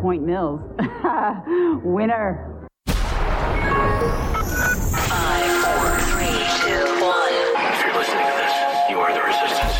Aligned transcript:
Point 0.00 0.22
Mills. 0.22 0.60
Winner. 1.84 2.68
Five, 2.86 3.04
four, 5.64 5.98
three, 6.10 6.40
two, 6.62 6.84
one. 7.02 7.32
If 7.56 7.78
you're 7.84 7.96
listening 7.96 8.26
to 8.26 8.34
this, 8.36 8.54
you 8.90 8.96
are 8.98 9.12
the 9.14 9.22
resistance. 9.22 9.76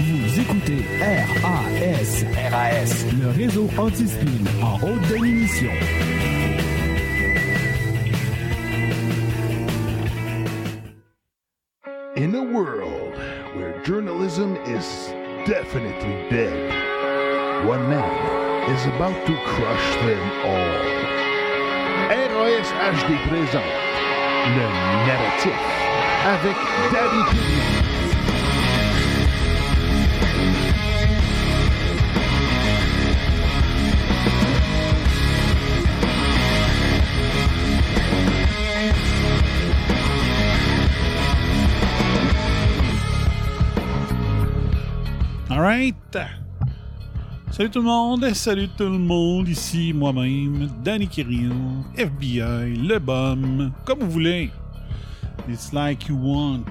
Vous 0.00 0.40
écoutez 0.40 0.84
RAS, 1.00 2.24
RAS, 2.50 3.06
le 3.20 3.28
réseau 3.30 3.68
anti-spin 3.78 4.44
en 4.62 4.76
haute 4.76 5.00
définition. 5.08 5.70
In 12.18 12.34
a 12.34 12.42
world 12.42 13.14
where 13.54 13.80
journalism 13.84 14.56
is 14.66 15.06
definitely 15.46 16.28
dead, 16.28 17.64
one 17.64 17.88
man 17.88 18.70
is 18.72 18.84
about 18.86 19.24
to 19.24 19.36
crush 19.46 19.94
them 20.02 20.30
all. 20.44 20.98
RAS 22.10 22.72
HD 22.90 23.14
présente 23.28 23.62
le 24.48 24.66
narratif 25.06 25.52
avec 26.26 26.56
Daddy 26.90 27.22
Piggy. 27.30 27.77
Salut 47.50 47.68
tout 47.70 47.80
le 47.80 47.84
monde, 47.84 48.32
salut 48.32 48.68
tout 48.74 48.84
le 48.84 48.98
monde, 48.98 49.48
ici 49.48 49.92
moi-même, 49.92 50.70
Danny 50.82 51.06
Kirill, 51.06 51.52
FBI, 51.94 52.74
le 52.74 52.98
bum, 52.98 53.70
comme 53.84 53.98
vous 53.98 54.10
voulez. 54.10 54.50
It's 55.46 55.70
like 55.74 56.08
you 56.08 56.16
want. 56.16 56.62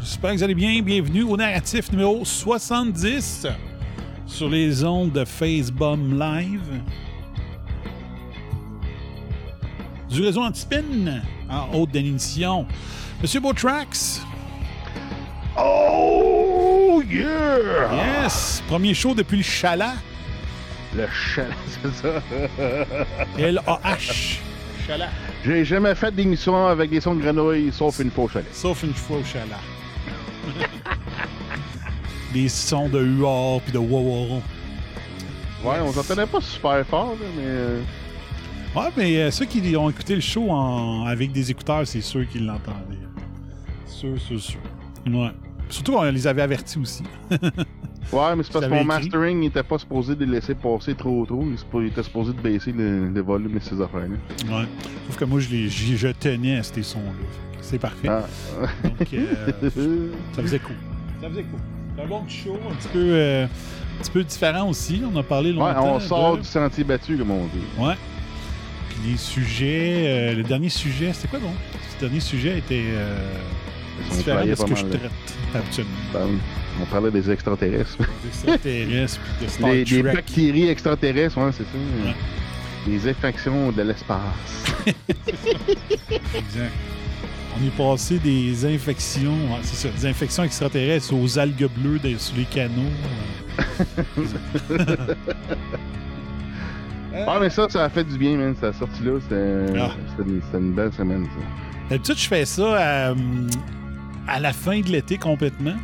J'espère 0.00 0.30
que 0.30 0.36
vous 0.38 0.42
allez 0.44 0.54
bien. 0.54 0.80
Bienvenue 0.80 1.24
au 1.24 1.36
narratif 1.36 1.92
numéro 1.92 2.24
70 2.24 3.46
sur 4.26 4.48
les 4.48 4.82
ondes 4.82 5.12
de 5.12 5.26
Facebum 5.26 6.18
Live. 6.18 6.80
Du 10.08 10.22
réseau 10.22 10.40
Antispin 10.40 11.20
en 11.50 11.68
haute 11.74 11.90
définition. 11.90 12.64
Monsieur 13.20 13.40
Botrax, 13.40 14.22
Oh 15.58 16.47
yes, 17.10 18.62
premier 18.68 18.94
show 18.94 19.14
depuis 19.14 19.38
le 19.38 19.42
Chalat. 19.42 19.94
Le 20.96 21.06
chalet, 21.08 21.54
c'est 21.82 21.94
ça. 21.94 22.22
L-A-H. 23.38 24.38
Chalat. 24.86 25.08
J'ai 25.44 25.64
jamais 25.64 25.94
fait 25.94 26.14
d'émission 26.14 26.66
avec 26.66 26.90
des 26.90 27.00
sons 27.00 27.14
de 27.14 27.20
grenouille, 27.22 27.70
sauf 27.72 27.98
une 28.00 28.10
fois 28.10 28.24
au 28.24 28.28
chalet. 28.28 28.54
Sauf 28.54 28.82
une 28.82 28.94
fois 28.94 29.18
au 29.18 29.24
Chalat. 29.24 29.60
Des 32.32 32.48
sons 32.48 32.88
de 32.90 33.00
huard 33.02 33.60
puis 33.62 33.72
de 33.72 33.78
wawara. 33.78 34.40
Ouais, 35.64 35.76
on 35.82 35.92
s'entendait 35.92 36.26
pas 36.26 36.40
super 36.42 36.84
fort, 36.86 37.16
mais... 37.20 37.42
euh, 37.44 37.80
Ouais, 38.76 38.90
mais 38.98 39.16
euh, 39.16 39.30
ceux 39.30 39.46
qui 39.46 39.74
ont 39.76 39.88
écouté 39.88 40.14
le 40.14 40.20
show 40.20 40.50
en- 40.50 41.06
avec 41.06 41.32
des 41.32 41.50
écouteurs, 41.50 41.86
c'est 41.86 42.02
sûr 42.02 42.28
qu'ils 42.28 42.44
l'entendaient. 42.44 42.98
Sûr, 43.86 44.20
sûr, 44.20 44.38
sûr. 44.40 44.60
Ouais. 45.06 45.30
Surtout, 45.68 45.94
on 45.94 46.02
les 46.10 46.26
avait 46.26 46.42
avertis 46.42 46.78
aussi. 46.78 47.02
Ouais, 48.12 48.34
mais 48.34 48.42
c'est 48.42 48.52
parce 48.52 48.64
que 48.64 48.70
mon 48.70 48.84
mastering, 48.84 49.42
il 49.42 49.46
était 49.48 49.62
pas 49.62 49.78
supposé 49.78 50.14
de 50.14 50.24
laisser 50.24 50.54
passer 50.54 50.94
trop 50.94 51.26
trop. 51.26 51.44
Il, 51.74 51.86
était 51.88 52.02
supposé 52.02 52.32
de 52.32 52.40
baisser 52.40 52.72
le, 52.72 53.08
le 53.10 53.20
volume 53.20 53.54
de 53.54 53.58
ces 53.58 53.80
affaires-là. 53.80 54.16
Ouais. 54.50 54.64
Sauf 55.06 55.16
que 55.18 55.24
moi, 55.26 55.40
je, 55.40 55.50
les, 55.50 55.68
je 55.68 56.08
tenais 56.08 56.56
à 56.56 56.62
ces 56.62 56.82
sons-là. 56.82 57.12
C'est 57.60 57.78
parfait. 57.78 58.08
Ah. 58.08 58.22
Donc, 58.82 59.12
euh, 59.12 60.10
ça 60.34 60.42
faisait 60.42 60.58
cool. 60.58 60.76
Ça 61.20 61.28
faisait 61.28 61.42
cool. 61.42 61.60
C'est 61.96 62.02
un 62.02 62.06
bon 62.06 62.28
show, 62.28 62.58
un 62.70 62.74
petit 62.76 62.88
peu, 62.88 63.08
euh, 63.12 63.44
un 63.44 64.02
petit 64.02 64.10
peu 64.10 64.24
différent 64.24 64.68
aussi. 64.70 65.02
On 65.12 65.16
a 65.18 65.22
parlé 65.22 65.50
Ouais, 65.50 65.56
longtemps. 65.56 65.96
on 65.96 66.00
sort 66.00 66.36
de- 66.36 66.42
du 66.42 66.48
sentier 66.48 66.84
battu, 66.84 67.18
comme 67.18 67.30
on 67.30 67.44
dit. 67.44 67.60
Ouais. 67.78 67.94
Puis 68.88 69.10
les 69.10 69.16
sujets, 69.18 70.04
euh, 70.06 70.34
le 70.34 70.44
dernier 70.44 70.70
sujet, 70.70 71.12
c'était 71.12 71.28
quoi 71.28 71.40
donc? 71.40 71.54
Ce 71.94 72.00
dernier 72.00 72.20
sujet 72.20 72.56
était 72.56 72.84
euh, 72.86 73.18
différent 74.12 74.46
de 74.46 74.54
ce 74.54 74.64
que 74.64 74.76
je 74.76 74.84
traite 74.86 75.37
On 76.80 76.84
parlait 76.86 77.10
des 77.10 77.28
extraterrestres. 77.30 77.98
Des 77.98 78.28
extraterrestres, 78.28 79.20
puis 79.38 79.46
de 79.46 79.50
Star 79.50 79.70
Des, 79.70 79.84
des 79.84 80.02
Trek. 80.02 80.12
bactéries 80.14 80.68
extraterrestres, 80.68 81.38
ouais, 81.38 81.50
c'est 81.52 81.64
ça. 81.64 81.78
Ouais. 82.06 82.14
Des 82.86 83.08
infections 83.10 83.72
de 83.72 83.82
l'espace. 83.82 84.64
Exact. 86.34 86.72
On 87.60 87.66
est 87.66 87.76
passé 87.76 88.18
des 88.20 88.64
infections, 88.72 89.32
ouais, 89.32 89.58
c'est 89.62 89.88
ça, 89.88 89.96
des 89.96 90.06
infections 90.06 90.44
extraterrestres 90.44 91.12
aux 91.12 91.38
algues 91.38 91.68
bleues 91.76 91.98
des- 91.98 92.16
sur 92.18 92.36
les 92.36 92.44
canaux. 92.44 92.92
euh. 97.14 97.24
Ah, 97.26 97.38
mais 97.40 97.50
ça, 97.50 97.66
ça 97.68 97.84
a 97.84 97.88
fait 97.88 98.04
du 98.04 98.16
bien, 98.16 98.36
man. 98.36 98.54
Ça 98.60 98.68
a 98.68 98.72
sorti 98.72 99.02
là. 99.02 99.18
C'était 99.20 99.78
Ah. 99.80 99.90
c'était 100.16 100.58
une, 100.58 100.72
belle 100.72 100.92
semaine, 100.92 101.24
ça. 101.24 101.30
D'habitude, 101.90 102.18
je 102.18 102.28
fais 102.28 102.44
ça 102.44 102.62
euh, 103.08 103.14
à 104.28 104.38
la 104.40 104.52
fin 104.52 104.80
de 104.80 104.88
l'été 104.88 105.18
complètement. 105.18 105.74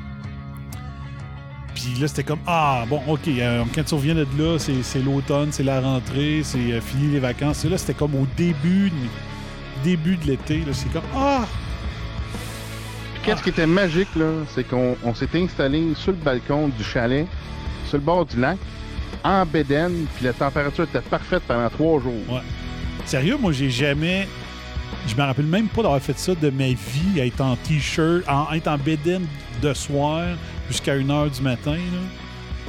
Puis 1.75 1.95
là, 2.01 2.07
c'était 2.09 2.23
comme 2.23 2.39
Ah, 2.47 2.85
bon, 2.89 3.01
OK, 3.09 3.27
euh, 3.29 3.65
quand 3.75 3.83
tu 3.85 3.95
reviens 3.95 4.15
de 4.15 4.27
là, 4.39 4.59
c'est 4.59 5.03
l'automne, 5.03 5.49
c'est 5.51 5.65
la 5.65 5.81
rentrée, 5.81 6.43
c'est 6.45 6.73
euh, 6.73 6.81
fini 6.81 7.09
les 7.13 7.19
vacances. 7.19 7.65
Et 7.65 7.69
là, 7.69 7.79
c'était 7.79 7.95
comme 7.95 8.15
au 8.15 8.27
début, 8.37 8.91
de- 8.91 9.83
début 9.83 10.17
de 10.17 10.27
l'été. 10.27 10.63
C'est 10.73 10.93
comme 10.93 11.03
Ah, 11.17 11.45
Qu'est-ce 13.25 13.43
qui 13.43 13.49
était 13.49 13.67
magique, 13.67 14.15
là, 14.17 14.27
c'est 14.55 14.65
qu'on 14.69 14.97
on 15.03 15.15
s'était 15.15 15.43
installé 15.43 15.95
sur 15.97 16.13
le 16.13 16.19
balcon 16.19 16.69
du 16.69 16.85
chalet, 16.85 17.27
sur 17.87 17.97
le 17.97 18.05
bord 18.05 18.27
du 18.27 18.39
lac, 18.39 18.59
en 19.25 19.47
bédaine, 19.47 20.05
puis 20.15 20.27
la 20.27 20.35
température 20.35 20.85
était 20.85 21.01
parfaite 21.01 21.43
pendant 21.49 21.71
trois 21.71 22.01
jours. 22.03 22.13
Ouais. 22.29 22.43
Sérieux, 23.07 23.39
moi, 23.41 23.51
j'ai 23.53 23.71
jamais. 23.71 24.29
Je 25.07 25.15
me 25.15 25.23
rappelle 25.23 25.47
même 25.47 25.69
pas 25.69 25.83
d'avoir 25.83 26.01
fait 26.01 26.19
ça 26.19 26.35
de 26.35 26.51
ma 26.51 26.69
vie, 26.69 27.19
être 27.19 27.41
en 27.41 27.57
t-shirt, 27.57 28.27
en, 28.29 28.53
être 28.53 28.69
en 28.69 28.79
bedaine 28.79 29.27
de 29.63 29.75
soir 29.75 30.25
jusqu'à 30.69 30.97
1h 30.97 31.31
du 31.37 31.43
matin. 31.43 31.73
Là. 31.73 32.01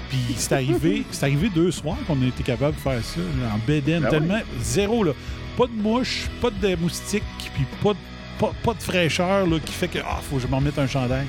Puis 0.10 0.36
c'est 0.36 0.54
arrivé, 0.54 1.04
c'est 1.12 1.25
arrivé 1.25 1.50
deux 1.50 1.72
soirs 1.72 1.98
qu'on 2.07 2.22
a 2.22 2.25
été 2.25 2.44
capable 2.44 2.75
de 2.75 2.81
faire 2.81 3.04
ça, 3.04 3.19
là, 3.19 3.54
en 3.56 3.60
bedaine. 3.66 4.04
Ben 4.04 4.10
tellement. 4.10 4.39
Zéro, 4.60 5.04
là. 5.04 5.12
Pas 5.57 5.68
de 5.68 5.81
mouche, 5.81 6.28
pas 6.42 6.50
de 6.50 6.75
moustiques, 6.75 7.24
puis 7.54 7.66
pas 7.81 7.94
de, 7.94 7.98
pas, 8.38 8.51
pas 8.63 8.74
de 8.74 8.84
fraîcheur 8.84 9.48
là, 9.48 9.57
qui 9.63 9.72
fait 9.72 9.88
que 9.88 10.00
ah, 10.00 10.19
faut 10.22 10.36
que 10.36 10.42
je 10.42 10.48
m'en 10.48 10.60
mette 10.60 10.78
un 10.78 10.88
chandail. 10.88 11.25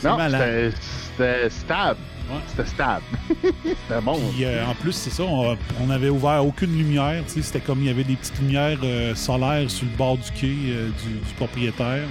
C'est 0.00 0.08
malade. 0.08 0.72
c'était 1.16 1.50
stable. 1.50 1.98
Ouais. 2.28 2.40
C'était 2.48 2.66
stable. 2.66 3.04
c'était 3.42 4.00
bon. 4.02 4.18
Puis 4.32 4.44
euh, 4.44 4.66
en 4.66 4.74
plus, 4.74 4.92
c'est 4.92 5.10
ça, 5.10 5.22
on, 5.22 5.56
on 5.80 5.90
avait 5.90 6.08
ouvert 6.08 6.44
aucune 6.44 6.76
lumière. 6.76 7.22
C'était 7.26 7.60
comme 7.60 7.80
il 7.80 7.86
y 7.86 7.90
avait 7.90 8.04
des 8.04 8.16
petites 8.16 8.38
lumières 8.40 8.78
euh, 8.82 9.14
solaires 9.14 9.70
sur 9.70 9.86
le 9.86 9.96
bord 9.96 10.18
du 10.18 10.30
quai 10.32 10.54
euh, 10.68 10.88
du, 11.04 11.14
du 11.14 11.34
propriétaire. 11.36 12.04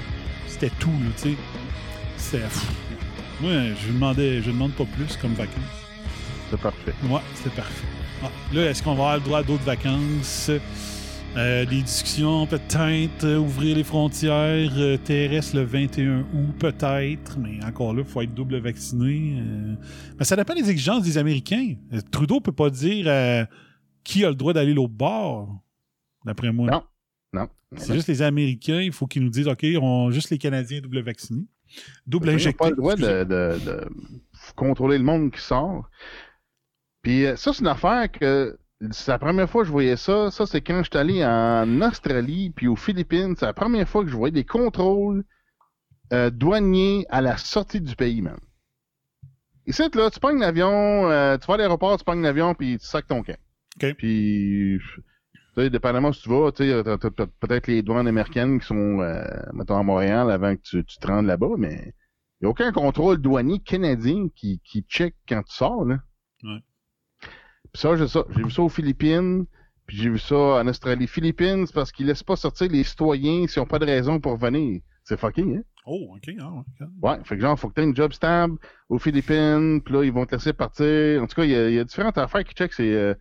C'était 0.47 0.71
tout, 0.79 0.89
tu 1.17 1.29
sais. 1.29 1.35
C'était. 2.17 2.45
Moi, 3.41 3.51
je 3.85 3.91
demandais, 3.91 4.41
je 4.41 4.51
demande 4.51 4.71
pas 4.71 4.85
plus 4.85 5.17
comme 5.17 5.33
vacances. 5.33 5.53
C'est 6.49 6.61
parfait. 6.61 6.93
Ouais, 7.09 7.19
c'était 7.33 7.49
parfait. 7.55 7.85
Ah, 8.23 8.29
là, 8.53 8.69
est-ce 8.69 8.81
qu'on 8.81 8.95
va 8.95 9.03
avoir 9.03 9.15
le 9.15 9.21
droit 9.21 9.39
à 9.39 9.43
d'autres 9.43 9.65
vacances? 9.65 10.49
Euh, 11.37 11.65
des 11.65 11.81
discussions, 11.81 12.47
peut-être. 12.47 13.25
euh, 13.25 13.37
ouvrir 13.37 13.75
les 13.75 13.83
frontières 13.83 14.71
euh, 14.77 14.95
terrestres 14.97 15.57
le 15.57 15.63
21 15.63 16.19
août, 16.21 16.55
peut-être. 16.57 17.37
Mais 17.37 17.59
encore 17.65 17.93
là, 17.93 18.03
il 18.05 18.09
faut 18.09 18.21
être 18.21 18.33
double 18.33 18.57
vacciné. 18.59 19.37
euh. 19.41 19.75
Mais 20.17 20.23
ça 20.23 20.37
dépend 20.37 20.53
des 20.55 20.69
exigences 20.69 21.03
des 21.03 21.17
Américains. 21.17 21.75
Trudeau 22.09 22.39
peut 22.39 22.53
pas 22.53 22.69
dire 22.69 23.47
qui 24.05 24.23
a 24.23 24.29
le 24.29 24.35
droit 24.35 24.53
d'aller 24.53 24.73
l'autre 24.73 24.93
bord, 24.93 25.59
d'après 26.25 26.53
moi. 26.53 26.69
Non. 26.71 26.83
Non. 27.33 27.49
C'est 27.75 27.93
juste 27.95 28.07
les 28.07 28.21
Américains, 28.21 28.79
il 28.79 28.93
faut 28.93 29.05
qu'ils 29.07 29.23
nous 29.23 29.29
disent, 29.29 29.47
OK, 29.49 29.65
on, 29.81 30.11
juste 30.11 30.29
les 30.29 30.37
Canadiens 30.37 30.79
double 30.79 31.01
vaccinés. 31.01 31.43
Double 32.07 32.27
Ils 32.27 32.31
n'ont 32.31 32.35
injectés. 32.35 32.57
pas 32.57 32.69
le 32.69 32.75
droit 32.77 32.95
de, 32.95 33.23
de- 33.25 33.59
de 33.65 33.87
contrôler 34.55 34.97
le 34.97 35.03
monde 35.03 35.31
qui 35.33 35.41
sort. 35.41 35.89
Puis 37.01 37.25
ça, 37.35 37.51
c'est 37.51 37.59
une 37.59 37.67
affaire 37.67 38.09
que 38.09 38.57
c'est 38.91 39.11
la 39.11 39.19
première 39.19 39.49
fois 39.49 39.61
que 39.61 39.67
je 39.67 39.71
voyais 39.71 39.97
ça. 39.97 40.31
Ça, 40.31 40.45
c'est 40.45 40.61
quand 40.61 40.83
j'étais 40.83 40.97
allé 40.97 41.25
en 41.25 41.81
Australie 41.81 42.51
puis 42.55 42.67
aux 42.67 42.75
Philippines. 42.75 43.35
C'est 43.37 43.45
la 43.45 43.53
première 43.53 43.87
fois 43.87 44.03
que 44.03 44.09
je 44.09 44.15
voyais 44.15 44.33
des 44.33 44.45
contrôles 44.45 45.23
euh, 46.13 46.29
douaniers 46.29 47.05
à 47.09 47.21
la 47.21 47.37
sortie 47.37 47.81
du 47.81 47.95
pays, 47.95 48.21
man. 48.21 48.37
Ici, 49.65 49.81
là, 49.93 50.11
tu 50.11 50.19
pognes 50.19 50.39
l'avion, 50.39 51.09
euh, 51.09 51.37
tu 51.37 51.47
vas 51.47 51.55
à 51.55 51.57
l'aéroport, 51.57 51.97
tu 51.97 52.03
pognes 52.03 52.21
l'avion, 52.21 52.53
puis 52.53 52.77
tu 52.77 52.85
sacs 52.85 53.07
ton 53.07 53.23
camp. 53.23 53.37
OK. 53.81 53.95
Puis, 53.95 54.77
tu 54.79 55.03
sais, 55.55 55.69
dépendamment 55.71 56.09
où 56.09 56.13
tu 56.13 56.29
vas, 56.29 56.51
tu 56.51 56.69
sais, 56.69 56.83
peut-être 57.39 57.67
les 57.67 57.81
douanes 57.81 58.07
américaines 58.07 58.59
qui 58.59 58.67
sont, 58.67 58.99
euh, 58.99 59.23
mettons, 59.53 59.77
à 59.77 59.83
Montréal 59.83 60.29
avant 60.29 60.55
que 60.55 60.61
tu, 60.61 60.85
tu 60.85 60.97
te 60.99 61.07
rendes 61.07 61.25
là-bas, 61.25 61.55
mais 61.57 61.93
il 62.39 62.43
n'y 62.43 62.47
a 62.47 62.49
aucun 62.49 62.71
contrôle 62.71 63.17
douanier 63.17 63.59
canadien 63.59 64.27
qui, 64.35 64.61
qui 64.63 64.81
check 64.83 65.15
quand 65.27 65.41
tu 65.41 65.55
sors, 65.55 65.85
là. 65.85 65.97
Ouais. 66.43 66.61
Ça, 67.75 67.95
j'ai 67.95 68.07
ça. 68.07 68.23
J'ai 68.35 68.43
vu 68.43 68.51
ça 68.51 68.61
aux 68.63 68.69
Philippines, 68.69 69.45
puis 69.85 69.97
j'ai 69.97 70.09
vu 70.09 70.17
ça 70.19 70.35
en 70.35 70.67
Australie. 70.67 71.07
Philippines, 71.07 71.65
c'est 71.67 71.73
parce 71.75 71.91
qu'ils 71.91 72.07
laissent 72.07 72.23
pas 72.23 72.35
sortir 72.35 72.69
les 72.71 72.83
citoyens 72.83 73.47
s'ils 73.47 73.61
n'ont 73.61 73.67
pas 73.67 73.79
de 73.79 73.85
raison 73.85 74.19
pour 74.19 74.37
venir. 74.37 74.81
C'est 75.03 75.19
fucking, 75.19 75.57
hein? 75.57 75.61
Oh, 75.85 76.15
OK. 76.15 76.33
Ah, 76.39 76.51
ouais, 76.51 76.63
ok. 76.81 76.87
Ouais, 77.03 77.17
fait 77.23 77.35
que 77.35 77.41
genre, 77.41 77.59
faut 77.59 77.69
que 77.69 77.75
tu 77.75 77.81
aies 77.81 77.83
une 77.83 77.95
job 77.95 78.11
stable 78.11 78.57
aux 78.89 78.97
Philippines, 78.97 79.81
puis 79.83 79.93
là, 79.93 80.03
ils 80.03 80.11
vont 80.11 80.25
te 80.25 80.33
laisser 80.33 80.53
partir. 80.53 81.21
En 81.21 81.27
tout 81.27 81.35
cas, 81.35 81.43
il 81.43 81.51
y 81.51 81.75
y 81.75 81.79
a 81.79 81.83
différentes 81.83 82.17
affaires 82.17 82.43
qui 82.43 82.55
check. 82.55 82.73
C'est, 82.73 82.91
euh, 82.91 83.13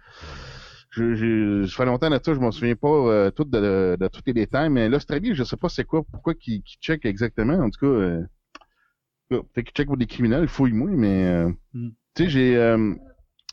je, 0.91 1.67
fait 1.67 1.85
longtemps 1.85 2.09
de 2.09 2.19
ça, 2.25 2.33
je 2.33 2.39
m'en 2.41 2.53
souviens 2.53 2.77
pas 2.77 2.89
euh, 2.89 3.31
tout 3.31 3.45
de, 3.45 3.59
de, 3.59 3.97
de 4.01 4.09
tous 4.09 4.23
les 4.27 4.33
détails, 4.33 4.71
mais 4.71 4.89
l'Australie, 4.89 5.35
je 5.35 5.43
sais 5.45 5.57
pas 5.57 5.69
c'est 5.69 5.85
quoi, 5.85 6.03
pourquoi 6.05 6.35
qu'ils 6.35 6.63
qu'ils 6.63 6.79
check 6.81 7.05
exactement. 7.05 7.55
En 7.59 7.69
tout 7.69 7.81
cas, 7.81 7.87
euh, 7.87 8.23
peut-être 9.29 9.65
qu'ils 9.67 9.75
check 9.75 9.87
pour 9.89 9.97
des 9.97 10.07
criminels, 10.07 10.49
fouille-moi, 10.49 10.91
mais 10.93 11.25
euh, 11.25 11.51
Mm. 11.75 11.89
tu 12.15 12.25
sais, 12.25 12.31
j'ai... 12.31 12.77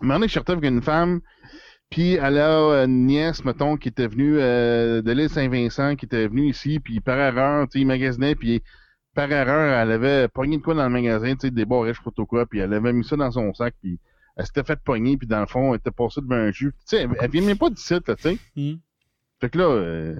Moment 0.02 0.16
donné, 0.16 0.28
je 0.28 0.34
sortais 0.34 0.54
avec 0.54 0.66
une 0.70 0.82
femme, 0.82 1.22
puis 1.90 2.14
elle 2.14 2.38
a 2.38 2.84
une 2.84 3.06
nièce, 3.06 3.44
mettons, 3.44 3.78
qui 3.78 3.90
était 3.90 4.08
venue 4.08 4.38
euh, 4.40 5.02
de 5.02 5.12
l'île 5.12 5.30
Saint-Vincent, 5.30 5.96
qui 5.96 6.06
était 6.06 6.28
venue 6.28 6.50
ici, 6.50 6.80
puis 6.80 7.00
par 7.02 7.18
erreur, 7.18 7.68
tu 7.68 7.74
sais, 7.74 7.80
il 7.82 7.88
magasinait, 7.88 8.36
puis 8.36 8.64
par 9.14 9.32
erreur, 9.32 9.74
elle 9.74 9.92
avait 9.92 10.28
pogné 10.28 10.58
de 10.58 10.64
quoi 10.64 10.74
dans 10.74 10.84
le 10.84 10.90
magasin, 10.90 11.34
tu 11.36 11.48
sais, 11.48 11.52
des 11.52 11.66
pas 11.66 11.84
trop 12.16 12.26
quoi, 12.26 12.46
puis 12.46 12.60
elle 12.60 12.74
avait 12.74 12.94
mis 12.94 13.04
ça 13.04 13.16
dans 13.16 13.32
son 13.32 13.54
sac, 13.54 13.76
puis 13.82 14.00
elle 14.38 14.46
s'était 14.46 14.64
fait 14.64 14.80
pogner, 14.80 15.18
puis 15.18 15.28
dans 15.28 15.42
le 15.42 15.48
fond, 15.48 15.74
elle 15.74 15.80
était 15.80 15.92
passée 15.92 16.22
devant 16.22 16.36
un 16.36 16.52
juge. 16.52 16.72
Tu 16.72 16.78
sais, 16.86 17.02
elle, 17.04 17.10
elle 17.20 17.30
vient 17.30 17.42
même 17.42 17.58
pas 17.58 17.70
d'ici, 17.70 17.94
là, 17.94 18.16
tu 18.16 18.16
sais. 18.18 18.38
Hmm. 18.56 18.76
Fait 19.42 19.50
que 19.50 19.58
là, 19.58 19.66
euh, 19.66 20.16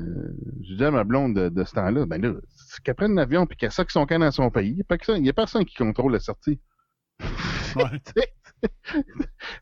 j'ai 0.62 0.76
dit 0.76 0.84
à 0.84 0.90
ma 0.90 1.04
blonde 1.04 1.36
de, 1.36 1.50
de 1.50 1.64
ce 1.64 1.74
temps-là, 1.74 2.08
ben 2.08 2.20
là, 2.20 2.34
c'est 2.56 2.82
qu'elle 2.84 2.96
prenne 2.96 3.14
l'avion 3.14 3.46
puis 3.46 3.56
qu'elle 3.56 3.72
saque 3.72 3.92
son 3.92 4.08
camp 4.08 4.18
dans 4.18 4.32
son 4.32 4.50
pays. 4.50 4.84
Il 5.10 5.22
n'y 5.22 5.30
a 5.30 5.34
personne 5.34 5.64
qui 5.64 5.76
contrôle 5.76 6.14
la 6.14 6.20
sortie. 6.20 6.60
Ouais. 7.76 7.84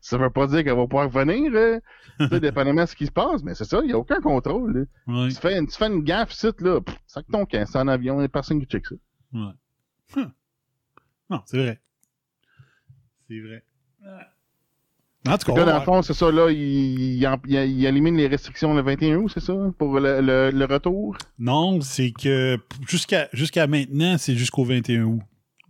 Ça 0.00 0.18
veut 0.18 0.30
pas 0.30 0.46
dire 0.46 0.64
qu'elle 0.64 0.76
va 0.76 0.86
pouvoir 0.86 1.10
revenir, 1.12 1.52
euh, 1.54 1.78
tu 2.18 2.28
sais, 2.28 2.40
dépendamment 2.40 2.82
de 2.82 2.86
ce 2.88 2.96
qui 2.96 3.06
se 3.06 3.10
passe, 3.12 3.42
mais 3.42 3.54
c'est 3.54 3.64
ça, 3.64 3.80
il 3.82 3.86
n'y 3.86 3.92
a 3.92 3.98
aucun 3.98 4.20
contrôle. 4.20 4.86
là. 5.06 5.14
Ouais. 5.24 5.28
Tu, 5.30 5.36
fais, 5.36 5.58
tu 5.64 5.72
fais 5.76 5.86
une 5.88 6.02
gaffe, 6.04 6.32
site, 6.32 6.60
là, 6.60 6.80
pff, 6.80 6.96
sac 7.06 7.24
ton 7.32 7.46
c'est 7.50 7.76
en 7.76 7.88
avion, 7.88 8.16
il 8.16 8.18
n'y 8.20 8.24
a 8.24 8.28
personne 8.28 8.60
qui 8.60 8.66
check 8.66 8.86
ça. 8.86 8.94
Ouais. 9.32 9.52
Hum. 10.16 10.32
Non, 11.30 11.40
c'est 11.46 11.58
vrai. 11.58 11.80
C'est 13.28 13.40
vrai. 13.40 13.62
En 15.28 15.36
tout 15.36 15.52
cas, 15.52 15.58
Là, 15.58 15.64
dans 15.72 15.78
le 15.78 15.84
fond, 15.84 16.02
c'est 16.02 16.14
ça, 16.14 16.30
là, 16.32 16.50
il, 16.50 16.58
il- 16.58 17.38
il 17.46 17.84
élimine 17.84 18.16
les 18.16 18.26
restrictions 18.26 18.72
le 18.74 18.80
21 18.82 19.16
août, 19.18 19.30
c'est 19.32 19.40
ça, 19.40 19.54
pour 19.78 20.00
le, 20.00 20.20
le, 20.22 20.50
le 20.50 20.64
retour? 20.64 21.16
non, 21.38 21.80
c'est 21.82 22.10
que 22.10 22.58
jusqu'à 22.88 23.28
jusqu'à 23.34 23.66
maintenant, 23.66 24.16
c'est 24.18 24.34
jusqu'au 24.34 24.64
21 24.64 25.02
août. 25.04 25.20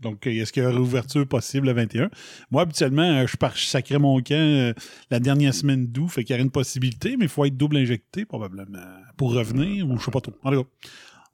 Donc, 0.00 0.26
euh, 0.26 0.30
est-ce 0.30 0.52
qu'il 0.52 0.62
y 0.62 0.66
a 0.66 0.70
une 0.70 0.76
réouverture 0.76 1.26
possible 1.26 1.66
le 1.66 1.72
21? 1.74 2.10
Moi, 2.50 2.62
habituellement, 2.62 3.02
euh, 3.02 3.26
je 3.26 3.36
pars 3.36 3.56
sacrais 3.56 3.98
mon 3.98 4.20
camp 4.22 4.34
euh, 4.34 4.72
la 5.10 5.20
dernière 5.20 5.54
semaine 5.54 5.86
d'août, 5.86 6.08
fait 6.08 6.24
qu'il 6.24 6.34
y 6.34 6.36
aurait 6.38 6.42
une 6.44 6.50
possibilité, 6.50 7.16
mais 7.16 7.26
il 7.26 7.28
faut 7.28 7.44
être 7.44 7.56
double 7.56 7.76
injecté, 7.76 8.24
probablement, 8.24 8.78
pour 9.16 9.32
revenir, 9.34 9.88
ou 9.88 9.98
je 9.98 10.04
sais 10.04 10.10
pas 10.10 10.20
trop. 10.20 10.32
En 10.42 10.50
tout 10.52 10.62
cas, 10.64 10.68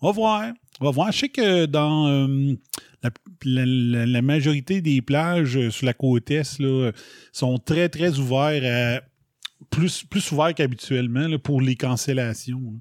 on 0.01 0.07
va 0.09 0.13
voir. 0.13 0.53
On 0.81 0.85
va 0.85 0.91
voir. 0.91 1.13
Je 1.13 1.19
sais 1.21 1.29
que 1.29 1.67
dans 1.67 2.09
euh, 2.09 2.55
la, 3.03 3.11
la- 3.45 3.65
la- 3.67 4.07
la 4.07 4.23
majorité 4.23 4.81
des 4.83 5.01
plages 5.01 5.71
sur 5.71 5.87
la 5.87 5.95
côte 5.95 6.31
est 6.31 6.59
là, 6.59 6.91
sont 7.33 7.59
très, 7.59 7.89
très 7.89 8.19
ouverts 8.19 9.01
à 9.01 9.01
plus, 9.71 10.03
plus 10.05 10.33
ouverts 10.33 10.55
qu'habituellement 10.55 11.29
là, 11.29 11.39
pour 11.39 11.61
les 11.63 11.77
cancellations 11.77 12.75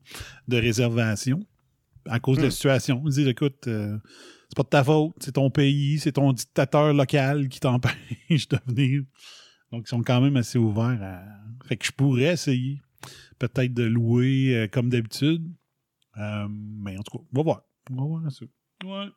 de 0.48 0.58
réservations 0.58 1.40
à 2.08 2.20
cause 2.20 2.38
de 2.38 2.44
la 2.44 2.52
situation. 2.52 3.02
Ils 3.06 3.12
disent 3.14 3.28
écoute, 3.28 3.68
euh, 3.68 3.98
c'est 4.56 4.64
pas 4.64 4.64
de 4.64 4.70
ta 4.70 4.84
faute, 4.84 5.16
c'est 5.20 5.34
ton 5.34 5.50
pays, 5.50 6.00
c'est 6.00 6.14
ton 6.14 6.32
dictateur 6.32 6.94
local 6.94 7.50
qui 7.50 7.60
t'empêche 7.60 8.48
de 8.50 8.58
venir. 8.66 9.04
Donc, 9.72 9.84
ils 9.86 9.90
sont 9.90 10.02
quand 10.02 10.22
même 10.22 10.38
assez 10.38 10.58
ouverts 10.58 11.02
à. 11.02 11.24
Fait 11.68 11.76
que 11.78 11.86
je 11.86 11.92
pourrais 11.92 12.34
essayer 12.34 12.80
peut-être 13.40 13.74
de 13.74 13.84
louer 13.84 14.56
euh, 14.56 14.68
comme 14.68 14.90
d'habitude. 14.90 15.46
Euh, 16.18 16.48
mais 16.50 16.98
en 16.98 17.04
tout 17.04 17.18
cas, 17.18 17.24
on 17.34 17.38
va 17.38 17.44
voir. 17.44 17.64
On 17.92 17.96
va 17.96 18.04
voir 18.04 18.32
ça. 18.32 18.46
Ouais. 18.86 19.08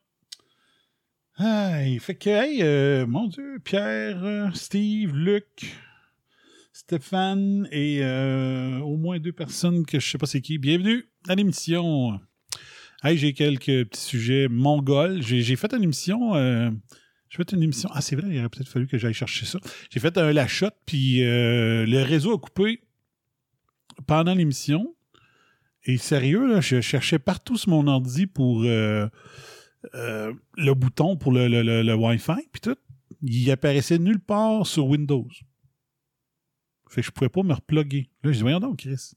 Hey, 1.38 1.99
fait 2.00 2.17
que, 2.17 2.31
hey, 2.31 2.62
euh, 2.62 3.06
mon 3.06 3.29
Dieu, 3.29 3.61
Pierre, 3.62 4.50
Steve, 4.56 5.14
Luc, 5.14 5.76
Stéphane 6.73 7.69
et 7.70 8.02
au 8.82 8.96
moins 8.96 9.20
deux 9.20 9.32
personnes 9.32 9.87
que 9.87 10.00
je 10.00 10.11
sais 10.11 10.19
pas 10.19 10.26
c'est 10.26 10.40
qui. 10.40 10.58
Bienvenue 10.58 11.08
à 11.29 11.37
l'émission. 11.37 12.19
Hey, 13.02 13.16
j'ai 13.16 13.32
quelques 13.32 13.64
petits 13.88 14.00
sujets 14.00 14.48
mongols. 14.48 15.22
J'ai 15.22 15.56
fait 15.56 15.72
une 15.72 15.84
émission. 15.84 16.34
euh, 16.34 16.70
j'ai 17.28 17.36
fait 17.36 17.52
une 17.52 17.62
émission. 17.62 17.88
Ah, 17.92 18.00
c'est 18.00 18.16
vrai, 18.16 18.28
il 18.30 18.38
aurait 18.38 18.48
peut-être 18.48 18.68
fallu 18.68 18.86
que 18.86 18.98
j'aille 18.98 19.14
chercher 19.14 19.46
ça. 19.46 19.60
J'ai 19.90 20.00
fait 20.00 20.16
un 20.18 20.32
la 20.32 20.48
shot, 20.48 20.70
puis 20.86 21.22
euh, 21.22 21.86
le 21.86 22.02
réseau 22.02 22.34
a 22.34 22.38
coupé 22.38 22.82
pendant 24.06 24.34
l'émission. 24.34 24.94
Et 25.84 25.96
sérieux, 25.96 26.46
là, 26.46 26.60
je 26.60 26.80
cherchais 26.80 27.18
partout 27.18 27.56
sur 27.56 27.70
mon 27.70 27.86
ordi 27.86 28.26
pour 28.26 28.62
euh, 28.64 29.08
le 29.94 30.73
bouton 30.75 31.16
pour 31.16 31.32
le, 31.32 31.46
le, 31.49 31.62
le- 31.62 31.82
le 31.82 31.94
Wi-Fi, 31.94 32.49
puis 32.52 32.61
tout. 32.61 32.76
Il 33.23 33.50
apparaissait 33.50 33.99
nulle 33.99 34.20
part 34.20 34.66
sur 34.66 34.87
Windows. 34.87 35.26
Fait 36.90 37.00
que 37.00 37.06
je 37.06 37.11
pouvais 37.12 37.28
pas 37.28 37.42
me 37.42 37.52
reploguer. 37.52 38.11
Là, 38.23 38.32
je 38.32 38.37
dis, 38.37 38.42
voyons 38.42 38.61
donc, 38.61 38.78
Chris. 38.78 39.12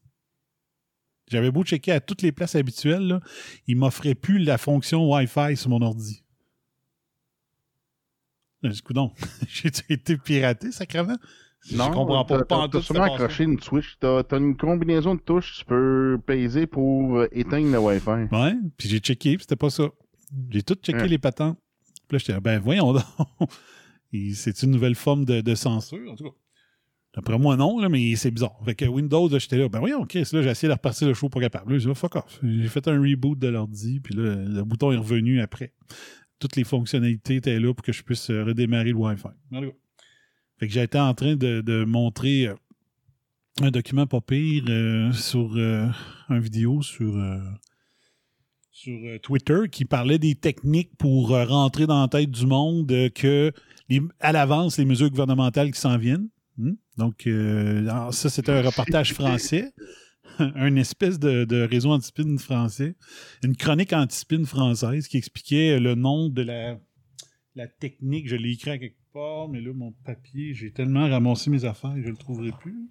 J'avais 1.32 1.50
beau 1.52 1.64
checker 1.64 1.94
à 1.94 2.02
toutes 2.02 2.22
les 2.22 2.32
places 2.34 2.56
habituelles, 2.56 3.08
là, 3.08 3.20
il 3.68 3.78
m'offrait 3.78 4.16
plus 4.16 4.38
la 4.40 4.58
fonction 4.58 5.10
Wi-Fi 5.12 5.56
sur 5.56 5.70
mon 5.70 5.82
ordi. 5.82 6.24
Coudonc, 8.84 9.14
j'ai 9.48 9.70
été 9.90 10.18
piraté, 10.18 10.72
sacrément? 10.72 11.18
je 11.64 11.76
comprends 11.78 12.26
pas. 12.26 12.44
pas 12.44 12.68
T'as 12.68 12.82
sûrement 12.82 13.04
accroché 13.04 13.44
une 13.46 13.60
switch. 13.60 13.98
T'as 14.00 14.24
t'as 14.24 14.38
une 14.40 14.56
combinaison 14.58 15.16
de 15.16 15.20
touches, 15.22 15.60
tu 15.60 15.66
peux 15.66 16.20
peser 16.26 16.68
pour 16.68 17.18
euh, 17.18 17.28
éteindre 17.32 17.72
le 17.72 17.80
Wi-Fi. 17.80 18.34
Ouais, 18.36 18.56
puis 18.78 18.90
j'ai 18.90 19.00
checké, 19.00 19.36
puis 19.38 19.44
c'était 19.44 19.56
pas 19.56 19.70
ça. 19.70 19.90
J'ai 20.50 20.64
tout 20.64 20.76
checké 20.76 21.00
Ouais. 21.02 21.08
les 21.08 21.18
patentes. 21.18 21.58
Puis 22.08 22.18
là, 22.18 22.24
j'étais, 22.26 22.40
ben 22.40 22.60
voyons 22.60 22.94
donc. 22.94 23.04
C'est 24.34 24.62
une 24.64 24.72
nouvelle 24.72 24.96
forme 24.96 25.24
de, 25.26 25.40
de 25.42 25.56
censure, 25.56 26.12
en 26.12 26.16
tout 26.16 26.26
cas. 26.26 26.36
D'après 27.14 27.38
moi, 27.38 27.58
non, 27.58 27.80
là, 27.80 27.90
mais 27.90 28.16
c'est 28.16 28.32
bizarre. 28.32 28.58
Fait 28.64 28.74
que 28.74 28.86
Windows, 28.86 29.28
j'étais 29.38 29.58
là, 29.58 29.68
ben 29.68 29.80
voyons, 29.80 30.06
Chris, 30.06 30.28
là, 30.32 30.42
j'ai 30.42 30.50
essayé 30.50 30.70
de 30.70 30.74
repartir 30.74 31.08
le 31.08 31.14
show 31.14 31.28
pas 31.28 31.42
capable. 31.42 31.74
Là, 31.74 31.80
j'ai 31.80 31.94
fuck 31.94 32.16
off. 32.16 32.40
J'ai 32.42 32.68
fait 32.70 32.88
un 32.88 33.02
reboot 33.02 33.38
de 33.38 33.50
l'ordi, 33.50 34.00
puis 34.00 34.16
là, 34.16 34.36
le 34.36 34.64
bouton 34.64 34.94
est 34.94 34.98
revenu 34.98 35.42
après. 35.42 35.74
Toutes 36.40 36.56
les 36.56 36.64
fonctionnalités 36.64 37.36
étaient 37.36 37.60
là 37.60 37.74
pour 37.74 37.84
que 37.84 37.92
je 37.92 38.02
puisse 38.02 38.30
euh, 38.30 38.46
redémarrer 38.46 38.92
le 38.92 38.96
Wi-Fi. 38.96 39.28
Fait 40.62 40.68
que 40.68 40.78
été 40.78 41.00
en 41.00 41.16
train 41.16 41.36
de, 41.36 41.62
de 41.62 41.86
montrer 41.86 42.46
euh, 42.46 42.56
un 43.62 43.72
document 43.72 44.06
pas 44.06 44.22
pire 44.22 44.64
euh, 44.70 45.12
sur 45.12 45.56
euh, 45.56 45.88
un 46.30 46.40
vidéo 46.40 46.84
sur, 46.84 47.16
sur 48.72 49.00
Twitter 49.24 49.62
qui 49.72 49.86
parlait 49.86 50.20
des 50.20 50.36
techniques 50.36 50.96
pour 51.00 51.30
rentrer 51.30 51.88
dans 51.88 52.02
la 52.02 52.08
tête 52.08 52.30
du 52.30 52.46
monde 52.46 52.94
que 53.16 53.52
à 54.20 54.32
l'avance 54.32 54.78
les 54.78 54.86
mesures 54.86 55.10
gouvernementales 55.10 55.72
qui 55.72 55.80
s'en 55.80 55.98
viennent. 55.98 56.30
Hmm? 56.62 56.76
Donc 56.98 57.26
euh, 57.28 58.12
ça 58.12 58.30
c'était 58.30 58.52
un 58.52 58.62
reportage 58.62 59.14
français, 59.14 59.74
un 60.40 60.76
espèce 60.76 61.18
de, 61.20 61.44
de 61.46 61.62
réseau 61.64 61.92
anti-spin 61.92 62.38
français, 62.38 62.96
une 63.44 63.56
chronique 63.58 63.94
anti-spin 63.94 64.46
française 64.46 65.08
qui 65.08 65.18
expliquait 65.18 65.80
le 65.80 65.96
nom 65.96 66.30
de 66.30 66.44
la 66.44 66.80
la 67.56 67.68
technique, 67.68 68.30
je 68.30 68.36
l'ai 68.38 68.52
écrit 68.52 68.72
à 68.72 68.78
quelque 68.78 68.96
part, 69.12 69.50
mais 69.50 69.60
là, 69.60 69.74
mon 69.74 69.92
papier, 70.06 70.54
j'ai 70.54 70.72
tellement 70.72 71.10
ramassé 71.10 71.50
mes 71.50 71.66
affaires 71.66 71.94
que 71.96 72.02
je 72.02 72.08
le 72.10 72.16
trouverai 72.16 72.52
plus. 72.52 72.88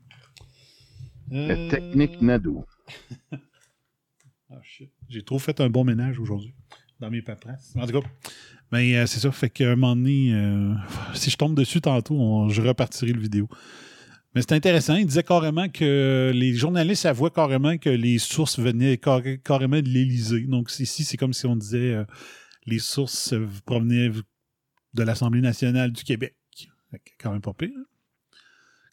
La 1.31 1.55
Euh, 1.55 1.71
technique 1.71 2.21
Nado. 2.21 2.67
Ah, 4.53 4.61
shit. 4.65 4.91
J'ai 5.09 5.23
trop 5.23 5.39
fait 5.39 5.61
un 5.61 5.71
bon 5.71 5.85
ménage 5.85 6.19
aujourd'hui 6.19 6.53
dans 6.99 7.09
mes 7.09 7.23
paperasses. 7.23 7.73
En 7.77 7.87
tout 7.87 8.01
cas, 8.01 8.09
mais 8.73 8.97
euh, 8.97 9.07
c'est 9.07 9.21
ça. 9.21 9.31
Fait 9.33 9.51
qu'à 9.51 9.73
un 9.73 9.77
moment 9.77 9.97
donné, 9.97 10.33
euh, 10.35 10.73
si 11.15 11.31
je 11.31 11.37
tombe 11.37 11.55
dessus 11.57 11.81
tantôt, 11.81 12.15
on- 12.15 12.49
je 12.49 12.61
repartirai 12.63 13.13
le 13.13 13.21
vidéo. 13.21 13.49
Mais 14.35 14.43
c'est 14.43 14.53
intéressant. 14.53 14.95
Il 14.95 15.07
disait 15.07 15.25
carrément 15.25 15.69
que 15.69 16.31
les 16.33 16.55
journalistes 16.55 17.05
avouaient 17.07 17.31
carrément 17.31 17.77
que 17.79 17.91
les 17.91 18.19
sources 18.19 18.59
venaient 18.61 18.97
car- 18.97 19.23
carrément 19.45 19.81
de 19.81 19.89
l'Élysée. 19.89 20.43
Donc 20.47 20.71
ici, 20.79 21.03
c'est 21.05 21.17
comme 21.17 21.33
si 21.33 21.47
on 21.47 21.57
disait 21.57 21.95
euh, 21.95 22.05
les 22.67 22.79
sources 22.79 23.35
provenaient 23.67 24.11
de 24.95 25.03
l'Assemblée 25.03 25.41
nationale 25.41 25.91
du 25.93 26.05
Québec. 26.05 26.37
Quand 27.21 27.33
même 27.33 27.41
pas 27.41 27.53
pire. 27.55 27.71
hein? 27.77 27.85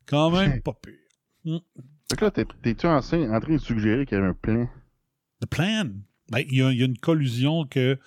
Quand 0.08 0.32
même 0.32 0.62
pas 0.64 0.74
pire. 0.82 1.60
Que 2.18 2.26
là, 2.26 2.32
t'es- 2.32 2.46
t'es-tu 2.64 2.88
en, 2.88 2.98
en 2.98 3.02
train 3.02 3.54
de 3.54 3.58
suggérer 3.60 4.06
qu'il 4.06 4.16
y 4.18 4.20
avait 4.20 4.30
un 4.30 4.34
plan? 4.34 4.68
The 5.42 5.46
plan? 5.46 5.86
Ben, 6.30 6.40
il 6.50 6.58
y, 6.58 6.62
a- 6.64 6.72
il 6.72 6.80
y 6.80 6.82
a 6.82 6.86
une 6.86 6.98
collusion 6.98 7.66
que 7.68 7.98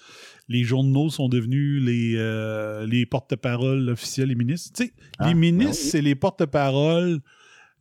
les 0.50 0.64
journaux 0.64 1.10
sont 1.10 1.28
devenus 1.28 1.80
les, 1.80 2.14
euh, 2.16 2.84
les 2.84 3.06
porte-paroles 3.06 3.88
officiels, 3.88 4.28
les 4.28 4.34
ministres. 4.34 4.72
Tu 4.76 4.86
sais, 4.86 4.92
Ah, 5.18 5.28
les 5.28 5.34
ben 5.34 5.40
ministres, 5.40 5.82
oui. 5.84 5.90
c'est 5.90 6.02
les 6.02 6.16
porte-paroles 6.16 7.20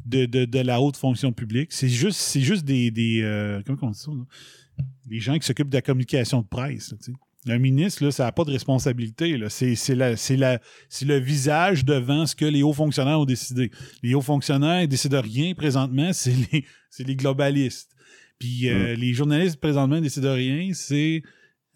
de, 0.06 0.28
de, 0.28 0.46
de 0.46 0.60
la 0.60 0.80
haute 0.80 0.96
fonction 0.96 1.34
publique. 1.34 1.74
C'est 1.74 1.90
juste, 1.90 2.20
c'est 2.20 2.42
juste 2.42 2.64
des. 2.66 2.92
des 2.92 3.22
euh, 3.24 3.62
comment 3.66 3.80
on 3.82 3.90
dit 3.90 4.00
ça? 4.00 4.12
là? 4.12 4.86
Les 5.10 5.20
gens 5.20 5.38
qui 5.40 5.46
s'occupent 5.48 5.70
de 5.70 5.78
la 5.78 5.82
communication 5.82 6.42
de 6.42 6.48
presse. 6.48 6.92
là, 6.92 6.98
tu 7.04 7.12
sais. 7.12 7.18
Un 7.52 7.58
ministre, 7.58 8.04
là, 8.04 8.12
ça 8.12 8.26
n'a 8.26 8.32
pas 8.32 8.44
de 8.44 8.52
responsabilité. 8.52 9.36
C'est, 9.50 9.96
le 9.96 11.18
visage 11.20 11.86
devant 11.86 12.26
ce 12.28 12.36
que 12.36 12.46
les 12.46 12.62
hauts 12.62 12.74
fonctionnaires 12.74 13.20
ont 13.20 13.26
décidé. 13.26 13.72
Les 14.04 14.14
hauts 14.14 14.22
fonctionnaires 14.22 14.82
ne 14.82 14.86
décident 14.86 15.22
rien 15.22 15.56
présentement, 15.56 16.12
c'est 16.14 16.36
les, 16.52 16.66
c'est 16.92 17.08
les 17.08 17.16
globalistes. 17.16 17.96
Puis 18.40 18.70
euh, 18.70 18.94
les 18.94 19.14
journalistes 19.14 19.60
présentement 19.60 19.96
ne 19.96 20.02
décident 20.02 20.34
rien, 20.36 20.70
c'est. 20.74 21.24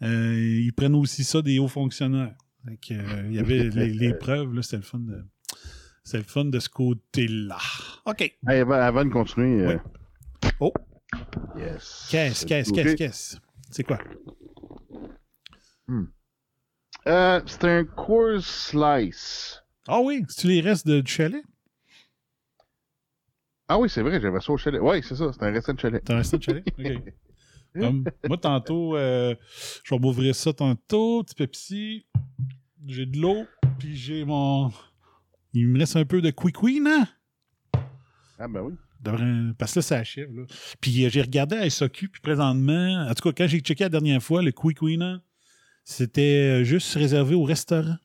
Euh, 0.04 0.60
ils 0.64 0.72
prennent 0.72 0.94
aussi 0.94 1.24
ça 1.24 1.42
des 1.42 1.58
hauts 1.58 1.68
fonctionnaires. 1.68 2.34
Euh, 2.68 3.22
il 3.28 3.34
y 3.34 3.38
avait 3.38 3.68
les, 3.68 3.90
les 3.92 4.14
preuves, 4.18 4.54
là, 4.54 4.62
c'était 4.62 4.76
le 4.78 4.82
fun 4.82 4.98
de. 5.00 5.24
C'est 6.02 6.18
le 6.18 6.24
fun 6.24 6.44
de 6.44 6.58
ce 6.60 6.68
côté-là. 6.68 7.58
OK. 8.04 8.20
Hey, 8.20 8.60
avant, 8.60 8.74
avant 8.74 9.04
de 9.04 9.10
continuer. 9.10 9.64
euh, 9.66 9.78
Oh. 10.60 10.72
Yes. 11.56 12.08
Qu'est-ce, 12.10 12.44
qu'est-ce, 12.44 12.72
qu'est-ce, 12.72 12.94
qu'est-ce? 12.96 13.36
C'est 13.70 13.84
quoi? 13.84 13.98
Euh, 17.06 17.40
c'est 17.46 17.64
un 17.64 17.84
Coors 17.84 18.42
Slice. 18.42 19.62
Ah 19.86 20.00
oui, 20.00 20.24
c'est-tu 20.28 20.48
les 20.48 20.60
restes 20.60 20.86
de, 20.86 21.00
du 21.00 21.10
chalet? 21.12 21.42
Ah 23.68 23.78
oui, 23.78 23.88
c'est 23.88 24.02
vrai, 24.02 24.20
j'avais 24.20 24.40
ça 24.40 24.52
au 24.52 24.56
chalet. 24.56 24.80
Oui, 24.82 25.02
c'est 25.02 25.16
ça, 25.16 25.30
c'est 25.32 25.42
un 25.42 25.50
restant 25.52 25.74
de 25.74 25.80
chalet. 25.80 26.02
T'as 26.04 26.14
un 26.14 26.18
restant 26.18 26.36
de 26.38 26.42
chalet? 26.42 26.64
OK. 26.78 27.14
Comme, 27.74 28.04
moi, 28.28 28.36
tantôt, 28.36 28.96
euh, 28.96 29.34
je 29.82 29.94
vais 29.94 30.00
m'ouvrir 30.00 30.34
ça 30.34 30.52
tantôt. 30.52 31.22
Petit 31.24 31.34
Pepsi. 31.34 32.06
J'ai 32.86 33.06
de 33.06 33.18
l'eau. 33.18 33.46
Puis 33.78 33.96
j'ai 33.96 34.24
mon. 34.24 34.70
Il 35.52 35.68
me 35.68 35.78
reste 35.78 35.96
un 35.96 36.04
peu 36.04 36.20
de 36.20 36.30
Quick 36.30 36.60
non? 36.62 37.04
Ah 38.38 38.48
ben 38.48 38.62
oui. 38.62 38.74
Parce 39.58 39.74
que 39.74 39.78
là, 39.78 39.82
ça 39.82 39.98
achève. 39.98 40.34
Là. 40.34 40.44
Puis 40.80 41.04
euh, 41.04 41.08
j'ai 41.08 41.22
regardé 41.22 41.56
à 41.56 41.68
SAQ, 41.68 42.08
puis 42.08 42.20
présentement, 42.20 43.06
en 43.08 43.14
tout 43.14 43.28
cas, 43.28 43.32
quand 43.36 43.46
j'ai 43.48 43.60
checké 43.60 43.84
la 43.84 43.90
dernière 43.90 44.22
fois, 44.22 44.42
le 44.42 44.50
Quick 44.50 44.82
Winner, 44.82 45.16
c'était 45.84 46.60
euh, 46.60 46.64
juste 46.64 46.94
réservé 46.94 47.34
au 47.34 47.44
restaurant. 47.44 47.96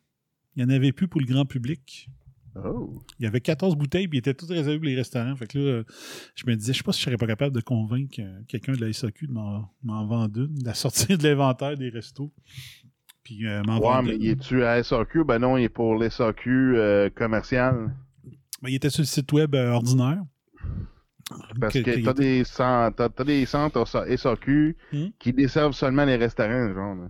Il 0.56 0.66
n'y 0.66 0.72
en 0.72 0.76
avait 0.76 0.92
plus 0.92 1.08
pour 1.08 1.22
le 1.22 1.26
grand 1.26 1.46
public. 1.46 2.10
Oh. 2.66 3.00
Il 3.20 3.24
y 3.24 3.28
avait 3.28 3.42
14 3.42 3.76
bouteilles, 3.76 4.08
puis 4.08 4.18
ils 4.18 4.20
étaient 4.20 4.34
toutes 4.34 4.50
réservées 4.50 4.78
pour 4.78 4.86
les 4.86 4.96
restaurants. 4.96 5.36
Fait 5.36 5.48
que 5.48 5.58
là, 5.60 5.84
je 6.36 6.44
me 6.48 6.56
disais, 6.56 6.74
je 6.74 6.78
sais 6.80 6.84
pas 6.84 6.92
si 6.92 7.00
je 7.00 7.06
serais 7.06 7.18
pas 7.18 7.28
capable 7.28 7.56
de 7.56 7.62
convaincre 7.62 8.16
euh, 8.20 8.40
quelqu'un 8.48 8.74
de 8.74 8.86
la 8.86 8.92
SAQ 8.94 9.28
de 9.28 9.34
m'en 9.34 10.06
vendre 10.08 10.40
une, 10.42 10.54
de 10.60 10.66
la 10.66 10.74
sortir 10.74 11.18
de 11.18 11.28
l'inventaire 11.28 11.78
des 11.78 11.90
restos. 11.90 12.32
Puis 13.24 13.46
euh, 13.48 13.62
m'en 13.64 13.80
Ouais, 13.80 14.02
mais 14.04 14.16
il 14.16 14.30
est-tu 14.30 14.64
à 14.64 14.82
SAQ? 14.84 15.24
Ben 15.24 15.40
non, 15.40 15.58
il 15.58 15.64
est 15.66 15.70
pour 15.70 15.96
les 15.96 16.10
SAQ 16.10 16.50
euh, 16.78 17.10
commercial. 17.10 17.96
Ben, 18.62 18.70
il 18.70 18.76
était 18.76 18.90
sur 18.90 19.02
le 19.02 19.08
site 19.08 19.32
web 19.32 19.54
euh, 19.56 19.72
ordinaire. 19.72 20.22
Parce 21.62 21.74
Que- 21.74 21.80
que 21.80 22.04
t'as 22.04 22.14
des 22.14 22.44
centres, 22.44 23.10
t'as 23.16 23.24
des 23.24 23.46
centres 23.46 23.86
SA- 23.86 24.06
SAQ 24.18 24.76
qui 25.20 25.32
desservent 25.34 25.74
seulement 25.74 26.04
les 26.06 26.16
restaurants, 26.16 26.74
genre. 26.74 27.08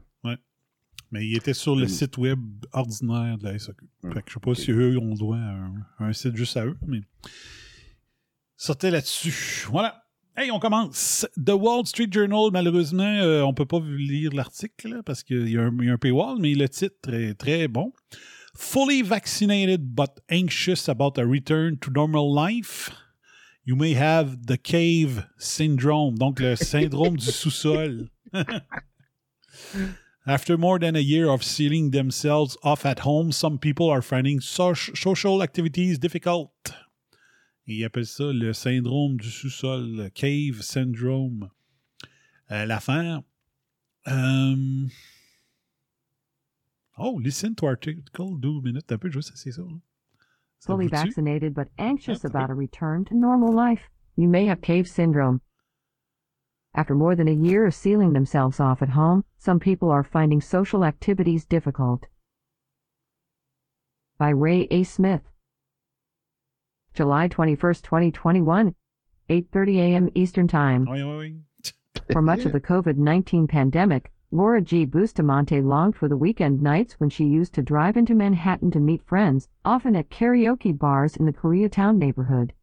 Mais 1.11 1.25
il 1.27 1.35
était 1.35 1.53
sur 1.53 1.75
le 1.75 1.85
Mm. 1.85 1.89
site 1.89 2.17
web 2.17 2.39
ordinaire 2.71 3.37
de 3.37 3.43
la 3.45 3.57
SAQ. 3.57 3.85
Mm. 4.03 4.13
Fait 4.13 4.21
que 4.21 4.29
je 4.29 4.33
sais 4.35 4.39
pas 4.39 4.55
si 4.55 4.71
eux 4.71 4.97
ont 4.99 5.13
droit 5.15 5.37
à 5.37 5.39
un, 5.39 5.73
un 5.99 6.13
site 6.13 6.35
juste 6.35 6.55
à 6.57 6.65
eux, 6.65 6.77
mais 6.85 7.01
sortez 8.55 8.91
là-dessus. 8.91 9.65
Voilà. 9.69 10.03
Hey, 10.37 10.51
on 10.51 10.59
commence. 10.59 11.27
The 11.35 11.49
Wall 11.51 11.85
Street 11.85 12.07
Journal, 12.11 12.49
malheureusement, 12.53 13.03
euh, 13.03 13.41
on 13.41 13.53
peut 13.53 13.65
pas 13.65 13.81
lire 13.83 14.31
l'article 14.33 15.01
parce 15.05 15.21
qu'il 15.23 15.49
y 15.49 15.57
a 15.57 15.63
un 15.63 15.97
paywall, 15.97 16.37
mais 16.39 16.53
le 16.53 16.69
titre 16.69 17.13
est 17.13 17.33
très 17.33 17.67
bon. 17.67 17.91
Fully 18.55 19.01
vaccinated 19.01 19.81
but 19.81 20.11
anxious 20.31 20.87
about 20.89 21.19
a 21.19 21.25
return 21.25 21.77
to 21.79 21.91
normal 21.91 22.33
life. 22.33 22.89
You 23.65 23.75
may 23.75 23.93
have 23.95 24.37
the 24.47 24.57
cave 24.57 25.25
syndrome, 25.37 26.17
donc 26.17 26.39
le 26.39 26.55
syndrome 26.55 27.17
du 27.17 27.25
sous-sol. 27.25 28.07
After 30.25 30.57
more 30.57 30.77
than 30.79 30.95
a 30.95 30.99
year 30.99 31.27
of 31.29 31.43
sealing 31.43 31.91
themselves 31.91 32.57
off 32.63 32.85
at 32.85 32.99
home, 32.99 33.31
some 33.31 33.57
people 33.57 33.89
are 33.89 34.01
finding 34.01 34.39
soc- 34.41 34.95
social 34.95 35.41
activities 35.41 35.97
difficult. 35.97 36.51
Ils 37.67 37.83
appellent 37.85 38.05
ça 38.07 38.31
le 38.33 38.53
syndrome 38.53 39.17
du 39.17 39.29
sous-sol, 39.29 39.95
le 39.95 40.09
cave 40.09 40.61
syndrome. 40.61 41.49
Euh, 42.51 42.65
L'affaire. 42.65 43.21
euh, 44.07 44.87
Oh, 46.97 47.17
listen 47.23 47.55
to 47.55 47.65
our 47.65 47.71
article, 47.71 48.37
deux 48.39 48.59
minutes. 48.61 48.91
Un 48.91 48.97
peu, 48.97 49.09
sais, 49.21 49.31
c'est 49.35 49.51
ça. 49.53 49.61
hein. 49.61 49.79
Ça 50.59 50.73
fully 50.73 50.87
vaccinated 51.05 51.53
but 51.53 51.69
anxious 51.77 52.19
That's 52.21 52.25
about 52.25 52.49
a 52.49 52.53
return 52.53 53.05
to 53.05 53.15
normal 53.15 53.53
life. 53.53 53.89
You 54.17 54.27
may 54.27 54.45
have 54.47 54.59
cave 54.61 54.85
syndrome. 54.87 55.39
After 56.75 56.93
more 56.93 57.15
than 57.15 57.27
a 57.27 57.31
year 57.31 57.65
of 57.65 57.73
sealing 57.73 58.13
themselves 58.13 58.59
off 58.59 58.81
at 58.81 58.89
home, 58.89 59.23
some 59.37 59.59
people 59.59 59.89
are 59.89 60.03
finding 60.03 60.39
social 60.39 60.85
activities 60.85 61.45
difficult. 61.45 62.05
By 64.17 64.29
Ray 64.29 64.67
A. 64.69 64.83
Smith. 64.83 65.23
July 66.93 67.27
21, 67.27 67.75
2021, 67.75 68.75
8:30 69.29 69.75
a.m. 69.77 70.09
Eastern 70.13 70.47
Time. 70.47 70.85
For 72.11 72.21
much 72.21 72.45
of 72.45 72.51
the 72.51 72.61
COVID 72.61 72.97
19 72.97 73.47
pandemic, 73.47 74.11
Laura 74.31 74.61
G. 74.61 74.85
Bustamante 74.85 75.59
longed 75.59 75.95
for 75.95 76.07
the 76.07 76.17
weekend 76.17 76.61
nights 76.61 76.99
when 76.99 77.09
she 77.09 77.25
used 77.25 77.53
to 77.53 77.63
drive 77.63 77.97
into 77.97 78.13
Manhattan 78.13 78.69
to 78.71 78.79
meet 78.79 79.01
friends, 79.01 79.49
often 79.65 79.95
at 79.95 80.09
karaoke 80.09 80.77
bars 80.77 81.15
in 81.15 81.25
the 81.25 81.33
Koreatown 81.33 81.97
neighborhood. 81.97 82.53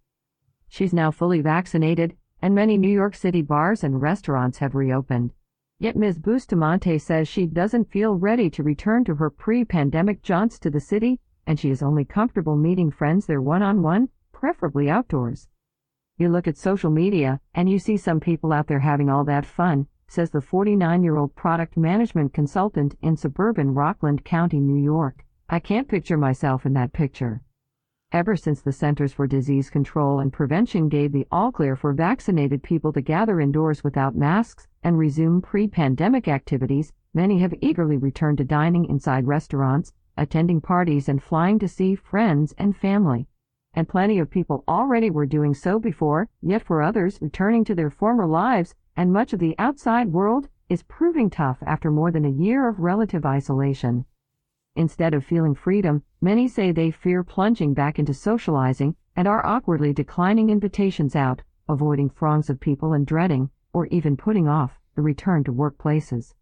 She's 0.69 0.93
now 0.93 1.11
fully 1.11 1.41
vaccinated, 1.41 2.17
and 2.47 2.55
many 2.55 2.79
New 2.79 2.88
York 2.88 3.17
City 3.17 3.43
bars 3.43 3.83
and 3.83 4.00
restaurants 4.00 4.59
have 4.59 4.76
reopened. 4.76 5.33
Yet 5.81 5.97
Ms. 5.97 6.21
Bustamante 6.21 6.97
says 6.97 7.26
she 7.26 7.45
doesn't 7.45 7.91
feel 7.91 8.15
ready 8.15 8.49
to 8.50 8.62
return 8.62 9.03
to 9.03 9.17
her 9.17 9.31
pre 9.31 9.65
pandemic 9.65 10.23
jaunts 10.23 10.57
to 10.61 10.71
the 10.71 10.79
city, 10.79 11.19
and 11.45 11.59
she 11.59 11.71
is 11.71 11.83
only 11.83 12.05
comfortable 12.05 12.55
meeting 12.55 12.93
friends 12.93 13.26
there 13.26 13.43
one 13.43 13.65
on 13.65 13.83
one, 13.83 14.11
preferably 14.31 14.88
outdoors. 14.88 15.49
You 16.19 16.29
look 16.29 16.47
at 16.47 16.57
social 16.57 16.88
media, 16.88 17.41
and 17.53 17.69
you 17.69 17.81
see 17.81 17.97
some 17.97 18.21
people 18.21 18.53
out 18.53 18.69
there 18.69 18.79
having 18.79 19.11
all 19.11 19.25
that 19.25 19.45
fun, 19.45 19.88
says 20.07 20.31
the 20.31 20.41
49 20.41 21.03
year 21.03 21.17
old 21.17 21.35
product 21.35 21.76
management 21.76 22.33
consultant 22.33 22.95
in 23.03 23.17
suburban 23.17 23.75
Rockland 23.75 24.25
County, 24.25 24.61
New 24.61 24.81
York. 24.81 25.25
I 25.49 25.59
can't 25.59 25.88
picture 25.88 26.17
myself 26.17 26.65
in 26.65 26.75
that 26.75 26.93
picture. 26.93 27.43
Ever 28.16 28.35
since 28.35 28.62
the 28.62 28.73
Centers 28.73 29.12
for 29.12 29.26
Disease 29.26 29.68
Control 29.68 30.20
and 30.20 30.32
Prevention 30.32 30.88
gave 30.88 31.12
the 31.12 31.26
all 31.30 31.52
clear 31.52 31.76
for 31.76 31.92
vaccinated 31.92 32.62
people 32.62 32.90
to 32.94 33.02
gather 33.02 33.42
indoors 33.42 33.85
without 33.85 34.16
masks 34.16 34.66
and 34.82 34.96
resume 34.96 35.42
pre 35.42 35.68
pandemic 35.68 36.26
activities, 36.26 36.94
many 37.12 37.40
have 37.40 37.52
eagerly 37.61 37.99
returned 37.99 38.38
to 38.38 38.44
dining 38.44 38.87
inside 38.87 39.26
restaurants, 39.26 39.92
attending 40.16 40.62
parties, 40.62 41.11
and 41.11 41.23
flying 41.23 41.58
to 41.58 41.68
see 41.68 41.94
friends 41.94 42.54
and 42.56 42.75
family 42.75 43.28
and 43.75 43.87
plenty 43.87 44.18
of 44.18 44.30
people 44.30 44.64
already 44.66 45.11
were 45.11 45.26
doing 45.26 45.52
so 45.52 45.78
before, 45.78 46.30
yet 46.40 46.62
for 46.62 46.80
others, 46.80 47.20
returning 47.20 47.64
to 47.64 47.75
their 47.75 47.90
former 47.90 48.26
lives 48.26 48.75
and 48.96 49.12
much 49.12 49.35
of 49.35 49.40
the 49.40 49.54
outside 49.58 50.11
world 50.11 50.49
is 50.70 50.82
proving 50.85 51.28
tough 51.28 51.58
after 51.66 51.90
more 51.90 52.11
than 52.11 52.25
a 52.25 52.30
year 52.30 52.66
of 52.66 52.80
relative 52.80 53.26
isolation. 53.26 54.06
Instead 54.76 55.14
of 55.14 55.25
feeling 55.25 55.54
freedom, 55.54 56.02
many 56.21 56.47
say 56.47 56.71
they 56.71 56.90
fear 56.90 57.25
plunging 57.25 57.73
back 57.73 57.99
into 57.99 58.12
socializing 58.12 58.95
and 59.16 59.26
are 59.26 59.45
awkwardly 59.45 59.95
declining 59.95 60.50
invitations 60.50 61.16
out, 61.16 61.40
avoiding 61.66 62.11
throngs 62.11 62.50
of 62.50 62.61
people 62.61 62.92
and 62.92 63.06
dreading, 63.06 63.49
or 63.73 63.87
even 63.87 64.18
putting 64.18 64.47
off, 64.47 64.78
the 64.95 65.00
return 65.00 65.42
to 65.45 65.52
workplaces. 65.52 66.35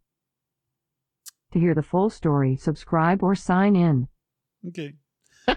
To 1.53 1.61
hear 1.61 1.75
the 1.75 1.83
full 1.83 2.11
story, 2.11 2.57
subscribe 2.57 3.23
or 3.23 3.37
sign 3.37 3.77
in. 3.77 4.09
OK. 4.67 4.95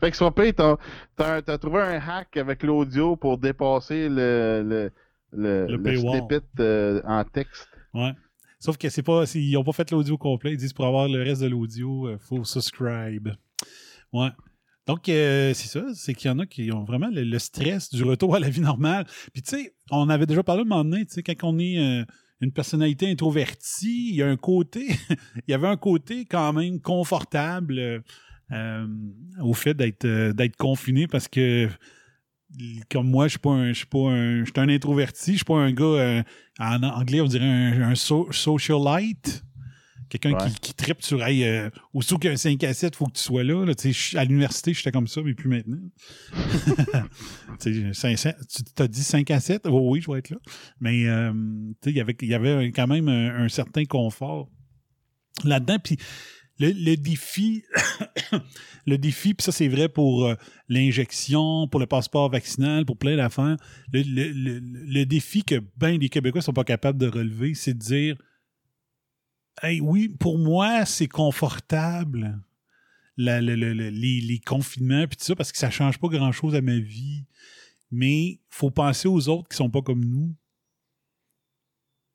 Fait 0.00 0.10
que 0.10 0.16
soit 0.16 0.34
pire, 0.34 0.52
t'as, 0.52 0.76
t'as, 1.16 1.40
t'as 1.40 1.56
trouvé 1.56 1.80
un 1.80 2.00
hack 2.00 2.36
avec 2.36 2.62
l'audio 2.62 3.16
pour 3.16 3.38
dépasser 3.38 4.10
le, 4.10 4.62
le, 4.62 4.90
le, 5.32 5.66
Le 5.66 5.76
le 5.76 5.96
snippet 5.96 6.42
euh, 6.60 7.00
en 7.06 7.24
texte. 7.24 7.68
Ouais. 7.94 8.12
Sauf 8.62 8.76
que 8.78 8.88
c'est 8.88 9.02
pas. 9.02 9.24
Ils 9.34 9.52
n'ont 9.52 9.64
pas 9.64 9.72
fait 9.72 9.90
l'audio 9.90 10.16
complet. 10.16 10.52
Ils 10.52 10.56
disent 10.56 10.72
pour 10.72 10.86
avoir 10.86 11.08
le 11.08 11.22
reste 11.22 11.42
de 11.42 11.48
l'audio, 11.48 12.10
il 12.10 12.18
faut 12.18 12.44
subscribe. 12.44 13.30
Ouais. 14.12 14.30
Donc, 14.86 15.08
euh, 15.08 15.52
c'est 15.54 15.68
ça, 15.68 15.84
c'est 15.94 16.14
qu'il 16.14 16.28
y 16.28 16.34
en 16.34 16.38
a 16.38 16.46
qui 16.46 16.72
ont 16.72 16.84
vraiment 16.84 17.08
le, 17.12 17.38
stress 17.38 17.90
du 17.90 18.02
retour 18.02 18.34
à 18.34 18.40
la 18.40 18.50
vie 18.50 18.60
normale. 18.60 19.06
Puis, 19.32 19.42
tu 19.42 19.56
sais, 19.56 19.74
on 19.90 20.08
avait 20.08 20.26
déjà 20.26 20.42
parlé 20.42 20.62
un 20.62 20.64
moment 20.64 20.84
donné, 20.84 21.04
tu 21.06 21.14
sais, 21.14 21.22
quand 21.22 21.36
on 21.42 21.58
est 21.58 21.78
euh, 21.78 22.04
une 22.40 22.52
personnalité 22.52 23.08
introvertie, 23.10 24.10
il 24.10 24.16
y 24.16 24.22
a 24.22 24.28
un 24.28 24.36
côté, 24.36 24.88
il 25.46 25.50
y 25.50 25.54
avait 25.54 25.68
un 25.68 25.76
côté 25.76 26.24
quand 26.24 26.52
même 26.52 26.80
confortable 26.80 27.78
euh, 27.78 28.00
euh, 28.50 28.86
au 29.40 29.54
fait 29.54 29.74
d'être 29.74 30.04
euh, 30.04 30.32
d'être 30.32 30.56
confiné 30.56 31.06
parce 31.06 31.28
que 31.28 31.68
comme 32.90 33.08
moi, 33.08 33.26
je 33.26 33.32
suis 33.32 33.38
pas 33.38 33.50
un, 33.50 33.68
je 33.68 33.78
suis 33.78 33.86
pas 33.86 33.98
un, 34.10 34.40
je 34.40 34.50
suis 34.50 34.60
un 34.60 34.68
introverti, 34.68 35.32
je 35.32 35.36
suis 35.36 35.44
pas 35.44 35.56
un 35.58 35.72
gars, 35.72 35.84
euh, 35.84 36.22
en 36.58 36.82
anglais, 36.82 37.20
on 37.20 37.26
dirait 37.26 37.44
un, 37.46 37.82
un 37.90 37.94
so- 37.94 38.30
socialite. 38.32 39.44
Quelqu'un 40.10 40.32
Ouais. 40.34 40.50
qui, 40.50 40.60
qui 40.60 40.74
tripe 40.74 41.00
sur, 41.02 41.24
hey, 41.24 41.42
euh, 41.44 41.70
aussitôt 41.94 42.18
qu'il 42.18 42.28
y 42.28 42.30
a 42.30 42.34
un 42.34 42.36
5 42.36 42.62
à 42.64 42.74
7, 42.74 42.94
faut 42.96 43.06
que 43.06 43.12
tu 43.12 43.22
sois 43.22 43.42
là. 43.44 43.64
là. 43.64 43.72
À 44.16 44.24
l'université, 44.26 44.74
j'étais 44.74 44.92
comme 44.92 45.06
ça, 45.06 45.22
mais 45.24 45.32
plus 45.32 45.48
maintenant. 45.48 45.78
Tu 47.60 47.92
sais, 47.94 48.16
500 48.16 48.30
tu 48.48 48.62
t'as 48.74 48.88
dit 48.88 49.02
5 49.02 49.30
à 49.30 49.40
7? 49.40 49.62
Oh, 49.66 49.90
oui, 49.90 50.00
je 50.02 50.10
vais 50.10 50.18
être 50.18 50.30
là. 50.30 50.36
Mais 50.80 51.06
euh, 51.06 51.32
il 51.86 51.92
y 51.96 52.00
avait- 52.00 52.16
il 52.20 52.28
y 52.28 52.34
avait 52.34 52.72
quand 52.72 52.86
même 52.86 53.08
un, 53.08 53.44
un 53.44 53.48
certain 53.48 53.84
confort 53.84 54.48
là-dedans. 55.44 55.78
Puis 55.82 55.96
le, 56.58 56.94
défi, 56.96 57.64
le 58.86 58.98
défi, 58.98 59.34
puis 59.34 59.44
ça 59.44 59.52
c'est 59.52 59.68
vrai 59.68 59.88
pour 59.88 60.26
euh, 60.26 60.34
l'injection, 60.68 61.66
pour 61.68 61.80
le 61.80 61.86
passeport 61.86 62.30
vaccinal, 62.30 62.84
pour 62.84 62.96
plein 62.96 63.16
d'affaires. 63.16 63.56
Le, 63.92 64.02
le- 64.02 65.04
défi 65.06 65.42
que 65.44 65.62
ben 65.76 65.98
les 65.98 66.08
Québécois 66.08 66.42
sont 66.42 66.52
pas 66.52 66.64
capables 66.64 66.98
de 66.98 67.08
relever, 67.08 67.54
c'est 67.54 67.74
de 67.74 67.78
dire 67.78 68.16
Hey, 69.62 69.80
oui, 69.80 70.08
pour 70.08 70.38
moi, 70.38 70.84
c'est 70.86 71.08
confortable. 71.08 72.40
la- 73.16 73.40
le- 73.42 73.54
le- 73.54 73.72
les, 73.90 74.40
confinements, 74.40 75.06
puis 75.06 75.16
tout 75.18 75.24
ça, 75.24 75.36
parce 75.36 75.52
que 75.52 75.58
ça 75.58 75.70
change 75.70 75.98
pas 75.98 76.08
grand-chose 76.08 76.54
à 76.54 76.62
ma 76.62 76.78
vie. 76.78 77.24
Mais 77.90 78.40
faut 78.48 78.70
penser 78.70 79.06
aux 79.08 79.28
autres 79.28 79.48
qui 79.50 79.56
sont 79.56 79.68
pas 79.68 79.82
comme 79.82 80.04
nous 80.04 80.34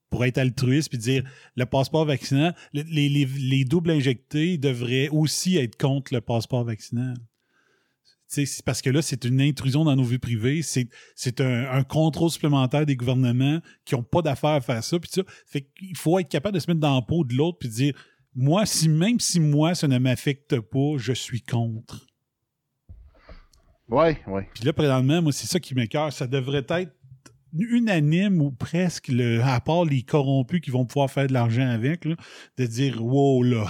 pour 0.09 0.23
être 0.25 0.37
altruiste 0.37 0.89
puis 0.89 0.97
dire 0.97 1.23
le 1.55 1.65
passeport 1.65 2.05
vaccinal, 2.05 2.55
le- 2.73 2.83
les, 2.83 3.09
les- 3.09 3.25
les 3.25 3.65
doubles 3.65 3.91
injectés 3.91 4.57
devraient 4.57 5.09
aussi 5.09 5.57
être 5.57 5.77
contre 5.77 6.13
le 6.13 6.21
passeport 6.21 6.63
vaccinal. 6.63 7.15
Tu 8.29 8.35
sais, 8.35 8.45
c'est 8.45 8.65
parce 8.65 8.81
que 8.81 8.89
là, 8.89 9.01
c'est 9.01 9.23
une 9.23 9.39
intrusion 9.39 9.85
dans 9.85 9.95
nos 9.95 10.03
vies 10.03 10.17
privées, 10.17 10.61
c'est, 10.61 10.89
c'est 11.15 11.39
un, 11.39 11.71
un 11.71 11.83
contrôle 11.83 12.29
supplémentaire 12.29 12.85
des 12.85 12.97
gouvernements 12.97 13.61
qui 13.85 13.95
n'ont 13.95 14.03
pas 14.03 14.21
d'affaire 14.21 14.49
à 14.51 14.59
faire 14.61 14.83
ça. 14.83 14.99
Puis 14.99 15.09
ça, 15.13 15.21
fait 15.45 15.61
qu'il 15.77 15.95
faut 15.95 16.19
être 16.19 16.27
capable 16.27 16.55
de 16.55 16.59
se 16.59 16.69
mettre 16.69 16.81
dans 16.81 16.95
la 16.95 17.01
peau 17.01 17.23
de 17.23 17.33
l'autre 17.33 17.57
puis 17.59 17.69
dire 17.69 17.93
moi, 18.35 18.65
si 18.65 18.89
même 18.89 19.19
si 19.19 19.39
moi, 19.39 19.75
ça 19.75 19.87
ne 19.87 19.97
m'affecte 19.97 20.59
pas, 20.59 20.97
je 20.97 21.13
suis 21.13 21.41
contre. 21.41 22.05
Ouais, 23.89 24.21
ouais. 24.27 24.49
Puis 24.53 24.65
là, 24.65 24.73
présentement, 24.73 25.21
moi, 25.21 25.31
c'est 25.31 25.47
ça 25.47 25.59
qui 25.61 25.73
m'écœure. 25.73 26.11
Ça 26.11 26.27
devrait 26.27 26.65
être 26.67 26.91
unanime 27.53 28.41
ou 28.41 28.51
presque, 28.51 29.07
le, 29.07 29.41
à 29.41 29.59
part 29.59 29.85
les 29.85 30.03
corrompus 30.03 30.61
qui 30.61 30.71
vont 30.71 30.85
pouvoir 30.85 31.09
faire 31.09 31.27
de 31.27 31.33
l'argent 31.33 31.67
avec, 31.67 32.05
là, 32.05 32.15
de 32.57 32.65
dire 32.65 33.03
Wow, 33.03 33.43
là, 33.43 33.67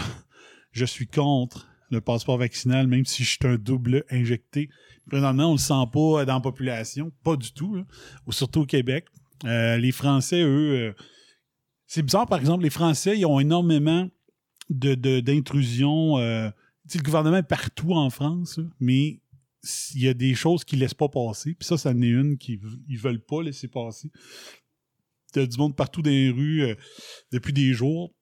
je 0.71 0.85
suis 0.85 1.07
contre 1.07 1.67
le 1.89 2.01
passeport 2.01 2.37
vaccinal, 2.37 2.87
même 2.87 3.05
si 3.05 3.23
je 3.23 3.29
suis 3.29 3.39
un 3.43 3.55
double 3.55 4.03
injecté. 4.09 4.69
Présentement, 5.09 5.49
on 5.49 5.53
le 5.53 5.57
sent 5.57 5.85
pas 5.93 6.25
dans 6.25 6.33
la 6.35 6.41
population, 6.41 7.11
pas 7.23 7.37
du 7.37 7.53
tout, 7.53 7.75
là. 7.75 7.83
Ou 8.25 8.31
surtout 8.31 8.61
au 8.61 8.65
Québec. 8.65 9.05
Euh, 9.45 9.77
les 9.77 9.91
Français, 9.91 10.41
eux, 10.41 10.89
euh, 10.89 10.93
c'est 11.85 12.01
bizarre, 12.01 12.27
par 12.27 12.39
exemple, 12.39 12.63
les 12.63 12.69
Français, 12.69 13.17
ils 13.17 13.25
ont 13.25 13.39
énormément 13.39 14.09
de, 14.69 14.95
de- 14.95 15.21
d'intrusions. 15.21 16.17
euh, 16.17 16.49
le 16.93 17.01
gouvernement 17.01 17.37
est 17.37 17.43
partout 17.43 17.93
en 17.93 18.09
France, 18.09 18.59
mais 18.79 19.21
il 19.95 20.01
y 20.01 20.07
a 20.07 20.13
des 20.13 20.35
choses 20.35 20.63
qu'ils 20.63 20.79
laissent 20.79 20.93
pas 20.93 21.09
passer. 21.09 21.53
Puis 21.53 21.67
ça, 21.67 21.77
ça 21.77 21.91
en 21.91 22.01
est 22.01 22.07
une 22.07 22.37
qu'ils 22.37 22.59
ils 22.87 22.97
veulent 22.97 23.23
pas 23.23 23.41
laisser 23.41 23.67
passer. 23.67 24.09
Il 25.35 25.39
y 25.39 25.43
a 25.43 25.47
du 25.47 25.57
monde 25.57 25.75
partout 25.75 26.01
dans 26.01 26.09
les 26.09 26.31
rues 26.31 26.63
euh, 26.63 26.75
depuis 27.31 27.53
des 27.53 27.73
jours, 27.73 28.13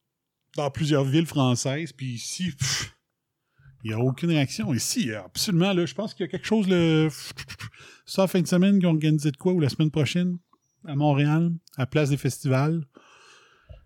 dans 0.56 0.70
plusieurs 0.72 1.04
villes 1.04 1.26
françaises. 1.26 1.94
Puis 1.94 2.14
ici, 2.14 2.52
il 3.84 3.90
n'y 3.90 3.94
a 3.94 4.00
aucune 4.00 4.30
réaction. 4.30 4.74
Ici, 4.74 5.14
absolument, 5.14 5.72
là, 5.72 5.86
je 5.86 5.94
pense 5.94 6.14
qu'il 6.14 6.26
y 6.26 6.28
a 6.28 6.32
quelque 6.32 6.48
chose, 6.48 6.68
le, 6.68 7.10
ça, 8.06 8.28
fin 8.28 8.42
de 8.42 8.48
semaine, 8.48 8.80
qu'ils 8.80 8.88
ont 8.88 8.94
de 8.96 9.38
quoi, 9.38 9.54
ou 9.54 9.60
la 9.60 9.70
semaine 9.70 9.92
prochaine, 9.92 10.38
à 10.86 10.96
Montréal, 10.96 11.52
à 11.78 11.86
Place 11.86 12.10
des 12.10 12.18
Festivals. 12.18 12.84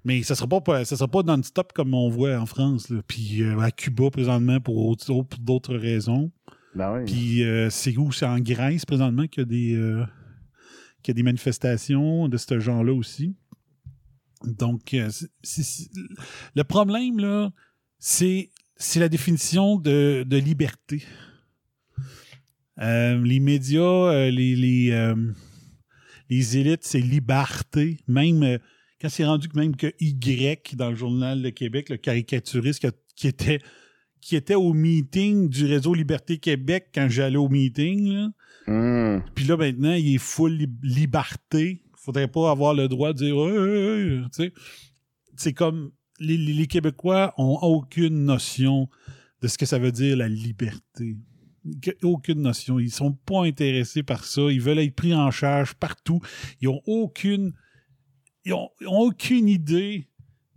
Mais 0.05 0.23
ça 0.23 0.35
sera 0.35 0.47
pas, 0.47 0.85
ça 0.85 0.95
sera 0.95 1.09
pas 1.09 1.23
non-stop 1.23 1.73
comme 1.73 1.93
on 1.93 2.09
voit 2.09 2.37
en 2.37 2.45
France. 2.45 2.91
Puis 3.07 3.43
euh, 3.43 3.59
à 3.59 3.71
Cuba, 3.71 4.09
présentement, 4.09 4.61
pour 4.61 4.95
d'autres 5.39 5.75
raisons. 5.75 6.31
Ben. 6.75 7.03
Puis 7.05 7.43
euh, 7.43 7.69
c'est 7.69 7.97
où? 7.97 8.11
C'est 8.11 8.25
en 8.25 8.39
Grèce 8.39 8.85
présentement 8.85 9.27
qu'il 9.27 9.41
y 9.41 9.43
a 9.43 9.45
des, 9.45 9.75
euh, 9.75 10.05
y 11.07 11.11
a 11.11 11.13
des 11.13 11.23
manifestations 11.23 12.27
de 12.27 12.37
ce 12.37 12.59
genre-là 12.59 12.93
aussi? 12.93 13.35
Donc, 14.43 14.93
euh, 14.93 15.09
le 16.55 16.63
problème, 16.63 17.19
là, 17.19 17.51
c'est, 17.97 18.51
la 18.95 19.09
définition 19.09 19.77
de, 19.77 20.23
de 20.25 20.37
liberté. 20.37 21.03
Les 22.77 23.41
médias, 23.41 24.29
les, 24.29 24.55
les, 24.55 26.57
élites, 26.57 26.85
c'est 26.85 27.01
liberté. 27.01 27.99
Même 28.07 28.59
quand 29.01 29.09
c'est 29.09 29.25
rendu 29.25 29.49
même 29.53 29.75
que 29.75 29.93
Y 29.99 30.77
dans 30.77 30.89
le 30.89 30.95
journal 30.95 31.41
de 31.41 31.49
Québec, 31.49 31.89
le 31.89 31.97
caricaturiste 31.97 32.87
qui 33.17 33.27
était 33.27 33.59
qui 34.21 34.35
était 34.35 34.55
au 34.55 34.73
meeting 34.73 35.49
du 35.49 35.65
réseau 35.65 35.93
Liberté 35.93 36.37
Québec 36.37 36.89
quand 36.93 37.07
j'allais 37.09 37.37
au 37.37 37.49
meeting. 37.49 38.07
Là. 38.13 38.29
Hum. 38.67 39.23
Puis 39.35 39.45
là, 39.45 39.57
maintenant, 39.57 39.93
il 39.93 40.15
est 40.15 40.19
full 40.19 40.53
li- 40.53 40.69
liberté. 40.83 41.81
Faudrait 41.95 42.27
pas 42.27 42.51
avoir 42.51 42.73
le 42.73 42.87
droit 42.87 43.13
de 43.13 43.17
dire 43.17 43.35
Hey, 43.35 43.57
hey, 43.57 44.17
hey 44.17 44.21
tu 44.23 44.29
sais. 44.31 44.53
C'est 45.35 45.53
comme 45.53 45.91
les, 46.19 46.37
les- 46.37 46.67
Québécois 46.67 47.33
ont 47.37 47.57
aucune 47.61 48.25
notion 48.25 48.89
de 49.41 49.47
ce 49.47 49.57
que 49.57 49.65
ça 49.65 49.79
veut 49.79 49.91
dire 49.91 50.17
la 50.17 50.27
liberté. 50.27 51.17
Aucune 52.03 52.41
notion. 52.41 52.79
Ils 52.79 52.91
sont 52.91 53.13
pas 53.13 53.43
intéressés 53.45 54.03
par 54.03 54.25
ça. 54.25 54.41
Ils 54.51 54.61
veulent 54.61 54.79
être 54.79 54.95
pris 54.95 55.13
en 55.13 55.31
charge 55.31 55.73
partout. 55.75 56.19
Ils 56.61 56.67
ont 56.67 56.81
aucune. 56.85 57.53
Ils 58.45 58.53
ont, 58.53 58.69
ils 58.81 58.87
ont 58.87 58.99
aucune 58.99 59.47
idée 59.47 60.08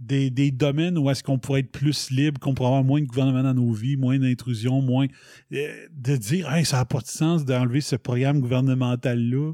des, 0.04 0.30
des 0.30 0.50
domaines 0.50 0.98
où 0.98 1.08
est-ce 1.10 1.22
qu'on 1.22 1.38
pourrait 1.38 1.60
être 1.60 1.70
plus 1.72 2.10
libre, 2.10 2.38
qu'on 2.40 2.54
pourrait 2.54 2.68
avoir 2.68 2.84
moins 2.84 3.00
de 3.00 3.06
gouvernement 3.06 3.42
dans 3.42 3.54
nos 3.54 3.72
vies, 3.72 3.96
moins 3.96 4.18
d'intrusion, 4.18 4.82
moins 4.82 5.06
euh, 5.52 5.86
de 5.92 6.16
dire 6.16 6.52
Hey, 6.52 6.64
ça 6.64 6.78
n'a 6.78 6.84
pas 6.84 7.00
de 7.00 7.06
sens 7.06 7.44
d'enlever 7.44 7.80
ce 7.80 7.96
programme 7.96 8.40
gouvernemental-là. 8.40 9.52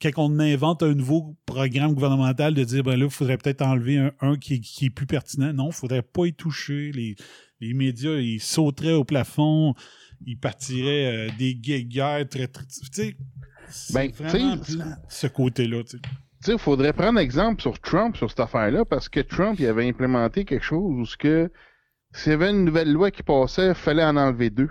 Quand 0.00 0.10
on 0.16 0.38
invente 0.40 0.82
un 0.82 0.94
nouveau 0.94 1.36
programme 1.46 1.94
gouvernemental, 1.94 2.54
de 2.54 2.64
dire 2.64 2.82
ben 2.82 2.96
là, 2.96 3.04
il 3.04 3.10
faudrait 3.10 3.38
peut-être 3.38 3.62
enlever 3.62 3.98
un, 3.98 4.12
un 4.20 4.36
qui, 4.36 4.54
est- 4.54 4.60
qui 4.60 4.86
est 4.86 4.90
plus 4.90 5.06
pertinent. 5.06 5.52
Non, 5.52 5.64
il 5.66 5.68
ne 5.68 5.72
faudrait 5.74 6.02
pas 6.02 6.26
y 6.26 6.32
toucher. 6.32 6.90
Les, 6.92 7.14
les 7.60 7.72
médias, 7.74 8.16
ils 8.16 8.40
sauteraient 8.40 8.94
au 8.94 9.04
plafond, 9.04 9.74
ils 10.26 10.36
partiraient 10.38 11.28
euh, 11.28 11.30
des 11.38 11.54
guerres 11.54 12.28
très, 12.28 12.48
très. 12.48 12.64
Tu 12.66 12.80
sais, 12.90 13.16
Ben, 13.94 14.10
vraiment 14.10 14.56
ce 15.08 15.26
côté-là. 15.28 15.84
tu 15.84 15.90
sais. 15.98 16.02
Il 16.48 16.58
faudrait 16.58 16.92
prendre 16.92 17.18
exemple 17.20 17.60
sur 17.62 17.78
Trump, 17.80 18.16
sur 18.16 18.28
cette 18.30 18.40
affaire-là, 18.40 18.84
parce 18.84 19.08
que 19.08 19.20
Trump, 19.20 19.58
il 19.60 19.66
avait 19.66 19.88
implémenté 19.88 20.44
quelque 20.44 20.64
chose 20.64 20.92
où 21.00 21.04
ce 21.06 21.16
que 21.16 21.50
s'il 22.14 22.30
y 22.32 22.34
avait 22.34 22.50
une 22.50 22.64
nouvelle 22.64 22.92
loi 22.92 23.10
qui 23.10 23.22
passait, 23.22 23.68
il 23.68 23.74
fallait 23.74 24.04
en 24.04 24.16
enlever 24.16 24.50
deux. 24.50 24.70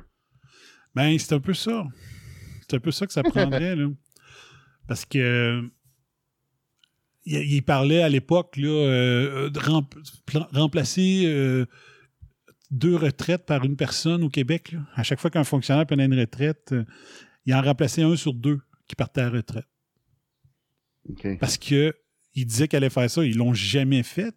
Ben, 0.96 1.18
c'est 1.18 1.34
un 1.34 1.40
peu 1.40 1.54
ça. 1.54 1.86
C'est 2.62 2.76
un 2.76 2.80
peu 2.80 2.92
ça 2.92 3.08
que 3.08 3.14
ça 3.14 3.24
prendrait, 3.24 3.76
là. 3.78 3.88
Parce 4.88 5.06
que 5.06 5.62
il, 7.26 7.38
il 7.54 7.62
parlait 7.64 8.02
à 8.02 8.10
l'époque, 8.10 8.58
là, 8.58 8.68
euh, 8.68 9.50
de 9.50 9.60
rem- 9.60 9.88
pla- 10.26 10.50
remplacer 10.54 11.24
euh, 11.26 11.66
deux 12.70 12.96
retraites 12.96 13.46
par 13.46 13.64
une 13.64 13.76
personne 13.78 14.24
au 14.24 14.30
Québec. 14.30 14.72
là. 14.74 14.80
À 14.96 15.04
chaque 15.04 15.20
fois 15.20 15.30
qu'un 15.30 15.44
fonctionnaire 15.44 15.86
prenait 15.86 16.06
une 16.06 16.20
retraite, 16.20 16.74
euh, 16.74 16.84
il 17.46 17.54
en 17.56 17.62
remplaçait 17.62 18.04
un 18.04 18.16
sur 18.16 18.34
deux 18.34 18.60
qui 18.88 18.96
partait 18.96 19.22
à 19.22 19.26
la 19.26 19.38
retraite. 19.38 19.66
Parce 21.40 21.58
que 21.58 21.94
il 22.34 22.46
disait 22.46 22.68
qu'elle 22.68 22.84
allait 22.84 22.90
faire 22.90 23.10
ça. 23.10 23.26
Ils 23.26 23.36
l'ont 23.36 23.54
jamais 23.54 24.04
fait. 24.04 24.34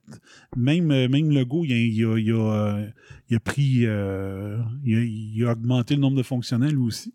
Même, 0.57 0.91
euh, 0.91 1.09
même 1.09 1.31
Legault, 1.31 1.65
il 1.65 1.73
a, 1.73 1.77
il 1.77 2.05
a, 2.05 2.19
il 2.19 2.33
a, 2.33 2.35
euh, 2.37 2.87
il 3.31 3.37
a 3.37 3.41
pris. 3.41 3.87
euh, 3.87 4.59
il, 4.85 5.45
a, 5.47 5.53
augmenté 5.53 5.95
le 5.95 6.01
nombre 6.01 6.17
de 6.17 6.23
fonctionnaires 6.25 6.71
lui 6.71 6.79
aussi. 6.79 7.15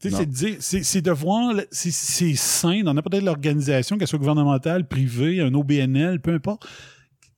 Tu 0.00 0.10
sais, 0.10 0.10
Non. 0.10 0.18
c'est 0.18 0.26
de 0.26 1.00
dire, 1.00 1.02
de 1.02 1.10
voir, 1.12 1.54
c'est 1.70 2.34
sain 2.34 2.82
dans 2.82 2.92
n'importe 2.92 3.14
quelle 3.14 3.28
organisation, 3.28 3.96
qu'elle 3.96 4.08
soit 4.08 4.18
gouvernementale, 4.18 4.86
privée, 4.86 5.40
un 5.40 5.54
OBNL, 5.54 6.20
peu 6.20 6.34
importe, 6.34 6.66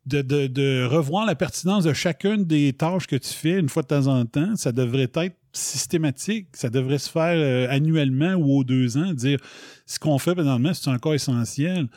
de, 0.07 0.23
de, 0.23 0.47
de 0.49 0.85
revoir 0.85 1.27
la 1.27 1.35
pertinence 1.35 1.85
de 1.85 1.93
chacune 1.93 2.45
des 2.45 2.73
tâches 2.73 3.07
que 3.07 3.17
tu 3.17 3.33
fais 3.33 3.61
une 3.61 3.69
fois 3.69 3.83
de 3.83 3.89
temps 3.89 4.07
en 4.09 4.25
temps. 4.27 4.57
Ça 4.57 4.73
devrait 4.73 5.03
être 5.03 5.13
systématique. 5.57 6.49
Ça 6.53 6.69
devrait 6.69 6.99
se 6.99 7.11
faire 7.11 7.37
euh, 7.37 7.67
annuellement 7.71 8.35
ou 8.35 8.59
aux 8.59 8.65
deux 8.65 8.97
ans. 8.97 9.13
Dire 9.13 9.39
ce 9.87 9.99
qu'on 9.99 10.19
fait 10.19 10.35
présentement, 10.35 10.75
c'est 10.75 10.91
encore 10.91 11.15
essentiel. 11.15 11.89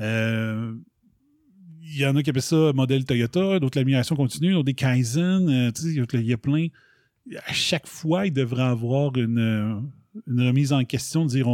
Euh, 0.00 0.74
il 1.82 1.98
y 1.98 2.06
en 2.06 2.16
a 2.16 2.22
qui 2.22 2.30
appellent 2.30 2.42
ça 2.42 2.72
modèle 2.74 3.04
Toyota, 3.04 3.60
d'autres 3.60 3.78
l'amélioration 3.78 4.16
continue, 4.16 4.52
d'autres 4.52 4.64
des 4.64 4.74
Kaizen. 4.74 5.48
euh, 5.48 5.70
il 6.14 6.26
y 6.26 6.32
a 6.32 6.36
plein. 6.36 6.66
à 7.46 7.52
chaque 7.52 7.86
fois, 7.86 8.26
il 8.26 8.32
devrait 8.32 8.62
avoir 8.62 9.16
une, 9.16 9.90
remise 10.26 10.72
en 10.72 10.84
question, 10.84 11.24
dire 11.24 11.46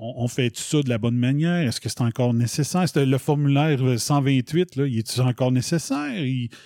on, 0.00 0.28
fait 0.28 0.56
ça 0.56 0.80
de 0.82 0.88
la 0.88 0.98
bonne 0.98 1.16
manière? 1.16 1.66
Est-ce 1.66 1.80
que 1.80 1.88
c'est 1.88 2.02
encore 2.02 2.32
nécessaire? 2.32 2.84
Le 2.94 3.18
formulaire 3.18 3.98
128, 3.98 4.76
là, 4.76 4.86
il 4.86 4.98
est 4.98 5.20
encore 5.20 5.50
nécessaire? 5.50 6.24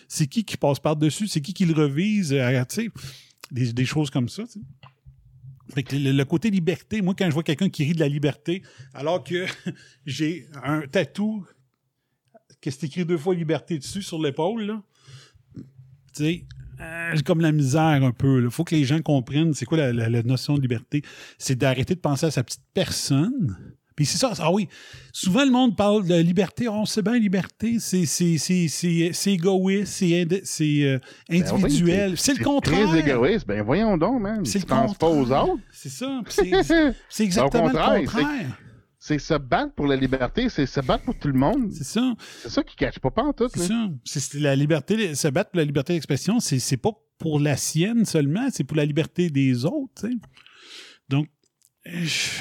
C'est 0.09 0.27
qui 0.27 0.45
qui 0.45 0.57
passe 0.57 0.81
par-dessus? 0.81 1.29
C'est 1.29 1.41
qui 1.41 1.55
qui 1.55 1.65
le 1.65 1.73
revise? 1.73 2.35
Des, 3.53 3.85
choses 3.85 4.11
comme 4.11 4.29
ça. 4.29 4.45
Fait 5.75 5.83
que 5.83 5.97
le, 5.97 6.25
côté 6.25 6.51
liberté, 6.51 7.03
moi, 7.03 7.15
quand 7.17 7.27
je 7.27 7.35
vois 7.35 7.43
quelqu'un 7.43 7.69
qui 7.69 7.85
rit 7.85 7.93
de 7.93 8.01
la 8.01 8.09
liberté, 8.09 8.63
alors 8.95 9.23
que 9.23 9.47
j'ai 10.07 10.49
un 10.63 10.83
tatou 10.83 11.47
que 12.61 12.71
c'est 12.71 12.87
écrit 12.87 13.05
deux 13.05 13.19
fois 13.19 13.35
liberté 13.35 13.79
dessus 13.79 14.03
sur 14.03 14.21
l'épaule, 14.23 14.81
tu 16.15 16.25
sais, 16.25 16.47
euh, 16.81 17.17
comme 17.25 17.41
la 17.41 17.53
misère 17.53 17.83
un 17.83 18.13
peu. 18.13 18.43
Il 18.45 18.51
faut 18.51 18.65
que 18.65 18.75
les 18.75 18.85
gens 18.85 19.01
comprennent 19.01 19.55
c'est 19.55 19.65
quoi 19.65 19.93
la 19.93 20.23
notion 20.23 20.57
de 20.57 20.61
liberté. 20.61 21.03
C'est 21.39 21.57
d'arrêter 21.57 21.95
de 21.95 22.01
penser 22.01 22.27
à 22.27 22.31
sa 22.31 22.45
petite 22.45 22.65
personne. 22.75 23.57
Puis 23.95 24.07
c'est 24.07 24.19
ça. 24.19 24.33
Ah 24.39 24.51
oui, 24.53 24.69
souvent 25.13 25.45
le 25.45 25.51
monde 25.51 25.77
parle 25.77 26.07
de 26.07 26.15
liberté. 26.17 26.69
On 26.69 26.85
sait 26.85 27.03
bien, 27.03 27.19
liberté, 27.19 27.79
c'est 27.79 28.07
c'est- 28.07 28.39
c'est- 28.39 28.69
c'est- 28.69 29.11
c'est 29.13 29.33
égoïste, 29.33 29.93
c'est 29.95 30.85
euh, 30.85 30.99
Ben 31.29 31.43
oui, 31.43 31.43
individuel. 31.65 32.15
c'est 32.17 32.39
le 32.39 32.45
contraire. 32.45 32.89
Très 32.89 33.01
égoïste. 33.01 33.47
Ben 33.47 33.63
voyons 33.63 33.97
donc, 33.99 34.21
man. 34.21 34.45
C'est 34.45 34.61
Tu 34.61 34.67
le 34.67 34.69
penses 34.69 34.95
pas 34.97 35.09
aux 35.09 35.31
autres? 35.31 35.59
C'est 35.71 35.89
ça. 35.89 36.21
C'est 36.29 36.45
exactement 37.25 37.65
contraire, 37.65 37.95
le 38.01 38.07
contraire. 38.07 38.59
C'est 39.05 39.19
se 39.19 39.35
battre 39.35 39.75
pour 39.75 39.89
la 39.89 39.97
liberté, 39.97 40.49
c'est 40.49 40.65
se 40.65 40.79
battre 40.81 41.05
pour 41.05 41.19
tout 41.19 41.27
le 41.27 41.35
monde. 41.35 41.73
C'est 41.73 41.83
ça. 41.85 42.15
C'est 42.43 42.51
ça 42.51 42.63
qui 42.63 42.77
cache 42.77 43.01
pas 43.01 43.11
pas 43.11 43.23
en 43.25 43.33
tout. 43.33 43.49
C'est 43.53 43.67
ça. 43.67 43.89
C'est- 44.05 44.35
la 44.39 44.55
liberté, 44.55 45.15
se 45.17 45.27
battre 45.27 45.51
pour 45.51 45.59
la 45.59 45.65
liberté 45.65 45.93
d'expression, 45.95 46.39
c'est 46.39 46.61
c'est 46.61 46.77
pas 46.77 46.93
pour 47.19 47.41
la 47.41 47.57
sienne 47.57 48.05
seulement, 48.05 48.47
c'est 48.53 48.63
pour 48.65 48.77
la 48.77 48.85
liberté 48.85 49.29
des 49.29 49.65
autres. 49.65 50.07
Donc, 51.09 51.27
je- 51.85 52.41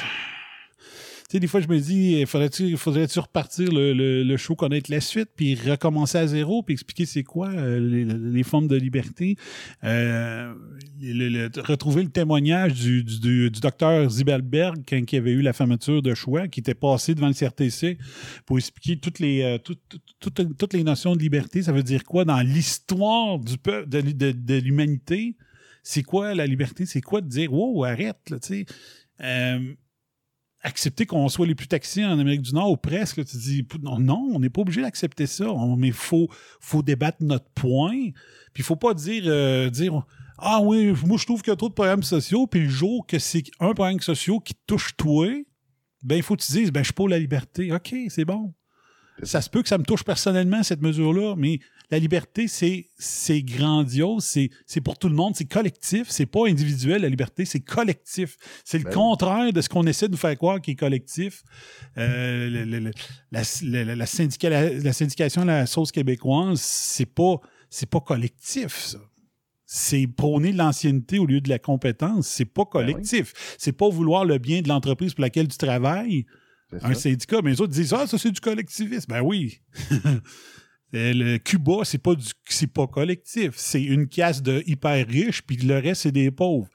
sais, 1.31 1.39
des 1.39 1.47
fois, 1.47 1.61
je 1.61 1.67
me 1.67 1.79
dis, 1.79 2.25
faudrait-tu 2.25 2.75
faudrait 2.77 3.05
repartir 3.17 3.71
le, 3.71 3.93
le, 3.93 4.23
le 4.23 4.37
show, 4.37 4.55
connaître 4.55 4.91
la 4.91 5.01
suite, 5.01 5.29
puis 5.35 5.55
recommencer 5.55 6.17
à 6.17 6.27
zéro, 6.27 6.63
puis 6.63 6.73
expliquer 6.73 7.05
c'est 7.05 7.23
quoi 7.23 7.49
euh, 7.49 7.79
les, 7.79 8.05
les 8.05 8.43
formes 8.43 8.67
de 8.67 8.75
liberté. 8.75 9.35
Euh, 9.83 10.53
le- 10.99 11.49
retrouver 11.61 12.03
le 12.03 12.09
témoignage 12.09 12.73
du, 12.73 13.03
du, 13.03 13.49
du, 13.49 13.59
docteur 13.61 14.09
Zibelberg 14.09 14.83
quand 14.87 14.99
il 15.11 15.17
avait 15.17 15.31
eu 15.31 15.41
la 15.41 15.53
fermeture 15.53 16.01
de 16.01 16.13
choix, 16.13 16.47
qui 16.47 16.59
était 16.59 16.73
passé 16.73 17.15
devant 17.15 17.27
le 17.27 17.33
CRTC 17.33 17.97
pour 18.45 18.57
expliquer 18.57 18.97
toutes 18.97 19.19
les, 19.19 19.41
euh, 19.41 19.57
toutes, 19.57 19.79
toutes- 20.19 20.57
toutes- 20.57 20.73
les 20.73 20.83
notions 20.83 21.15
de 21.15 21.21
liberté. 21.21 21.63
Ça 21.63 21.71
veut 21.71 21.83
dire 21.83 22.03
quoi 22.03 22.25
dans 22.25 22.41
l'histoire 22.41 23.39
du 23.39 23.57
peuple, 23.57 23.89
de, 23.89 24.01
de, 24.01 24.31
de 24.31 24.55
l'humanité? 24.55 25.35
C'est 25.83 26.03
quoi 26.03 26.35
la 26.35 26.45
liberté? 26.45 26.85
C'est 26.85 27.01
quoi 27.01 27.21
de 27.21 27.27
dire, 27.27 27.51
wow, 27.51 27.83
arrête, 27.83 28.17
tu 28.25 28.35
sais. 28.41 28.65
Euh, 29.23 29.73
accepter 30.63 31.05
qu'on 31.05 31.27
soit 31.29 31.47
les 31.47 31.55
plus 31.55 31.67
taxés 31.67 32.05
en 32.05 32.19
Amérique 32.19 32.41
du 32.41 32.53
Nord 32.53 32.71
ou 32.71 32.77
presque, 32.77 33.23
tu 33.25 33.37
dis, 33.37 33.65
non, 33.81 33.99
non, 33.99 34.29
on 34.33 34.39
n'est 34.39 34.49
pas 34.49 34.61
obligé 34.61 34.81
d'accepter 34.81 35.25
ça. 35.25 35.49
On- 35.51 35.75
mais 35.75 35.87
il 35.87 35.93
faut, 35.93 36.29
faut 36.59 36.83
débattre 36.83 37.17
notre 37.21 37.49
point. 37.55 38.09
Puis 38.53 38.61
il 38.61 38.63
faut 38.63 38.75
pas 38.75 38.93
dire, 38.93 39.23
euh, 39.25 39.69
dire 39.69 40.03
Ah 40.37 40.59
oui, 40.61 40.93
moi 41.05 41.17
je 41.17 41.25
trouve 41.25 41.41
qu'il 41.41 41.51
y 41.51 41.53
a 41.53 41.55
trop 41.57 41.69
de 41.69 41.73
problèmes 41.73 42.03
sociaux, 42.03 42.47
puis 42.47 42.61
le 42.61 42.69
jour 42.69 43.05
que 43.07 43.19
c'est 43.19 43.43
un 43.59 43.73
problème 43.73 43.99
social 43.99 44.37
qui 44.43 44.53
touche 44.67 44.95
toi, 44.97 45.27
ben 46.03 46.15
il 46.15 46.23
faut 46.23 46.35
que 46.35 46.41
tu 46.41 46.51
dises, 46.51 46.71
ben 46.71 46.81
je 46.81 46.85
suis 46.85 46.93
pour 46.93 47.09
la 47.09 47.19
liberté. 47.19 47.71
OK, 47.73 47.93
c'est 48.09 48.25
bon. 48.25 48.53
Ça 49.23 49.41
se 49.41 49.49
peut 49.49 49.61
que 49.61 49.69
ça 49.69 49.77
me 49.77 49.83
touche 49.83 50.03
personnellement, 50.03 50.63
cette 50.63 50.81
mesure-là, 50.81 51.35
mais 51.37 51.59
la 51.91 51.99
liberté, 51.99 52.47
c'est, 52.47 52.87
c'est 52.97 53.41
grandiose, 53.43 54.23
c'est, 54.65 54.81
pour 54.81 54.97
tout 54.97 55.09
le 55.09 55.15
monde, 55.15 55.35
c'est 55.35 55.45
collectif, 55.45 56.07
c'est 56.09 56.25
pas 56.25 56.47
individuel, 56.47 57.01
la 57.01 57.09
liberté, 57.09 57.43
c'est 57.45 57.59
collectif. 57.59 58.37
C'est 58.63 58.77
le 58.77 58.85
Ben 58.85 58.89
oui. 58.91 58.95
contraire 58.95 59.51
de 59.53 59.61
ce 59.61 59.67
qu'on 59.69 59.85
essaie 59.85 60.07
de 60.07 60.13
nous 60.13 60.17
faire 60.17 60.37
croire 60.37 60.61
qui 60.61 60.71
est 60.71 60.75
collectif. 60.75 61.43
Euh, 61.97 62.49
le- 62.49 62.63
le- 62.65 62.79
le- 62.79 62.91
la, 63.31 63.41
la- 63.83 63.95
la 63.95 64.05
syndica- 64.05 64.49
la- 64.49 64.69
la 64.73 64.93
syndication 64.93 65.41
de 65.41 65.47
la 65.47 65.65
sauce 65.65 65.91
québécoise, 65.91 66.61
c'est 66.61 67.05
pas, 67.05 67.35
c'est 67.69 67.89
pas 67.89 67.99
collectif, 67.99 68.75
ça. 68.77 68.97
C'est 69.65 70.05
prôner 70.07 70.51
l'ancienneté 70.51 71.17
au 71.19 71.25
lieu 71.25 71.39
de 71.39 71.47
la 71.49 71.59
compétence. 71.59 72.27
C'est 72.27 72.43
pas 72.45 72.65
collectif. 72.65 73.31
C'est 73.57 73.71
pas 73.71 73.87
vouloir 73.89 74.25
le 74.25 74.37
bien 74.37 74.61
de 74.61 74.67
l'entreprise 74.67 75.13
pour 75.13 75.21
laquelle 75.21 75.47
tu 75.47 75.57
travailles 75.57 76.25
un 76.81 76.93
ça. 76.93 77.01
syndicat, 77.01 77.39
mais 77.43 77.51
les 77.51 77.61
autres 77.61 77.71
disent 77.73 77.93
Ah, 77.93 78.05
ça 78.07 78.17
c'est 78.17 78.31
du 78.31 78.41
collectivisme. 78.41 79.05
Ben 79.09 79.21
oui. 79.21 79.59
Euh, 80.93 81.13
le 81.13 81.37
Cuba, 81.37 81.83
c'est 81.83 81.97
pas 82.01 82.15
du 82.15 82.25
c'est 82.45 82.71
pas 82.71 82.87
collectif. 82.87 83.51
C'est 83.55 83.81
une 83.83 84.07
caste 84.07 84.43
de 84.43 84.61
hyper 84.65 85.07
riches, 85.07 85.41
puis 85.41 85.55
le 85.57 85.75
reste, 85.79 86.01
c'est 86.03 86.11
des 86.11 86.31
pauvres. 86.31 86.67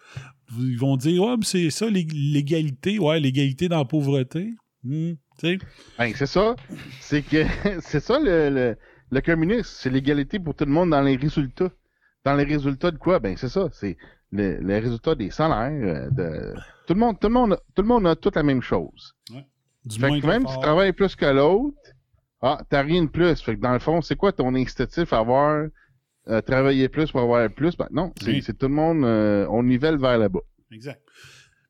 Ils 0.58 0.78
vont 0.78 0.96
dire 0.96 1.22
Ouais, 1.22 1.36
mais 1.36 1.44
c'est 1.44 1.70
ça, 1.70 1.86
l'ég- 1.90 2.12
l'égalité, 2.14 2.98
ouais, 2.98 3.20
l'égalité 3.20 3.68
dans 3.68 3.78
la 3.78 3.84
pauvreté. 3.84 4.54
Hmm. 4.84 5.12
Ben, 5.98 6.12
c'est 6.14 6.26
ça. 6.26 6.56
C'est 7.00 7.20
que 7.22 7.44
c'est 7.80 8.00
ça 8.00 8.18
le, 8.18 8.48
le, 8.48 8.76
le 9.10 9.20
communisme, 9.20 9.68
c'est 9.68 9.90
l'égalité 9.90 10.38
pour 10.38 10.54
tout 10.54 10.64
le 10.64 10.70
monde 10.72 10.90
dans 10.90 11.02
les 11.02 11.16
résultats. 11.16 11.70
Dans 12.24 12.34
les 12.34 12.44
résultats 12.44 12.90
de 12.90 12.96
quoi? 12.96 13.18
Ben 13.20 13.36
c'est 13.36 13.48
ça. 13.50 13.68
C'est 13.72 13.96
le, 14.32 14.58
les 14.60 14.78
résultats 14.78 15.14
des 15.14 15.30
salaires. 15.30 15.70
euh, 15.72 16.08
De... 16.10 16.54
Tout 16.86 16.94
le 16.94 17.00
monde, 17.00 17.20
tout 17.20 17.28
le 17.28 17.34
monde, 17.34 17.52
a- 17.52 17.60
tout 17.74 17.82
le 17.82 17.88
monde 17.88 18.06
a 18.06 18.16
toute 18.16 18.36
la 18.36 18.42
même 18.42 18.62
chose. 18.62 19.14
Du 19.84 19.98
Fait 20.00 20.08
moins 20.08 20.20
que 20.20 20.26
même 20.26 20.46
si 20.48 20.54
tu 20.54 20.60
travailles 20.60 20.92
plus 20.92 21.14
que 21.14 21.26
l'autre, 21.26 21.76
ah, 22.42 22.58
t'as 22.68 22.82
rien 22.82 23.04
de 23.04 23.08
plus. 23.08 23.40
Fait 23.40 23.56
que 23.56 23.60
dans 23.60 23.72
le 23.72 23.78
fond, 23.78 24.00
c'est 24.02 24.16
quoi 24.16 24.32
ton 24.32 24.54
incitatif 24.54 25.12
à 25.12 25.18
avoir 25.18 25.66
euh, 26.28 26.40
travailler 26.42 26.88
plus 26.88 27.10
pour 27.10 27.20
avoir 27.20 27.48
plus? 27.50 27.76
Ben 27.76 27.88
non, 27.90 28.12
c'est 28.20 28.28
Oui. 28.28 28.42
tout 28.42 28.66
le 28.66 28.74
monde, 28.74 29.04
euh, 29.04 29.46
on 29.50 29.62
nivelle 29.62 29.98
vers 29.98 30.18
là-bas. 30.18 30.40
Exact. 30.72 31.00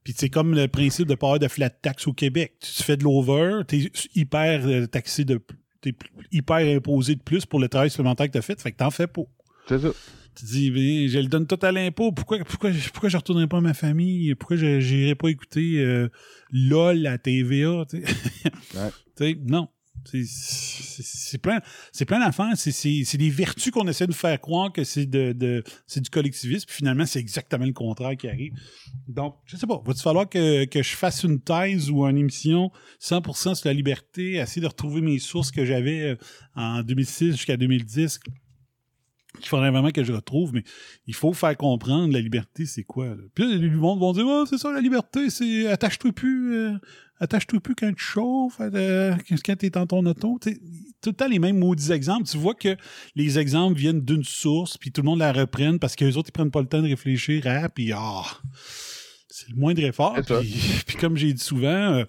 Puis 0.04 0.14
c'est 0.16 0.30
comme 0.30 0.54
le 0.54 0.68
principe 0.68 1.08
de 1.08 1.14
pas 1.14 1.26
avoir 1.26 1.38
de 1.40 1.48
flat 1.48 1.70
tax 1.70 2.06
au 2.06 2.12
Québec. 2.12 2.54
Tu 2.60 2.82
fais 2.82 2.96
de 2.96 3.04
l'over, 3.04 3.62
t'es 3.66 3.90
hyper 4.14 4.64
euh, 4.66 4.86
taxé 4.86 5.24
de 5.24 5.40
t'es 5.80 5.94
hyper 6.32 6.56
imposé 6.76 7.16
de 7.16 7.22
plus 7.22 7.44
pour 7.44 7.60
le 7.60 7.68
travail 7.68 7.90
supplémentaire 7.90 8.26
que 8.26 8.32
t'as 8.32 8.42
fait, 8.42 8.60
fait 8.60 8.72
que 8.72 8.76
t'en 8.76 8.90
fais 8.90 9.06
pas. 9.08 9.22
C'est 9.68 9.78
ça. 9.80 9.88
Tu 10.36 10.44
dis, 10.44 11.08
je 11.08 11.18
le 11.18 11.26
donne 11.28 11.46
tout 11.46 11.58
à 11.62 11.72
l'impôt. 11.72 12.12
Pourquoi, 12.12 12.38
pourquoi, 12.40 12.70
pourquoi 12.92 13.08
je 13.08 13.16
retournerai 13.16 13.46
pas 13.46 13.56
à 13.56 13.60
ma 13.62 13.72
famille? 13.74 14.34
Pourquoi 14.34 14.56
je 14.58 14.66
n'irai 14.66 15.14
pas 15.14 15.28
écouter 15.28 15.78
euh, 15.78 16.08
LOL 16.52 17.06
à 17.06 17.16
TVA? 17.18 17.70
Ouais. 17.80 17.86
Tu 19.16 19.24
sais, 19.24 19.38
non. 19.46 19.68
C'est- 20.10 21.38
plein, 21.38 21.60
plein 22.06 22.20
d'affaires. 22.20 22.52
C'est- 22.56 23.16
des 23.16 23.30
vertus 23.30 23.70
qu'on 23.72 23.86
essaie 23.88 24.06
de 24.06 24.12
faire 24.12 24.40
croire 24.40 24.72
que 24.72 24.84
c'est 24.84 25.06
de, 25.06 25.32
de- 25.32 25.62
du 25.96 26.10
collectivisme. 26.10 26.66
Puis 26.66 26.76
finalement, 26.76 27.06
c'est 27.06 27.18
exactement 27.20 27.64
le 27.66 27.72
contraire 27.72 28.16
qui 28.16 28.28
arrive. 28.28 28.52
Donc, 29.08 29.36
je 29.46 29.56
sais 29.56 29.66
pas. 29.66 29.82
Va-t-il 29.84 30.02
falloir 30.02 30.28
que, 30.28 30.64
que 30.64 30.82
je 30.82 30.94
fasse 30.96 31.22
une 31.24 31.40
thèse 31.40 31.90
ou 31.90 32.04
une 32.06 32.18
émission 32.18 32.70
100% 33.00 33.54
sur 33.54 33.68
la 33.68 33.74
liberté, 33.74 34.34
essayer 34.34 34.62
de 34.62 34.66
retrouver 34.66 35.00
mes 35.00 35.18
sources 35.18 35.50
que 35.50 35.64
j'avais 35.64 36.00
euh, 36.02 36.16
en 36.54 36.82
2006 36.82 37.32
jusqu'à 37.32 37.56
2010 37.56 38.20
qu'il 39.38 39.48
faudrait 39.48 39.70
vraiment 39.70 39.90
que 39.90 40.04
je 40.04 40.12
retrouve, 40.12 40.52
mais 40.52 40.64
il 41.06 41.14
faut 41.14 41.32
faire 41.32 41.56
comprendre 41.56 42.12
la 42.12 42.20
liberté, 42.20 42.66
c'est 42.66 42.84
quoi. 42.84 43.06
là? 43.06 43.22
Puis 43.34 43.44
là, 43.44 43.56
les 43.56 43.70
monde 43.70 44.00
vont 44.00 44.12
dire, 44.12 44.24
oh, 44.26 44.44
c'est 44.48 44.58
ça, 44.58 44.72
la 44.72 44.80
liberté, 44.80 45.30
c'est 45.30 45.66
attache-toi 45.66 46.12
plus, 46.12 46.54
euh, 46.54 46.72
attache-toi 47.20 47.60
plus 47.60 47.74
quand 47.74 47.92
tu 47.92 48.02
chauffes, 48.02 48.60
euh, 48.60 49.14
quand 49.44 49.56
t'es 49.56 49.70
dans 49.70 49.86
ton 49.86 50.04
auto. 50.06 50.38
Tout 51.02 51.10
le 51.10 51.12
temps 51.12 51.28
les 51.28 51.38
mêmes 51.38 51.58
maudits 51.58 51.92
exemples. 51.92 52.28
Tu 52.28 52.36
vois 52.36 52.54
que 52.54 52.76
les 53.14 53.38
exemples 53.38 53.78
viennent 53.78 54.00
d'une 54.00 54.24
source, 54.24 54.76
puis 54.78 54.92
tout 54.92 55.02
le 55.02 55.06
monde 55.06 55.20
la 55.20 55.32
reprenne 55.32 55.78
parce 55.78 55.96
que 55.96 56.04
les 56.04 56.16
autres, 56.16 56.30
ils 56.30 56.32
prennent 56.32 56.50
pas 56.50 56.60
le 56.60 56.68
temps 56.68 56.82
de 56.82 56.88
réfléchir 56.88 57.46
à, 57.46 57.68
puis 57.68 57.92
ah, 57.94 58.24
c'est 59.28 59.50
le 59.50 59.56
moindre 59.56 59.82
effort. 59.84 60.16
Puis, 60.26 60.56
puis 60.86 60.96
comme 60.96 61.16
j'ai 61.16 61.32
dit 61.32 61.42
souvent, 61.42 61.68
euh, 61.68 62.04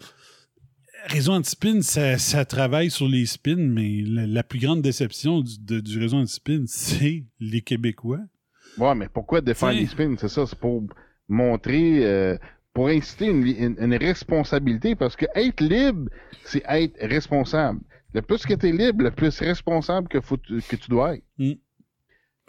Réseau 1.06 1.32
anti-spin, 1.34 1.82
ça, 1.82 2.18
ça 2.18 2.44
travaille 2.46 2.90
sur 2.92 3.08
les 3.08 3.26
spins, 3.26 3.56
mais 3.56 4.02
la, 4.06 4.28
la 4.28 4.44
plus 4.44 4.60
grande 4.60 4.82
déception 4.82 5.42
du, 5.42 5.58
de- 5.60 5.80
du 5.80 6.00
réseau 6.00 6.18
anti-spin, 6.18 6.64
c'est 6.68 7.24
les 7.40 7.62
Québécois. 7.62 8.20
Ouais, 8.78 8.94
mais 8.96 9.08
pourquoi 9.10 9.42
défendre 9.42 9.74
les 9.80 9.86
spins? 9.88 10.16
C'est 10.20 10.28
ça, 10.30 10.46
c'est 10.46 10.58
pour 10.60 10.84
montrer, 11.30 12.06
euh, 12.06 12.38
pour 12.74 12.88
inciter 12.90 13.26
une, 13.28 13.46
une- 13.48 13.78
une 13.80 13.96
responsabilité, 13.96 14.96
parce 14.96 15.16
que 15.16 15.26
être 15.36 15.62
libre, 15.62 16.10
c'est 16.44 16.64
être 16.68 16.96
responsable. 17.02 17.80
Le 18.14 18.22
plus 18.22 18.46
que 18.46 18.54
tu 18.54 18.68
es 18.70 18.72
libre, 18.72 19.04
le 19.04 19.12
plus 19.12 19.38
responsable 19.40 20.08
que, 20.08 20.22
faut, 20.22 20.38
que 20.38 20.76
tu 20.76 20.90
dois 20.90 21.16
être. 21.16 21.24
Mm. 21.38 21.54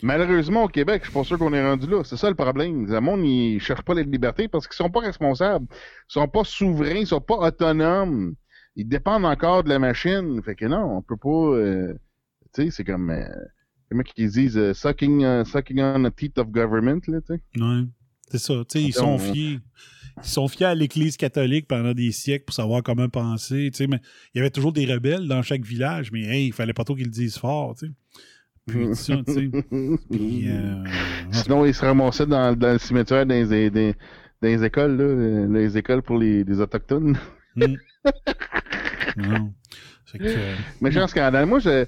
Malheureusement, 0.03 0.65
au 0.65 0.69
Québec, 0.69 1.03
je 1.03 1.09
suis 1.11 1.15
pas 1.19 1.25
sûr 1.25 1.39
qu'on 1.39 1.53
est 1.53 1.63
rendu 1.63 1.89
là. 1.89 2.05
C'est 2.05 2.17
ça 2.17 2.29
le 2.29 2.37
problème. 2.37 2.87
Le 2.87 3.01
monde, 3.01 3.25
ils 3.25 3.59
cherchent 3.61 3.83
pas 3.83 3.95
la 3.95 4.03
liberté 4.03 4.47
parce 4.47 4.69
qu'ils 4.69 4.77
sont 4.77 4.91
pas 4.91 5.01
responsables. 5.01 5.67
Ils 5.71 6.13
sont 6.13 6.29
pas 6.29 6.45
souverains, 6.45 6.99
ils 7.01 7.07
sont 7.07 7.21
pas 7.21 7.35
autonomes. 7.37 8.35
Ils 8.77 8.87
dépendent 8.87 9.25
encore 9.25 9.65
de 9.65 9.71
la 9.71 9.81
machine. 9.81 10.41
Fait 10.45 10.55
que 10.55 10.67
non, 10.67 10.99
on 10.99 11.03
peut 11.03 11.17
pas... 11.17 11.29
euh, 11.29 11.95
tu 12.55 12.65
sais, 12.65 12.71
c'est 12.71 12.85
comme... 12.85 13.11
Euh, 13.11 13.27
comment 13.91 14.03
qu'ils 14.05 14.31
disent 14.31 14.57
euh, 14.57 14.73
sucking, 14.73 15.25
euh, 15.25 15.45
sucking 15.45 15.81
on 15.81 16.05
the 16.09 16.15
teeth 16.15 16.39
of 16.39 16.49
government, 16.49 17.01
là, 17.09 17.21
tu 17.21 17.35
sais? 17.35 17.41
Ouais. 17.61 17.83
C'est 18.31 18.39
ça. 18.39 18.55
Tu 18.71 18.79
sais, 18.79 18.85
ils 18.85 18.93
sont 18.93 19.15
On- 19.15 19.19
fiers. 19.19 19.59
Ils 20.23 20.29
sont 20.29 20.47
fiers 20.49 20.67
à 20.67 20.75
l'Église 20.75 21.17
catholique 21.17 21.67
pendant 21.69 21.95
des 21.95 22.13
siècles 22.13 22.45
pour 22.45 22.55
savoir 22.55 22.83
comment 22.83 23.09
penser. 23.09 23.71
Tu 23.73 23.79
sais, 23.79 23.87
mais 23.87 24.01
il 24.35 24.39
y 24.39 24.41
avait 24.41 24.51
toujours 24.51 24.73
des 24.73 24.85
rebelles 24.85 25.27
dans 25.27 25.43
chaque 25.43 25.65
village, 25.65 26.11
mais 26.13 26.23
hey, 26.23 26.47
il 26.49 26.53
fallait 26.53 26.73
pas 26.73 26.85
trop 26.85 26.95
qu'ils 26.95 27.05
le 27.05 27.11
disent 27.11 27.39
fort. 27.39 27.75
Tu 27.77 27.87
sais. 27.87 27.93
Puis, 28.69 28.95
ça, 28.95 29.15
tu 29.27 29.33
sais. 29.33 29.49
Puis, 30.11 30.49
euh, 30.49 30.85
Sinon, 31.33 31.65
ils 31.65 31.75
se 31.75 31.85
ramassaient 31.85 32.27
dans, 32.27 32.55
dans 32.57 32.73
le 32.73 32.79
cimetière 32.79 33.27
dans 33.27 33.35
les, 33.35 33.71
dans- 33.71 33.95
dans 34.41 34.49
les 34.49 34.65
écoles, 34.65 34.97
là, 34.97 35.03
euh, 35.05 35.49
les 35.53 35.77
écoles 35.77 36.03
pour 36.03 36.17
les, 36.19 36.45
les 36.45 36.61
Autochtones. 36.61 37.17
Hmm. 37.57 37.75
non. 39.17 39.53
Fait 40.07 40.19
que, 40.19 40.25
euh, 40.27 40.55
Méchant 40.81 41.07
scandale. 41.07 41.47
Moi, 41.47 41.59
je, 41.59 41.85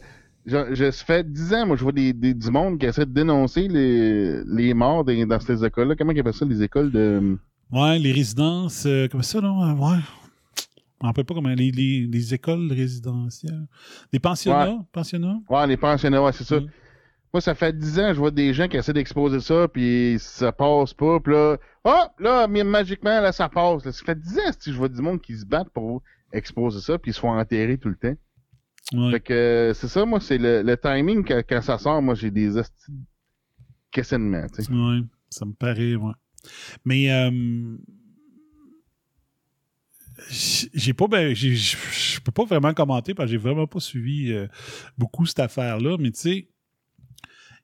je, 0.47 0.75
je, 0.75 0.91
ça 0.91 1.05
fait 1.05 1.31
10 1.33 1.55
ans, 1.55 1.67
moi, 1.67 1.77
je 1.77 1.83
vois 1.83 1.93
des, 1.93 2.13
des, 2.13 2.35
du 2.35 2.51
monde 2.51 2.79
qui 2.79 2.87
essaie 2.87 3.07
de 3.07 3.13
dénoncer 3.13 3.69
les, 3.69 4.43
les 4.45 4.75
morts 4.75 5.05
dans, 5.05 5.27
dans 5.27 5.41
ces 5.41 5.65
écoles-là. 5.65 5.95
Comment 5.97 6.13
ils 6.13 6.21
appellent 6.21 6.35
ça, 6.35 6.45
les 6.45 6.63
écoles 6.63 6.91
de... 6.91 7.39
ouais, 7.73 7.99
les 7.99 8.13
résidences, 8.13 8.85
euh, 8.87 9.07
comme 9.09 9.23
ça, 9.23 9.41
non? 9.41 9.75
Ouais. 9.81 9.99
Me 11.03 11.07
rappelle 11.07 11.25
pas 11.25 11.35
comment. 11.35 11.49
Les, 11.51 11.71
les, 11.71 12.07
les 12.07 12.35
écoles 12.35 12.71
résidentielles. 12.73 13.67
Des 14.13 14.19
pensionnats? 14.19 14.79
Pensionnats? 14.93 15.41
Ouais, 15.49 15.67
les 15.67 15.77
pensionnats, 15.77 16.23
ouais, 16.23 16.33
c'est 16.33 16.45
ça. 16.45 16.59
Moi, 17.33 17.41
ça 17.41 17.55
fait 17.55 17.77
10 17.77 17.99
ans, 18.01 18.13
je 18.13 18.19
vois 18.19 18.33
des 18.33 18.53
gens 18.53 18.67
qui 18.67 18.77
essaient 18.77 18.93
d'exposer 18.93 19.39
ça, 19.41 19.69
puis 19.69 20.17
ça 20.19 20.51
passe 20.51 20.93
pas, 20.93 21.21
puis 21.21 21.33
là, 21.33 21.59
hop, 21.85 22.11
là, 22.19 22.49
mais 22.49 22.65
magiquement, 22.65 23.21
là, 23.21 23.31
ça 23.31 23.49
passe. 23.49 23.85
là. 23.85 23.93
Ça 23.93 24.05
fait 24.05 24.19
10 24.21 24.39
ans, 24.39 24.51
si 24.59 24.73
je 24.73 24.77
vois 24.77 24.89
du 24.89 25.01
monde 25.01 25.21
qui 25.21 25.37
se 25.39 25.47
battent 25.47 25.71
pour 25.71 26.03
exposer 26.33 26.81
ça, 26.81 26.99
puis 26.99 27.13
ils 27.13 27.15
se 27.15 27.21
font 27.21 27.31
enterrer 27.31 27.79
tout 27.79 27.89
le 27.89 27.95
temps. 27.95 28.17
Ouais. 28.93 29.13
Fait 29.13 29.21
que 29.21 29.33
euh, 29.33 29.75
c'est 29.75 29.87
ça, 29.87 30.05
moi, 30.05 30.19
c'est 30.19 30.39
le, 30.39 30.63
le 30.63 30.77
timing 30.77 31.25
quand, 31.25 31.41
quand 31.49 31.63
ça 31.63 31.79
sort, 31.79 32.03
moi, 32.03 32.17
j'ai 32.17 32.33
des 32.33 32.51
questionnements, 33.93 34.47
tu 34.55 34.65
sais. 34.65 34.73
Ouais, 34.73 35.01
ça 35.31 35.45
me 35.47 35.53
paraît, 35.53 35.95
ouais. 35.95 36.13
Mais 36.85 37.13
euh, 37.13 37.77
j'ai 40.29 40.93
pas 40.93 41.07
ben, 41.09 41.35
je 41.35 42.21
peux 42.21 42.33
pas 42.33 42.45
vraiment 42.45 42.75
commenter 42.75 43.15
parce 43.15 43.27
que 43.27 43.33
j'ai 43.33 43.39
vraiment 43.39 43.67
pas 43.67 43.81
suivi 43.81 44.33
euh, 44.33 44.47
beaucoup 44.99 45.27
cette 45.27 45.41
affaire-là, 45.41 45.97
mais 45.99 46.11
tu 46.11 46.21
sais, 46.21 46.49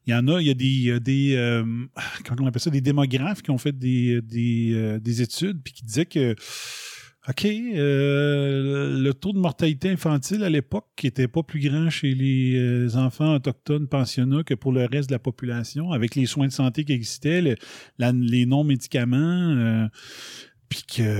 il 0.07 0.13
y 0.13 0.15
en 0.15 0.29
a, 0.29 0.41
il 0.41 0.47
y 0.47 0.51
a 0.51 0.55
des, 0.55 0.67
y 0.67 0.91
a 0.93 1.01
des 1.01 1.35
euh, 1.37 1.65
comment 2.25 2.45
on 2.45 2.47
appelle 2.47 2.61
ça, 2.61 2.71
des 2.71 2.81
démographes 2.81 3.43
qui 3.43 3.51
ont 3.51 3.59
fait 3.59 3.77
des, 3.77 4.21
des, 4.23 4.73
euh, 4.75 4.99
des 4.99 5.23
études 5.23 5.61
puis 5.63 5.73
qui 5.73 5.85
disaient 5.85 6.07
que 6.07 6.35
OK, 7.29 7.43
le 7.43 9.11
taux 9.11 9.33
de 9.33 9.39
mortalité 9.39 9.91
infantile 9.91 10.45
à 10.45 10.49
l'époque 10.49 10.87
qui 10.95 11.09
était 11.09 11.27
pas 11.27 11.43
plus 11.43 11.59
grand 11.59 11.91
chez 11.91 12.15
les 12.15 12.97
enfants 12.97 13.35
autochtones 13.35 13.89
pensionnats 13.89 14.45
que 14.45 14.55
pour 14.55 14.71
le 14.71 14.85
reste 14.85 15.09
de 15.09 15.15
la 15.15 15.19
population, 15.19 15.91
avec 15.91 16.15
les 16.15 16.27
soins 16.27 16.47
de 16.47 16.53
santé 16.53 16.85
qui 16.85 16.93
existaient, 16.93 17.57
les 17.99 18.47
non-médicaments, 18.47 19.89
puis 20.69 20.83
qu'il 20.87 21.05
n'y 21.05 21.11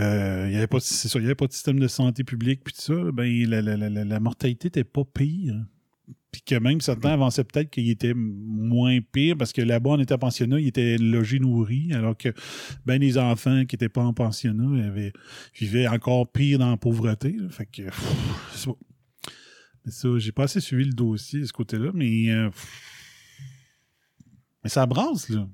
avait, 0.57 0.67
pas 0.67 0.81
c'est 0.81 1.09
ça, 1.09 1.19
il 1.19 1.23
y 1.23 1.27
avait 1.27 1.35
pas 1.35 1.47
de 1.47 1.53
système 1.53 1.79
de 1.79 1.89
santé 1.89 2.25
publique, 2.25 2.63
puis 2.65 2.75
tout 2.75 2.83
ça, 2.83 3.13
ben, 3.13 3.27
la, 3.49 3.63
la- 3.63 3.77
la- 3.77 4.05
la- 4.05 4.21
mortalité 4.21 4.69
était 4.69 4.85
pas 4.85 5.05
pire. 5.05 5.55
Puis 6.33 6.43
que 6.43 6.55
même 6.57 6.81
certains 6.83 7.11
avançaient 7.13 7.45
peut-être 7.45 7.71
qu'il 7.71 7.89
était 7.89 8.13
moins 8.15 8.99
pire 9.01 9.37
parce 9.39 9.53
que 9.55 9.63
là-bas, 9.63 9.91
on 9.91 10.01
était 10.01 10.19
pensionnat, 10.19 10.61
ils 10.61 10.67
étaient 10.69 10.99
logés, 10.99 11.39
nourris, 11.39 11.93
alors 11.95 12.17
que 12.17 12.29
ben 12.85 13.01
les 13.01 13.17
enfants 13.17 13.65
qui 13.65 13.75
n'étaient 13.75 13.89
pas 13.89 14.03
en 14.05 14.13
pensionnat 14.13 14.93
vivaient 15.59 15.89
encore 15.89 16.31
pire 16.31 16.59
dans 16.59 16.71
la 16.71 16.77
pauvreté. 16.77 17.33
là. 17.33 17.49
Fait 17.49 17.65
que 17.65 17.83
pff, 17.85 18.67
bon. 18.67 18.77
Mais 19.87 19.93
ça, 19.93 20.09
j'ai 20.19 20.33
pas 20.33 20.45
assez 20.45 20.61
suivi 20.61 20.85
le 20.85 20.93
dossier 20.93 21.41
de 21.41 21.45
ce 21.47 21.53
côté-là, 21.55 21.91
mais 21.95 22.31
euh, 22.31 22.51
mais 24.63 24.69
ça 24.71 24.85
brasse, 24.85 25.29
là. 25.31 25.49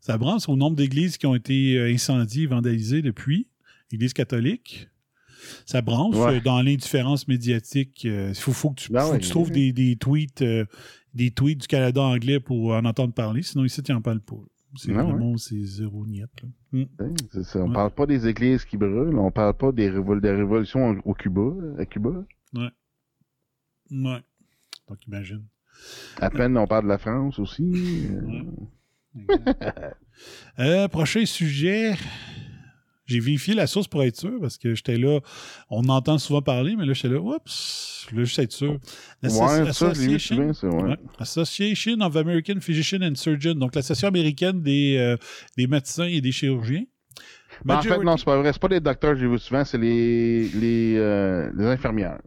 Ça 0.00 0.16
brasse 0.18 0.48
au 0.48 0.56
nombre 0.56 0.76
d'églises 0.76 1.16
qui 1.18 1.26
ont 1.26 1.34
été 1.34 1.76
euh, 1.78 1.92
incendiées, 1.92 2.46
vandalisées 2.46 3.02
depuis, 3.02 3.48
églises 3.92 4.12
catholiques. 4.12 4.88
Ça 5.66 5.82
branche 5.82 6.16
Ouais. 6.16 6.36
euh, 6.36 6.40
dans 6.40 6.60
l'indifférence 6.62 7.28
médiatique. 7.28 8.04
Il 8.04 8.34
faut, 8.34 8.52
faut 8.52 8.70
que 8.70 8.80
tu, 8.80 8.92
Ben 8.92 9.00
faut 9.00 9.12
oui. 9.12 9.18
que 9.18 9.24
tu 9.24 9.30
trouves 9.30 9.50
des, 9.50 9.72
des 9.72 9.96
tweets 9.96 10.42
euh, 10.42 10.64
des 11.14 11.30
tweets 11.30 11.62
du 11.62 11.66
Canada 11.66 12.02
anglais 12.02 12.38
pour 12.40 12.72
en 12.74 12.84
entendre 12.84 13.12
parler. 13.14 13.42
Sinon, 13.42 13.64
ici, 13.64 13.82
tu 13.82 13.92
n'en 13.92 14.02
parles 14.02 14.20
pas. 14.20 14.36
C'est 14.76 14.92
Non, 14.92 15.04
vraiment 15.04 15.36
c'est 15.38 15.64
zéro 15.64 16.06
niette. 16.06 16.30
là. 16.42 16.48
Mm. 16.72 16.84
Hein, 17.00 17.14
c'est 17.32 17.44
ça. 17.44 17.60
On 17.60 17.68
Ouais. 17.68 17.74
parle 17.74 17.90
pas 17.92 18.06
des 18.06 18.28
églises 18.28 18.64
qui 18.66 18.76
brûlent, 18.76 19.16
on 19.16 19.30
parle 19.30 19.54
pas 19.54 19.72
des, 19.72 19.88
révol 19.88 20.20
des 20.20 20.30
révolutions 20.30 21.00
au 21.04 21.14
Cuba, 21.14 21.50
à 21.78 21.86
Cuba. 21.86 22.10
Ouais. 22.54 22.68
Ouais. 23.90 24.20
Donc, 24.88 25.06
imagine. 25.06 25.44
À 26.20 26.28
peine 26.30 26.56
on 26.58 26.66
parle 26.66 26.84
de 26.84 26.88
la 26.88 26.98
France 26.98 27.38
aussi. 27.38 28.06
euh. 28.10 28.42
Euh, 30.58 30.88
prochain 30.88 31.24
sujet. 31.24 31.94
J'ai 33.06 33.20
vérifié 33.20 33.54
la 33.54 33.66
source 33.66 33.88
pour 33.88 34.02
être 34.02 34.16
sûr 34.16 34.38
parce 34.40 34.58
que 34.58 34.74
j'étais 34.74 34.98
là. 34.98 35.20
On 35.70 35.88
entend 35.88 36.18
souvent 36.18 36.42
parler, 36.42 36.76
mais 36.76 36.84
là, 36.84 36.92
j'étais 36.92 37.08
là. 37.08 37.20
Oups, 37.20 38.04
je 38.06 38.10
voulais 38.14 38.26
juste 38.26 38.38
être 38.38 38.52
sûr. 38.52 38.72
Ouais, 39.22 39.30
ça, 39.30 39.62
Association- 39.62 40.18
souvent, 40.18 40.52
ça, 40.52 40.68
ouais. 40.68 40.82
Ouais. 40.90 40.96
Association 41.18 42.00
of 42.00 42.16
American 42.16 42.60
Physicians 42.60 43.00
and 43.02 43.14
Surgeons, 43.14 43.54
donc 43.54 43.74
l'association 43.74 44.08
américaine 44.08 44.60
des, 44.60 44.96
euh, 44.98 45.16
des 45.56 45.66
médecins 45.66 46.04
et 46.04 46.20
des 46.20 46.32
chirurgiens. 46.32 46.84
Ben, 47.64 47.76
en 47.76 47.82
fait, 47.82 47.88
Majority- 47.88 48.04
non, 48.04 48.16
c'est 48.18 48.24
pas 48.26 48.36
vrai. 48.38 48.52
C'est 48.52 48.60
pas 48.60 48.68
les 48.68 48.80
docteurs 48.80 49.14
que 49.14 49.20
j'ai 49.20 49.26
vu 49.26 49.38
souvent, 49.38 49.64
c'est 49.64 49.78
les, 49.78 50.48
les, 50.50 50.96
euh, 50.98 51.50
les 51.56 51.64
infirmières. 51.64 52.20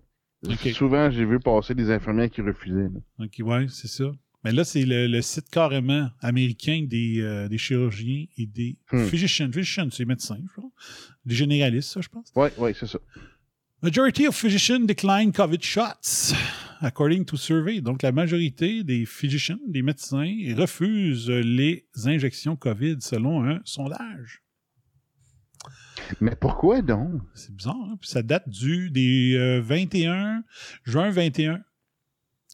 Souvent, 0.73 1.11
j'ai 1.11 1.25
vu 1.25 1.39
passer 1.39 1.75
des 1.75 1.91
infirmières 1.91 2.29
qui 2.31 2.41
refusaient. 2.41 2.89
là. 2.91 2.99
Ok, 3.25 3.33
ouais, 3.45 3.67
c'est 3.69 3.87
ça. 3.87 4.05
Mais 4.43 4.51
là, 4.51 4.63
c'est 4.63 4.85
le, 4.85 5.07
le 5.07 5.21
site 5.21 5.49
carrément 5.51 6.09
américain 6.19 6.85
des, 6.87 7.21
euh, 7.21 7.47
des 7.47 7.57
chirurgiens 7.59 8.25
et 8.37 8.45
des 8.47 8.77
Hmm. 8.91 9.05
physicians. 9.05 9.51
Physicians, 9.51 9.89
c'est 9.91 10.05
médecins, 10.05 10.39
je 10.47 10.51
crois. 10.53 10.71
Des 11.25 11.35
généralistes, 11.35 11.89
ça, 11.93 12.01
je 12.01 12.09
pense. 12.09 12.31
Ouais, 12.35 12.51
ouais, 12.57 12.73
c'est 12.73 12.87
ça. 12.87 12.99
Majority 13.83 14.27
of 14.27 14.35
physicians 14.35 14.81
decline 14.81 15.31
COVID 15.31 15.61
shots, 15.61 16.33
according 16.81 17.25
to 17.25 17.35
survey. 17.37 17.81
Donc, 17.81 18.01
la 18.03 18.11
majorité 18.11 18.83
des 18.83 19.05
physicians, 19.05 19.57
des 19.67 19.81
médecins, 19.81 20.35
refusent 20.55 21.29
les 21.29 21.85
injections 22.05 22.55
COVID 22.55 22.97
selon 22.99 23.43
un 23.43 23.59
sondage. 23.65 24.41
Mais 26.19 26.35
pourquoi 26.35 26.81
donc? 26.81 27.21
C'est 27.35 27.55
bizarre, 27.55 27.75
hein? 27.75 27.97
Puis 28.01 28.09
ça 28.09 28.21
date 28.23 28.47
du 28.49 28.89
des 28.89 29.35
euh, 29.35 29.61
21 29.61 30.43
juin 30.83 31.09
21, 31.11 31.61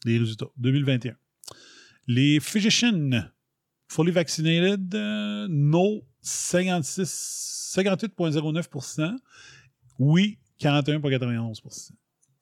les 0.04 0.18
résultats 0.18 0.46
2021. 0.58 1.14
Les 2.08 2.40
physicians 2.40 3.30
fully 3.86 4.10
vaccinated, 4.10 4.92
euh, 4.94 5.46
no 5.50 6.02
56, 6.22 7.74
58,09%, 7.76 9.14
oui 9.98 10.38
41,91%. 10.60 11.90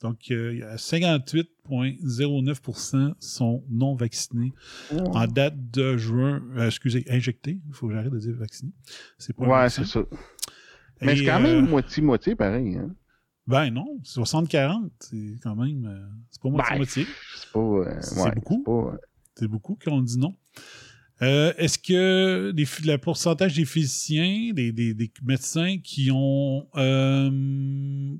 Donc, 0.02 0.30
euh, 0.30 0.52
il 0.52 0.58
y 0.60 0.62
a 0.62 0.76
58,09% 0.76 3.14
sont 3.18 3.64
non 3.70 3.94
vaccinés 3.96 4.52
en 4.92 5.26
date 5.26 5.54
de 5.72 5.96
juin, 5.96 6.42
euh, 6.56 6.66
excusez, 6.66 7.04
injectés. 7.08 7.58
Il 7.66 7.72
faut 7.74 7.88
que 7.88 7.94
j'arrête 7.94 8.12
de 8.12 8.18
dire 8.18 8.36
vaccinés. 8.36 8.72
C'est 9.18 9.34
pas 9.34 9.46
Ouais, 9.46 9.68
c'est 9.70 9.84
ça. 9.84 10.00
Mais 11.00 11.16
c'est 11.16 11.24
quand 11.24 11.38
euh, 11.38 11.42
même 11.42 11.68
moitié-moitié, 11.68 12.36
pareil. 12.36 12.76
Hein? 12.76 12.94
ben 13.46 13.70
non, 13.70 13.98
60-40, 14.04 14.90
c'est 15.00 15.38
quand 15.42 15.56
même. 15.56 15.86
euh, 15.86 16.06
c'est 16.30 16.42
pas 16.42 16.50
moitié-moitié. 16.50 17.06
C'est 17.36 17.50
pas. 17.52 17.60
euh, 17.60 17.98
C'est 18.00 18.20
ouais, 18.22 18.32
beaucoup. 18.34 18.62
pas, 18.62 18.92
euh, 18.92 18.98
C'est 19.38 19.48
beaucoup 19.48 19.76
qui 19.76 19.90
ont 19.90 20.00
dit 20.00 20.18
non. 20.18 20.34
Euh, 21.22 21.54
Est-ce 21.56 21.78
que 21.78 22.52
les, 22.54 22.66
le 22.84 22.98
pourcentage 22.98 23.54
des 23.54 23.64
physiciens, 23.64 24.52
des, 24.52 25.10
médecins 25.22 25.78
qui 25.78 26.10
ont, 26.12 26.68
euh, 26.76 27.30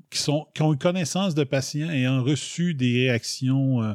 qui, 0.09 0.17
sont, 0.17 0.47
qui 0.53 0.63
ont 0.63 0.73
eu 0.73 0.77
connaissance 0.77 1.35
de 1.35 1.43
patients 1.43 1.89
ayant 1.89 2.23
reçu 2.23 2.73
des 2.73 3.07
réactions, 3.07 3.83
euh, 3.83 3.93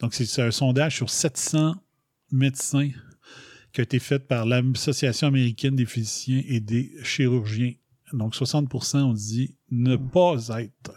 Donc, 0.00 0.12
c'est 0.14 0.42
un 0.42 0.50
sondage 0.50 0.96
sur 0.96 1.08
700 1.08 1.76
médecins 2.32 2.90
qui 3.74 3.80
a 3.80 3.84
été 3.84 3.98
fait 3.98 4.20
par 4.20 4.46
l'Association 4.46 5.26
américaine 5.26 5.74
des 5.74 5.84
physiciens 5.84 6.42
et 6.46 6.60
des 6.60 6.92
chirurgiens. 7.02 7.74
Donc, 8.12 8.36
60 8.36 8.72
ont 8.94 9.12
dit 9.12 9.56
ne 9.72 9.96
pas 9.96 10.48
être. 10.60 10.94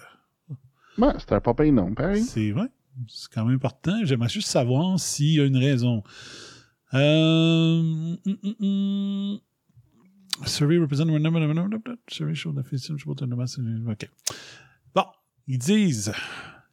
Ouais, 0.99 1.13
c'est 1.17 1.31
un 1.31 1.41
pas 1.41 1.55
payé 1.55 1.71
non, 1.71 1.93
pareil. 1.95 2.21
C'est 2.21 2.51
vrai. 2.51 2.67
C'est 3.07 3.31
quand 3.33 3.45
même 3.45 3.55
important. 3.55 3.99
J'aimerais 4.03 4.29
juste 4.29 4.49
savoir 4.49 4.99
s'il 4.99 5.33
y 5.33 5.41
a 5.41 5.45
une 5.45 5.57
raison. 5.57 6.03
Euh, 6.93 7.79
hum, 7.79 8.17
hum, 8.43 8.55
hum. 8.61 9.39
Survey 10.45 10.77
represent 10.77 11.07
Survey 12.09 12.35
show 12.35 12.51
the 12.51 12.63
physician 12.63 12.97
should 12.97 13.19
the. 13.19 13.89
OK. 13.89 14.07
Bon, 14.93 15.05
ils 15.47 15.57
disent 15.57 16.11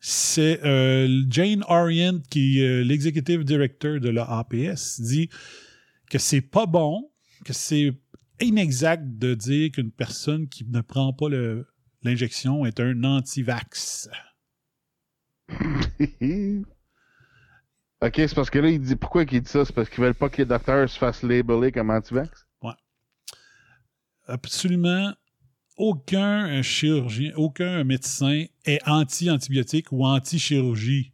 c'est 0.01 0.63
euh, 0.65 1.23
Jane 1.31 1.65
Orient, 1.67 2.21
qui 2.29 2.61
est 2.61 2.85
l'executive 2.85 3.43
director 3.43 4.01
de 4.01 4.11
la 4.11 4.25
APS, 4.25 5.01
dit 5.01 5.31
que 6.15 6.21
c'est 6.21 6.43
pas 6.43 6.67
bon, 6.67 7.11
que 7.45 7.53
c'est 7.53 7.91
inexact 8.41 9.03
de 9.05 9.35
dire 9.35 9.73
qu'une 9.73 9.91
personne 9.91 10.49
qui 10.49 10.65
ne 10.65 10.81
prend 10.81 11.13
pas 11.13 11.29
le- 11.29 11.67
l'injection 12.03 12.65
est 12.65 12.79
un 12.79 13.03
anti-vax. 13.03 14.09
ok, 15.49 15.59
c'est 18.15 18.35
parce 18.37 18.49
que 18.49 18.61
là, 18.61 18.71
il 18.71 18.81
dit 18.81 18.95
pourquoi 18.95 19.25
il 19.25 19.43
dit 19.43 19.51
ça? 19.51 19.65
C'est 19.65 19.75
parce 19.75 19.91
qu'ils 19.91 20.05
veulent 20.05 20.15
pas 20.15 20.29
que 20.29 20.37
les 20.37 20.45
docteurs 20.45 20.89
se 20.89 20.97
fassent 20.97 21.25
labeler 21.25 21.73
comme 21.73 21.91
anti-vax? 21.91 22.47
Absolument 24.29 25.13
aucun 25.77 26.49
euh, 26.49 26.63
chirurgien, 26.63 27.33
aucun 27.35 27.83
médecin 27.83 28.45
est 28.65 28.81
anti-antibiotique 28.87 29.91
ou 29.91 30.07
anti-chirurgie. 30.07 31.13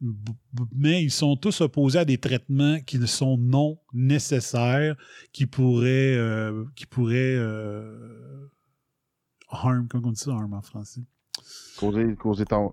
Mais 0.00 1.02
ils 1.02 1.10
sont 1.10 1.36
tous 1.36 1.60
opposés 1.60 1.98
à 1.98 2.04
des 2.04 2.18
traitements 2.18 2.80
qui 2.80 2.98
ne 2.98 3.06
sont 3.06 3.36
non 3.36 3.78
nécessaires, 3.92 4.96
qui 5.32 5.46
pourraient, 5.46 6.14
euh, 6.16 6.64
qui 6.76 6.86
pourraient 6.86 7.36
euh, 7.36 8.48
harm, 9.48 9.88
comment 9.88 10.08
on 10.08 10.12
dit 10.12 10.20
ça, 10.20 10.32
harm 10.32 10.54
en 10.54 10.62
français? 10.62 11.02
Causer, 11.76 12.16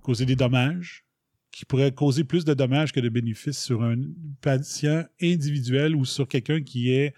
causer 0.02 0.26
des 0.26 0.36
dommages, 0.36 1.06
qui 1.52 1.66
pourraient 1.66 1.94
causer 1.94 2.24
plus 2.24 2.46
de 2.46 2.54
dommages 2.54 2.92
que 2.92 3.00
de 3.00 3.10
bénéfices 3.10 3.60
sur 3.60 3.84
un 3.84 3.96
patient 4.42 5.06
individuel 5.22 5.96
ou 5.96 6.06
sur 6.06 6.28
quelqu'un 6.28 6.62
qui 6.62 6.92
est 6.92 7.14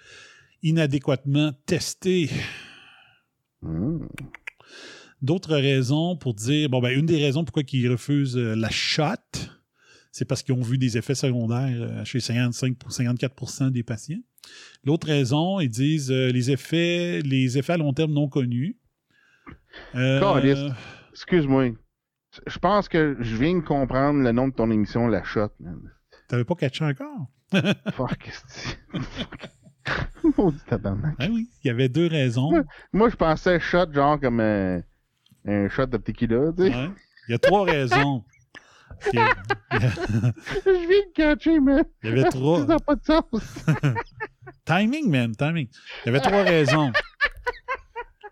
inadéquatement 0.64 1.52
testé. 1.66 2.30
Hmm. 3.62 4.06
D'autres 5.22 5.56
raisons 5.56 6.16
pour 6.16 6.36
dire, 6.36 6.70
bon, 6.70 6.80
ben, 6.80 6.98
une 6.98 7.08
des 7.08 7.18
raisons 7.18 7.44
pourquoi 7.44 7.64
ils 7.72 7.90
refusent 7.90 8.38
euh, 8.38 8.56
la 8.56 8.70
shot, 8.70 9.16
c'est 10.12 10.26
parce 10.26 10.44
qu'ils 10.44 10.56
ont 10.56 10.62
vu 10.62 10.78
des 10.78 10.98
effets 10.98 11.16
secondaires 11.16 11.82
euh, 11.82 12.06
chez 12.06 12.20
55 12.20 12.78
pour 12.78 12.90
54% 12.90 13.72
des 13.72 13.84
patients. 13.84 14.20
L'autre 14.84 15.08
raison, 15.08 15.60
ils 15.60 15.70
disent 15.70 16.12
euh, 16.12 16.32
les 16.32 16.52
effets, 16.52 17.22
les 17.22 17.58
effets 17.58 17.74
à 17.74 17.78
long 17.78 17.94
terme 17.94 18.14
non 18.14 18.28
connus. 18.28 18.78
Euh. 19.96 20.72
Excuse-moi. 21.12 21.72
Je 22.46 22.60
pense 22.60 22.88
que 22.88 23.18
je 23.20 23.36
viens 23.36 23.56
de 23.56 23.64
comprendre 23.64 24.22
le 24.22 24.32
nom 24.32 24.48
de 24.48 24.54
ton 24.54 24.70
émission, 24.72 25.08
La 25.08 25.24
Shot. 25.24 25.50
T'avais 26.28 26.46
pas 26.46 26.56
catché 26.56 26.86
encore? 26.86 27.28
Fuck? 27.94 28.30
Maudit 30.38 30.66
tabarnak. 30.68 31.16
Ah 31.20 31.28
oui, 31.32 31.50
il 31.64 31.68
y 31.68 31.72
avait 31.72 31.90
deux 31.90 32.08
raisons. 32.08 32.52
Moi, 32.92 33.10
je 33.10 33.16
pensais 33.16 33.60
shot 33.60 33.92
genre 33.94 34.20
comme 34.20 34.40
euh, 34.40 34.82
un 35.46 35.70
shot 35.70 35.86
de 35.86 35.98
tequila, 35.98 36.52
tu 36.56 36.64
sais. 36.64 36.70
Ouais. 36.70 36.90
Il 37.28 37.32
y 37.32 37.36
a 37.36 37.40
trois 37.40 37.66
raisons. 37.66 38.24
Il 39.14 39.20
y 39.20 39.22
a- 39.22 39.36
Je 39.72 40.88
viens 40.88 41.06
de 41.08 41.14
catcher, 41.14 41.60
mais 41.60 41.84
il 42.04 42.10
y 42.10 42.12
avait 42.14 42.30
trois. 42.30 42.60
ça 42.62 42.66
n'a 42.66 42.80
pas 42.80 42.96
de 42.96 43.04
sens. 43.04 43.24
Timing, 44.66 45.10
man, 45.10 45.36
timing. 45.36 45.68
Il 46.06 46.08
y 46.08 46.10
avait 46.10 46.20
trois 46.20 46.44
raisons. 46.56 46.92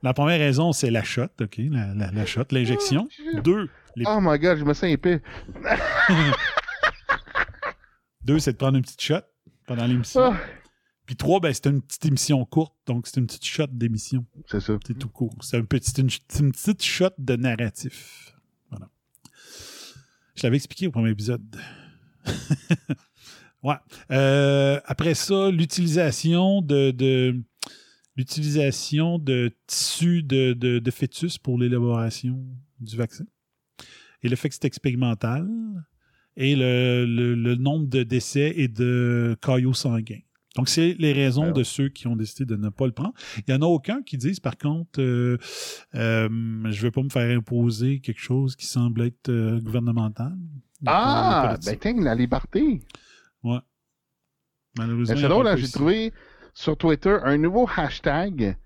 La 0.03 0.13
première 0.13 0.39
raison, 0.39 0.71
c'est 0.73 0.91
la 0.91 1.03
shot, 1.03 1.27
OK? 1.41 1.57
La, 1.71 1.93
la, 1.93 2.11
la 2.11 2.25
shot, 2.25 2.43
l'injection. 2.51 3.07
Deux, 3.43 3.69
les- 3.95 4.05
Oh 4.07 4.19
my 4.21 4.37
god, 4.39 4.57
je 4.57 4.63
me 4.65 4.73
sens 4.73 4.89
épais. 4.89 5.21
deux 8.23 8.39
c'est 8.39 8.53
de 8.53 8.57
prendre 8.57 8.77
une 8.77 8.83
petite 8.83 9.01
shot 9.01 9.21
pendant 9.67 9.85
l'émission. 9.85 10.33
Ah, 10.33 10.37
Puis 11.05 11.15
trois, 11.15 11.39
ben, 11.39 11.53
c'était 11.53 11.69
une 11.69 11.81
petite 11.81 12.05
émission 12.05 12.43
courte, 12.45 12.75
donc 12.87 13.07
c'est 13.07 13.19
une 13.19 13.27
petite 13.27 13.45
shot 13.45 13.67
d'émission. 13.67 14.25
c'est 14.47 14.59
ça. 14.59 14.73
C'est 14.85 14.97
tout 14.97 15.09
court. 15.09 15.33
C'est 15.41 15.57
un 15.57 15.63
petit, 15.65 15.91
c'est 15.91 16.01
une, 16.01 16.09
c'est 16.09 16.39
une 16.43 16.51
petite 16.51 16.83
shot 16.83 17.09
de 17.17 17.35
narratif. 17.35 18.34
Je 20.35 20.43
l'avais 20.43 20.57
expliqué 20.57 20.87
au 20.87 20.91
premier 20.91 21.11
épisode. 21.11 21.43
ouais. 23.63 23.75
Euh, 24.11 24.79
après 24.85 25.13
ça, 25.13 25.49
l'utilisation 25.51 26.61
de, 26.61 26.91
de- 26.91 27.41
l'utilisation 28.17 29.19
de 29.19 29.51
tissus 29.67 30.23
de, 30.23 30.53
de, 30.53 30.79
de 30.79 30.91
fœtus 30.91 31.37
pour 31.37 31.57
l'élaboration 31.59 32.45
du 32.79 32.95
vaccin. 32.97 33.25
Et 34.23 34.29
le 34.29 34.35
fait 34.35 34.49
que 34.49 34.55
c'est 34.55 34.65
expérimental. 34.65 35.47
Et 36.37 36.55
le, 36.55 37.05
le- 37.05 37.35
le 37.35 37.55
nombre 37.55 37.87
de 37.87 38.03
décès 38.03 38.53
et 38.57 38.67
de 38.67 39.37
caillots 39.41 39.73
sanguins. 39.73 40.19
Donc, 40.55 40.69
c'est 40.69 40.95
les 40.99 41.11
raisons 41.11 41.43
Alors. 41.43 41.53
de 41.53 41.63
ceux 41.63 41.89
qui 41.89 42.07
ont 42.07 42.15
décidé 42.15 42.45
de 42.45 42.55
ne 42.55 42.69
pas 42.69 42.85
le 42.85 42.93
prendre. 42.93 43.13
Il 43.39 43.53
n'y 43.53 43.57
en 43.57 43.61
a 43.61 43.69
aucun 43.69 44.01
qui 44.01 44.17
disent, 44.17 44.39
par 44.39 44.57
contre, 44.57 45.01
euh, 45.01 45.37
euh, 45.95 46.29
je 46.29 46.77
ne 46.77 46.81
vais 46.81 46.91
pas 46.91 47.03
me 47.03 47.09
faire 47.09 47.37
imposer 47.37 47.99
quelque 47.99 48.21
chose 48.21 48.55
qui 48.55 48.65
semble 48.65 49.01
être 49.01 49.29
euh, 49.29 49.59
gouvernemental. 49.59 50.33
Ah, 50.85 51.57
ben 51.65 51.77
tiens, 51.77 52.01
la 52.01 52.15
liberté. 52.15 52.81
Ouais. 53.43 53.59
Malheureusement, 54.77 55.15
y 55.15 55.19
c'est 55.19 55.27
drôle, 55.27 55.51
de 55.51 55.57
j'ai 55.57 55.69
trouvé 55.69 56.13
sur 56.53 56.77
Twitter 56.77 57.17
un 57.23 57.37
nouveau 57.37 57.67
hashtag 57.75 58.57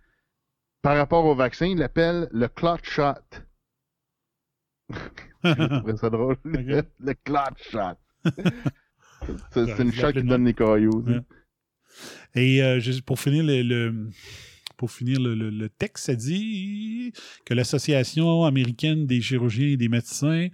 par 0.81 0.95
rapport 0.95 1.25
au 1.25 1.33
vaccin. 1.35 1.65
Il 1.65 1.79
l'appelle 1.79 2.27
le 2.31 2.47
clot 2.47 2.77
shot. 2.83 3.13
Ça 5.43 6.09
drôle. 6.09 6.37
Le, 6.43 7.13
clot 7.13 7.55
shot. 7.57 7.97
c'est 9.51 9.65
c'est 9.65 9.83
une 9.83 9.93
shot 9.93 10.11
qui 10.11 10.23
donne 10.23 10.45
les 10.45 10.53
cailloux. 10.53 11.03
Ouais. 11.05 11.21
Et 12.35 12.61
euh, 12.63 12.79
pour 13.05 13.19
finir 13.19 13.43
le, 13.43 13.61
le- 13.63 14.09
pour 14.77 14.91
finir 14.91 15.19
le, 15.19 15.35
le- 15.35 15.49
le 15.49 15.69
texte, 15.69 16.05
ça 16.05 16.15
dit 16.15 17.11
que 17.45 17.53
l'Association 17.53 18.43
américaine 18.45 19.05
des 19.07 19.21
chirurgiens 19.21 19.67
et 19.69 19.77
des 19.77 19.89
médecins 19.89 20.47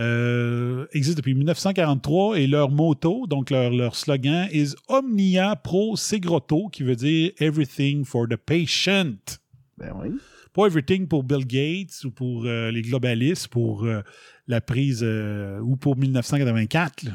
euh, 0.00 0.86
existe 0.92 1.16
depuis 1.16 1.34
1943 1.34 2.38
et 2.40 2.46
leur 2.46 2.70
motto, 2.70 3.26
donc 3.28 3.50
leur, 3.50 3.70
leur 3.70 3.94
slogan, 3.94 4.48
is 4.52 4.74
Omnia 4.88 5.54
Pro 5.56 5.96
Segrotto, 5.96 6.68
qui 6.68 6.82
veut 6.82 6.96
dire 6.96 7.30
Everything 7.38 8.04
for 8.04 8.26
the 8.28 8.36
Patient. 8.36 9.38
Ben 9.78 9.92
oui. 9.94 10.10
Pas 10.52 10.66
everything 10.66 11.08
pour 11.08 11.24
Bill 11.24 11.44
Gates 11.46 12.04
ou 12.04 12.10
pour 12.10 12.44
euh, 12.46 12.70
les 12.70 12.82
globalistes, 12.82 13.48
pour 13.48 13.84
euh, 13.84 14.02
la 14.46 14.60
prise 14.60 15.02
ou 15.02 15.74
pour 15.76 15.96
1984, 15.96 17.02
là, 17.04 17.10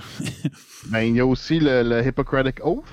Ben, 0.90 1.02
il 1.04 1.16
y 1.16 1.20
a 1.20 1.26
aussi 1.26 1.60
le, 1.60 1.84
le 1.84 2.06
Hippocratic 2.06 2.66
Oath. 2.66 2.84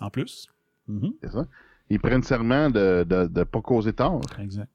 En 0.00 0.10
plus. 0.10 0.46
Mhm. 0.86 1.12
C'est 1.22 1.32
ça. 1.32 1.46
Ils 1.90 1.98
prennent 2.00 2.22
serment 2.22 2.70
de 2.70 2.98
ne 2.98 3.04
de, 3.04 3.26
de 3.26 3.44
pas 3.44 3.60
causer 3.62 3.92
tort. 3.92 4.20
Exact. 4.38 4.70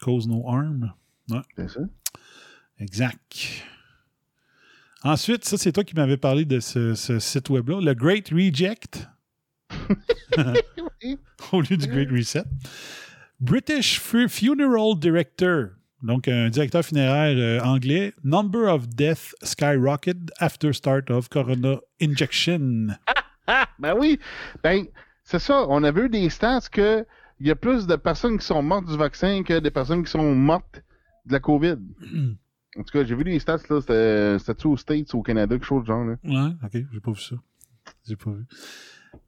Cause 0.00 0.26
no 0.28 0.48
harm. 0.48 0.92
C'est 1.56 1.68
ça. 1.70 1.80
Exact. 2.78 3.64
Ensuite, 5.02 5.44
ça, 5.44 5.56
c'est 5.58 5.72
toi 5.72 5.84
qui 5.84 5.94
m'avais 5.94 6.16
parlé 6.16 6.44
de 6.44 6.60
ce, 6.60 6.94
ce 6.94 7.18
site 7.18 7.50
web-là, 7.50 7.80
le 7.80 7.94
Great 7.94 8.28
Reject, 8.30 9.06
au 11.52 11.60
lieu 11.60 11.76
du 11.76 11.86
Great 11.86 12.10
Reset. 12.10 12.44
British 13.40 13.98
Fu- 14.00 14.28
Funeral 14.28 14.98
Director, 14.98 15.70
donc 16.02 16.28
un 16.28 16.48
directeur 16.48 16.84
funéraire 16.84 17.36
euh, 17.36 17.60
anglais. 17.66 18.14
Number 18.22 18.72
of 18.72 18.88
deaths 18.88 19.34
skyrocketed 19.42 20.30
after 20.38 20.72
start 20.72 21.10
of 21.10 21.28
corona 21.28 21.78
injection. 22.00 22.96
Ah, 23.46 23.68
ben 23.78 23.94
oui. 23.98 24.18
Ben, 24.62 24.84
c'est 25.22 25.38
ça. 25.38 25.66
On 25.68 25.82
a 25.84 25.90
vu 25.92 26.08
des 26.08 26.28
stats 26.30 26.68
que 26.70 27.04
il 27.40 27.46
y 27.48 27.50
a 27.50 27.56
plus 27.56 27.86
de 27.86 27.96
personnes 27.96 28.38
qui 28.38 28.46
sont 28.46 28.62
mortes 28.62 28.86
du 28.86 28.96
vaccin 28.96 29.42
que 29.42 29.58
des 29.58 29.70
personnes 29.70 30.04
qui 30.04 30.10
sont 30.10 30.34
mortes 30.34 30.82
de 31.26 31.32
la 31.32 31.40
COVID. 31.40 31.76
en 32.76 32.82
tout 32.82 32.92
cas, 32.92 33.04
j'ai 33.04 33.14
vu 33.14 33.24
des 33.24 33.38
stats, 33.38 33.58
là. 33.68 34.38
C'était 34.38 34.66
aux 34.66 34.76
States 34.76 35.12
ou 35.14 35.18
au 35.18 35.22
Canada, 35.22 35.54
quelque 35.56 35.66
chose 35.66 35.82
de 35.82 35.86
genre, 35.88 36.04
là? 36.04 36.16
Ouais, 36.24 36.52
ok, 36.64 36.84
j'ai 36.92 37.00
pas 37.00 37.10
vu 37.10 37.20
ça. 37.20 37.36
J'ai 38.06 38.16
pas 38.16 38.30
vu. 38.30 38.44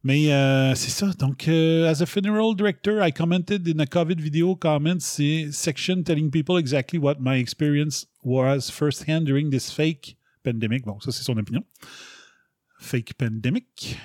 Mais 0.02 0.32
euh, 0.32 0.74
c'est 0.74 0.90
ça. 0.90 1.10
Donc, 1.18 1.48
euh, 1.48 1.88
as 1.88 2.00
a 2.00 2.06
funeral 2.06 2.54
director, 2.56 3.04
I 3.04 3.12
commented 3.12 3.66
in 3.68 3.80
a 3.80 3.86
COVID 3.86 4.20
video 4.20 4.54
comment 4.56 5.00
se- 5.00 5.50
section 5.52 6.02
telling 6.02 6.30
people 6.30 6.58
exactly 6.58 6.98
what 6.98 7.16
my 7.20 7.38
experience 7.38 8.06
was 8.22 8.70
firsthand 8.70 9.22
during 9.22 9.50
this 9.50 9.70
fake 9.70 10.16
pandemic. 10.44 10.84
Bon, 10.84 10.98
ça, 11.00 11.12
c'est 11.12 11.22
son 11.24 11.36
opinion. 11.38 11.62
Fake 12.86 13.14
pandemic. 13.14 13.98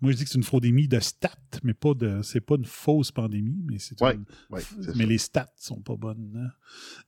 Moi, 0.00 0.12
je 0.12 0.16
dis 0.16 0.24
que 0.24 0.30
c'est 0.30 0.38
une 0.38 0.44
fraudémie 0.44 0.86
de 0.86 1.00
stats, 1.00 1.30
mais 1.64 1.74
pas 1.74 1.92
de. 1.94 2.20
C'est 2.22 2.40
pas 2.40 2.54
une 2.54 2.64
fausse 2.64 3.10
pandémie, 3.10 3.64
mais 3.68 3.78
c'est 3.80 4.00
Ouais, 4.00 4.14
une- 4.14 4.24
ouais, 4.50 4.62
mais 4.78 4.84
ça. 4.84 4.92
les 4.92 5.18
stats 5.18 5.52
sont 5.56 5.80
pas 5.80 5.96
bonnes. 5.96 6.32
hein. 6.36 6.50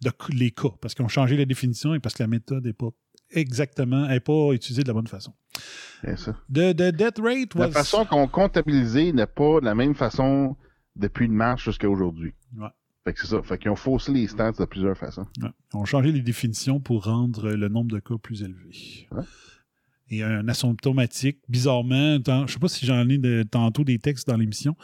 De, 0.02 0.10
les 0.34 0.50
cas, 0.50 0.70
parce 0.80 0.94
qu'ils 0.94 1.04
ont 1.04 1.08
changé 1.08 1.36
la 1.36 1.44
définition 1.44 1.94
et 1.94 2.00
parce 2.00 2.16
que 2.16 2.22
la 2.24 2.26
méthode 2.26 2.64
n'est 2.66 2.72
pas 2.72 2.88
exactement, 3.30 4.08
n'est 4.08 4.18
pas 4.18 4.52
utilisée 4.52 4.82
de 4.82 4.88
la 4.88 4.94
bonne 4.94 5.06
façon. 5.06 5.32
C'est 6.02 6.18
ça. 6.18 6.32
The, 6.52 6.74
the 6.74 6.90
death 6.96 7.18
rate 7.22 7.54
was... 7.54 7.66
La 7.66 7.70
façon 7.70 8.04
qu'on 8.04 8.26
comptabilisait 8.26 9.12
n'est 9.12 9.26
pas 9.26 9.60
de 9.60 9.66
la 9.66 9.76
même 9.76 9.94
façon 9.94 10.56
depuis 10.96 11.26
une 11.26 11.34
marche 11.34 11.66
jusqu'à 11.66 11.88
aujourd'hui. 11.88 12.32
Ouais. 12.56 12.68
Fait 13.04 13.12
que 13.14 13.20
c'est 13.20 13.28
ça. 13.28 13.40
Fait 13.42 13.56
qu'ils 13.56 13.70
ont 13.70 13.76
faussé 13.76 14.10
les 14.12 14.26
stats 14.26 14.52
de 14.52 14.64
plusieurs 14.64 14.96
façons. 14.98 15.26
Ouais. 15.40 15.50
Ils 15.74 15.76
ont 15.76 15.84
changé 15.84 16.10
les 16.10 16.22
définitions 16.22 16.80
pour 16.80 17.04
rendre 17.04 17.50
le 17.52 17.68
nombre 17.68 17.92
de 17.92 18.00
cas 18.00 18.18
plus 18.20 18.42
élevé. 18.42 19.06
Ouais. 19.12 19.22
Et 20.12 20.24
un 20.24 20.48
asymptomatique, 20.48 21.38
bizarrement, 21.48 22.20
tant- 22.20 22.46
je 22.48 22.54
sais 22.54 22.58
pas 22.58 22.66
si 22.66 22.84
j'en 22.84 23.08
ai 23.08 23.44
tantôt 23.44 23.84
des 23.84 23.98
textes 23.98 24.26
dans 24.26 24.36
l'émission, 24.36 24.74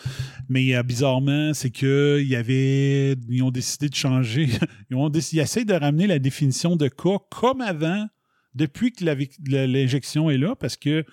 mais 0.49 0.77
euh, 0.77 0.85
bizarrement, 0.85 1.53
c'est 1.53 1.71
que 1.71 2.23
ils 2.25 3.43
ont 3.43 3.51
décidé 3.51 3.89
de 3.89 3.95
changer, 3.95 4.49
ils 4.91 4.97
ont 4.97 5.11
essayent 5.11 5.65
de 5.65 5.75
ramener 5.75 6.07
la 6.07 6.21
définition 6.21 6.77
de 6.77 6.87
cas 6.87 7.19
comme 7.31 7.61
avant, 7.61 8.07
depuis 8.55 8.93
que 8.93 9.05
l'injection 9.05 10.31
est 10.31 10.39
là, 10.39 10.55
parce 10.55 10.77
que 10.77 11.05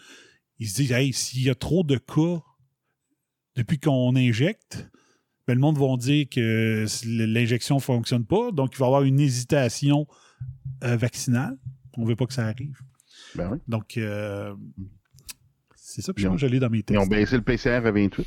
ils 0.60 0.70
se 0.70 0.76
disent, 0.76 0.92
hey, 0.92 1.12
s'il 1.12 1.42
y 1.42 1.50
a 1.50 1.56
trop 1.56 1.84
de 1.84 1.98
cas 1.98 2.42
depuis 3.56 3.80
qu'on 3.80 4.16
injecte, 4.16 4.90
ben, 5.48 5.56
le 5.56 5.60
monde 5.60 5.78
va 5.78 5.98
dire 5.98 6.28
que 6.30 6.86
l'injection 7.06 7.76
ne 7.76 7.82
fonctionne 7.82 8.26
pas, 8.26 8.52
donc 8.52 8.74
il 8.76 8.78
va 8.80 8.86
y 8.86 8.88
avoir 8.88 9.04
une 9.04 9.20
hésitation 9.20 10.08
euh, 10.84 10.96
vaccinale. 10.96 11.58
On 11.98 12.04
ne 12.04 12.08
veut 12.08 12.16
pas 12.16 12.26
que 12.26 12.34
ça 12.34 12.48
arrive. 12.48 12.78
Ben 13.36 13.50
oui. 13.52 13.58
Donc, 13.68 13.98
euh, 13.98 14.54
c'est 15.76 16.02
ça, 16.02 16.14
puis 16.14 16.24
je 16.24 16.30
pense 16.30 16.42
que 16.42 16.48
je 16.48 16.52
l'ai 16.52 16.60
dans 16.60 16.70
mes 16.70 16.84
Ils 16.90 16.98
ont 16.98 17.06
baissé 17.06 17.36
le 17.36 17.44
PCR 17.44 17.86
à 17.86 17.92
28. 17.92 18.26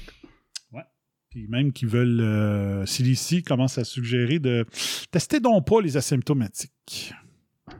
Puis 1.30 1.48
même 1.48 1.72
qui 1.72 1.84
veulent. 1.84 2.20
Euh, 2.20 2.86
CDC 2.86 3.42
commence 3.42 3.76
à 3.76 3.84
suggérer 3.84 4.38
de 4.38 4.64
tester 5.10 5.40
donc 5.40 5.66
pas 5.66 5.80
les 5.80 5.96
asymptomatiques. 5.96 7.12
Ouais, 7.68 7.74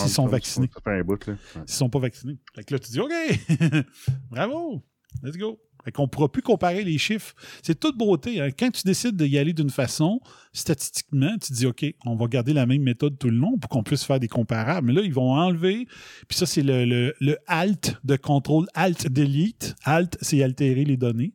S'ils 0.00 0.08
sont 0.08 0.24
ça, 0.24 0.30
vaccinés. 0.30 0.70
Là. 0.86 1.02
Ouais. 1.02 1.36
S'ils 1.66 1.76
sont 1.76 1.90
pas 1.90 1.98
vaccinés. 1.98 2.38
Fait 2.54 2.64
que 2.64 2.72
là, 2.72 2.78
tu 2.78 2.90
dis 2.90 3.00
OK, 3.00 3.12
bravo, 4.30 4.82
let's 5.22 5.36
go. 5.36 5.60
Fait 5.84 5.92
qu'on 5.92 6.06
pourra 6.08 6.30
plus 6.30 6.42
comparer 6.42 6.84
les 6.84 6.98
chiffres. 6.98 7.34
C'est 7.62 7.78
toute 7.78 7.96
beauté. 7.98 8.40
hein. 8.40 8.50
Quand 8.56 8.70
tu 8.70 8.82
décides 8.84 9.16
d'y 9.16 9.36
aller 9.38 9.52
d'une 9.52 9.70
façon, 9.70 10.20
statistiquement, 10.52 11.36
tu 11.38 11.52
dis 11.52 11.66
OK, 11.66 11.84
on 12.06 12.14
va 12.14 12.26
garder 12.26 12.52
la 12.52 12.66
même 12.66 12.82
méthode 12.82 13.18
tout 13.18 13.28
le 13.30 13.36
long 13.36 13.58
pour 13.58 13.68
qu'on 13.68 13.82
puisse 13.82 14.04
faire 14.04 14.20
des 14.20 14.28
comparables. 14.28 14.86
Mais 14.86 14.92
là, 14.92 15.02
ils 15.02 15.12
vont 15.12 15.32
enlever. 15.32 15.86
Puis 16.28 16.38
ça, 16.38 16.46
c'est 16.46 16.62
le, 16.62 16.84
le, 16.84 17.14
le 17.20 17.36
alt 17.46 17.96
de 18.04 18.16
contrôle, 18.16 18.66
alt 18.74 19.08
delete. 19.08 19.74
Alt, 19.84 20.16
c'est 20.20 20.42
altérer 20.42 20.84
les 20.84 20.96
données, 20.96 21.32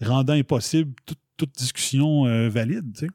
rendant 0.00 0.32
impossible 0.32 0.94
toute, 1.04 1.18
toute 1.36 1.54
discussion 1.56 2.26
euh, 2.26 2.48
valide. 2.48 2.92
tu 2.94 3.06
sais. 3.06 3.10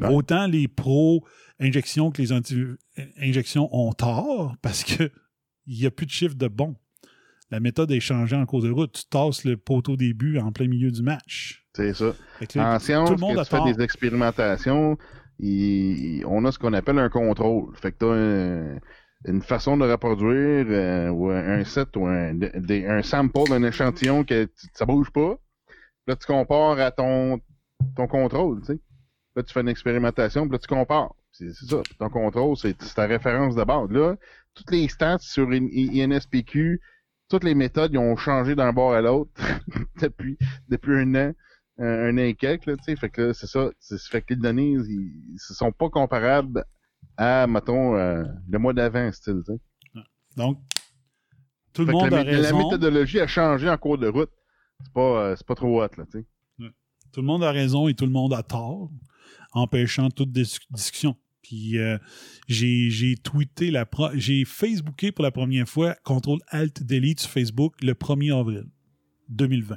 Ouais. 0.00 0.14
Autant 0.14 0.46
les 0.46 0.68
pro-injections 0.68 2.10
que 2.10 2.20
les 2.20 2.30
anti-injections 2.32 3.68
ont 3.74 3.92
tort 3.92 4.54
parce 4.62 4.84
que 4.84 5.10
il 5.66 5.78
n'y 5.78 5.86
a 5.86 5.90
plus 5.90 6.06
de 6.06 6.10
chiffre 6.10 6.34
de 6.34 6.48
bon. 6.48 6.76
La 7.50 7.60
méthode 7.60 7.90
est 7.92 8.00
changée 8.00 8.34
en 8.36 8.44
cours 8.46 8.62
de 8.62 8.70
route. 8.70 8.92
Tu 8.92 9.04
tasses 9.08 9.44
le 9.44 9.56
poteau 9.56 9.92
au 9.92 9.96
début 9.96 10.38
en 10.38 10.50
plein 10.52 10.66
milieu 10.66 10.90
du 10.90 11.02
match. 11.02 11.64
C'est 11.74 11.94
ça. 11.94 12.12
Là, 12.54 12.74
En 12.74 12.78
science, 12.78 13.08
tout 13.08 13.14
le 13.14 13.20
monde 13.20 13.34
quand 13.36 13.42
a 13.42 13.44
tu 13.44 13.50
fais 13.50 13.72
des 13.74 13.84
expérimentations, 13.84 14.98
il- 15.38 16.24
on 16.26 16.44
a 16.44 16.52
ce 16.52 16.58
qu'on 16.58 16.72
appelle 16.72 16.98
un 16.98 17.08
contrôle. 17.08 17.74
Fait 17.76 17.92
que 17.92 17.98
tu 17.98 18.04
as 19.28 19.30
une 19.30 19.42
façon 19.42 19.76
de 19.76 19.84
reproduire 19.84 20.66
euh, 20.68 21.08
ou 21.10 21.30
un 21.30 21.64
set 21.64 21.96
ou 21.96 22.06
un, 22.06 22.34
des- 22.34 22.86
un 22.86 23.02
sample 23.02 23.48
d'un 23.48 23.62
échantillon 23.62 24.24
que 24.24 24.48
ça 24.74 24.84
bouge 24.86 25.10
pas. 25.10 25.36
Là, 26.06 26.16
tu 26.16 26.26
compares 26.26 26.78
à 26.80 26.90
ton, 26.90 27.40
ton 27.96 28.06
contrôle. 28.06 28.60
Là, 29.36 29.42
tu 29.42 29.52
fais 29.52 29.60
une 29.60 29.68
expérimentation, 29.68 30.42
puis 30.44 30.52
là, 30.52 30.58
tu 30.58 30.66
compares. 30.68 31.14
C'est 31.32 31.52
ça. 31.52 31.82
Ton 31.98 32.08
contrôle, 32.08 32.56
c'est 32.56 32.76
ta 32.94 33.06
référence 33.06 33.54
de 33.54 33.64
base. 33.64 33.90
Là, 33.90 34.16
toutes 34.54 34.70
les 34.70 34.88
stats 34.88 35.18
sur 35.18 35.50
une 35.50 35.68
INSPQ, 35.72 36.80
toutes 37.28 37.44
les 37.44 37.54
méthodes, 37.54 37.92
ils 37.92 37.98
ont 37.98 38.16
changé 38.16 38.54
d'un 38.54 38.72
bord 38.72 38.92
à 38.92 39.00
l'autre 39.00 39.30
depuis, 40.00 40.36
depuis 40.68 40.96
un 40.96 41.14
an 41.14 41.32
un, 41.78 41.86
un 41.86 42.14
an 42.14 42.22
et 42.22 42.34
quelques, 42.34 42.64
là, 42.66 42.76
tu 42.76 42.84
sais. 42.84 42.96
Fait 42.96 43.10
que 43.10 43.20
là, 43.20 43.34
c'est 43.34 43.46
ça. 43.46 43.68
C'est, 43.78 44.00
fait 44.00 44.22
que 44.22 44.32
les 44.32 44.40
données, 44.40 44.70
ils, 44.70 45.12
ils 45.34 45.38
sont 45.38 45.72
pas 45.72 45.90
comparables 45.90 46.64
à, 47.18 47.46
mettons, 47.46 47.96
euh, 47.96 48.24
le 48.48 48.58
mois 48.58 48.72
d'avant, 48.72 49.12
style, 49.12 49.42
tu 49.46 49.52
sais. 49.52 50.00
Donc, 50.38 50.58
tout 51.74 51.82
le 51.82 51.86
Fait 51.88 51.92
monde 51.92 52.10
la, 52.12 52.20
a 52.20 52.24
mé- 52.24 52.30
la 52.30 52.36
raison. 52.40 52.58
méthodologie 52.58 53.20
a 53.20 53.26
changé 53.26 53.68
en 53.68 53.76
cours 53.76 53.98
de 53.98 54.08
route. 54.08 54.30
C'est 54.84 54.92
pas, 54.94 55.00
euh, 55.22 55.36
c'est 55.36 55.46
pas 55.46 55.54
trop 55.54 55.82
hot, 55.82 55.88
là, 55.98 56.04
tu 56.10 56.20
sais. 56.20 56.26
Tout 57.12 57.20
le 57.20 57.26
monde 57.26 57.44
a 57.44 57.50
raison 57.50 57.88
et 57.88 57.94
tout 57.94 58.04
le 58.06 58.12
monde 58.12 58.32
a 58.34 58.42
tort, 58.42 58.90
empêchant 59.52 60.08
toute 60.10 60.32
dis- 60.32 60.58
discussion. 60.70 61.14
Puis 61.46 61.78
euh, 61.78 61.96
j'ai 62.48 63.14
tweeté 63.22 63.70
la 63.70 63.86
j'ai 64.14 64.44
Facebooké 64.44 65.12
pour 65.12 65.22
la 65.22 65.30
première 65.30 65.68
fois 65.68 65.94
contrôle 66.02 66.40
alt 66.48 66.82
delete 66.82 67.20
sur 67.20 67.30
Facebook 67.30 67.74
le 67.82 67.92
1er 67.92 68.36
avril 68.36 68.66
2020. 69.28 69.76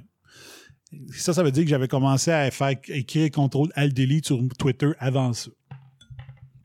Ça, 1.11 1.33
ça 1.33 1.43
veut 1.43 1.51
dire 1.51 1.63
que 1.63 1.69
j'avais 1.69 1.87
commencé 1.87 2.31
à 2.31 2.47
écrire 2.47 3.29
contrôle 3.29 3.69
alt 3.75 3.93
delete 3.93 4.25
sur 4.25 4.41
Twitter 4.57 4.91
avant 4.97 5.33
ça. 5.33 5.51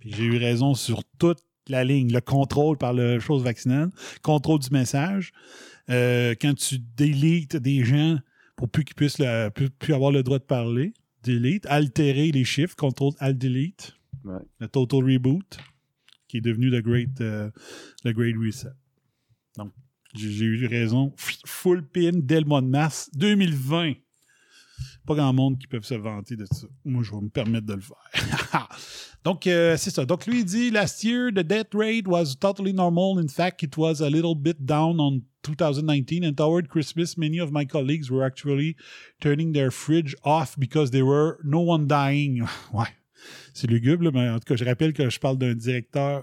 J'ai 0.01 0.25
eu 0.25 0.39
raison 0.39 0.73
sur 0.73 1.05
toute 1.19 1.43
la 1.69 1.85
ligne, 1.85 2.11
le 2.11 2.23
contrôle 2.23 2.79
par 2.79 2.95
le 2.95 3.21
chose 3.21 3.43
vaccinale, 3.43 3.91
contrôle 4.23 4.61
du 4.61 4.71
message. 4.71 5.33
Euh, 5.91 6.35
quand 6.41 6.55
tu 6.55 6.79
délites 6.79 7.57
des 7.57 7.85
gens 7.85 8.19
pour 8.57 8.71
plus 8.71 8.85
qu'ils 8.85 8.95
puissent 8.95 9.23
plus, 9.55 9.69
plus 9.69 9.93
avoir 9.93 10.13
le 10.13 10.23
droit 10.23 10.39
de 10.39 10.45
parler, 10.45 10.95
delete, 11.23 11.67
altérer 11.67 12.31
les 12.33 12.45
chiffres, 12.45 12.77
contrôle 12.77 13.13
alt 13.19 13.37
delete, 13.37 13.99
Le 14.25 14.69
total 14.69 15.05
reboot, 15.05 15.59
qui 16.29 16.39
est 16.39 16.41
devenu 16.41 16.71
le 16.71 16.81
great, 16.81 17.21
euh, 17.21 17.51
le 18.05 18.13
great 18.13 18.35
reset. 18.37 18.73
Donc, 19.57 19.73
j'ai 20.15 20.45
eu 20.45 20.67
raison. 20.67 21.13
Full 21.17 21.87
pin 21.89 22.13
dès 22.15 22.41
le 22.41 22.47
mois 22.47 22.63
de 22.63 22.67
mars 22.67 23.11
2020. 23.15 23.95
Pas 25.07 25.15
grand 25.15 25.33
monde 25.33 25.59
qui 25.59 25.67
peuvent 25.67 25.85
se 25.85 25.95
vanter 25.95 26.37
de 26.37 26.47
ça. 26.47 26.67
Moi, 26.85 27.03
je 27.03 27.11
vais 27.11 27.21
me 27.21 27.29
permettre 27.29 27.67
de 27.67 27.75
le 27.75 27.81
faire. 27.81 28.69
Donc, 29.25 29.47
euh, 29.47 29.77
c'est 29.77 29.91
ça. 29.91 30.05
Donc, 30.07 30.27
lui, 30.27 30.41
il 30.41 30.45
dit 30.45 30.71
Last 30.71 31.05
year, 31.05 31.31
the 31.31 31.45
death 31.45 31.75
rate 31.75 32.07
was 32.07 32.35
totally 32.41 32.73
normal. 32.73 33.19
In 33.19 33.29
fact, 33.29 33.63
it 33.63 33.77
was 33.77 34.01
a 34.01 34.09
little 34.09 34.35
bit 34.35 34.65
down 34.65 34.99
on 35.01 35.21
2019. 35.43 36.25
And 36.25 36.35
toward 36.35 36.69
Christmas, 36.69 37.17
many 37.19 37.39
of 37.39 37.53
my 37.53 37.67
colleagues 37.67 38.11
were 38.11 38.25
actually 38.25 38.77
turning 39.21 39.53
their 39.53 39.71
fridge 39.71 40.15
off 40.25 40.57
because 40.59 40.91
there 40.91 41.07
were 41.07 41.39
no 41.45 41.61
one 41.61 41.87
dying. 41.87 42.47
ouais. 42.73 42.89
C'est 43.53 43.67
lugubre, 43.67 44.05
là, 44.05 44.11
mais 44.13 44.29
en 44.29 44.39
tout 44.39 44.45
cas, 44.47 44.57
je 44.57 44.65
rappelle 44.65 44.93
que 44.93 45.09
je 45.09 45.19
parle 45.19 45.39
d'un 45.39 45.55
directeur 45.55 46.23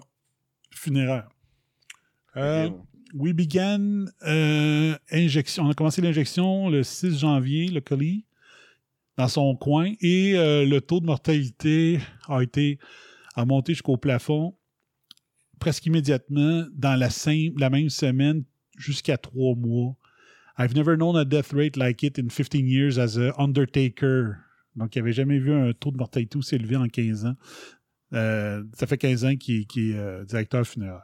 funéraire. 0.72 1.30
Euh, 2.38 2.70
we 3.14 3.34
began 3.34 4.06
euh, 4.26 4.96
injection. 5.12 5.66
On 5.66 5.70
a 5.70 5.74
commencé 5.74 6.02
l'injection 6.02 6.70
le 6.70 6.84
6 6.84 7.20
janvier, 7.20 7.68
le 7.68 7.82
colis, 7.82 8.26
dans 9.18 9.28
son 9.28 9.56
coin, 9.56 9.94
et 10.00 10.38
euh, 10.38 10.66
le 10.66 10.80
taux 10.80 11.00
de 11.00 11.06
mortalité 11.06 12.00
a 12.28 12.42
été 12.42 12.80
a 13.36 13.46
monté 13.46 13.74
jusqu'au 13.74 13.98
plafond 13.98 14.56
presque 15.62 15.86
immédiatement 15.86 16.66
dans 16.74 17.00
la, 17.00 17.70
même 17.70 17.90
semaine 17.90 18.44
jusqu'à 18.78 19.18
trois 19.18 19.56
mois. 19.56 19.96
I've 20.58 20.76
never 20.76 20.98
known 20.98 21.16
a 21.16 21.24
death 21.24 21.54
rate 21.54 21.78
like 21.78 22.04
it 22.04 22.18
in 22.20 22.30
15 22.30 22.68
years 22.68 22.98
as 22.98 23.18
a 23.18 23.32
undertaker. 23.40 24.40
Donc, 24.76 24.96
il 24.96 25.00
n'avait 25.00 25.14
jamais 25.14 25.40
vu 25.40 25.54
un 25.54 25.74
taux 25.74 25.92
de 25.92 25.98
mortalité 25.98 26.38
aussi 26.38 26.56
élevé 26.56 26.76
en 26.76 26.88
15 26.88 27.26
ans. 27.26 27.36
Euh, 28.14 28.64
ça 28.74 28.88
fait 28.88 28.98
15 28.98 29.26
ans 29.26 29.36
qu'il 29.36 29.62
est 29.62 29.96
euh, 29.96 30.26
directeur 30.26 30.66
funéraire. 30.66 31.04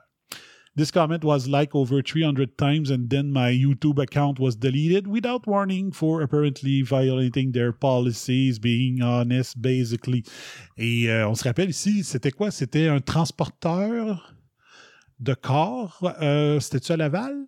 This 0.76 0.92
comment 0.92 1.24
was 1.24 1.48
like 1.48 1.74
over 1.74 2.04
300 2.04 2.56
times, 2.56 2.92
and 2.92 3.10
then 3.10 3.32
my 3.32 3.50
YouTube 3.50 4.00
account 4.00 4.40
was 4.40 4.56
deleted 4.56 5.08
without 5.08 5.48
warning 5.48 5.92
for 5.92 6.22
apparently 6.22 6.84
violating 6.84 7.52
their 7.52 7.74
policies, 7.74 8.60
being 8.60 9.02
honest, 9.02 9.60
basically. 9.60 10.24
Et 10.78 11.10
euh, 11.10 11.28
on 11.28 11.34
se 11.34 11.44
rappelle 11.46 11.72
ici, 11.72 12.04
c'était 12.04 12.30
quoi? 12.30 12.52
C'était 12.52 12.88
un 12.90 13.00
transporteur 13.00 14.36
de 15.20 15.34
corps. 15.34 16.14
C'était-tu 16.60 16.92
à 16.92 16.98
Laval? 16.98 17.48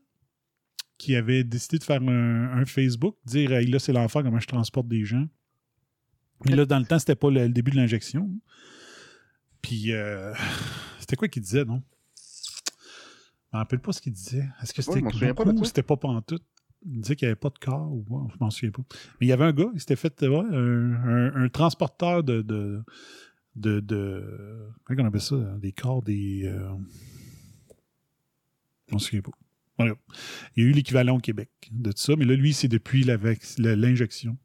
Qui 0.97 1.15
avait 1.15 1.43
décidé 1.43 1.77
de 1.77 1.83
faire 1.83 2.01
un, 2.01 2.65
Facebook, 2.65 3.15
dire 3.25 3.51
là, 3.51 3.79
c'est 3.79 3.93
l'enfer, 3.93 4.23
comment 4.23 4.39
je 4.39 4.47
transporte 4.47 4.87
des 4.87 5.05
gens. 5.05 5.27
Mais 6.45 6.55
là, 6.55 6.65
dans 6.65 6.79
le 6.79 6.85
temps, 6.85 6.99
c'était 6.99 7.15
pas 7.15 7.29
le, 7.29 7.43
le 7.47 7.49
début 7.53 7.71
de 7.71 7.75
l'injection. 7.77 8.29
Puis, 9.61 9.91
euh, 9.93 10.33
c'était 10.99 11.15
quoi 11.15 11.27
qu'il 11.27 11.41
disait, 11.41 11.65
non? 11.65 11.81
Je 12.15 13.57
me 13.57 13.59
rappelle 13.59 13.79
pas 13.79 13.91
ce 13.91 14.01
qu'il 14.01 14.13
disait. 14.13 14.47
Est-ce 14.61 14.73
que 14.73 14.81
Ouais, 14.81 15.01
c'était 15.11 15.33
pas 15.33 15.43
beaucoup 15.43 15.61
ou 15.61 15.65
c'était 15.65 15.83
pas 15.83 15.97
pantoute? 15.97 16.43
Il 16.85 17.01
disait 17.01 17.15
qu'il 17.17 17.25
n'y 17.27 17.31
avait 17.31 17.39
pas 17.39 17.49
de 17.49 17.57
corps 17.59 17.91
ou 17.91 18.05
ouais, 18.09 18.31
je 18.33 18.37
m'en 18.39 18.49
souviens 18.49 18.71
pas. 18.71 18.83
Mais 19.19 19.25
il 19.25 19.29
y 19.29 19.33
avait 19.33 19.43
un 19.43 19.51
gars, 19.51 19.69
il 19.73 19.79
s'était 19.81 19.95
fait 19.97 20.21
ouais, 20.21 20.37
un, 20.51 20.93
un- 20.93 21.35
un 21.43 21.49
transporteur 21.49 22.23
de. 22.23 22.41
de, 22.41 22.81
de, 23.55 23.79
de 23.81 24.69
comment 24.85 25.03
on 25.03 25.07
appelle 25.07 25.19
ça? 25.19 25.35
Des 25.59 25.73
corps, 25.73 26.01
des. 26.03 26.43
Euh, 26.45 26.69
je 28.87 28.93
m'en 28.93 28.99
souviens 28.99 29.21
pas. 29.21 29.31
Voilà. 29.77 29.95
Il 30.55 30.63
y 30.63 30.67
a 30.67 30.69
eu 30.69 30.73
l'équivalent 30.73 31.15
au 31.17 31.19
Québec 31.19 31.49
de 31.71 31.91
tout 31.91 31.97
ça, 31.97 32.15
mais 32.15 32.25
là, 32.25 32.35
lui, 32.35 32.53
c'est 32.53 32.67
depuis 32.67 33.03
l'injection. 33.03 34.37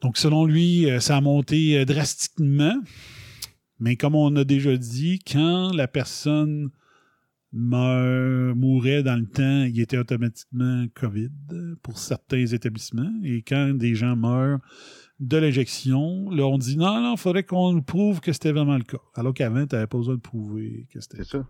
Donc, 0.00 0.16
selon 0.16 0.44
lui, 0.44 0.90
euh, 0.90 1.00
ça 1.00 1.16
a 1.16 1.20
monté 1.20 1.78
euh, 1.78 1.84
drastiquement. 1.84 2.74
Mais 3.78 3.96
comme 3.96 4.14
on 4.14 4.34
a 4.36 4.44
déjà 4.44 4.76
dit, 4.76 5.20
quand 5.20 5.72
la 5.74 5.88
personne 5.88 6.70
meurt, 7.52 8.56
mourait 8.56 9.02
dans 9.02 9.16
le 9.16 9.26
temps, 9.26 9.64
il 9.64 9.80
était 9.80 9.98
automatiquement 9.98 10.84
COVID 10.94 11.30
pour 11.82 11.98
certains 11.98 12.46
établissements. 12.46 13.12
Et 13.24 13.42
quand 13.42 13.74
des 13.74 13.94
gens 13.94 14.16
meurent 14.16 14.60
de 15.18 15.36
l'injection, 15.36 16.30
là, 16.30 16.46
on 16.46 16.58
dit 16.58 16.76
non, 16.76 17.00
non, 17.00 17.14
il 17.14 17.18
faudrait 17.18 17.42
qu'on 17.42 17.72
nous 17.72 17.82
prouve 17.82 18.20
que 18.20 18.32
c'était 18.32 18.52
vraiment 18.52 18.76
le 18.76 18.84
cas. 18.84 19.00
Alors 19.14 19.34
qu'avant, 19.34 19.66
tu 19.66 19.74
n'avais 19.74 19.86
pas 19.86 19.98
besoin 19.98 20.14
de 20.14 20.20
prouver 20.20 20.86
que 20.92 21.00
c'était 21.00 21.18
C'est 21.18 21.38
ça. 21.38 21.46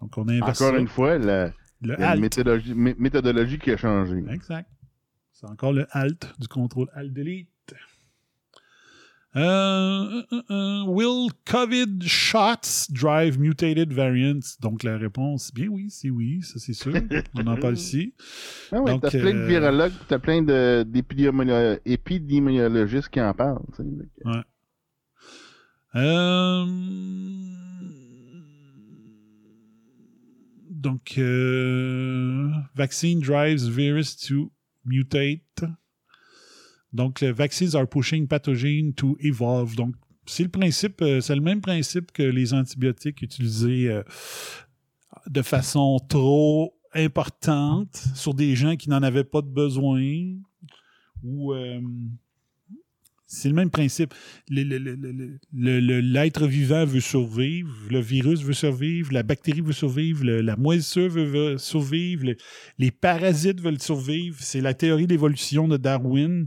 Donc, 0.00 0.16
on 0.16 0.28
a 0.28 0.32
inversé 0.32 0.64
Encore 0.64 0.78
une 0.78 0.88
fois, 0.88 1.18
la, 1.18 1.52
le 1.80 2.94
méthodologie 2.98 3.58
qui 3.58 3.70
a 3.70 3.76
changé. 3.76 4.22
Exact. 4.30 4.68
C'est 5.32 5.46
encore 5.46 5.72
le 5.72 5.86
alt 5.90 6.34
du 6.38 6.48
contrôle 6.48 6.88
alt-delete. 6.94 7.48
Euh, 9.36 10.22
euh, 10.32 10.42
euh, 10.50 10.84
will 10.86 11.28
COVID 11.44 12.00
shots 12.06 12.88
drive 12.90 13.38
mutated 13.38 13.92
variants? 13.92 14.56
Donc 14.60 14.82
la 14.82 14.96
réponse, 14.96 15.52
bien 15.52 15.68
oui, 15.68 15.90
c'est 15.90 16.08
oui, 16.10 16.40
ça 16.42 16.58
c'est 16.58 16.72
sûr. 16.72 16.94
On 17.34 17.46
en 17.46 17.56
parle 17.56 17.74
ici. 17.74 18.14
Ah 18.72 18.80
Donc, 18.80 19.02
t'as 19.02 19.10
plein 19.10 19.34
de 19.34 19.46
virologues, 19.46 19.92
t'as 20.08 20.18
plein 20.18 20.42
de- 20.42 20.82
d'épidémiolo- 20.82 21.78
épidémiologistes 21.84 23.08
qui 23.10 23.20
en 23.20 23.32
parlent. 23.34 23.60
Ouais. 24.24 24.42
Donc, 30.70 31.18
vaccine 32.74 33.20
drives 33.20 33.68
virus 33.70 34.16
to 34.16 34.50
mutate. 34.84 35.64
Donc, 36.98 37.22
vaccines 37.22 37.74
are 37.74 37.86
pushing 37.88 38.26
pathogen 38.26 38.92
to 38.92 39.16
evolve. 39.20 39.74
Donc, 39.76 39.94
c'est 40.26 40.42
le 40.42 40.50
principe, 40.50 41.00
euh, 41.00 41.20
c'est 41.22 41.34
le 41.34 41.40
même 41.40 41.60
principe 41.60 42.12
que 42.12 42.22
les 42.22 42.52
antibiotiques 42.52 43.22
utilisés 43.22 43.88
euh, 43.88 44.02
de 45.26 45.42
façon 45.42 45.98
trop 46.08 46.74
importante 46.92 47.94
sur 48.14 48.34
des 48.34 48.54
gens 48.56 48.76
qui 48.76 48.90
n'en 48.90 49.02
avaient 49.02 49.24
pas 49.24 49.42
de 49.42 49.48
besoin. 49.48 50.02
Ou 51.22 51.52
euh, 51.54 51.80
c'est 53.26 53.48
le 53.48 53.54
même 53.54 53.70
principe. 53.70 54.12
L'être 55.52 56.46
vivant 56.46 56.84
veut 56.84 57.00
survivre, 57.00 57.70
le 57.90 58.00
virus 58.00 58.42
veut 58.42 58.52
survivre, 58.54 59.12
la 59.12 59.22
bactérie 59.22 59.60
veut 59.60 59.72
survivre, 59.72 60.24
la 60.24 60.56
moisissure 60.56 61.08
veut, 61.10 61.58
survivre, 61.58 62.24
le- 62.26 62.36
les 62.78 62.90
parasites 62.90 63.60
veulent 63.60 63.80
survivre. 63.80 64.36
C'est 64.40 64.60
la 64.60 64.74
théorie 64.74 65.06
d'évolution 65.06 65.68
de 65.68 65.76
Darwin. 65.76 66.44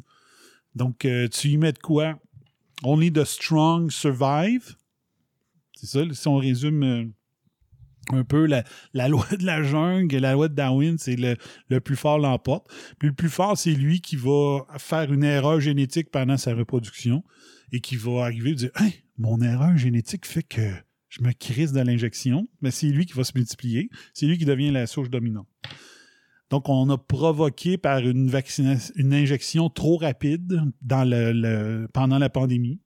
Donc, 0.76 1.06
euh, 1.06 1.28
tu 1.28 1.50
y 1.50 1.58
mets 1.58 1.74
de 1.74 1.80
quoi? 1.80 2.20
Only 2.84 3.12
the 3.12 3.24
strong 3.24 3.92
survive. 3.92 4.76
C'est 5.74 5.88
ça, 5.88 6.02
si 6.12 6.28
on 6.28 6.38
résume 6.38 6.84
euh, 6.84 7.06
un 8.10 8.24
peu 8.24 8.46
la, 8.46 8.64
loi 9.08 9.26
de 9.38 9.46
la 9.46 9.64
jungle 9.64 10.18
la 10.18 10.34
loi 10.34 10.48
de 10.48 10.56
Darwin, 10.56 10.98
c'est 10.98 11.16
le, 11.16 11.80
plus 11.80 11.96
fort 11.96 12.20
l'emporte. 12.20 12.68
Puis 13.00 13.10
le 13.10 13.14
plus 13.16 13.30
fort, 13.30 13.58
c'est 13.58 13.74
lui 13.74 14.02
qui 14.02 14.16
va 14.16 14.66
faire 14.78 15.12
une 15.12 15.24
erreur 15.24 15.60
génétique 15.60 16.10
pendant 16.12 16.38
sa 16.38 16.54
reproduction 16.54 17.24
et 17.72 17.80
qui 17.80 17.96
va 17.96 18.24
arriver 18.24 18.52
et 18.52 18.56
dire 18.56 18.72
Hein, 18.76 18.90
mon 19.18 19.42
erreur 19.42 19.78
génétique 19.78 20.26
fait 20.26 20.44
que 20.44 20.72
je 21.10 21.22
me 21.22 21.32
crise 21.34 21.74
de 21.74 21.82
l'injection. 21.82 22.48
Mais 22.62 22.72
c'est 22.72 22.88
lui 22.88 23.06
qui 23.06 23.14
va 23.14 23.24
se 23.24 23.34
multiplier. 23.36 23.90
C'est 24.14 24.26
lui 24.26 24.38
qui 24.38 24.46
devient 24.46 24.72
la 24.72 24.88
souche 24.88 25.10
dominante. 25.10 25.48
Donc, 26.52 26.68
on 26.68 26.90
a 26.90 26.98
provoqué 26.98 27.78
par 27.78 28.00
une, 28.00 28.30
vaccina- 28.30 28.92
une 28.96 29.14
injection 29.14 29.70
trop 29.70 29.98
rapide 29.98 30.62
pendant 30.88 32.20
la 32.20 32.30
pandémie. 32.30 32.82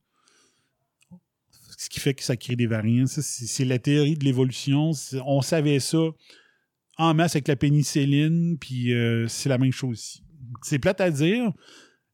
Ce 1.77 1.89
qui 1.89 1.99
fait 1.99 2.13
que 2.13 2.23
ça 2.23 2.37
crée 2.37 2.55
des 2.55 2.67
variants. 2.67 3.07
C'est 3.07 3.65
la 3.65 3.79
théorie 3.79 4.15
de 4.15 4.23
l'évolution. 4.23 4.91
On 5.25 5.41
savait 5.41 5.79
ça 5.79 5.97
en 6.97 7.13
masse 7.13 7.35
avec 7.35 7.47
la 7.47 7.55
pénicilline, 7.55 8.57
puis 8.57 8.93
euh, 8.93 9.27
c'est 9.27 9.49
la 9.49 9.57
même 9.57 9.73
chose 9.73 9.99
ici. 9.99 10.23
C'est 10.61 10.79
plate 10.79 11.01
à 11.01 11.11
dire, 11.11 11.51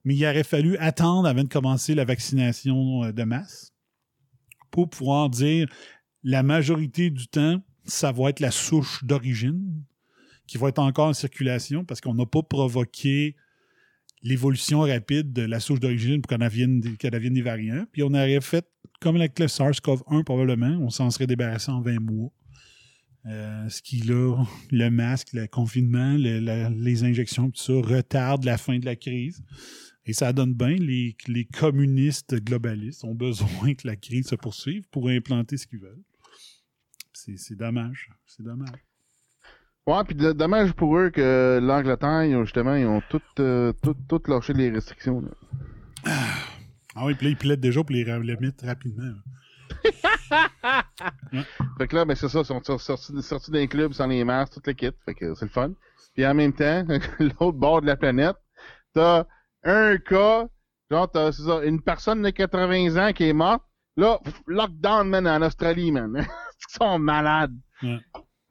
mais 0.03 0.15
il 0.15 0.25
aurait 0.25 0.43
fallu 0.43 0.75
attendre 0.77 1.27
avant 1.27 1.43
de 1.43 1.49
commencer 1.49 1.93
la 1.93 2.05
vaccination 2.05 3.03
euh, 3.03 3.11
de 3.11 3.23
masse 3.23 3.75
pour 4.71 4.89
pouvoir 4.89 5.29
dire 5.29 5.67
la 6.23 6.41
majorité 6.41 7.11
du 7.11 7.27
temps, 7.27 7.61
ça 7.83 8.11
va 8.11 8.29
être 8.29 8.39
la 8.39 8.51
souche 8.51 9.03
d'origine 9.03 9.83
qui 10.51 10.57
va 10.57 10.67
être 10.67 10.79
encore 10.79 11.07
en 11.07 11.13
circulation 11.13 11.85
parce 11.85 12.01
qu'on 12.01 12.13
n'a 12.13 12.25
pas 12.25 12.43
provoqué 12.43 13.37
l'évolution 14.21 14.81
rapide 14.81 15.31
de 15.31 15.43
la 15.43 15.61
souche 15.61 15.79
d'origine 15.79 16.21
pour 16.21 16.27
qu'elle 16.27 16.45
devienne, 16.45 16.81
devienne 16.81 17.33
des 17.33 17.41
variants. 17.41 17.85
Puis 17.93 18.03
on 18.03 18.09
aurait 18.09 18.41
fait, 18.41 18.67
comme 18.99 19.15
avec 19.15 19.39
le 19.39 19.45
SARS-CoV-1 19.45 20.25
probablement, 20.25 20.77
on 20.81 20.89
s'en 20.89 21.09
serait 21.09 21.25
débarrassé 21.25 21.71
en 21.71 21.79
20 21.79 22.01
mois. 22.01 22.33
Euh, 23.27 23.69
ce 23.69 23.81
qui, 23.81 23.99
là, 23.99 24.43
le 24.71 24.89
masque, 24.89 25.29
le 25.31 25.47
confinement, 25.47 26.17
les 26.17 27.03
injections, 27.05 27.49
tout 27.49 27.61
ça, 27.61 27.73
retarde 27.73 28.43
la 28.43 28.57
fin 28.57 28.77
de 28.77 28.83
la 28.83 28.97
crise. 28.97 29.41
Et 30.05 30.11
ça 30.11 30.33
donne 30.33 30.53
bien, 30.53 30.75
les, 30.75 31.15
les 31.29 31.45
communistes 31.45 32.35
globalistes 32.43 33.05
ont 33.05 33.15
besoin 33.15 33.73
que 33.73 33.87
la 33.87 33.95
crise 33.95 34.27
se 34.27 34.35
poursuive 34.35 34.83
pour 34.91 35.07
implanter 35.07 35.55
ce 35.55 35.65
qu'ils 35.65 35.79
veulent. 35.79 36.03
C'est 37.13 37.55
dommage. 37.55 38.09
C'est 38.25 38.43
dommage. 38.43 38.90
Ouais, 39.87 40.03
puis 40.05 40.15
dommage 40.15 40.73
pour 40.73 40.95
eux 40.97 41.09
que 41.09 41.59
l'Angleterre, 41.61 42.23
ils 42.23 42.35
ont 42.35 42.43
justement, 42.45 42.75
ils 42.75 42.85
ont 42.85 43.01
tout, 43.09 43.21
euh, 43.39 43.73
tout, 43.81 43.95
tout 44.07 44.21
lâché 44.27 44.53
les 44.53 44.69
restrictions. 44.69 45.21
là. 45.21 45.29
Ah 46.95 47.05
oui, 47.05 47.15
puis 47.15 47.25
là, 47.27 47.31
ils 47.31 47.37
plaident 47.37 47.59
déjà 47.59 47.81
pour 47.83 47.91
les, 47.91 48.03
les 48.03 48.37
mettre 48.37 48.65
rapidement. 48.65 49.13
Fait 51.77 51.87
que 51.87 51.95
là, 51.95 52.05
ben 52.05 52.15
c'est 52.15 52.29
ça, 52.29 52.39
ils 52.39 52.45
sont 52.45 52.61
sor- 52.63 52.79
sortis, 52.81 53.21
sortis 53.23 53.51
d'un 53.51 53.67
club 53.67 53.93
sans 53.93 54.07
les 54.07 54.23
masques, 54.23 54.53
toute 54.53 54.67
l'équipe. 54.67 54.95
Fait 55.05 55.13
que 55.13 55.33
c'est 55.35 55.45
le 55.45 55.51
fun. 55.51 55.71
Puis 56.13 56.25
en 56.27 56.33
même 56.33 56.53
temps, 56.53 56.85
l'autre 57.19 57.57
bord 57.57 57.81
de 57.81 57.87
la 57.87 57.95
planète, 57.95 58.35
t'as 58.93 59.25
un 59.63 59.97
cas, 59.97 60.47
genre 60.89 61.09
t'as 61.09 61.31
ça, 61.31 61.63
une 61.63 61.81
personne 61.81 62.21
de 62.21 62.29
80 62.29 62.97
ans 63.09 63.13
qui 63.13 63.23
est 63.29 63.33
morte. 63.33 63.63
Là, 63.97 64.19
pff, 64.23 64.41
lockdown, 64.47 65.07
man, 65.09 65.27
en 65.27 65.41
Australie, 65.41 65.91
man. 65.91 66.13
Ils 66.17 66.73
sont 66.77 66.99
malades. 66.99 67.55
Ouais. 67.83 67.99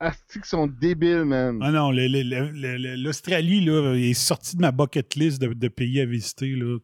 Asti 0.00 0.40
sont 0.44 0.66
débiles, 0.66 1.26
man. 1.26 1.58
Ah 1.62 1.70
non, 1.70 1.90
l'Australie 1.90 3.60
là, 3.60 3.94
est 3.94 4.14
sortie 4.14 4.56
de 4.56 4.62
ma 4.62 4.72
bucket 4.72 5.14
list 5.14 5.40
de, 5.42 5.68
pays 5.68 6.00
à 6.00 6.06
visiter. 6.06 6.56
Là. 6.56 6.78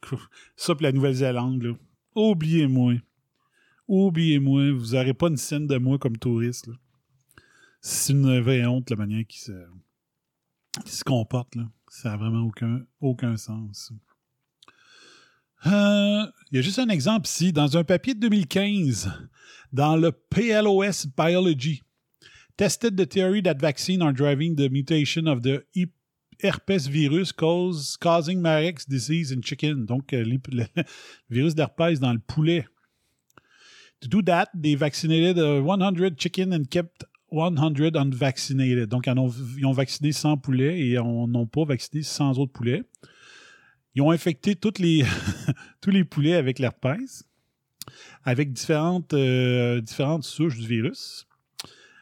Ça, 0.54 0.74
puis 0.74 0.84
la 0.84 0.92
Nouvelle-Zélande. 0.92 1.62
là. 1.62 1.72
Oubliez-moi. 2.14 2.96
Oubliez-moi. 3.88 4.72
Vous 4.72 4.92
n'aurez 4.92 5.14
pas 5.14 5.28
une 5.28 5.38
scène 5.38 5.66
de 5.66 5.78
moi 5.78 5.98
comme 5.98 6.18
touriste. 6.18 6.68
C'est 7.80 8.12
une 8.12 8.40
vraie 8.40 8.66
honte 8.66 8.90
la 8.90 8.96
manière 8.96 9.26
qu'ils 9.26 9.40
se, 9.40 9.66
qu'ils 10.82 10.92
se 10.92 11.04
comportent. 11.04 11.54
Là. 11.54 11.64
Ça 11.88 12.10
n'a 12.10 12.16
vraiment 12.18 12.42
aucun, 12.42 12.82
aucun 13.00 13.38
sens. 13.38 13.92
Euh, 15.64 16.26
Il 16.50 16.56
y 16.56 16.58
a 16.58 16.62
juste 16.62 16.78
un 16.78 16.88
exemple 16.88 17.26
ici. 17.26 17.50
Dans 17.50 17.78
un 17.78 17.84
papier 17.84 18.12
de 18.12 18.20
2015, 18.20 19.10
dans 19.72 19.96
le 19.96 20.12
PLOS 20.12 21.06
Biology, 21.16 21.82
tested 22.57 22.96
the 22.96 23.07
theory 23.07 23.40
that 23.42 23.61
vaccines 23.61 24.02
are 24.02 24.12
driving 24.12 24.57
the 24.57 24.68
mutation 24.68 25.28
of 25.28 25.42
the 25.42 25.64
herpes 26.42 26.86
virus 26.86 27.32
causing 27.32 28.42
Marek's 28.42 28.84
disease 28.84 29.32
in 29.32 29.42
chicken. 29.42 29.86
Donc, 29.86 30.12
euh, 30.12 30.24
le 30.24 30.38
virus 31.30 31.54
d'herpès 31.54 31.98
dans 32.00 32.12
le 32.12 32.18
poulet. 32.18 32.66
To 34.00 34.09
do 34.09 34.22
that, 34.22 34.48
they 34.54 34.74
vaccinated 34.74 35.38
uh, 35.38 35.62
100 35.62 36.18
chicken 36.18 36.52
and 36.52 36.70
kept 36.70 37.04
100 37.30 37.96
unvaccinated. 37.96 38.88
Donc, 38.88 39.07
ils, 39.07 39.11
en 39.11 39.18
ont, 39.18 39.32
ils 39.57 39.66
ont 39.66 39.72
vacciné 39.72 40.12
100 40.12 40.38
poulets 40.38 40.78
et 40.78 40.98
on 40.98 41.26
n'ont 41.26 41.46
pas 41.46 41.64
vacciné 41.64 42.02
100 42.02 42.38
autres 42.38 42.52
poulets. 42.52 42.82
Ils 43.94 44.02
ont 44.02 44.11
infecté 44.11 44.54
toutes 44.54 44.78
les, 44.78 45.04
tous 45.80 45.90
les 45.90 46.04
poulets 46.04 46.34
avec 46.34 46.59
l'herpès, 46.59 47.24
avec 48.24 48.52
différentes, 48.52 49.14
euh, 49.14 49.80
différentes 49.80 50.24
souches 50.24 50.59
du 50.59 50.66
virus. 50.66 51.26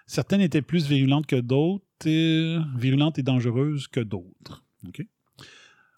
Certaines 0.07 0.41
étaient 0.41 0.63
plus 0.63 0.87
virulentes 0.87 1.27
que 1.27 1.37
d'autres, 1.37 1.85
euh, 2.07 2.61
virulentes 2.77 3.19
et 3.19 3.23
dangereuses 3.23 3.87
que 3.89 4.01
d'autres. 4.01 4.65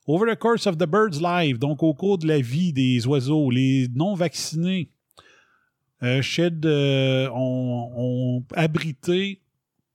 Over 0.06 0.32
the 0.32 0.38
course 0.38 0.66
of 0.68 0.78
the 0.78 0.86
bird's 0.86 1.20
life, 1.20 1.58
donc 1.58 1.82
au 1.82 1.92
cours 1.92 2.18
de 2.18 2.28
la 2.28 2.40
vie 2.40 2.72
des 2.72 3.04
oiseaux, 3.08 3.50
les 3.50 3.88
non-vaccinés 3.92 4.90
euh, 6.04 6.22
shed, 6.22 6.64
euh, 6.64 7.28
ont, 7.34 7.90
ont 7.96 8.44
abrité 8.54 9.40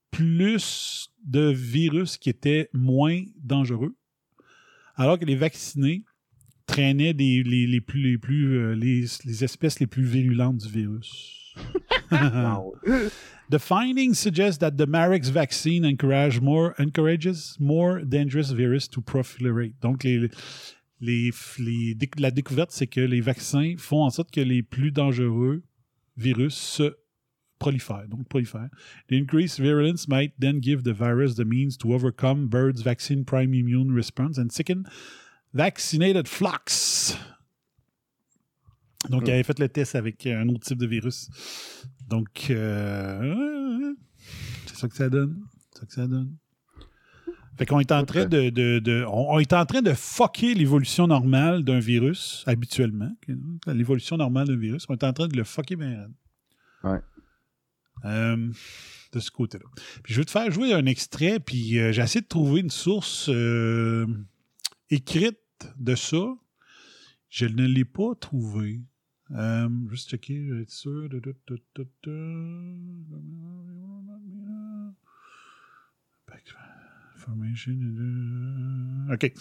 plus 0.09 1.09
de 1.24 1.51
virus 1.51 2.18
qui 2.18 2.30
étaient 2.30 2.70
moins 2.74 3.22
dangereux, 3.41 3.95
alors 4.95 5.18
que 5.18 5.24
les 5.24 5.36
vaccinés 5.36 6.03
traînaient 6.66 7.14
des- 7.14 7.43
les, 7.43 7.66
les 7.68 7.80
plus, 7.80 8.01
les, 8.01 8.18
plus, 8.18 8.57
euh, 8.57 8.74
les, 8.76 9.05
les 9.24 9.43
espèces 9.45 9.80
les 9.80 9.88
plus 9.88 10.03
virulentes 10.03 10.57
du 10.57 10.68
virus. 10.68 11.55
The 13.52 13.60
findings 13.60 14.18
suggest 14.18 14.62
that 14.62 14.78
the 14.78 14.86
Marex 14.88 15.30
vaccine 15.30 15.84
encourage 15.84 16.39
more, 16.39 16.74
encourages 16.80 17.58
more 17.60 18.02
dangerous 18.02 18.52
virus 18.52 18.88
to 18.88 19.02
proliferate. 19.02 19.74
Donc, 19.82 20.06
les, 20.06 20.30
les, 21.02 21.32
les- 21.60 21.93
déc- 21.93 22.18
la 22.18 22.32
découverte, 22.32 22.72
c'est 22.72 22.88
que 22.88 23.02
les 23.02 23.20
vaccins 23.20 23.76
font 23.78 24.04
en 24.04 24.10
sorte 24.10 24.32
que 24.32 24.39
les 24.39 24.64
plus 24.64 24.91
dangereux 24.91 25.64
virus 26.16 26.56
se 26.56 26.93
prolifèrent. 27.60 28.08
Donc, 28.08 28.26
prolifèrent. 28.30 28.70
The 29.10 29.16
increased 29.16 29.60
virulence 29.60 30.08
might 30.08 30.32
then 30.39 30.62
give 30.62 30.84
the 30.84 30.93
virus 30.93 31.36
the 31.36 31.43
means 31.45 31.78
to 31.80 31.93
overcome 31.93 32.47
birds' 32.47 32.84
vaccine 32.84 33.26
prime 33.26 33.54
immune 33.54 33.91
response 33.93 34.38
and 34.38 34.49
sicken 34.49 34.84
vaccinated 35.54 36.26
flocks. 36.30 37.18
Donc, 39.10 39.24
il 39.28 39.32
avait 39.32 39.43
fait 39.43 39.60
le 39.60 39.68
test 39.68 39.95
avec 39.95 40.26
un 40.28 40.47
autre 40.47 40.64
type 40.66 40.78
de 40.78 40.86
virus. 40.88 41.28
Donc, 42.12 42.47
euh, 42.49 43.93
c'est 44.68 44.76
ça 44.76 44.88
que 44.88 44.95
ça 44.95 45.09
donne. 45.09 45.41
C'est 45.72 45.80
ça 45.80 45.86
que 45.88 45.93
ça 45.93 46.07
donne. 46.07 46.36
Fait 47.57 47.66
qu'on 47.66 47.80
est 47.80 47.91
en 47.91 48.03
train 48.05 48.26
de, 48.26 48.49
de- 48.49 48.80
de- 48.80 49.05
on, 49.07 49.34
on 49.36 49.39
est 49.39 49.53
en 49.53 49.66
train 49.66 49.82
de 49.82 49.93
fucker 49.93 50.53
l'évolution 50.53 51.07
normale 51.07 51.64
d'un 51.64 51.80
virus 51.80 52.43
habituellement. 52.47 53.12
L'évolution 53.68 54.18
normale 54.18 54.47
d'un 54.47 54.57
virus, 54.57 54.86
on 54.89 54.93
est 54.93 55.03
en 55.03 55.14
train 55.14 55.28
de 55.28 55.36
le 55.38 55.43
fucker 55.43 55.76
bien. 55.76 56.07
Ouais. 56.84 56.99
Euh, 58.05 58.51
de 59.14 59.20
ce 59.20 59.30
côté-là. 59.32 59.66
Puis 60.03 60.14
je 60.14 60.20
vais 60.22 60.26
te 60.26 60.32
faire 60.32 60.49
jouer 60.51 60.74
un 60.74 60.86
extrait, 60.86 61.39
puis 61.39 61.78
euh, 61.80 61.91
j'ai 61.91 62.01
essayé 62.01 62.22
de 62.22 62.28
trouver 62.28 62.62
une 62.62 62.70
source 62.72 63.30
euh, 63.30 64.07
écrite 64.89 65.38
de 65.78 65.95
ça. 65.95 66.26
Je 67.30 67.45
ne 67.45 67.66
l'ai 67.66 67.86
pas 67.86 68.16
trouvé. 68.20 68.82
Euh, 69.34 69.69
juste 69.89 70.09
checker, 70.09 70.61
être 70.61 70.71
sûr. 70.71 71.09
Euh, 72.07 73.01
OK. 79.13 79.34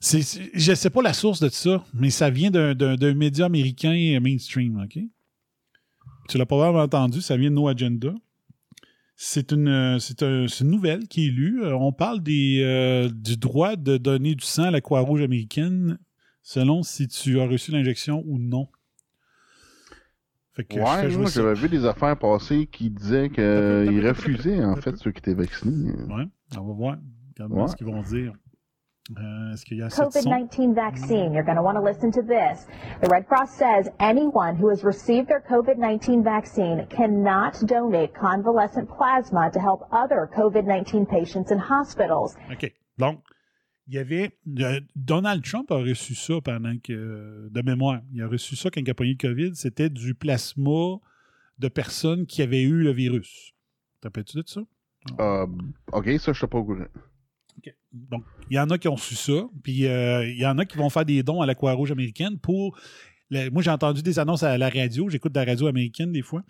Je 0.00 0.74
sais 0.74 0.90
pas 0.90 1.02
la 1.02 1.12
source 1.12 1.40
de 1.40 1.48
ça, 1.48 1.84
mais 1.94 2.10
ça 2.10 2.30
vient 2.30 2.50
d'un, 2.50 3.14
média 3.14 3.46
américain 3.46 4.18
mainstream, 4.20 4.80
OK? 4.82 4.98
Tu 6.28 6.38
l'as 6.38 6.46
probablement 6.46 6.82
entendu, 6.82 7.20
ça 7.20 7.36
vient 7.36 7.50
de 7.50 7.54
No 7.54 7.68
Agenda. 7.68 8.12
C'est 9.18 9.52
une, 9.52 9.68
euh, 9.68 9.98
un- 10.20 10.64
nouvelle 10.64 11.08
qui 11.08 11.28
est 11.28 11.30
lue. 11.30 11.62
Euh, 11.62 11.74
On 11.76 11.92
parle 11.92 12.22
du 12.22 13.36
droit 13.38 13.76
de 13.76 13.96
donner 13.96 14.34
du 14.34 14.44
sang 14.44 14.64
à 14.64 14.70
la 14.70 14.80
Croix-Rouge 14.80 15.22
américaine 15.22 15.98
selon 16.42 16.82
si 16.82 17.08
tu 17.08 17.40
as 17.40 17.46
reçu 17.46 17.70
l'injection 17.70 18.22
ou 18.26 18.38
non. 18.38 18.68
Fait 20.56 20.64
que 20.64 20.74
Ouais, 20.76 21.16
moi 21.16 21.26
j'avais 21.30 21.54
vu 21.54 21.68
des 21.68 21.84
affaires 21.84 22.16
passer 22.16 22.66
qui 22.66 22.88
disaient 22.90 23.28
qu'ils 23.28 24.06
refusaient 24.08 24.64
en 24.64 24.76
fait 24.76 24.96
ceux 24.96 25.12
qui 25.12 25.18
étaient 25.18 25.34
vaccinés. 25.34 25.92
Ouais, 26.08 26.24
on 26.56 26.62
va 26.62 26.72
voir. 26.72 26.96
Regarde 27.38 27.52
Ouais. 27.52 27.68
ce 27.68 27.76
qu'ils 27.76 27.86
vont 27.86 28.00
dire. 28.02 28.32
Euh, 29.16 29.52
est-ce 29.52 29.64
qu'il 29.64 29.76
y 29.76 29.82
a 29.82 29.86
assez 29.86 30.02
de 30.04 30.10
son? 30.10 30.30
COVID-19 30.30 30.74
vaccine. 30.74 31.32
You're 31.32 31.44
going 31.44 31.54
to 31.56 31.62
want 31.62 31.74
to 31.76 31.80
listen 31.84 32.10
to 32.10 32.22
this. 32.22 32.66
The 33.02 33.08
Red 33.08 33.26
Cross 33.28 33.50
says 33.50 33.88
anyone 34.00 34.56
who 34.56 34.68
has 34.68 34.82
received 34.82 35.28
their 35.28 35.42
COVID-19 35.48 36.24
vaccine 36.24 36.86
cannot 36.88 37.52
donate 37.66 38.14
convalescent 38.14 38.88
plasma 38.88 39.50
to 39.52 39.60
help 39.60 39.82
other 39.92 40.28
COVID-19 40.34 41.06
patients 41.08 41.52
in 41.52 41.58
hospitals. 41.58 42.34
OK. 42.50 42.72
Donc, 42.98 43.20
il 43.88 43.94
y 43.94 43.98
avait. 43.98 44.36
euh, 44.58 44.80
Donald 44.94 45.44
Trump 45.44 45.70
a 45.70 45.76
reçu 45.76 46.14
ça 46.14 46.40
pendant 46.42 46.76
que. 46.78 47.48
De 47.50 47.62
mémoire. 47.62 48.00
Il 48.12 48.22
a 48.22 48.28
reçu 48.28 48.56
ça 48.56 48.70
quand 48.70 48.80
il 48.80 48.90
a 48.90 48.94
pogné 48.94 49.12
le 49.12 49.28
COVID. 49.28 49.54
C'était 49.54 49.90
du 49.90 50.14
plasma 50.14 50.98
de 51.58 51.68
personnes 51.68 52.26
qui 52.26 52.42
avaient 52.42 52.62
eu 52.62 52.82
le 52.82 52.90
virus. 52.92 53.52
T'as 54.00 54.10
tu 54.22 54.36
de 54.36 54.42
ça? 54.46 54.60
Euh, 55.20 55.46
ok, 55.92 56.04
ça 56.18 56.32
je 56.32 56.38
suis 56.38 56.46
pas 56.46 56.58
au 56.58 56.64
courant. 56.64 56.86
OK. 57.58 57.74
Donc, 57.92 58.24
il 58.50 58.56
y 58.56 58.58
en 58.58 58.68
a 58.70 58.78
qui 58.78 58.88
ont 58.88 58.94
reçu 58.94 59.14
ça. 59.14 59.48
Puis, 59.62 59.86
euh, 59.86 60.28
il 60.28 60.38
y 60.38 60.46
en 60.46 60.58
a 60.58 60.64
qui 60.64 60.76
vont 60.76 60.90
faire 60.90 61.04
des 61.04 61.22
dons 61.22 61.40
à 61.40 61.46
la 61.46 61.54
Croix-Rouge 61.54 61.92
américaine 61.92 62.38
pour. 62.38 62.78
Le- 63.30 63.50
moi, 63.50 63.62
j'ai 63.62 63.70
entendu 63.70 64.02
des 64.02 64.18
annonces 64.18 64.42
à 64.42 64.56
la 64.58 64.68
radio. 64.68 65.08
J'écoute 65.08 65.32
de 65.32 65.38
la 65.40 65.44
radio 65.46 65.66
américaine 65.66 66.12
des 66.12 66.22
fois. 66.22 66.42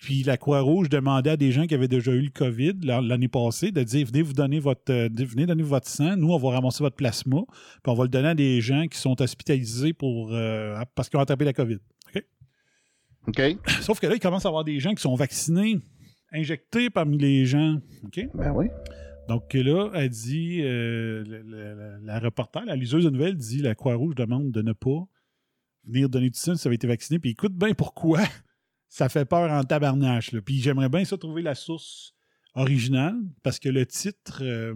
Puis, 0.00 0.22
la 0.24 0.36
Croix-Rouge 0.36 0.88
demandait 0.88 1.30
à 1.30 1.36
des 1.36 1.52
gens 1.52 1.66
qui 1.66 1.74
avaient 1.74 1.86
déjà 1.88 2.12
eu 2.12 2.20
le 2.22 2.30
COVID 2.30 2.74
l'an- 2.82 3.00
l'année 3.00 3.28
passée 3.28 3.70
de 3.70 3.82
dire 3.82 4.06
venez 4.06 4.22
vous 4.22 4.32
donner 4.32 4.58
votre, 4.58 4.92
euh, 4.92 5.08
venez 5.12 5.46
donner 5.46 5.62
votre 5.62 5.88
sang. 5.88 6.16
Nous, 6.16 6.28
on 6.32 6.38
va 6.38 6.50
ramasser 6.50 6.82
votre 6.82 6.96
plasma. 6.96 7.42
Puis, 7.46 7.92
on 7.92 7.94
va 7.94 8.02
le 8.04 8.08
donner 8.10 8.28
à 8.28 8.34
des 8.34 8.60
gens 8.60 8.86
qui 8.88 8.98
sont 8.98 9.20
hospitalisés 9.22 9.92
pour, 9.92 10.32
euh, 10.32 10.80
parce 10.94 11.08
qu'ils 11.08 11.18
ont 11.18 11.22
attrapé 11.22 11.44
la 11.44 11.52
COVID. 11.52 11.78
OK? 12.14 12.24
Ok? 13.28 13.42
Sauf 13.82 14.00
que 14.00 14.06
là, 14.08 14.14
il 14.14 14.20
commence 14.20 14.44
à 14.44 14.48
y 14.48 14.50
avoir 14.50 14.64
des 14.64 14.80
gens 14.80 14.92
qui 14.94 15.02
sont 15.02 15.14
vaccinés, 15.14 15.78
injectés 16.32 16.90
parmi 16.90 17.16
les 17.18 17.46
gens. 17.46 17.76
OK? 18.04 18.28
Ben 18.34 18.52
oui. 18.52 18.66
Donc 19.28 19.54
là, 19.54 19.90
elle 19.94 20.08
dit, 20.08 20.60
euh, 20.62 21.24
la- 22.04 22.14
la 22.14 22.18
reporter, 22.20 22.64
la 22.64 22.76
liseuse 22.76 23.04
de 23.04 23.10
nouvelles 23.10 23.36
dit 23.36 23.58
la 23.62 23.74
Croix-Rouge 23.74 24.14
demande 24.14 24.50
de 24.52 24.62
ne 24.62 24.72
pas 24.72 25.04
venir 25.86 26.08
donner 26.08 26.30
du 26.30 26.38
sang 26.38 26.54
si 26.54 26.62
ça 26.62 26.68
avait 26.68 26.76
été 26.76 26.86
vacciné. 26.86 27.18
Puis 27.18 27.30
écoute 27.30 27.54
bien 27.54 27.74
pourquoi 27.74 28.20
ça 28.88 29.08
fait 29.08 29.24
peur 29.24 29.50
en 29.50 29.64
tabarnache. 29.64 30.32
là. 30.32 30.40
Puis 30.40 30.60
j'aimerais 30.60 30.88
bien 30.88 31.04
ça 31.04 31.16
trouver 31.16 31.42
la 31.42 31.54
source 31.54 32.14
originale 32.54 33.16
parce 33.42 33.58
que 33.58 33.68
le 33.68 33.86
titre, 33.86 34.42
il 34.42 34.74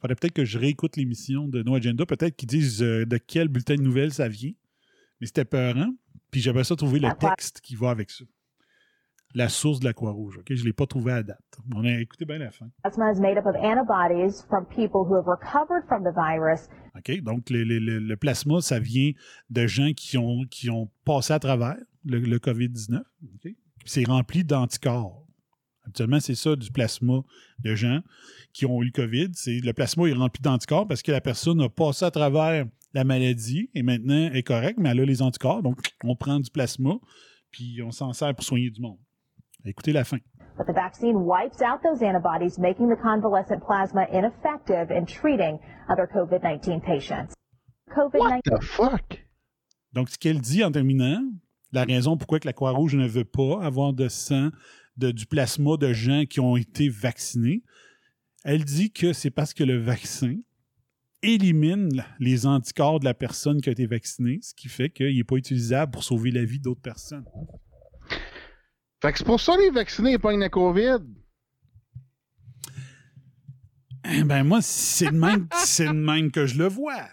faudrait 0.00 0.16
peut-être 0.16 0.34
que 0.34 0.44
je 0.44 0.58
réécoute 0.58 0.96
l'émission 0.96 1.46
de 1.46 1.62
No 1.62 1.76
Agenda, 1.76 2.04
peut-être 2.04 2.36
qu'ils 2.36 2.48
disent 2.48 2.82
euh, 2.82 3.06
de 3.06 3.18
quel 3.18 3.48
bulletin 3.48 3.76
de 3.76 3.82
nouvelles 3.82 4.12
ça 4.12 4.28
vient. 4.28 4.52
Mais 5.20 5.26
c'était 5.26 5.44
peurant. 5.44 5.94
Puis 6.32 6.40
j'aimerais 6.40 6.64
ça 6.64 6.74
trouver 6.74 6.98
le 6.98 7.10
texte 7.18 7.60
qui 7.60 7.76
va 7.76 7.90
avec 7.90 8.10
ça. 8.10 8.24
La 9.34 9.48
source 9.48 9.80
de 9.80 9.86
la 9.86 9.92
Croix-Rouge. 9.94 10.40
Je 10.48 10.54
ne 10.60 10.66
l'ai 10.66 10.72
pas 10.72 10.86
trouvé 10.86 11.12
à 11.12 11.22
date. 11.22 11.40
On 11.74 11.84
a 11.84 12.00
écouté 12.00 12.24
bien 12.26 12.38
la 12.38 12.50
fin. 12.50 12.68
Plasma 12.82 13.12
is 13.12 13.20
made 13.20 13.38
up 13.38 13.46
of 13.46 13.54
antibodies 13.56 14.42
from 14.48 14.66
people 14.66 15.00
who 15.06 15.14
have 15.16 15.26
recovered 15.26 15.84
from 15.88 16.04
the 16.04 16.12
virus 16.14 16.68
OK? 16.96 17.22
Donc, 17.22 17.48
le, 17.48 17.64
le- 17.64 17.78
le- 17.78 17.98
le 17.98 18.16
plasma, 18.16 18.60
ça 18.60 18.78
vient 18.78 19.12
de 19.48 19.66
gens 19.66 19.92
qui 19.96 20.18
ont, 20.18 20.44
qui 20.50 20.68
ont 20.68 20.90
passé 21.06 21.32
à 21.32 21.38
travers 21.38 21.76
le, 22.04 22.18
le 22.18 22.38
COVID-19. 22.38 22.98
OK? 22.98 23.40
Puis 23.42 23.54
C'est 23.86 24.04
rempli 24.04 24.44
d'anticorps. 24.44 25.24
Habituellement, 25.84 26.20
c'est 26.20 26.34
ça 26.34 26.54
du 26.54 26.70
plasma 26.70 27.22
de 27.60 27.74
gens 27.74 28.00
qui 28.52 28.66
ont 28.66 28.82
eu 28.82 28.86
le 28.86 28.92
COVID. 28.92 29.30
C'est, 29.32 29.60
le 29.60 29.72
plasma 29.72 30.06
est 30.08 30.12
rempli 30.12 30.42
d'anticorps 30.42 30.86
parce 30.86 31.02
que 31.02 31.10
la 31.10 31.20
personne 31.22 31.60
a 31.62 31.68
passé 31.70 32.04
à 32.04 32.10
travers 32.10 32.66
la 32.92 33.04
maladie 33.04 33.70
et 33.74 33.82
maintenant 33.82 34.30
est 34.32 34.42
correcte, 34.42 34.78
mais 34.78 34.90
elle 34.90 35.00
a 35.00 35.04
les 35.06 35.22
anticorps. 35.22 35.62
Donc, 35.62 35.78
on 36.04 36.14
prend 36.14 36.38
du 36.38 36.50
plasma 36.50 36.92
puis 37.50 37.80
on 37.82 37.90
s'en 37.90 38.12
sert 38.12 38.34
pour 38.34 38.44
soigner 38.44 38.70
du 38.70 38.80
monde. 38.82 38.98
Écoutez 39.64 39.92
la 39.92 40.04
fin. 40.04 40.18
But 40.56 40.66
the 40.66 40.74
vaccine 40.74 41.24
wipes 41.24 41.62
out 41.62 41.82
those 41.82 42.02
antibodies, 42.02 42.58
making 42.58 42.88
the 42.88 42.96
convalescent 42.96 43.62
plasma 43.64 44.06
ineffective 44.12 44.90
in 44.90 45.06
treating 45.06 45.58
other 45.88 46.06
COVID-19 46.06 46.82
patients. 46.82 47.34
COVID-19 47.90 48.42
The 48.44 48.62
fuck? 48.62 49.24
Donc, 49.92 50.10
ce 50.10 50.18
qu'elle 50.18 50.40
dit 50.40 50.64
en 50.64 50.70
terminant, 50.70 51.22
la 51.72 51.84
raison 51.84 52.16
pourquoi 52.16 52.38
que 52.40 52.46
la 52.46 52.52
Croix-Rouge 52.52 52.96
ne 52.96 53.06
veut 53.06 53.24
pas 53.24 53.62
avoir 53.62 53.92
de 53.92 54.08
sang, 54.08 54.50
de, 54.96 55.10
du 55.10 55.26
plasma 55.26 55.76
de 55.76 55.92
gens 55.92 56.24
qui 56.28 56.40
ont 56.40 56.56
été 56.56 56.88
vaccinés, 56.88 57.62
elle 58.44 58.64
dit 58.64 58.90
que 58.90 59.12
c'est 59.12 59.30
parce 59.30 59.54
que 59.54 59.64
le 59.64 59.78
vaccin 59.78 60.36
élimine 61.22 62.04
les 62.18 62.46
anticorps 62.46 63.00
de 63.00 63.04
la 63.04 63.14
personne 63.14 63.60
qui 63.60 63.68
a 63.68 63.72
été 63.72 63.86
vaccinée, 63.86 64.40
ce 64.42 64.54
qui 64.54 64.68
fait 64.68 64.90
qu'il 64.90 65.16
n'est 65.16 65.24
pas 65.24 65.36
utilisable 65.36 65.92
pour 65.92 66.02
sauver 66.02 66.30
la 66.30 66.44
vie 66.44 66.58
d'autres 66.58 66.80
personnes. 66.80 67.24
Fait 69.02 69.10
que 69.10 69.18
c'est 69.18 69.24
pour 69.24 69.40
ça 69.40 69.56
les 69.56 69.70
vaccinés 69.70 70.16
pognent 70.16 70.38
la 70.38 70.48
COVID. 70.48 70.98
Eh 74.04 74.22
Ben 74.22 74.44
moi, 74.44 74.62
c'est 74.62 75.06
de 75.10 75.16
même, 75.16 75.48
c'est 75.64 75.92
même 75.92 76.30
que 76.30 76.46
je 76.46 76.56
le 76.56 76.68
vois. 76.68 77.08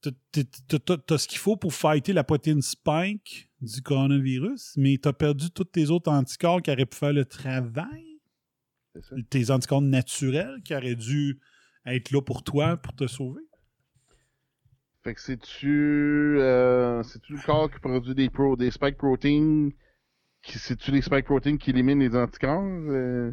T'as- 0.00 1.18
ce 1.18 1.28
qu'il 1.28 1.38
faut 1.38 1.56
pour 1.56 1.72
fighter 1.72 2.12
la 2.12 2.24
protéine 2.24 2.60
spike 2.60 3.48
du 3.60 3.82
coronavirus, 3.82 4.72
mais 4.76 4.98
t'as 4.98 5.12
perdu 5.12 5.50
tous 5.52 5.64
tes 5.64 5.90
autres 5.90 6.10
anticorps 6.10 6.60
qui 6.60 6.72
auraient 6.72 6.84
pu 6.86 6.96
faire 6.96 7.12
le 7.12 7.24
travail. 7.24 8.18
Ça. 9.00 9.14
Tes 9.30 9.52
anticorps 9.52 9.82
naturels 9.82 10.60
qui 10.64 10.74
auraient 10.74 10.96
dû 10.96 11.38
être 11.86 12.10
là 12.10 12.20
pour 12.20 12.42
toi, 12.42 12.76
pour 12.76 12.96
te 12.96 13.06
sauver. 13.06 13.47
Fait 15.04 15.14
que 15.14 15.20
c'est-tu 15.20 16.36
euh, 16.40 17.02
c'est-tu 17.04 17.34
le 17.34 17.40
corps 17.40 17.70
qui 17.70 17.78
produit 17.78 18.14
des 18.14 18.28
pro 18.30 18.56
des 18.56 18.70
spike 18.70 18.96
proteins 18.96 19.68
qui 20.42 20.58
c'est-tu 20.58 20.90
les 20.90 21.02
spike 21.02 21.24
proteins 21.24 21.56
qui 21.56 21.70
éliminent 21.70 22.00
les 22.00 22.16
anticorps 22.16 22.62
euh, 22.64 23.32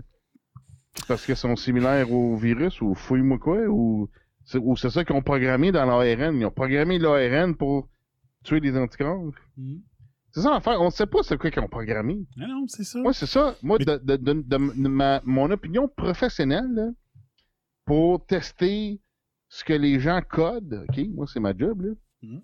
parce 1.08 1.26
qu'ils 1.26 1.36
sont 1.36 1.56
similaires 1.56 2.12
au 2.12 2.36
virus 2.38 2.82
ou 2.82 2.94
fouille-moi 2.94 3.40
quoi 3.40 3.62
ou 3.68 4.10
c'est 4.46 4.60
ou 4.60 4.76
c'est 4.78 4.92
ça 4.92 5.04
qu'ils 5.04 5.16
ont 5.16 5.24
programmé 5.24 5.72
dans 5.72 5.86
l'ARN, 5.86 6.36
ils 6.40 6.46
ont 6.46 6.52
programmé 6.52 7.00
l'ARN 7.00 7.56
pour 7.56 7.90
tuer 8.44 8.60
les 8.60 8.78
anticorps? 8.78 9.32
Mhm. 9.58 9.82
C'est 10.32 10.42
ça 10.42 10.52
l'affaire, 10.52 10.80
on 10.82 10.90
sait 10.92 11.08
pas 11.08 11.24
c'est 11.24 11.38
quoi 11.38 11.50
qu'ils 11.50 11.64
ont 11.64 11.68
programmé. 11.68 12.20
Ah 12.40 12.46
non, 12.48 12.66
c'est 12.68 12.84
ça. 12.84 13.00
Moi, 13.02 13.14
c'est 13.14 13.26
ça. 13.26 13.56
Moi, 13.64 13.78
Mais- 13.80 13.86
de, 13.86 13.98
de- 14.04 14.18
de- 14.18 14.44
de 14.44 14.88
ma, 14.90 15.22
mon 15.26 15.50
opinion 15.50 15.88
professionnelle, 15.88 16.70
là, 16.74 16.90
pour 17.86 18.24
tester 18.26 19.00
ce 19.58 19.64
que 19.64 19.74
les 19.74 20.00
gens 20.02 20.22
codent, 20.22 20.86
OK, 20.90 21.00
moi, 21.14 21.26
c'est 21.32 21.40
ma 21.40 21.56
job, 21.58 21.82
là, 21.82 21.94
Mhm. 22.24 22.42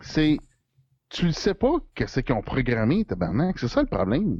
c'est, 0.00 0.36
tu 1.08 1.26
le 1.26 1.32
sais 1.32 1.54
pas 1.54 1.74
qu'est-ce 1.94 2.20
qu'ils 2.20 2.34
ont 2.34 2.42
programmé, 2.42 3.04
tabarnak. 3.04 3.58
C'est 3.58 3.68
ça 3.68 3.80
le 3.82 3.88
problème. 3.88 4.38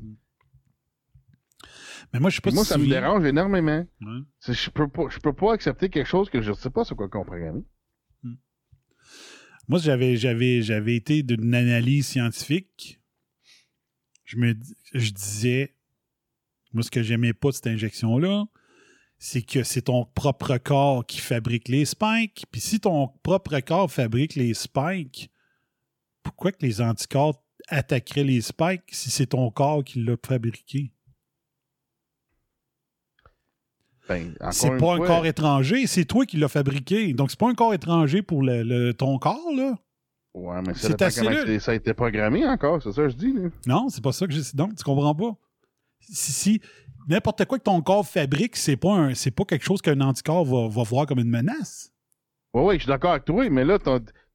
Mais 2.12 2.20
moi, 2.20 2.30
je 2.30 2.36
sais 2.36 2.40
pas 2.40 2.50
Puis 2.50 2.54
moi, 2.54 2.64
si 2.64 2.70
ça 2.70 2.78
me 2.78 2.86
dérange 2.86 3.24
énormément. 3.24 3.84
Ouais. 4.00 4.20
C'est- 4.38 4.52
Je 4.54 4.70
peux 4.70 4.86
pas, 4.86 5.08
je 5.08 5.18
peux 5.18 5.32
pas 5.32 5.54
accepter 5.54 5.88
quelque 5.88 6.06
chose 6.06 6.30
que 6.30 6.40
je 6.40 6.52
sais 6.52 6.70
pas 6.70 6.84
sur 6.84 6.94
quoi 6.96 7.08
qu'ils 7.08 7.18
ont 7.20 7.24
programmé. 7.24 7.62
Moi, 9.66 9.78
j'avais, 9.78 10.16
j'avais, 10.16 10.60
j'avais 10.60 10.94
été 10.94 11.22
d'une 11.22 11.54
analyse 11.54 12.06
scientifique. 12.06 13.00
Je 14.24 14.36
me 14.36 14.54
je 14.92 15.10
disais, 15.10 15.74
moi, 16.74 16.82
ce 16.82 16.90
que 16.90 17.02
j'aimais 17.02 17.32
pas 17.32 17.48
de 17.48 17.54
cette 17.54 17.66
injection-là, 17.68 18.44
c'est 19.26 19.40
que 19.40 19.62
c'est 19.62 19.80
ton 19.80 20.04
propre 20.04 20.58
corps 20.58 21.06
qui 21.06 21.18
fabrique 21.18 21.68
les 21.68 21.86
spikes. 21.86 22.44
Puis 22.52 22.60
si 22.60 22.78
ton 22.78 23.08
propre 23.22 23.58
corps 23.60 23.90
fabrique 23.90 24.34
les 24.34 24.52
spikes, 24.52 25.30
pourquoi 26.22 26.52
que 26.52 26.58
les 26.60 26.82
anticorps 26.82 27.42
attaqueraient 27.68 28.24
les 28.24 28.42
spikes 28.42 28.82
si 28.92 29.08
c'est 29.10 29.28
ton 29.28 29.50
corps 29.50 29.82
qui 29.82 30.04
l'a 30.04 30.16
fabriqué? 30.26 30.92
Ben, 34.10 34.34
C'est 34.50 34.76
pas 34.76 34.94
un 34.94 34.98
corps 34.98 35.24
étranger, 35.24 35.86
c'est 35.86 36.04
toi 36.04 36.26
qui 36.26 36.36
l'as 36.36 36.48
fabriqué. 36.48 37.14
Donc, 37.14 37.30
c'est 37.30 37.38
pas 37.40 37.48
un 37.48 37.54
corps 37.54 37.72
étranger 37.72 38.20
pour 38.20 38.42
le- 38.42 38.62
le- 38.62 38.92
ton 38.92 39.18
corps, 39.18 39.50
là. 39.56 39.78
Ouais, 40.34 40.60
mais 40.66 40.74
c'est 40.74 40.88
comment 40.98 41.58
ça 41.60 41.72
a 41.72 41.74
été 41.74 41.94
programmé 41.94 42.46
encore, 42.46 42.82
c'est 42.82 42.92
ça 42.92 43.02
que 43.04 43.08
je 43.08 43.16
dis, 43.16 43.32
là. 43.32 43.48
Non, 43.66 43.88
c'est 43.88 44.04
pas 44.04 44.12
ça 44.12 44.26
que 44.26 44.34
je 44.34 44.42
Donc, 44.54 44.74
tu 44.76 44.84
comprends 44.84 45.14
pas. 45.14 45.34
Si, 46.08 46.32
si 46.32 46.60
n'importe 47.08 47.44
quoi 47.44 47.58
que 47.58 47.64
ton 47.64 47.80
corps 47.82 48.06
fabrique, 48.06 48.56
c'est 48.56 48.76
pas 48.76 48.92
un, 48.94 49.14
c'est 49.14 49.30
pas 49.30 49.44
quelque 49.44 49.64
chose 49.64 49.80
qu'un 49.82 50.00
anticorps 50.00 50.44
va, 50.44 50.68
va 50.68 50.82
voir 50.82 51.06
comme 51.06 51.18
une 51.18 51.30
menace. 51.30 51.92
Ouais, 52.52 52.62
ouais, 52.62 52.74
je 52.76 52.80
suis 52.82 52.88
d'accord 52.88 53.12
avec 53.12 53.24
toi, 53.24 53.48
mais 53.50 53.64
là, 53.64 53.78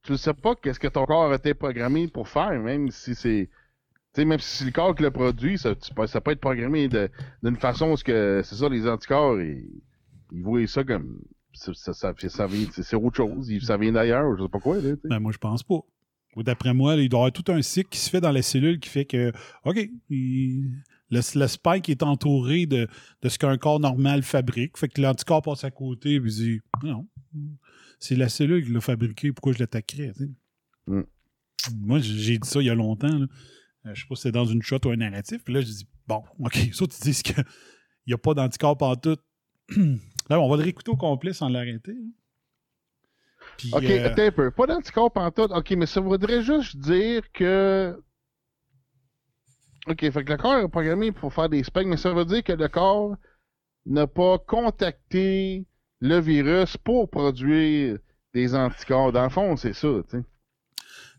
tu 0.03 0.11
ne 0.11 0.17
sais 0.17 0.34
pas 0.34 0.55
qu'est-ce 0.55 0.80
que 0.80 0.88
ton 0.88 1.05
corps 1.05 1.32
a 1.32 1.36
été 1.36 1.53
programmé 1.53 2.07
pour 2.07 2.28
faire, 2.28 2.51
même 2.59 2.91
si 2.91 3.15
c'est. 3.15 3.49
Tu 4.13 4.22
sais, 4.22 4.26
même 4.26 4.39
si 4.39 4.57
c'est 4.57 4.65
le 4.65 4.72
corps 4.72 4.95
qui 4.95 5.03
le 5.03 5.11
produit, 5.11 5.57
ça, 5.57 5.76
ça 6.07 6.20
peut 6.22 6.32
être 6.32 6.41
programmé 6.41 6.88
d'une 6.89 7.57
façon 7.57 7.91
où 7.91 7.97
c'est 7.97 8.43
ça, 8.43 8.67
les 8.70 8.88
anticorps, 8.88 9.39
ils, 9.39 9.70
ils 10.32 10.41
voient 10.43 10.65
ça 10.67 10.84
comme 10.84 11.22
ça, 11.53 11.72
ça, 11.76 11.93
ça, 11.93 12.13
ça 12.28 12.47
vient, 12.47 12.65
c'est 12.72 12.95
autre 12.95 13.17
chose, 13.17 13.51
ça 13.63 13.78
vient 13.78 13.91
d'ailleurs, 13.91 14.36
je 14.38 14.43
sais 14.43 14.49
pas 14.49 14.59
quoi. 14.59 14.78
Là. 14.82 14.95
Ben, 15.03 15.20
moi, 15.20 15.32
je 15.32 15.38
pense 15.38 15.61
pas. 15.63 15.80
D'après 16.38 16.74
moi, 16.74 16.95
il 16.95 17.09
doit 17.09 17.20
y 17.20 17.22
avoir 17.22 17.32
tout 17.34 17.51
un 17.51 17.61
cycle 17.61 17.89
qui 17.89 17.99
se 17.99 18.09
fait 18.09 18.22
dans 18.22 18.32
la 18.32 18.41
cellule 18.41 18.80
qui 18.80 18.89
fait 18.89 19.05
que, 19.05 19.32
OK, 19.65 19.78
il- 20.09 20.72
le, 21.12 21.39
le 21.39 21.47
spike 21.47 21.89
est 21.89 22.03
entouré 22.03 22.66
de, 22.66 22.88
de 23.22 23.30
ce 23.30 23.38
qu'un 23.39 23.57
corps 23.57 23.80
normal 23.80 24.24
fabrique. 24.24 24.78
Fait 24.78 24.88
que 24.88 25.01
l'anticorps 25.01 25.41
passe 25.41 25.64
à 25.64 25.72
côté 25.72 26.14
et 26.16 26.20
dit 26.20 26.62
Non, 26.84 27.07
c'est 27.99 28.16
la 28.16 28.30
cellule 28.30 28.66
qui 28.66 28.72
l'a 28.72 28.82
fabriqué, 28.82 29.32
pourquoi 29.32 29.53
je 29.53 29.60
l'attaquerais? 29.60 30.14
Mm. 30.88 31.01
Moi, 31.76 31.99
j'ai 31.99 32.38
dit 32.38 32.47
ça 32.47 32.62
il 32.62 32.68
y 32.68 32.70
a 32.70 32.76
longtemps. 32.76 33.07
là. 33.18 33.28
Euh, 33.86 33.91
je 33.93 34.01
sais 34.01 34.07
pas 34.07 34.16
si 34.16 34.24
c'est 34.24 34.32
dans 34.32 34.45
une 34.45 34.62
shot 34.62 34.80
ou 34.86 34.89
un 34.89 34.97
narratif. 34.97 35.43
Puis 35.43 35.53
là, 35.53 35.62
je 35.62 35.68
dis 35.68 35.88
Bon, 36.07 36.24
OK, 36.39 36.55
ça, 36.74 36.86
tu 36.88 37.01
dis 37.01 37.22
qu'il 37.24 37.43
n'y 38.07 38.14
a 38.14 38.18
pas 38.18 38.34
d'anticorps 38.34 38.78
partout. 38.78 39.18
là, 40.30 40.39
on 40.39 40.49
va 40.49 40.57
le 40.57 40.64
réécouter 40.64 40.91
au 40.91 40.97
complet 40.97 41.34
sans 41.34 41.49
l'arrêter. 41.49 41.95
Puis, 43.57 43.72
Ok, 43.74 43.84
euh, 43.84 44.05
attends 44.05 44.24
un 44.24 44.32
peu. 44.32 44.51
Pas 44.51 44.68
d'anticorps 44.68 45.12
pantoute. 45.12 45.51
Ok, 45.51 45.72
mais 45.72 45.86
ça 45.86 46.01
voudrait 46.01 46.41
juste 46.41 46.78
dire 46.78 47.24
que. 47.34 48.01
Ok, 49.88 49.99
fait 50.11 50.23
que 50.23 50.32
le 50.32 50.38
corps 50.38 50.59
est 50.59 50.67
programmé 50.67 51.11
pour 51.11 51.34
faire 51.34 51.49
des 51.49 51.63
specs, 51.63 51.88
mais 51.88 51.97
ça 51.97 52.13
veut 52.13 52.25
dire 52.25 52.43
que 52.43 52.53
le 52.53 52.67
corps 52.67 53.15
n'a 53.86 54.07
pas 54.07 54.38
contacté 54.39 55.65
le 56.01 56.19
virus 56.19 56.77
pour 56.77 57.09
produire 57.09 57.97
des 58.34 58.55
anticorps. 58.55 59.11
Dans 59.11 59.23
le 59.23 59.30
fond, 59.30 59.55
c'est 59.57 59.73
ça, 59.73 59.88
tu 60.09 60.17
sais. 60.17 60.23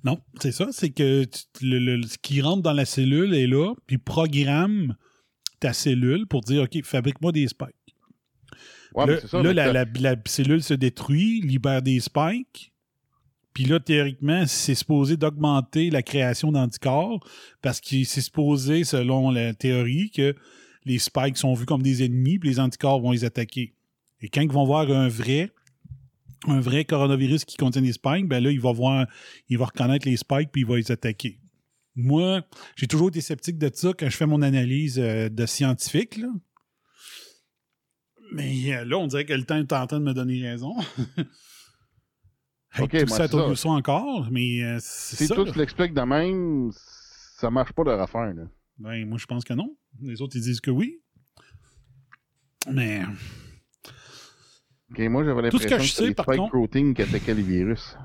Non, 0.04 0.18
c'est 0.40 0.52
ça. 0.52 0.68
C'est 0.72 0.90
que 0.90 1.24
tu- 1.24 1.44
le, 1.66 1.78
le- 1.78 2.02
ce 2.06 2.16
qui 2.18 2.40
rentre 2.40 2.62
dans 2.62 2.72
la 2.72 2.84
cellule 2.86 3.34
est 3.34 3.46
là, 3.46 3.74
puis 3.86 3.98
programme 3.98 4.96
ta 5.58 5.72
cellule 5.74 6.26
pour 6.26 6.40
dire 6.42 6.62
OK, 6.62 6.82
fabrique-moi 6.84 7.32
des 7.32 7.48
spikes. 7.48 7.68
Ouais, 8.94 9.18
c'est 9.20 9.28
ça. 9.28 9.42
là, 9.42 9.52
la, 9.52 9.72
la- 9.72 9.84
la 10.14 10.16
cellule 10.26 10.62
se 10.62 10.74
détruit, 10.74 11.40
libère 11.42 11.82
des 11.82 12.00
spikes. 12.00 12.69
Puis 13.52 13.64
là, 13.64 13.80
théoriquement, 13.80 14.44
c'est 14.46 14.74
supposé 14.74 15.16
d'augmenter 15.16 15.90
la 15.90 16.02
création 16.02 16.52
d'anticorps 16.52 17.26
parce 17.62 17.80
que 17.80 18.04
c'est 18.04 18.20
supposé, 18.20 18.84
selon 18.84 19.30
la 19.30 19.54
théorie, 19.54 20.10
que 20.10 20.36
les 20.84 20.98
spikes 20.98 21.36
sont 21.36 21.54
vus 21.54 21.66
comme 21.66 21.82
des 21.82 22.04
ennemis, 22.04 22.38
puis 22.38 22.50
les 22.50 22.60
anticorps 22.60 23.00
vont 23.00 23.10
les 23.10 23.24
attaquer. 23.24 23.74
Et 24.20 24.28
quand 24.28 24.40
ils 24.40 24.50
vont 24.50 24.64
voir 24.64 24.90
un 24.90 25.08
vrai, 25.08 25.50
un 26.46 26.60
vrai 26.60 26.84
coronavirus 26.84 27.44
qui 27.44 27.56
contient 27.56 27.82
des 27.82 27.92
spikes, 27.92 28.28
ben 28.28 28.42
là, 28.42 28.50
il 28.50 28.60
va 28.60 28.72
voir, 28.72 29.06
il 29.48 29.58
va 29.58 29.66
reconnaître 29.66 30.06
les 30.06 30.16
spikes 30.16 30.50
puis 30.52 30.62
il 30.62 30.66
va 30.66 30.76
les 30.76 30.90
attaquer. 30.90 31.38
Moi, 31.96 32.42
j'ai 32.76 32.86
toujours 32.86 33.08
été 33.08 33.20
sceptique 33.20 33.58
de 33.58 33.70
ça 33.72 33.92
quand 33.98 34.08
je 34.08 34.16
fais 34.16 34.26
mon 34.26 34.42
analyse 34.42 34.98
euh, 34.98 35.28
de 35.28 35.44
scientifique, 35.44 36.16
là. 36.16 36.28
Mais 38.32 38.72
euh, 38.72 38.84
là, 38.84 38.96
on 38.96 39.08
dirait 39.08 39.24
que 39.24 39.32
le 39.32 39.44
temps 39.44 39.56
est 39.56 39.72
en 39.72 39.86
train 39.88 39.98
de 39.98 40.04
me 40.04 40.14
donner 40.14 40.40
raison. 40.40 40.74
Hey, 42.72 42.84
Ok, 42.84 42.90
tout 42.90 43.06
moi, 43.08 43.16
ça, 43.16 43.28
t'as 43.28 43.54
ça. 43.56 43.68
encore, 43.68 44.28
mais 44.30 44.62
euh, 44.62 44.78
c'est 44.80 45.16
Si 45.16 45.26
ça. 45.26 45.34
tout 45.34 45.44
là. 45.44 45.52
l'expliques 45.56 45.92
de 45.94 46.02
même, 46.02 46.70
ça 46.72 47.50
marche 47.50 47.72
pas 47.72 47.82
de 47.84 47.90
refaire, 47.90 48.32
là. 48.34 48.44
Ben, 48.78 49.06
moi, 49.08 49.18
je 49.18 49.26
pense 49.26 49.44
que 49.44 49.52
non. 49.54 49.76
Les 50.00 50.22
autres, 50.22 50.36
ils 50.36 50.42
disent 50.42 50.60
que 50.60 50.70
oui. 50.70 51.00
Mais 52.70 53.02
Ok, 54.90 54.98
moi, 55.08 55.24
j'avais 55.24 55.50
Tout 55.50 55.58
ce 55.58 55.64
l'impression 55.64 55.68
que 55.68 55.82
que, 55.82 55.82
je 55.82 55.92
sais, 55.92 56.02
c'était 56.02 56.14
par 56.14 56.24
spike 56.26 56.38
contre- 56.38 56.50
proteins 56.52 56.92
qui 56.94 57.02
attaquaient 57.02 57.34
les 57.34 57.42
virus. 57.42 57.96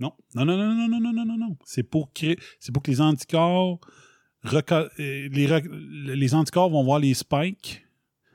non. 0.00 0.12
Non, 0.34 0.44
non, 0.44 0.56
non, 0.56 0.74
non, 0.74 0.88
non, 0.88 1.00
non, 1.00 1.12
non, 1.12 1.24
non, 1.26 1.38
non. 1.38 1.56
C'est 1.64 1.82
pour 1.82 2.12
créer. 2.12 2.38
C'est 2.60 2.72
pour 2.72 2.82
que 2.82 2.90
les 2.90 3.00
anticorps. 3.00 3.80
reco- 4.44 4.88
euh, 5.00 5.28
les 6.14 6.34
anticorps 6.34 6.70
vont 6.70 6.84
voir 6.84 6.98
les 7.00 7.14
spikes. 7.14 7.85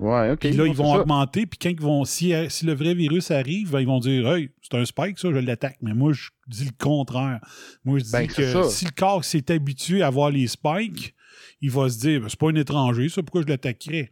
Ouais, 0.02 0.32
ok. 0.32 0.40
Puis 0.40 0.54
là, 0.54 0.66
ils 0.66 0.74
vont 0.74 0.94
augmenter. 0.96 1.46
Puis 1.46 1.60
quand 1.62 1.70
ils 1.70 1.80
vont. 1.80 2.04
Si, 2.06 2.34
si 2.50 2.66
le 2.66 2.74
vrai 2.74 2.94
virus 2.96 3.30
arrive, 3.32 3.70
ben, 3.72 3.80
ils 3.82 3.88
vont 3.88 4.00
dire 4.00 4.28
Hey, 4.34 4.50
c'est 4.64 4.76
un 4.76 4.84
spike, 4.84 5.20
ça, 5.20 5.30
je 5.32 5.38
l'attaque. 5.38 5.78
Mais 5.82 5.94
moi, 5.94 6.12
je 6.12 6.30
dis 6.48 6.66
le 6.66 6.72
contraire. 6.84 7.40
Moi, 7.86 8.00
je 8.00 8.06
dis 8.06 8.12
Ben, 8.12 8.28
que 8.28 8.52
ça. 8.52 8.64
si 8.64 8.86
le 8.86 8.92
corps 8.92 9.24
s'est 9.24 9.52
habitué 9.52 10.02
à 10.02 10.10
voir 10.10 10.32
les 10.32 10.48
spikes, 10.48 11.14
il 11.62 11.70
va 11.70 11.88
se 11.88 12.00
dire 12.00 12.20
Ben, 12.20 12.30
c'est 12.30 12.40
pas 12.40 12.50
un 12.50 12.56
étranger, 12.56 13.10
ça, 13.10 13.22
pourquoi 13.22 13.44
je 13.44 13.48
l'attaquerais? 13.48 14.12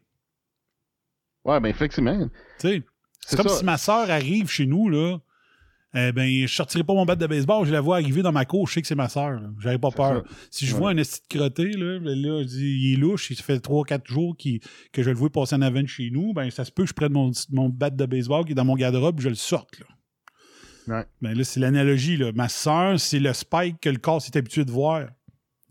Ouais, 1.43 1.59
ben, 1.59 1.69
effectivement. 1.69 2.27
Tu 2.59 2.67
sais, 2.69 2.83
c'est 3.21 3.29
C'est 3.31 3.37
comme 3.37 3.47
ça. 3.49 3.57
si 3.57 3.65
ma 3.65 3.77
soeur 3.77 4.09
arrive 4.11 4.47
chez 4.49 4.67
nous, 4.67 4.89
là. 4.89 5.17
Eh 5.95 6.11
ben, 6.11 6.45
je 6.45 6.53
sortirai 6.53 6.83
pas 6.83 6.93
mon 6.93 7.03
bat 7.03 7.15
de 7.15 7.25
baseball, 7.25 7.65
je 7.65 7.71
la 7.71 7.81
vois 7.81 7.95
arriver 7.97 8.21
dans 8.21 8.31
ma 8.31 8.45
cour, 8.45 8.67
je 8.67 8.73
sais 8.75 8.81
que 8.81 8.87
c'est 8.87 8.93
ma 8.93 9.09
soeur. 9.09 9.41
J'avais 9.59 9.79
pas 9.79 9.89
peur. 9.89 10.23
ça. 10.27 10.35
Si 10.51 10.65
je 10.67 10.73
Ouais. 10.73 10.79
vois 10.79 10.89
un 10.91 10.97
esti 10.97 11.19
de 11.21 11.35
crotté, 11.37 11.71
là, 11.71 11.97
ben 11.99 12.15
là, 12.21 12.43
il 12.47 12.93
est 12.93 12.95
louche, 12.95 13.31
il 13.31 13.37
fait 13.37 13.59
3-4 13.59 14.05
jours 14.05 14.37
qu'il- 14.37 14.59
que 14.91 15.01
je 15.01 15.09
le 15.09 15.15
vois 15.15 15.31
passer 15.31 15.55
en 15.55 15.61
avant 15.63 15.81
de 15.81 15.87
chez 15.87 16.11
nous, 16.11 16.31
ben 16.33 16.49
ça 16.51 16.63
se 16.63 16.71
peut 16.71 16.83
que 16.83 16.89
je 16.89 16.93
prenne 16.93 17.13
mon, 17.13 17.31
mon 17.51 17.69
bat 17.69 17.89
de 17.89 18.05
baseball 18.05 18.45
qui 18.45 18.51
est 18.51 18.55
dans 18.55 18.65
mon 18.65 18.75
garde-robe 18.75 19.19
et 19.19 19.23
je 19.23 19.29
le 19.29 19.35
sorte. 19.35 19.79
Là. 19.79 19.85
Ouais. 20.99 21.05
Ben 21.23 21.35
là, 21.35 21.43
c'est 21.43 21.59
l'analogie. 21.59 22.17
Là. 22.17 22.31
Ma 22.33 22.49
soeur, 22.49 22.99
c'est 22.99 23.19
le 23.19 23.33
spike 23.33 23.79
que 23.81 23.89
le 23.89 23.97
corps 23.97 24.21
s'est 24.21 24.37
habitué 24.37 24.65
de 24.65 24.71
voir. 24.71 25.07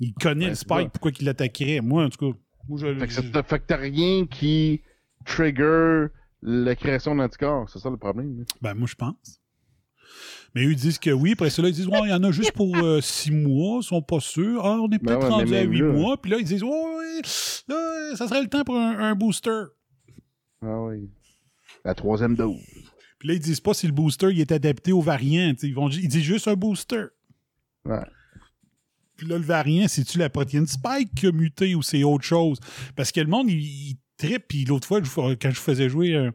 Il 0.01 0.15
connaît 0.15 0.47
Ouais, 0.47 0.51
le 0.51 0.57
spike, 0.57 0.91
pourquoi 0.91 1.13
il 1.19 1.25
l'attaquerait? 1.27 1.81
Moi, 1.81 2.05
en 2.05 2.09
tout 2.09 2.33
cas, 2.33 2.39
moi, 2.69 2.79
je, 2.81 2.99
Fait 2.99 3.07
que, 3.07 3.13
je- 3.13 3.21
fait 3.23 3.59
que 3.61 3.65
t'as 3.67 3.77
rien 3.77 4.27
qui 4.27 4.81
trigger 5.27 6.07
la 6.43 6.75
création 6.77 7.15
d'anticorps. 7.15 7.69
C'est 7.69 7.79
ça 7.79 7.91
le 7.91 7.97
problème. 7.97 8.39
là? 8.39 8.45
Ben, 8.63 8.75
moi, 8.75 8.87
je 8.89 8.95
pense. 8.95 9.38
Mais 10.55 10.65
eux 10.65 10.71
ils 10.73 10.77
disent 10.77 10.99
que 10.99 11.11
oui. 11.11 11.33
Après 11.33 11.51
cela, 11.51 11.69
ils 11.69 11.75
disent, 11.75 11.87
ouais, 11.89 12.01
il 12.05 12.11
y 12.11 12.13
en 12.13 12.23
a 12.25 12.31
juste 12.31 12.53
pour 12.53 12.77
euh, 12.79 13.01
six 13.01 13.31
mois, 13.31 13.81
ils 13.83 13.87
sont 13.87 14.03
pas 14.03 14.21
sûrs. 14.21 14.65
Ah, 14.65 14.79
on 14.81 14.87
est 14.87 14.99
Ben 14.99 14.99
peut-être 15.15 15.23
ouais, 15.25 15.29
rendu 15.29 15.55
à 15.57 15.63
huit 15.63 15.81
là- 15.81 15.93
mois. 15.93 16.21
Puis 16.21 16.31
là, 16.31 16.39
ils 16.39 16.45
disent, 16.45 16.63
ouais, 16.63 16.71
ouais, 16.71 17.21
là, 17.69 18.17
ça 18.17 18.27
serait 18.29 18.43
le 18.43 18.49
temps 18.49 18.65
pour 18.65 18.77
un, 18.77 18.99
un 18.99 19.15
booster. 19.15 19.65
Ah 20.63 20.81
oui. 20.83 21.11
La 21.85 21.95
troisième 21.95 22.35
dose. 22.35 22.57
Puis 23.19 23.29
là, 23.29 23.35
ils 23.35 23.41
disent 23.41 23.61
pas 23.61 23.75
si 23.75 23.87
le 23.87 23.93
booster 23.93 24.29
il 24.31 24.41
est 24.41 24.53
adapté 24.53 24.93
aux 24.93 25.01
variants. 25.01 25.53
Ils, 25.63 25.75
vont, 25.75 25.89
ils 25.91 26.09
disent 26.09 26.23
juste 26.23 26.49
un 26.49 26.55
booster. 26.55 27.05
Ouais. 27.85 28.05
Puis 29.17 29.27
là, 29.27 29.37
le 29.39 29.45
variant, 29.45 29.89
c'est-tu 29.89 30.19
la 30.19 30.31
protéine 30.31 30.67
spike 30.67 31.15
qui 31.15 31.27
a 31.27 31.33
muté 31.33 31.75
ou 31.75 31.83
c'est 31.83 32.05
autre 32.05 32.25
chose? 32.25 32.59
Parce 32.97 33.11
que 33.13 33.21
le 33.21 33.27
monde, 33.27 33.51
il, 33.51 33.59
il 33.61 33.97
trippe. 34.17 34.45
Puis 34.49 34.65
l'autre 34.65 34.87
fois, 34.87 35.01
je- 35.03 35.35
quand 35.35 35.51
je 35.51 35.61
faisais 35.61 35.89
jouer 35.89 36.15
un, 36.17 36.33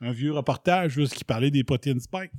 un 0.00 0.12
vieux 0.12 0.32
reportage 0.32 0.98
là, 0.98 1.06
qui 1.06 1.24
parlait 1.24 1.50
des 1.52 1.62
protéines 1.64 2.00
spike, 2.00 2.32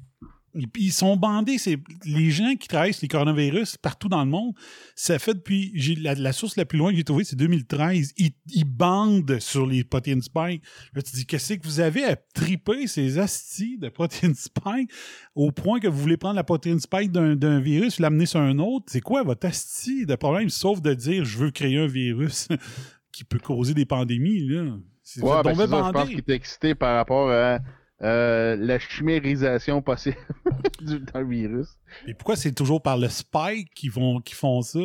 ils 0.78 0.92
sont 0.92 1.18
bandés. 1.18 1.58
C'est 1.58 1.78
les 2.06 2.32
gens 2.32 2.56
qui 2.56 2.68
travaillent 2.68 2.94
sur 2.94 3.04
les 3.04 3.08
coronavirus 3.08 3.78
partout 3.78 4.10
dans 4.10 4.24
le 4.24 4.30
monde. 4.30 4.54
Ça 4.96 5.20
fait 5.20 5.34
depuis 5.34 5.72
j'ai 5.76 5.96
la, 5.96 6.16
la 6.16 6.34
source 6.34 6.56
la 6.56 6.66
plus 6.66 6.78
loin 6.78 6.92
que 6.92 6.98
j'ai 6.98 7.04
trouvée, 7.04 7.24
c'est 7.24 7.36
2013. 7.36 8.14
Ils, 8.18 8.32
ils 8.54 8.66
bandent 8.66 9.40
sur 9.40 9.66
les 9.66 9.84
protéines 9.84 10.22
spike. 10.22 10.64
Là, 10.94 11.02
tu 11.02 11.16
dis 11.16 11.26
qu'est-ce 11.26 11.54
que 11.54 11.64
vous 11.64 11.80
avez 11.80 12.04
à 12.04 12.16
triper 12.16 12.88
ces 12.88 13.20
astis 13.20 13.78
de 13.78 13.90
protéines 13.90 14.36
spike 14.36 14.92
au 15.36 15.52
point 15.52 15.80
que 15.80 15.88
vous 15.88 16.00
voulez 16.00 16.18
prendre 16.18 16.36
la 16.36 16.44
protéine 16.44 16.80
spike 16.80 17.12
d'un 17.12 17.60
virus, 17.60 18.00
l'amener 18.00 18.26
sur 18.26 18.40
un 18.40 18.60
autre? 18.60 18.86
C'est 18.90 19.02
quoi 19.02 19.24
votre 19.24 19.48
asti 19.48 20.06
de 20.06 20.16
problème 20.16 20.50
sauf 20.50 20.82
de 20.82 20.94
dire 20.94 21.26
je 21.26 21.38
veux 21.38 21.52
créer 21.52 21.78
un 21.78 21.88
virus 21.88 22.48
qui 23.12 23.24
peut 23.24 23.40
causer 23.40 23.74
des 23.74 23.86
pandémies 23.86 24.48
là? 24.48 24.78
C'est 25.04 25.24
Ouais, 25.24 25.42
ben, 25.42 25.56
ça, 25.56 25.66
je 25.66 25.92
pense 25.94 26.10
qu'il 26.10 26.20
était 26.20 26.34
excité 26.34 26.76
par 26.76 26.96
rapport 26.98 27.30
à 27.32 27.60
euh, 28.02 28.56
la 28.56 28.80
chimérisation 28.80 29.82
possible 29.82 30.18
du 30.82 31.00
dans 31.00 31.20
le 31.22 31.28
virus. 31.28 31.68
Et 32.08 32.14
pourquoi 32.14 32.36
c'est 32.36 32.52
toujours 32.54 32.82
par 32.82 32.98
le 32.98 33.10
spike 33.10 33.74
qu'ils 33.74 33.92
vont 33.92 34.20
qui 34.22 34.36
font 34.36 34.62
ça? 34.62 34.80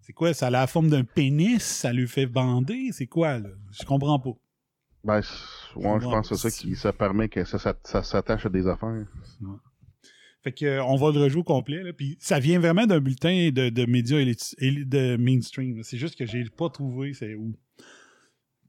C'est 0.00 0.12
quoi? 0.12 0.34
Ça 0.34 0.48
a 0.48 0.50
la 0.50 0.66
forme 0.66 0.90
d'un 0.90 1.04
pénis? 1.04 1.62
Ça 1.62 1.92
lui 1.92 2.06
fait 2.06 2.26
bander? 2.26 2.90
C'est 2.92 3.06
quoi, 3.06 3.38
là? 3.38 3.48
Je 3.72 3.84
comprends 3.84 4.18
pas. 4.18 4.32
Ben, 5.02 5.16
ouais, 5.16 6.00
je 6.00 6.04
pense 6.04 6.28
que 6.30 6.34
c'est 6.34 6.50
ça 6.50 6.62
qui 6.62 6.76
ça 6.76 6.92
permet 6.92 7.28
que 7.28 7.44
ça, 7.44 7.58
ça, 7.58 7.74
ça 7.84 8.02
s'attache 8.02 8.46
à 8.46 8.48
des 8.48 8.66
affaires. 8.66 9.06
Fait 10.42 10.52
que 10.52 10.64
euh, 10.66 10.84
on 10.84 10.96
va 10.96 11.10
le 11.10 11.20
rejouer 11.20 11.40
au 11.40 11.44
complet. 11.44 11.82
Là, 11.82 11.92
puis 11.94 12.16
ça 12.20 12.38
vient 12.38 12.58
vraiment 12.58 12.86
d'un 12.86 13.00
bulletin 13.00 13.50
de, 13.50 13.70
de 13.70 13.86
médias 13.86 14.18
éli- 14.18 14.84
de 14.88 15.16
mainstream. 15.16 15.82
C'est 15.82 15.96
juste 15.96 16.18
que 16.18 16.26
j'ai 16.26 16.44
pas 16.44 16.68
trouvé 16.68 17.14
c'est 17.14 17.34
où. 17.34 17.54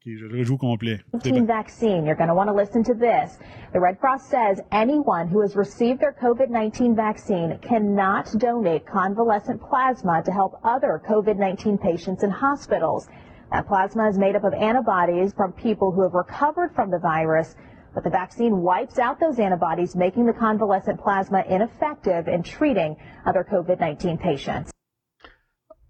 Je 0.08 0.24
le 0.24 0.38
rejoue 0.38 0.58
complet. 0.58 0.99
C'est 1.14 1.32
19 1.32 1.47
vaccine. 1.47 2.06
You're 2.06 2.16
going 2.16 2.30
to 2.30 2.36
want 2.36 2.47
to 2.47 2.53
listen 2.53 2.84
to 2.84 2.93
this. 2.93 3.39
The 3.74 3.80
Red 3.80 3.99
Cross 3.99 4.28
says 4.28 4.62
anyone 4.72 5.28
who 5.28 5.41
has 5.41 5.56
received 5.56 5.99
their 5.99 6.14
COVID-19 6.14 6.95
vaccine 6.95 7.58
cannot 7.58 8.32
donate 8.38 8.86
convalescent 8.86 9.60
plasma 9.60 10.22
to 10.24 10.32
help 10.32 10.60
other 10.64 11.01
COVID-19 11.10 11.82
patients 11.82 12.22
in 12.22 12.30
hospitals. 12.30 13.10
That 13.51 13.66
plasma 13.66 14.08
is 14.08 14.20
made 14.20 14.36
up 14.36 14.43
of 14.43 14.53
antibodies 14.53 15.34
from 15.34 15.53
people 15.53 15.91
who 15.91 16.03
have 16.03 16.14
recovered 16.14 16.76
from 16.76 16.91
the 16.91 16.99
virus, 16.99 17.56
but 17.95 18.03
the 18.03 18.12
vaccine 18.12 18.62
wipes 18.62 18.99
out 18.99 19.20
those 19.20 19.39
antibodies, 19.39 19.95
making 19.95 20.28
the 20.28 20.34
convalescent 20.34 21.01
plasma 21.01 21.43
ineffective 21.49 22.28
in 22.28 22.43
treating 22.43 22.95
other 23.26 23.43
COVID-19 23.43 24.20
patients. 24.22 24.72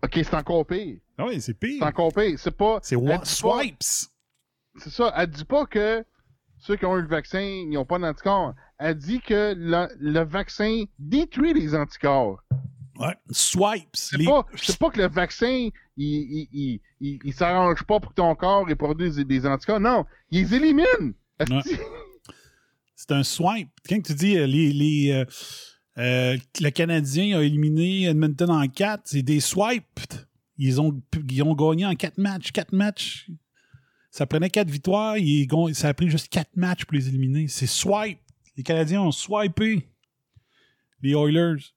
Ok, 0.04 0.12
c'est 0.16 0.34
encore 0.36 0.66
pire. 0.66 0.98
Ah 1.18 1.26
oui, 1.28 1.42
c'est 1.42 1.54
pire. 1.54 1.78
C'est 1.80 1.86
encore 1.86 2.14
pire. 2.14 2.38
C'est 2.38 2.56
pas. 2.56 2.80
C'est 2.84 2.96
pas- 3.04 3.26
swipes. 3.26 3.82
C'est 4.78 4.90
ça. 4.90 5.14
Elle 5.16 5.28
dit 5.30 5.46
pas 5.46 5.66
que 5.66 6.04
ceux 6.60 6.76
qui 6.76 6.86
ont 6.86 6.98
eu 6.98 7.02
le 7.02 7.08
vaccin, 7.08 7.40
ils 7.42 7.70
n'ont 7.72 7.86
pas 7.86 7.98
d'anticorps. 8.00 8.54
Elle 8.78 8.96
dit 8.98 9.22
que 9.22 9.54
le, 9.58 9.88
le 10.00 10.24
vaccin 10.26 10.84
détruit 11.00 11.54
les 11.54 11.74
anticorps. 11.76 12.42
Ouais. 13.00 13.16
Swipes. 13.32 13.90
C'est 13.94 14.18
Les- 14.18 14.26
pas, 14.26 14.46
c'est 14.56 14.78
pas 14.78 14.90
que 14.90 15.00
le 15.02 15.08
vaccin, 15.08 15.70
il, 15.98 16.06
il, 16.06 16.48
il, 16.52 16.82
il, 17.02 17.20
il 17.24 17.34
s'arrange 17.34 17.84
pas 17.84 18.00
pour 18.00 18.12
que 18.12 18.16
ton 18.16 18.34
corps 18.36 18.70
ait 18.70 18.76
produit 18.76 19.12
des, 19.12 19.24
des 19.26 19.46
anticorps. 19.46 19.80
Non, 19.80 20.06
il 20.32 20.44
les 20.44 20.56
élimine. 20.56 21.14
Ouais. 21.40 21.62
C'est 22.96 23.12
un 23.12 23.24
swipe. 23.24 23.70
Quand 23.88 24.02
tu 24.02 24.14
dis 24.14 24.38
euh, 24.38 24.48
les, 24.48 24.72
les, 24.72 25.12
euh, 25.12 25.26
euh, 25.98 26.38
le 26.60 26.70
Canadien 26.70 27.38
a 27.38 27.42
éliminé 27.42 28.06
Edmonton 28.06 28.50
en 28.52 28.68
4, 28.68 29.04
c'est 29.06 29.22
des 29.22 29.40
swipes. 29.40 30.00
Ils 30.58 30.80
ont, 30.82 31.02
ils 31.30 31.44
ont 31.44 31.54
gagné 31.54 31.86
en 31.86 31.96
4 31.96 32.18
matchs. 32.18 32.52
4 32.52 32.74
matchs. 32.74 33.30
Ça 34.12 34.26
prenait 34.26 34.50
4 34.50 34.70
victoires. 34.70 35.18
ils 35.18 35.48
ça 35.74 35.90
a 35.90 35.94
pris 35.94 36.10
juste 36.10 36.30
4 36.30 36.56
matchs 36.56 36.86
pour 36.86 36.96
les 36.96 37.08
éliminer. 37.08 37.48
C'est 37.48 37.68
swipe. 37.68 38.20
Les 38.58 38.64
Canadiens 38.64 39.02
ont 39.02 39.12
swipé 39.12 39.90
les 41.02 41.12
Oilers. 41.12 41.74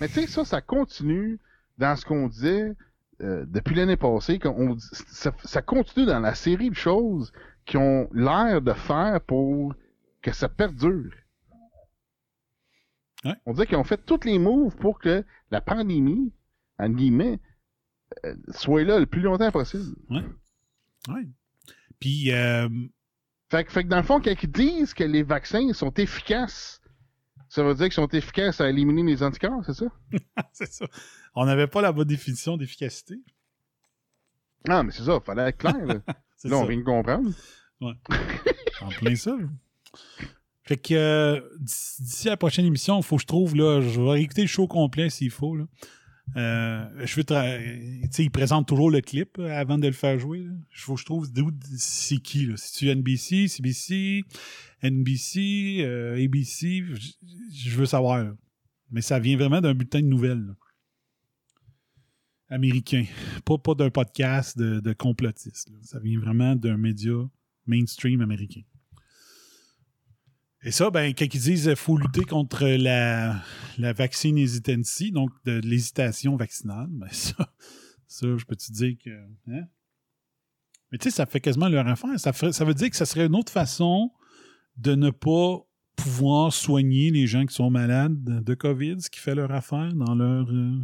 Mais 0.00 0.08
tu 0.08 0.14
sais, 0.14 0.26
ça, 0.26 0.44
ça 0.44 0.60
continue 0.60 1.38
dans 1.76 1.96
ce 1.96 2.04
qu'on 2.04 2.28
disait 2.28 2.74
euh, 3.20 3.44
depuis 3.46 3.74
l'année 3.74 3.96
passée. 3.96 4.38
ça, 5.08 5.32
ça 5.44 5.62
continue 5.62 6.06
dans 6.06 6.20
la 6.20 6.34
série 6.34 6.70
de 6.70 6.74
choses 6.74 7.32
qui 7.66 7.76
ont 7.76 8.08
l'air 8.12 8.62
de 8.62 8.72
faire 8.72 9.20
pour 9.20 9.74
que 10.22 10.32
ça 10.32 10.48
perdure. 10.48 11.12
Ouais. 13.24 13.34
On 13.46 13.52
dirait 13.52 13.66
qu'ils 13.66 13.76
ont 13.76 13.84
fait 13.84 14.04
tous 14.04 14.20
les 14.24 14.38
moves 14.38 14.76
pour 14.76 14.98
que 14.98 15.24
la 15.50 15.60
pandémie, 15.60 16.32
en 16.78 16.88
guillemets, 16.90 17.40
euh, 18.24 18.34
soit 18.50 18.84
là 18.84 18.98
le 19.00 19.06
plus 19.06 19.20
longtemps 19.22 19.50
possible. 19.50 19.94
Ouais. 21.08 21.26
Puis, 22.00 22.32
euh, 22.32 22.68
Fait, 23.50 23.64
que- 23.64 23.72
fait 23.72 23.82
que 23.84 23.88
dans 23.88 23.96
le 23.96 24.02
fond, 24.02 24.20
quand 24.20 24.34
ils 24.42 24.50
disent 24.52 24.92
que 24.94 25.04
les 25.04 25.22
vaccins 25.22 25.72
sont 25.72 25.92
efficaces, 25.94 26.80
ça 27.48 27.62
veut 27.64 27.74
dire 27.74 27.86
qu'ils 27.86 27.94
sont 27.94 28.08
efficaces 28.08 28.60
à 28.60 28.68
éliminer 28.68 29.02
les 29.02 29.22
anticorps, 29.22 29.64
c'est 29.64 29.72
ça? 29.74 29.86
c'est 30.52 30.70
ça. 30.70 30.86
On 31.34 31.46
n'avait 31.46 31.66
pas 31.66 31.80
la 31.80 31.90
bonne 31.92 32.06
définition 32.08 32.56
d'efficacité. 32.58 33.14
Ah, 34.68 34.82
mais 34.82 34.92
c'est 34.92 35.04
ça, 35.04 35.18
fallait 35.20 35.48
être 35.48 35.56
clair. 35.58 35.86
Là, 35.86 36.00
on 36.58 36.66
vient 36.66 36.76
de 36.78 36.82
comprendre. 36.82 37.30
En 37.80 38.88
plein 38.90 39.14
ça. 39.16 39.34
Fait 40.68 40.76
que 40.76 40.92
euh, 40.92 41.40
d'ici 41.60 42.26
la 42.26 42.36
prochaine 42.36 42.66
émission, 42.66 42.98
il 42.98 43.02
faut 43.02 43.16
que 43.16 43.22
je 43.22 43.26
trouve, 43.26 43.56
là, 43.56 43.80
je 43.80 44.02
vais 44.02 44.22
écouter 44.22 44.42
le 44.42 44.48
show 44.48 44.66
complet 44.66 45.08
s'il 45.08 45.30
faut. 45.30 45.56
Là. 45.56 45.64
Euh, 46.36 47.06
je 47.06 47.16
veux 47.16 47.24
tu 47.24 48.22
il 48.22 48.30
présente 48.30 48.68
toujours 48.68 48.90
le 48.90 49.00
clip 49.00 49.38
euh, 49.38 49.48
avant 49.48 49.78
de 49.78 49.86
le 49.86 49.94
faire 49.94 50.18
jouer. 50.18 50.40
Il 50.40 50.78
faut 50.78 50.96
que 50.96 51.00
je 51.00 51.06
trouve 51.06 51.32
d'où 51.32 51.50
c'est 51.78 52.18
qui. 52.18 52.44
là? 52.44 52.58
C'est-tu 52.58 52.94
NBC, 52.94 53.48
CBC, 53.48 54.24
NBC, 54.82 55.78
euh, 55.80 56.22
ABC? 56.22 56.84
Je, 57.50 57.78
veux 57.78 57.86
savoir. 57.86 58.34
Mais 58.90 59.00
ça 59.00 59.18
vient 59.18 59.38
vraiment 59.38 59.62
d'un 59.62 59.72
bulletin 59.72 60.02
de 60.02 60.06
nouvelles. 60.06 60.44
là. 60.44 60.52
Américain. 62.50 63.06
Pas, 63.46 63.56
pas 63.56 63.74
d'un 63.74 63.88
podcast 63.88 64.58
de, 64.58 64.80
de 64.80 64.92
complotistes. 64.92 65.70
là. 65.70 65.78
Ça 65.80 65.98
vient 65.98 66.20
vraiment 66.20 66.56
d'un 66.56 66.76
média 66.76 67.14
mainstream 67.64 68.20
américain. 68.20 68.64
Et 70.62 70.72
ça, 70.72 70.90
ben, 70.90 71.14
quand 71.14 71.24
ils 71.32 71.40
disent 71.40 71.64
qu'il 71.66 71.76
faut 71.76 71.96
lutter 71.96 72.22
contre 72.24 72.66
la, 72.66 73.40
la 73.78 73.92
vaccine 73.92 74.36
hesitancy, 74.36 75.12
donc 75.12 75.30
de, 75.44 75.60
l'hésitation 75.60 76.36
vaccinale, 76.36 76.88
ben 76.90 77.08
ça, 77.12 77.52
ça, 78.08 78.26
je 78.36 78.44
peux 78.44 78.56
te 78.56 78.72
dire 78.72 78.96
que. 79.02 79.10
hein? 79.52 79.66
Mais 80.90 80.98
tu 80.98 81.04
sais, 81.10 81.16
ça 81.16 81.26
fait 81.26 81.40
quasiment 81.40 81.68
leur 81.68 81.86
affaire. 81.86 82.18
Ça, 82.18 82.32
ferait- 82.32 82.52
ça 82.52 82.64
veut 82.64 82.74
dire 82.74 82.90
que 82.90 82.96
ça 82.96 83.06
serait 83.06 83.26
une 83.26 83.36
autre 83.36 83.52
façon 83.52 84.10
de 84.76 84.94
ne 84.94 85.10
pas 85.10 85.58
pouvoir 85.96 86.52
soigner 86.52 87.10
les 87.10 87.26
gens 87.26 87.44
qui 87.44 87.54
sont 87.54 87.70
malades 87.70 88.42
de 88.42 88.54
COVID, 88.54 89.00
ce 89.00 89.10
qui 89.10 89.18
fait 89.20 89.34
leur 89.34 89.52
affaire 89.52 89.92
dans 89.94 90.14
leur. 90.14 90.48
euh, 90.50 90.78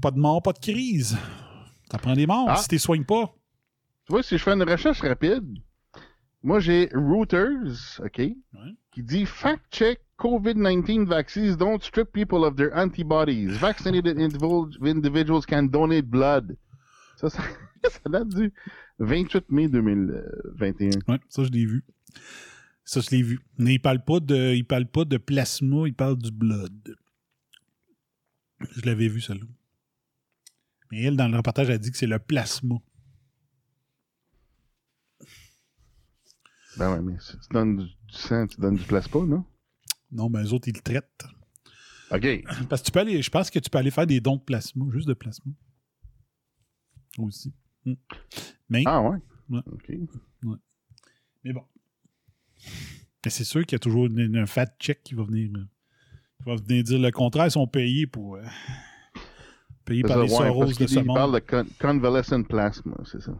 pas 0.00 0.10
de 0.10 0.18
mort, 0.18 0.42
pas 0.42 0.52
de 0.52 0.58
crise. 0.58 1.16
Ça 1.90 1.98
prend 1.98 2.14
des 2.14 2.26
morts 2.26 2.46
Ah. 2.48 2.56
si 2.56 2.68
tu 2.68 2.74
les 2.74 2.78
soignes 2.80 3.04
pas. 3.04 3.32
Tu 4.06 4.12
vois, 4.12 4.22
si 4.22 4.38
je 4.38 4.42
fais 4.42 4.52
une 4.52 4.62
recherche 4.62 5.00
rapide, 5.02 5.44
moi 6.42 6.60
j'ai 6.60 6.88
Reuters, 6.94 8.00
OK, 8.04 8.20
qui 8.92 9.02
dit 9.02 9.26
fact-check 9.26 10.00
COVID-19 10.18 11.06
vaccines 11.06 11.56
don't 11.56 11.82
strip 11.82 12.12
people 12.12 12.44
of 12.44 12.56
their 12.56 12.74
antibodies. 12.74 13.58
Vaccinated 13.58 14.18
individuals, 14.80 15.46
can 15.46 15.64
donate 15.64 16.06
blood. 16.06 16.56
Ça, 17.16 17.30
ça, 17.30 17.42
ça 17.90 18.08
date 18.08 18.28
du 18.28 18.52
28 18.98 19.50
mai 19.50 19.68
2021. 19.68 20.90
Ouais, 21.08 21.20
ça, 21.28 21.44
je 21.44 21.50
l'ai 21.50 21.66
vu. 21.66 21.84
Ça, 22.84 23.00
je 23.00 23.10
l'ai 23.10 23.22
vu. 23.22 23.40
Mais 23.58 23.74
il 23.74 23.78
parle 23.78 24.02
pas 24.04 24.20
de, 24.20 24.54
il 24.54 24.64
parle 24.64 24.86
pas 24.86 25.04
de 25.04 25.18
plasma, 25.18 25.86
il 25.86 25.94
parle 25.94 26.16
du 26.16 26.30
blood. 26.30 26.96
Je 28.60 28.86
l'avais 28.86 29.08
vu, 29.08 29.20
celle-là. 29.20 29.46
Mais 30.90 31.02
elle, 31.02 31.16
dans 31.16 31.28
le 31.28 31.36
reportage, 31.36 31.68
a 31.68 31.78
dit 31.78 31.90
que 31.90 31.98
c'est 31.98 32.06
le 32.06 32.18
plasma. 32.18 32.76
Ben 36.78 36.92
ouais, 36.92 37.00
mais 37.02 37.16
si 37.20 37.32
tu 37.38 37.48
donnes 37.52 37.76
du, 37.78 37.86
sang, 38.08 38.46
tu 38.46 38.60
donnes 38.60 38.76
du 38.76 38.84
plasma, 38.84 39.20
non? 39.24 39.44
Non, 40.12 40.30
ben, 40.30 40.44
eux 40.44 40.52
autres, 40.52 40.68
ils 40.68 40.74
le 40.74 40.80
traitent. 40.80 41.24
OK. 42.10 42.44
Parce 42.68 42.82
que 42.82 42.86
tu 42.86 42.92
peux 42.92 43.00
aller, 43.00 43.20
je 43.22 43.30
pense 43.30 43.50
que 43.50 43.58
tu 43.58 43.68
peux 43.70 43.78
aller 43.78 43.90
faire 43.90 44.06
des 44.06 44.20
dons 44.20 44.36
de 44.36 44.42
plasma, 44.42 44.84
juste 44.92 45.08
de 45.08 45.14
plasma. 45.14 45.52
Aussi. 47.18 47.52
Mm. 47.84 47.94
Mais. 48.68 48.82
Ah 48.86 49.00
ouais? 49.02 49.18
Ouais. 49.48 49.60
OK. 49.72 49.88
Ouais. 50.44 50.56
Mais 51.44 51.52
bon. 51.52 51.64
Mais 53.24 53.30
c'est 53.30 53.44
sûr 53.44 53.62
qu'il 53.64 53.72
y 53.74 53.76
a 53.76 53.80
toujours 53.80 54.06
une- 54.06 54.36
un 54.36 54.46
fat 54.46 54.66
check 54.78 55.02
qui 55.02 55.14
va 55.14 55.24
venir. 55.24 55.50
euh, 55.56 55.64
qui 56.38 56.44
va 56.44 56.56
venir 56.56 56.84
dire 56.84 56.98
le 56.98 57.10
contraire. 57.10 57.46
Ils 57.46 57.50
sont 57.52 57.66
payés 57.66 58.06
pour. 58.06 58.36
euh, 58.36 58.44
payés 59.84 60.02
par 60.02 60.12
ça, 60.18 60.22
les 60.24 60.30
ouais, 60.30 60.36
Soros 60.48 60.64
parce 60.66 60.78
de 60.78 60.86
ce 60.86 60.98
monde. 61.00 61.16
parle 61.16 61.34
de 61.34 61.38
con- 61.40 61.66
convalescent 61.80 62.42
plasma, 62.44 62.96
c'est 63.04 63.22
ça. 63.22 63.32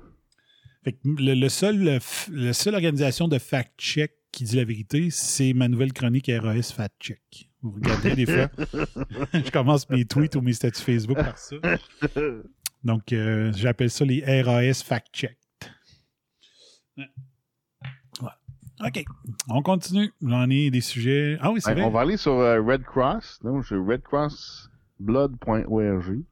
Fait 0.87 0.93
que 0.93 0.99
le, 1.05 1.34
le 1.34 1.49
seul, 1.49 1.82
le 1.82 1.99
la 2.30 2.53
seule 2.53 2.76
organisation 2.76 3.26
de 3.26 3.41
fact-check 3.41 4.12
qui 4.30 4.45
dit 4.45 4.55
la 4.55 4.64
vérité, 4.64 5.11
c'est 5.11 5.53
ma 5.53 5.66
nouvelle 5.66 5.93
chronique 5.93 6.30
RAS 6.32 6.70
Fact-Check. 6.72 7.51
Vous 7.61 7.72
regardez 7.72 8.14
des 8.14 8.24
fois. 8.24 8.49
je 9.32 9.51
commence 9.51 9.91
mes 9.91 10.05
tweets 10.05 10.37
ou 10.37 10.43
mes 10.43 10.53
statuts 10.53 10.82
Facebook 10.82 11.16
par 11.16 11.37
ça. 11.39 11.57
Donc, 12.84 13.12
euh, 13.12 13.53
j'appelle 13.57 13.91
ça 13.91 14.05
les 14.05 14.22
RAS 14.43 14.84
Fact-Check. 14.84 15.37
Ouais. 16.97 17.11
Voilà. 18.20 18.39
OK. 18.87 19.05
On 19.49 19.62
continue. 19.62 20.12
J'en 20.22 20.49
ai 20.51 20.70
des 20.70 20.82
sujets. 20.82 21.37
Ah 21.41 21.51
oui, 21.51 21.61
c'est 21.61 21.74
vrai. 21.74 21.82
on 21.82 21.91
va 21.91 22.03
aller 22.03 22.16
sur 22.16 22.34
euh, 22.34 22.62
Red 22.62 22.84
Cross. 22.84 23.41
Donc, 23.43 23.64
j'ai 23.64 23.74
redcrossblood.org. 23.74 26.22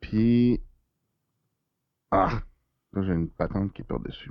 Puis. 0.00 0.60
Ah! 2.12 2.40
Là, 2.92 3.02
j'ai 3.02 3.12
une 3.12 3.30
patente 3.30 3.72
qui 3.72 3.82
est 3.82 3.84
par-dessus. 3.84 4.30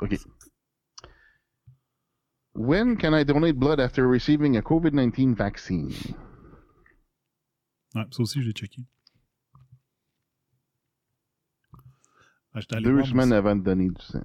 OK. 0.00 0.16
When 2.54 2.96
can 2.96 3.14
I 3.14 3.24
donate 3.24 3.56
blood 3.58 3.80
after 3.80 4.06
receiving 4.06 4.56
a 4.56 4.62
COVID-19 4.62 5.34
vaccine? 5.34 5.90
Ouais, 7.94 8.04
ça 8.10 8.22
aussi, 8.22 8.42
je 8.42 8.48
l'ai 8.48 8.52
checké. 8.52 8.82
Ah, 12.54 12.60
Deux 12.80 13.04
semaines 13.04 13.32
avant 13.32 13.54
de 13.56 13.62
donner 13.62 13.90
du 13.90 14.02
sang. 14.02 14.22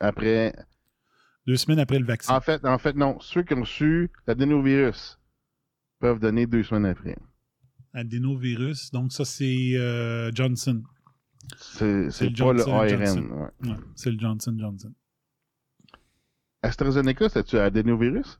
Après. 0.00 0.52
Deux 1.46 1.56
semaines 1.56 1.78
après 1.78 2.00
le 2.00 2.06
vaccin. 2.06 2.34
En 2.34 2.40
fait, 2.40 2.64
en 2.64 2.78
fait, 2.78 2.94
non. 2.96 3.20
Ceux 3.20 3.44
qui 3.44 3.54
ont 3.54 3.60
reçu 3.60 4.10
l'adénovirus 4.26 5.18
peuvent 6.00 6.18
donner 6.18 6.46
deux 6.46 6.64
semaines 6.64 6.86
après. 6.86 7.16
Adénovirus. 7.96 8.90
Donc, 8.92 9.12
ça, 9.12 9.24
c'est 9.24 9.72
euh, 9.74 10.30
Johnson. 10.34 10.82
C'est 11.58 12.08
pas 12.36 12.52
le 12.52 12.58
Johnson 12.58 12.72
ARN. 12.72 13.30
Ouais. 13.32 13.70
Ouais, 13.70 13.76
c'est 13.94 14.10
le 14.10 14.18
Johnson 14.18 14.54
Johnson. 14.58 14.92
AstraZeneca, 16.62 17.28
c'est-tu 17.28 17.56
adénovirus? 17.58 18.38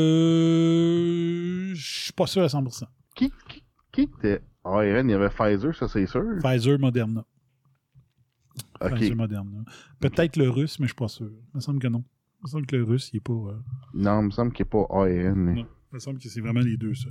Euh. 0.00 1.74
Je 1.74 2.02
suis 2.04 2.12
pas 2.12 2.26
sûr 2.26 2.42
à 2.42 2.46
100%. 2.48 2.84
Qui, 3.14 3.32
qui, 3.48 3.62
qui 3.92 4.02
était 4.02 4.42
ARN? 4.64 5.08
Il 5.08 5.12
y 5.12 5.14
avait 5.14 5.28
Pfizer, 5.30 5.74
ça 5.74 5.88
c'est 5.88 6.06
sûr. 6.06 6.22
Pfizer, 6.42 6.78
Moderna. 6.78 7.24
Ok. 8.80 8.90
Pfizer, 8.96 9.14
Moderna. 9.16 9.64
Peut-être 10.00 10.36
le 10.36 10.48
russe, 10.50 10.78
mais 10.78 10.86
je 10.86 10.90
suis 10.92 10.96
pas 10.96 11.08
sûr. 11.08 11.30
Il 11.30 11.56
me 11.56 11.60
semble 11.60 11.78
que 11.80 11.88
non. 11.88 12.04
Il 12.40 12.44
me 12.44 12.48
semble 12.48 12.66
que 12.66 12.76
le 12.76 12.84
russe, 12.84 13.10
il 13.12 13.18
est 13.18 13.20
pas. 13.20 13.32
euh, 13.32 13.56
Non, 13.94 14.20
il 14.22 14.26
me 14.26 14.30
semble 14.30 14.52
qu'il 14.52 14.64
a 14.64 14.68
pas 14.68 14.86
ARN. 14.90 15.34
mais- 15.36 15.54
Non. 15.54 15.66
Il 15.92 15.94
me 15.94 15.98
semble 15.98 16.18
que 16.18 16.28
c'est 16.28 16.40
vraiment 16.40 16.60
les 16.60 16.76
deux, 16.76 16.94
ça. 16.94 17.08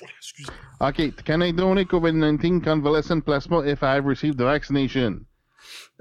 Excusez. 0.00 0.54
Ok, 0.80 1.10
can 1.24 1.42
I 1.42 1.50
donate 1.50 1.88
COVID-19 1.88 2.62
convalescent 2.62 3.24
plasma 3.24 3.60
if 3.60 3.82
I 3.82 3.94
have 3.94 4.04
received 4.04 4.38
the 4.38 4.44
vaccination? 4.44 5.26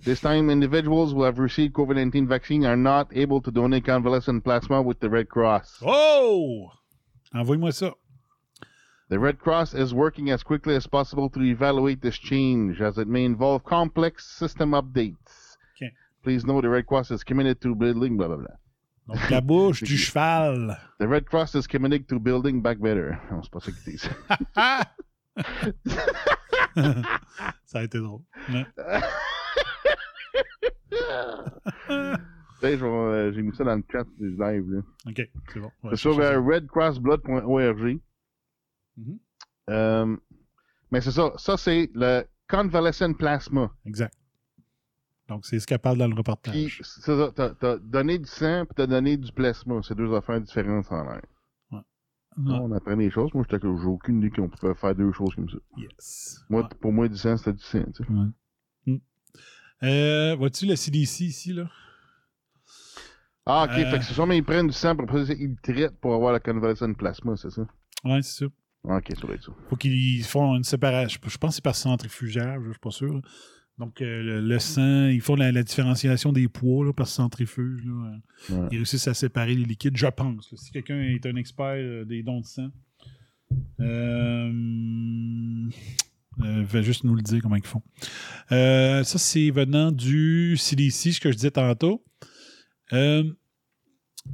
This 0.04 0.22
time, 0.22 0.50
individuals 0.50 1.12
who 1.12 1.24
have 1.24 1.40
received 1.40 1.74
COVID-19 1.74 2.28
vaccine 2.28 2.66
are 2.66 2.78
not 2.78 3.10
able 3.16 3.42
to 3.42 3.52
donate 3.52 3.86
convalescent 3.86 4.44
plasma 4.44 4.82
with 4.82 5.00
the 5.00 5.10
Red 5.10 5.30
Cross. 5.30 5.80
Oh! 5.82 6.72
Envoie-moi 7.34 7.72
ça. 7.72 7.94
The 9.10 9.20
Red 9.20 9.40
Cross 9.40 9.74
is 9.74 9.94
working 9.94 10.30
as 10.30 10.44
quickly 10.44 10.76
as 10.76 10.86
possible 10.86 11.30
to 11.30 11.42
evaluate 11.42 12.02
this 12.02 12.18
change, 12.18 12.82
as 12.82 12.98
it 12.98 13.08
may 13.08 13.24
involve 13.24 13.64
complex 13.64 14.26
system 14.26 14.72
updates. 14.72 15.56
Okay. 15.78 15.94
Please 16.24 16.46
know 16.46 16.62
the 16.62 16.70
Red 16.70 16.88
Cross 16.88 17.12
is 17.12 17.24
committed 17.24 17.62
to 17.62 17.74
building 17.74 18.18
blah 18.18 18.28
blah 18.28 18.38
blah. 18.38 18.56
Donc, 19.08 19.30
la 19.30 19.42
bouche 19.42 19.84
du 19.84 19.98
cheval. 19.98 20.78
The 21.00 21.06
Red 21.06 21.26
Cross 21.26 21.56
is 21.56 21.68
committed 21.68 22.08
to 22.08 22.20
building 22.20 22.62
back 22.62 22.80
better. 22.80 23.18
Non, 23.32 23.42
c'est 23.42 23.52
pas 23.52 23.60
ça 23.60 23.72
qu'ils 23.72 23.94
disent. 23.94 24.10
ça 27.66 27.80
a 27.80 27.84
été 27.84 28.00
drôle. 28.00 28.22
Ouais. 28.50 28.66
Euh, 32.64 33.32
J'ai 33.34 33.42
mis 33.42 33.56
ça 33.56 33.64
dans 33.64 33.76
le 33.76 33.84
chat 33.92 34.04
du 34.18 34.36
live. 34.36 34.70
Là. 34.72 34.82
OK, 35.08 35.30
c'est 35.54 35.60
bon. 35.60 35.72
Ouais, 35.84 35.92
c'est 35.92 35.98
sur 35.98 36.20
euh, 36.20 36.42
redcrossblood.org. 36.42 38.00
Mhm. 38.98 39.20
Euh, 39.70 40.18
mais 40.92 41.02
c'est 41.02 41.12
ça. 41.12 41.32
Ça, 41.38 41.58
c'est 41.58 41.90
le 41.94 42.24
convalescent 42.50 43.14
plasma. 43.14 43.72
Exact. 43.86 44.14
Donc, 45.28 45.46
c'est 45.46 45.60
ce 45.60 45.68
qu'elle 45.68 45.80
parle 45.80 45.98
dans 45.98 46.08
le 46.08 46.16
reportage. 46.16 46.80
c'est 46.84 47.02
ça. 47.02 47.32
T'as, 47.36 47.50
t'as 47.50 47.78
donné 47.78 48.18
du 48.18 48.26
sang 48.28 48.66
puis 48.66 48.76
t'as 48.76 48.88
donné 48.88 49.18
du 49.18 49.32
plasma. 49.32 49.82
C'est 49.84 49.96
deux 49.96 50.14
affaires 50.14 50.40
différentes 50.40 50.90
en 50.92 51.04
l'air. 51.04 51.22
Ouais. 51.72 51.82
On 52.38 52.72
apprend 52.72 52.96
des 52.96 53.10
choses. 53.10 53.34
Moi, 53.34 53.46
j'ai 53.50 53.58
aucune 53.68 54.20
idée 54.20 54.30
qu'on 54.30 54.48
pouvait 54.48 54.74
faire 54.76 54.96
deux 54.96 55.12
choses 55.12 55.36
comme 55.36 55.50
ça. 55.50 55.58
Yes. 55.78 56.40
Moi, 56.50 56.62
Ouais. 56.62 56.68
Pour 56.80 56.94
moi, 56.94 57.08
du 57.10 57.18
sang, 57.18 57.36
c'était 57.36 57.54
du 57.54 57.64
sang. 57.64 57.84
Tu 57.96 58.04
sais. 58.04 58.10
Ouais. 58.12 58.28
Mm. 58.86 58.98
Euh, 59.84 60.36
vois-tu 60.36 60.66
le 60.66 60.76
CDC 60.76 61.22
ici, 61.26 61.54
là? 61.54 61.70
Ah, 63.46 63.66
ok. 63.66 63.78
Euh. 63.78 63.92
Fait 63.92 64.00
que 64.00 64.04
c'est 64.06 64.14
sûrement 64.14 64.34
ils 64.34 64.44
prennent 64.44 64.68
du 64.68 64.74
sang 64.74 64.96
pour 64.96 65.04
après, 65.06 65.24
ils 65.36 65.56
traitent 65.62 66.00
pour 66.00 66.14
avoir 66.14 66.32
la 66.34 66.40
convalescent 66.40 66.94
plasma, 66.94 67.36
c'est 67.38 67.50
ça? 67.50 67.66
Ouais, 68.04 68.22
c'est 68.22 68.46
ça. 68.46 68.52
Ok, 68.84 69.06
ça 69.16 69.22
doit 69.28 69.36
être 69.36 69.44
ça. 69.44 69.52
Faut 69.70 69.76
qu'ils 69.76 70.24
font 70.24 70.56
une 70.56 70.64
séparation. 70.64 71.20
Je 71.26 71.38
pense 71.38 71.52
que 71.52 71.56
c'est 71.56 71.64
par 71.64 71.76
centrifugage, 71.76 72.62
je 72.66 72.72
suis 72.72 72.80
pas 72.80 72.92
sûr. 72.92 73.14
là. 73.14 73.22
Donc, 73.80 74.02
euh, 74.02 74.24
le, 74.24 74.42
le 74.42 74.60
sang, 74.60 75.08
ils 75.08 75.22
font 75.22 75.36
la, 75.36 75.52
la 75.52 75.62
différenciation 75.64 76.34
des 76.34 76.48
poids 76.48 76.84
là, 76.86 76.94
par 76.94 77.08
centrifuge. 77.08 77.84
Là. 77.86 78.12
Ouais. 78.50 78.68
Ils 78.72 78.78
réussissent 78.78 79.08
à 79.08 79.14
séparer 79.14 79.54
les 79.54 79.66
liquides, 79.66 79.96
je 79.96 80.08
pense. 80.08 80.52
là. 80.52 80.58
Si 80.58 80.72
quelqu'un 80.72 81.00
est 81.02 81.26
un 81.28 81.36
expert 81.36 81.76
euh, 81.78 82.04
des 82.04 82.24
dons 82.24 82.40
de 82.42 82.46
sang, 82.46 82.70
euh, 83.80 84.52
euh, 86.42 86.64
va 86.64 86.82
juste 86.82 87.04
nous 87.04 87.16
le 87.16 87.22
dire 87.22 87.42
comment 87.42 87.56
ils 87.56 87.66
font. 87.66 87.82
Euh, 88.52 89.04
ça, 89.04 89.18
c'est 89.18 89.50
venant 89.52 89.92
du 89.92 90.56
CDC, 90.58 91.12
ce 91.14 91.20
que 91.20 91.32
je 91.32 91.36
disais 91.36 91.52
tantôt. 91.52 92.04
Euh, 92.94 93.24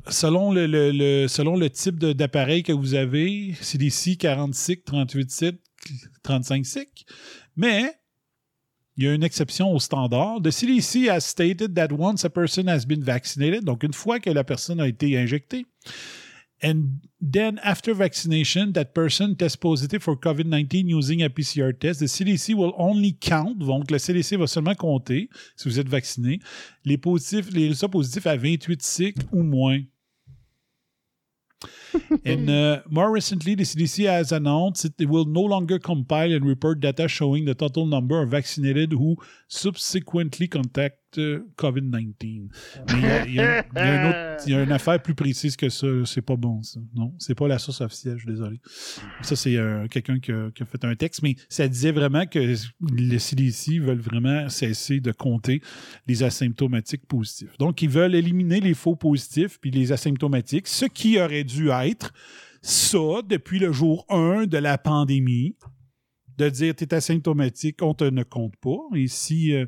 selon, 0.07 0.51
le, 0.53 0.67
le- 0.67 0.91
le- 0.91 1.27
selon 1.27 1.55
le 1.57 1.69
type 1.69 1.99
d'appareil 1.99 2.63
que 2.63 2.71
vous 2.71 2.93
avez, 2.93 3.53
CDC 3.61 4.17
40 4.17 4.53
SIC, 4.53 4.85
38 4.85 5.31
SIC, 5.31 5.55
35 6.23 6.65
SIC, 6.65 7.05
mais 7.55 7.93
il 8.95 9.03
y 9.05 9.07
a 9.07 9.13
une 9.13 9.23
exception 9.23 9.71
au 9.71 9.79
standard. 9.79 10.41
The 10.41 10.51
CDC 10.51 11.09
has 11.09 11.21
stated 11.21 11.75
that 11.75 11.91
once 11.91 12.23
a 12.23 12.29
person 12.29 12.67
has 12.67 12.85
been 12.85 13.03
vaccinated, 13.03 13.63
donc 13.63 13.83
une 13.83 13.93
fois 13.93 14.19
que 14.19 14.29
la 14.29 14.43
personne 14.43 14.79
a 14.79 14.87
été 14.87 15.17
injectée, 15.17 15.65
and 16.63 16.99
then 17.19 17.59
after 17.63 17.93
vaccination, 17.93 18.71
that 18.73 18.93
person 18.93 19.35
tests 19.35 19.57
positive 19.57 20.01
for 20.03 20.15
COVID-19 20.15 20.87
using 20.87 21.23
a 21.23 21.29
PCR 21.29 21.77
test, 21.77 21.99
the 21.99 22.07
CDC 22.07 22.55
will 22.55 22.73
only 22.77 23.13
count, 23.13 23.59
donc 23.59 23.91
le 23.91 23.97
CDC 23.97 24.37
va 24.37 24.47
seulement 24.47 24.75
compter, 24.75 25.29
si 25.55 25.67
vous 25.67 25.79
êtes 25.79 25.89
vacciné, 25.89 26.39
les, 26.85 26.97
positifs, 26.97 27.51
les 27.51 27.67
résultats 27.67 27.89
positifs 27.89 28.27
à 28.27 28.37
28 28.37 28.81
cycles 28.81 29.25
ou 29.31 29.43
moins. 29.43 29.79
And 32.25 32.49
uh, 32.49 32.81
more 32.89 33.11
recently, 33.11 33.55
the 33.55 33.63
CDC 33.63 34.05
has 34.05 34.31
announced 34.31 34.85
it 34.85 35.09
will 35.09 35.25
no 35.25 35.41
longer 35.41 35.79
compile 35.79 36.31
and 36.31 36.45
report 36.45 36.79
data 36.79 37.07
showing 37.07 37.45
the 37.45 37.55
total 37.55 37.85
number 37.85 38.21
of 38.21 38.29
vaccinated 38.29 38.93
who 38.93 39.17
subsequently 39.47 40.47
contact 40.47 40.97
COVID-19. 41.57 42.47
Mais 42.89 42.93
il 42.97 43.01
y 43.01 43.05
a- 43.05 43.25
il 43.27 43.33
y, 43.35 43.39
a- 43.39 43.65
il 43.73 43.75
y 43.75 43.79
a 43.79 43.83
un 44.05 44.09
autre- 44.09 44.43
il 44.47 44.51
y 44.51 44.55
a 44.55 44.63
une 44.63 44.71
affaire 44.71 45.01
plus 45.01 45.15
précise 45.15 45.55
que 45.55 45.69
ça. 45.69 45.87
C'est 46.05 46.21
pas 46.21 46.35
bon, 46.35 46.61
ça. 46.63 46.79
Non, 46.95 47.13
c'est 47.19 47.35
pas 47.35 47.47
la 47.47 47.59
source 47.59 47.81
officielle, 47.81 48.15
je 48.17 48.23
suis 48.23 48.31
désolé. 48.31 48.59
Ça, 49.21 49.35
c'est 49.35 49.55
euh, 49.57 49.87
quelqu'un 49.87 50.19
qui 50.19 50.31
a, 50.31 50.49
qui 50.51 50.63
a 50.63 50.65
fait 50.65 50.83
un 50.85 50.95
texte, 50.95 51.21
mais 51.23 51.35
ça 51.49 51.67
disait 51.67 51.91
vraiment 51.91 52.25
que 52.25 52.39
les 52.39 53.19
CDC 53.19 53.79
veulent 53.79 53.99
vraiment 53.99 54.49
cesser 54.49 54.99
de 54.99 55.11
compter 55.11 55.61
les 56.07 56.23
asymptomatiques 56.23 57.05
positifs. 57.07 57.57
Donc, 57.57 57.81
ils 57.81 57.89
veulent 57.89 58.15
éliminer 58.15 58.59
les 58.59 58.73
faux 58.73 58.95
positifs 58.95 59.59
puis 59.59 59.71
les 59.71 59.91
asymptomatiques, 59.91 60.67
ce 60.67 60.85
qui 60.85 61.19
aurait 61.19 61.43
dû 61.43 61.69
être 61.69 62.13
ça 62.61 63.21
depuis 63.27 63.59
le 63.59 63.71
jour 63.71 64.05
1 64.09 64.45
de 64.45 64.57
la 64.57 64.77
pandémie, 64.77 65.55
de 66.37 66.49
dire 66.49 66.73
tu 66.75 66.83
es 66.85 66.93
asymptomatique, 66.93 67.81
on 67.81 67.93
te 67.93 68.05
ne 68.05 68.23
compte 68.23 68.55
pas. 68.61 68.77
Et 68.95 69.07
si 69.07 69.53
euh, 69.53 69.65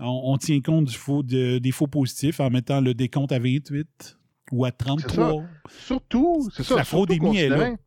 on, 0.00 0.32
on 0.32 0.38
tient 0.38 0.60
compte 0.60 0.86
du 0.86 0.96
faux, 0.96 1.22
de- 1.22 1.58
des 1.58 1.72
faux 1.72 1.86
positifs 1.86 2.40
en 2.40 2.50
mettant 2.50 2.80
le 2.80 2.94
décompte 2.94 3.32
à 3.32 3.38
28 3.38 4.18
ou 4.52 4.64
à 4.64 4.72
33. 4.72 5.44
Surtout, 5.68 6.48
c'est 6.52 6.62
ça. 6.64 6.76
La 6.76 6.84
fraudémie 6.84 7.36
est 7.38 7.48
là. 7.48 7.56
considérant- 7.56 7.78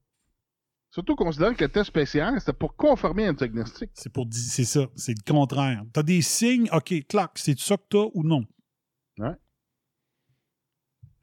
Surtout 0.91 1.15
considérant 1.15 1.53
que 1.55 1.63
le 1.63 1.69
test 1.71 1.87
spécial, 1.87 2.39
c'était 2.39 2.53
pour 2.53 2.75
conformer 2.75 3.25
un 3.25 3.33
diagnostic. 3.33 3.89
C'est 3.95 4.11
pour 4.13 4.27
di- 4.27 4.37
c'est 4.37 4.63
ça, 4.63 4.87
c'est 4.95 5.15
le 5.17 5.23
contraire. 5.33 5.83
Tu 5.91 5.99
as 5.99 6.03
des 6.03 6.21
signes, 6.21 6.69
OK, 6.71 6.93
clac, 7.07 7.31
c'est 7.35 7.57
ça 7.59 7.77
que 7.77 7.83
tu 7.89 7.97
as 7.97 8.07
ou 8.13 8.23
non? 8.23 8.45
Ouais. 9.17 9.33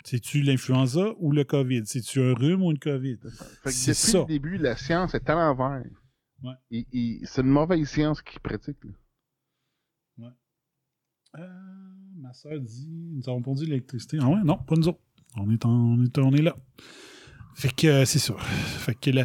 C'est-tu 0.05 0.43
l'influenza 0.43 1.13
ou 1.19 1.31
le 1.31 1.45
COVID? 1.45 1.83
C'est-tu 1.87 2.21
un 2.23 2.35
rhume 2.35 2.63
ou 2.63 2.71
une 2.73 2.79
COVID? 2.79 3.19
Fait 3.23 3.29
que 3.65 3.71
C'est 3.71 3.91
depuis 3.93 4.01
ça. 4.11 4.19
le 4.21 4.25
début, 4.25 4.57
la 4.59 4.77
science 4.77 5.15
est 5.15 5.29
à 5.31 5.35
l'envers. 5.35 5.85
Ouais. 6.43 6.85
C'est 7.25 7.43
une 7.43 7.49
mauvaise 7.49 7.87
science 7.89 8.23
qu'ils 8.23 8.41
pratiquent. 8.41 8.79
Euh, 11.39 11.47
ma 12.17 12.33
soeur 12.33 12.59
dit 12.61 12.89
nous 12.89 13.29
avons 13.29 13.43
pondu 13.43 13.65
l'électricité. 13.65 14.19
Ah 14.21 14.29
ouais, 14.29 14.41
non, 14.45 14.59
pas 14.59 14.75
nous 14.77 14.89
autres. 14.89 15.01
On 15.37 15.49
est, 15.51 15.65
en- 15.65 15.71
on 15.71 16.05
est, 16.05 16.19
on 16.19 16.33
est 16.33 16.43
là. 16.43 16.57
Fait 17.55 17.75
que 17.75 17.87
euh, 17.87 18.05
c'est 18.05 18.19
ça. 18.19 18.35
Fait 18.39 18.95
que 18.95 19.11
le, 19.11 19.25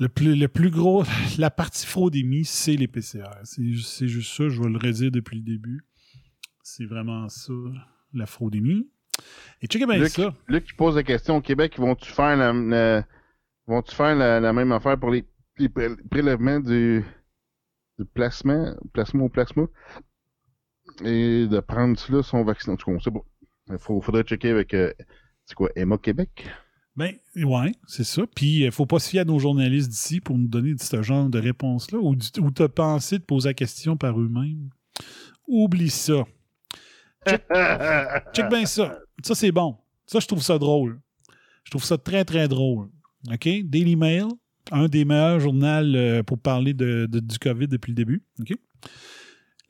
le, 0.00 0.08
plus, 0.08 0.34
le 0.34 0.48
plus 0.48 0.70
gros, 0.70 1.04
la 1.38 1.50
partie 1.50 1.86
fraudémie, 1.86 2.44
c'est 2.44 2.76
les 2.76 2.88
PCR. 2.88 3.28
C'est 3.44 3.62
ju- 3.64 3.80
c'est 3.82 4.08
juste 4.08 4.34
ça, 4.34 4.48
je 4.48 4.62
vais 4.62 4.68
le 4.68 4.78
redire 4.78 5.10
depuis 5.10 5.36
le 5.38 5.42
début. 5.44 5.84
C'est 6.62 6.86
vraiment 6.86 7.28
ça, 7.28 7.52
la 8.12 8.26
fraudémie. 8.26 8.88
Et 9.62 9.66
checkez 9.66 9.86
bien 9.86 9.96
Luc, 9.98 10.08
ça. 10.08 10.34
Luc 10.48 10.64
qui 10.66 10.74
pose 10.74 10.96
la 10.96 11.02
question 11.02 11.36
au 11.36 11.40
Québec, 11.40 11.78
vont-tu 11.78 12.10
faire 12.10 12.36
la, 12.36 12.52
la- 12.52 13.06
vont-tu 13.66 13.94
faire 13.94 14.14
la, 14.14 14.40
la 14.40 14.52
même 14.52 14.72
affaire 14.72 14.98
pour 14.98 15.10
les, 15.10 15.24
les 15.58 15.68
pré- 15.68 15.96
prélèvements 16.10 16.60
du, 16.60 17.04
du 17.98 18.04
plasma, 18.04 18.74
plasma 18.92 19.24
au 19.24 19.28
plasma? 19.28 19.66
Et 21.04 21.46
de 21.46 21.60
prendre 21.60 21.98
cela 21.98 22.22
son 22.22 22.44
vaccin. 22.44 22.72
En 22.72 22.76
tout 22.76 22.90
cas, 22.90 22.96
on 22.96 23.00
sait 23.00 23.10
pas. 23.10 23.24
Il 23.70 23.78
faudrait 23.78 24.22
checker 24.22 24.50
avec, 24.50 24.72
euh, 24.74 24.92
c'est 25.44 25.54
quoi, 25.54 25.70
Emma 25.74 25.98
Québec? 25.98 26.48
Ben, 26.96 27.12
ouais, 27.36 27.72
c'est 27.86 28.04
ça. 28.04 28.22
Puis, 28.34 28.64
il 28.64 28.72
faut 28.72 28.86
pas 28.86 28.98
se 28.98 29.10
fier 29.10 29.20
à 29.20 29.24
nos 29.24 29.38
journalistes 29.38 29.90
d'ici 29.90 30.20
pour 30.20 30.38
nous 30.38 30.48
donner 30.48 30.74
ce 30.78 31.02
genre 31.02 31.28
de 31.28 31.38
réponse-là. 31.38 31.98
Ou, 31.98 32.16
ou 32.40 32.50
t'as 32.50 32.68
pensé 32.68 33.18
de 33.18 33.24
poser 33.24 33.50
la 33.50 33.54
question 33.54 33.96
par 33.96 34.18
eux-mêmes. 34.18 34.70
Oublie 35.46 35.90
ça. 35.90 36.24
Check, 37.26 37.44
check 38.32 38.48
bien 38.48 38.64
ça. 38.64 38.98
Ça, 39.22 39.34
c'est 39.34 39.52
bon. 39.52 39.76
Ça, 40.06 40.20
je 40.20 40.26
trouve 40.26 40.42
ça 40.42 40.58
drôle. 40.58 41.00
Je 41.64 41.70
trouve 41.70 41.84
ça 41.84 41.98
très, 41.98 42.24
très 42.24 42.48
drôle. 42.48 42.88
OK? 43.30 43.48
Daily 43.64 43.96
Mail, 43.96 44.28
un 44.70 44.88
des 44.88 45.04
meilleurs 45.04 45.40
journaux 45.40 45.66
euh, 45.66 46.22
pour 46.22 46.38
parler 46.38 46.74
du 46.74 47.38
COVID 47.40 47.68
depuis 47.68 47.90
le 47.90 47.96
début. 47.96 48.22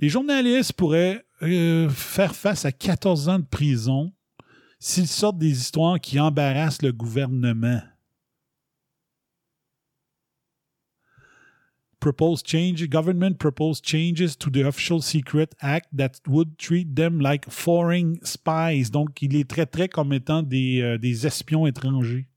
Les 0.01 0.09
journalistes 0.09 0.73
pourraient 0.75 1.25
euh, 1.43 1.89
faire 1.89 2.35
face 2.35 2.65
à 2.65 2.73
14 2.73 3.29
ans 3.29 3.39
de 3.39 3.45
prison 3.45 4.13
s'ils 4.79 5.09
sortent 5.09 5.39
des 5.39 5.51
histoires 5.51 6.01
qui 6.01 6.21
embarrassent 6.21 6.83
le 6.83 6.93
gouvernement. 6.93 7.81
Proposed 11.99 12.47
change, 12.47 12.87
government 12.89 13.37
proposed 13.39 13.85
changes 13.85 14.37
to 14.39 14.51
the 14.51 14.65
Official 14.65 15.03
Secret 15.03 15.49
Act 15.61 15.89
that 15.97 16.21
would 16.29 16.57
treat 16.59 16.95
them 16.95 17.21
like 17.21 17.51
foreign 17.51 18.19
spies. 18.23 18.91
Donc, 18.91 19.23
il 19.23 19.33
les 19.33 19.45
traiterait 19.45 19.89
comme 19.89 20.13
étant 20.13 20.43
des, 20.43 20.83
euh, 20.83 20.99
des 20.99 21.27
espions 21.27 21.67
étrangers. 21.67 22.29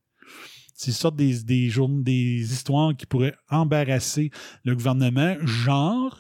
S'ils 0.80 0.94
sortent 0.94 1.18
des, 1.18 1.44
des, 1.44 1.70
des 2.04 2.54
histoires 2.54 2.96
qui 2.96 3.06
pourraient 3.06 3.36
embarrasser 3.50 4.32
le 4.64 4.76
gouvernement, 4.76 5.36
genre 5.46 6.18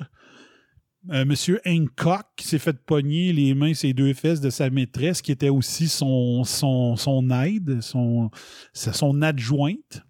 euh, 1.12 1.24
Monsieur 1.24 1.62
Hancock 1.66 2.26
qui 2.36 2.46
s'est 2.46 2.60
fait 2.60 2.78
pogner 2.78 3.32
les 3.32 3.56
mains, 3.56 3.74
ses 3.74 3.94
deux 3.94 4.14
fesses 4.14 4.42
de 4.42 4.50
sa 4.50 4.70
maîtresse, 4.70 5.22
qui 5.22 5.32
était 5.32 5.48
aussi 5.48 5.88
son, 5.88 6.44
son, 6.44 6.98
son 6.98 7.30
aide, 7.30 7.80
son, 7.80 8.32
son 8.74 9.22
adjointe. 9.22 10.04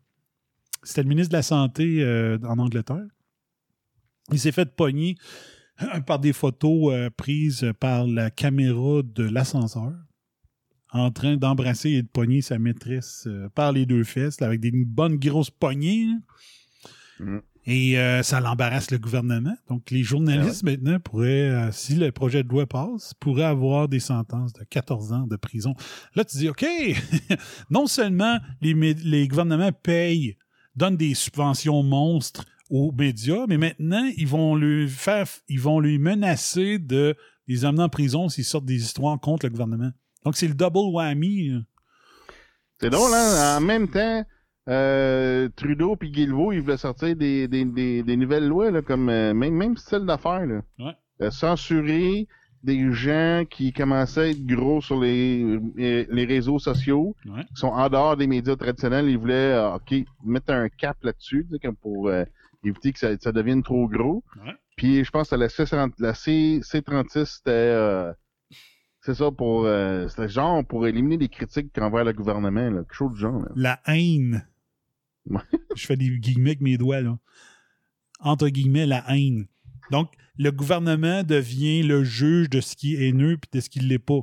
C'était 0.82 1.04
le 1.04 1.10
ministre 1.10 1.30
de 1.30 1.38
la 1.38 1.44
Santé 1.44 2.02
euh, 2.02 2.40
en 2.42 2.58
Angleterre. 2.58 3.06
Il 4.32 4.40
s'est 4.40 4.52
fait 4.52 4.76
pogner 4.76 5.16
par 6.08 6.18
des 6.18 6.34
photos 6.34 6.92
euh, 6.92 7.12
prises 7.16 7.72
par 7.80 8.08
la 8.08 8.32
caméra 8.32 9.04
de 9.04 9.30
l'ascenseur 9.30 9.94
en 10.92 11.12
train 11.12 11.38
d'embrasser 11.38 11.92
et 11.92 12.02
de 12.02 12.08
pogner 12.08 12.42
sa 12.42 12.58
maîtresse 12.58 13.26
euh, 13.28 13.50
par 13.50 13.72
les 13.72 13.86
deux 13.86 14.04
fesses, 14.04 14.42
là, 14.42 14.48
avec 14.48 14.60
des 14.60 14.72
bonnes 14.72 15.18
grosses 15.18 15.52
poignées. 15.52 16.06
là. 16.06 16.16
Mm. 17.20 17.40
Et 17.72 18.00
euh, 18.00 18.24
ça 18.24 18.40
l'embarrasse 18.40 18.90
le 18.90 18.98
gouvernement. 18.98 19.56
Donc, 19.68 19.92
les 19.92 20.02
journalistes, 20.02 20.64
maintenant, 20.64 21.00
pourraient, 21.00 21.50
euh, 21.50 21.72
si 21.72 21.94
le 21.94 22.12
projet 22.12 22.44
de 22.44 22.50
loi 22.50 22.66
passe, 22.66 23.14
pourraient 23.20 23.44
avoir 23.44 23.88
des 23.88 24.00
sentences 24.00 24.54
de 24.54 24.64
14 24.64 25.14
ans 25.14 25.28
de 25.28 25.36
prison. 25.36 25.76
Là, 26.16 26.26
tu 26.26 26.38
dis, 26.38 26.50
OK, 26.50 26.66
non 27.70 27.86
seulement 27.86 28.40
les, 28.62 29.28
gouvernements 29.28 29.72
payent, 29.72 30.36
donnent 30.76 30.98
des 30.98 31.14
subventions 31.14 31.84
monstres 31.84 32.46
aux 32.72 32.92
médias, 32.92 33.46
mais 33.48 33.58
maintenant, 33.58 34.10
ils 34.18 34.28
vont 34.28 34.56
lui 34.56 34.88
faire, 34.88 35.28
ils 35.48 35.60
vont 35.60 35.80
lui 35.80 36.00
menacer 36.00 36.80
de 36.80 37.16
les 37.48 37.66
amener 37.66 37.84
en 37.84 37.90
prison 37.90 38.30
s'ils 38.30 38.46
sortent 38.46 38.66
des 38.66 38.82
histoires 38.82 39.20
contre 39.20 39.46
le 39.46 39.52
gouvernement. 39.52 39.92
Donc, 40.26 40.36
c'est 40.36 40.48
le 40.48 40.54
double 40.54 40.78
whammy. 40.94 41.52
C'est 42.80 42.90
drôle, 42.90 43.12
hein? 43.14 43.58
En 43.58 43.62
même 43.62 43.88
temps, 43.88 44.24
euh, 44.70 45.50
Trudeau 45.56 45.96
puis 45.96 46.12
Guilbeault, 46.12 46.52
ils 46.54 46.62
voulaient 46.62 46.78
sortir 46.78 47.16
des, 47.16 47.48
des, 47.48 47.66
des, 47.66 48.04
des 48.04 48.18
nouvelles 48.18 48.48
lois, 48.48 48.72
là, 48.72 48.82
comme 48.82 49.10
euh, 49.10 49.34
même, 49.34 49.54
même 49.54 49.78
style 49.78 50.06
d'affaires, 50.06 50.46
là. 50.46 50.62
Ouais. 50.80 50.94
Euh, 51.22 51.32
censurer 51.32 52.28
des 52.64 52.92
gens 52.92 53.44
qui 53.50 53.72
commençaient 53.74 54.22
à 54.22 54.28
être 54.30 54.46
gros 54.46 54.82
sur 54.82 55.00
les, 55.00 55.44
euh, 55.80 56.06
les 56.10 56.26
réseaux 56.26 56.60
sociaux, 56.60 57.16
Ouais. 57.26 57.44
qui 57.46 57.56
sont 57.56 57.68
en 57.68 57.90
dehors 57.90 58.18
des 58.18 58.28
médias 58.28 58.56
traditionnels. 58.58 59.10
Ils 59.10 59.18
voulaient, 59.18 59.58
OK, 59.76 59.96
mettre 60.26 60.52
un 60.54 60.68
cap 60.70 60.98
là-dessus, 61.04 61.48
comme 61.64 61.76
pour 61.78 62.12
éviter 62.64 62.92
que 62.92 63.00
ça, 63.00 63.18
ça 63.18 63.32
devienne 63.32 63.64
trop 63.64 63.88
gros. 63.88 64.24
Ouais. 64.46 64.52
Puis 64.76 65.04
je 65.06 65.10
pense 65.12 65.30
que 65.30 65.36
la, 65.36 65.48
C30 65.48 65.94
la 66.00 66.14
C, 66.14 66.60
C36, 66.64 67.26
c'était... 67.26 68.12
c'est 69.14 69.24
ça, 69.24 69.32
pour... 69.32 69.66
euh, 69.66 70.08
c'était 70.08 70.30
genre 70.30 70.66
pour 70.66 70.88
éliminer 70.88 71.18
les 71.18 71.30
critiques 71.30 71.78
envers 71.78 72.04
le 72.04 72.14
gouvernement, 72.14 72.70
là. 72.70 72.80
Quelque 72.82 72.94
chose 72.94 73.14
du 73.14 73.20
genre, 73.20 73.42
là. 73.42 73.50
La 73.56 73.80
haine. 73.88 74.48
Ouais. 75.26 75.42
Je 75.76 75.86
fais 75.86 75.96
des 75.98 76.10
guillemets 76.20 76.52
avec 76.52 76.62
mes 76.62 76.78
doigts, 76.78 77.02
là. 77.02 77.18
Entre 78.20 78.50
guillemets, 78.50 78.86
la 78.86 79.04
haine. 79.16 79.48
Donc, 79.92 80.12
le 80.38 80.52
gouvernement 80.52 81.24
devient 81.24 81.84
le 81.84 82.04
juge 82.04 82.50
de 82.50 82.62
ce 82.62 82.76
qui 82.76 82.96
est 82.96 83.08
haineux 83.10 83.38
puis 83.38 83.50
de 83.54 83.60
ce 83.62 83.70
qui 83.70 83.80
ne 83.80 83.86
l'est 83.86 84.00
pas. 84.00 84.22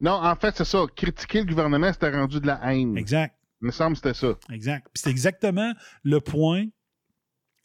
Non, 0.00 0.12
en 0.12 0.34
fait, 0.36 0.56
c'est 0.56 0.64
ça. 0.64 0.84
Critiquer 0.96 1.40
le 1.40 1.46
gouvernement, 1.46 1.92
c'était 1.92 2.10
rendu 2.10 2.40
de 2.40 2.46
la 2.46 2.60
haine. 2.72 2.96
Exact. 2.98 3.34
Il 3.62 3.66
me 3.66 3.70
semble 3.70 3.92
que 3.92 3.98
c'était 3.98 4.14
ça. 4.14 4.34
Exact. 4.52 4.88
Puis 4.92 5.02
c'est 5.04 5.10
exactement 5.10 5.72
le 6.02 6.20
point 6.20 6.66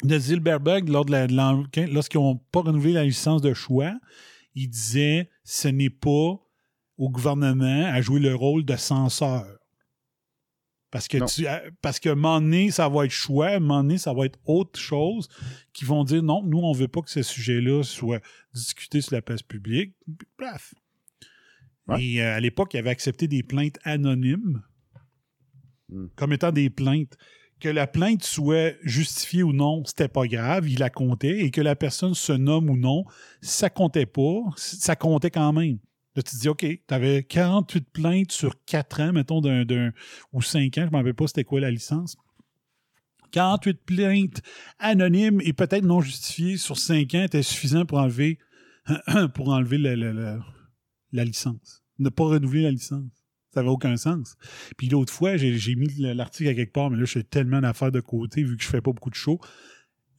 de 0.03 0.17
Zilberberg 0.19 0.87
lors 0.89 1.05
de 1.05 1.11
la- 1.11 1.25
de 1.27 1.91
lorsqu'ils 1.91 2.19
n'ont 2.21 2.35
pas 2.51 2.61
renouvelé 2.61 2.93
la 2.93 3.03
licence 3.03 3.41
de 3.41 3.53
choix. 3.55 3.93
Il 4.59 4.69
disait 4.69 5.29
ce 5.43 5.67
n'est 5.67 5.91
pas 5.91 6.39
au 6.97 7.09
gouvernement 7.11 7.85
à 7.85 8.01
jouer 8.01 8.19
le 8.19 8.33
rôle 8.33 8.65
de 8.65 8.75
censeur. 8.75 9.45
Parce 10.89 11.07
que 11.07 11.17
Non. 11.17 11.25
tu, 11.27 11.45
à- 11.45 11.61
parce 11.81 11.99
qu'à 11.99 12.13
un 12.13 12.15
moment 12.15 12.41
donné, 12.41 12.71
ça 12.71 12.89
va 12.89 13.05
être 13.05 13.11
choix, 13.11 13.49
à 13.49 13.55
un 13.57 13.59
moment 13.59 13.83
donné, 13.83 13.97
ça 13.99 14.13
va 14.13 14.25
être 14.25 14.39
autre 14.45 14.79
chose 14.79 15.27
qui 15.73 15.85
vont 15.85 16.03
dire 16.03 16.23
non, 16.23 16.41
nous, 16.43 16.57
on 16.59 16.71
veut 16.71 16.87
pas 16.87 17.01
que 17.01 17.09
ce 17.11 17.21
sujet-là 17.21 17.83
soit 17.83 18.21
discuté 18.53 19.01
sur 19.01 19.13
la 19.13 19.21
place 19.21 19.43
publique. 19.43 19.93
Bref. 20.39 20.73
Ouais. 21.87 22.03
Et 22.03 22.21
euh, 22.23 22.35
à 22.35 22.39
l'époque, 22.39 22.73
il 22.73 22.77
avait 22.77 22.89
accepté 22.89 23.27
des 23.27 23.43
plaintes 23.43 23.77
anonymes 23.83 24.63
Hmm. 25.89 26.07
comme 26.17 26.33
étant 26.33 26.51
des 26.51 26.69
plaintes. 26.69 27.15
Que 27.59 27.69
la 27.69 27.87
plainte 27.87 28.23
soit 28.23 28.75
justifiée 28.83 29.41
ou 29.41 29.51
non, 29.51 29.83
c'était 29.85 30.07
pas 30.07 30.27
grave, 30.27 30.69
il 30.69 30.79
la 30.79 30.91
comptait, 30.91 31.39
et 31.39 31.51
que 31.51 31.61
la 31.61 31.75
personne 31.75 32.13
se 32.13 32.33
nomme 32.33 32.69
ou 32.69 32.77
non, 32.77 33.03
ça 33.41 33.69
comptait 33.69 34.05
pas, 34.05 34.41
ça 34.55 34.95
comptait 34.95 35.31
quand 35.31 35.53
même. 35.53 35.79
Là, 36.15 36.23
tu 36.23 36.35
te 36.35 36.39
dis, 36.39 36.49
OK, 36.49 36.59
tu 36.59 36.93
avais 36.93 37.23
48 37.23 37.89
plaintes 37.91 38.31
sur 38.31 38.63
4 38.65 39.01
ans, 39.01 39.13
mettons, 39.13 39.41
d'un, 39.41 39.91
ou 40.33 40.41
5 40.41 40.77
ans, 40.77 40.81
je 40.81 40.81
ne 40.81 40.89
me 40.91 40.97
rappelle 40.97 41.13
pas 41.13 41.27
c'était 41.27 41.43
quoi 41.43 41.59
la 41.59 41.71
licence. 41.71 42.15
48 43.31 43.85
plaintes 43.85 44.41
anonymes 44.79 45.41
et 45.43 45.53
peut-être 45.53 45.83
non 45.83 46.01
justifiées 46.01 46.57
sur 46.57 46.77
5 46.77 47.13
ans 47.15 47.23
étaient 47.23 47.43
suffisants 47.43 47.85
pour 47.85 47.99
enlever, 47.99 48.39
la 51.11 51.23
licence. 51.25 51.83
Ne 51.99 52.09
pas 52.09 52.25
renouveler 52.25 52.63
la 52.63 52.71
licence. 52.71 53.16
Ça 53.53 53.61
n'avait 53.61 53.69
aucun 53.69 53.97
sens. 53.97 54.35
Puis 54.77 54.89
l'autre 54.89 55.13
fois, 55.13 55.37
j'ai, 55.37 55.75
mis 55.75 55.87
l'article 55.97 56.49
à 56.49 56.53
quelque 56.53 56.73
part, 56.73 56.89
mais 56.89 56.97
là, 56.97 57.05
je 57.05 57.13
fais 57.13 57.23
tellement 57.23 57.61
d'affaires 57.61 57.91
de 57.91 58.01
côté 58.01 58.43
vu 58.43 58.57
que 58.57 58.63
je 58.63 58.67
fais 58.67 58.81
pas 58.81 58.91
beaucoup 58.91 59.09
de 59.09 59.15
shows. 59.15 59.39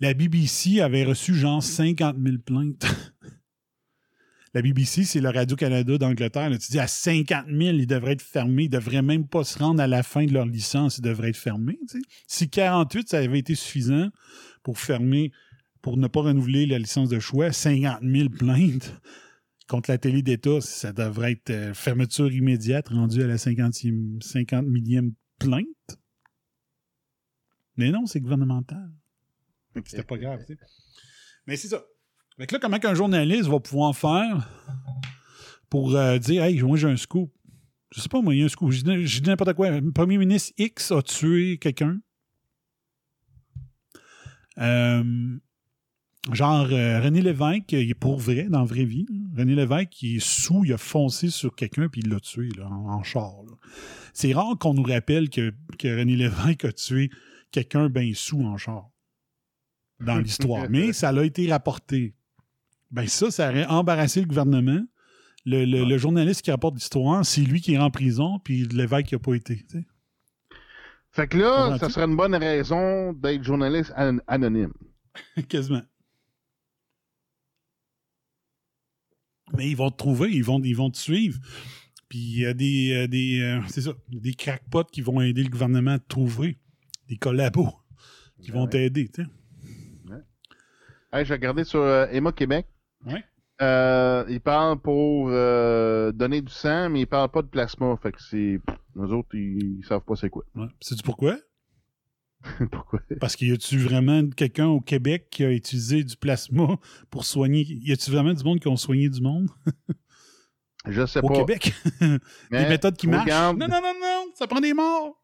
La 0.01 0.14
BBC 0.14 0.81
avait 0.81 1.05
reçu 1.05 1.35
genre 1.35 1.62
50 1.62 2.16
000 2.22 2.39
plaintes. 2.39 2.87
La 4.55 4.62
BBC, 4.62 5.05
c'est 5.05 5.20
le 5.20 5.29
Radio-Canada 5.29 5.99
d'Angleterre. 5.99 6.51
Tu 6.59 6.72
dis 6.72 6.79
à 6.79 6.87
50 6.87 7.47
000, 7.49 7.61
ils 7.76 7.87
devraient 7.87 8.12
être 8.12 8.22
fermés. 8.22 8.64
Ils 8.64 8.70
devraient 8.70 9.03
même 9.03 9.29
pas 9.29 9.45
se 9.45 9.59
rendre 9.59 9.83
à 9.83 9.87
la 9.87 10.03
fin 10.03 10.24
de 10.24 10.33
leur 10.33 10.47
licence. 10.47 10.99
Ils 10.99 11.03
devraient 11.03 11.29
être 11.29 11.37
fermés. 11.37 11.79
Si 12.26 12.49
48, 12.49 13.11
ça 13.11 13.18
avait 13.18 13.41
été 13.41 13.55
suffisant 13.55 14.09
pour 14.62 14.79
fermer, 14.79 15.33
pour 15.83 15.99
ne 15.99 16.07
pas 16.07 16.22
renouveler 16.22 16.64
la 16.64 16.79
licence 16.79 17.11
de 17.11 17.18
choix, 17.18 17.53
50 17.53 17.99
000 18.03 18.31
plaintes 18.31 18.95
contre 19.69 19.91
la 19.91 19.99
télé 19.99 20.23
d'État, 20.23 20.61
ça 20.61 20.93
devrait 20.93 21.33
être 21.33 21.51
euh, 21.51 21.75
fermeture 21.75 22.33
immédiate 22.33 22.89
rendue 22.89 23.23
à 23.23 23.27
la 23.27 23.37
50e, 23.37 24.21
50 24.23 24.66
millième 24.66 25.12
plainte. 25.39 25.66
Mais 27.77 27.91
non, 27.91 28.07
c'est 28.07 28.21
gouvernemental. 28.21 28.91
C'était 29.85 30.03
pas 30.03 30.16
grave. 30.16 30.41
Mais 31.47 31.57
c'est 31.57 31.69
ça. 31.69 31.85
Que 32.39 32.55
là, 32.55 32.59
comment 32.61 32.79
qu'un 32.79 32.95
journaliste 32.95 33.49
va 33.49 33.61
pouvoir 33.61 33.97
faire 33.97 34.49
pour 35.71 35.95
euh, 35.95 36.19
dire 36.19 36.45
Hey, 36.45 36.61
moi 36.62 36.77
j'ai 36.77 36.89
un 36.89 36.97
scoop. 36.97 37.33
Je 37.91 38.01
sais 38.01 38.09
pas, 38.09 38.21
moi, 38.21 38.35
il 38.35 38.41
y 38.41 38.43
a 38.43 38.47
un 38.47 38.49
scoop. 38.49 38.71
Je 38.71 38.83
dis 38.83 39.23
n'importe 39.23 39.55
quoi. 39.55 39.71
Le 39.71 39.93
premier 39.93 40.19
ministre 40.19 40.53
X 40.59 40.93
a 40.93 41.03
tué 41.03 41.59
quelqu'un. 41.59 42.01
Euh, 44.59 45.39
genre 46.33 46.68
euh, 46.70 47.01
René 47.01 47.20
Lévesque, 47.22 47.72
il 47.72 47.91
est 47.91 47.95
pour 47.95 48.18
vrai, 48.18 48.45
dans 48.49 48.61
la 48.61 48.64
vraie 48.64 48.85
vie. 48.85 49.07
René 49.37 49.55
Lévesque, 49.55 50.03
il 50.03 50.16
est 50.16 50.24
sous, 50.26 50.64
il 50.64 50.72
a 50.72 50.79
foncé 50.79 51.31
sur 51.31 51.55
quelqu'un 51.55 51.89
puis 51.89 52.03
il 52.05 52.11
l'a 52.11 52.20
tué 52.20 52.49
là, 52.57 52.66
en, 52.68 52.89
en 52.91 53.03
char. 53.03 53.33
C'est 54.12 54.33
rare 54.33 54.57
qu'on 54.59 54.74
nous 54.74 54.83
rappelle 54.83 55.31
que, 55.31 55.53
que 55.79 55.99
René 55.99 56.16
Lévesque 56.16 56.64
a 56.64 56.72
tué 56.72 57.11
quelqu'un 57.51 57.89
bien 57.89 58.11
sous 58.14 58.41
en 58.43 58.57
char 58.57 58.89
dans 60.01 60.18
l'histoire. 60.18 60.66
Mais 60.70 60.93
ça 60.93 61.12
l'a 61.12 61.24
été 61.24 61.51
rapporté. 61.51 62.14
Ben 62.91 63.07
ça, 63.07 63.31
ça 63.31 63.51
aurait 63.51 63.66
embarrassé 63.66 64.20
le 64.20 64.26
gouvernement. 64.26 64.81
Le, 65.45 65.64
le- 65.64 65.85
le 65.85 65.99
journaliste 65.99 66.43
qui 66.43 66.51
rapporte 66.51 66.74
l'histoire, 66.74 67.24
c'est 67.24 67.41
lui 67.43 67.61
qui 67.61 67.74
est 67.74 67.79
en 67.79 67.91
prison, 67.91 68.39
puis 68.43 68.64
l'évêque 68.64 69.07
qui 69.07 69.14
n'a 69.14 69.18
pas 69.18 69.35
été. 69.35 69.64
Fait 71.11 71.26
que 71.26 71.39
là, 71.39 71.79
ça 71.79 71.89
serait 71.89 72.05
une 72.07 72.16
bonne 72.16 72.35
raison 72.35 73.12
d'être 73.14 73.43
journaliste 73.43 73.93
an- 73.97 74.18
anonyme. 74.26 74.72
Quasiment. 75.49 75.83
Mais 79.57 79.69
ils 79.71 79.77
vont 79.77 79.91
te 79.91 79.97
trouver, 79.97 80.31
ils 80.31 80.45
vont, 80.45 80.61
ils 80.63 80.77
vont 80.77 80.91
te 80.91 80.99
suivre. 80.99 81.39
Puis 82.09 82.19
il 82.19 82.39
y 82.41 82.47
a 82.47 82.55
des, 82.55 82.93
euh, 82.95 83.07
des 83.09 83.41
euh, 83.41 83.61
c'est 83.69 83.83
ça, 83.83 83.93
des 84.09 84.33
crackpots 84.35 84.85
qui 84.85 85.01
vont 85.03 85.20
aider 85.20 85.43
le 85.43 85.51
gouvernement 85.51 85.93
à 85.93 85.99
te 85.99 86.09
trouver. 86.09 86.59
Des 87.09 87.16
collabos 87.16 87.73
qui 88.41 88.51
vont 88.51 88.65
Ouais. 88.65 88.70
t'aider, 88.70 89.09
tu 89.09 89.23
sais. 89.25 89.29
Hey, 91.11 91.25
j'ai 91.25 91.33
regardé 91.35 91.65
sur 91.65 91.81
euh, 91.81 92.07
Emma 92.11 92.33
Québec. 92.33 92.66
Ouais. 93.07 93.25
Euh, 93.62 94.25
ils 94.29 94.41
parlent 94.41 94.79
pour 94.79 95.29
donner 95.31 96.43
du 96.43 96.53
sang, 96.53 96.91
mais 96.91 97.01
ils 97.01 97.07
parlent 97.07 97.31
pas 97.31 97.41
de 97.43 97.47
plasma. 97.49 97.97
Fait 98.03 98.12
que 98.12 98.23
c'est. 98.23 98.61
Nous 98.95 99.12
autres, 99.12 99.35
ils, 99.35 99.79
ils 99.79 99.85
savent 99.85 100.05
pas 100.05 100.16
c'est 100.16 100.29
quoi. 100.29 100.45
Ouais. 100.55 100.66
Sais-tu 100.81 101.03
pourquoi? 101.03 101.39
Pourquoi? 102.70 103.01
Parce 103.20 103.36
qu'il 103.36 103.48
y 103.48 103.52
a-tu 103.52 103.78
vraiment 103.78 104.28
quelqu'un 104.31 104.66
au 104.69 104.81
Québec 104.81 105.28
qui 105.31 105.44
a 105.44 105.51
utilisé 105.51 106.05
du 106.05 106.16
plasma 106.16 106.78
pour 107.10 107.24
soigner? 107.24 107.65
Y 107.69 107.93
a-tu 107.93 108.10
vraiment 108.10 108.32
du 108.32 108.44
monde 108.44 108.60
qui 108.60 108.69
ont 108.69 108.77
soigné 108.77 109.09
du 109.09 109.20
monde? 109.20 109.48
Je 110.86 111.05
sais 111.06 111.20
au 111.20 111.28
pas. 111.28 111.35
Québec? 111.35 111.74
Mais 112.51 112.65
des 112.65 112.69
méthodes 112.69 112.97
qui 112.97 113.09
marchent? 113.09 113.28
Non, 113.28 113.52
non, 113.55 113.69
non, 113.69 113.94
non, 114.01 114.27
ça 114.35 114.47
prend 114.47 114.60
des 114.60 114.73
morts. 114.73 115.20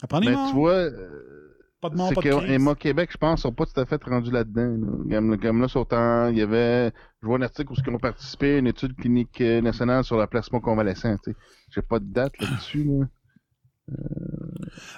Ça 0.00 0.06
prend 0.06 0.20
des 0.20 0.26
Mais 0.26 0.34
morts. 0.34 0.48
tu 0.50 0.54
vois, 0.56 0.72
euh, 0.72 1.56
pas 1.80 1.88
de 1.88 1.96
pas 1.96 2.20
crise. 2.20 2.50
Emma 2.50 2.74
Québec, 2.74 3.10
je 3.12 3.16
pense, 3.16 3.42
sont 3.42 3.52
pas 3.52 3.64
tout 3.64 3.80
à 3.80 3.86
fait 3.86 4.02
rendus 4.04 4.30
là-dedans. 4.30 4.76
là. 5.08 5.16
Comme, 5.16 5.38
comme 5.38 5.60
là, 5.62 5.68
sur 5.68 5.86
temps, 5.86 6.28
il 6.28 6.38
y 6.38 6.42
avait. 6.42 6.92
Je 7.22 7.26
vois 7.26 7.38
un 7.38 7.42
article 7.42 7.72
où 7.72 7.76
ils 7.76 7.94
ont 7.94 7.98
participé 7.98 8.56
à 8.56 8.58
une 8.58 8.66
étude 8.66 8.94
clinique 8.96 9.40
euh, 9.40 9.60
nationale 9.62 10.04
sur 10.04 10.16
la 10.18 10.26
plasma 10.26 10.60
convalescent. 10.60 11.16
tu 11.24 11.30
sais. 11.30 11.36
J'ai 11.70 11.82
pas 11.82 11.98
de 12.00 12.06
date 12.06 12.38
là-dessus. 12.40 12.84
Là. 12.84 13.06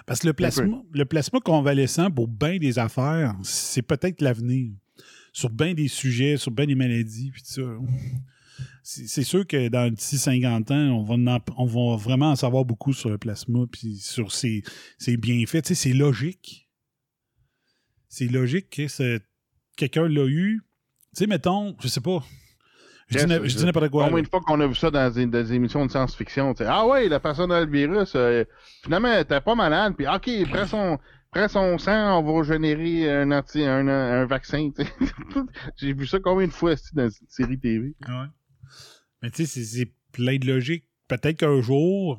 Parce 0.07 0.21
que 0.21 0.27
le 0.29 0.33
plasma, 0.33 0.83
le 0.93 1.05
plasma 1.05 1.41
convalescent 1.41 2.11
pour 2.11 2.29
bien 2.29 2.59
des 2.59 2.79
affaires, 2.79 3.37
c'est 3.43 3.83
peut-être 3.83 4.21
l'avenir. 4.21 4.73
Sur 5.33 5.49
bien 5.51 5.73
des 5.75 5.89
sujets, 5.89 6.37
sur 6.37 6.51
bien 6.51 6.67
des 6.67 6.75
maladies, 6.75 7.31
puis 7.31 7.43
tout 7.43 7.53
ça. 7.53 7.63
C'est 8.85 9.23
sûr 9.23 9.47
que 9.47 9.69
dans 9.69 9.93
d'ici 9.93 10.19
50 10.19 10.71
ans, 10.73 10.75
on 10.99 11.03
va, 11.05 11.15
en- 11.37 11.41
on 11.57 11.67
va 11.67 11.97
vraiment 11.97 12.31
en 12.33 12.37
savoir 12.37 12.65
beaucoup 12.65 12.93
sur 12.93 13.09
le 13.11 13.17
plasma, 13.17 13.61
puis 13.71 13.97
sur 13.97 14.33
ses, 14.33 14.63
ses 14.99 15.17
bienfaits. 15.17 15.63
Tu 15.63 15.69
sais, 15.69 15.75
c'est 15.75 15.93
logique. 15.93 16.69
C'est 18.09 18.27
logique 18.29 18.69
que 18.71 19.21
quelqu'un 19.77 20.09
l'a 20.09 20.27
eu. 20.27 20.61
Tu 21.15 21.21
sais, 21.21 21.27
mettons, 21.27 21.77
je 21.81 21.89
sais 21.89 22.01
pas. 22.01 22.23
Je 23.13 23.49
je 23.49 23.57
dis 23.57 23.65
n'importe 23.65 23.91
quoi. 23.91 24.07
Combien 24.09 24.23
de 24.23 24.29
fois 24.29 24.41
qu'on 24.41 24.61
a 24.61 24.67
vu 24.67 24.75
ça 24.75 24.91
dans 24.91 25.13
des, 25.13 25.27
dans 25.27 25.43
des 25.43 25.53
émissions 25.55 25.85
de 25.87 25.91
science-fiction? 25.91 26.55
Ah 26.67 26.87
ouais, 26.87 27.09
la 27.09 27.21
personne 27.21 27.51
a 27.53 27.61
le 27.65 27.71
virus, 27.71 28.13
euh, 28.17 28.45
finalement, 28.83 29.09
elle 29.13 29.23
était 29.23 29.41
pas 29.41 29.55
malade, 29.55 29.95
puis 29.97 30.07
ok, 30.07 30.49
prends 30.51 30.67
son, 30.67 30.99
prends 31.31 31.49
son 31.49 31.79
sang, 31.79 32.19
on 32.21 32.23
va 32.23 32.43
générer 32.45 33.11
un, 33.23 33.31
anti, 33.33 33.63
un, 33.65 33.87
un 33.89 34.25
vaccin. 34.27 34.71
J'ai 35.77 35.93
vu 35.93 36.07
ça 36.07 36.19
combien 36.21 36.47
de 36.47 36.53
fois 36.53 36.75
dans 36.95 37.09
une 37.09 37.29
série 37.29 37.59
TV. 37.59 37.95
Ouais. 38.09 38.27
Mais 39.23 39.31
tu 39.31 39.45
sais, 39.45 39.47
c'est- 39.47 39.79
c'est 39.79 39.93
plein 40.13 40.37
de 40.39 40.47
logique. 40.47 40.85
Peut-être 41.09 41.39
qu'un 41.39 41.61
jour. 41.61 42.19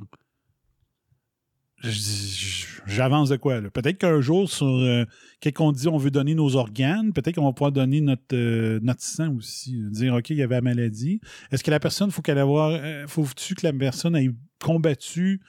J'avance 2.86 3.30
de 3.30 3.38
quoi, 3.38 3.62
là? 3.62 3.70
Peut-être 3.70 3.98
qu'un 3.98 4.22
jour, 4.22 4.50
sur. 4.50 4.68
Euh, 4.68 5.06
quand 5.42 5.68
on 5.68 5.72
dit 5.72 5.88
on 5.88 5.98
veut 5.98 6.12
donner 6.12 6.36
nos 6.36 6.56
organes, 6.56 7.14
peut-être 7.14 7.36
qu'on 7.36 7.46
va 7.46 7.54
pouvoir 7.54 7.72
donner 7.72 8.02
notre, 8.02 8.34
euh, 8.36 8.80
notre 8.82 9.02
sang 9.02 9.36
aussi. 9.36 9.78
Dire, 9.92 10.14
OK, 10.16 10.30
il 10.32 10.38
y 10.38 10.42
avait 10.42 10.56
la 10.56 10.62
maladie. 10.62 11.20
Est-ce 11.52 11.64
que 11.64 11.72
la 11.72 11.80
personne, 11.80 12.12
faut 12.12 12.22
qu'elle 12.22 12.38
avoir. 12.38 12.72
euh, 12.72 13.06
Faut-tu 13.08 13.56
que 13.56 13.66
la 13.66 13.74
personne 13.74 14.16
ait 14.16 14.30
combattu, 14.62 15.42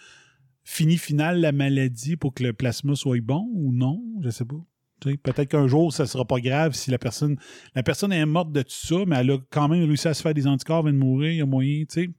fini 0.64 0.96
final, 0.96 1.40
la 1.40 1.52
maladie 1.52 2.16
pour 2.16 2.34
que 2.34 2.42
le 2.42 2.52
plasma 2.52 2.94
soit 2.94 3.20
bon 3.20 3.48
ou 3.54 3.72
non? 3.72 4.02
Je 4.22 4.30
sais 4.30 4.44
pas. 4.44 4.56
Tu 5.00 5.10
sais, 5.10 5.16
Peut-être 5.16 5.48
qu'un 5.50 5.66
jour, 5.66 5.92
ça 5.92 6.06
sera 6.06 6.24
pas 6.24 6.40
grave 6.40 6.72
si 6.74 6.90
la 6.90 6.98
personne. 6.98 7.36
La 7.74 7.82
personne 7.82 8.12
est 8.12 8.24
morte 8.26 8.52
de 8.52 8.62
tout 8.62 8.70
ça, 8.70 8.96
mais 9.06 9.16
elle 9.16 9.30
a 9.32 9.38
quand 9.50 9.68
même 9.68 9.84
réussi 9.84 10.08
à 10.08 10.14
se 10.14 10.22
faire 10.22 10.34
des 10.34 10.46
anticorps, 10.46 10.86
elle 10.88 10.92
vient 10.94 11.00
de 11.00 11.04
mourir, 11.04 11.30
il 11.32 11.38
y 11.38 11.42
a 11.42 11.46
moyen, 11.46 11.80
tu 11.80 11.86
sais. 12.04 12.10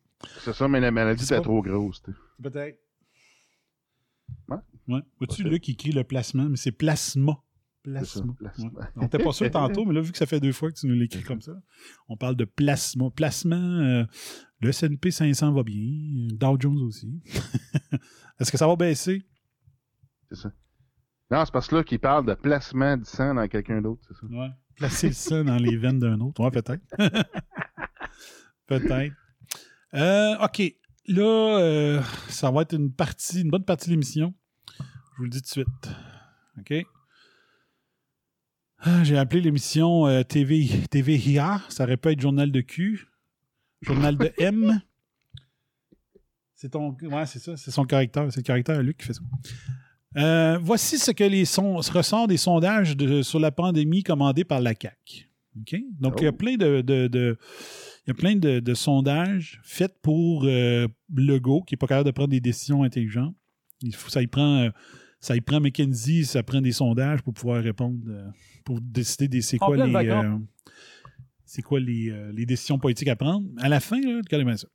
C'est 0.43 0.53
ça, 0.53 0.67
mais 0.67 0.79
la 0.79 0.91
maladie 0.91 1.25
pas. 1.25 1.41
trop 1.41 1.61
grosse. 1.61 2.01
Peut-être. 2.41 2.79
Ouais. 4.47 4.57
Ouais. 4.87 5.01
Vois-tu, 5.17 5.25
Possible. 5.27 5.49
là, 5.51 5.59
qui 5.59 5.71
écrit 5.71 5.91
le 5.91 6.03
placement, 6.03 6.49
mais 6.49 6.57
c'est 6.57 6.71
plasma. 6.71 7.33
Ça, 7.33 7.91
Plasma. 7.91 8.33
plasma. 8.39 8.69
Ouais. 8.73 8.85
On 8.95 9.01
n'était 9.01 9.19
pas 9.19 9.31
sûr 9.31 9.51
tantôt, 9.51 9.85
mais 9.85 9.93
là, 9.93 10.01
vu 10.01 10.11
que 10.11 10.17
ça 10.17 10.25
fait 10.25 10.39
deux 10.39 10.51
fois 10.53 10.71
que 10.71 10.77
tu 10.79 10.87
nous 10.87 10.95
l'écris 10.95 11.21
comme 11.21 11.41
ça, 11.41 11.53
on 12.09 12.17
parle 12.17 12.35
de 12.35 12.45
plasma. 12.45 13.11
Placement, 13.15 13.55
euh, 13.55 14.03
le 14.61 14.69
S&P 14.69 15.11
500 15.11 15.51
va 15.53 15.61
bien, 15.63 16.27
Dow 16.31 16.57
Jones 16.59 16.81
aussi. 16.81 17.21
Est-ce 18.39 18.51
que 18.51 18.57
ça 18.57 18.65
va 18.67 18.75
baisser? 18.75 19.23
C'est 20.29 20.35
ça. 20.37 20.51
Non, 21.29 21.43
c'est 21.45 21.51
parce 21.53 21.67
que 21.67 21.75
là 21.75 21.83
qu'il 21.83 21.99
parle 21.99 22.25
de 22.25 22.33
placement 22.33 22.97
du 22.97 23.05
sang 23.05 23.35
dans 23.35 23.47
quelqu'un 23.47 23.81
d'autre, 23.81 24.01
c'est 24.07 24.15
ça. 24.15 24.25
Ouais. 24.27 24.49
Placer 24.75 25.07
le 25.07 25.13
sang 25.13 25.43
dans 25.43 25.57
les 25.57 25.77
veines 25.77 25.99
d'un 25.99 26.19
autre. 26.21 26.43
Ouais, 26.43 26.51
peut-être. 26.51 26.83
peut-être. 28.67 29.13
Euh, 29.93 30.35
OK. 30.43 30.61
Là, 31.07 31.59
euh, 31.59 32.01
ça 32.29 32.49
va 32.51 32.63
être 32.63 32.73
une 32.75 32.91
partie, 32.91 33.41
une 33.41 33.49
bonne 33.51 33.63
partie 33.65 33.87
de 33.87 33.91
l'émission. 33.91 34.33
Je 34.79 35.17
vous 35.17 35.23
le 35.25 35.29
dis 35.29 35.41
tout 35.41 35.45
de 35.45 35.65
suite. 35.65 35.89
OK? 36.59 36.73
Ah, 38.79 39.03
J'ai 39.03 39.17
appelé 39.17 39.41
l'émission 39.41 40.07
euh, 40.07 40.23
TV, 40.23 40.67
TV 40.89 41.15
IA. 41.17 41.61
Ça 41.69 41.83
aurait 41.83 41.97
pu 41.97 42.09
être 42.09 42.19
Journal 42.21 42.51
de 42.51 42.61
Q. 42.61 43.07
Journal 43.81 44.17
de 44.17 44.31
M. 44.37 44.81
C'est 46.53 46.69
ton. 46.69 46.95
Ouais, 47.01 47.25
c'est 47.25 47.39
ça. 47.39 47.55
C'est 47.57 47.71
son 47.71 47.85
caractère. 47.85 48.25
C'est 48.31 48.39
le 48.39 48.43
caractère 48.43 48.79
à 48.79 48.81
Luc 48.81 48.97
qui 48.97 49.05
fait 49.07 49.13
ça. 49.13 49.21
Euh, 50.17 50.57
voici 50.61 50.97
ce 50.97 51.11
que 51.11 51.23
les 51.23 51.45
son, 51.45 51.75
ressort 51.75 52.27
des 52.27 52.37
sondages 52.37 52.95
de- 52.95 53.21
sur 53.21 53.39
la 53.39 53.51
pandémie 53.51 54.01
commandés 54.03 54.45
par 54.45 54.61
la 54.61 54.73
CAC. 54.73 55.29
OK? 55.59 55.75
Donc, 55.99 56.15
il 56.19 56.23
y 56.23 56.27
a 56.27 56.31
Oh. 56.31 56.35
plein 56.35 56.55
de, 56.55 56.81
de- 56.81 57.07
de- 57.07 57.37
il 58.05 58.09
y 58.09 58.11
a 58.11 58.13
plein 58.13 58.35
de, 58.35 58.59
de 58.59 58.73
sondages 58.75 59.59
faits 59.63 59.95
pour 60.01 60.43
euh, 60.45 60.87
Legault, 61.15 61.63
qui 61.63 61.73
n'est 61.73 61.77
pas 61.77 61.87
capable 61.87 62.05
de 62.05 62.11
prendre 62.11 62.29
des 62.29 62.39
décisions 62.39 62.83
intelligentes. 62.83 63.35
Il 63.81 63.95
faut, 63.95 64.09
ça 64.09 64.21
y 64.21 64.27
prend, 64.27 64.59
euh, 64.59 64.69
ça 65.19 65.35
y 65.35 65.41
prend 65.41 65.59
McKinsey, 65.59 66.23
ça 66.23 66.43
prend 66.43 66.61
des 66.61 66.71
sondages 66.71 67.23
pour 67.23 67.33
pouvoir 67.33 67.63
répondre, 67.63 67.97
euh, 68.07 68.29
pour 68.63 68.79
décider 68.79 69.27
des 69.27 69.41
c'est 69.41 69.57
quoi 69.57 69.75
les, 69.75 69.95
euh, 69.95 70.37
c'est 71.45 71.63
quoi 71.63 71.79
les, 71.79 72.11
euh, 72.11 72.31
les 72.31 72.45
décisions 72.45 72.77
politiques 72.77 73.07
à 73.07 73.15
prendre. 73.15 73.47
À 73.57 73.69
la 73.69 73.79
fin, 73.79 73.99
là, 73.99 74.21
regardez 74.23 74.45
bien 74.45 74.57
ça. 74.57 74.67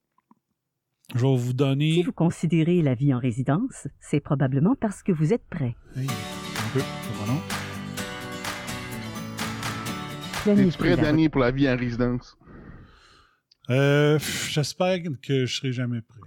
Je 1.15 1.20
vais 1.20 1.36
vous 1.36 1.52
donner. 1.52 1.93
Si 1.93 2.02
vous 2.02 2.12
considérez 2.12 2.82
la 2.82 2.94
vie 2.94 3.15
en 3.15 3.19
résidence, 3.19 3.86
c'est 4.01 4.20
probablement 4.20 4.74
parce 4.74 5.05
que 5.05 5.12
vous 5.12 5.32
êtes 5.32 5.44
prêt. 5.48 5.77
Hey, 5.97 6.07
un 6.07 6.70
peu, 6.73 6.81
c'est 6.81 7.19
pas 7.19 7.27
long. 7.27 7.40
Prêt, 10.78 10.97
Danny, 10.97 11.28
pour 11.28 11.43
la 11.43 11.51
vie 11.51 11.69
en 11.69 11.77
résidence? 11.77 12.36
Euh, 13.69 14.19
j'espère 14.49 14.99
que 15.23 15.47
je 15.47 15.55
serai 15.57 15.73
jamais 15.73 16.01
prêt. 16.01 16.20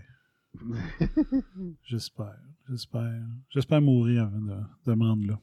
j'espère, 1.83 2.37
j'espère. 2.69 3.21
J'espère 3.49 3.81
mourir 3.81 4.23
avant 4.23 4.39
de, 4.39 4.55
de 4.85 4.93
me 4.95 5.03
rendre 5.05 5.27
là. 5.27 5.39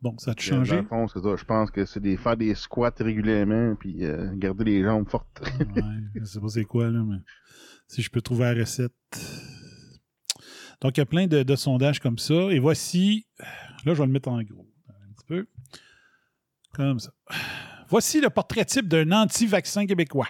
Bon, 0.00 0.18
ça 0.18 0.32
a 0.32 0.34
Dans 0.34 0.40
changé? 0.40 0.76
le 0.76 0.82
fond, 0.86 1.06
c'est 1.08 1.20
ça. 1.22 1.36
Je 1.36 1.44
pense 1.44 1.70
que 1.70 1.84
c'est 1.86 2.00
des, 2.00 2.16
faire 2.16 2.36
des 2.36 2.54
squats 2.54 2.92
régulièrement 2.98 3.76
puis 3.76 4.04
euh, 4.04 4.34
garder 4.34 4.64
les 4.64 4.82
jambes 4.82 5.08
fortes. 5.08 5.40
ouais, 5.60 5.82
je 6.16 6.24
sais 6.24 6.40
pas 6.40 6.48
c'est 6.48 6.64
quoi, 6.64 6.90
là, 6.90 7.02
mais 7.04 7.18
si 7.86 8.02
je 8.02 8.10
peux 8.10 8.20
trouver 8.20 8.44
la 8.52 8.54
recette. 8.60 8.92
Donc, 10.80 10.96
il 10.96 11.00
y 11.00 11.02
a 11.02 11.06
plein 11.06 11.28
de, 11.28 11.44
de 11.44 11.56
sondages 11.56 12.00
comme 12.00 12.18
ça. 12.18 12.34
Et 12.50 12.58
voici, 12.58 13.26
là, 13.38 13.94
je 13.94 13.98
vais 14.00 14.06
le 14.06 14.12
mettre 14.12 14.28
en 14.28 14.42
gros, 14.42 14.68
un 14.88 15.12
petit 15.14 15.26
peu. 15.26 15.46
Comme 16.74 16.98
ça. 16.98 17.12
Voici 17.88 18.20
le 18.20 18.30
portrait 18.30 18.64
type 18.64 18.88
d'un 18.88 19.10
anti-vaccin 19.12 19.86
québécois. 19.86 20.28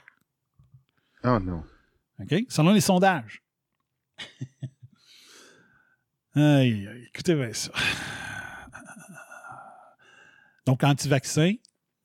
Oh 1.24 1.38
non. 1.38 1.62
OK? 2.20 2.34
Selon 2.48 2.72
les 2.72 2.80
sondages. 2.80 3.42
aïe, 6.34 6.86
aïe, 6.88 7.04
écoutez 7.12 7.34
bien 7.34 7.52
ça. 7.52 7.70
Donc, 10.66 10.84
anti-vaccin, 10.84 11.54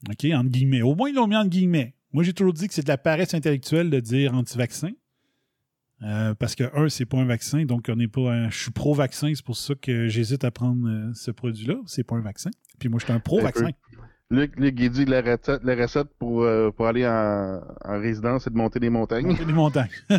OK, 0.09 0.25
entre 0.33 0.49
guillemets. 0.49 0.81
Au 0.81 0.95
moins, 0.95 1.09
ils 1.09 1.15
l'ont 1.15 1.27
mis 1.27 1.35
entre 1.35 1.49
guillemets. 1.49 1.93
Moi, 2.11 2.23
j'ai 2.23 2.33
toujours 2.33 2.53
dit 2.53 2.67
que 2.67 2.73
c'est 2.73 2.81
de 2.83 2.87
la 2.87 2.97
paresse 2.97 3.33
intellectuelle 3.33 3.89
de 3.89 3.99
dire 3.99 4.33
anti-vaccin. 4.33 4.91
Euh, 6.03 6.33
parce 6.35 6.55
que, 6.55 6.63
un, 6.75 6.89
c'est 6.89 7.05
pas 7.05 7.17
un 7.17 7.25
vaccin, 7.25 7.65
donc 7.65 7.87
on 7.89 7.95
n'est 7.95 8.07
pas 8.07 8.31
un- 8.31 8.49
je 8.51 8.57
suis 8.63 8.71
pro-vaccin, 8.71 9.31
c'est 9.33 9.43
pour 9.43 9.57
ça 9.57 9.73
que 9.73 10.07
j'hésite 10.07 10.43
à 10.43 10.51
prendre 10.51 10.87
euh, 10.87 11.11
ce 11.15 11.31
produit-là. 11.31 11.75
C'est 11.87 12.03
pas 12.03 12.15
un 12.15 12.21
vaccin. 12.21 12.51
Puis 12.79 12.87
moi, 12.87 12.99
je 12.99 13.05
suis 13.05 13.13
un 13.13 13.19
pro-vaccin. 13.19 13.71
Luc, 14.29 14.57
Luc, 14.57 14.75
il 14.77 14.89
dit 14.89 15.05
que 15.05 15.11
la 15.11 15.21
recette, 15.21 15.63
la 15.63 15.75
recette 15.75 16.09
pour, 16.19 16.43
euh, 16.43 16.69
pour 16.71 16.87
aller 16.87 17.07
en, 17.07 17.61
en 17.85 17.99
résidence, 17.99 18.43
c'est 18.43 18.49
de 18.49 18.57
monter 18.57 18.79
des 18.79 18.89
montagnes. 18.89 19.27
Monter 19.27 19.45
des 19.45 19.53
montagnes. 19.53 19.89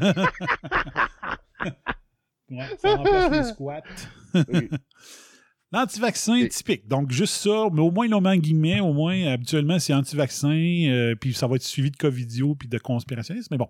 ouais, 2.50 2.76
ça 2.78 2.96
remplace 2.96 3.32
les 3.32 3.44
squats. 3.44 3.82
L'anti-vaccin 5.70 6.46
typique. 6.48 6.88
Donc, 6.88 7.10
juste 7.10 7.34
ça, 7.34 7.68
mais 7.70 7.82
au 7.82 7.90
moins, 7.90 8.06
ils 8.06 8.10
l'ont 8.10 8.22
mis 8.22 8.28
en 8.28 8.36
guillemets. 8.36 8.80
Au 8.80 8.94
moins, 8.94 9.26
habituellement, 9.26 9.78
c'est 9.78 9.92
anti-vaccin, 9.92 10.48
euh, 10.88 11.14
puis 11.14 11.34
ça 11.34 11.46
va 11.46 11.56
être 11.56 11.62
suivi 11.62 11.90
de 11.90 11.96
covidio 11.96 12.54
puis 12.54 12.68
de 12.68 12.78
conspirationnisme. 12.78 13.48
Mais 13.50 13.58
bon, 13.58 13.68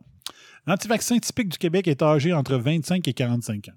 l'anti-vaccin 0.68 1.18
typique 1.18 1.48
du 1.48 1.58
Québec 1.58 1.88
est 1.88 2.00
âgé 2.00 2.32
entre 2.32 2.56
25 2.56 3.06
et 3.08 3.12
45 3.12 3.70
ans. 3.70 3.76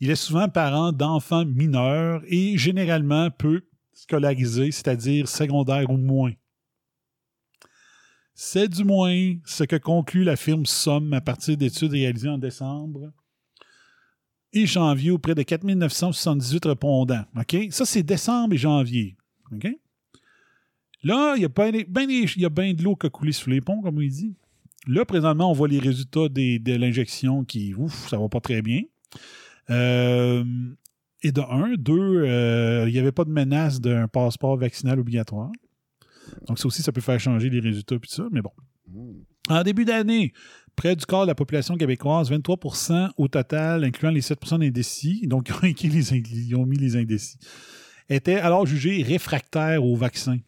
Il 0.00 0.10
est 0.10 0.16
souvent 0.16 0.48
parent 0.48 0.90
d'enfants 0.90 1.44
mineurs 1.44 2.22
et 2.26 2.58
généralement 2.58 3.30
peu 3.30 3.62
scolarisés, 3.96 4.70
c'est-à-dire 4.70 5.26
secondaire 5.26 5.90
ou 5.90 5.96
moins. 5.96 6.32
C'est 8.34 8.68
du 8.68 8.84
moins 8.84 9.34
ce 9.46 9.64
que 9.64 9.76
conclut 9.76 10.22
la 10.22 10.36
firme 10.36 10.66
Somme 10.66 11.14
à 11.14 11.22
partir 11.22 11.56
d'études 11.56 11.92
réalisées 11.92 12.28
en 12.28 12.36
décembre 12.36 13.10
et 14.52 14.66
janvier 14.66 15.10
auprès 15.10 15.34
de 15.34 15.42
4978 15.42 16.66
répondants. 16.66 17.24
Ça, 17.70 17.86
c'est 17.86 18.02
décembre 18.02 18.52
et 18.54 18.58
janvier. 18.58 19.16
Là, 21.02 21.34
il 21.36 21.42
y 21.42 21.44
a 21.46 21.48
bien 21.48 21.70
ben 21.88 22.06
de 22.74 22.82
l'eau 22.82 22.96
qui 22.96 23.06
a 23.06 23.10
coulé 23.10 23.32
sous 23.32 23.48
les 23.48 23.60
ponts, 23.62 23.80
comme 23.80 23.96
on 23.96 24.00
dit. 24.00 24.34
Là, 24.86 25.04
présentement, 25.06 25.50
on 25.50 25.54
voit 25.54 25.68
les 25.68 25.78
résultats 25.78 26.28
des- 26.28 26.58
de 26.58 26.74
l'injection 26.74 27.44
qui, 27.44 27.74
ouf, 27.74 28.08
ça 28.08 28.18
va 28.18 28.28
pas 28.28 28.40
très 28.40 28.60
bien. 28.60 28.82
Euh, 29.70 30.44
et 31.26 31.32
de 31.32 31.40
un, 31.40 31.74
deux, 31.76 32.24
euh, 32.24 32.84
il 32.86 32.92
n'y 32.92 32.98
avait 33.00 33.12
pas 33.12 33.24
de 33.24 33.30
menace 33.30 33.80
d'un 33.80 34.06
passeport 34.06 34.56
vaccinal 34.56 35.00
obligatoire. 35.00 35.50
Donc, 36.46 36.58
ça 36.58 36.66
aussi, 36.66 36.82
ça 36.82 36.92
peut 36.92 37.00
faire 37.00 37.18
changer 37.18 37.50
les 37.50 37.60
résultats 37.60 37.96
et 37.96 37.98
tout 37.98 38.08
ça, 38.08 38.24
mais 38.30 38.42
bon. 38.42 38.52
En 39.48 39.62
début 39.64 39.84
d'année, 39.84 40.32
près 40.76 40.94
du 40.94 41.04
quart 41.04 41.22
de 41.22 41.26
la 41.26 41.34
population 41.34 41.76
québécoise, 41.76 42.30
23% 42.30 43.10
au 43.16 43.26
total, 43.28 43.82
incluant 43.84 44.10
les 44.10 44.20
7% 44.20 44.60
d'indécis, 44.60 45.26
donc 45.26 45.50
ils 45.62 46.54
ont 46.54 46.64
mis 46.64 46.76
les 46.76 46.96
indécis, 46.96 47.38
étaient 48.08 48.38
alors 48.38 48.66
jugés 48.66 49.02
réfractaires 49.02 49.84
au 49.84 49.96
vaccin. 49.96 50.38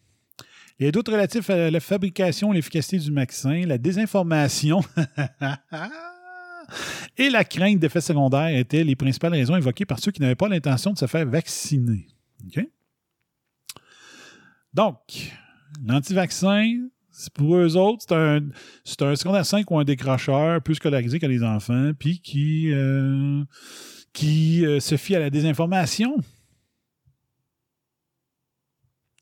Les 0.79 0.93
doutes 0.93 1.09
relatifs 1.09 1.49
à 1.49 1.69
la 1.69 1.79
fabrication 1.81 2.53
et 2.53 2.55
l'efficacité 2.55 2.99
du 2.99 3.11
vaccin, 3.11 3.65
la 3.65 3.77
désinformation 3.77 4.79
et 7.17 7.29
la 7.29 7.43
crainte 7.43 7.79
d'effets 7.79 8.01
secondaires 8.01 8.55
étaient 8.55 8.83
les 8.83 8.95
principales 8.95 9.33
raisons 9.33 9.55
évoquées 9.55 9.85
par 9.85 9.99
ceux 9.99 10.11
qui 10.11 10.21
n'avaient 10.21 10.35
pas 10.35 10.49
l'intention 10.49 10.93
de 10.93 10.97
se 10.97 11.07
faire 11.07 11.25
vacciner. 11.25 12.07
Donc, 14.73 14.97
l'anti-vaccin, 15.83 16.87
pour 17.33 17.55
eux 17.55 17.75
autres, 17.75 18.03
c'est 18.07 18.13
un, 18.13 18.41
un 19.01 19.15
secondaire 19.15 19.45
5 19.45 19.69
ou 19.71 19.79
un 19.79 19.83
décrocheur 19.83 20.61
plus 20.61 20.75
scolarisé 20.75 21.19
que 21.19 21.25
les 21.25 21.43
enfants, 21.43 21.91
puis 21.97 22.19
qui, 22.19 22.71
euh, 22.71 23.43
qui 24.13 24.65
euh, 24.65 24.79
se 24.79 24.95
fie 24.95 25.15
à 25.15 25.19
la 25.19 25.29
désinformation. 25.29 26.15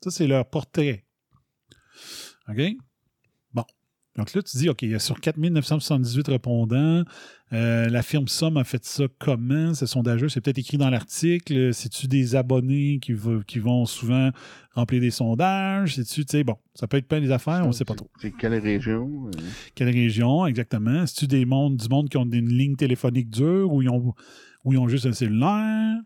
Ça, 0.04 0.12
c'est 0.12 0.28
leur 0.28 0.48
portrait. 0.50 1.06
OK? 2.50 2.62
Bon. 3.54 3.66
Donc 4.16 4.34
là, 4.34 4.42
tu 4.42 4.58
dis, 4.58 4.70
OK, 4.70 4.82
il 4.84 4.92
y 4.92 4.96
a 4.96 5.00
sur 5.00 5.20
4978 5.20 6.28
répondants, 6.28 7.04
euh, 7.54 7.88
la 7.88 8.02
firme 8.02 8.28
Somme 8.28 8.58
a 8.58 8.64
fait 8.64 8.84
ça 8.84 9.06
comment? 9.20 9.74
Ce 9.74 9.86
sondage 9.86 10.28
c'est 10.28 10.42
peut-être 10.42 10.58
écrit 10.58 10.78
dans 10.78 10.90
l'article. 10.90 11.74
C'est-tu 11.74 12.08
des 12.08 12.36
abonnés 12.36 13.00
qui, 13.00 13.14
vont 13.14 13.86
souvent 13.86 14.32
remplir 14.74 15.00
des 15.02 15.12
sondages? 15.12 15.96
C'est-tu, 15.96 16.26
tu 16.26 16.32
sais, 16.32 16.44
bon, 16.44 16.58
ça 16.74 16.88
peut 16.88 16.98
être 16.98 17.08
plein 17.08 17.22
des 17.22 17.32
affaires, 17.32 17.62
on 17.64 17.68
ne 17.68 17.72
sait 17.74 17.86
pas 17.86 17.96
trop. 17.96 18.10
C'est 18.20 18.32
quelle 18.32 18.56
région? 18.56 19.28
euh, 19.28 19.40
Quelle 19.76 19.90
région, 19.90 20.46
exactement? 20.46 21.06
C'est-tu 21.06 21.28
des 21.28 21.46
mondes, 21.46 21.78
du 21.78 21.88
monde 21.88 22.10
qui 22.10 22.18
ont 22.18 22.30
une 22.30 22.50
ligne 22.50 22.76
téléphonique 22.76 23.30
dure 23.30 23.72
ou 23.72 23.82
ils 23.82 23.90
ont, 23.90 24.14
ou 24.66 24.74
ils 24.74 24.78
ont 24.78 24.88
juste 24.88 25.06
un 25.06 25.14
cellulaire? 25.14 25.98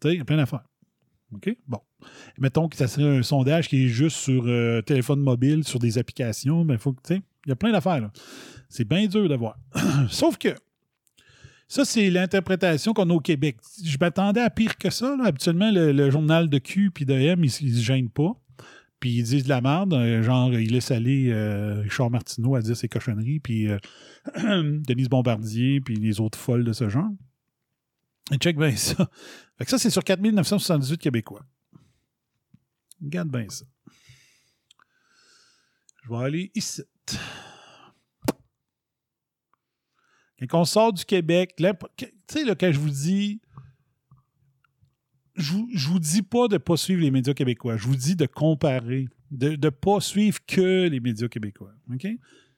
Tu 0.00 0.08
sais, 0.08 0.14
il 0.14 0.18
y 0.18 0.20
a 0.20 0.24
plein 0.24 0.36
d'affaires. 0.36 0.64
OK? 1.34 1.56
Bon. 1.66 1.80
Mettons 2.38 2.68
que 2.68 2.76
ça 2.76 2.86
serait 2.86 3.18
un 3.18 3.22
sondage 3.22 3.68
qui 3.68 3.86
est 3.86 3.88
juste 3.88 4.16
sur 4.18 4.44
euh, 4.46 4.82
téléphone 4.82 5.20
mobile, 5.20 5.64
sur 5.64 5.80
des 5.80 5.98
applications, 5.98 6.64
mais 6.64 6.74
il 6.74 6.78
faut 6.78 6.92
que, 6.92 7.02
tu 7.02 7.14
sais, 7.14 7.22
il 7.46 7.48
y 7.48 7.52
a 7.52 7.56
plein 7.56 7.72
d'affaires, 7.72 8.00
là. 8.00 8.12
C'est 8.68 8.86
bien 8.88 9.06
dur 9.06 9.28
de 9.28 9.34
voir. 9.34 9.56
Sauf 10.08 10.36
que, 10.38 10.54
ça, 11.68 11.84
c'est 11.84 12.10
l'interprétation 12.10 12.92
qu'on 12.92 13.08
a 13.10 13.12
au 13.14 13.20
Québec. 13.20 13.56
Je 13.82 13.96
m'attendais 13.98 14.40
à 14.40 14.50
pire 14.50 14.76
que 14.76 14.90
ça. 14.90 15.16
Habituellement, 15.24 15.70
le, 15.72 16.10
journal 16.10 16.48
de 16.48 16.58
Q 16.58 16.90
puis 16.90 17.04
de 17.04 17.14
M, 17.14 17.42
ils, 17.42 17.62
ils 17.62 17.76
se 17.76 17.82
gênent 17.82 18.10
pas. 18.10 18.32
Puis 19.00 19.10
ils 19.18 19.22
disent 19.22 19.44
de 19.44 19.48
la 19.48 19.60
merde. 19.60 19.92
euh, 19.92 20.22
Genre, 20.22 20.52
ils 20.54 20.72
laissent 20.72 20.90
aller 20.90 21.30
euh, 21.30 21.82
Richard 21.82 22.10
Martineau 22.10 22.54
à 22.54 22.62
dire 22.62 22.76
ses 22.76 22.88
cochonneries, 22.88 23.40
puis 23.40 23.68
euh, 23.68 23.78
Denise 24.36 25.08
Bombardier, 25.08 25.80
puis 25.80 25.96
les 25.96 26.20
autres 26.20 26.38
folles 26.38 26.64
de 26.64 26.72
ce 26.72 26.88
genre. 26.88 27.10
Et 28.32 28.36
check 28.36 28.56
bien 28.56 28.74
ça. 28.74 29.10
Fait 29.58 29.64
que 29.64 29.70
ça, 29.70 29.78
c'est 29.78 29.90
sur 29.90 30.02
4978 30.02 30.98
Québécois. 30.98 31.44
Regarde 33.02 33.28
bien 33.28 33.46
ça. 33.48 33.66
Je 36.04 36.10
vais 36.10 36.24
aller 36.24 36.52
ici. 36.54 36.82
Quand 40.48 40.60
on 40.60 40.64
sort 40.64 40.92
du 40.92 41.04
Québec, 41.04 41.54
tu 41.56 42.06
sais, 42.28 42.56
quand 42.56 42.72
je 42.72 42.78
vous 42.78 42.90
dis. 42.90 43.40
Je 45.36 45.52
vous, 45.52 45.68
je 45.74 45.88
vous 45.88 45.98
dis 45.98 46.22
pas 46.22 46.46
de 46.46 46.54
ne 46.54 46.58
pas 46.58 46.76
suivre 46.76 47.02
les 47.02 47.10
médias 47.10 47.34
québécois. 47.34 47.76
Je 47.76 47.88
vous 47.88 47.96
dis 47.96 48.14
de 48.14 48.26
comparer, 48.26 49.08
de 49.32 49.56
ne 49.56 49.70
pas 49.70 49.98
suivre 50.00 50.38
que 50.46 50.86
les 50.86 51.00
médias 51.00 51.26
québécois. 51.26 51.72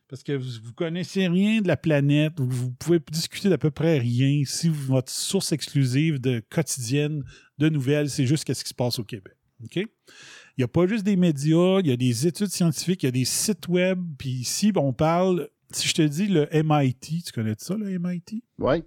Parce 0.09 0.23
que 0.23 0.33
vous 0.33 0.69
ne 0.69 0.75
connaissez 0.75 1.27
rien 1.27 1.63
de 1.63 1.69
la 1.69 1.77
planète, 1.77 2.35
vous, 2.37 2.71
pouvez 2.73 3.01
discuter 3.11 3.49
d'à 3.49 3.59
peu 3.59 3.71
près 3.71 3.99
rien 3.99 4.43
si 4.45 4.69
votre 4.69 5.11
source 5.11 5.53
exclusive 5.53 6.21
de 6.21 6.43
quotidienne 6.51 7.25
de 7.59 7.69
nouvelles, 7.71 8.11
c'est 8.11 8.27
juste 8.27 8.47
ce 8.47 8.63
qui 8.63 8.69
se 8.69 8.75
passe 8.75 8.99
au 8.99 9.05
Québec. 9.05 9.35
OK? 9.65 9.77
Il 9.77 10.61
n'y 10.61 10.65
a 10.65 10.69
pas 10.69 10.87
juste 10.87 11.05
des 11.05 11.17
médias, 11.17 11.81
il 11.81 11.89
y 11.89 11.93
a 11.93 11.97
des 11.97 12.27
études 12.27 12.49
scientifiques, 12.49 13.03
il 13.03 13.07
y 13.07 13.09
a 13.09 13.13
des 13.13 13.25
sites 13.25 13.69
web, 13.69 14.01
puis 14.17 14.31
ici, 14.31 14.73
on 14.77 14.93
parle, 14.93 15.49
si 15.77 15.89
je 15.89 15.95
te 15.95 16.03
dis 16.03 16.27
le 16.27 16.49
MIT, 16.53 17.23
tu 17.25 17.33
connais 17.33 17.55
ça, 17.59 17.75
le 17.77 17.99
MIT? 17.99 18.43
Oui. 18.59 18.83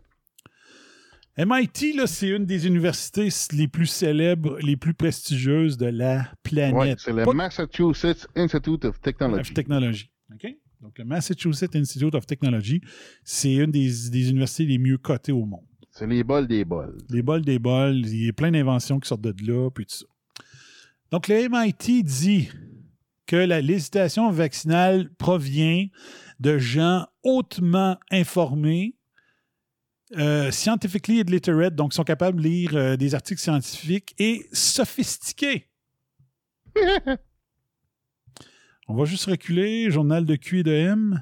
MIT, 1.38 1.94
là, 1.96 2.06
c'est 2.06 2.28
une 2.30 2.46
des 2.46 2.68
universités 2.68 3.30
les 3.54 3.68
plus 3.70 3.86
célèbres, 3.86 4.60
les 4.60 4.76
plus 4.76 4.94
prestigieuses 4.94 5.78
de 5.78 5.86
la 5.86 6.30
planète. 6.44 6.76
Ouais, 6.76 6.96
c'est 6.98 7.14
le 7.14 7.24
Pas- 7.24 7.34
Massachusetts 7.34 8.28
Institute 8.36 8.84
of 8.84 9.00
Technology. 9.00 9.40
of 9.42 9.54
Technology. 9.54 10.10
OK? 10.34 10.48
Donc, 10.82 10.98
le 10.98 11.06
Massachusetts 11.06 11.76
Institute 11.76 12.14
of 12.16 12.26
Technology, 12.26 12.82
c'est 13.24 13.54
une 13.56 13.72
des, 13.72 13.90
des 14.10 14.30
universités 14.30 14.66
les 14.66 14.78
mieux 14.78 14.98
cotées 14.98 15.32
au 15.32 15.46
monde. 15.46 15.64
C'est 15.92 16.08
les 16.08 16.24
bols 16.24 16.48
des 16.48 16.66
bols. 16.66 16.98
Les 17.10 17.22
bols 17.22 17.44
des 17.46 17.60
bols, 17.60 18.06
il 18.06 18.26
y 18.26 18.30
a 18.30 18.34
plein 18.34 18.52
d'inventions 18.52 19.00
qui 19.00 19.08
sortent 19.08 19.22
de 19.22 19.34
là, 19.46 19.70
puis 19.70 19.86
tout 19.86 19.96
ça. 19.96 20.06
Donc, 21.12 21.28
le 21.30 21.48
MIT 21.50 22.04
dit 22.04 22.50
que 23.26 23.36
la 23.38 23.62
législation 23.62 24.30
vaccinale 24.32 25.10
provient 25.18 25.88
de 26.40 26.58
gens 26.58 27.08
hautement 27.24 27.98
informés, 28.12 28.96
euh, 30.18 30.50
scientifically 30.52 31.24
literate, 31.24 31.76
donc 31.76 31.94
sont 31.94 32.04
capables 32.04 32.42
de 32.42 32.48
lire 32.48 32.76
euh, 32.76 32.96
des 32.98 33.14
articles 33.14 33.42
scientifiques 33.42 34.16
et 34.18 34.48
sophistiqués. 34.52 35.70
On 38.88 38.96
va 38.96 39.06
juste 39.06 39.26
reculer. 39.26 39.92
Journal 39.92 40.26
de 40.26 40.36
Q 40.36 40.60
et 40.60 40.64
de 40.64 40.72
M. 40.72 41.22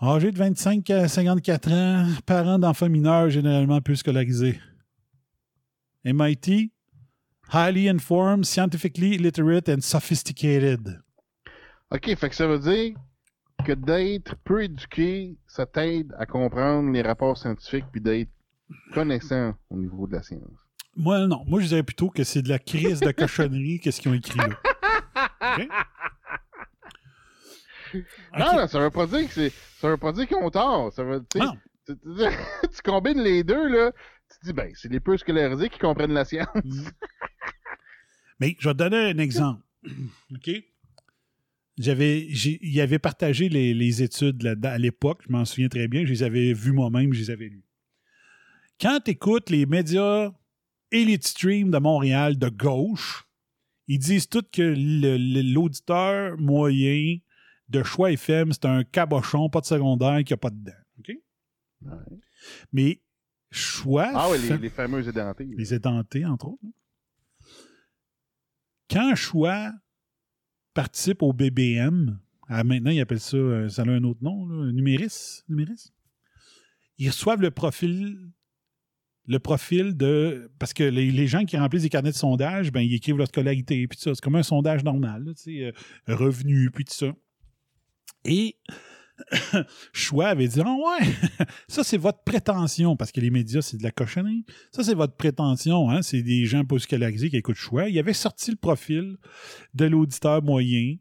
Âgé 0.00 0.30
de 0.30 0.38
25 0.38 0.88
à 0.90 1.08
54 1.08 1.72
ans, 1.72 2.06
parents 2.26 2.58
d'enfants 2.58 2.88
mineurs 2.88 3.30
généralement 3.30 3.80
peu 3.80 3.94
scolarisés. 3.94 4.60
MIT, 6.04 6.72
highly 7.52 7.88
informed, 7.88 8.44
scientifically 8.44 9.16
literate 9.18 9.68
and 9.68 9.80
sophisticated. 9.80 11.00
OK, 11.90 12.16
fait 12.16 12.28
que 12.28 12.34
ça 12.34 12.46
veut 12.46 12.58
dire 12.58 12.96
que 13.64 13.72
d'être 13.72 14.36
peu 14.44 14.62
éduqué, 14.64 15.36
ça 15.46 15.66
t'aide 15.66 16.14
à 16.18 16.26
comprendre 16.26 16.90
les 16.92 17.02
rapports 17.02 17.36
scientifiques 17.38 17.86
puis 17.92 18.00
d'être 18.00 18.30
connaissant 18.92 19.54
au 19.70 19.76
niveau 19.76 20.06
de 20.06 20.12
la 20.16 20.22
science. 20.22 20.42
Moi, 20.96 21.26
non. 21.26 21.42
Moi, 21.46 21.60
je 21.60 21.68
dirais 21.68 21.82
plutôt 21.82 22.10
que 22.10 22.24
c'est 22.24 22.42
de 22.42 22.48
la 22.48 22.58
crise 22.58 23.00
de 23.00 23.10
cochonnerie 23.12 23.80
qu'est-ce 23.80 24.00
qu'ils 24.00 24.10
ont 24.10 24.14
écrit 24.14 24.38
là. 24.38 25.56
Non, 28.38 28.56
non, 28.56 28.66
ça 28.66 28.78
veut 28.80 28.90
pas 28.90 29.06
dire 29.06 29.26
que 29.28 29.32
c'est. 29.34 29.50
Ça 29.78 29.88
veut 29.88 29.96
pas 29.98 30.12
dire 30.12 30.26
qu'ils 30.26 30.36
ont 30.38 30.50
tort. 30.50 30.92
Ça 30.92 31.02
veut 31.04 31.20
tu 31.30 31.38
sais, 31.38 31.44
Non. 31.44 31.56
tu, 31.86 31.94
tu- 31.96 32.68
tu 32.74 32.82
combines 32.82 33.20
les 33.20 33.44
deux, 33.44 33.68
là. 33.68 33.92
Tu 34.30 34.38
te 34.38 34.46
dis, 34.46 34.52
ben, 34.54 34.72
c'est 34.74 34.90
les 34.90 35.00
peu 35.00 35.16
scolarisés 35.18 35.68
qui 35.68 35.78
comprennent 35.78 36.14
la 36.14 36.24
science. 36.24 36.48
Mais 38.40 38.56
je 38.58 38.68
vais 38.68 38.72
te 38.74 38.78
donner 38.78 39.10
un 39.10 39.18
exemple. 39.18 39.62
OK? 40.34 40.50
J'avais, 41.82 42.20
il 42.26 42.80
avait 42.80 42.98
partagé 42.98 43.48
les, 43.48 43.74
les 43.74 44.02
études 44.02 44.42
là, 44.42 44.54
à 44.70 44.78
l'époque, 44.78 45.22
je 45.26 45.32
m'en 45.32 45.44
souviens 45.44 45.68
très 45.68 45.88
bien, 45.88 46.04
je 46.04 46.10
les 46.10 46.22
avais 46.22 46.52
vues 46.52 46.72
moi-même, 46.72 47.12
je 47.12 47.18
les 47.20 47.30
avais 47.30 47.48
lues. 47.48 47.64
Quand 48.80 49.00
tu 49.04 49.10
écoutes 49.10 49.50
les 49.50 49.66
médias 49.66 50.30
Elite 50.92 51.26
Stream 51.26 51.70
de 51.70 51.78
Montréal 51.78 52.38
de 52.38 52.48
gauche, 52.48 53.24
ils 53.88 53.98
disent 53.98 54.28
tous 54.28 54.44
que 54.52 54.74
l'auditeur 55.54 56.38
moyen 56.38 57.18
de 57.68 57.82
choix 57.82 58.12
FM, 58.12 58.52
c'est 58.52 58.66
un 58.66 58.84
cabochon, 58.84 59.48
pas 59.48 59.60
de 59.60 59.66
secondaire, 59.66 60.22
qui 60.24 60.32
a 60.34 60.36
pas 60.36 60.50
de 60.50 60.64
dents. 60.64 60.72
OK? 61.00 61.16
Mais 62.72 63.00
choix. 63.50 64.10
Ah 64.14 64.28
oui, 64.30 64.38
les, 64.40 64.58
les 64.58 64.70
fameux 64.70 65.06
édentés. 65.08 65.48
les 65.56 65.74
édentés, 65.74 66.24
entre 66.24 66.48
autres. 66.48 66.62
Quand 68.88 69.14
Choix 69.14 69.72
participe 70.74 71.22
au 71.22 71.32
BBM, 71.32 72.18
ah, 72.48 72.64
maintenant, 72.64 72.90
ils 72.90 73.00
appellent 73.00 73.20
ça, 73.20 73.36
euh, 73.36 73.68
ça 73.68 73.82
a 73.82 73.88
un 73.88 74.04
autre 74.04 74.22
nom, 74.22 74.46
là, 74.46 74.70
Numéris, 74.72 75.42
Numéris. 75.48 75.90
Ils 76.98 77.08
reçoivent 77.08 77.40
le 77.40 77.50
profil, 77.50 78.30
le 79.26 79.38
profil 79.38 79.96
de. 79.96 80.50
Parce 80.58 80.74
que 80.74 80.84
les, 80.84 81.26
gens 81.26 81.44
qui 81.44 81.56
remplissent 81.56 81.84
des 81.84 81.88
carnets 81.88 82.10
de 82.10 82.16
sondage, 82.16 82.70
ben, 82.70 82.80
ils 82.80 82.94
écrivent 82.94 83.16
leur 83.16 83.28
scolarité, 83.28 83.86
puis 83.88 83.96
tout 83.96 84.02
ça. 84.02 84.14
C'est 84.14 84.20
comme 84.20 84.36
un 84.36 84.42
sondage 84.42 84.84
normal, 84.84 85.24
là, 85.24 85.32
tu 85.34 85.62
euh, 85.62 85.72
revenu, 86.08 86.70
puis 86.70 86.84
tout 86.84 86.94
ça. 86.94 87.14
Et 88.24 88.56
Choix 89.92 90.28
avait 90.28 90.48
dit 90.48 90.60
Ah 90.64 90.74
ouais, 90.74 91.06
ça 91.68 91.84
c'est 91.84 91.96
votre 91.96 92.22
prétention, 92.22 92.96
parce 92.96 93.12
que 93.12 93.20
les 93.20 93.30
médias, 93.30 93.62
c'est 93.62 93.76
de 93.76 93.82
la 93.82 93.90
cochonnerie. 93.90 94.44
Ça, 94.70 94.82
c'est 94.82 94.94
votre 94.94 95.14
prétention, 95.14 95.90
hein? 95.90 96.02
C'est 96.02 96.22
des 96.22 96.44
gens 96.44 96.62
scolarisés 96.78 97.30
qui 97.30 97.36
écoutent 97.36 97.56
Choix. 97.56 97.88
Il 97.88 97.98
avait 97.98 98.12
sorti 98.12 98.50
le 98.50 98.56
profil 98.56 99.16
de 99.74 99.84
l'auditeur 99.86 100.42
moyen 100.42 100.96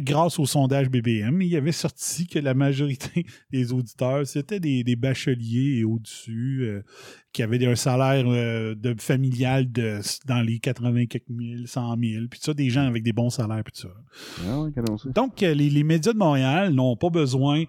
grâce 0.00 0.38
au 0.38 0.46
sondage 0.46 0.88
BBM. 0.90 1.40
Il 1.42 1.56
avait 1.56 1.72
sorti 1.72 2.26
que 2.26 2.38
la 2.38 2.54
majorité 2.54 3.24
des 3.52 3.72
auditeurs, 3.72 4.26
c'était 4.26 4.60
des, 4.60 4.84
des 4.84 4.96
bacheliers 4.96 5.78
et 5.78 5.84
au-dessus 5.84 6.60
euh, 6.62 6.82
qui 7.32 7.42
avaient 7.42 7.64
un 7.66 7.76
salaire 7.76 8.24
euh, 8.26 8.74
de 8.74 8.94
familial 9.00 9.70
de, 9.70 10.00
dans 10.26 10.40
les 10.42 10.58
80 10.58 11.06
quelques 11.06 11.28
mille, 11.28 11.68
100 11.68 11.96
000, 11.98 12.24
puis 12.30 12.40
ça, 12.42 12.54
des 12.54 12.70
gens 12.70 12.86
avec 12.86 13.02
des 13.02 13.12
bons 13.12 13.30
salaires, 13.30 13.62
puis 13.64 13.72
tout 13.80 13.88
ça. 13.88 13.94
Ah 14.48 14.60
oui. 14.60 14.70
Donc, 15.14 15.42
euh, 15.42 15.54
les, 15.54 15.70
les 15.70 15.84
médias 15.84 16.12
de 16.12 16.18
Montréal 16.18 16.72
n'ont 16.72 16.96
pas 16.96 17.10
besoin. 17.10 17.64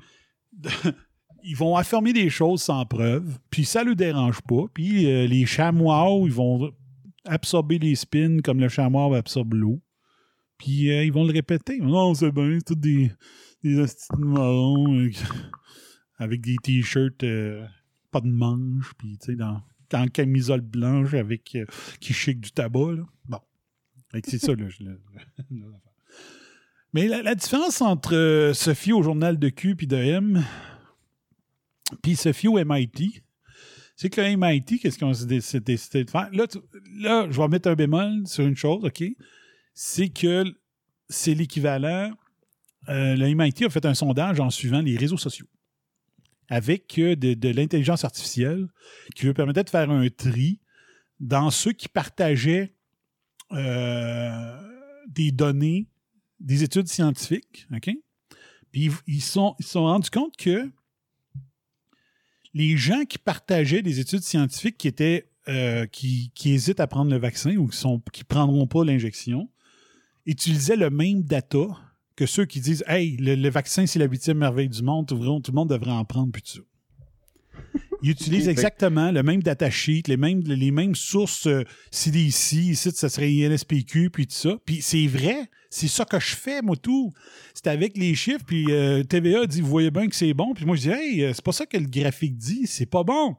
de- 0.53 0.69
ils 1.47 1.56
vont 1.56 1.76
affirmer 1.76 2.11
des 2.11 2.30
choses 2.30 2.64
sans 2.64 2.85
preuve, 2.85 3.38
puis 3.52 3.65
ça 3.65 3.84
ne 3.84 3.89
le 3.89 3.95
dérange 3.95 4.41
pas. 4.41 4.64
Puis 4.73 5.06
euh, 5.06 5.27
les 5.27 5.45
chamois, 5.45 6.07
ils 6.23 6.31
vont 6.31 6.72
absorber 7.26 7.77
les 7.80 7.95
spins 7.95 8.38
comme 8.43 8.60
le 8.60 8.68
chamois 8.69 9.15
absorbe 9.15 9.53
l'eau. 9.53 9.80
Puis 10.57 10.91
euh, 10.91 11.03
ils 11.03 11.11
vont 11.11 11.26
le 11.26 11.34
répéter. 11.34 11.80
Non, 11.80 12.14
c'est 12.14 12.32
bien, 12.32 12.57
c'est 12.60 12.65
tous 12.65 12.76
des, 12.76 13.11
des 13.64 13.76
de 13.76 14.26
marrons 14.26 14.94
euh, 14.98 15.10
avec 16.18 16.41
des 16.41 16.56
t-shirts 16.61 17.23
euh, 17.23 17.65
pas 18.11 18.22
de 18.22 18.27
manches, 18.27 18.94
puis 18.98 19.18
tu 19.18 19.32
sais, 19.32 19.36
dans, 19.36 19.61
en 19.94 20.07
camisole 20.07 20.61
blanche 20.61 21.14
avec 21.14 21.57
qui 21.99 22.14
chic 22.14 22.40
du 22.40 22.52
tabac. 22.52 22.94
Là. 22.94 23.03
Bon. 23.26 23.40
C'est 24.23 24.40
ça, 24.40 24.53
là. 24.56 24.65
mais 26.94 27.07
la, 27.07 27.36
différence 27.36 27.82
entre 27.82 28.52
Sophie 28.53 28.94
au 28.94 29.03
journal 29.03 29.38
de 29.38 29.49
Q 29.49 29.76
puis 29.76 29.88
de 29.88 29.98
M, 29.98 30.44
puis 32.02 32.15
Sophie 32.15 32.48
au 32.48 32.64
MIT, 32.64 33.23
c'est 33.98 34.10
que 34.10 34.22
MIT, 34.22 34.80
qu'est-ce 34.80 34.99
qu'on 34.99 35.14
s'est 35.14 35.26
dé- 35.26 35.41
s'est 35.41 35.60
décidé 35.60 36.03
de 36.03 36.10
faire? 36.10 36.30
Là, 36.32 36.45
là, 36.98 37.27
je 37.30 37.38
vais 37.38 37.48
mettre 37.48 37.69
un 37.69 37.76
bémol 37.76 38.27
sur 38.27 38.45
une 38.45 38.56
chose, 38.56 38.84
OK? 38.84 39.03
C'est 39.76 40.10
que 40.10 40.43
c'est 41.10 41.35
l'équivalent 41.35 42.11
euh, 42.89 43.15
le 43.15 43.65
a 43.65 43.69
fait 43.69 43.85
un 43.85 43.93
sondage 43.93 44.39
en 44.39 44.49
suivant 44.49 44.81
les 44.81 44.97
réseaux 44.97 45.18
sociaux 45.18 45.47
avec 46.49 46.97
euh, 46.99 47.15
de, 47.15 47.49
l'intelligence 47.49 48.03
artificielle 48.03 48.68
qui 49.15 49.26
lui 49.26 49.34
permettait 49.34 49.64
de 49.64 49.69
faire 49.69 49.89
un 49.89 50.07
tri 50.10 50.60
dans 51.19 51.49
ceux 51.49 51.72
qui 51.72 51.88
partageaient 51.88 52.73
euh, 53.52 54.61
des 55.07 55.31
données, 55.31 55.88
des 56.39 56.64
études 56.64 56.88
scientifiques. 56.88 57.68
OK? 57.73 57.89
Puis 58.72 58.91
ils- 59.07 59.22
se 59.22 59.39
sont, 59.61 59.84
rendus 59.84 60.10
compte 60.10 60.35
que 60.38 60.69
les 62.53 62.77
gens 62.77 63.06
qui 63.06 63.18
partageaient 63.18 63.81
des 63.81 63.99
études 63.99 64.22
scientifiques 64.22 64.77
qui 64.77 64.88
étaient 64.88 65.30
euh, 65.47 65.85
qui, 65.85 66.31
hésitent 66.45 66.80
à 66.80 66.88
prendre 66.88 67.11
le 67.11 67.18
vaccin 67.18 67.56
ou 67.56 67.68
qui 67.68 67.77
qui 68.11 68.23
prendront 68.23 68.65
pas 68.65 68.84
l'injection 68.84 69.49
utilisaient 70.26 70.76
le 70.76 70.89
même 70.89 71.23
data 71.23 71.65
que 72.15 72.26
ceux 72.26 72.45
qui 72.45 72.60
disent 72.61 72.84
Hey, 72.88 73.18
le, 73.18 73.35
le 73.35 73.49
vaccin, 73.49 73.85
c'est 73.85 73.99
la 73.99 74.06
huitième 74.06 74.38
merveille 74.38 74.69
du 74.69 74.81
monde, 74.84 75.07
tout, 75.07 75.15
le- 75.15 75.41
tout 75.41 75.52
le 75.52 75.56
monde 75.56 75.69
devrait 75.69 75.91
en 75.91 76.06
prendre, 76.06 76.31
puis 76.31 76.41
tout 76.41 76.52
ça. 76.60 76.61
Ils 78.03 78.11
utilisent 78.11 78.47
exactement 78.49 79.11
le 79.11 79.23
même 79.23 79.41
datasheet, 79.41 80.03
les 80.07 80.18
mêmes, 80.18 80.41
les 80.41 80.69
mêmes 80.72 80.95
sources 80.95 81.47
euh, 81.47 81.64
CDC, 81.91 82.57
ici, 82.57 82.91
ça 82.91 83.10
serait 83.10 83.31
INSPQ, 83.31 84.10
puis 84.11 84.27
tout 84.27 84.35
ça. 84.35 84.57
Puis 84.65 84.81
c'est 84.81 85.07
vrai, 85.07 85.49
c'est 85.69 85.88
ça 85.88 86.06
que 86.06 86.19
je 86.19 86.35
fais, 86.35 86.61
moi, 86.61 86.76
tout. 86.76 87.14
C'est 87.53 87.68
avec 87.68 87.97
les 87.97 88.14
chiffres, 88.14 88.43
puis 88.45 88.65
euh, 88.72 89.03
TVA 89.03 89.47
dit, 89.47 89.61
vous 89.61 89.69
voyez 89.69 89.91
bien 89.91 90.07
que 90.07 90.15
c'est 90.15 90.34
bon, 90.34 90.53
puis 90.53 90.65
moi, 90.65 90.76
je 90.76 90.81
dis, 90.81 90.89
hey, 90.89 91.23
euh, 91.23 91.34
c'est 91.34 91.43
pas 91.43 91.53
ça 91.53 91.65
que 91.65 91.77
le 91.77 91.88
graphique 91.88 92.38
dit, 92.38 92.68
c'est 92.68 92.85
pas 92.85 93.03
bon. 93.03 93.35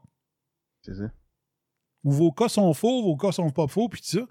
C'est 0.81 0.95
ça. 0.95 1.11
Ou 2.03 2.11
vos 2.11 2.31
cas 2.31 2.49
sont 2.49 2.73
faux, 2.73 3.03
vos 3.03 3.15
cas 3.15 3.31
sont 3.31 3.51
pas 3.51 3.67
faux, 3.67 3.87
puis 3.87 4.01
tout 4.01 4.07
ça. 4.17 4.25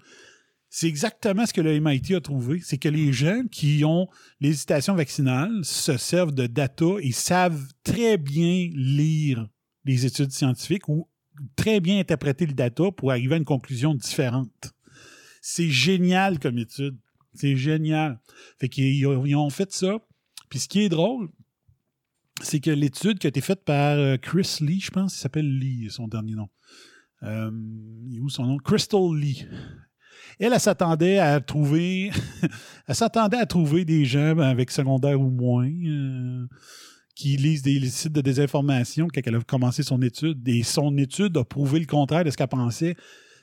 C'est 0.69 0.87
exactement 0.87 1.45
ce 1.45 1.53
que 1.53 1.61
le 1.61 1.79
MIT 1.79 2.13
a 2.15 2.21
trouvé. 2.21 2.59
C'est 2.61 2.77
que 2.77 2.89
les 2.89 3.13
gens 3.13 3.43
qui 3.49 3.83
ont 3.85 4.07
l'hésitation 4.39 4.95
vaccinale 4.95 5.63
se 5.63 5.97
servent 5.97 6.33
de 6.33 6.47
data 6.47 6.85
et 7.01 7.11
savent 7.11 7.67
très 7.83 8.17
bien 8.17 8.69
lire 8.73 9.47
les 9.85 10.05
études 10.05 10.31
scientifiques 10.31 10.89
ou 10.89 11.07
très 11.55 11.79
bien 11.79 11.99
interpréter 11.99 12.45
le 12.45 12.53
data 12.53 12.91
pour 12.91 13.11
arriver 13.11 13.35
à 13.35 13.37
une 13.37 13.45
conclusion 13.45 13.93
différente. 13.93 14.73
C'est 15.41 15.69
génial 15.69 16.39
comme 16.39 16.57
étude. 16.57 16.97
C'est 17.33 17.55
génial. 17.55 18.19
Fait 18.59 18.67
qu'ils 18.67 19.05
ont, 19.07 19.49
fait 19.49 19.71
ça. 19.71 19.99
Puis 20.49 20.59
ce 20.59 20.67
qui 20.67 20.81
est 20.81 20.89
drôle, 20.89 21.29
c'est 22.41 22.59
que 22.59 22.71
l'étude 22.71 23.19
qui 23.19 23.27
a 23.27 23.29
été 23.29 23.41
faite 23.41 23.63
par 23.63 23.97
euh, 23.97 24.17
Chris 24.17 24.57
Lee, 24.61 24.79
je 24.79 24.91
pense, 24.91 25.15
il 25.15 25.19
s'appelle 25.19 25.57
Lee, 25.57 25.89
son 25.89 26.07
dernier 26.07 26.33
nom. 26.33 26.49
Euh, 27.23 27.51
il 28.07 28.17
est 28.17 28.19
où 28.19 28.29
son 28.29 28.45
nom? 28.45 28.57
Crystal 28.57 29.15
Lee. 29.15 29.47
Elle, 30.39 30.53
elle 30.53 30.59
s'attendait 30.59 31.17
à 31.17 31.39
trouver, 31.41 32.11
elle 32.87 32.95
s'attendait 32.95 33.37
à 33.37 33.45
trouver 33.45 33.85
des 33.85 34.05
gens 34.05 34.37
avec 34.37 34.69
secondaire 34.71 35.19
ou 35.19 35.29
moins 35.29 35.67
euh, 35.67 36.47
qui 37.15 37.37
lisent 37.37 37.63
des 37.63 37.89
sites 37.89 38.13
de 38.13 38.21
désinformation 38.21 39.07
quand 39.11 39.21
elle 39.25 39.35
a 39.35 39.41
commencé 39.41 39.81
son 39.81 40.01
étude. 40.01 40.47
Et 40.47 40.61
son 40.63 40.95
étude 40.97 41.35
a 41.37 41.43
prouvé 41.43 41.79
le 41.79 41.87
contraire 41.87 42.23
de 42.23 42.29
ce 42.29 42.37
qu'elle 42.37 42.47
pensait. 42.47 42.95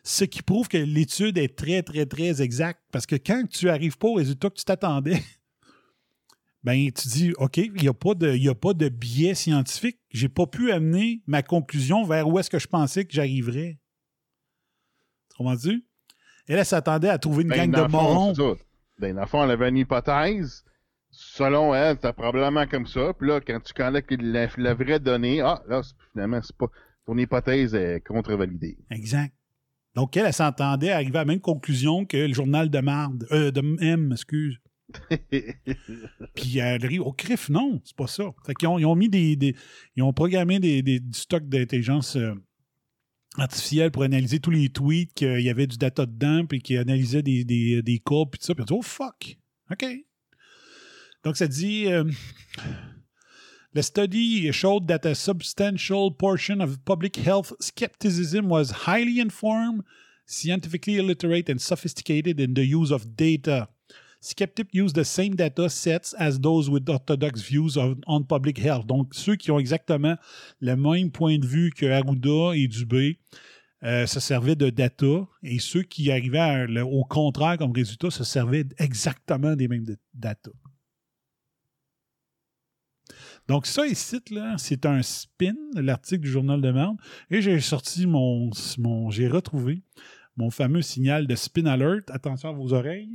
Ce 0.05 0.25
qui 0.25 0.43
prouve 0.43 0.69
que 0.69 0.77
l'étude 0.77 1.39
est 1.39 1.57
très, 1.57 1.83
très, 1.83 2.07
très 2.07 2.41
exacte. 2.43 2.81
Parce 2.93 3.07
que 3.07 3.17
quand 3.17 3.43
tu 3.51 3.67
n'arrives 3.67 3.99
pas 3.99 4.09
au 4.09 4.15
résultat 4.15 4.51
que 4.51 4.57
tu 4.57 4.65
t'attendais, 4.65 5.21
ben 6.63 6.91
tu 6.93 7.09
dis 7.09 7.33
OK, 7.39 7.57
il 7.57 7.73
n'y 7.73 7.89
a, 7.89 7.95
pas 7.95 8.15
de- 8.15 8.49
a 8.49 8.55
pas 8.55 8.75
de 8.75 8.89
biais 8.89 9.35
scientifique. 9.35 9.99
J'ai 10.11 10.29
pas 10.29 10.47
pu 10.47 10.71
amener 10.71 11.23
ma 11.27 11.43
conclusion 11.43 12.05
vers 12.05 12.29
où 12.29 12.39
est-ce 12.39 12.51
que 12.51 12.59
je 12.61 12.69
pensais 12.69 13.05
que 13.05 13.13
j'arriverais. 13.13 13.81
Comment 15.37 15.57
tu 15.57 15.85
Elle, 16.49 16.59
elle 16.59 16.65
s'attendait 16.65 17.09
à 17.09 17.19
trouver 17.19 17.43
une 17.45 17.49
Ben, 17.51 17.71
gang 17.71 17.85
de 17.85 17.91
fond, 17.91 18.03
morons. 18.03 18.57
Ben, 18.99 19.15
dans 19.15 19.23
le 19.23 19.27
fond, 19.27 19.43
elle 19.45 19.51
avait 19.51 19.69
une 19.69 19.79
hypothèse. 19.79 20.65
Selon 21.11 21.75
elle, 21.75 21.95
c'était 21.97 22.13
probablement 22.13 22.67
comme 22.67 22.87
ça. 22.87 23.13
Puis 23.19 23.29
là, 23.29 23.41
quand 23.41 23.61
tu 23.63 23.73
collectes 23.73 24.13
la, 24.21 24.49
la 24.57 24.75
vraie 24.75 24.99
donnée, 25.01 25.41
ah, 25.41 25.63
là, 25.69 25.81
finalement, 26.13 26.41
c'est 26.43 26.57
pas. 26.57 26.67
Ton 27.07 27.17
hypothèse 27.19 27.75
est 27.75 28.01
contre-validée. 28.07 28.79
Exact. 28.91 29.33
Donc, 29.95 30.17
elle, 30.17 30.27
elle 30.27 30.33
s'entendait 30.33 30.91
à 30.91 30.97
arriver 30.97 31.19
à 31.19 31.21
la 31.21 31.25
même 31.27 31.41
conclusion 31.41 32.05
que 32.05 32.17
le 32.17 32.33
journal 32.35 32.69
de 32.69 32.79
marde, 32.81 33.27
euh, 33.31 33.51
de 33.53 33.61
M, 33.81 34.11
excuse. 34.13 34.59
Puis 36.35 36.59
elle 36.59 36.85
rit, 36.85 36.99
au 36.99 37.13
crif, 37.13 37.49
non, 37.49 37.81
c'est 37.85 37.97
pas 37.97 38.07
ça. 38.07 38.25
Fait 38.47 38.55
qu'ils 38.55 38.69
ont, 38.69 38.79
ils 38.79 38.87
ont 38.87 38.97
mis 38.97 39.09
des, 39.09 39.37
des- 39.37 39.55
Ils 39.97 40.03
ont 40.03 40.13
programmé 40.13 40.59
des, 40.61 40.83
des- 40.83 41.01
du 41.01 41.19
stock 41.19 41.49
d'intelligence 41.49 42.17
euh, 42.17 42.35
artificielle 43.39 43.91
pour 43.91 44.03
analyser 44.03 44.41
tous 44.41 44.51
les 44.51 44.69
tweets 44.69 45.13
qu'il 45.15 45.41
y 45.41 45.51
avait 45.51 45.67
du 45.67 45.77
data 45.77 46.07
dedans, 46.07 46.47
puis 46.47 46.61
qui 46.61 46.77
analysait 46.77 47.23
des, 47.23 47.45
des, 47.45 47.83
des 47.83 47.99
courbes, 47.99 48.31
puis 48.31 48.39
tout 48.39 48.47
ça. 48.47 48.55
Puis 48.55 48.63
on 48.63 48.67
dit, 48.67 48.73
oh 48.75 48.83
fuck, 48.83 49.37
OK. 49.71 49.87
Donc 51.25 51.37
ça 51.37 51.47
dit. 51.47 51.87
euh, 51.87 52.05
The 53.75 53.83
study 53.83 54.53
showed 54.53 54.87
that 54.87 55.05
a 55.05 55.17
substantial 55.17 56.13
portion 56.13 56.61
of 56.61 56.85
public 56.85 57.17
health 57.17 57.53
skepticism 57.61 58.49
was 58.49 58.87
highly 58.87 59.19
informed, 59.19 59.83
scientifically 60.27 60.97
illiterate, 60.97 61.51
and 61.51 61.61
sophisticated 61.61 62.39
in 62.39 62.55
the 62.55 62.65
use 62.65 62.93
of 62.93 63.17
data. 63.17 63.69
Skeptics 64.25 64.71
use 64.73 64.95
the 64.95 65.05
same 65.05 65.35
data 65.35 65.69
sets 65.69 66.15
as 66.19 66.41
those 66.41 66.71
with 66.71 66.89
orthodox 66.89 67.43
views 67.43 67.77
on 67.77 68.25
public 68.25 68.57
health. 68.57 68.87
Donc, 68.87 69.15
ceux 69.15 69.37
qui 69.37 69.51
ont 69.51 69.59
exactement 69.59 70.17
le 70.61 70.77
même 70.77 71.11
point 71.11 71.39
de 71.39 71.47
vue 71.47 71.71
que 71.71 71.85
Arruda 71.85 72.57
et 72.57 72.67
Dubé 72.67 73.19
euh, 73.83 74.07
se 74.07 74.21
servaient 74.21 74.57
de 74.57 74.71
data, 74.71 75.29
et 75.43 75.59
ceux 75.59 75.83
qui 75.83 76.11
arrivaient 76.11 76.81
au 76.81 77.05
contraire 77.05 77.59
comme 77.59 77.73
résultat 77.73 78.11
se 78.11 78.25
servaient 78.25 78.65
exactement 78.79 79.57
des 79.57 79.69
mêmes 79.69 79.85
data. 80.15 80.51
Donc, 83.47 83.67
ça 83.67 83.87
ici, 83.87 84.21
là, 84.31 84.55
c'est 84.57 84.87
un 84.87 85.03
spin, 85.03 85.53
l'article 85.75 86.23
du 86.23 86.31
Journal 86.31 86.63
de 86.63 86.71
Merde. 86.71 86.97
Et 87.31 87.43
j'ai 87.43 87.61
sorti 87.61 88.07
mon 88.07 88.51
j'ai 89.11 89.29
retrouvé 89.29 89.83
mon 90.39 90.49
fameux 90.49 90.81
signal 90.81 91.27
de 91.27 91.35
spin 91.35 91.67
alert. 91.67 92.11
Attention 92.11 92.49
à 92.49 92.53
vos 92.53 92.73
oreilles. 92.73 93.13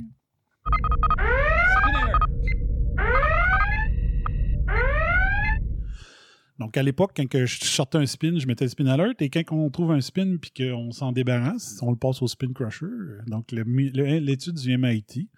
Donc, 6.58 6.76
à 6.76 6.82
l'époque, 6.82 7.12
quand 7.16 7.46
je 7.46 7.64
sortais 7.64 7.96
un 7.96 8.04
spin, 8.04 8.38
je 8.38 8.46
mettais 8.46 8.66
le 8.66 8.70
spin 8.70 8.86
alert. 8.86 9.20
Et 9.22 9.30
quand 9.30 9.42
on 9.50 9.70
trouve 9.70 9.92
un 9.92 10.02
spin 10.02 10.36
puis 10.36 10.52
qu'on 10.54 10.92
s'en 10.92 11.10
débarrasse, 11.10 11.78
on 11.80 11.90
le 11.90 11.96
passe 11.96 12.20
au 12.20 12.26
spin 12.26 12.52
crusher. 12.52 12.86
Donc, 13.26 13.50
l'étude 13.50 14.56
du 14.56 14.76
MIT 14.76 15.30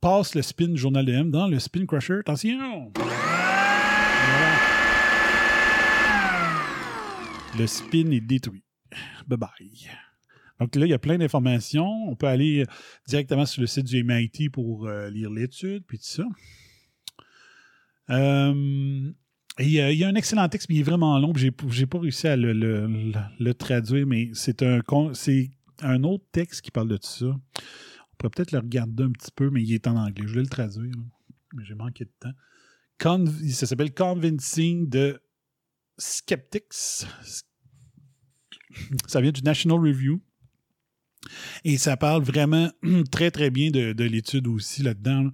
passe 0.00 0.34
le 0.34 0.42
spin 0.42 0.74
Journal 0.74 1.06
de 1.06 1.12
M 1.12 1.30
dans 1.30 1.48
le 1.48 1.58
spin 1.58 1.86
crusher. 1.86 2.18
Attention! 2.20 2.92
Le 7.58 7.66
spin 7.66 8.10
est 8.10 8.20
détruit. 8.20 8.62
Bye 9.26 9.38
bye. 9.38 10.09
Donc 10.60 10.76
là, 10.76 10.86
il 10.86 10.90
y 10.90 10.94
a 10.94 10.98
plein 10.98 11.18
d'informations. 11.18 11.90
On 12.08 12.14
peut 12.14 12.26
aller 12.26 12.66
directement 13.08 13.46
sur 13.46 13.62
le 13.62 13.66
site 13.66 13.86
du 13.86 14.04
MIT 14.04 14.50
pour 14.50 14.86
euh, 14.86 15.08
lire 15.08 15.30
l'étude, 15.30 15.84
puis 15.86 15.98
tout 15.98 16.04
ça. 16.04 16.24
Euh, 18.10 19.12
il 19.58 19.70
y 19.70 20.04
a 20.04 20.08
un 20.08 20.14
excellent 20.14 20.48
texte, 20.48 20.68
mais 20.68 20.76
il 20.76 20.80
est 20.80 20.84
vraiment 20.84 21.18
long. 21.18 21.32
J'ai, 21.34 21.50
j'ai 21.68 21.86
pas 21.86 21.98
réussi 21.98 22.28
à 22.28 22.36
le, 22.36 23.52
traduire, 23.52 24.06
mais 24.06 24.30
c'est 24.34 24.62
un, 24.62 26.04
autre 26.04 26.24
texte 26.32 26.62
qui 26.62 26.70
parle 26.70 26.88
de 26.88 26.96
tout 26.96 27.08
ça. 27.08 27.26
On 27.26 28.16
pourrait 28.18 28.30
peut-être 28.30 28.52
le 28.52 28.58
regarder 28.58 29.04
un 29.04 29.12
petit 29.12 29.30
peu, 29.34 29.50
mais 29.50 29.62
il 29.62 29.72
est 29.72 29.86
en 29.86 29.96
anglais. 29.96 30.24
Je 30.24 30.28
voulais 30.28 30.42
le 30.42 30.48
traduire, 30.48 30.94
mais 31.54 31.64
j'ai 31.64 31.74
manqué 31.74 32.04
de 32.04 32.12
temps. 32.20 32.32
Ça 33.50 33.66
s'appelle 33.66 33.94
Convincing 33.94 34.90
the 34.90 35.20
Skeptics. 35.98 37.06
Ça 39.06 39.20
vient 39.20 39.32
du 39.32 39.42
National 39.42 39.78
Review. 39.78 40.22
Et 41.64 41.78
ça 41.78 41.96
parle 41.96 42.22
vraiment 42.22 42.70
très, 43.10 43.30
très 43.30 43.50
bien 43.50 43.70
de, 43.70 43.92
de 43.92 44.04
l'étude 44.04 44.46
aussi 44.46 44.82
là-dedans. 44.82 45.24
là. 45.24 45.30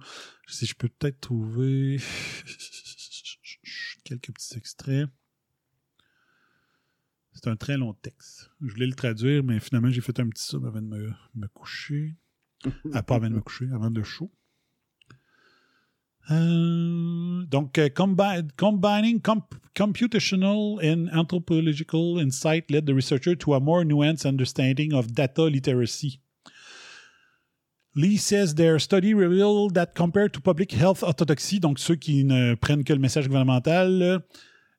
Si 0.47 0.65
je 0.65 0.75
peux 0.75 0.89
peut-être 0.89 1.19
trouver 1.19 1.99
quelques 4.03 4.31
petits 4.31 4.57
extraits. 4.57 5.09
C'est 7.33 7.47
un 7.49 7.55
très 7.55 7.77
long 7.77 7.93
texte. 7.93 8.49
Je 8.61 8.71
voulais 8.71 8.87
le 8.87 8.95
traduire, 8.95 9.43
mais 9.43 9.59
finalement, 9.59 9.91
j'ai 9.91 10.01
fait 10.01 10.19
un 10.19 10.27
petit 10.29 10.43
sub 10.43 10.65
avant 10.65 10.81
de 10.81 11.13
me, 11.35 11.47
coucher. 11.49 12.15
Ah, 12.93 13.03
pas 13.03 13.15
avant 13.15 13.29
de 13.29 13.35
me 13.35 13.41
coucher, 13.41 13.67
avant 13.71 13.89
le 13.89 14.03
show. 14.03 14.31
Euh, 16.29 17.45
donc, 17.45 17.77
euh, 17.77 17.87
combi- 17.87 18.49
combining 18.57 19.21
comp- 19.21 19.55
computational 19.73 20.77
and 20.83 21.07
anthropological 21.13 22.19
insight 22.19 22.69
led 22.69 22.85
the 22.85 22.93
researcher 22.93 23.35
to 23.35 23.53
a 23.53 23.59
more 23.59 23.85
nuanced 23.85 24.25
understanding 24.25 24.93
of 24.93 25.13
data 25.13 25.43
literacy. 25.43 26.19
Lee 27.95 28.17
says 28.17 28.53
their 28.55 28.77
study 28.79 29.13
revealed 29.13 29.73
that 29.73 29.95
compared 29.95 30.31
to 30.33 30.41
public 30.41 30.71
health 30.71 31.01
orthodoxy, 31.01 31.59
donc 31.59 31.79
ceux 31.79 31.95
qui 31.95 32.23
ne 32.23 32.55
prennent 32.55 32.83
que 32.83 32.93
le 32.93 32.99
message 32.99 33.27
gouvernemental, 33.27 34.01
euh, 34.01 34.19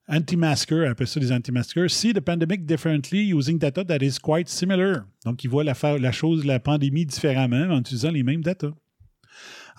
anti-maskers, 0.07 0.89
appelle 0.89 1.07
ça 1.07 1.19
des 1.19 1.33
anti-maskers, 1.33 1.91
see 1.91 2.13
the 2.13 2.21
pandemic 2.21 2.65
differently 2.65 3.33
using 3.33 3.59
data 3.59 3.85
that 3.85 4.03
is 4.03 4.19
quite 4.23 4.49
similar. 4.49 5.05
Donc, 5.25 5.43
ils 5.45 5.51
voient 5.51 5.65
la, 5.65 5.75
la 5.99 6.13
chose, 6.13 6.45
la 6.45 6.61
pandémie 6.61 7.07
différemment 7.07 7.75
en 7.75 7.81
utilisant 7.81 8.11
les 8.11 8.23
mêmes 8.23 8.43
data. 8.43 8.69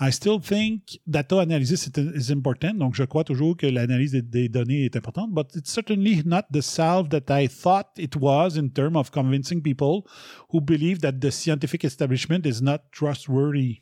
I 0.01 0.11
still 0.11 0.39
think 0.39 0.97
data 1.05 1.39
analysis 1.39 1.89
is, 1.97 2.31
important. 2.31 2.73
Donc, 2.75 2.95
je 2.95 3.03
crois 3.03 3.25
toujours 3.25 3.57
que 3.57 3.67
l'analyse 3.67 4.13
des, 4.13 4.21
des 4.21 4.47
données 4.47 4.85
est 4.85 4.95
importante, 4.95 5.33
but 5.33 5.53
it's 5.55 5.69
certainly 5.69 6.23
not 6.25 6.43
the 6.53 6.61
salve 6.61 7.09
that 7.09 7.29
I 7.29 7.49
thought 7.49 7.87
it 7.97 8.15
was 8.15 8.55
in 8.57 8.69
terms 8.69 8.95
of 8.95 9.11
convincing 9.11 9.61
people 9.61 10.05
who 10.53 10.61
believe 10.61 10.99
that 11.01 11.19
the 11.19 11.29
scientific 11.31 11.83
establishment 11.83 12.45
is 12.45 12.61
not 12.61 12.79
trustworthy. 12.93 13.81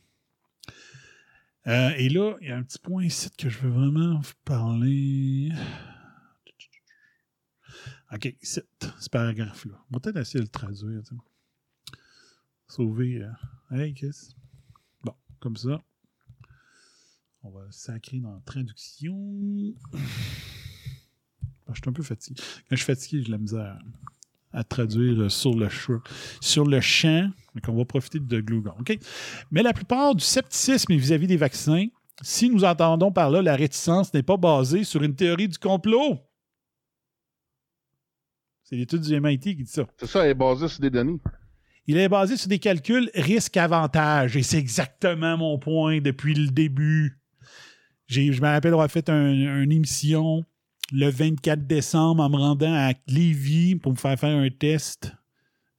Euh, 1.68 1.92
et 1.98 2.10
là, 2.10 2.36
il 2.42 2.48
y 2.48 2.52
a 2.52 2.58
un 2.58 2.64
petit 2.64 2.80
point 2.80 3.04
ici 3.06 3.30
que 3.38 3.50
je 3.50 3.60
veux 3.60 3.70
vraiment 3.70 4.20
vous 4.20 4.34
parler. 4.44 5.52
OK, 8.12 8.34
ici, 8.42 8.62
ce 9.00 9.10
paragraphe-là. 9.10 9.74
On 9.92 9.96
va 9.96 10.00
peut-être 10.00 10.18
essayer 10.18 10.40
de 10.40 10.46
le 10.46 10.50
traduire. 10.50 11.02
tu 11.04 11.14
sais. 11.14 11.22
Sauver. 12.70 13.22
euh, 13.22 13.32
Hey, 13.78 13.94
Chris. 13.94 14.34
Bon, 15.04 15.14
comme 15.40 15.58
ça. 15.58 15.84
On 17.48 17.52
va 17.52 17.66
sacrer 17.72 18.20
dans 18.20 18.34
la 18.34 18.42
traduction. 18.46 19.16
Ah, 21.66 21.72
je 21.74 21.80
suis 21.82 21.90
un 21.90 21.94
peu 21.94 22.04
fatigué. 22.04 22.42
Quand 22.70 22.76
je 22.76 22.76
suis 22.76 22.86
fatigué, 22.86 23.20
j'ai 23.22 23.28
de 23.28 23.32
la 23.32 23.38
misère 23.38 23.80
à 24.52 24.64
traduire 24.66 25.32
sur 25.32 25.56
le, 25.56 25.70
champ- 25.70 26.02
sur 26.42 26.66
le 26.66 26.82
champ. 26.82 27.30
Donc, 27.56 27.64
on 27.70 27.76
va 27.78 27.86
profiter 27.86 28.20
de 28.20 28.42
Glugon. 28.42 28.74
OK? 28.80 29.00
Mais 29.52 29.64
la 29.64 29.72
plupart 29.72 30.14
du 30.14 30.24
scepticisme 30.26 30.94
vis-à-vis 30.94 31.28
des 31.28 31.38
vaccins, 31.38 31.86
si 32.22 32.50
nous 32.50 32.66
entendons 32.66 33.14
par 33.14 33.30
là 33.30 33.42
la 33.42 33.56
réticence 33.56 34.14
n'est 34.14 34.24
pas 34.24 34.36
basée 34.38 34.84
sur 34.84 35.02
une 35.04 35.16
théorie 35.16 35.48
du 35.48 35.58
complot. 35.58 36.18
C'est 38.64 38.76
l'étude 38.76 39.02
du 39.02 39.18
MIT 39.22 39.40
qui 39.40 39.56
dit 39.64 39.72
ça. 39.72 39.88
C'est 39.98 40.08
ça, 40.08 40.26
elle 40.26 40.32
est 40.32 40.34
basée 40.34 40.68
sur 40.68 40.82
des 40.82 40.90
données. 40.90 41.20
Il 41.86 41.96
est 41.98 42.10
basé 42.10 42.36
sur 42.36 42.50
des 42.50 42.60
calculs 42.60 43.10
risque-avantage. 43.16 44.36
Et 44.36 44.44
c'est 44.44 44.58
exactement 44.58 45.38
mon 45.38 45.58
point 45.58 46.02
depuis 46.02 46.34
le 46.34 46.50
début. 46.50 47.18
Je 48.08 48.22
me 48.42 48.48
rappelle 48.48 48.74
avoir 48.74 48.90
fait 48.90 49.10
un- 49.10 49.62
une 49.64 49.72
émission 49.72 50.44
le 50.92 51.10
24 51.10 51.68
décembre 51.68 52.24
en 52.24 52.30
me 52.30 52.38
rendant 52.38 52.74
à 52.74 52.94
Lévis 53.08 53.76
pour 53.76 53.92
me 53.92 53.98
faire 53.98 54.18
faire 54.18 54.38
un 54.38 54.50
test 54.50 55.14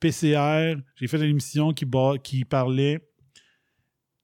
PCR. 0.00 0.76
J'ai 0.96 1.06
fait 1.09 1.16
une 1.16 1.30
émission 1.30 1.72
qui, 1.72 1.86
qui 2.22 2.44
parlait 2.44 3.00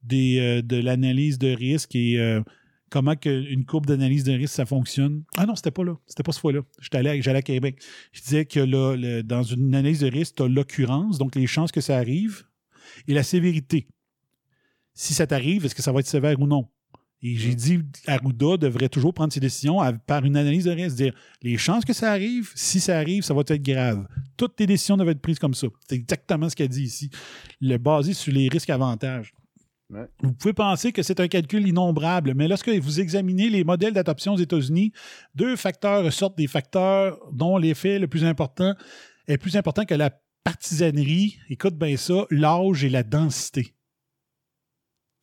des, 0.02 0.38
euh, 0.38 0.62
de 0.62 0.76
l'analyse 0.76 1.38
de 1.38 1.48
risque 1.48 1.96
et 1.96 2.20
euh, 2.20 2.42
comment 2.90 3.16
que 3.16 3.30
une 3.50 3.64
courbe 3.64 3.86
d'analyse 3.86 4.24
de 4.24 4.32
risque, 4.32 4.54
ça 4.54 4.66
fonctionne. 4.66 5.24
Ah 5.38 5.46
non, 5.46 5.56
c'était 5.56 5.70
pas 5.70 5.84
là. 5.84 5.96
C'était 6.06 6.22
pas 6.22 6.32
ce 6.32 6.40
fois-là. 6.40 6.60
J'allais 6.92 7.22
à 7.28 7.42
Québec. 7.42 7.82
Je 8.12 8.20
disais 8.20 8.44
que 8.44 8.60
là, 8.60 9.22
dans 9.22 9.42
une 9.42 9.74
analyse 9.74 10.00
de 10.00 10.10
risque, 10.10 10.36
tu 10.36 10.42
as 10.42 10.48
l'occurrence, 10.48 11.16
donc 11.18 11.34
les 11.34 11.46
chances 11.46 11.72
que 11.72 11.80
ça 11.80 11.96
arrive, 11.96 12.44
et 13.08 13.14
la 13.14 13.22
sévérité. 13.22 13.88
Si 14.92 15.14
ça 15.14 15.26
t'arrive, 15.26 15.64
est-ce 15.64 15.74
que 15.74 15.82
ça 15.82 15.90
va 15.90 16.00
être 16.00 16.06
sévère 16.06 16.38
ou 16.40 16.46
non? 16.46 16.68
Et 17.26 17.36
j'ai 17.36 17.54
dit, 17.54 17.80
Arruda 18.06 18.58
devrait 18.58 18.90
toujours 18.90 19.14
prendre 19.14 19.32
ses 19.32 19.40
décisions 19.40 19.80
à- 19.80 19.94
par 19.94 20.26
une 20.26 20.36
analyse 20.36 20.64
de 20.64 20.70
risque, 20.72 20.96
dire 20.96 21.14
les 21.40 21.56
chances 21.56 21.82
que 21.82 21.94
ça 21.94 22.10
arrive, 22.10 22.52
si 22.54 22.80
ça 22.80 22.98
arrive, 22.98 23.22
ça 23.22 23.32
va 23.32 23.40
être 23.40 23.62
grave. 23.62 24.06
Toutes 24.36 24.56
tes 24.56 24.66
décisions 24.66 24.98
doivent 24.98 25.08
être 25.08 25.22
prises 25.22 25.38
comme 25.38 25.54
ça. 25.54 25.68
C'est 25.88 25.94
exactement 25.94 26.50
ce 26.50 26.54
qu'elle 26.54 26.68
dit 26.68 26.82
ici. 26.82 27.08
Le 27.62 27.78
basé 27.78 28.12
sur 28.12 28.30
les 28.30 28.50
risques-avantages. 28.50 29.32
Ouais. 29.88 30.06
Vous 30.22 30.34
pouvez 30.34 30.52
penser 30.52 30.92
que 30.92 31.02
c'est 31.02 31.18
un 31.18 31.28
calcul 31.28 31.66
innombrable, 31.66 32.34
mais 32.34 32.46
lorsque 32.46 32.68
vous 32.68 33.00
examinez 33.00 33.48
les 33.48 33.64
modèles 33.64 33.94
d'adoption 33.94 34.34
aux 34.34 34.38
États-Unis, 34.38 34.92
deux 35.34 35.56
facteurs 35.56 36.04
ressortent 36.04 36.36
des 36.36 36.46
facteurs 36.46 37.18
dont 37.32 37.56
l'effet 37.56 37.98
le 37.98 38.06
plus 38.06 38.24
important 38.24 38.74
est 39.28 39.38
plus 39.38 39.56
important 39.56 39.86
que 39.86 39.94
la 39.94 40.10
partisanerie. 40.42 41.38
Écoute 41.48 41.78
bien 41.78 41.96
ça, 41.96 42.26
l'âge 42.30 42.84
et 42.84 42.90
la 42.90 43.02
densité. 43.02 43.74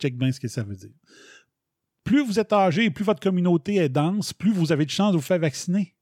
Check 0.01 0.17
bien 0.17 0.31
ce 0.31 0.39
que 0.39 0.47
ça 0.47 0.63
veut 0.63 0.75
dire. 0.75 0.89
Plus 2.11 2.25
vous 2.25 2.41
êtes 2.41 2.51
âgé 2.51 2.83
et 2.83 2.89
plus 2.89 3.05
votre 3.05 3.21
communauté 3.21 3.77
est 3.77 3.87
dense, 3.87 4.33
plus 4.33 4.51
vous 4.51 4.73
avez 4.73 4.83
de 4.83 4.89
chances 4.89 5.13
de 5.13 5.17
vous 5.17 5.23
faire 5.23 5.39
vacciner. 5.39 5.95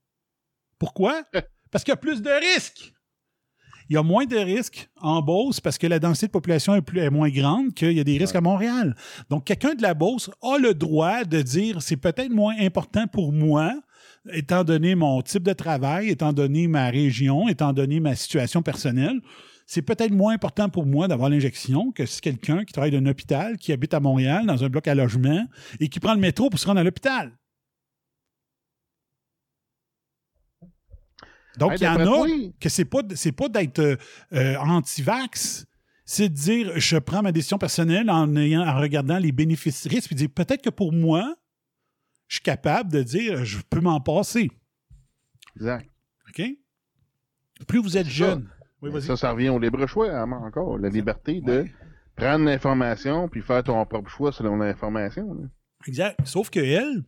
Pourquoi? 0.80 1.22
Parce 1.72 1.84
qu'il 1.84 1.92
y 1.92 1.94
a 1.94 1.98
plus 1.98 2.24
de 2.24 2.56
risques. 2.56 2.92
Il 3.88 3.94
y 3.94 3.98
a 3.98 4.02
moins 4.02 4.26
de 4.26 4.36
risques 4.36 4.90
en 4.96 5.22
Beauce 5.22 5.60
parce 5.60 5.78
que 5.78 5.86
la 5.86 6.00
densité 6.00 6.26
de 6.26 6.32
population 6.32 6.74
est, 6.74 6.82
plus, 6.82 7.00
est 7.00 7.12
moins 7.12 7.30
grande 7.30 7.76
qu'il 7.76 7.92
y 7.92 8.00
a 8.00 8.04
des 8.04 8.18
risques 8.18 8.36
à 8.36 8.42
Montréal. 8.42 8.96
Donc, 9.30 9.46
quelqu'un 9.46 9.76
de 9.76 9.84
la 9.84 9.94
Beauce 9.94 10.32
a 10.42 10.58
le 10.58 10.74
droit 10.74 11.26
de 11.26 11.44
dire 11.44 11.80
c'est 11.84 11.98
peut-être 11.98 12.32
moins 12.32 12.56
important 12.60 13.06
pour 13.06 13.32
moi, 13.32 13.72
étant 14.32 14.64
donné 14.64 14.96
mon 14.96 15.22
type 15.22 15.44
de 15.44 15.54
travail, 15.54 16.10
étant 16.10 16.34
donné 16.34 16.68
ma 16.68 16.90
région, 16.90 17.48
étant 17.48 17.72
donné 17.72 18.00
ma 18.00 18.16
situation 18.16 18.64
personnelle. 18.64 19.22
C'est 19.72 19.84
peut-être 19.84 20.12
moins 20.12 20.34
important 20.34 20.68
pour 20.68 20.88
moi 20.88 21.08
d'avoir 21.08 21.30
l'injection 21.30 21.92
que 21.92 22.08
si 22.08 22.22
quelqu'un 22.22 22.66
qui 22.66 22.74
travaille 22.74 22.90
dans 22.90 22.98
un 22.98 23.06
hôpital, 23.06 23.56
qui 23.56 23.72
habite 23.72 23.94
à 23.94 24.00
Montréal, 24.00 24.48
dans 24.48 24.64
un 24.64 24.68
bloc 24.68 24.88
à 24.88 24.96
logement, 24.96 25.46
et 25.80 25.90
qui 25.90 26.00
prend 26.00 26.16
le 26.16 26.20
métro 26.20 26.50
pour 26.50 26.60
se 26.60 26.66
rendre 26.66 26.80
à 26.80 26.84
l'hôpital. 26.84 27.38
Donc, 31.60 31.74
Hey, 31.74 31.78
il 31.82 31.84
y 31.84 31.88
en 31.88 32.00
a 32.00 32.28
que 32.60 32.68
c'est 32.68 32.86
pas, 32.86 33.02
c'est 33.14 33.32
pas 33.32 33.48
d'être 33.48 33.78
euh, 33.78 33.96
euh, 34.34 34.58
anti-vax, 34.58 35.68
c'est 36.04 36.30
de 36.30 36.34
dire 36.34 36.80
je 36.80 36.98
prends 36.98 37.22
ma 37.22 37.32
décision 37.32 37.60
personnelle 37.60 38.10
en, 38.10 38.36
ayant, 38.38 38.68
en 38.68 38.80
regardant 38.80 39.20
les 39.20 39.32
bénéfices 39.32 39.86
risques, 39.86 40.08
puis 40.08 40.16
dire 40.16 40.30
peut-être 40.34 40.64
que 40.64 40.72
pour 40.72 40.94
moi, 40.94 41.36
je 42.28 42.38
suis 42.38 42.44
capable 42.44 42.92
de 42.92 43.04
dire 43.04 43.46
je 43.46 43.60
peux 43.70 43.82
m'en 43.82 44.02
passer. 44.02 44.50
Exact. 45.58 45.88
OK? 46.30 46.42
Plus 47.68 47.80
vous 47.80 47.98
êtes 47.98 48.10
jeune. 48.10 48.50
ça. 48.50 48.59
Oui, 48.82 48.92
vas-y. 48.92 49.04
Ça, 49.04 49.18
ça 49.18 49.32
revient 49.32 49.50
au 49.50 49.60
libre 49.60 49.86
choix, 49.88 50.10
hein, 50.12 50.32
encore. 50.32 50.78
La 50.78 50.90
liberté 50.90 51.42
de 51.42 51.66
prendre 52.16 52.46
l'information 52.46 53.28
puis 53.28 53.42
faire 53.42 53.64
ton 53.64 53.86
propre 53.86 54.10
choix 54.10 54.32
selon 54.32 54.58
l'information. 54.58 55.34
là. 55.34 55.48
Exact. 55.88 56.20
Sauf 56.26 56.50
que 56.50 56.60
elle, 56.60 57.04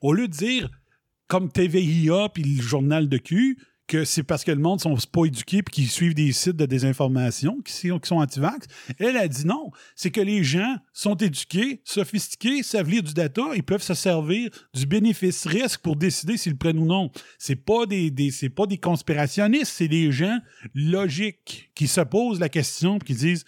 au 0.00 0.12
lieu 0.12 0.28
de 0.28 0.32
dire 0.32 0.70
comme 1.28 1.50
TVIA 1.50 2.28
puis 2.32 2.42
le 2.42 2.62
journal 2.62 3.08
de 3.08 3.18
Q, 3.18 3.58
que 3.86 4.04
c'est 4.04 4.22
parce 4.22 4.42
que 4.44 4.50
le 4.50 4.60
monde 4.60 4.80
sont 4.80 4.96
pas 5.12 5.24
éduqués 5.26 5.62
puis 5.62 5.72
qu'ils 5.74 5.88
suivent 5.90 6.14
des 6.14 6.32
sites 6.32 6.56
de 6.56 6.66
désinformation 6.66 7.60
qui 7.64 7.72
sont, 7.72 7.98
qui 7.98 8.08
sont 8.08 8.16
anti-vax. 8.16 8.66
Elle 8.98 9.16
a 9.16 9.28
dit 9.28 9.46
non. 9.46 9.70
C'est 9.94 10.10
que 10.10 10.20
les 10.20 10.42
gens 10.42 10.76
sont 10.92 11.14
éduqués, 11.16 11.80
sophistiqués, 11.84 12.62
savent 12.62 12.90
lire 12.90 13.02
du 13.02 13.14
data, 13.14 13.42
ils 13.54 13.62
peuvent 13.62 13.82
se 13.82 13.94
servir 13.94 14.50
du 14.74 14.86
bénéfice-risque 14.86 15.80
pour 15.80 15.96
décider 15.96 16.36
s'ils 16.36 16.52
le 16.52 16.58
prennent 16.58 16.78
ou 16.78 16.86
non. 16.86 17.10
C'est 17.38 17.56
pas 17.56 17.86
des, 17.86 18.12
c'est 18.32 18.48
pas 18.48 18.66
des 18.66 18.78
conspirationnistes, 18.78 19.72
c'est 19.72 19.88
des 19.88 20.10
gens 20.10 20.38
logiques 20.74 21.70
qui 21.74 21.86
se 21.86 22.00
posent 22.00 22.40
la 22.40 22.48
question 22.48 22.98
qui 22.98 23.14
disent 23.14 23.44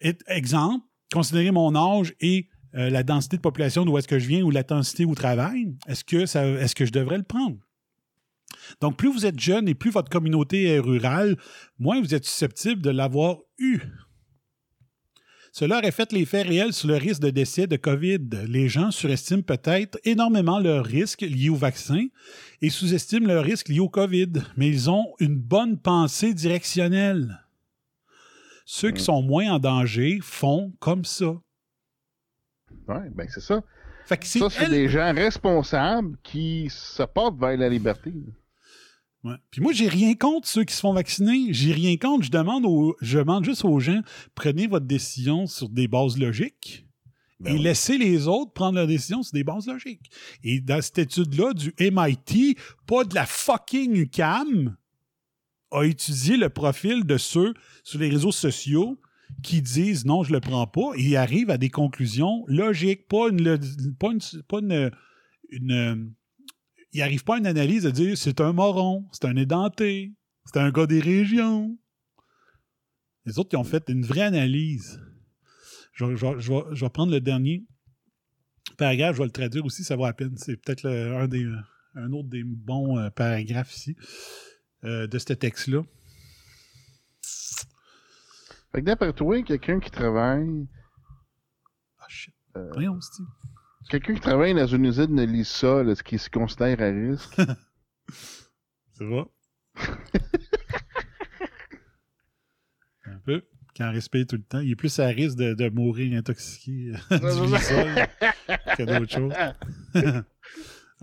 et- 0.00 0.16
exemple, 0.26 0.84
considérer 1.12 1.50
mon 1.50 1.74
âge 1.74 2.14
et 2.20 2.48
euh, 2.74 2.88
la 2.88 3.02
densité 3.02 3.36
de 3.36 3.42
population 3.42 3.84
d'où 3.84 3.98
est-ce 3.98 4.08
que 4.08 4.18
je 4.18 4.28
viens 4.28 4.42
ou 4.42 4.50
la 4.50 4.62
densité 4.62 5.04
au 5.04 5.14
travail, 5.14 5.74
est-ce 5.88 6.04
que, 6.04 6.24
ça, 6.26 6.46
est-ce 6.46 6.74
que 6.74 6.86
je 6.86 6.92
devrais 6.92 7.18
le 7.18 7.24
prendre? 7.24 7.56
Donc, 8.80 8.96
plus 8.96 9.12
vous 9.12 9.26
êtes 9.26 9.38
jeune 9.40 9.68
et 9.68 9.74
plus 9.74 9.90
votre 9.90 10.10
communauté 10.10 10.64
est 10.64 10.78
rurale, 10.78 11.36
moins 11.78 12.00
vous 12.00 12.14
êtes 12.14 12.24
susceptible 12.24 12.82
de 12.82 12.90
l'avoir 12.90 13.38
eu. 13.58 13.80
Cela 15.52 15.78
aurait 15.78 15.90
fait 15.90 16.12
l'effet 16.12 16.42
réel 16.42 16.72
sur 16.72 16.86
le 16.86 16.94
risque 16.94 17.22
de 17.22 17.30
décès 17.30 17.66
de 17.66 17.76
COVID. 17.76 18.20
Les 18.46 18.68
gens 18.68 18.92
surestiment 18.92 19.42
peut-être 19.42 19.98
énormément 20.04 20.60
leur 20.60 20.84
risque 20.84 21.22
lié 21.22 21.48
au 21.48 21.56
vaccin 21.56 22.06
et 22.62 22.70
sous-estiment 22.70 23.26
leur 23.26 23.44
risque 23.44 23.68
lié 23.68 23.80
au 23.80 23.88
COVID, 23.88 24.30
mais 24.56 24.68
ils 24.68 24.88
ont 24.90 25.12
une 25.18 25.36
bonne 25.36 25.76
pensée 25.76 26.34
directionnelle. 26.34 27.40
Ceux 28.64 28.92
qui 28.92 29.02
sont 29.02 29.22
moins 29.22 29.50
en 29.50 29.58
danger 29.58 30.20
font 30.22 30.72
comme 30.78 31.04
ça. 31.04 31.32
Ouais, 32.86 33.10
ben 33.12 33.26
c'est 33.28 33.40
ça. 33.40 33.60
Fait 34.06 34.16
que 34.18 34.26
c'est 34.26 34.38
Ça, 34.38 34.50
c'est 34.50 34.64
elle- 34.64 34.70
des 34.70 34.88
gens 34.88 35.12
responsables 35.12 36.16
qui 36.22 36.68
se 36.70 37.02
portent 37.02 37.40
vers 37.40 37.56
la 37.56 37.68
liberté. 37.68 38.12
Ouais. 39.22 39.34
Puis 39.50 39.60
moi, 39.60 39.72
j'ai 39.72 39.88
rien 39.88 40.14
contre 40.14 40.48
ceux 40.48 40.64
qui 40.64 40.74
se 40.74 40.80
font 40.80 40.94
vacciner. 40.94 41.52
J'ai 41.52 41.72
rien 41.72 41.96
contre. 41.96 42.24
Je 42.24 42.30
demande, 42.30 42.64
aux, 42.64 42.96
je 43.02 43.18
demande 43.18 43.44
juste 43.44 43.64
aux 43.64 43.78
gens, 43.80 44.00
prenez 44.34 44.66
votre 44.66 44.86
décision 44.86 45.46
sur 45.46 45.68
des 45.68 45.88
bases 45.88 46.16
logiques 46.18 46.86
et 47.46 47.56
laissez 47.58 47.96
les 47.98 48.28
autres 48.28 48.52
prendre 48.52 48.76
leur 48.76 48.86
décision 48.86 49.22
sur 49.22 49.32
des 49.32 49.44
bases 49.44 49.66
logiques. 49.66 50.10
Et 50.42 50.60
dans 50.60 50.80
cette 50.82 50.98
étude-là 50.98 51.52
du 51.54 51.72
MIT, 51.78 52.56
pas 52.86 53.04
de 53.04 53.14
la 53.14 53.26
fucking 53.26 53.94
UCAM, 53.94 54.76
a 55.70 55.84
étudié 55.84 56.36
le 56.36 56.48
profil 56.48 57.04
de 57.04 57.16
ceux 57.16 57.54
sur 57.84 57.98
les 58.00 58.08
réseaux 58.08 58.32
sociaux 58.32 58.98
qui 59.42 59.62
disent 59.62 60.04
non, 60.04 60.22
je 60.24 60.32
le 60.32 60.40
prends 60.40 60.66
pas, 60.66 60.90
et 60.96 61.02
ils 61.02 61.16
arrivent 61.16 61.50
à 61.50 61.58
des 61.58 61.70
conclusions 61.70 62.44
logiques, 62.48 63.06
pas 63.06 63.28
une, 63.28 63.58
pas 63.98 64.10
une, 64.10 64.20
pas 64.48 64.58
une, 64.58 64.90
une- 65.50 66.12
il 66.92 67.00
n'arrive 67.00 67.24
pas 67.24 67.36
à 67.36 67.38
une 67.38 67.46
analyse 67.46 67.84
de 67.84 67.90
dire 67.90 68.16
c'est 68.18 68.40
un 68.40 68.52
moron, 68.52 69.08
c'est 69.12 69.24
un 69.26 69.36
édenté, 69.36 70.12
c'est 70.44 70.58
un 70.58 70.70
gars 70.70 70.86
des 70.86 71.00
régions. 71.00 71.78
Les 73.26 73.38
autres, 73.38 73.50
ils 73.52 73.56
ont 73.58 73.64
fait 73.64 73.84
une 73.88 74.04
vraie 74.04 74.22
analyse. 74.22 75.00
Je, 75.92 76.04
vais- 76.04 76.16
je 76.16 76.26
vais- 76.26 76.40
je 76.40 76.52
vais, 76.52 76.62
je 76.72 76.84
vais 76.84 76.90
prendre 76.90 77.12
le 77.12 77.20
dernier 77.20 77.64
paragraphe, 78.78 79.16
je 79.16 79.20
vais 79.20 79.26
le 79.26 79.30
traduire 79.32 79.64
aussi, 79.64 79.84
ça 79.84 79.94
vaut 79.96 80.06
la 80.06 80.12
peine. 80.14 80.36
C'est 80.38 80.56
peut-être 80.56 80.82
le- 80.84 81.16
un, 81.16 81.28
des, 81.28 81.46
un 81.94 82.12
autre 82.12 82.28
des 82.28 82.42
bons 82.44 82.98
euh, 82.98 83.10
paragraphes 83.10 83.74
ici 83.76 83.96
euh, 84.84 85.06
de 85.06 85.18
ce 85.18 85.32
texte-là. 85.34 85.82
Fait 88.72 88.80
que 88.80 88.86
d'après 88.86 89.12
toi, 89.12 89.42
quelqu'un 89.42 89.80
qui 89.80 89.90
travaille 89.90 90.66
Ah, 91.98 92.06
shit. 92.08 92.34
Euh, 92.56 92.70
Voyons, 92.72 92.98
Quelqu'un 93.90 94.14
qui 94.14 94.20
travaille 94.20 94.54
dans 94.54 94.68
une 94.68 94.84
usine 94.84 95.12
ne 95.16 95.24
lit 95.24 95.44
ça, 95.44 95.82
là, 95.82 95.96
ce 95.96 96.04
qui 96.04 96.16
se 96.16 96.30
considère 96.30 96.80
à 96.80 96.90
risque. 96.90 97.34
Ça 98.94 99.04
va? 99.04 99.26
Un 103.06 103.18
peu. 103.24 103.42
Quand 103.76 103.90
respire 103.90 104.26
tout 104.28 104.36
le 104.36 104.42
temps. 104.42 104.60
Il 104.60 104.70
est 104.70 104.76
plus 104.76 104.96
à 105.00 105.06
risque 105.06 105.36
de, 105.38 105.54
de 105.54 105.68
mourir 105.70 106.16
intoxiqué 106.16 106.92
euh, 107.10 107.18
du 107.18 108.76
que 108.76 108.82
d'autres 108.84 109.12
choses. 109.12 109.32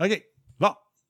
OK. 0.00 0.24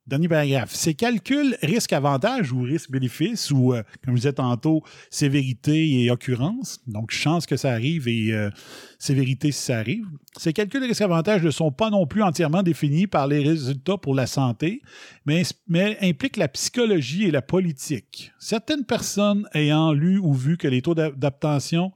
Dernier 0.08 0.28
paragraphe. 0.28 0.74
Ces 0.74 0.94
calculs 0.94 1.54
risque-avantage 1.60 2.50
ou 2.50 2.62
risque-bénéfice 2.62 3.50
ou, 3.50 3.74
euh, 3.74 3.82
comme 4.02 4.14
je 4.14 4.20
disais 4.20 4.32
tantôt, 4.32 4.82
sévérité 5.10 6.02
et 6.02 6.10
occurrence, 6.10 6.80
donc 6.86 7.10
chance 7.10 7.44
que 7.44 7.58
ça 7.58 7.72
arrive 7.72 8.08
et 8.08 8.32
euh, 8.32 8.48
sévérité 8.98 9.52
si 9.52 9.60
ça 9.64 9.76
arrive. 9.78 10.06
Ces 10.38 10.54
calculs 10.54 10.82
risque-avantage 10.82 11.42
ne 11.42 11.50
sont 11.50 11.70
pas 11.70 11.90
non 11.90 12.06
plus 12.06 12.22
entièrement 12.22 12.62
définis 12.62 13.06
par 13.06 13.26
les 13.26 13.40
résultats 13.40 13.98
pour 13.98 14.14
la 14.14 14.26
santé, 14.26 14.80
mais, 15.26 15.42
mais 15.68 15.98
impliquent 16.00 16.38
la 16.38 16.48
psychologie 16.48 17.24
et 17.24 17.30
la 17.30 17.42
politique. 17.42 18.32
Certaines 18.38 18.86
personnes 18.86 19.46
ayant 19.52 19.92
lu 19.92 20.16
ou 20.16 20.32
vu 20.32 20.56
que 20.56 20.68
les 20.68 20.80
taux 20.80 20.94
d'a- 20.94 21.10
d'obtention 21.10 21.92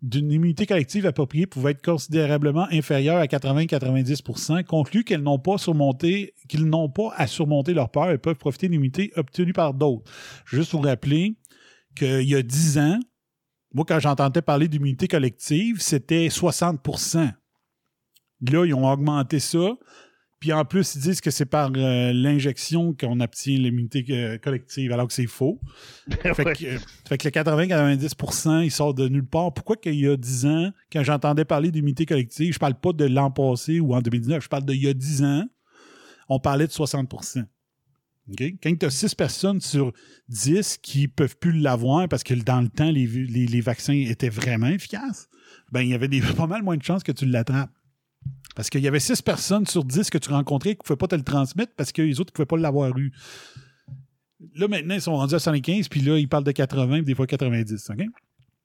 d'une 0.00 0.30
immunité 0.30 0.66
collective 0.66 1.06
appropriée 1.06 1.46
pouvaient 1.46 1.72
être 1.72 1.84
considérablement 1.84 2.66
inférieurs 2.70 3.18
à 3.18 3.26
80-90% 3.26 4.64
concluent 4.64 5.04
qu'elles 5.04 5.22
n'ont 5.22 5.40
pas 5.40 5.58
surmonté, 5.58 6.34
qu'ils 6.48 6.66
n'ont 6.66 6.88
pas 6.88 7.12
à 7.16 7.26
surmonter 7.26 7.74
leur 7.74 7.90
peur 7.90 8.10
et 8.10 8.18
peuvent 8.18 8.36
profiter 8.36 8.68
d'une 8.68 8.74
immunité 8.74 9.12
obtenue 9.16 9.52
par 9.52 9.74
d'autres. 9.74 10.10
Juste 10.46 10.72
vous 10.72 10.80
rappeler 10.80 11.36
qu'il 11.96 12.28
y 12.28 12.36
a 12.36 12.42
10 12.42 12.78
ans, 12.78 13.00
moi, 13.74 13.84
quand 13.86 13.98
j'entendais 13.98 14.40
parler 14.40 14.68
d'immunité 14.68 15.08
collective, 15.08 15.80
c'était 15.80 16.28
60% 16.28 17.32
Là, 18.40 18.64
ils 18.64 18.74
ont 18.74 18.90
augmenté 18.90 19.40
ça. 19.40 19.76
Puis 20.40 20.52
en 20.52 20.64
plus, 20.64 20.94
ils 20.94 21.00
disent 21.00 21.20
que 21.20 21.32
c'est 21.32 21.46
par 21.46 21.72
euh, 21.74 22.12
l'injection 22.12 22.94
qu'on 22.94 23.18
obtient 23.20 23.58
l'immunité 23.58 24.04
euh, 24.10 24.38
collective, 24.38 24.92
alors 24.92 25.08
que 25.08 25.12
c'est 25.12 25.26
faux. 25.26 25.60
fait, 26.10 26.44
que, 26.56 26.64
euh, 26.64 26.78
fait 27.08 27.18
que 27.18 27.28
le 27.28 27.32
80-90% 27.32 28.62
il 28.64 28.70
sort 28.70 28.94
de 28.94 29.08
nulle 29.08 29.26
part. 29.26 29.52
Pourquoi 29.52 29.76
qu'il 29.76 29.94
y 29.96 30.06
a 30.06 30.16
10 30.16 30.46
ans, 30.46 30.70
quand 30.92 31.02
j'entendais 31.02 31.44
parler 31.44 31.70
d'immunité 31.72 32.06
collective, 32.06 32.52
je 32.54 32.58
parle 32.58 32.74
pas 32.74 32.92
de 32.92 33.04
l'an 33.06 33.30
passé 33.32 33.80
ou 33.80 33.94
en 33.94 34.00
2019, 34.00 34.44
je 34.44 34.48
parle 34.48 34.64
d'il 34.64 34.82
y 34.82 34.88
a 34.88 34.94
10 34.94 35.24
ans, 35.24 35.44
on 36.28 36.38
parlait 36.38 36.66
de 36.66 36.72
60 36.72 37.12
OK? 38.30 38.42
Quand 38.62 38.78
tu 38.78 38.86
as 38.86 38.90
6 38.90 39.14
personnes 39.14 39.60
sur 39.60 39.92
10 40.28 40.78
qui 40.82 41.08
peuvent 41.08 41.36
plus 41.36 41.52
l'avoir 41.58 42.08
parce 42.08 42.22
que 42.22 42.34
dans 42.34 42.60
le 42.60 42.68
temps, 42.68 42.90
les, 42.90 43.06
les- 43.06 43.46
les 43.46 43.60
vaccins 43.60 43.94
étaient 43.94 44.28
vraiment 44.28 44.68
efficaces, 44.68 45.28
ben 45.72 45.80
il 45.80 45.88
y 45.88 45.94
avait 45.94 46.08
des, 46.08 46.20
pas 46.36 46.46
mal 46.46 46.62
moins 46.62 46.76
de 46.76 46.82
chances 46.82 47.02
que 47.02 47.12
tu 47.12 47.26
l'attrapes. 47.26 47.70
Parce 48.58 48.70
qu'il 48.70 48.80
y 48.80 48.88
avait 48.88 48.98
6 48.98 49.22
personnes 49.22 49.66
sur 49.66 49.84
10 49.84 50.10
que 50.10 50.18
tu 50.18 50.30
rencontrais 50.30 50.70
qui 50.70 50.80
ne 50.80 50.82
pouvaient 50.82 50.96
pas 50.96 51.06
te 51.06 51.14
le 51.14 51.22
transmettre 51.22 51.72
parce 51.76 51.92
que 51.92 52.02
les 52.02 52.18
autres 52.18 52.32
ne 52.32 52.34
pouvaient 52.34 52.46
pas 52.46 52.56
l'avoir 52.56 52.98
eu. 52.98 53.12
Là, 54.56 54.66
maintenant, 54.66 54.96
ils 54.96 55.00
sont 55.00 55.14
rendus 55.14 55.36
à 55.36 55.38
75, 55.38 55.88
puis 55.88 56.00
là, 56.00 56.18
ils 56.18 56.28
parlent 56.28 56.42
de 56.42 56.50
80, 56.50 56.96
puis 56.96 57.04
des 57.04 57.14
fois 57.14 57.28
90. 57.28 57.90
OK? 57.90 58.04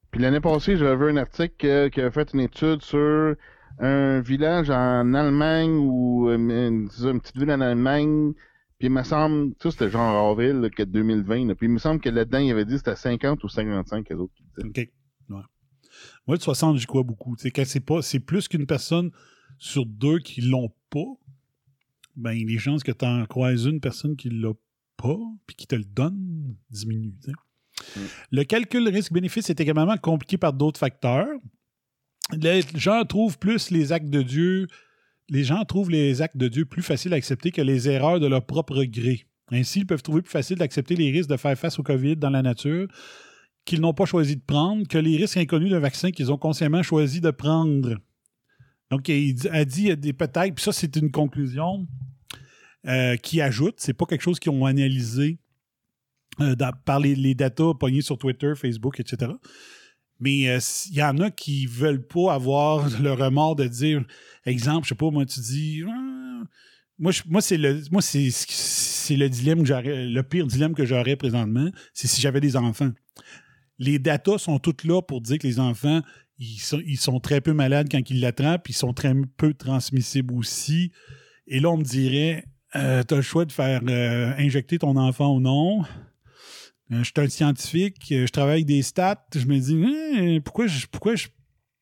Puis 0.09 0.19
l'année 0.19 0.39
passée, 0.39 0.77
j'avais 0.77 0.95
vu 0.95 1.11
un 1.11 1.17
article 1.17 1.91
qui 1.91 2.01
a 2.01 2.09
fait 2.09 2.33
une 2.33 2.39
étude 2.39 2.81
sur 2.81 3.35
un 3.77 4.21
village 4.21 4.71
en 4.71 5.13
Allemagne 5.13 5.75
ou 5.75 6.27
euh, 6.27 6.37
une, 6.37 6.89
petite 7.19 7.37
ville 7.37 7.51
en 7.51 7.61
Allemagne. 7.61 8.33
Puis 8.79 8.87
il 8.87 8.89
me 8.89 9.03
semble, 9.03 9.53
ça 9.61 9.69
c'était 9.69 9.91
genre 9.91 10.31
avril 10.31 10.53
là, 10.53 10.71
que 10.71 10.81
2020. 10.81 11.49
là. 11.49 11.53
Puis 11.53 11.67
il 11.67 11.71
me 11.71 11.77
semble 11.77 12.01
que 12.01 12.09
là-dedans, 12.09 12.39
il 12.39 12.49
avait 12.49 12.65
dit 12.65 12.71
que 12.71 12.77
c'était 12.79 12.95
50 12.95 13.43
ou 13.43 13.47
55 13.47 14.09
les 14.09 14.15
autres 14.15 14.33
qui 14.33 14.43
disaient. 14.57 14.69
OK. 14.69 14.89
Ouais. 15.29 15.43
Moi, 16.25 16.35
le 16.35 16.39
60, 16.39 16.77
j'y 16.77 16.87
crois 16.87 17.03
beaucoup. 17.03 17.35
Quand 17.39 17.63
c'est 17.63 17.79
pas, 17.79 18.01
c'est 18.01 18.19
plus 18.19 18.47
qu'une 18.47 18.65
personne 18.65 19.11
sur 19.63 19.85
deux 19.85 20.19
qui 20.19 20.41
l'ont 20.41 20.73
pas, 20.89 21.05
ben, 22.17 22.33
les 22.33 22.57
chances 22.57 22.83
que 22.83 22.91
tu 22.91 23.05
en 23.05 23.25
croises 23.25 23.63
une 23.63 23.79
personne 23.79 24.17
qui 24.17 24.29
l'a 24.29 24.51
pas, 24.97 25.17
puis 25.47 25.55
qui 25.55 25.67
te 25.67 25.75
le 25.75 25.85
donne, 25.85 26.57
diminuent. 26.69 27.15
sais. 27.21 27.31
Le 28.29 28.43
calcul 28.43 28.87
risque-bénéfice 28.89 29.49
est 29.49 29.61
également 29.61 29.95
compliqué 29.95 30.37
par 30.37 30.51
d'autres 30.51 30.79
facteurs. 30.79 31.29
Les 32.33 32.61
gens 32.75 33.05
trouvent 33.05 33.39
plus 33.39 33.71
les 33.71 33.93
actes 33.93 34.09
de 34.09 34.21
Dieu, 34.21 34.67
les 35.29 35.45
gens 35.45 35.63
trouvent 35.63 35.89
les 35.89 36.21
actes 36.21 36.37
de 36.37 36.49
Dieu 36.49 36.65
plus 36.65 36.83
faciles 36.83 37.13
à 37.13 37.15
accepter 37.15 37.51
que 37.51 37.61
les 37.61 37.87
erreurs 37.87 38.19
de 38.19 38.27
leur 38.27 38.45
propre 38.45 38.83
gré. 38.83 39.25
Ainsi, 39.49 39.79
ils 39.79 39.85
peuvent 39.85 40.03
trouver 40.03 40.21
plus 40.21 40.31
facile 40.31 40.57
d'accepter 40.57 40.95
les 40.95 41.09
risques 41.09 41.29
de 41.29 41.37
faire 41.37 41.57
face 41.57 41.79
au 41.79 41.83
COVID 41.83 42.17
dans 42.17 42.29
la 42.29 42.41
nature 42.41 42.89
qu'ils 43.63 43.79
n'ont 43.79 43.93
pas 43.93 44.05
choisi 44.05 44.35
de 44.35 44.41
prendre 44.41 44.85
que 44.89 44.97
les 44.97 45.15
risques 45.15 45.37
inconnus 45.37 45.71
d'un 45.71 45.79
vaccin 45.79 46.11
qu'ils 46.11 46.33
ont 46.33 46.37
consciemment 46.37 46.83
choisi 46.83 47.21
de 47.21 47.31
prendre. 47.31 47.97
Donc, 48.93 49.07
il 49.09 49.35
a 49.49 49.65
dit 49.65 49.97
des 49.97 50.13
peut-être, 50.13 50.53
puis 50.53 50.63
ça, 50.63 50.71
c'est 50.71 50.95
une 50.97 51.09
conclusion 51.09 51.87
euh, 52.85 53.15
qui 53.15 53.41
ajoute, 53.41 53.73
c'est 53.77 53.93
pas 53.93 54.05
quelque 54.05 54.21
chose 54.21 54.39
qu'ils 54.39 54.51
ont 54.51 54.67
analysé 54.67 55.39
euh, 56.41 56.55
par 56.85 56.99
les, 56.99 57.33
datas 57.33 57.73
pognés 57.73 58.03
sur 58.03 58.19
Twitter, 58.19 58.53
Facebook, 58.55 58.99
etc. 58.99 59.31
Mais 60.19 60.47
euh, 60.47 60.59
il 60.91 60.97
y 60.97 61.01
en 61.01 61.17
a 61.17 61.31
qui 61.31 61.65
veulent 61.65 62.05
pas 62.05 62.35
avoir 62.35 62.87
le 63.01 63.13
remords 63.13 63.55
de 63.55 63.65
dire, 63.65 64.05
exemple, 64.45 64.83
je 64.83 64.89
sais 64.89 64.95
pas, 64.95 65.09
moi, 65.09 65.25
tu 65.25 65.39
dis, 65.39 65.81
moi, 66.99 67.11
moi 67.27 67.41
c'est 67.41 67.57
le, 67.57 67.81
le 67.81 69.27
dilemme 69.27 69.63
que 69.63 69.73
le 70.13 70.21
pire 70.21 70.45
dilemme 70.45 70.75
que 70.75 70.85
j'aurais 70.85 71.15
présentement, 71.15 71.71
c'est 71.95 72.05
si 72.07 72.21
j'avais 72.21 72.41
des 72.41 72.55
enfants. 72.55 72.91
Les 73.79 73.97
datas 73.97 74.37
sont 74.37 74.59
toutes 74.59 74.83
là 74.83 75.01
pour 75.01 75.19
dire 75.19 75.39
que 75.39 75.47
les 75.47 75.59
enfants, 75.59 76.03
ils 76.37 76.59
sont, 76.59 76.81
ils 76.85 76.97
sont 76.99 77.19
très 77.19 77.41
peu 77.41 77.53
malades 77.53 77.87
quand 77.91 78.09
ils 78.09 78.19
l'attrapent, 78.19 78.69
ils 78.69 78.73
sont 78.75 78.93
très 78.93 79.13
peu 79.37 79.53
transmissibles 79.53 80.33
aussi. 80.33 80.91
Et 81.47 81.59
là, 81.59 81.69
on 81.69 81.77
me 81.77 81.83
dirait, 81.83 82.45
euh, 82.75 83.03
tu 83.03 83.13
as 83.13 83.17
le 83.17 83.23
choix 83.23 83.45
de 83.45 83.51
faire 83.51 83.81
euh, 83.87 84.33
injecter 84.37 84.79
ton 84.79 84.95
enfant 84.97 85.35
ou 85.35 85.39
non. 85.39 85.83
Euh, 86.91 86.99
je 86.99 87.03
suis 87.03 87.13
un 87.17 87.29
scientifique, 87.29 88.11
euh, 88.11 88.25
je 88.27 88.31
travaille 88.31 88.55
avec 88.55 88.65
des 88.65 88.81
stats. 88.81 89.25
Je 89.35 89.45
me 89.45 89.57
dis, 89.59 89.75
Hein, 89.75 90.39
pourquoi 90.43 90.67
je, 90.67 90.85
pourquoi 90.87 91.15
je, 91.15 91.27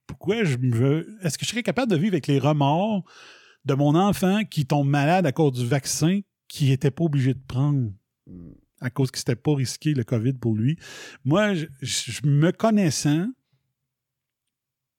pourquoi 0.08 0.44
je 0.44 0.58
veux. 0.58 1.18
Est-ce 1.24 1.38
que 1.38 1.46
je 1.46 1.50
serais 1.52 1.64
capable 1.64 1.92
de 1.92 1.98
vivre 1.98 2.14
avec 2.14 2.28
les 2.28 2.40
remords 2.40 3.04
de 3.66 3.74
mon 3.74 3.96
enfant 3.96 4.44
qui 4.44 4.66
tombe 4.66 4.88
malade 4.88 5.26
à 5.26 5.32
cause 5.32 5.54
du 5.54 5.66
vaccin 5.66 6.20
qu'il 6.48 6.70
n'était 6.70 6.92
pas 6.92 7.04
obligé 7.04 7.34
de 7.34 7.42
prendre? 7.48 7.92
À 8.80 8.90
cause 8.90 9.12
que 9.12 9.20
c'était 9.20 9.36
pas 9.36 9.56
risqué 9.56 9.94
le 9.94 10.04
COVID 10.04 10.34
pour 10.34 10.56
lui? 10.56 10.78
Moi, 11.24 11.54
je- 11.54 11.68
je 11.82 12.26
me 12.26 12.52
connaissant, 12.52 13.28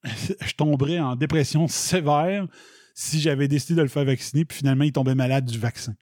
je 0.45 0.53
tomberais 0.53 0.99
en 0.99 1.15
dépression 1.15 1.67
sévère 1.67 2.47
si 2.95 3.19
j'avais 3.19 3.47
décidé 3.47 3.75
de 3.75 3.81
le 3.81 3.87
faire 3.87 4.05
vacciner, 4.05 4.45
puis 4.45 4.59
finalement, 4.59 4.83
il 4.83 4.91
tombait 4.91 5.15
malade 5.15 5.45
du 5.45 5.57
vaccin. 5.57 5.95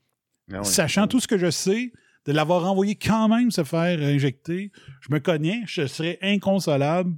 Ah. 0.52 0.64
Sachant 0.64 1.08
tout 1.08 1.20
ce 1.20 1.28
que 1.28 1.38
je 1.38 1.50
sais, 1.50 1.94
de 2.26 2.32
l'avoir 2.34 2.70
envoyé 2.70 2.96
quand 2.96 3.30
même 3.30 3.52
se 3.52 3.64
faire 3.64 4.00
injecter, 4.02 4.72
je 5.02 5.14
me 5.14 5.20
connais, 5.20 5.62
je 5.66 5.88
serais 5.88 6.20
inconsolable, 6.22 7.16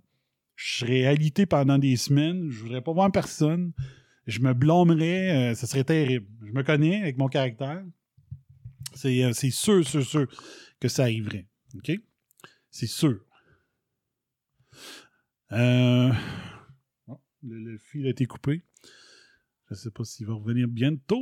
je 0.55 0.79
serais 0.79 1.05
alité 1.05 1.45
pendant 1.45 1.77
des 1.77 1.95
semaines, 1.95 2.49
je 2.51 2.59
voudrais 2.59 2.81
pas 2.81 2.93
voir 2.93 3.11
personne, 3.11 3.73
je 4.27 4.39
me 4.39 4.53
blâmerais, 4.53 5.51
euh, 5.51 5.55
ça 5.55 5.67
serait 5.67 5.83
terrible. 5.83 6.27
Je 6.45 6.51
me 6.51 6.63
connais 6.63 7.01
avec 7.01 7.17
mon 7.17 7.27
caractère. 7.27 7.83
C'est 8.95 9.23
euh, 9.23 9.33
c'est 9.33 9.49
sûr, 9.49 9.85
sûr, 9.85 10.05
sûr 10.05 10.27
que 10.79 10.87
ça 10.87 11.03
arriverait. 11.03 11.47
OK? 11.75 11.91
C'est 12.69 12.87
sûr. 12.87 13.19
Euh... 15.51 16.11
le, 17.43 17.57
le 17.59 17.77
fil 17.77 18.05
a 18.07 18.09
été 18.09 18.25
coupé. 18.25 18.63
Je 19.69 19.73
ne 19.73 19.75
sais 19.77 19.91
pas 19.91 20.03
s'il 20.03 20.25
va 20.27 20.33
revenir 20.33 20.67
bientôt. 20.67 21.21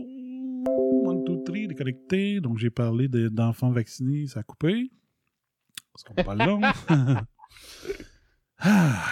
One, 1.03 1.23
two, 1.26 1.43
three, 1.45 1.68
déconnecté. 1.68 2.39
Donc, 2.41 2.57
j'ai 2.57 2.69
parlé 2.69 3.07
de- 3.07 3.30
d'enfants 3.30 3.72
vaccinés, 3.72 4.27
ça 4.27 4.41
a 4.41 4.43
coupé. 4.43 4.91
Ça 5.95 6.07
sera 6.14 6.23
pas 6.23 6.35
long. 6.35 6.61
Ah, 8.64 9.03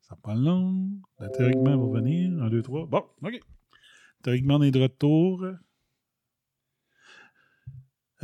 ça 0.00 0.16
pas 0.16 0.34
long. 0.34 0.90
Théoriquement 1.36 1.78
va 1.78 2.00
venir. 2.00 2.42
Un, 2.42 2.50
deux, 2.50 2.62
trois. 2.62 2.86
Bon, 2.86 3.04
OK. 3.22 3.40
Théoriquement, 4.22 4.56
on 4.56 4.62
est 4.62 4.70
de 4.72 4.80
retour. 4.80 5.44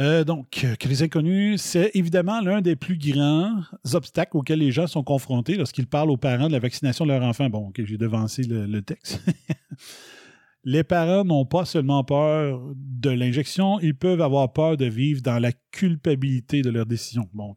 Euh, 0.01 0.23
donc, 0.25 0.61
euh, 0.65 0.75
que 0.77 0.87
les 0.89 1.03
inconnus, 1.03 1.61
c'est 1.61 1.91
évidemment 1.95 2.41
l'un 2.41 2.61
des 2.61 2.77
plus 2.77 2.97
grands 2.97 3.63
obstacles 3.95 4.37
auxquels 4.37 4.61
les 4.61 4.71
gens 4.71 4.87
sont 4.87 5.03
confrontés 5.03 5.57
lorsqu'ils 5.57 5.87
parlent 5.89 6.11
aux 6.11 6.17
parents 6.17 6.47
de 6.47 6.53
la 6.53 6.61
vaccination 6.61 7.05
de 7.05 7.11
leur 7.13 7.23
enfant. 7.23 7.51
Bon, 7.51 7.69
OK, 7.69 7.81
j'ai 7.85 7.99
devancé 7.99 8.43
le, 8.45 8.67
le 8.67 8.83
texte. 8.83 9.21
les 10.65 10.85
parents 10.85 11.25
n'ont 11.25 11.47
pas 11.47 11.65
seulement 11.65 12.05
peur 12.05 12.61
de 12.77 13.11
l'injection, 13.11 13.81
ils 13.81 13.95
peuvent 13.95 14.21
avoir 14.21 14.53
peur 14.53 14.77
de 14.77 14.85
vivre 14.85 15.23
dans 15.23 15.39
la 15.39 15.53
culpabilité 15.71 16.63
de 16.63 16.71
leur 16.71 16.85
décision. 16.87 17.29
Bon, 17.33 17.55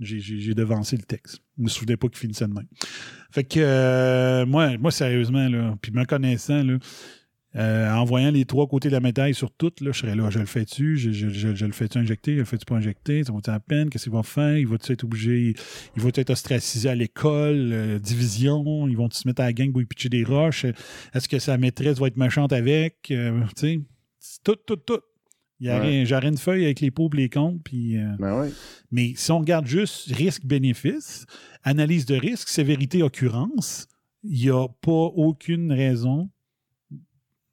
j'ai- 0.00 0.54
devancé 0.54 0.96
le 0.96 1.02
texte. 1.02 1.42
Je 1.58 1.64
me 1.64 1.68
souvenais 1.68 1.96
pas 1.96 2.08
qu'il 2.08 2.18
finissait 2.18 2.46
de 2.48 2.54
même. 2.54 2.66
Fait 3.30 3.44
que, 3.44 3.60
euh, 3.60 4.46
moi, 4.46 4.76
moi, 4.78 4.90
sérieusement, 4.90 5.48
là, 5.48 5.76
puis 5.82 5.92
me 5.92 6.04
connaissant, 6.04 6.62
là, 6.62 6.78
Euh, 7.56 7.90
en 7.92 8.04
voyant 8.04 8.30
les 8.30 8.44
trois 8.44 8.68
côtés 8.68 8.88
de 8.90 8.92
la 8.92 9.00
médaille 9.00 9.34
sur 9.34 9.50
toutes, 9.50 9.80
là, 9.80 9.90
je 9.90 9.98
serais 9.98 10.14
là, 10.14 10.30
je 10.30 10.38
le 10.38 10.46
fais-tu, 10.46 10.96
je, 10.96 11.10
je, 11.10 11.28
je, 11.30 11.52
je 11.56 11.66
le 11.66 11.72
fais-tu 11.72 11.98
injecter, 11.98 12.34
je 12.34 12.38
le 12.38 12.44
fais-tu 12.44 12.64
pas 12.64 12.76
injecter, 12.76 13.24
ça 13.24 13.32
vaut-tu 13.32 13.50
la 13.50 13.58
peine, 13.58 13.90
qu'est-ce 13.90 14.04
qu'il 14.04 14.12
va 14.12 14.22
faire, 14.22 14.56
il 14.56 14.68
va-tu 14.68 14.92
être 14.92 15.02
obligé, 15.02 15.54
il 15.96 16.02
va 16.02 16.10
être 16.14 16.30
ostracisé 16.30 16.88
à 16.88 16.94
l'école, 16.94 17.70
euh, 17.72 17.98
division, 17.98 18.86
ils 18.86 18.96
vont 18.96 19.10
se 19.10 19.26
mettre 19.26 19.42
à 19.42 19.46
la 19.46 19.52
gang 19.52 19.72
pour 19.72 19.82
y 19.82 19.84
pitcher 19.84 20.08
des 20.08 20.22
roches, 20.22 20.64
est-ce 21.12 21.28
que 21.28 21.40
sa 21.40 21.58
maîtresse 21.58 21.98
va 21.98 22.06
être 22.06 22.16
méchante 22.16 22.52
avec, 22.52 23.08
euh, 23.10 23.40
tu 23.56 23.66
sais, 23.66 23.80
tout, 24.44 24.54
tout, 24.64 24.76
tout. 24.76 25.00
Il 25.58 25.66
y 25.66 25.70
a 25.70 25.80
Ouais. 25.80 25.88
rien- 25.88 26.04
J'aurais 26.04 26.28
une 26.28 26.38
feuille 26.38 26.64
avec 26.64 26.78
les 26.80 26.92
pauvres 26.92 27.18
et 27.18 27.22
les 27.22 27.28
comptes, 27.28 27.60
puis... 27.64 27.98
euh, 27.98 28.06
Ben 28.20 28.48
mais 28.92 29.12
si 29.16 29.32
on 29.32 29.40
regarde 29.40 29.66
juste 29.66 30.10
risque-bénéfice, 30.14 31.26
analyse 31.64 32.06
de 32.06 32.14
risque, 32.14 32.48
sévérité, 32.48 33.02
occurrence, 33.02 33.88
il 34.22 34.40
n'y 34.40 34.50
a 34.50 34.68
pas 34.68 34.90
aucune 34.92 35.72
raison 35.72 36.30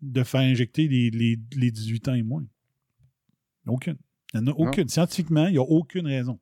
de 0.01 0.23
faire 0.23 0.41
injecter 0.41 0.87
les, 0.87 1.09
les- 1.09 1.39
les 1.55 1.71
18 1.71 2.07
ans 2.09 2.13
et 2.13 2.23
moins. 2.23 2.45
Aucune. 3.65 3.97
Il 4.33 4.41
n'y 4.41 4.49
en 4.49 4.51
a 4.53 4.55
aucune. 4.55 4.87
Scientifiquement, 4.89 5.47
il 5.47 5.53
n'y 5.53 5.57
a 5.57 5.61
aucune 5.63 6.07
raison. 6.07 6.39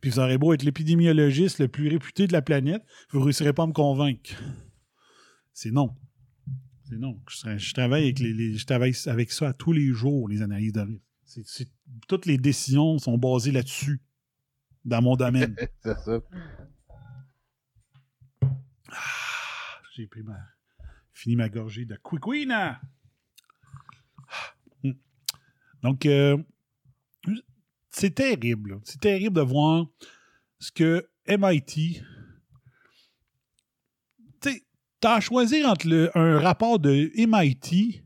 Puis 0.00 0.10
vous 0.10 0.18
aurez 0.20 0.38
beau 0.38 0.52
être 0.52 0.62
l'épidémiologiste 0.62 1.58
le 1.58 1.68
plus 1.68 1.88
réputé 1.88 2.26
de 2.26 2.32
la 2.32 2.42
planète, 2.42 2.82
vous 3.10 3.18
ne 3.20 3.24
réussirez 3.24 3.52
pas 3.52 3.64
à 3.64 3.66
me 3.66 3.72
convaincre. 3.72 4.30
C'est 5.52 5.70
non. 5.70 5.96
C'est 6.88 6.98
non. 6.98 7.20
Je, 7.28 7.36
tra- 7.38 7.58
je 7.58 7.72
travaille 7.74 8.04
avec 8.04 8.18
les, 8.18 8.32
les- 8.32 8.56
je 8.56 8.66
travaille 8.66 8.94
avec 9.06 9.32
ça 9.32 9.48
à 9.48 9.52
tous 9.52 9.72
les 9.72 9.88
jours, 9.92 10.28
les 10.28 10.42
analyses 10.42 10.72
de 10.72 10.80
risque. 10.80 11.00
Toutes 12.08 12.26
les 12.26 12.38
décisions 12.38 12.98
sont 12.98 13.16
basées 13.18 13.52
là-dessus, 13.52 14.00
dans 14.84 15.00
mon 15.02 15.16
domaine. 15.16 15.56
C'est 15.82 15.98
ça. 15.98 16.20
J'ai 19.96 20.06
pris 20.06 20.22
ma. 20.22 20.36
Fini 21.12 21.36
ma 21.36 21.48
gorgée 21.48 21.84
de 21.84 21.96
Quiquina. 22.02 22.80
Hmm. 24.82 24.92
Donc, 25.82 26.06
euh, 26.06 26.38
c'est 27.90 28.14
terrible. 28.14 28.80
C'est 28.84 29.00
terrible 29.00 29.36
de 29.36 29.42
voir 29.42 29.86
ce 30.58 30.72
que 30.72 31.08
MIT. 31.26 32.02
Tu 34.40 34.62
t'as 35.00 35.16
à 35.16 35.20
choisir 35.20 35.68
entre 35.68 35.88
le- 35.88 36.16
un 36.16 36.38
rapport 36.38 36.78
de 36.78 37.10
MIT 37.16 38.04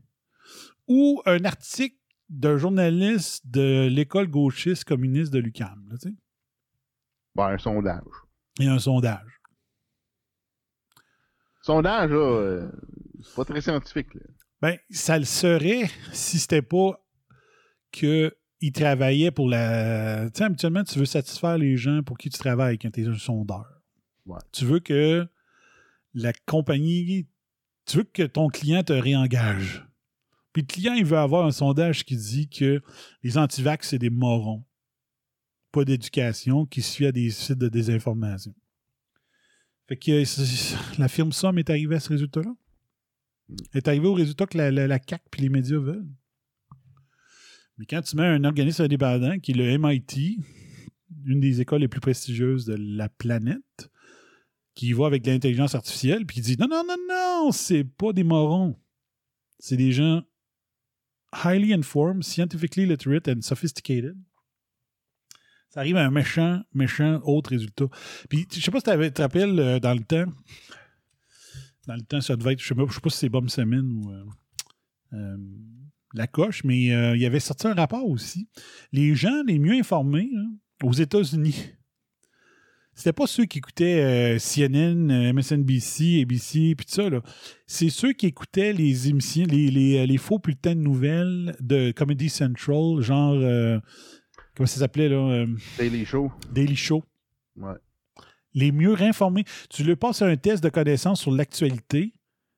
ou 0.87 1.21
un 1.25 1.43
article 1.45 1.95
d'un 2.29 2.57
journaliste 2.57 3.47
de 3.47 3.87
l'école 3.89 4.27
gauchiste 4.27 4.83
communiste 4.83 5.31
de 5.31 5.39
l'UQAM. 5.39 5.95
Ben, 7.35 7.47
un 7.53 7.57
sondage. 7.57 8.03
Et 8.59 8.67
un 8.67 8.79
sondage. 8.79 9.36
Sondage, 11.67 12.11
là, 12.11 12.17
euh, 12.17 12.71
c'est 13.21 13.35
pas 13.35 13.43
très 13.43 13.59
scientifique. 13.59 14.13
Là. 14.13 14.21
Ben, 14.61 14.77
ça 14.89 15.19
le 15.19 15.25
serait 15.25 15.89
si 16.13 16.39
c'était 16.39 16.61
pas 16.61 17.05
que 17.91 18.33
il 18.61 18.71
travaillait 18.71 19.31
pour 19.31 19.49
la. 19.49 20.29
Tu 20.29 20.37
sais, 20.37 20.45
habituellement, 20.45 20.85
tu 20.85 20.97
veux 20.97 21.05
satisfaire 21.05 21.57
les 21.57 21.75
gens 21.75 22.03
pour 22.03 22.17
qui 22.17 22.29
tu 22.29 22.39
travailles 22.39 22.77
quand 22.77 22.89
tu 22.89 23.03
es 23.03 23.07
un 23.07 23.17
sondeur. 23.17 23.65
Ouais. 24.25 24.39
Tu 24.53 24.63
veux 24.63 24.79
que 24.79 25.27
la 26.13 26.31
compagnie. 26.45 27.27
Tu 27.85 27.97
veux 27.97 28.03
que 28.05 28.23
ton 28.23 28.47
client 28.47 28.83
te 28.83 28.93
réengage. 28.93 29.85
Puis 30.53 30.61
le 30.61 30.67
client, 30.67 30.93
il 30.93 31.03
veut 31.03 31.17
avoir 31.17 31.45
un 31.45 31.51
sondage 31.51 32.05
qui 32.05 32.15
dit 32.15 32.47
que 32.47 32.81
les 33.23 33.37
antivax, 33.37 33.89
c'est 33.89 33.99
des 33.99 34.09
morons. 34.09 34.63
Pas 35.73 35.83
d'éducation, 35.83 36.65
qui 36.65 36.81
fient 36.81 37.07
à 37.07 37.11
des 37.11 37.29
sites 37.29 37.59
de 37.59 37.67
désinformation. 37.67 38.55
Fait 39.87 39.97
que 39.97 40.11
euh, 40.11 40.77
la 40.97 41.07
firme 41.07 41.31
Somme 41.31 41.57
est 41.59 41.69
arrivée 41.69 41.95
à 41.95 41.99
ce 41.99 42.09
résultat-là. 42.09 42.53
Est 43.73 43.87
arrivée 43.87 44.07
au 44.07 44.13
résultat 44.13 44.45
que 44.45 44.57
la, 44.57 44.99
CAQ 44.99 45.23
puis 45.31 45.41
les 45.41 45.49
médias 45.49 45.79
veulent. 45.79 46.09
Mais 47.77 47.85
quand 47.85 48.01
tu 48.01 48.15
mets 48.17 48.25
un 48.25 48.43
organisme 48.43 48.83
indépendant 48.83 49.39
qui 49.39 49.51
est 49.51 49.55
le 49.55 49.77
MIT, 49.77 50.39
une 51.25 51.39
des 51.39 51.61
écoles 51.61 51.81
les 51.81 51.87
plus 51.87 52.01
prestigieuses 52.01 52.65
de 52.65 52.75
la 52.77 53.07
planète, 53.07 53.89
qui 54.73 54.93
va 54.93 55.07
avec 55.07 55.25
l'intelligence 55.25 55.75
artificielle, 55.75 56.25
puis 56.25 56.35
qui 56.35 56.41
dit 56.41 56.57
non, 56.59 56.67
non, 56.67 56.83
non, 56.87 56.97
non, 57.09 57.51
c'est 57.51 57.83
pas 57.83 58.13
des 58.13 58.23
morons. 58.23 58.77
C'est 59.59 59.77
des 59.77 59.91
gens 59.91 60.23
highly 61.31 61.73
informed, 61.73 62.23
scientifically 62.23 62.85
literate 62.85 63.27
and 63.27 63.41
sophisticated. 63.41 64.17
Ça 65.69 65.81
arrive 65.81 65.97
à 65.97 66.05
un 66.05 66.11
méchant, 66.11 66.61
méchant 66.73 67.19
autre 67.23 67.49
résultat. 67.49 67.85
Puis, 68.29 68.47
je 68.51 68.61
sais 68.61 68.71
pas 68.71 68.79
si 68.79 68.85
tu 68.85 69.11
te 69.11 69.21
rappelles 69.21 69.59
euh, 69.59 69.79
dans 69.79 69.93
le 69.93 70.03
temps, 70.03 70.25
dans 71.87 71.95
le 71.95 72.01
temps, 72.01 72.21
ça 72.21 72.35
devait 72.35 72.53
être, 72.53 72.61
je 72.61 72.67
sais 72.67 72.75
pas, 72.75 72.83
je 72.87 72.93
sais 72.93 73.01
pas 73.01 73.09
si 73.09 73.17
c'est 73.17 73.29
Bob 73.29 73.49
Semin 73.49 73.83
ou 73.83 74.11
euh, 74.11 74.23
euh, 75.13 75.37
La 76.13 76.27
Coche, 76.27 76.63
mais 76.63 76.77
il 77.17 77.25
avait 77.25 77.39
sorti 77.39 77.67
un 77.67 77.73
rapport 77.73 78.07
aussi. 78.07 78.47
Les 78.91 79.15
gens 79.15 79.43
les 79.45 79.59
mieux 79.59 79.73
informés 79.73 80.29
aux 80.83 80.93
États-Unis, 80.93 81.73
c'était 82.93 83.13
pas 83.13 83.27
ceux 83.27 83.45
qui 83.45 83.59
écoutaient 83.59 84.37
CNN, 84.39 85.31
MSNBC, 85.31 86.21
ABC, 86.23 86.75
puis 86.75 86.85
tout 86.85 86.93
ça. 86.93 87.09
C'est 87.67 87.89
ceux 87.89 88.13
qui 88.13 88.25
écoutaient 88.25 88.73
les 88.73 89.09
émissions, 89.09 89.45
les, 89.47 89.69
les, 89.69 90.07
les 90.07 90.17
faux 90.17 90.39
bulletins 90.39 90.75
de 90.75 90.81
nouvelles 90.81 91.55
de 91.59 91.91
Comedy 91.91 92.29
Central, 92.29 93.01
genre. 93.01 93.81
Comment 94.57 94.67
ça 94.67 94.79
s'appelait, 94.79 95.07
là 95.07 95.15
euh, 95.15 95.47
Daily 95.77 96.03
Show. 96.05 96.31
Daily 96.51 96.75
Show. 96.75 97.03
Ouais. 97.55 97.75
Les 98.53 98.71
mieux 98.71 98.99
informés. 99.01 99.45
Tu 99.69 99.83
leur 99.83 99.97
passes 99.97 100.21
un 100.21 100.35
test 100.35 100.63
de 100.63 100.69
connaissance 100.69 101.21
sur 101.21 101.31
l'actualité. 101.31 102.13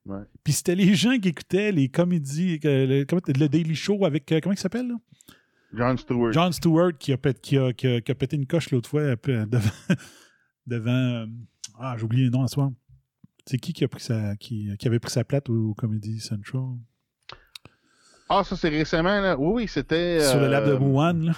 Ouais. 0.06 0.22
Puis 0.42 0.54
c'était 0.54 0.74
les 0.74 0.94
gens 0.94 1.18
qui 1.18 1.28
écoutaient 1.28 1.72
les 1.72 1.88
comédies, 1.88 2.58
euh, 2.64 3.04
le, 3.06 3.48
Daily 3.48 3.74
Show 3.74 4.04
avec, 4.04 4.32
euh, 4.32 4.40
comment 4.42 4.54
il 4.54 4.58
s'appelle, 4.58 4.88
là? 4.88 4.94
John 5.72 5.96
Stewart. 5.98 6.32
John 6.32 6.52
Stewart 6.52 6.92
qui 6.98 7.12
a, 7.12 7.16
pét- 7.16 7.40
qui 7.40 7.56
a- 7.56 7.72
qui 7.72 7.86
a- 7.86 8.00
qui 8.00 8.10
a 8.10 8.14
pété 8.16 8.34
une 8.36 8.46
coche 8.46 8.70
l'autre 8.70 8.88
fois 8.88 9.14
devant. 9.14 9.70
devant 10.66 11.26
ah, 11.78 11.94
j'ai 11.96 12.04
oublié 12.04 12.24
le 12.24 12.30
nom 12.30 12.42
à 12.42 12.48
soir. 12.48 12.70
C'est 13.46 13.58
qui 13.58 13.72
qui, 13.72 13.84
a 13.84 13.88
pris 13.88 14.00
sa, 14.02 14.36
qui, 14.36 14.68
qui 14.78 14.86
avait 14.88 14.98
pris 14.98 15.10
sa 15.10 15.24
plate 15.24 15.48
au, 15.48 15.70
au 15.70 15.74
Comedy 15.74 16.18
Central? 16.20 16.62
Ah, 18.28 18.44
ça, 18.44 18.56
c'est 18.56 18.68
récemment, 18.68 19.20
là. 19.20 19.36
Oui, 19.38 19.62
oui, 19.62 19.68
c'était. 19.68 20.20
Sur 20.20 20.40
le 20.40 20.48
lab 20.48 20.66
de 20.66 20.74
Wuhan, 20.74 21.14
là. 21.24 21.32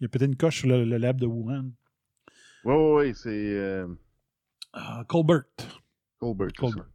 Il 0.00 0.06
a 0.06 0.08
pété 0.08 0.24
une 0.26 0.36
coche 0.36 0.58
sur 0.60 0.68
le, 0.68 0.84
le 0.84 0.96
lab 0.98 1.20
de 1.20 1.26
Wuhan. 1.26 1.70
Oui, 2.64 2.74
oui, 2.74 3.06
oui, 3.08 3.14
c'est. 3.14 3.30
euh, 3.56 3.86
Ah, 4.72 5.04
Colbert. 5.08 5.44
Colbert. 6.18 6.48
Colbert. 6.58 6.86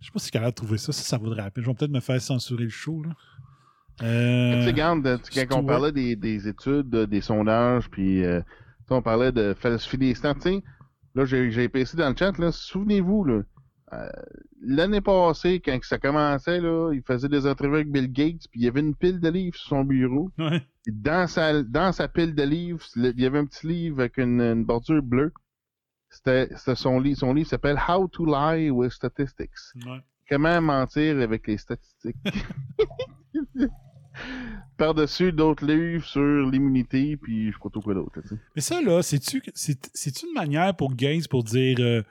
Je 0.00 0.06
sais 0.06 0.12
pas 0.12 0.18
si 0.18 0.24
je 0.24 0.24
suis 0.24 0.30
capable 0.32 0.52
de 0.52 0.56
trouver 0.56 0.78
ça. 0.78 0.92
Ça, 0.92 1.02
ça 1.02 1.18
vaudrait 1.18 1.42
la 1.42 1.50
peine. 1.50 1.62
Je 1.64 1.68
vais 1.68 1.74
peut-être 1.74 1.90
me 1.90 2.00
faire 2.00 2.20
censurer 2.20 2.64
le 2.64 2.70
show, 2.70 3.02
là. 3.02 3.10
Euh, 4.02 4.60
Tu 5.18 5.32
sais, 5.32 5.46
quand 5.46 5.58
on 5.58 5.64
parlait 5.66 5.92
des, 5.92 6.16
des 6.16 6.48
études, 6.48 6.94
euh, 6.94 7.06
des 7.06 7.20
sondages, 7.20 7.90
puis 7.90 8.24
euh, 8.24 8.40
on 8.88 9.02
parlait 9.02 9.30
de 9.30 9.52
falsifier 9.52 9.98
des 9.98 10.14
stats, 10.14 10.34
là, 11.14 11.24
j'ai 11.26 11.50
j'ai 11.50 11.68
dans 11.68 12.08
le 12.08 12.16
chat, 12.16 12.38
là, 12.38 12.50
souvenez-vous, 12.50 13.24
là, 13.24 13.42
euh, 13.92 14.08
l'année 14.62 15.00
passée, 15.00 15.60
quand 15.60 15.78
ça 15.82 15.98
commençait, 15.98 16.60
là, 16.60 16.92
il 16.92 17.02
faisait 17.02 17.28
des 17.28 17.46
entrevues 17.46 17.74
avec 17.76 17.90
Bill 17.90 18.10
Gates, 18.12 18.46
puis 18.50 18.60
il 18.60 18.62
y 18.64 18.68
avait 18.68 18.80
une 18.80 18.94
pile 18.94 19.18
de 19.20 19.28
livres 19.28 19.56
sur 19.56 19.68
son 19.68 19.84
bureau. 19.84 20.30
Ouais. 20.38 20.62
Et 20.86 20.92
dans 20.92 21.26
sa, 21.26 21.62
dans 21.62 21.90
sa 21.92 22.06
pile 22.08 22.34
de 22.34 22.42
livres, 22.42 22.84
il 22.96 23.20
y 23.20 23.26
avait 23.26 23.38
un 23.38 23.46
petit 23.46 23.66
livre 23.66 24.00
avec 24.00 24.18
une, 24.18 24.40
une 24.40 24.64
bordure 24.64 25.02
bleue. 25.02 25.32
C'était 26.08 26.48
c'était 26.56 26.74
son 26.74 26.98
livre. 27.00 27.18
Son 27.18 27.32
livre 27.34 27.48
s'appelle 27.48 27.78
How 27.88 28.08
to 28.08 28.26
Lie 28.26 28.70
with 28.70 28.90
Statistics. 28.92 29.50
Ouais. 29.86 29.98
Comment 30.28 30.60
mentir 30.60 31.18
avec 31.20 31.46
les 31.46 31.56
statistiques. 31.58 32.16
Par-dessus 34.76 35.32
d'autres 35.32 35.64
livres 35.64 36.04
sur 36.04 36.22
l'immunité, 36.50 37.16
puis 37.16 37.48
je 37.48 37.52
sais 37.52 37.58
pas 37.62 37.68
trop 37.70 37.80
quoi 37.80 37.94
d'autre. 37.94 38.20
Mais 38.56 38.62
ça, 38.62 38.80
là, 38.80 39.02
c'est-tu 39.02 39.42
c'est- 39.54 39.90
c'est-tu 39.94 40.26
une 40.26 40.32
manière 40.34 40.74
pour 40.74 40.94
Gates 40.94 41.28
pour 41.28 41.44
dire 41.44 41.76
euh, 41.80 42.02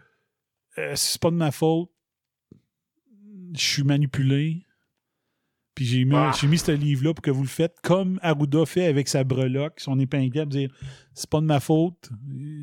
euh, 0.78 0.94
c'est 0.96 1.20
pas 1.22 1.32
de 1.32 1.36
ma 1.36 1.52
faute, 1.52 1.90
je 3.54 3.60
suis 3.62 3.84
manipulé, 3.84 4.66
puis 5.76 5.86
j'ai 5.86 6.06
mis, 6.06 6.16
Ah. 6.16 6.32
mis 6.48 6.58
ce 6.58 6.72
livre-là 6.72 7.14
pour 7.14 7.22
que 7.22 7.32
vous 7.32 7.42
le 7.44 7.48
faites, 7.48 7.76
comme 7.82 8.20
Arruda 8.22 8.66
fait 8.66 8.86
avec 8.86 9.08
sa 9.08 9.24
breloque, 9.24 9.80
son 9.80 9.98
épingle, 10.00 10.32
pour 10.42 10.46
dire 10.48 10.70
c'est 11.14 11.30
pas 11.30 11.42
de 11.42 11.46
ma 11.46 11.60
faute, 11.60 12.10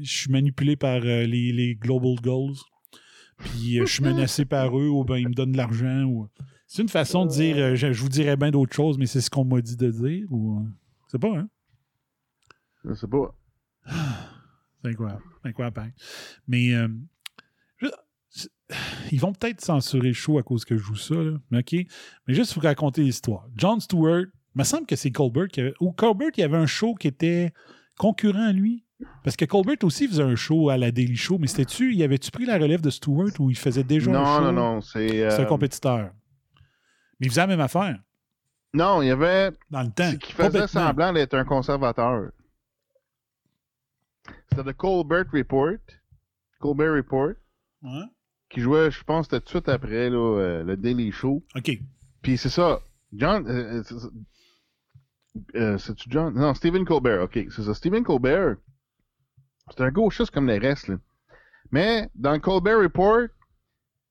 je 0.02 0.08
suis 0.18 0.30
manipulé 0.30 0.76
par 0.76 1.00
euh, 1.04 1.24
les, 1.24 1.52
les 1.52 1.74
Global 1.74 2.14
Goals, 2.22 2.56
puis 3.38 3.78
euh, 3.80 3.86
je 3.86 3.92
suis 3.92 4.02
menacé 4.04 4.44
par 4.44 4.78
eux, 4.78 4.88
ou 4.88 5.04
ben 5.04 5.16
ils 5.16 5.28
me 5.28 5.34
donnent 5.34 5.52
de 5.52 5.56
l'argent, 5.56 6.04
ou. 6.04 6.28
C'est 6.68 6.82
une 6.82 6.88
façon 6.88 7.26
de 7.26 7.30
dire 7.30 7.56
euh, 7.58 7.74
je, 7.76 7.92
je 7.92 8.02
vous 8.02 8.08
dirais 8.08 8.36
bien 8.36 8.50
d'autres 8.50 8.74
choses, 8.74 8.98
mais 8.98 9.06
c'est 9.06 9.20
ce 9.20 9.30
qu'on 9.30 9.44
m'a 9.44 9.60
dit 9.60 9.76
de 9.76 9.90
dire, 9.90 10.26
ou. 10.32 10.66
C'est 11.08 11.18
pas, 11.20 11.36
hein? 11.38 11.48
Je 12.84 12.92
sais 12.94 13.06
pas. 13.06 13.34
C'est 14.82 14.88
incroyable. 14.90 15.22
C'est 15.42 15.48
incroyable, 15.48 15.74
pareil. 15.74 15.92
Mais 16.48 16.72
euh, 16.74 16.88
ils 19.12 19.20
vont 19.20 19.32
peut-être 19.32 19.60
censurer 19.60 20.08
le 20.08 20.14
show 20.14 20.38
à 20.38 20.42
cause 20.42 20.64
que 20.64 20.76
je 20.76 20.82
joue 20.82 20.96
ça, 20.96 21.14
là. 21.14 21.38
Mais 21.50 21.58
OK. 21.60 21.72
Mais 22.26 22.34
juste 22.34 22.52
pour 22.54 22.62
raconter 22.62 23.02
l'histoire. 23.02 23.46
John 23.56 23.80
Stewart, 23.80 24.24
il 24.54 24.58
me 24.58 24.64
semble 24.64 24.86
que 24.86 24.96
c'est 24.96 25.10
Colbert 25.10 25.48
qui 25.48 25.60
avait. 25.60 25.74
Ou 25.80 25.92
Colbert, 25.92 26.30
il 26.36 26.40
y 26.40 26.44
avait 26.44 26.56
un 26.56 26.66
show 26.66 26.94
qui 26.94 27.08
était 27.08 27.52
concurrent 27.98 28.46
à 28.48 28.52
lui. 28.52 28.84
Parce 29.22 29.36
que 29.36 29.44
Colbert 29.44 29.76
aussi 29.82 30.08
faisait 30.08 30.22
un 30.22 30.36
show 30.36 30.70
à 30.70 30.78
la 30.78 30.90
Daily 30.90 31.16
Show, 31.16 31.36
mais 31.38 31.48
c'était-tu, 31.48 31.94
y 31.94 32.02
avait-tu 32.02 32.30
pris 32.30 32.46
la 32.46 32.56
relève 32.56 32.80
de 32.80 32.88
Stewart 32.88 33.28
ou 33.38 33.50
il 33.50 33.56
faisait 33.58 33.84
déjà 33.84 34.10
un 34.10 34.14
Non, 34.14 34.24
show? 34.24 34.40
non, 34.44 34.52
non, 34.52 34.80
c'est. 34.80 35.22
euh, 35.22 35.30
C'est 35.30 35.42
un 35.42 35.46
compétiteur. 35.46 36.12
Mais 37.20 37.26
il 37.26 37.28
faisait 37.28 37.42
la 37.42 37.46
même 37.48 37.60
affaire 37.60 37.98
Non, 38.72 39.02
il 39.02 39.08
y 39.08 39.10
avait. 39.10 39.50
dans 39.70 39.82
le 39.82 39.90
temps. 39.90 40.16
Qu'il 40.16 40.34
faisait 40.34 40.66
semblant 40.66 41.12
d'être 41.12 41.34
un 41.34 41.44
conservateur. 41.44 42.30
C'était 44.50 44.72
The 44.72 44.76
Colbert 44.76 45.26
Report. 45.32 45.76
Colbert 46.58 46.94
Report. 46.94 47.32
Ouais. 47.82 48.04
Qui 48.50 48.60
jouait, 48.60 48.90
je 48.90 49.02
pense, 49.04 49.28
tout 49.28 49.38
de 49.38 49.48
suite 49.48 49.68
après 49.68 50.08
là, 50.10 50.38
euh, 50.38 50.62
le 50.64 50.76
Daily 50.76 51.10
Show. 51.12 51.42
OK. 51.56 51.70
Puis 52.22 52.38
c'est 52.38 52.48
ça. 52.48 52.80
John. 53.12 53.46
euh, 53.48 53.80
euh, 53.80 53.82
c'est- 53.82 55.56
euh, 55.56 55.78
C'est-tu 55.78 56.08
John? 56.10 56.34
Non, 56.34 56.54
Stephen 56.54 56.84
Colbert. 56.84 57.22
OK, 57.24 57.38
c'est 57.50 57.62
ça. 57.62 57.74
Stephen 57.74 58.04
Colbert. 58.04 58.56
C'est 59.70 59.80
un 59.82 59.90
gauchiste 59.90 60.30
comme 60.30 60.46
les 60.46 60.58
restes. 60.58 60.88
Là. 60.88 60.96
Mais 61.72 62.08
dans 62.14 62.32
le 62.32 62.38
Colbert 62.38 62.78
Report, 62.80 63.26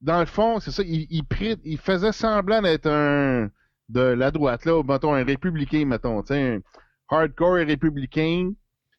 dans 0.02 0.20
le 0.20 0.26
fond, 0.26 0.60
c'est 0.60 0.72
ça. 0.72 0.84
Il, 0.84 1.08
il, 1.10 1.24
prit- 1.24 1.60
il 1.64 1.78
faisait 1.78 2.12
semblant 2.12 2.62
d'être 2.62 2.88
un. 2.88 3.50
de 3.88 4.02
la 4.02 4.32
droite, 4.32 4.66
là, 4.66 4.78
ou 4.78 4.84
mettons, 4.84 5.14
un 5.14 5.24
républicain, 5.24 5.86
mettons. 5.86 6.22
Tu 6.24 6.34
sais, 6.34 6.56
un 6.56 6.62
hardcore 7.10 7.54
républicain, 7.66 8.52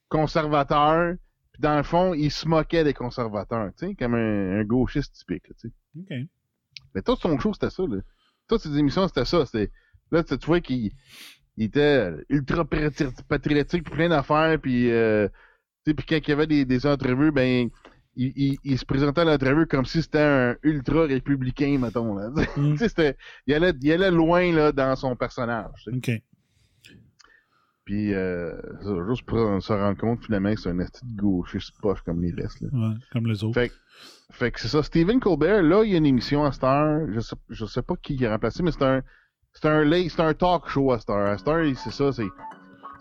conservateur. 0.08 1.16
Puis 1.56 1.62
dans 1.62 1.76
le 1.78 1.82
fond, 1.82 2.12
il 2.12 2.30
se 2.30 2.46
moquait 2.46 2.84
des 2.84 2.92
conservateurs. 2.92 3.70
Tu 3.78 3.88
sais, 3.88 3.94
comme 3.94 4.14
un, 4.14 4.60
un 4.60 4.64
gauchiste 4.64 5.14
typique. 5.14 5.48
là, 5.48 5.54
tu 5.58 5.68
sais. 5.68 5.74
OK. 5.98 6.28
Mais 6.94 7.00
tout 7.00 7.16
son 7.16 7.38
show, 7.38 7.54
c'était 7.54 7.70
ça, 7.70 7.82
là. 7.88 7.96
Toutes 8.46 8.60
ses 8.60 8.76
émissions, 8.76 9.08
c'était 9.08 9.24
ça. 9.24 9.46
C'était... 9.46 9.70
Là, 10.10 10.22
tu 10.22 10.36
vois 10.44 10.60
qu'il 10.60 10.92
il 11.56 11.64
était 11.64 12.10
ultra 12.28 12.64
patri- 12.66 13.22
patriotique, 13.26 13.90
plein 13.90 14.10
d'affaires, 14.10 14.60
puis, 14.60 14.90
euh, 14.90 15.28
tu 15.86 15.90
sais, 15.90 15.94
puis 15.94 16.04
quand 16.06 16.16
il 16.18 16.28
y 16.28 16.32
avait 16.32 16.46
des, 16.46 16.66
des 16.66 16.84
entrevues, 16.84 17.32
ben, 17.32 17.70
il, 18.16 18.32
il, 18.36 18.58
il 18.62 18.78
se 18.78 18.84
présentait 18.84 19.22
à 19.22 19.24
l'entrevue 19.24 19.66
comme 19.66 19.86
si 19.86 20.02
c'était 20.02 20.18
un 20.20 20.56
ultra 20.62 21.04
républicain, 21.06 21.78
mettons, 21.78 22.14
là. 22.14 22.28
Tu 22.54 22.76
sais, 22.76 22.90
c'était... 22.90 23.16
Il 23.46 23.54
allait, 23.54 23.72
il 23.80 23.90
allait 23.92 24.10
loin, 24.10 24.52
là, 24.52 24.72
dans 24.72 24.94
son 24.96 25.16
personnage. 25.16 25.88
OK. 25.90 26.10
Puis, 27.86 28.12
euh, 28.12 28.52
juste 29.08 29.22
pour 29.26 29.62
se 29.62 29.72
rendre 29.72 29.96
compte, 29.96 30.22
finalement, 30.24 30.52
que 30.52 30.60
c'est 30.60 30.68
un 30.70 30.78
esti 30.80 31.00
de 31.06 31.16
gauchiste 31.22 31.72
poche 31.80 32.02
comme 32.02 32.20
les 32.20 32.32
restes, 32.32 32.60
là. 32.60 32.68
Ouais, 32.72 32.94
comme 33.12 33.26
les 33.28 33.42
autres. 33.44 33.54
Fait, 33.54 33.68
que- 33.68 33.74
fait 34.32 34.50
que 34.50 34.60
c'est 34.60 34.68
ça. 34.68 34.82
Stephen 34.82 35.20
Colbert, 35.20 35.62
là, 35.62 35.84
il 35.84 35.92
y 35.92 35.94
a 35.94 35.98
une 35.98 36.06
émission 36.06 36.44
à 36.44 36.50
Star. 36.52 36.98
Je 37.14 37.20
sais, 37.20 37.36
je 37.48 37.64
sais 37.64 37.82
pas 37.82 37.94
qui 38.02 38.14
il 38.16 38.26
a 38.26 38.32
remplacé, 38.32 38.62
mais 38.64 38.72
c'est 38.72 38.82
un, 38.82 39.02
c'est 39.52 39.66
un, 39.68 39.84
late- 39.84 40.10
c'est 40.10 40.20
un 40.20 40.34
talk 40.34 40.68
show 40.68 40.90
à 40.92 40.98
Star. 40.98 41.26
À 41.26 41.38
Star, 41.38 41.62
il- 41.62 41.76
c'est 41.76 41.92
ça, 41.92 42.10
c'est, 42.12 42.26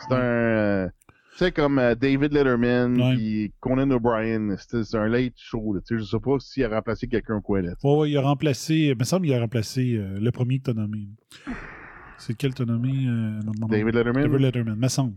c'est 0.08 0.14
un, 0.14 0.20
euh, 0.20 0.88
tu 1.32 1.38
sais, 1.40 1.52
comme 1.52 1.80
euh, 1.80 1.96
David 1.96 2.32
Letterman, 2.32 3.02
Ouais. 3.02 3.16
puis 3.16 3.54
Conan 3.60 3.90
O'Brien. 3.90 4.56
C'est, 4.60 4.96
un 4.96 5.08
late 5.08 5.34
show, 5.36 5.74
là. 5.74 5.82
Tu 5.82 5.98
sais, 5.98 6.04
je 6.06 6.08
sais 6.08 6.20
pas 6.20 6.38
s'il 6.40 6.64
a 6.64 6.70
remplacé 6.70 7.08
quelqu'un 7.08 7.38
ou 7.38 7.42
quoi, 7.42 7.62
là. 7.64 7.72
Ouais, 7.84 7.98
ouais, 7.98 8.12
il 8.12 8.18
a 8.18 8.22
remplacé. 8.22 8.76
Il 8.76 8.98
me 9.00 9.04
semble 9.04 9.26
qu'il 9.26 9.34
a 9.36 9.40
remplacé 9.40 9.96
euh, 9.98 10.20
le 10.20 10.32
premier 10.32 10.60
que 10.60 10.66
t'as 10.66 10.74
nommé. 10.74 11.08
C'est 12.18 12.34
lequel 12.34 12.54
t'as 12.54 12.66
nommé 12.66 13.08
euh. 13.08 13.40
David 13.70 13.96
Letterman? 13.96 14.24
David 14.24 14.40
Letterman, 14.42 14.76
me 14.80 14.88
semble. 14.88 15.16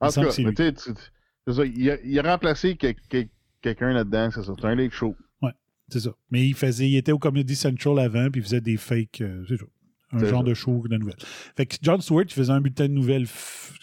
En 0.00 0.08
tout 0.08 0.20
cas, 0.22 0.30
c'est 1.46 1.52
ça. 1.52 1.64
Il 1.64 1.90
a, 1.90 1.96
il 2.04 2.18
a 2.18 2.22
remplacé 2.22 2.76
quel- 2.76 2.94
quel- 3.08 3.28
quelqu'un 3.62 3.92
là-dedans, 3.92 4.30
c'est 4.30 4.42
ça. 4.42 4.52
C'est 4.58 4.66
un 4.66 4.74
late 4.74 4.92
show. 4.92 5.16
Ouais, 5.42 5.52
c'est 5.88 6.00
ça. 6.00 6.10
Mais 6.30 6.46
il 6.46 6.54
faisait, 6.54 6.88
il 6.88 6.96
était 6.96 7.12
au 7.12 7.18
Comedy 7.18 7.56
Central 7.56 7.98
avant, 7.98 8.30
puis 8.30 8.40
il 8.40 8.44
faisait 8.44 8.60
des 8.60 8.76
fakes, 8.76 9.20
euh, 9.22 9.44
c'est 9.48 9.56
ça. 9.56 9.64
Un 10.10 10.18
genre 10.30 10.42
de 10.44 10.54
show 10.54 10.82
de 10.88 10.96
nouvelles. 10.96 11.16
Fait 11.56 11.66
que 11.66 11.76
John 11.82 12.00
Stewart, 12.00 12.24
il 12.26 12.32
faisait 12.32 12.52
un 12.52 12.60
bulletin 12.62 12.88
de 12.88 12.92
nouvelles. 12.94 13.26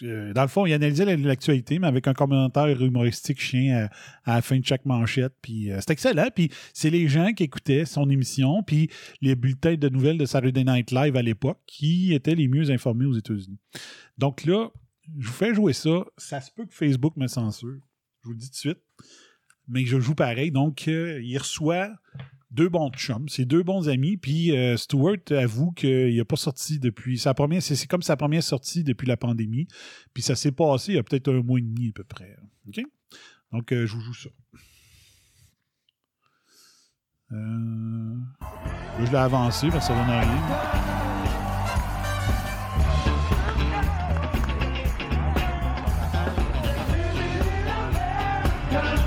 euh, 0.02 0.32
dans 0.32 0.42
le 0.42 0.48
fond, 0.48 0.66
il 0.66 0.72
analysait 0.72 1.04
la- 1.04 1.16
l'actualité, 1.16 1.78
mais 1.78 1.86
avec 1.86 2.08
un 2.08 2.14
commentaire 2.14 2.82
humoristique 2.82 3.40
chien 3.40 3.88
à, 4.24 4.30
à 4.32 4.34
la 4.36 4.42
fin 4.42 4.58
de 4.58 4.64
chaque 4.64 4.84
manchette. 4.86 5.32
Puis 5.40 5.70
euh, 5.70 5.78
c'était 5.80 5.92
excellent. 5.92 6.28
Puis 6.34 6.50
c'est 6.74 6.90
les 6.90 7.06
gens 7.08 7.32
qui 7.32 7.44
écoutaient 7.44 7.84
son 7.84 8.10
émission, 8.10 8.62
puis 8.64 8.90
les 9.20 9.36
bulletins 9.36 9.76
de 9.76 9.88
nouvelles 9.88 10.18
de 10.18 10.26
Saturday 10.26 10.64
Night 10.64 10.90
Live 10.90 11.14
à 11.16 11.22
l'époque, 11.22 11.60
qui 11.66 12.12
étaient 12.12 12.34
les 12.34 12.48
mieux 12.48 12.70
informés 12.72 13.06
aux 13.06 13.14
États-Unis. 13.14 13.58
Donc 14.18 14.44
là, 14.44 14.68
je 15.18 15.28
vous 15.28 15.32
fais 15.32 15.54
jouer 15.54 15.72
ça. 15.74 16.04
Ça 16.16 16.40
se 16.40 16.50
peut 16.50 16.66
que 16.66 16.74
Facebook 16.74 17.16
me 17.16 17.28
censure. 17.28 17.78
Je 18.24 18.28
vous 18.28 18.32
le 18.32 18.38
dis 18.38 18.46
tout 18.46 18.52
de 18.54 18.56
suite. 18.56 18.78
Mais 19.68 19.84
je 19.86 20.00
joue 20.00 20.14
pareil. 20.16 20.50
Donc, 20.50 20.88
euh, 20.88 21.20
il 21.22 21.38
reçoit 21.38 21.90
deux 22.50 22.68
bons 22.68 22.90
chums, 22.90 23.28
c'est 23.28 23.44
deux 23.44 23.62
bons 23.62 23.88
amis. 23.88 24.16
Puis 24.16 24.56
euh, 24.56 24.76
Stewart 24.76 25.18
avoue 25.30 25.72
qu'il 25.72 26.16
n'a 26.16 26.24
pas 26.24 26.36
sorti 26.36 26.78
depuis 26.78 27.18
sa 27.18 27.34
première. 27.34 27.62
C'est 27.62 27.86
comme 27.86 28.02
sa 28.02 28.16
première 28.16 28.42
sortie 28.42 28.84
depuis 28.84 29.06
la 29.06 29.16
pandémie. 29.16 29.66
Puis 30.14 30.22
ça 30.22 30.36
s'est 30.36 30.52
passé 30.52 30.92
il 30.92 30.94
y 30.96 30.98
a 30.98 31.02
peut-être 31.02 31.32
un 31.32 31.42
mois 31.42 31.58
et 31.58 31.62
demi 31.62 31.88
à 31.88 31.92
peu 31.92 32.04
près. 32.04 32.36
OK? 32.68 32.80
Donc, 33.52 33.72
euh, 33.72 33.86
je 33.86 33.94
vous 33.94 34.00
joue 34.00 34.14
ça. 34.14 34.30
Euh, 37.32 38.16
je 39.00 39.10
l'ai 39.10 39.16
avancé 39.16 39.68
parce 39.68 39.88
que 39.88 39.94
ça 39.94 39.98
donne 39.98 40.10
rien. 40.10 40.96
I 48.76 49.05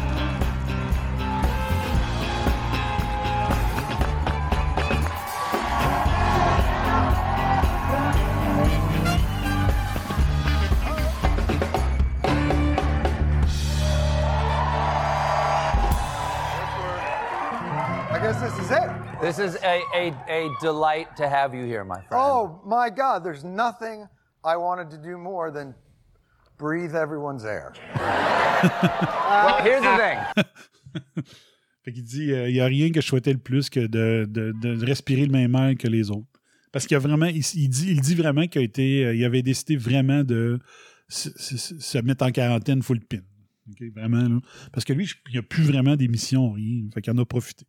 this 18.49 18.65
is 18.65 18.71
it. 18.71 18.89
This 19.21 19.39
is 19.39 19.55
a, 19.63 19.81
a, 19.95 20.13
a 20.27 20.49
delight 20.61 21.15
to 21.17 21.27
have 21.29 21.53
you 21.53 21.65
here, 21.65 21.83
my 21.83 22.01
friend. 22.07 22.13
Oh 22.23 22.61
my 22.65 22.89
God, 22.89 23.23
there's 23.23 23.43
nothing 23.43 24.07
I 24.43 24.57
wanted 24.57 24.89
to 24.91 24.97
do 24.97 25.17
more 25.17 25.51
than 25.51 25.75
breathe 26.57 26.95
everyone's 26.95 27.45
air. 27.45 27.73
well, 27.95 29.61
here's 29.63 29.83
the 29.83 29.97
thing. 29.97 31.23
Fait 31.85 31.93
qu'il 31.93 32.03
dit 32.03 32.31
euh, 32.33 32.49
il 32.49 32.53
n'y 32.53 32.59
a 32.59 32.65
rien 32.65 32.91
que 32.91 32.99
je 33.01 33.07
souhaitais 33.07 33.31
le 33.33 33.39
plus 33.39 33.69
que 33.69 33.79
de, 33.87 34.25
de- 34.29 34.51
de 34.51 34.85
respirer 34.85 35.25
le 35.25 35.31
même 35.31 35.55
air 35.55 35.75
que 35.77 35.87
les 35.87 36.09
autres. 36.11 36.27
Parce 36.71 36.85
qu'il 36.85 36.95
a 36.97 36.99
vraiment, 36.99 37.25
il, 37.27 37.37
il 37.55 37.69
dit, 37.69 37.91
il 37.91 38.01
dit 38.01 38.15
vraiment 38.15 38.45
qu'il 38.47 38.61
a 38.61 38.63
été, 38.65 39.05
euh, 39.05 39.15
il 39.15 39.23
avait 39.23 39.41
décidé 39.41 39.75
vraiment 39.77 40.23
de 40.23 40.59
se, 41.07 41.29
se- 41.37 41.79
se 41.79 41.97
mettre 41.99 42.25
en 42.25 42.31
quarantaine 42.31 42.81
full 42.83 42.99
pin. 42.99 43.19
OK, 43.71 43.83
vraiment, 43.95 44.21
là. 44.27 44.39
Parce 44.73 44.83
que 44.83 44.93
lui, 44.93 45.09
il 45.27 45.33
n'y 45.33 45.37
a 45.39 45.43
plus 45.43 45.63
vraiment 45.63 45.95
d'émissions, 45.95 46.51
rien. 46.51 46.89
Fait 46.93 47.01
qu'il 47.01 47.13
en 47.13 47.17
a 47.17 47.25
profité. 47.25 47.65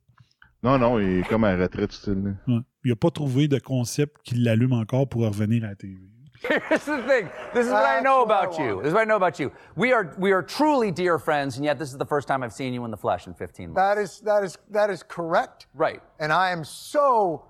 Non, 0.62 0.78
non, 0.78 0.98
il 0.98 1.20
est 1.20 1.28
comme 1.28 1.44
à 1.44 1.56
la 1.56 1.64
retraite, 1.64 1.92
style. 1.92 2.22
là. 2.46 2.54
Ouais. 2.54 2.60
Il 2.84 2.90
n'a 2.90 2.96
pas 2.96 3.10
trouvé 3.10 3.48
de 3.48 3.58
concept 3.58 4.16
qui 4.24 4.34
l'allume 4.36 4.72
encore 4.72 5.08
pour 5.08 5.22
revenir 5.22 5.64
à 5.64 5.68
la 5.68 5.74
TV. 5.74 5.98
Here's 6.42 6.84
the 6.86 7.02
thing. 7.06 7.28
This 7.52 7.66
is 7.66 7.72
what 7.72 7.84
I 7.84 8.00
know 8.02 8.22
about 8.22 8.58
you. 8.58 8.78
This 8.80 8.88
is 8.88 8.94
what 8.94 9.02
I 9.02 9.04
know 9.04 9.16
about 9.16 9.38
you. 9.38 9.50
We 9.76 9.92
are 9.92 10.14
we 10.18 10.32
are 10.32 10.42
truly 10.42 10.90
dear 10.90 11.18
friends, 11.18 11.56
and 11.56 11.64
yet 11.66 11.78
this 11.78 11.90
is 11.90 11.98
the 11.98 12.06
first 12.06 12.26
time 12.28 12.42
I've 12.42 12.54
seen 12.54 12.72
you 12.72 12.82
in 12.86 12.90
the 12.90 12.96
flesh 12.96 13.26
in 13.26 13.34
15 13.34 13.72
months. 13.72 13.76
That 13.76 13.98
is 13.98 14.20
that 14.20 14.42
is 14.44 14.56
that 14.70 14.88
is 14.90 15.02
correct. 15.02 15.66
Right. 15.74 16.00
And 16.18 16.32
I 16.32 16.50
am 16.50 16.64
so 16.64 17.44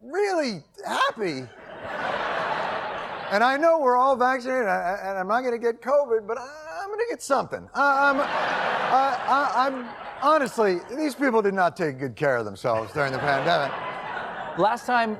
really 0.00 0.64
happy. 0.84 1.46
and 3.30 3.44
I 3.44 3.56
know 3.56 3.78
we're 3.78 3.96
all 3.96 4.16
vaccinated, 4.16 4.66
I- 4.66 4.96
I- 4.96 5.10
and 5.10 5.18
I'm 5.18 5.28
not 5.28 5.40
going 5.42 5.52
to 5.52 5.58
get 5.58 5.80
COVID, 5.80 6.26
but 6.26 6.36
I- 6.38 6.80
I'm 6.82 6.88
going 6.88 6.98
to 7.00 7.06
get 7.10 7.22
something. 7.22 7.68
I- 7.74 8.10
I'm, 8.10 8.20
I, 8.20 9.18
I, 9.28 9.66
I'm 9.66 9.86
honestly, 10.24 10.78
these 10.96 11.14
people 11.14 11.42
did 11.42 11.54
not 11.54 11.76
take 11.76 11.98
good 11.98 12.16
care 12.16 12.36
of 12.36 12.44
themselves 12.44 12.92
during 12.92 13.12
the 13.12 13.18
pandemic. 13.18 13.72
Last 14.58 14.86
time, 14.86 15.16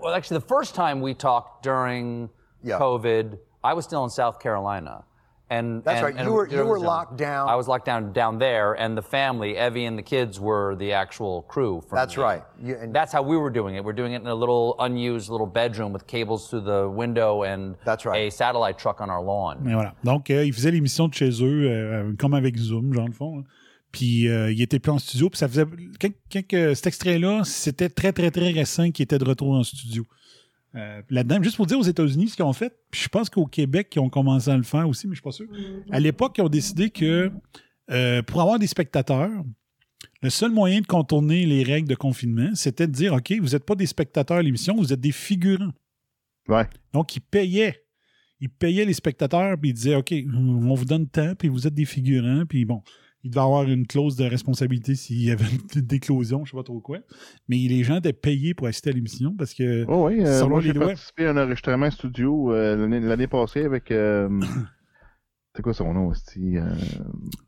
well, 0.00 0.14
actually, 0.14 0.38
the 0.38 0.46
first 0.46 0.74
time 0.74 1.00
we 1.00 1.12
talked 1.14 1.62
during 1.62 2.30
COVID, 2.64 3.38
I 3.64 3.74
was 3.74 3.84
still 3.84 4.04
in 4.04 4.10
South 4.10 4.38
Carolina. 4.40 5.04
And, 5.48 5.84
That's 5.84 5.98
and- 5.98 6.04
right. 6.06 6.16
and 6.16 6.26
You 6.26 6.32
were- 6.34 6.48
you 6.48 6.64
were 6.64 6.80
locked 6.80 7.16
down. 7.16 7.48
I 7.48 7.54
was 7.54 7.68
locked 7.68 7.84
down 7.86 8.12
down 8.12 8.38
there, 8.38 8.72
and 8.74 8.98
the 8.98 9.02
family, 9.02 9.56
Evie 9.56 9.84
and 9.84 9.96
the 9.96 10.02
kids, 10.02 10.40
were 10.40 10.74
the 10.74 10.92
actual 10.92 11.42
crew. 11.42 11.80
From 11.88 11.96
That's 11.98 12.16
the- 12.16 12.20
right. 12.22 12.42
That's 12.92 13.12
how 13.12 13.22
we 13.22 13.36
were 13.36 13.50
doing 13.50 13.76
it. 13.76 13.84
We're 13.84 13.92
doing 13.92 14.12
it 14.14 14.22
in 14.22 14.26
a 14.26 14.34
little 14.34 14.74
unused 14.80 15.28
little 15.30 15.46
bedroom 15.46 15.92
with 15.92 16.04
cables 16.08 16.48
through 16.50 16.62
the 16.62 16.88
window 16.88 17.44
and 17.44 17.76
a 18.12 18.28
satellite 18.30 18.76
truck 18.76 19.00
on 19.00 19.08
our 19.08 19.22
lawn. 19.22 19.58
Mais 19.62 19.72
voilà. 19.74 19.92
Donc, 20.02 20.30
euh, 20.30 20.44
il 20.44 20.52
faisait 20.52 20.72
l'émission 20.72 21.06
de 21.06 21.14
chez 21.14 21.30
eux, 21.40 21.70
euh, 21.70 22.12
comme 22.18 22.34
avec 22.34 22.56
Zoom, 22.56 22.92
genre, 22.92 23.06
le 23.06 23.12
fond. 23.12 23.38
hein. 23.38 23.44
Puis, 23.96 24.28
euh, 24.28 24.52
il 24.52 24.60
était 24.60 24.78
plus 24.78 24.92
en 24.92 24.98
studio. 24.98 25.30
Puis, 25.30 25.38
ça 25.38 25.48
faisait. 25.48 25.64
Quand, 25.98 26.74
cet 26.74 26.86
extrait-là, 26.86 27.44
c'était 27.44 27.88
très, 27.88 28.12
très, 28.12 28.30
très 28.30 28.50
récent 28.50 28.90
qu'il 28.90 29.04
était 29.04 29.16
de 29.16 29.24
retour 29.24 29.52
en 29.52 29.62
studio. 29.62 30.04
Euh, 30.74 31.00
Là-dedans, 31.08 31.42
juste 31.42 31.56
pour 31.56 31.64
dire 31.64 31.78
aux 31.78 31.82
États-Unis 31.82 32.28
ce 32.28 32.36
qu'ils 32.36 32.44
ont 32.44 32.52
fait, 32.52 32.76
puis 32.90 33.00
je 33.00 33.08
pense 33.08 33.30
qu'au 33.30 33.46
Québec, 33.46 33.90
ils 33.96 34.00
ont 34.00 34.10
commencé 34.10 34.50
à 34.50 34.56
le 34.58 34.64
faire 34.64 34.86
aussi, 34.86 35.06
mais 35.06 35.14
je 35.14 35.20
suis 35.20 35.24
pas 35.24 35.32
sûr. 35.32 35.46
À 35.90 35.98
l'époque, 35.98 36.34
ils 36.36 36.42
ont 36.42 36.50
décidé 36.50 36.90
que 36.90 37.32
euh, 37.90 38.20
pour 38.20 38.42
avoir 38.42 38.58
des 38.58 38.66
spectateurs, 38.66 39.30
le 40.20 40.28
seul 40.28 40.50
moyen 40.50 40.82
de 40.82 40.86
contourner 40.86 41.46
les 41.46 41.62
règles 41.62 41.88
de 41.88 41.94
confinement, 41.94 42.50
c'était 42.54 42.86
de 42.86 42.92
dire 42.92 43.14
OK, 43.14 43.32
vous 43.40 43.52
n'êtes 43.52 43.64
pas 43.64 43.76
des 43.76 43.86
spectateurs 43.86 44.36
à 44.36 44.42
l'émission, 44.42 44.76
vous 44.76 44.92
êtes 44.92 45.00
des 45.00 45.12
figurants. 45.12 45.72
Ouais. 46.48 46.68
Donc, 46.92 47.16
ils 47.16 47.20
payaient. 47.20 47.82
il 48.40 48.50
payait 48.50 48.84
les 48.84 48.92
spectateurs, 48.92 49.56
puis 49.58 49.70
il 49.70 49.72
disait 49.72 49.94
OK, 49.94 50.12
on 50.34 50.74
vous 50.74 50.84
donne 50.84 51.08
temps, 51.08 51.34
puis 51.34 51.48
vous 51.48 51.66
êtes 51.66 51.72
des 51.74 51.86
figurants, 51.86 52.44
puis 52.46 52.66
bon. 52.66 52.82
Il 53.24 53.30
devait 53.30 53.40
avoir 53.40 53.64
une 53.64 53.86
clause 53.86 54.14
de 54.14 54.24
responsabilité 54.24 54.94
s'il 54.94 55.20
y 55.22 55.30
avait 55.32 55.44
une 55.74 55.80
déclosion, 55.80 56.44
je 56.44 56.52
sais 56.52 56.56
pas 56.56 56.62
trop 56.62 56.80
quoi. 56.80 56.98
Mais 57.48 57.56
les 57.56 57.82
gens 57.82 57.96
étaient 57.96 58.12
payés 58.12 58.54
pour 58.54 58.68
assister 58.68 58.90
à 58.90 58.92
l'émission 58.92 59.34
parce 59.36 59.52
que 59.52 59.84
Oh 59.88 60.06
oui, 60.08 60.24
euh, 60.24 60.46
moi 60.48 60.60
j'ai 60.60 60.72
participé 60.74 61.26
à 61.26 61.30
un 61.30 61.36
enregistrement 61.36 61.90
studio 61.90 62.52
euh, 62.52 62.86
l'année 63.00 63.26
passée 63.26 63.64
avec. 63.64 63.90
euh, 63.90 64.28
c'est 65.56 65.62
quoi 65.62 65.74
son 65.74 65.92
nom, 65.92 66.08
aussi 66.08 66.56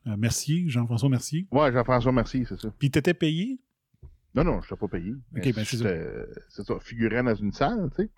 Mercier, 0.04 0.64
Jean-François 0.68 1.08
Mercier. 1.10 1.46
Ouais, 1.52 1.70
Jean-François 1.72 2.10
Mercier, 2.12 2.44
c'est 2.48 2.58
ça. 2.58 2.72
Puis 2.78 2.90
t'étais 2.90 3.14
payé? 3.14 3.60
Non, 4.34 4.44
non, 4.44 4.60
je 4.62 4.68
t'ai 4.70 4.76
pas 4.76 4.88
payé. 4.88 5.12
Ok, 5.36 5.54
ben, 5.54 5.64
c'est 5.64 5.76
ça. 5.76 6.64
ça, 6.64 6.74
figurant 6.80 7.22
dans 7.24 7.34
une 7.34 7.52
salle, 7.52 7.88
tu 7.96 8.02
sais. 8.04 8.10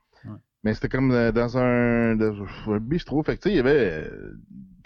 Mais 0.63 0.75
c'était 0.75 0.89
comme 0.91 1.09
dans 1.11 1.59
un, 1.59 2.17
dans 2.17 2.45
un 2.69 2.79
bistrot. 2.81 3.23
Fait 3.23 3.37
que, 3.37 3.43
tu 3.43 3.49
sais, 3.49 3.55
il 3.55 3.57
y 3.57 3.61
avait 3.61 4.11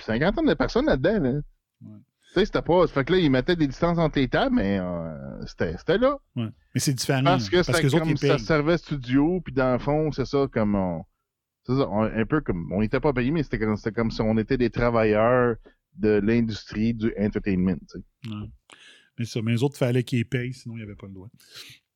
cinquantaine 0.01 0.47
de 0.47 0.55
personnes 0.55 0.87
là-dedans, 0.87 1.21
là. 1.21 1.41
Tu 2.35 2.41
sais, 2.41 2.47
c'était 2.47 2.63
pas. 2.63 2.85
Fait 2.89 3.05
que 3.05 3.13
là, 3.13 3.19
ils 3.21 3.31
mettaient 3.31 3.55
des 3.55 3.69
distances 3.69 3.97
entre 3.97 4.19
les 4.19 4.27
tables, 4.29 4.57
mais 4.57 4.81
euh, 4.81 5.47
c'était 5.47 5.77
c'était 5.79 5.99
là. 5.99 6.19
Ouais. 6.35 6.49
Mais 6.75 6.81
c'est 6.81 6.93
différent. 6.93 7.23
Parce 7.23 7.49
que 7.49 7.57
parce 7.57 7.69
c'était 7.69 7.81
que 7.83 7.87
les 7.87 7.95
autres, 7.95 8.05
comme 8.05 8.11
ils 8.13 8.19
ça 8.19 8.39
servait 8.39 8.77
studio, 8.77 9.41
puis 9.41 9.55
dans 9.55 9.73
le 9.73 9.79
fond, 9.79 10.11
c'est 10.11 10.25
ça, 10.27 10.47
comme 10.53 10.75
on. 10.75 11.05
C'est 11.63 11.77
ça, 11.77 11.89
on- 11.89 12.03
un 12.03 12.27
peu 12.27 12.41
comme. 12.41 12.73
On 12.73 12.81
n'était 12.81 12.99
pas 12.99 13.13
payés, 13.13 13.31
mais 13.31 13.45
c'était 13.45 13.61
comme, 13.61 13.77
c'était 13.77 13.93
comme 13.93 14.11
si 14.11 14.21
on 14.21 14.37
était 14.37 14.59
des 14.59 14.69
travailleurs 14.69 15.55
de 15.97 16.21
l'industrie 16.25 16.93
du 16.93 17.15
entertainment, 17.17 17.77
tu 17.89 18.01
sais. 18.01 18.31
Ouais. 18.35 18.51
Mais 19.17 19.25
ça, 19.27 19.41
mais 19.41 19.53
les 19.53 19.63
autres, 19.63 19.79
fallait 19.79 20.03
qu'ils 20.03 20.27
payent, 20.29 20.53
sinon 20.53 20.75
il 20.75 20.79
n'y 20.79 20.83
avait 20.85 20.97
pas 20.97 21.07
le 21.07 21.13
droit. 21.15 21.29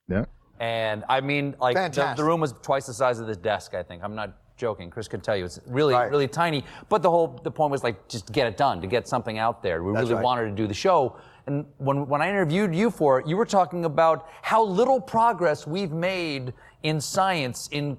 Yeah. 0.09 0.27
And 0.61 1.03
I 1.09 1.21
mean, 1.21 1.55
like 1.61 1.77
the 1.93 2.21
room 2.23 2.41
was 2.41 2.53
twice 2.63 2.87
the 2.87 2.93
size 2.93 3.21
of 3.21 3.27
this 3.27 3.39
desk. 3.39 3.75
I 3.75 3.83
think 3.85 4.03
I'm 4.05 4.15
not 4.15 4.31
joking. 4.59 4.91
Chris 4.91 5.09
can 5.09 5.21
tell 5.21 5.37
you 5.37 5.45
it's 5.45 5.61
really, 5.67 5.95
really 5.95 6.29
tiny. 6.29 6.65
But 6.89 7.03
the 7.03 7.11
whole 7.11 7.41
the 7.43 7.51
point 7.51 7.71
was 7.71 7.83
like 7.83 8.09
just 8.09 8.27
to 8.27 8.33
get 8.33 8.47
it 8.47 8.57
done, 8.57 8.81
to 8.83 8.87
get 8.87 9.09
something 9.09 9.39
out 9.39 9.63
there. 9.63 9.83
We 9.83 9.93
That's 9.93 10.03
really 10.03 10.15
right. 10.17 10.25
wanted 10.25 10.45
to 10.51 10.55
do 10.63 10.67
the 10.67 10.75
show. 10.75 11.17
And 11.47 11.65
when 11.79 12.07
when 12.07 12.21
I 12.21 12.29
interviewed 12.29 12.75
you 12.75 12.91
for 12.91 13.21
it, 13.21 13.27
you 13.27 13.37
were 13.37 13.47
talking 13.47 13.85
about 13.87 14.29
how 14.43 14.63
little 14.63 15.01
progress 15.01 15.67
we've 15.67 15.93
made 15.93 16.53
in 16.83 17.01
science 17.01 17.69
in 17.73 17.97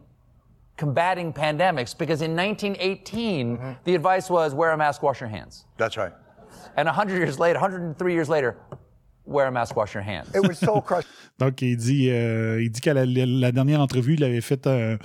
combating 0.77 1.34
pandemics. 1.34 1.98
Because 1.98 2.22
in 2.22 2.36
1918, 2.36 3.57
mm-hmm. 3.57 3.72
the 3.84 3.95
advice 3.95 4.30
was 4.30 4.53
wear 4.53 4.72
a 4.72 4.77
mask, 4.77 5.02
wash 5.02 5.19
your 5.19 5.30
hands. 5.30 5.65
That's 5.77 5.98
right. 5.98 6.14
And 6.76 6.86
100 6.86 7.18
years 7.18 7.40
later, 7.40 7.60
103 7.60 8.14
years 8.14 8.30
later, 8.30 8.57
wear 9.26 9.48
a 9.48 9.52
mask, 9.52 9.76
wash 9.76 9.94
your 9.94 10.03
hands. 10.03 10.34
It 10.34 10.48
was 10.48 10.57
so 10.57 10.81
crushing. 10.88 11.11
Donc, 11.38 11.61
il 11.61 11.77
dit, 11.77 12.10
euh, 12.10 12.61
il 12.61 12.69
dit 12.69 12.81
qu'à 12.81 12.94
la, 12.94 13.06
la 13.06 13.52
dernière 13.52 13.81
entrevue, 13.81 14.15
il 14.15 14.23
avait 14.23 14.41
fait 14.41 14.65
euh, 14.68 14.98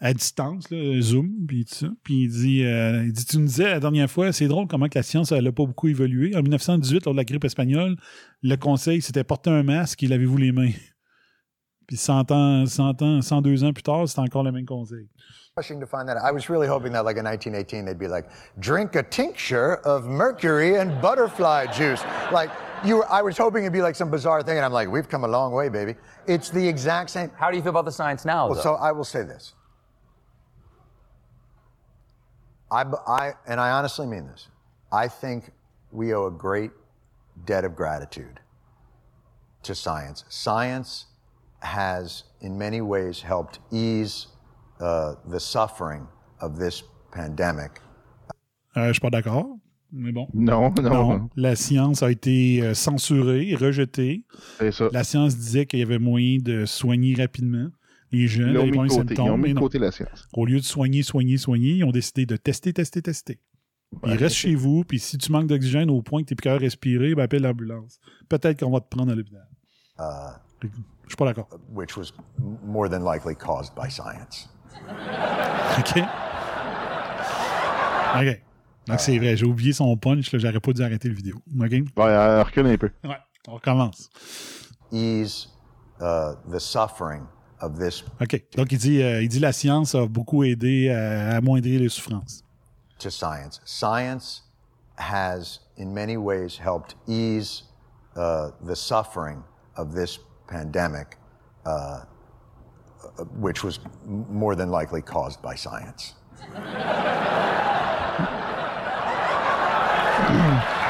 à 0.00 0.12
distance, 0.14 0.70
là, 0.70 1.00
Zoom, 1.00 1.46
puis 1.46 1.64
tout 1.64 1.74
ça. 1.74 1.88
Puis 2.04 2.24
il 2.24 2.28
dit, 2.28 2.64
euh, 2.64 3.04
il 3.04 3.12
dit, 3.12 3.24
tu 3.24 3.38
nous 3.38 3.46
disais 3.46 3.64
la 3.64 3.80
dernière 3.80 4.10
fois, 4.10 4.32
c'est 4.32 4.46
drôle 4.46 4.68
comment 4.68 4.88
que 4.88 4.98
la 4.98 5.02
science, 5.02 5.32
n'a 5.32 5.52
pas 5.52 5.66
beaucoup 5.66 5.88
évolué. 5.88 6.36
En 6.36 6.42
1918, 6.42 7.04
lors 7.04 7.14
de 7.14 7.18
la 7.18 7.24
grippe 7.24 7.44
espagnole, 7.44 7.96
le 8.42 8.56
conseil, 8.56 9.02
c'était 9.02 9.24
porter 9.24 9.50
un 9.50 9.64
masque 9.64 10.02
et 10.02 10.06
lavez-vous 10.06 10.36
les 10.36 10.52
mains? 10.52 10.70
Puis 11.88 11.96
100 11.96 12.30
ans, 12.30 12.66
100 12.66 13.02
ans, 13.02 13.22
102 13.22 13.64
ans 13.64 13.72
plus 13.72 13.82
tard, 13.82 14.08
c'était 14.08 14.20
encore 14.20 14.42
le 14.42 14.52
même 14.52 14.66
conseil. 14.66 15.08
Rushing 15.56 15.80
to 15.80 15.86
find 15.86 16.06
that. 16.06 16.18
I 16.18 16.30
was 16.30 16.48
really 16.48 16.68
hoping 16.68 16.92
that, 16.92 17.02
like 17.04 17.16
in 17.16 17.24
1918, 17.24 17.84
they'd 17.84 17.98
be 17.98 18.06
like, 18.06 18.26
drink 18.60 18.94
a 18.94 19.02
tincture 19.02 19.80
of 19.84 20.06
mercury 20.06 20.76
and 20.78 21.00
butterfly 21.00 21.66
juice. 21.72 22.00
Like, 22.30 22.50
you 22.84 22.98
were, 22.98 23.06
I 23.10 23.22
was 23.22 23.36
hoping 23.36 23.64
it'd 23.64 23.72
be 23.72 23.82
like 23.82 23.96
some 23.96 24.10
bizarre 24.10 24.44
thing, 24.44 24.58
and 24.58 24.64
I'm 24.64 24.72
like, 24.72 24.88
we've 24.88 25.08
come 25.08 25.24
a 25.24 25.28
long 25.28 25.52
way, 25.52 25.68
baby. 25.68 25.96
It's 26.28 26.50
the 26.50 26.68
exact 26.68 27.10
same. 27.10 27.32
How 27.34 27.50
do 27.50 27.56
you 27.56 27.62
feel 27.62 27.70
about 27.70 27.86
the 27.86 27.90
science 27.90 28.24
now, 28.24 28.50
Well, 28.50 28.62
so 28.62 28.74
I 28.74 28.92
will 28.92 29.02
say 29.02 29.24
this. 29.24 29.54
I, 32.70 32.84
b- 32.84 32.96
I- 33.06 33.32
and 33.46 33.60
I 33.60 33.70
honestly 33.70 34.06
mean 34.06 34.26
this. 34.26 34.48
I 34.92 35.08
think 35.08 35.50
we 35.92 36.12
owe 36.14 36.26
a 36.26 36.30
great 36.30 36.70
debt 37.46 37.64
of 37.64 37.74
gratitude 37.74 38.40
to 39.62 39.74
science. 39.74 40.24
Science 40.28 41.06
has, 41.60 42.24
in 42.40 42.56
many 42.58 42.80
ways, 42.80 43.22
helped 43.22 43.58
ease 43.70 44.28
uh, 44.80 45.14
the 45.28 45.40
suffering 45.40 46.06
of 46.40 46.58
this 46.58 46.82
pandemic. 47.12 47.80
Euh, 48.76 48.88
je 48.88 48.92
suis 48.94 49.00
pas 49.00 49.10
d'accord, 49.10 49.46
mais 49.90 50.12
bon. 50.12 50.28
Non, 50.34 50.70
non. 50.82 51.30
La 51.36 51.56
science 51.56 52.02
a 52.02 52.10
été 52.10 52.60
euh, 52.62 52.74
censurée, 52.74 53.54
rejetée. 53.58 54.24
La 54.92 55.04
science 55.04 55.36
disait 55.36 55.66
qu'il 55.66 55.80
y 55.80 55.82
avait 55.82 55.98
moyen 55.98 56.38
de 56.40 56.64
soigner 56.66 57.14
rapidement 57.14 57.70
les 58.12 58.26
jeunes, 58.28 58.50
Ils 58.64 58.70
premiers 58.72 58.88
côté. 58.88 59.00
Ils 59.02 59.08
symptômes. 59.16 59.28
ont 59.30 59.36
mis 59.38 59.54
de 59.54 59.58
côté 59.58 59.78
la 59.78 59.90
science. 59.90 60.26
Au 60.32 60.46
lieu 60.46 60.58
de 60.60 60.64
soigner, 60.64 61.02
soigner, 61.02 61.36
soigner, 61.36 61.72
ils 61.74 61.84
ont 61.84 61.90
décidé 61.92 62.26
de 62.26 62.36
tester, 62.36 62.72
tester, 62.72 63.02
tester. 63.02 63.38
Puis 64.02 64.12
reste 64.14 64.36
chez 64.36 64.54
vous, 64.54 64.84
puis 64.84 64.98
si 64.98 65.16
tu 65.18 65.32
manques 65.32 65.46
d'oxygène 65.46 65.90
au 65.90 66.02
point 66.02 66.22
que 66.22 66.28
tu 66.28 66.32
n'es 66.32 66.36
plus 66.36 66.42
capable 66.44 66.60
de 66.60 66.66
respirer, 66.66 67.14
ben 67.14 67.22
appelle 67.24 67.42
l'ambulance. 67.42 67.98
Peut-être 68.28 68.60
qu'on 68.60 68.70
va 68.70 68.80
te 68.80 68.88
prendre 68.88 69.12
à 69.12 69.14
l'hôpital. 69.14 69.46
Uh, 69.98 70.36
Je 70.62 70.68
suis 71.08 71.16
pas 71.16 71.24
d'accord. 71.24 71.48
which 71.74 71.96
was 71.96 72.12
m- 72.38 72.58
more 72.66 72.88
than 72.90 73.00
likely 73.00 73.34
caused 73.34 73.72
by 73.74 73.90
science. 73.90 74.48
OK? 75.78 76.02
OK. 78.16 78.40
Donc, 78.86 79.00
c'est 79.00 79.18
vrai, 79.18 79.36
j'ai 79.36 79.44
oublié 79.46 79.72
son 79.72 79.96
punch, 79.96 80.30
j'aurais 80.34 80.60
pas 80.60 80.72
dû 80.72 80.82
arrêter 80.82 81.08
le 81.08 81.14
vidéo. 81.14 81.36
OK? 81.60 81.70
Ouais, 81.70 81.82
euh, 81.98 82.42
recule 82.42 82.66
un 82.66 82.76
peu. 82.78 82.90
Ouais, 83.04 83.16
on 83.46 83.54
recommence. 83.54 84.08
Ease 84.92 85.48
uh, 86.00 86.34
the 86.50 86.58
suffering 86.58 87.22
of 87.60 87.78
this 87.78 88.04
OK. 88.20 88.44
Donc, 88.56 88.72
il 88.72 88.78
dit, 88.78 89.02
euh, 89.02 89.22
il 89.22 89.28
dit 89.28 89.40
la 89.40 89.52
science 89.52 89.94
a 89.94 90.06
beaucoup 90.06 90.44
aidé 90.44 90.90
à 90.90 91.36
amoindrir 91.36 91.80
les 91.80 91.88
souffrances. 91.88 92.44
to 92.98 93.10
science. 93.10 93.60
Science 93.64 94.42
has, 94.96 95.60
in 95.76 95.94
many 95.94 96.16
ways, 96.16 96.56
helped 96.56 96.94
ease 97.06 97.62
uh, 98.16 98.50
the 98.62 98.74
suffering 98.74 99.44
of 99.76 99.92
this 99.92 100.18
pandemic, 100.48 101.16
uh, 101.64 101.68
uh, 101.68 102.04
which 103.36 103.62
was 103.62 103.78
more 104.04 104.54
than 104.56 104.70
likely 104.70 105.02
caused 105.02 105.40
by 105.40 105.54
science. 105.54 106.14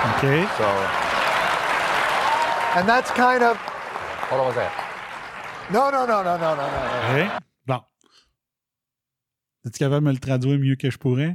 OK? 0.09 0.47
So, 0.57 0.69
and 2.79 2.89
that's 2.89 3.11
kind 3.11 3.43
of. 3.43 3.57
Hold 3.57 4.41
on 4.41 4.47
one 4.47 4.55
second. 4.55 4.88
No, 5.73 5.91
no, 5.91 6.07
no, 6.07 6.23
no, 6.25 6.39
no, 6.39 6.39
no, 6.39 6.57
no, 6.57 6.57
no. 6.57 7.25
OK? 7.37 7.43
Bon. 7.67 7.81
Es-tu 9.67 9.79
capable 9.79 10.01
de 10.05 10.07
me 10.09 10.13
le 10.13 10.19
traduire 10.19 10.59
mieux 10.59 10.77
que 10.77 10.91
je 10.91 10.97
pourrais? 10.99 11.35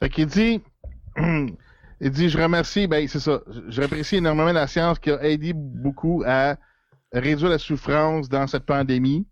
Fait 0.00 0.10
qu'il 0.10 0.26
dit, 0.26 0.60
il 1.16 2.10
dit, 2.10 2.28
je 2.28 2.38
remercie, 2.38 2.86
ben 2.88 3.06
c'est 3.06 3.20
ça, 3.20 3.40
je- 3.48 3.60
j'apprécie 3.70 4.16
énormément 4.16 4.52
la 4.52 4.66
science 4.66 4.98
qui 4.98 5.10
a 5.10 5.22
aidé 5.22 5.52
beaucoup 5.54 6.22
à 6.26 6.56
réduire 7.12 7.50
la 7.50 7.58
souffrance 7.58 8.28
dans 8.28 8.46
cette 8.48 8.66
pandémie, 8.66 9.26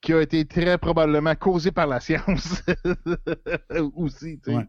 qui 0.00 0.12
a 0.12 0.22
été 0.22 0.44
très 0.46 0.78
probablement 0.78 1.34
causée 1.34 1.72
par 1.72 1.88
la 1.88 1.98
science 2.00 2.62
aussi, 3.96 4.40
tu 4.40 4.52
sais. 4.52 4.56
Ouais. 4.56 4.66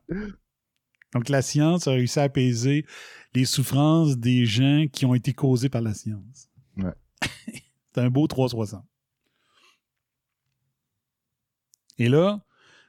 Donc, 1.14 1.30
la 1.30 1.42
science 1.42 1.88
a 1.88 1.92
réussi 1.92 2.20
à 2.20 2.24
apaiser 2.24 2.86
les 3.36 3.46
souffrances 3.46 4.18
des 4.18 4.46
gens 4.46 4.86
qui 4.92 5.06
ont 5.06 5.14
été 5.14 5.34
causées 5.34 5.70
par 5.70 5.82
la 5.82 5.94
science. 5.94 6.50
Ouais. 6.78 6.94
C'est 7.94 8.02
un 8.02 8.10
beau 8.10 8.28
360. 8.28 8.84
Et 11.98 12.10
là, 12.10 12.42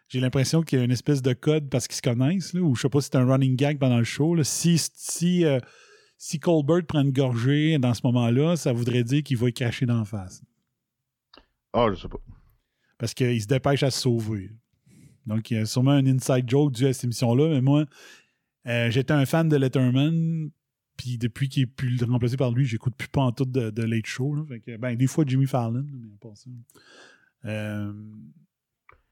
j'ai 0.08 0.20
l'impression 0.20 0.62
qu'il 0.62 0.78
y 0.78 0.82
a 0.82 0.84
une 0.84 0.90
espèce 0.90 1.22
de 1.22 1.32
code 1.32 1.68
parce 1.68 1.86
qu'ils 1.88 1.96
se 1.96 2.02
connaissent, 2.02 2.52
là, 2.52 2.60
ou 2.60 2.74
je 2.74 2.82
sais 2.82 2.88
pas 2.88 3.00
si 3.00 3.08
c'est 3.10 3.16
un 3.16 3.26
running 3.26 3.56
gag 3.56 3.78
pendant 3.78 3.98
le 3.98 4.04
show. 4.04 4.34
là. 4.34 4.44
Si, 4.44 4.76
si, 4.78 5.44
euh, 5.44 5.58
si 6.18 6.38
Colbert 6.38 6.86
prend 6.86 7.00
une 7.00 7.12
gorgée 7.12 7.78
dans 7.78 7.94
ce 7.94 8.02
moment-là, 8.04 8.56
ça 8.56 8.72
voudrait 8.72 9.04
dire 9.04 9.22
qu'il 9.22 9.36
va 9.38 9.48
y 9.48 9.52
cracher 9.52 9.86
d'en 9.86 10.04
face. 10.04 10.42
Ah, 11.72 11.86
je 11.90 12.00
sais 12.00 12.08
pas. 12.08 12.18
Parce 12.98 13.14
qu'il 13.14 13.40
se 13.40 13.46
dépêche 13.46 13.82
à 13.82 13.90
se 13.90 14.00
sauver. 14.00 14.50
Donc, 15.26 15.50
il 15.50 15.56
y 15.56 15.60
a 15.60 15.66
sûrement 15.66 15.92
un 15.92 16.06
inside 16.06 16.48
joke 16.48 16.72
dû 16.72 16.86
à 16.86 16.92
cette 16.92 17.04
émission-là, 17.04 17.48
mais 17.48 17.60
moi, 17.60 17.86
euh, 18.66 18.90
j'étais 18.90 19.12
un 19.12 19.26
fan 19.26 19.48
de 19.48 19.56
Letterman, 19.56 20.50
puis 21.02 21.18
depuis 21.18 21.48
qu'il 21.48 21.64
est 21.64 21.66
plus 21.66 22.00
remplacé 22.04 22.36
par 22.36 22.52
lui, 22.52 22.64
j'écoute 22.64 22.94
plus 22.96 23.08
pas 23.08 23.22
en 23.22 23.32
tout 23.32 23.44
de, 23.44 23.70
de 23.70 23.82
Late 23.82 24.06
Show. 24.06 24.34
là. 24.36 24.42
Fait 24.48 24.60
que, 24.60 24.76
ben, 24.76 24.94
des 24.96 25.08
fois 25.08 25.24
Jimmy 25.26 25.46
Fallon, 25.48 25.84
mais 25.84 26.16
pas 26.20 26.32
ça. 26.36 26.48
Euh, 27.46 27.92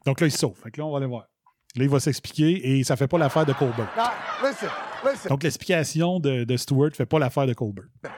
donc 0.07 0.21
là, 0.21 0.29
il 0.29 0.31
se 0.31 0.39
sauve. 0.39 0.57
Fait 0.57 0.71
que 0.71 0.81
là, 0.81 0.87
on 0.87 0.93
va 0.93 0.99
aller 0.99 1.07
voir. 1.07 1.27
Là, 1.75 1.83
il 1.85 1.91
va 1.91 1.99
s'expliquer 1.99 2.79
et 2.79 2.85
ça 2.85 2.95
fait 2.97 3.09
pas 3.09 3.19
l'affaire 3.19 3.45
de 3.45 3.53
Colbert. 3.53 3.89
Now, 3.97 4.47
listen, 4.49 4.69
listen. 5.05 5.29
Donc 5.31 5.43
l'explication 5.43 6.21
de, 6.21 6.45
de 6.45 6.57
Stewart 6.57 6.91
fait 6.95 7.07
pas 7.07 7.19
l'affaire 7.19 7.47
de 7.49 7.55
Colbert. 7.55 7.87
I- 8.05 8.09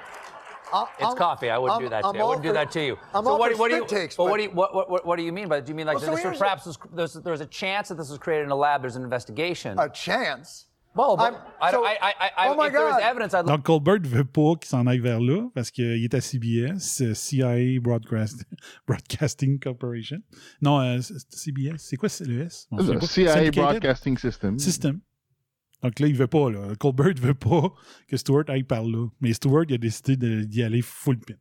It's 1.01 1.15
coffee. 1.17 1.47
I 1.49 1.57
wouldn't 1.59 1.81
I'm- 1.81 1.83
do 1.83 1.89
that 1.91 2.01
I'm 2.03 2.13
to 2.13 2.19
you. 2.19 2.23
I 2.23 2.27
wouldn't 2.29 2.43
do 2.43 2.53
that 2.53 2.67
to 2.73 2.81
you. 2.81 2.97
I'm 3.15 3.25
so 3.25 3.31
all 3.31 3.39
what, 3.39 3.51
do- 3.51 3.59
what 3.59 3.69
do 3.71 3.77
you? 3.77 3.83
spit 3.87 3.99
takes, 3.99 4.17
but 4.17 4.25
what 4.25 4.33
but- 4.33 4.37
do 4.39 4.43
you? 4.45 4.51
What, 4.51 4.75
what, 4.75 4.91
what, 4.91 5.07
what 5.07 5.17
do 5.19 5.23
you 5.23 5.33
mean 5.33 5.49
by? 5.49 5.61
Do 5.61 5.71
you 5.71 5.75
mean 5.77 5.87
like 5.87 5.97
Well, 5.99 6.07
so 6.07 6.15
this 6.15 6.25
was 6.25 6.33
here's- 6.33 6.39
perhaps 6.39 6.67
was, 6.67 6.79
there's, 6.95 7.13
there's 7.23 7.41
a 7.43 7.47
chance 7.47 7.89
that 7.89 7.97
this 7.97 8.09
was 8.11 8.19
created 8.19 8.45
in 8.45 8.51
a 8.51 8.57
lab? 8.57 8.81
There's 8.83 8.97
an 8.97 9.03
investigation. 9.03 9.79
A 9.79 9.89
chance? 9.91 10.67
Well, 10.95 11.17
but 11.17 11.33
I'm- 11.61 11.73
so- 11.73 11.85
I, 11.87 11.97
I, 12.03 12.31
I, 12.37 12.49
oh 12.51 12.55
my 12.55 12.67
if 12.67 12.73
there 12.73 12.85
was 12.85 12.97
God. 12.97 13.03
evidence, 13.03 13.33
I'd 13.35 13.47
Donc, 13.47 13.63
Colbert 13.65 14.01
veut 14.05 14.25
pas 14.25 14.57
qu'il 14.61 14.69
s'en 14.69 14.87
aille 14.87 14.99
vers 14.99 15.21
là 15.21 15.49
parce 15.55 15.71
qu'il 15.71 16.05
est 16.05 16.13
à 16.15 16.21
CBS, 16.21 17.15
CIA 17.15 17.81
Broadcast- 17.81 18.45
Broadcasting 18.87 19.59
Corporation. 19.59 20.19
Non, 20.61 20.81
euh, 20.81 21.01
c'est- 21.01 21.35
CBS, 21.35 21.79
c'est 21.79 21.97
quoi 21.97 22.09
c'est 22.11 22.25
le 22.27 22.43
S? 22.43 22.67
Bon, 22.71 22.79
je 22.79 22.99
sais. 23.07 23.27
CIA 23.27 23.51
Broadcasting 23.51 24.19
System. 24.19 24.59
System. 24.59 25.01
Donc 25.83 25.99
là, 25.99 26.07
il 26.07 26.15
veut 26.15 26.27
pas, 26.29 26.51
là. 26.51 26.75
Colbert 26.79 27.15
veut 27.21 27.35
pas 27.35 27.73
que 28.07 28.17
Stewart 28.17 28.45
aille 28.49 28.63
par 28.63 28.83
là. 28.85 29.09
Mais 29.21 29.33
Stewart, 29.33 29.65
il 29.69 29.75
a 29.75 29.79
décidé 29.79 30.17
de- 30.17 30.43
d'y 30.45 30.63
aller 30.63 30.83
full 30.83 31.19
pin. 31.19 31.35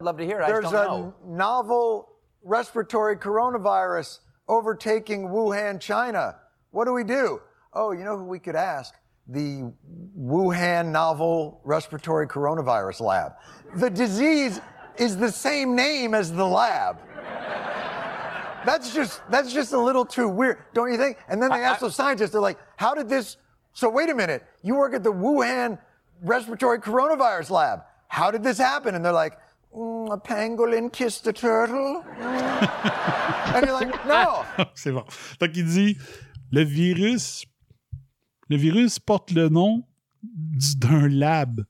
love 0.00 0.16
to 0.16 0.24
hear. 0.24 0.40
it. 0.40 0.44
I 0.44 0.46
There's 0.48 0.64
don't 0.64 0.74
a 0.74 0.84
know. 0.88 1.14
novel 1.24 2.04
respiratory 2.44 3.16
coronavirus 3.16 4.20
overtaking 4.48 5.28
Wuhan, 5.30 5.78
China. 5.80 6.34
What 6.72 6.84
do 6.86 6.92
we 6.92 7.04
do? 7.04 7.40
Oh, 7.78 7.92
you 7.92 8.04
know 8.04 8.16
who 8.16 8.24
we 8.24 8.38
could 8.38 8.56
ask? 8.56 8.94
The 9.28 9.70
Wuhan 10.18 10.92
Novel 10.92 11.60
Respiratory 11.62 12.26
Coronavirus 12.26 13.02
Lab. 13.02 13.32
The 13.74 13.90
disease 13.90 14.62
is 14.96 15.18
the 15.18 15.30
same 15.30 15.76
name 15.76 16.14
as 16.14 16.32
the 16.32 16.46
lab. 16.46 16.96
That's 18.64 18.94
just 18.94 19.20
that's 19.30 19.52
just 19.52 19.74
a 19.74 19.78
little 19.78 20.06
too 20.06 20.26
weird, 20.26 20.58
don't 20.72 20.90
you 20.90 20.96
think? 20.96 21.18
And 21.28 21.40
then 21.40 21.50
they 21.50 21.62
ask 21.62 21.80
the 21.80 21.90
scientists, 21.90 22.30
they're 22.30 22.40
like, 22.40 22.58
"How 22.76 22.94
did 22.94 23.10
this? 23.10 23.36
So 23.74 23.90
wait 23.90 24.08
a 24.08 24.14
minute, 24.14 24.42
you 24.62 24.74
work 24.74 24.94
at 24.94 25.04
the 25.04 25.12
Wuhan 25.12 25.78
Respiratory 26.22 26.78
Coronavirus 26.78 27.50
Lab. 27.50 27.80
How 28.08 28.30
did 28.30 28.42
this 28.42 28.56
happen?" 28.56 28.94
And 28.94 29.04
they're 29.04 29.12
like, 29.12 29.36
"Mm, 29.76 30.14
"A 30.14 30.16
pangolin 30.16 30.90
kissed 30.90 31.26
a 31.26 31.32
turtle." 31.32 32.02
Mm." 32.18 33.54
and 33.54 33.66
you're 33.66 33.74
like, 33.74 34.06
"No." 34.06 34.46
c'est 34.74 34.92
bon. 34.92 35.04
Donc, 35.38 35.54
il 35.54 35.66
dit 35.66 35.98
le 36.50 36.64
virus, 36.64 37.44
le 38.48 38.56
virus 38.56 38.98
porte 38.98 39.30
le 39.32 39.48
nom 39.48 39.84
du- 40.22 40.76
d'un 40.76 41.08
lab. 41.08 41.64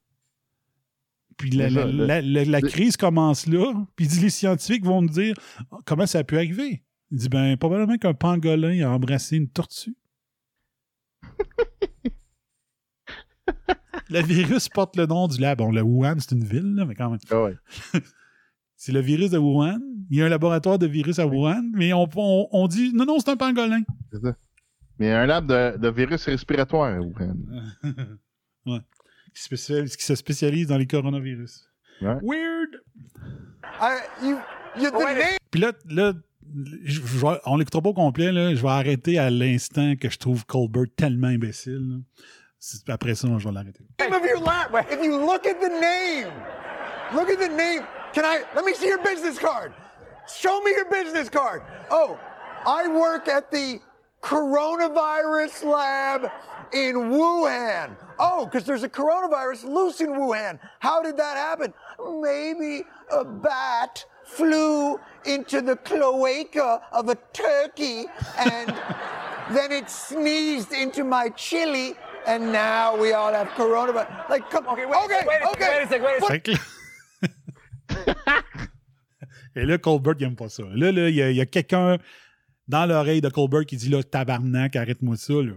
Puis 1.36 1.50
la, 1.50 2.60
crise 2.62 2.96
commence 2.96 3.46
là. 3.46 3.86
Puis 3.94 4.06
les 4.08 4.30
scientifiques 4.30 4.84
vont 4.84 5.02
nous 5.02 5.08
dire 5.10 5.34
comment 5.84 6.06
ça 6.06 6.20
a 6.20 6.24
pu 6.24 6.36
arriver? 6.36 6.82
Il 7.10 7.18
dit 7.18 7.28
ben 7.28 7.56
probablement 7.56 7.98
qu'un 7.98 8.14
pangolin 8.14 8.86
a 8.86 8.90
embrassé 8.90 9.36
une 9.36 9.48
tortue. 9.48 9.94
le 14.10 14.22
virus 14.22 14.68
porte 14.68 14.96
le 14.96 15.06
nom 15.06 15.28
du 15.28 15.38
lab. 15.40 15.58
Bon, 15.58 15.70
le 15.70 15.82
Wuhan, 15.82 16.16
c'est 16.18 16.32
une 16.32 16.44
ville, 16.44 16.74
là, 16.74 16.84
mais 16.84 16.94
quand 16.94 17.10
même. 17.10 17.18
Ah 17.30 17.42
ouais. 17.42 17.54
C'est 18.78 18.92
le 18.92 19.00
virus 19.00 19.30
de 19.30 19.38
Wuhan. 19.38 19.78
Il 20.10 20.18
y 20.18 20.22
a 20.22 20.26
un 20.26 20.28
laboratoire 20.28 20.78
de 20.78 20.86
virus 20.86 21.18
à 21.18 21.26
Wuhan, 21.26 21.62
mais 21.72 21.94
on, 21.94 22.06
on- 22.16 22.48
on 22.52 22.68
dit 22.68 22.92
non, 22.92 23.06
non, 23.06 23.18
c'est 23.18 23.30
un 23.30 23.36
pangolin. 23.36 23.80
C'est 24.12 24.20
ça. 24.20 24.36
Mais 24.98 25.06
il 25.06 25.08
y 25.10 25.12
a 25.12 25.20
un 25.20 25.26
lab 25.26 25.46
de, 25.46 25.76
de 25.76 25.88
virus 25.88 26.24
respiratoire 26.24 26.94
à 26.94 27.00
Wuhan. 27.00 27.36
ouais. 28.66 28.78
Qui, 29.34 29.42
spécialise- 29.42 29.96
qui 29.96 30.04
se 30.04 30.14
spécialise 30.14 30.66
dans 30.68 30.78
les 30.78 30.86
coronavirus. 30.86 31.68
Ouais. 32.00 32.16
Weird! 32.22 32.80
I, 33.80 33.98
you, 34.22 34.38
you, 34.78 34.90
name. 34.90 35.36
Puis 35.50 35.60
là, 35.60 35.72
là 35.90 36.12
je- 36.84 37.00
je 37.00 37.26
on 37.44 37.56
l'écoutera 37.56 37.82
pas 37.82 37.88
au 37.90 37.94
complet, 37.94 38.32
là. 38.32 38.54
je 38.54 38.62
vais 38.62 38.68
arrêter 38.68 39.18
à 39.18 39.30
l'instant 39.30 39.94
que 40.00 40.08
je 40.08 40.18
trouve 40.18 40.46
Colbert 40.46 40.84
tellement 40.96 41.28
imbécile. 41.28 41.88
là. 41.90 42.94
Après 42.94 43.14
ça, 43.14 43.28
je 43.38 43.46
vais 43.46 43.52
l'arrêter. 43.54 43.84
name 44.00 44.14
of 44.14 44.22
your 44.24 44.42
lab. 44.42 44.84
If 44.90 45.04
you 45.04 45.18
look 45.18 45.46
at 45.46 45.54
the 45.60 45.70
name, 45.70 46.32
look 47.14 47.28
at 47.30 47.36
the 47.36 47.50
name. 47.50 47.82
Can 48.14 48.22
I? 48.24 48.40
Let 48.54 48.64
me 48.64 48.72
see 48.74 48.88
your 48.88 49.02
business 49.02 49.38
card. 49.38 49.72
Show 50.26 50.62
me 50.64 50.70
your 50.72 50.88
business 50.90 51.28
card. 51.28 51.60
Oh, 51.90 52.16
I 52.66 52.88
work 52.88 53.28
at 53.28 53.50
the 53.50 53.78
coronavirus 54.26 55.62
lab 55.64 56.32
in 56.72 56.96
Wuhan. 57.14 57.96
Oh, 58.18 58.44
because 58.44 58.64
there's 58.64 58.82
a 58.82 58.88
coronavirus 58.88 59.64
loose 59.64 60.00
in 60.00 60.10
Wuhan. 60.10 60.58
How 60.80 61.00
did 61.00 61.16
that 61.16 61.36
happen? 61.36 61.72
Maybe 62.20 62.82
a 63.12 63.24
bat 63.24 64.04
flew 64.24 64.98
into 65.26 65.62
the 65.62 65.76
cloaca 65.76 66.82
of 66.90 67.08
a 67.08 67.14
turkey 67.32 68.06
and 68.36 68.74
then 69.52 69.70
it 69.70 69.88
sneezed 69.88 70.72
into 70.72 71.04
my 71.04 71.28
chili, 71.28 71.94
and 72.26 72.50
now 72.50 72.96
we 72.96 73.12
all 73.12 73.32
have 73.32 73.46
coronavirus. 73.50 74.28
Like, 74.28 74.50
come 74.50 74.66
okay, 74.66 74.86
wait 74.86 75.04
okay, 75.04 75.20
wait 75.24 75.42
okay. 75.52 75.68
wait 75.68 75.84
a 75.84 75.88
sec, 75.88 76.02
wait 76.02 76.20
a 76.20 76.26
sec. 76.26 76.46
Fait 76.46 78.26
Et 79.58 79.64
là, 79.64 79.78
Colbert, 79.78 80.16
il 80.18 80.26
aime 80.26 80.36
pas 80.36 80.50
ça. 80.50 80.64
Là, 80.74 80.92
là, 80.92 81.08
il 81.08 81.14
y 81.14 81.22
a, 81.22 81.30
y 81.30 81.40
a 81.40 81.46
quelqu'un 81.46 81.96
dans 82.68 82.86
l'oreille 82.86 83.20
de 83.20 83.28
Colbert 83.28 83.64
qui 83.66 83.76
dit 83.76 83.88
là, 83.88 84.02
tabarnak, 84.02 84.76
arrête-moi 84.76 85.16
ça. 85.16 85.34
Là. 85.34 85.52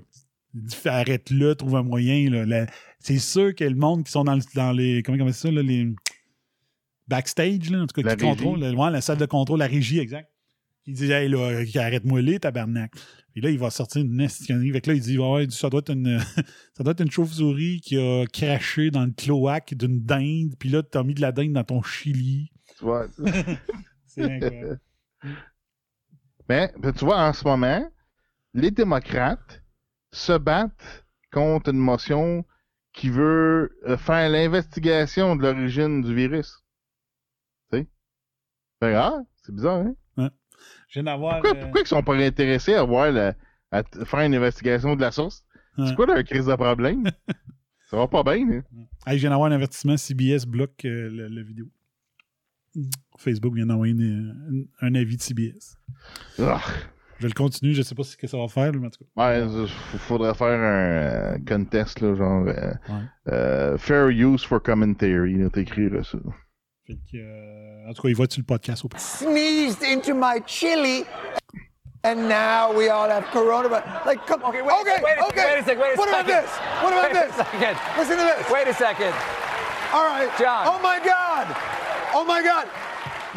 Il 0.53 0.63
dit 0.63 0.75
arrête-le, 0.85 1.55
trouve 1.55 1.75
un 1.75 1.83
moyen. 1.83 2.29
Là. 2.29 2.45
La- 2.45 2.65
C'est 2.99 3.19
sûr 3.19 3.53
que 3.55 3.63
le 3.63 3.75
monde 3.75 4.03
qui 4.03 4.11
sont 4.11 4.23
dans, 4.23 4.35
le- 4.35 4.41
dans 4.55 4.71
les. 4.71 5.03
Comment 5.03 5.17
comment 5.17 5.31
ça, 5.31 5.49
là, 5.51 5.61
les. 5.61 5.93
Backstage, 7.07 7.69
là, 7.71 7.79
en 7.81 7.87
tout 7.87 7.99
cas, 8.01 8.07
La 8.07 8.15
qui 8.15 8.25
régie. 8.25 8.35
contrôle, 8.37 8.59
la, 8.59 8.71
ouais, 8.71 8.91
la 8.91 9.01
salle 9.01 9.17
de 9.17 9.25
contrôle, 9.25 9.59
la 9.59 9.65
régie, 9.67 9.97
exact. 9.99 10.29
Il 10.85 10.93
dit 10.93 11.11
Hey, 11.11 11.27
là, 11.27 11.63
arrête-moi 11.75 12.21
les, 12.21 12.39
tabarnak. 12.39 12.91
Puis 13.33 13.41
là, 13.41 13.49
il 13.49 13.57
va 13.59 13.69
sortir 13.71 14.01
une 14.03 14.21
estionnerie. 14.21 14.71
Fait 14.71 14.81
que 14.81 14.89
là, 14.91 14.95
il 14.95 15.01
dit 15.01 15.17
Ouais, 15.17 15.47
ça 15.49 15.69
doit 15.69 15.79
être 15.79 15.91
une, 15.91 16.19
ça 16.77 16.83
doit 16.83 16.91
être 16.91 17.01
une 17.01 17.09
chauve-souris 17.11 17.81
qui 17.81 17.97
a 17.97 18.25
craché 18.31 18.91
dans 18.91 19.05
le 19.05 19.11
cloaque 19.11 19.73
d'une 19.73 20.01
dinde. 20.03 20.53
Puis 20.59 20.69
là, 20.69 20.83
t'as 20.83 21.03
mis 21.03 21.13
de 21.15 21.21
la 21.21 21.31
dinde 21.31 21.53
dans 21.53 21.63
ton 21.63 21.81
chili. 21.81 22.51
Tu 22.77 22.85
vois. 22.85 23.07
C'est 24.05 24.23
incroyable. 24.23 24.79
Mais 26.49 26.73
ben, 26.79 26.91
tu 26.91 27.05
vois, 27.05 27.19
en 27.21 27.31
ce 27.33 27.43
moment, 27.47 27.89
les 28.53 28.71
démocrates 28.71 29.61
se 30.11 30.37
battent 30.37 31.05
contre 31.31 31.69
une 31.69 31.77
motion 31.77 32.43
qui 32.93 33.09
veut 33.09 33.77
euh, 33.87 33.97
faire 33.97 34.27
l'investigation 34.29 35.35
de 35.35 35.43
l'origine 35.43 36.01
du 36.01 36.13
virus. 36.15 36.63
Tu 37.71 37.77
sais? 37.79 37.87
Fait 38.81 38.91
que, 38.91 38.95
ah, 38.95 39.19
c'est 39.43 39.53
bizarre, 39.53 39.85
hein? 40.17 40.29
Je 40.87 40.99
viens 40.99 41.03
d'avoir. 41.03 41.39
Pourquoi, 41.39 41.55
euh, 41.55 41.61
pourquoi 41.61 41.81
ils 41.81 41.87
sont 41.87 42.01
pas 42.03 42.15
intéressés 42.15 42.73
à 42.73 42.83
voir 42.83 43.11
la- 43.11 43.35
à 43.71 43.83
faire 43.83 44.21
une 44.21 44.33
investigation 44.33 44.95
de 44.95 45.01
la 45.01 45.11
source? 45.11 45.45
Ouais. 45.77 45.85
C'est 45.87 45.95
quoi 45.95 46.07
leur 46.07 46.23
crise 46.23 46.47
de 46.47 46.55
problème? 46.55 47.03
Ça 47.91 47.97
va 47.97 48.07
pas 48.07 48.23
bien, 48.23 48.49
hein? 48.49 48.61
Hey, 49.05 49.17
je 49.17 49.21
viens 49.21 49.29
d'avoir 49.29 49.49
un 49.49 49.55
avertissement. 49.55 49.97
CBS 49.97 50.45
bloque 50.47 50.83
euh, 50.85 51.09
le 51.29 51.43
vidéo. 51.43 51.67
Facebook 53.17 53.53
vient 53.55 53.65
d'envoyer 53.65 53.93
une- 53.93 54.35
une- 54.51 54.67
un 54.81 54.95
avis 54.95 55.17
de 55.17 55.21
CBS. 55.21 55.77
Ah. 56.39 56.61
Je 57.19 57.27
le 57.27 57.33
continue, 57.33 57.73
je 57.73 57.81
sais 57.81 57.95
pas 57.95 58.03
ce 58.03 58.15
que 58.15 58.27
ça 58.27 58.37
va 58.37 58.47
faire, 58.47 58.71
mais 58.73 58.87
en 58.87 58.89
tout 58.89 59.03
cas. 59.03 59.27
Ouais, 59.27 59.41
il 59.41 59.99
faudrait 59.99 60.33
faire 60.33 60.47
un 60.47 61.33
euh, 61.33 61.37
contest, 61.45 61.99
là, 61.99 62.15
genre 62.15 62.45
euh, 62.47 62.53
Ouais. 62.87 63.01
euh, 63.33 63.77
Fair 63.77 64.07
Use 64.07 64.45
for 64.45 64.63
Commentary, 64.63 65.35
là, 65.37 65.49
t'écrire 65.49 65.91
ça. 66.05 66.17
Fait 66.87 66.93
que, 67.11 67.17
euh, 67.17 67.89
en 67.89 67.93
tout 67.93 68.01
cas, 68.03 68.07
il 68.09 68.15
voit 68.15 68.27
tu 68.27 68.39
le 68.39 68.45
podcast 68.45 68.85
au 68.85 68.87
pire? 68.87 69.01
Sneezed 69.01 69.83
into 69.83 70.13
my 70.15 70.39
chili, 70.47 71.03
and 72.05 72.15
now 72.29 72.71
we 72.73 72.87
all 72.89 73.09
have 73.11 73.25
coronavirus. 73.33 73.83
Like, 74.05 74.25
come 74.25 74.41
okay, 74.45 74.61
Wait 74.61 74.71
a 74.71 74.79
okay, 74.79 74.95
sec, 74.95 75.03
wait 75.03 75.11
a 75.11 75.19
sec, 75.19 75.29
okay. 75.29 75.43
wait 75.43 75.59
a 75.59 75.65
sec, 75.65 75.77
wait 75.77 75.93
a 75.93 75.97
what 75.99 76.07
about 76.07 76.25
second. 76.25 76.43
this? 76.43 76.51
What 76.81 76.93
about 76.93 77.11
Wait 77.11 77.19
a 77.19 77.27
this? 77.27 77.35
second. 77.35 77.77
Listen 77.99 78.17
to 78.17 78.23
this. 78.23 78.49
Wait 78.49 78.67
a 78.69 78.73
second. 78.73 79.13
All 79.91 80.07
right. 80.07 80.31
John. 80.39 80.63
Oh 80.71 80.79
my 80.81 80.99
God. 81.03 81.47
Oh 82.13 82.25
my 82.25 82.41
God. 82.43 82.67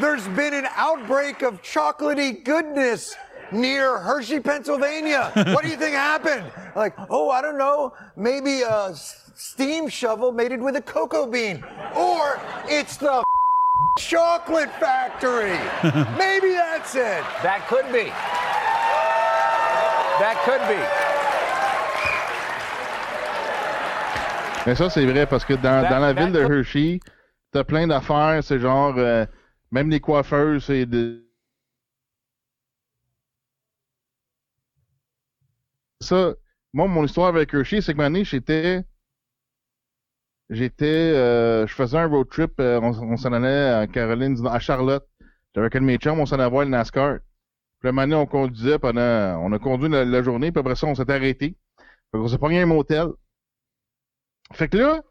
There's 0.01 0.27
been 0.29 0.55
an 0.55 0.67
outbreak 0.75 1.43
of 1.43 1.61
chocolatey 1.63 2.43
goodness 2.45 3.15
near 3.51 3.99
Hershey, 3.99 4.41
Pennsylvania. 4.41 5.31
what 5.53 5.63
do 5.63 5.69
you 5.69 5.77
think 5.77 5.95
happened? 5.95 6.51
Like, 6.75 6.95
oh, 7.11 7.29
I 7.31 7.43
don't 7.43 7.59
know. 7.59 7.93
Maybe 8.17 8.63
a 8.63 8.89
s- 8.91 9.31
steam 9.35 9.89
shovel 9.89 10.33
mated 10.33 10.63
with 10.63 10.77
a 10.77 10.81
cocoa 10.81 11.27
bean. 11.27 11.63
Or 11.95 12.41
it's 12.67 12.97
the 12.97 13.23
chocolate 13.99 14.71
factory. 14.81 15.59
Maybe 16.17 16.53
that's 16.55 16.95
it. 16.95 17.23
That 17.43 17.67
could 17.69 17.93
be. 17.93 18.05
That 20.21 20.37
could 20.47 20.63
be. 20.69 20.81
Mais 24.65 24.75
ça, 24.79 24.89
c'est 24.91 25.05
vrai, 25.05 25.27
parce 25.27 25.45
que 25.45 25.55
dans, 25.55 25.83
That- 25.83 25.91
dans 25.91 25.99
la 26.01 26.13
that 26.15 26.23
ville 26.23 26.33
de 26.33 26.43
could- 26.47 26.51
Hershey, 26.53 27.01
t'as 27.53 27.65
plein 27.65 27.87
d'affaires, 27.87 28.43
c'est 28.43 28.59
genre, 28.59 28.97
euh, 28.99 29.25
même 29.71 29.91
les 29.91 30.01
coiffeurs, 30.01 30.61
c'est 30.61 30.87
de... 30.87 31.29
Ça, 36.01 36.35
moi, 36.73 36.87
mon 36.89 37.05
histoire 37.05 37.29
avec 37.29 37.53
Hershey, 37.55 37.81
c'est 37.81 37.93
que 37.93 37.99
une 37.99 38.05
année, 38.05 38.25
j'étais... 38.25 38.85
J'étais... 40.51 40.85
euh, 40.87 41.67
je 41.67 41.75
faisais 41.75 41.99
un 41.99 42.07
road 42.07 42.29
trip, 42.29 42.53
euh, 42.61 42.81
on, 42.81 43.17
s'en 43.17 43.33
allait 43.33 43.71
à 43.71 43.87
Caroline, 43.87 44.37
à 44.47 44.59
Charlotte. 44.59 45.07
J'avais 45.55 45.67
avec 45.67 45.83
mes 45.83 45.97
chums, 45.99 46.19
on 46.19 46.27
s'en 46.27 46.39
allait 46.39 46.51
voir 46.51 46.65
le 46.65 46.71
NASCAR. 46.71 47.19
Puis 47.81 47.91
la 47.93 48.03
année, 48.03 48.15
on 48.15 48.27
conduisait 48.27 48.79
pendant... 48.79 49.03
On 49.45 49.53
a 49.53 49.59
conduit 49.59 49.89
la, 49.89 50.05
la 50.05 50.23
journée, 50.23 50.53
puis 50.53 50.61
après 50.61 50.77
ça, 50.77 50.87
on 50.87 50.95
s'est 50.95 51.11
arrêté. 51.11 51.57
Fait 52.11 52.19
qu'on 52.19 52.29
s'est 52.29 52.39
pogné 52.39 52.63
un 52.63 52.67
motel. 52.67 53.09
Fait 54.53 54.69
que 54.69 54.77
là, 54.77 55.03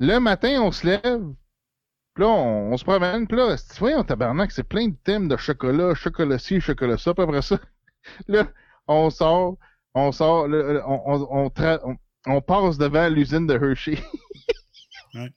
le 0.00 0.18
matin, 0.18 0.60
on 0.62 0.72
se 0.72 0.86
lève, 0.86 1.22
puis 2.14 2.22
là, 2.24 2.28
on, 2.30 2.72
on 2.72 2.76
se 2.76 2.84
promène, 2.84 3.26
puis 3.26 3.36
là, 3.36 3.56
tu 3.56 3.78
vois, 3.80 3.92
on 3.98 4.04
tabarnak, 4.04 4.52
c'est 4.52 4.62
plein 4.64 4.88
de 4.88 4.96
thèmes 5.04 5.28
de 5.28 5.36
chocolat, 5.36 5.94
chocolat 5.94 6.38
ci, 6.38 6.60
chocolat 6.60 6.96
ça, 6.98 7.14
puis 7.14 7.24
après 7.24 7.42
ça, 7.42 7.58
là, 8.28 8.48
on 8.86 9.10
sort, 9.10 9.56
on 9.94 10.12
sort, 10.12 10.48
là, 10.48 10.82
on, 10.86 11.02
on, 11.06 11.44
on, 11.44 11.48
tra- 11.48 11.80
on- 11.84 11.96
on 12.26 12.40
passe 12.40 12.78
devant 12.78 13.08
l'usine 13.08 13.46
de 13.46 13.54
Hershey. 13.54 13.98
Ouais. 15.14 15.30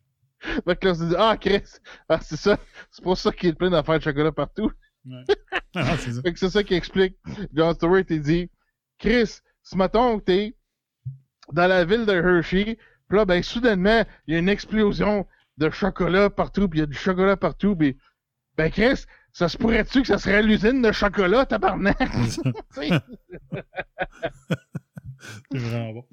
Fait 0.66 0.76
que 0.76 0.86
là, 0.88 0.92
on 0.92 0.96
se 0.96 1.04
dit, 1.04 1.16
ah, 1.18 1.38
Chris, 1.40 1.64
ah, 2.10 2.20
c'est 2.22 2.38
ça. 2.38 2.58
C'est 2.90 3.04
pour 3.04 3.18
ça 3.18 3.32
qu'il 3.32 3.50
est 3.50 3.54
plein 3.54 3.70
d'affaires 3.70 4.00
de 4.00 4.04
chocolat 4.04 4.32
partout. 4.32 4.72
Ouais. 5.06 5.24
Ah, 5.76 5.96
c'est 5.98 6.12
ça. 6.14 6.22
Fait 6.24 6.34
que 6.34 6.40
c'est 6.40 6.50
ça 6.50 6.64
qui 6.64 6.74
explique. 6.74 7.16
John 7.54 7.74
Stewart, 7.76 8.04
il 8.10 8.22
dit, 8.22 8.50
Chris, 8.98 9.40
ce 9.62 9.76
matin, 9.76 10.20
t'es 10.26 10.56
dans 11.52 11.68
la 11.68 11.86
ville 11.86 12.06
de 12.08 12.14
Hershey, 12.14 12.80
puis 13.08 13.18
là, 13.18 13.26
ben, 13.26 13.44
soudainement, 13.44 14.04
il 14.26 14.34
y 14.34 14.38
a 14.38 14.40
une 14.40 14.50
explosion 14.50 15.28
de 15.58 15.70
chocolat 15.70 16.30
partout, 16.30 16.68
puis 16.70 16.80
il 16.80 16.82
y 16.82 16.84
a 16.84 16.88
du 16.88 16.96
chocolat 16.98 17.36
partout, 17.38 17.76
puis, 17.76 17.98
ben, 18.58 18.70
Chris, 18.72 19.04
ça 19.34 19.48
se 19.50 19.58
pourrait-tu 19.58 20.02
que 20.02 20.08
ça 20.08 20.18
serait 20.18 20.42
l'usine 20.44 20.82
de 20.82 20.92
chocolat, 20.92 21.46
tabarnak? 21.46 21.98
C'est 25.52 25.58
vraiment 25.58 25.94
bon. 25.94 26.06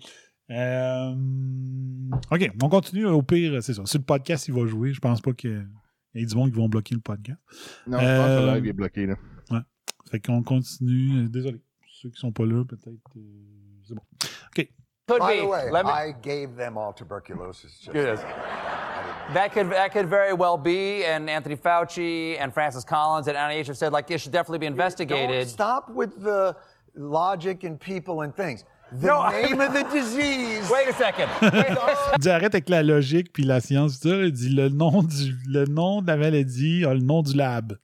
Euh, 0.50 1.14
OK, 2.30 2.50
on 2.62 2.68
continue. 2.68 3.06
Au 3.06 3.22
pire, 3.22 3.62
c'est 3.62 3.74
ça. 3.74 3.84
Sur 3.86 3.98
le 4.00 4.04
podcast, 4.04 4.48
il 4.48 4.54
va 4.54 4.66
jouer. 4.66 4.92
Je 4.92 5.00
pense 5.00 5.20
pas 5.20 5.32
qu'il 5.32 5.66
y 6.14 6.22
ait 6.22 6.26
du 6.26 6.34
monde 6.36 6.50
qui 6.50 6.56
vont 6.56 6.68
bloquer 6.68 6.94
le 6.94 7.00
podcast. 7.00 7.38
non, 7.86 7.98
je 7.98 8.04
pense 8.04 8.26
que 8.26 8.30
Euh, 8.30 8.46
le 8.46 8.54
live 8.60 8.66
est 8.66 8.72
bloqué, 8.72 9.06
là. 9.06 9.14
Ouais. 9.50 9.60
Fait 10.10 10.20
qu'on 10.20 10.42
continue. 10.42 11.28
Désolé. 11.28 11.62
Ceux 11.86 12.10
qui 12.10 12.18
sont 12.20 12.32
pas 12.32 12.44
là, 12.44 12.64
peut-être. 12.64 13.16
euh, 13.16 13.20
c'est 13.86 13.94
bon. 13.94 14.02
OK. 14.48 14.68
Could 15.06 15.20
By 15.20 15.38
be. 15.38 15.42
the 15.42 15.48
way, 15.48 15.70
Let 15.72 15.84
me- 15.84 15.90
I 15.90 16.14
gave 16.22 16.56
them 16.56 16.76
all 16.78 16.92
tuberculosis. 16.94 17.80
Just 17.82 17.94
Yes. 17.94 18.20
That 19.32 19.52
could 19.52 19.70
that 19.70 19.92
could 19.92 20.08
very 20.08 20.34
well 20.34 20.58
be, 20.58 21.04
and 21.04 21.28
Anthony 21.30 21.56
Fauci 21.56 22.36
and 22.38 22.52
Francis 22.52 22.84
Collins 22.84 23.26
at 23.26 23.34
NIH 23.36 23.66
have 23.68 23.76
said 23.76 23.92
like 23.92 24.10
it 24.10 24.20
should 24.20 24.32
definitely 24.32 24.58
be 24.58 24.66
Don't 24.66 24.74
investigated. 24.74 25.48
stop 25.48 25.88
with 25.90 26.22
the 26.22 26.54
logic 26.94 27.64
and 27.64 27.80
people 27.80 28.20
and 28.22 28.34
things. 28.36 28.64
The 28.92 29.06
No, 29.08 29.28
name 29.30 29.60
of 29.60 29.72
the 29.72 29.82
disease. 29.92 30.70
Wait 30.70 30.88
a 30.88 30.92
second. 30.92 31.28
Wait 31.40 31.54
a- 31.70 32.12
Il 32.14 32.18
dit 32.20 32.30
arrête 32.30 32.54
avec 32.54 32.68
la 32.68 32.82
logique 32.82 33.32
puis 33.32 33.44
la 33.44 33.60
science. 33.60 33.98
Il 34.04 34.30
dit 34.30 34.50
le 34.50 34.68
nom, 34.68 35.02
du, 35.02 35.34
le 35.48 35.64
nom 35.64 36.02
de 36.02 36.06
la 36.06 36.16
maladie 36.16 36.80
le 36.82 36.98
nom 36.98 37.22
du 37.22 37.34
lab. 37.34 37.78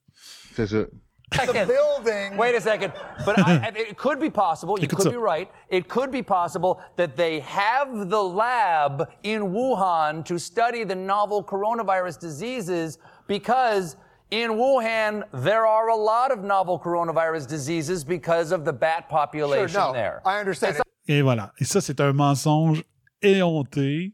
C'est 0.54 0.66
ça. 0.66 0.84
The 1.30 1.64
building. 1.66 2.36
Wait 2.36 2.54
a 2.54 2.60
second. 2.60 2.92
But 3.24 3.38
I, 3.38 3.56
I- 3.56 3.72
it 3.76 3.96
could 3.96 4.18
be 4.20 4.30
possible. 4.30 4.78
You 4.78 4.86
Écoute 4.88 4.96
could 4.98 5.06
ça. 5.06 5.10
be 5.10 5.16
right. 5.16 5.50
It 5.68 5.88
could 5.88 6.10
be 6.10 6.22
possible 6.22 6.80
that 6.96 7.16
they 7.16 7.40
have 7.40 8.08
the 8.10 8.22
lab 8.22 9.08
in 9.22 9.42
Wuhan 9.52 10.24
to 10.26 10.38
study 10.38 10.84
the 10.84 10.94
novel 10.94 11.42
coronavirus 11.44 12.18
diseases 12.20 12.98
because 13.26 13.96
in 14.30 14.50
Wuhan 14.52 15.24
there 15.32 15.66
are 15.66 15.88
a 15.88 15.96
lot 15.96 16.30
of 16.32 16.42
novel 16.44 16.78
coronavirus 16.78 17.48
diseases 17.48 18.04
because 18.04 18.52
of 18.52 18.64
the 18.64 18.72
bat 18.72 19.06
Sure, 19.08 19.18
population 19.18 19.80
no, 19.80 19.92
there. 19.92 20.20
I 20.24 20.40
understand. 20.40 20.76
Et 21.08 21.22
voilà. 21.22 21.50
Et 21.60 21.64
ça, 21.64 21.80
c'est 21.80 22.00
un 22.00 22.12
mensonge 22.12 22.84
éhonté. 23.22 24.12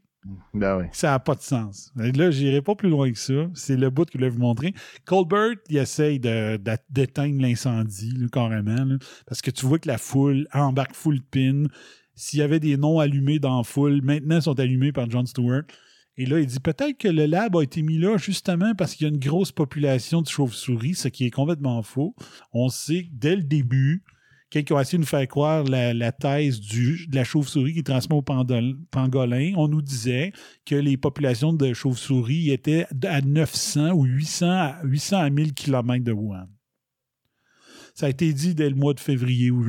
Ben. 0.53 0.89
Ça 0.91 1.11
n'a 1.11 1.19
pas 1.19 1.35
de 1.35 1.41
sens. 1.41 1.91
Là, 1.95 2.31
j'irai 2.31 2.61
pas 2.61 2.75
plus 2.75 2.89
loin 2.89 3.11
que 3.11 3.17
ça. 3.17 3.47
C'est 3.53 3.77
le 3.77 3.89
bout 3.89 4.05
que 4.05 4.11
je 4.13 4.17
voulais 4.17 4.29
vous 4.29 4.39
montrer. 4.39 4.73
Colbert, 5.05 5.55
il 5.69 5.77
essaye 5.77 6.19
d'éteindre 6.19 7.41
l'incendie, 7.41 8.13
carrément. 8.31 8.97
parce 9.25 9.41
que 9.41 9.51
tu 9.51 9.65
vois 9.65 9.79
que 9.79 9.87
la 9.87 9.97
foule 9.97 10.47
embarque 10.53 10.95
full 10.95 11.21
pin. 11.21 11.65
S'il 12.15 12.39
y 12.39 12.41
avait 12.41 12.59
des 12.59 12.77
noms 12.77 12.99
allumés 12.99 13.37
dans 13.39 13.57
la 13.57 13.63
foule, 13.63 14.01
maintenant 14.01 14.37
ils 14.37 14.41
sont 14.41 14.59
allumés 14.59 14.91
par 14.91 15.09
John 15.09 15.27
Stewart. 15.27 15.63
Et 16.17 16.25
là, 16.25 16.39
il 16.39 16.47
dit 16.47 16.59
peut-être 16.59 16.97
que 16.97 17.07
le 17.07 17.27
lab 17.27 17.55
a 17.55 17.61
été 17.61 17.83
mis 17.83 17.99
là 17.99 18.17
justement 18.17 18.73
parce 18.73 18.95
qu'il 18.95 19.05
y 19.05 19.09
a 19.09 19.13
une 19.13 19.19
grosse 19.19 19.51
population 19.51 20.23
de 20.23 20.27
chauves-souris, 20.27 20.95
ce 20.95 21.09
qui 21.09 21.25
est 21.25 21.31
complètement 21.31 21.83
faux. 21.83 22.15
On 22.53 22.69
sait 22.69 23.07
dès 23.11 23.35
le 23.35 23.43
début, 23.43 24.03
quelqu'un 24.49 24.77
a 24.77 24.81
essayé 24.81 24.97
de 24.97 25.03
nous 25.03 25.07
faire 25.07 25.27
croire 25.27 25.63
la, 25.63 25.93
la 25.93 26.11
thèse 26.11 26.59
du, 26.59 27.07
de 27.07 27.15
la 27.15 27.23
chauve-souris 27.23 27.73
qui 27.73 27.83
transmet 27.83 28.15
au 28.15 28.21
pangolin. 28.21 29.53
On 29.57 29.67
nous 29.67 29.81
disait 29.81 30.31
que 30.65 30.75
les 30.75 30.97
populations 30.97 31.53
de 31.53 31.73
chauves-souris 31.73 32.51
étaient 32.51 32.85
à 33.03 33.21
900 33.21 33.91
ou 33.91 34.03
800 34.03 34.49
à, 34.49 34.79
800 34.83 35.17
à 35.17 35.29
1000 35.29 35.53
km 35.53 36.03
de 36.03 36.11
Wuhan. 36.11 36.47
Ça 37.93 38.05
a 38.05 38.09
été 38.09 38.31
dit 38.31 38.53
dès 38.53 38.69
le 38.69 38.75
mois 38.75 38.93
de 38.93 38.99
février 38.99 39.49
ou 39.49 39.63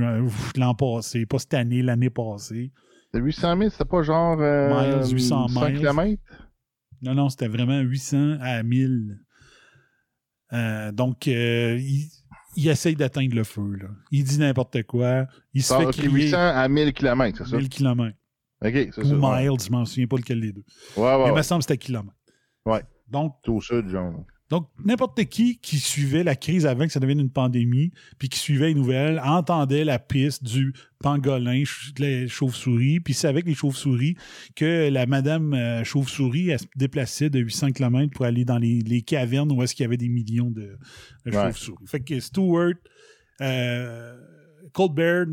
l'an 0.56 0.74
passé, 0.74 1.24
pas 1.24 1.38
cette 1.38 1.54
année, 1.54 1.82
l'année 1.82 2.10
passée. 2.10 2.72
Le 3.14 3.20
800 3.20 3.56
000, 3.56 3.70
c'était 3.70 3.84
pas 3.86 4.02
genre. 4.02 4.38
Euh, 4.40 5.00
Miles, 5.00 5.14
800 5.14 5.48
100 5.48 5.64
miles. 5.64 5.78
km? 5.78 6.22
Non, 7.00 7.14
non, 7.14 7.28
c'était 7.30 7.48
vraiment 7.48 7.80
800 7.80 8.36
à 8.42 8.62
1000. 8.62 9.18
Euh, 10.52 10.92
donc, 10.92 11.26
euh, 11.26 11.78
il, 11.80 12.10
il 12.58 12.68
essaye 12.68 12.96
d'atteindre 12.96 13.34
le 13.34 13.44
feu. 13.44 13.76
Là. 13.80 13.88
Il 14.10 14.24
dit 14.24 14.38
n'importe 14.38 14.82
quoi. 14.82 15.26
Il 15.54 15.62
se 15.62 15.72
fait 15.74 15.86
crier 15.92 16.08
800 16.26 16.36
à 16.38 16.68
1000 16.68 16.92
km, 16.92 17.38
c'est 17.38 17.50
ça? 17.50 17.56
1000 17.56 17.68
km. 17.68 18.16
Ok, 18.64 18.72
c'est 18.72 18.98
Ou 18.98 19.04
ça. 19.04 19.14
ouais. 19.16 19.48
miles, 19.48 19.60
je 19.60 19.70
m'en 19.70 19.84
souviens 19.84 20.06
pas 20.08 20.16
lequel 20.16 20.40
des 20.40 20.52
deux. 20.52 20.64
Ouais, 20.96 21.02
ouais. 21.04 21.18
Mais 21.18 21.24
il 21.26 21.30
me 21.30 21.34
ouais. 21.36 21.42
semble 21.44 21.60
que 21.60 21.68
c'était 21.68 21.78
kilomètre. 21.78 22.16
Ouais. 22.66 22.82
Donc, 23.06 23.36
C'est 23.44 23.50
au 23.50 23.60
sud, 23.60 23.88
genre. 23.88 24.24
Donc 24.50 24.68
n'importe 24.84 25.22
qui 25.26 25.58
qui 25.58 25.78
suivait 25.78 26.24
la 26.24 26.34
crise 26.36 26.64
avant 26.66 26.86
que 26.86 26.92
ça 26.92 27.00
devienne 27.00 27.20
une 27.20 27.30
pandémie, 27.30 27.92
puis 28.18 28.28
qui 28.28 28.38
suivait 28.38 28.68
les 28.68 28.74
nouvelles, 28.74 29.20
entendait 29.24 29.84
la 29.84 29.98
piste 29.98 30.42
du 30.44 30.72
pangolin, 31.00 31.64
ch- 31.64 31.92
de 31.96 32.04
la 32.22 32.26
chauve-souris, 32.28 33.00
puis 33.00 33.12
savait 33.14 33.42
que 33.42 33.48
les 33.48 33.54
chauves-souris, 33.54 34.16
que 34.56 34.88
la 34.90 35.06
madame 35.06 35.52
euh, 35.54 35.84
chauve-souris, 35.84 36.48
elle 36.50 36.60
se 36.60 36.66
déplaçait 36.76 37.30
de 37.30 37.38
800 37.40 37.72
km 37.72 38.12
pour 38.14 38.24
aller 38.24 38.44
dans 38.44 38.58
les, 38.58 38.80
les 38.80 39.02
cavernes 39.02 39.52
où 39.52 39.62
est-ce 39.62 39.74
qu'il 39.74 39.84
y 39.84 39.86
avait 39.86 39.96
des 39.98 40.08
millions 40.08 40.50
de, 40.50 40.76
de 41.26 41.30
Ouais. 41.30 41.32
chauves-souris. 41.32 41.86
Fait 41.86 42.00
que 42.00 42.18
Stewart, 42.18 42.72
euh, 43.40 44.16
Colbert, 44.72 45.26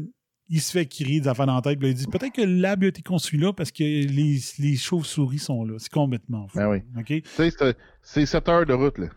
il 0.50 0.62
se 0.62 0.72
fait 0.72 0.86
crier 0.86 1.22
des 1.22 1.28
affaires 1.28 1.48
dans 1.48 1.56
la 1.56 1.62
tête, 1.62 1.80
puis 1.80 1.90
il 1.90 1.94
dit 1.96 2.06
peut-être 2.08 2.34
que 2.34 2.42
lab 2.42 2.84
a 2.84 2.88
été 2.88 3.02
construit 3.02 3.40
là 3.40 3.52
parce 3.54 3.72
que 3.72 3.84
les, 3.84 4.40
les 4.60 4.76
chauves-souris 4.76 5.40
sont 5.40 5.66
là. 5.66 5.76
C'est 5.80 5.92
complètement 5.92 6.48
fou. 6.48 6.58
Ben 6.60 6.70
oui. 6.70 7.24
C'est- 7.26 7.76
c'est 8.02 8.26
7 8.26 8.50
heures 8.50 8.66
de 8.66 8.74
route, 8.74 8.98
là. 9.00 9.08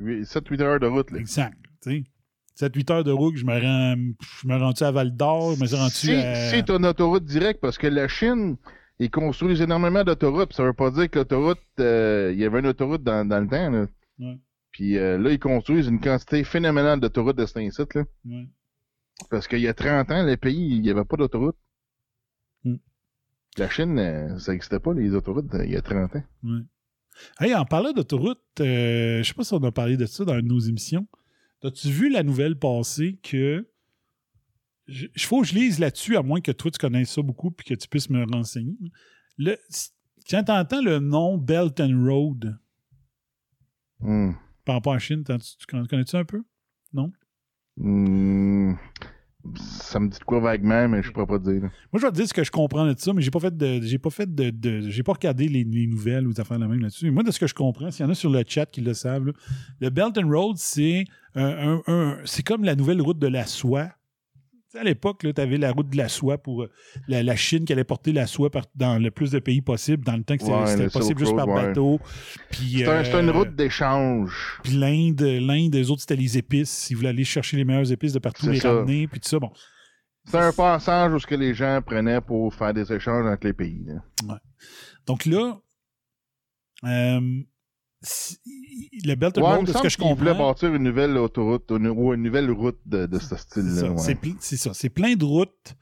7-8 0.00 0.60
heures 0.62 0.80
de 0.80 0.86
route, 0.86 1.10
là. 1.12 1.18
Exact. 1.18 1.56
tu 1.82 2.04
sais. 2.56 2.68
7-8 2.68 2.90
heures 2.90 3.04
de 3.04 3.12
route, 3.12 3.36
je 3.36 3.44
me 3.46 3.52
rends, 3.52 3.96
je 4.42 4.46
me 4.48 4.56
rends-tu 4.58 4.84
à 4.84 4.90
Val 4.90 5.16
d'Or, 5.16 5.54
je 5.56 5.60
me 5.60 5.66
suis 5.66 5.76
rendu 5.76 5.92
Si, 5.92 6.10
à. 6.12 6.62
t'as 6.62 6.76
une 6.78 6.86
autoroute 6.86 7.24
directe, 7.24 7.60
parce 7.60 7.78
que 7.78 7.86
la 7.86 8.08
Chine, 8.08 8.56
ils 8.98 9.10
construisent 9.10 9.60
énormément 9.62 10.04
d'autoroutes, 10.04 10.52
ça 10.52 10.62
veut 10.64 10.72
pas 10.74 10.90
dire 10.90 11.08
que 11.08 11.20
l'autoroute, 11.20 11.60
euh, 11.80 12.30
il 12.34 12.38
y 12.40 12.44
avait 12.44 12.58
une 12.60 12.66
autoroute 12.66 13.02
dans, 13.02 13.26
dans 13.26 13.40
le 13.40 13.48
temps, 13.48 13.70
là. 13.70 13.86
Ouais. 14.18 14.38
Puis 14.70 14.98
euh, 14.98 15.18
là, 15.18 15.30
ils 15.30 15.38
construisent 15.38 15.86
une 15.86 16.00
quantité 16.00 16.44
phénoménale 16.44 17.00
d'autoroutes 17.00 17.36
de 17.36 17.46
cet 17.46 17.94
là. 17.94 18.04
Ouais. 18.26 18.48
Parce 19.30 19.48
qu'il 19.48 19.60
y 19.60 19.68
a 19.68 19.74
30 19.74 20.10
ans, 20.10 20.22
le 20.24 20.36
pays, 20.36 20.76
il 20.76 20.82
n'y 20.82 20.90
avait 20.90 21.04
pas 21.04 21.16
d'autoroute. 21.16 21.56
Hmm. 22.64 22.76
La 23.58 23.68
Chine, 23.68 23.98
euh, 23.98 24.38
ça 24.38 24.52
n'existait 24.52 24.80
pas, 24.80 24.92
les 24.94 25.14
autoroutes, 25.14 25.54
euh, 25.54 25.64
il 25.64 25.72
y 25.72 25.76
a 25.76 25.82
30 25.82 26.16
ans. 26.16 26.24
Ouais. 26.44 26.60
Hey, 27.40 27.54
en 27.54 27.64
parlant 27.64 27.92
d'autoroute, 27.92 28.42
euh, 28.60 29.22
je 29.22 29.28
sais 29.28 29.34
pas 29.34 29.44
si 29.44 29.52
on 29.54 29.62
a 29.62 29.72
parlé 29.72 29.96
de 29.96 30.06
ça 30.06 30.24
dans 30.24 30.40
nos 30.40 30.58
émissions. 30.58 31.06
As-tu 31.62 31.88
vu 31.88 32.10
la 32.10 32.22
nouvelle 32.22 32.58
passer 32.58 33.18
que. 33.22 33.68
Il 34.88 35.22
faut 35.22 35.42
que 35.42 35.46
je 35.46 35.54
lise 35.54 35.78
là-dessus, 35.78 36.16
à 36.16 36.22
moins 36.22 36.40
que 36.40 36.50
toi 36.50 36.70
tu 36.70 36.78
connaisses 36.78 37.12
ça 37.12 37.22
beaucoup 37.22 37.50
puis 37.52 37.64
que 37.64 37.74
tu 37.74 37.86
puisses 37.88 38.10
me 38.10 38.24
renseigner. 38.24 38.76
Le, 39.38 39.56
quand 40.28 40.42
tu 40.42 40.50
entends 40.50 40.82
le 40.82 40.98
nom 40.98 41.38
Belt 41.38 41.78
and 41.80 42.04
Road 42.04 42.58
Hmm. 44.00 44.32
par 44.64 44.74
rapport 44.74 44.94
à 44.94 44.96
la 44.96 45.00
Chine, 45.00 45.22
tu, 45.22 45.34
tu 45.38 45.66
connais-tu 45.66 46.16
un 46.16 46.24
peu? 46.24 46.42
Non? 46.92 47.12
Hmm. 47.76 48.74
Ça 49.56 49.98
me 49.98 50.08
dit 50.08 50.18
de 50.18 50.24
quoi 50.24 50.38
vaguement, 50.40 50.88
mais 50.88 51.02
je 51.02 51.10
pourrais 51.10 51.26
pas 51.26 51.38
dire. 51.38 51.62
Moi, 51.62 51.70
je 51.94 52.02
vais 52.02 52.10
te 52.10 52.16
dire 52.16 52.28
ce 52.28 52.32
que 52.34 52.44
je 52.44 52.50
comprends 52.50 52.86
de 52.86 52.94
ça, 52.96 53.12
mais 53.12 53.22
j'ai 53.22 53.30
pas 53.30 53.40
fait 53.40 53.56
de. 53.56 53.80
J'ai 53.82 53.98
pas 53.98 54.10
fait 54.10 54.32
de. 54.32 54.88
j'ai 54.88 55.02
pas 55.02 55.12
regardé 55.12 55.48
les, 55.48 55.64
les 55.64 55.86
nouvelles 55.86 56.26
ou 56.28 56.32
des 56.32 56.40
affaires 56.40 56.58
de 56.58 56.62
la 56.62 56.68
même 56.68 56.80
là-dessus. 56.80 57.10
Moi, 57.10 57.22
de 57.24 57.30
ce 57.32 57.40
que 57.40 57.46
je 57.48 57.54
comprends, 57.54 57.90
s'il 57.90 58.04
y 58.04 58.08
en 58.08 58.10
a 58.12 58.14
sur 58.14 58.30
le 58.30 58.42
chat 58.46 58.66
qui 58.66 58.80
le 58.80 58.94
savent, 58.94 59.32
le 59.80 59.90
Belt 59.90 60.16
and 60.16 60.28
Road, 60.28 60.56
c'est 60.58 61.04
un- 61.34 61.80
c'est 62.24 62.44
comme 62.44 62.62
la 62.64 62.76
nouvelle 62.76 63.00
route 63.02 63.18
de 63.18 63.26
la 63.26 63.44
soie. 63.46 63.88
Sais, 64.72 64.78
à 64.78 64.84
l'époque, 64.84 65.18
tu 65.34 65.38
avais 65.40 65.58
la 65.58 65.70
route 65.70 65.90
de 65.90 65.98
la 65.98 66.08
soie 66.08 66.38
pour 66.38 66.62
euh, 66.62 66.70
la, 67.06 67.22
la 67.22 67.36
Chine 67.36 67.66
qui 67.66 67.74
allait 67.74 67.84
porter 67.84 68.10
la 68.10 68.26
soie 68.26 68.48
par- 68.50 68.64
dans 68.74 68.98
le 68.98 69.10
plus 69.10 69.30
de 69.30 69.38
pays 69.38 69.60
possible, 69.60 70.02
dans 70.02 70.16
le 70.16 70.24
temps 70.24 70.34
que 70.34 70.42
c'était 70.44 70.54
Ouais, 70.54 70.66
c'était 70.66 70.84
le 70.84 70.90
possible 70.90 71.18
juste 71.18 71.36
par 71.36 71.46
ouais. 71.46 71.66
bateau. 71.66 72.00
Un- 72.02 73.04
c'est 73.04 73.20
une 73.20 73.28
euh, 73.28 73.32
route 73.32 73.54
d'échange. 73.54 74.58
Puis 74.64 74.72
l'Inde, 74.72 75.20
l'Inde, 75.20 75.76
eux 75.76 75.90
autres, 75.90 76.00
c'était 76.00 76.16
les 76.16 76.38
épices. 76.38 76.88
Ils 76.90 76.94
voulaient 76.96 77.10
aller 77.10 77.24
chercher 77.24 77.58
les 77.58 77.64
meilleures 77.66 77.92
épices 77.92 78.14
de 78.14 78.18
partout, 78.18 78.48
les 78.48 78.60
ça. 78.60 78.72
ramener, 78.72 79.06
puis 79.08 79.20
tout 79.20 79.28
ça. 79.28 79.38
Bon, 79.38 79.52
C'est 80.24 80.38
un 80.38 80.52
passage 80.52 81.12
où 81.12 81.18
ce 81.18 81.26
que 81.26 81.34
les 81.34 81.52
gens 81.52 81.82
prenaient 81.84 82.22
pour 82.22 82.54
faire 82.54 82.72
des 82.72 82.90
échanges 82.90 83.26
entre 83.26 83.46
les 83.46 83.52
pays. 83.52 83.84
là. 83.84 84.38
Donc 85.06 85.26
là, 85.26 85.60
euh, 86.84 87.42
le 89.04 89.14
Belt 89.14 89.38
and 89.38 89.42
Road, 89.42 89.66
de 89.66 89.72
ce 89.72 89.78
que 89.82 89.88
je 89.88 89.98
comprends, 89.98 90.34
bâtir 90.34 90.74
une 90.74 90.82
nouvelle 90.82 91.16
autoroute 91.16 91.70
une- 91.70 91.88
ou 91.88 92.12
une 92.14 92.22
nouvelle 92.22 92.50
route 92.50 92.78
de, 92.86 93.06
de 93.06 93.18
ce 93.18 93.28
c'est 93.28 93.38
style-là. 93.38 93.80
ça, 93.80 93.90
ouais. 93.92 94.16
c'est 94.40 94.56
ça. 94.56 94.74
C'est 94.74 94.90
plein 94.90 95.14
de 95.14 95.24
routes 95.24 95.74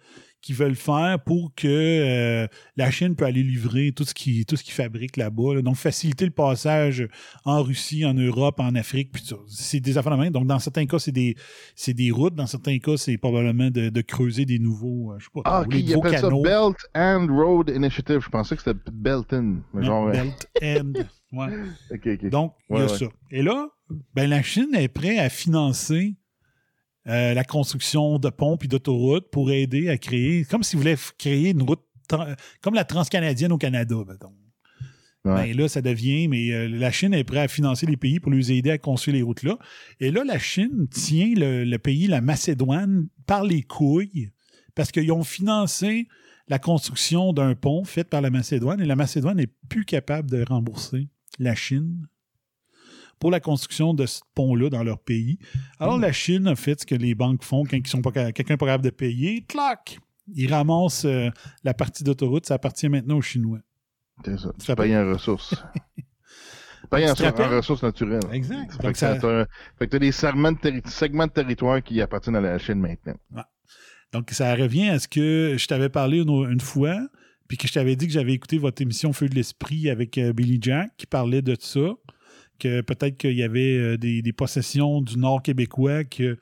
qu'ils 0.43 0.57
veulent 0.57 0.75
faire 0.75 1.23
pour 1.23 1.53
que 1.55 1.67
euh, 1.69 2.47
la 2.79 2.91
Chine 2.91 3.15
peut 3.15 3.27
aller 3.27 3.43
livrer 3.43 3.93
tout 3.95 4.05
ce 4.05 4.15
qui 4.15 4.47
tout 4.47 4.57
ce 4.57 4.65
qu'ils 4.65 4.73
fabrique 4.73 5.19
là-bas. 5.19 5.57
là. 5.57 5.61
Donc, 5.63 5.77
faciliter 5.77 6.25
le 6.25 6.31
passage 6.31 7.07
en 7.45 7.63
Russie, 7.63 8.07
en 8.07 8.15
Europe, 8.15 8.59
en 8.59 8.75
Afrique. 8.75 9.11
C'est 9.49 9.81
des 9.81 9.99
affaires 9.99 10.17
de 10.17 10.23
même. 10.23 10.33
Donc, 10.33 10.47
dans 10.47 10.59
certains 10.59 10.87
cas, 10.87 10.99
c'est 10.99 11.13
des, 11.13 11.37
des 11.89 12.11
routes. 12.11 12.35
Dans 12.35 12.47
certains 12.47 12.79
cas, 12.79 12.97
c'est 12.97 13.19
probablement 13.19 13.71
de, 13.71 13.91
de 13.91 14.01
creuser 14.01 14.47
des 14.47 14.59
nouveaux, 14.59 15.13
euh, 15.13 15.17
je 15.19 15.25
sais 15.25 15.31
pas, 15.35 15.43
Ah, 15.45 15.51
trop, 15.61 15.65
ok, 15.67 15.73
les 15.75 15.81
ils 15.81 15.87
nouveaux 15.93 16.07
appellent 16.07 16.15
ça 16.21 16.29
canaux. 16.29 16.43
Belt 16.43 16.77
and 16.95 17.27
Road 17.31 17.69
Initiative. 17.77 18.21
Je 18.25 18.29
pensais 18.31 18.57
que 18.57 18.63
c'était 18.63 18.81
mais 19.75 19.81
Non, 19.83 19.83
genre, 19.83 20.09
euh, 20.09 20.13
Belt 20.13 20.49
and. 20.63 20.93
Ouais. 21.33 21.49
Donc, 22.31 22.55
il 22.71 22.77
y 22.77 22.81
a 22.81 22.83
ouais. 22.87 22.89
ça. 22.89 23.07
Et 23.31 23.43
là, 23.43 23.69
ben, 24.15 24.29
la 24.29 24.43
Chine 24.43 24.75
est 24.75 24.89
prête 24.89 25.19
à 25.19 25.29
financer 25.29 26.17
euh, 27.07 27.35
la 27.35 27.45
construction 27.45 28.19
de 28.19 28.29
ponts 28.31 28.57
et 28.63 28.69
d'autoroutes 28.69 29.31
pour 29.31 29.51
aider 29.51 29.89
à 29.89 29.97
créer, 29.99 30.45
comme 30.45 30.63
s'ils 30.63 30.79
voulaient 30.79 30.95
f- 30.95 31.13
créer 31.19 31.51
une 31.51 31.63
route, 31.63 31.81
comme 32.61 32.75
la 32.75 32.85
transcanadienne 32.85 33.53
au 33.53 33.59
Canada, 33.59 33.97
mettons. 34.07 34.35
Ben 35.23 35.55
là, 35.55 35.69
ça 35.69 35.83
devient, 35.83 36.29
mais 36.29 36.51
euh, 36.51 36.67
la 36.67 36.91
Chine 36.91 37.13
est 37.13 37.25
prête 37.25 37.41
à 37.45 37.49
financer 37.49 37.85
les 37.85 37.99
pays 37.99 38.21
pour 38.21 38.33
les 38.33 38.53
aider 38.53 38.71
à 38.71 38.79
construire 38.79 39.17
les 39.17 39.23
routes-là. 39.23 39.59
Et 40.01 40.11
là, 40.11 40.25
la 40.25 40.39
Chine 40.39 40.89
tient 40.91 41.35
le, 41.37 41.65
le 41.65 41.79
pays, 41.79 42.07
la 42.07 42.23
Macédoine, 42.23 43.07
par 43.27 43.45
les 43.45 43.63
couilles 43.63 44.31
parce 44.75 44.91
qu'ils 44.91 45.13
ont 45.13 45.23
financé 45.25 46.09
la 46.49 46.59
construction 46.59 47.35
d'un 47.35 47.55
pont 47.55 47.85
fait 47.85 48.05
par 48.05 48.23
la 48.23 48.31
Macédoine 48.31 48.81
et 48.81 48.87
la 48.87 48.97
Macédoine 48.97 49.37
n'est 49.37 49.53
plus 49.69 49.85
capable 49.85 50.31
de 50.31 50.43
rembourser 50.49 51.09
la 51.39 51.55
Chine 51.55 52.07
pour 53.19 53.31
la 53.31 53.41
construction 53.41 53.93
de 53.93 54.07
ce 54.07 54.21
pont-là 54.35 54.71
dans 54.71 54.83
leur 54.83 54.99
pays. 54.99 55.39
Alors, 55.79 55.99
la 55.99 56.11
Chine 56.13 56.47
a 56.47 56.57
fait 56.57 56.81
ce 56.81 56.87
que 56.87 56.95
les 56.95 57.15
banques 57.15 57.45
font 57.45 57.65
quand 57.65 57.77
ils 57.77 57.87
sont 57.87 58.01
pas, 58.03 58.13
quelqu'un 58.33 58.55
n'est 58.55 58.59
pas 58.59 58.67
capable 58.67 58.85
de 58.85 58.91
payer. 58.91 59.45
Clac! 59.47 59.99
Ils 60.35 60.53
ramassent 60.53 61.05
euh, 61.05 61.29
la 61.65 61.75
partie 61.75 62.03
d'autoroute. 62.05 62.47
Ça 62.47 62.55
appartient 62.55 62.89
maintenant 62.89 63.17
aux 63.17 63.23
Chinois. 63.23 63.59
C'est 64.25 64.39
ça. 64.39 64.53
Tu 64.59 64.67
Tu 64.67 64.75
payes 64.75 64.97
en 64.97 65.07
ressources. 65.13 65.55
Tu 66.83 66.87
payes 66.89 67.11
en, 67.11 67.15
Tu 67.15 67.25
en 67.25 67.49
ressources 67.51 67.83
naturelles. 67.83 68.21
Exact. 68.33 68.73
Fait 68.73 68.83
Donc, 68.83 68.93
que 68.93 68.99
ça- 68.99 69.15
ça- 69.17 69.21
t'as- 69.21 69.47
fait 69.79 69.87
que 69.87 69.91
t'as 69.93 69.99
des 69.99 70.13
segments 70.13 70.53
de, 70.53 70.57
terri- 70.59 70.89
segments 70.89 71.27
de 71.27 71.33
territoire 71.33 71.83
qui 71.83 72.01
appartiennent 72.01 72.37
à 72.37 72.41
la 72.41 72.59
Chine 72.59 72.81
maintenant. 72.81 73.15
Ouais. 73.33 73.43
Donc, 74.13 74.31
ça 74.31 74.55
revient 74.55 74.89
à 74.89 74.99
ce 74.99 75.07
que 75.07 75.57
je 75.59 75.67
t'avais 75.67 75.91
parlé 75.91 76.19
une, 76.23 76.31
une 76.51 76.61
fois, 76.61 76.99
puis 77.51 77.57
que 77.57 77.67
je 77.67 77.73
t'avais 77.73 77.97
dit 77.97 78.07
que 78.07 78.13
j'avais 78.13 78.33
écouté 78.33 78.59
votre 78.59 78.81
émission 78.81 79.13
Feu 79.13 79.29
de 79.29 79.35
l'Esprit 79.35 79.91
avec 79.91 80.17
euh, 80.19 80.33
Billy 80.33 80.59
Jack, 80.63 80.93
qui 80.97 81.07
parlait 81.07 81.43
de 81.43 81.57
ça, 81.59 81.81
que 82.61 82.81
peut-être 82.81 83.17
qu'il 83.19 83.33
y 83.33 83.43
avait 83.43 83.77
euh, 83.77 83.97
des, 83.97 84.23
des 84.23 84.33
possessions 84.33 85.03
du 85.03 85.19
Nord 85.19 85.43
québécois 85.43 86.05
que 86.05 86.39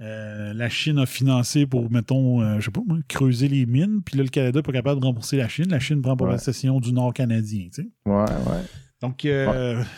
euh, 0.00 0.54
la 0.54 0.70
Chine 0.70 0.96
a 1.00 1.04
financé 1.04 1.66
pour, 1.66 1.90
mettons, 1.90 2.58
je 2.60 2.64
sais 2.64 2.70
pas, 2.70 2.80
moi, 2.86 2.96
creuser 3.08 3.48
les 3.48 3.66
mines, 3.66 4.00
puis 4.02 4.16
là, 4.16 4.22
le 4.22 4.30
Canada 4.30 4.60
n'est 4.60 4.62
pas 4.62 4.72
capable 4.72 5.02
de 5.02 5.04
rembourser 5.04 5.36
la 5.36 5.48
Chine. 5.48 5.66
La 5.68 5.80
Chine 5.80 6.00
prend 6.00 6.16
Ouais. 6.18 6.30
possession 6.32 6.80
du 6.80 6.94
Nord 6.94 7.12
canadien, 7.12 7.66
tu 7.74 7.82
sais. 7.82 7.88
Ouais, 8.06 8.14
ouais. 8.14 8.62
Donc, 9.02 9.28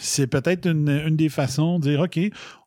c'est 0.01 0.27
peut-être 0.27 0.66
une, 0.68 0.89
une 0.89 1.14
des 1.16 1.28
façons 1.28 1.78
de 1.78 1.85
dire, 1.90 2.01
OK, 2.01 2.18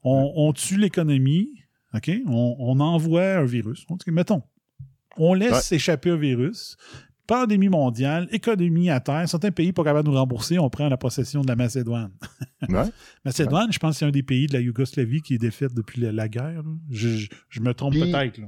on, 0.03 0.31
on 0.37 0.53
tue 0.53 0.77
l'économie, 0.77 1.49
OK, 1.93 2.09
on, 2.27 2.55
on 2.59 2.79
envoie 2.79 3.39
un 3.39 3.43
virus. 3.45 3.85
Mettons, 4.07 4.41
on 5.17 5.33
laisse 5.33 5.71
échapper 5.73 6.11
un 6.11 6.15
virus, 6.15 6.77
pandémie 7.27 7.69
mondiale, 7.69 8.27
économie 8.31 8.89
à 8.89 8.99
terre, 8.99 9.27
certains 9.29 9.51
pays 9.51 9.71
pas 9.71 9.83
capables 9.83 10.05
de 10.07 10.11
nous 10.11 10.17
rembourser, 10.17 10.59
on 10.59 10.69
prend 10.69 10.89
la 10.89 10.97
possession 10.97 11.41
de 11.41 11.47
la 11.47 11.55
Macédoine. 11.55 12.11
Ouais. 12.69 12.83
Macédoine, 13.25 13.71
je 13.71 13.79
pense 13.79 13.91
que 13.95 13.99
c'est 13.99 14.05
un 14.05 14.11
des 14.11 14.23
pays 14.23 14.47
de 14.47 14.53
la 14.53 14.59
Yougoslavie 14.59 15.21
qui 15.21 15.35
est 15.35 15.37
défaite 15.37 15.73
depuis 15.73 16.01
la, 16.01 16.11
la 16.11 16.27
guerre. 16.27 16.63
Je, 16.89 17.09
je- 17.09 17.29
je 17.49 17.59
me 17.61 17.73
trompe 17.73 17.93
peut-être. 18.11 18.39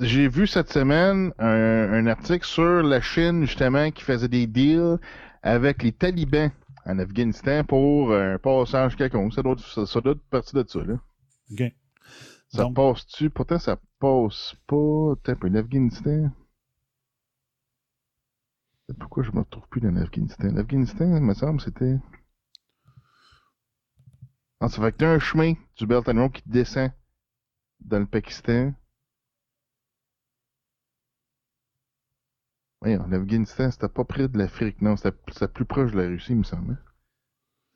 J'ai 0.00 0.28
vu 0.28 0.46
cette 0.46 0.70
semaine 0.72 1.32
un, 1.38 1.46
un 1.92 2.06
article 2.06 2.46
sur 2.46 2.82
la 2.82 3.00
Chine, 3.00 3.42
justement, 3.44 3.90
qui 3.90 4.02
faisait 4.02 4.28
des 4.28 4.46
deals 4.46 4.98
avec 5.42 5.82
les 5.82 5.92
talibans 5.92 6.50
en 6.86 6.98
Afghanistan 6.98 7.62
pour 7.64 8.12
un 8.14 8.38
passage 8.38 8.96
quelconque. 8.96 9.34
Ça 9.34 9.42
doit, 9.42 9.52
être- 9.52 9.66
ça, 9.74 9.86
ça 9.86 10.00
doit 10.00 10.12
être 10.12 10.24
partie 10.30 10.54
de 10.56 10.64
ça, 10.66 10.80
là. 10.84 10.94
Ça 12.48 12.64
passe-tu? 12.74 13.30
Pourtant, 13.30 13.58
ça 13.58 13.76
passe 13.98 14.54
pas. 14.66 15.12
Attends 15.12 15.32
un 15.32 15.34
peu, 15.36 15.48
l'Afghanistan. 15.48 16.30
Pourquoi 18.98 19.22
je 19.22 19.30
me 19.32 19.40
retrouve 19.40 19.68
plus 19.68 19.80
dans 19.80 19.90
l'Afghanistan? 19.90 20.48
L'Afghanistan, 20.52 21.16
il 21.16 21.22
me 21.22 21.34
semble, 21.34 21.60
c'était. 21.60 21.98
Ah, 24.60 24.68
ça 24.70 24.80
fait 24.80 24.92
que 24.92 24.96
t'as 24.96 25.12
un 25.14 25.18
chemin 25.18 25.52
du 25.76 25.86
Belt 25.86 26.08
and 26.08 26.16
Road 26.18 26.32
qui 26.32 26.42
descend 26.46 26.90
dans 27.80 27.98
le 28.00 28.06
Pakistan. 28.06 28.74
Voyons, 32.82 33.06
l'Afghanistan, 33.08 33.70
c'était 33.70 33.88
pas 33.88 34.04
près 34.04 34.28
de 34.28 34.36
l'Afrique, 34.36 34.82
non, 34.82 34.96
c'était 34.96 35.48
plus 35.48 35.64
proche 35.64 35.92
de 35.92 36.00
la 36.02 36.06
Russie, 36.08 36.32
il 36.32 36.38
me 36.38 36.44
semble. 36.44 36.78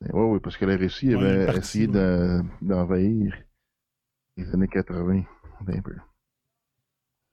Oui, 0.00 0.08
oui, 0.12 0.40
parce 0.40 0.56
que 0.56 0.64
la 0.64 0.76
Russie 0.76 1.14
Ouais, 1.14 1.24
avait 1.24 1.44
partie, 1.44 1.58
essayé 1.58 1.86
ouais. 1.86 2.42
d'envahir 2.62 3.34
les 4.36 4.54
années 4.54 4.68
80. 4.68 5.24
Un 5.68 5.82
peu. 5.82 5.96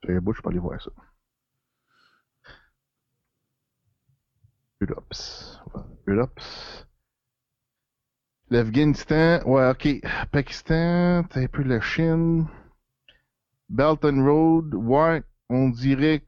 Un 0.08 0.20
bout, 0.20 0.32
je 0.34 0.40
peux 0.40 0.50
aller 0.50 0.58
voir 0.60 0.80
ça. 0.80 0.90
Ulops. 4.84 5.60
Ulops. 6.06 6.86
L'Afghanistan, 8.50 9.40
ouais, 9.46 9.70
ok. 9.70 10.00
Pakistan, 10.30 11.24
t'as 11.30 11.40
un 11.40 11.46
peu 11.46 11.62
la 11.62 11.80
Chine. 11.80 12.46
Belt 13.70 14.04
and 14.04 14.22
Road, 14.22 14.74
ouais, 14.74 15.22
on 15.48 15.70
dirait. 15.70 16.22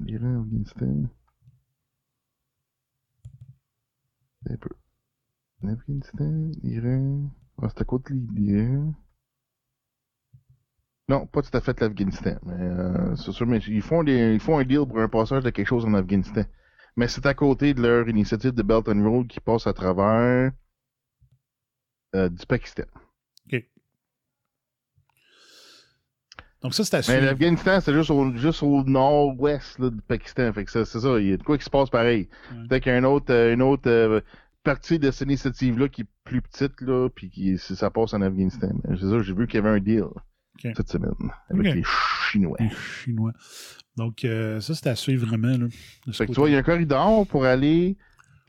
l'Iran, 0.00 0.42
Afghanistan. 0.42 1.10
Un 4.48 4.56
peu. 4.56 4.70
L'Afghanistan, 5.62 6.52
l'Iran. 6.62 7.30
Ah, 7.60 7.68
c'est 7.68 7.80
à 7.80 7.84
côté 7.84 8.14
de 8.14 8.32
l'Iran. 8.34 8.94
Non, 11.08 11.26
pas 11.26 11.42
tout 11.42 11.54
à 11.54 11.60
fait 11.60 11.78
l'Afghanistan. 11.80 12.36
Mais 12.44 12.54
euh, 12.54 13.16
c'est 13.16 13.32
sûr, 13.32 13.46
mais 13.46 13.58
ils 13.58 13.82
font, 13.82 14.02
des, 14.02 14.32
ils 14.34 14.40
font 14.40 14.58
un 14.58 14.64
deal 14.64 14.86
pour 14.86 14.98
un 15.00 15.08
passage 15.08 15.42
de 15.42 15.50
quelque 15.50 15.68
chose 15.68 15.84
en 15.84 15.94
Afghanistan. 15.94 16.44
Mais 16.96 17.08
c'est 17.08 17.26
à 17.26 17.34
côté 17.34 17.74
de 17.74 17.82
leur 17.82 18.08
initiative 18.08 18.52
de 18.52 18.62
Belt 18.62 18.88
and 18.88 19.02
Road 19.02 19.26
qui 19.26 19.40
passe 19.40 19.66
à 19.66 19.72
travers 19.72 20.52
euh, 22.14 22.28
du 22.28 22.46
Pakistan. 22.46 22.84
OK. 23.52 23.64
Donc, 26.62 26.72
ça, 26.72 26.84
c'est 26.84 26.96
à 26.96 27.00
Mais 27.08 27.20
l'Afghanistan, 27.20 27.80
c'est 27.82 27.92
juste 27.92 28.10
au, 28.10 28.34
juste 28.36 28.62
au 28.62 28.82
nord-ouest 28.84 29.82
du 29.82 30.00
Pakistan. 30.02 30.50
Fait 30.54 30.64
que 30.64 30.70
c'est 30.70 30.86
ça, 30.86 31.20
il 31.20 31.28
y 31.28 31.32
a 31.34 31.36
de 31.36 31.42
quoi 31.42 31.58
qui 31.58 31.64
se 31.64 31.70
passe 31.70 31.90
pareil. 31.90 32.30
Peut-être 32.68 32.82
qu'il 32.82 32.92
y 32.92 32.94
a 32.94 32.98
une 32.98 33.04
autre, 33.04 33.30
euh, 33.30 33.52
une 33.52 33.60
autre 33.60 33.90
euh, 33.90 34.22
partie 34.62 34.98
de 34.98 35.10
cette 35.10 35.28
initiative-là 35.28 35.88
qui 35.88 36.02
est 36.02 36.08
plus 36.22 36.40
petite, 36.40 36.80
là, 36.80 37.10
puis 37.10 37.28
qui 37.28 37.58
ça 37.58 37.90
passe 37.90 38.14
en 38.14 38.22
Afghanistan. 38.22 38.70
C'est 38.88 39.10
ça, 39.10 39.20
j'ai 39.20 39.34
vu 39.34 39.46
qu'il 39.46 39.56
y 39.56 39.58
avait 39.58 39.76
un 39.76 39.80
deal 39.80 40.06
cette 40.58 40.88
semaine 40.88 41.12
avec 41.50 41.66
Ok. 41.66 41.74
les 41.74 41.82
Chinois. 42.30 42.56
Les 42.60 42.70
Chinois. 42.70 43.32
Donc, 43.96 44.24
euh, 44.24 44.60
ça, 44.60 44.74
c'est 44.74 44.88
à 44.88 44.94
suivre 44.96 45.26
vraiment. 45.26 45.56
Là, 45.56 45.66
Fait 46.12 46.26
que 46.26 46.32
tu 46.32 46.40
vois, 46.40 46.48
il 46.48 46.52
y 46.52 46.56
a 46.56 46.58
un 46.58 46.62
corridor 46.62 47.26
pour 47.26 47.44
aller. 47.44 47.96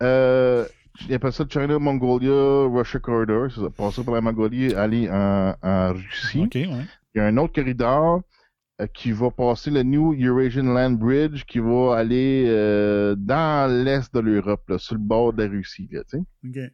Euh, 0.02 0.66
ils 1.08 1.14
appellent 1.14 1.34
ça 1.34 1.46
China, 1.48 1.78
Mongolia, 1.78 2.64
Russia 2.68 3.00
Corridor. 3.00 3.52
C'est 3.52 3.62
ça. 3.62 3.70
Passer 3.70 4.04
par 4.04 4.16
la 4.16 4.22
Mongolie, 4.22 4.74
aller 4.74 5.10
en, 5.10 5.54
en 5.62 5.94
Russie. 5.94 6.48
Ouais. 6.54 6.86
Il 7.14 7.18
y 7.18 7.20
a 7.20 7.26
un 7.26 7.38
autre 7.38 7.54
corridor 7.54 8.22
euh, 8.82 8.88
qui 8.94 9.12
va 9.12 9.30
passer 9.30 9.72
le 9.72 9.84
New 9.84 10.14
Eurasian 10.14 10.64
Land 10.64 10.92
Bridge 10.94 11.44
qui 11.46 11.60
va 11.60 11.96
aller 11.98 12.46
euh, 12.48 13.16
dans 13.18 13.72
l'est 13.84 14.14
de 14.14 14.20
l'Europe, 14.20 14.74
sur 14.78 14.96
le 14.96 15.02
bord 15.02 15.34
de 15.34 15.44
la 15.44 15.50
Russie. 15.50 15.88
Là. 15.92 16.02
Il 16.44 16.72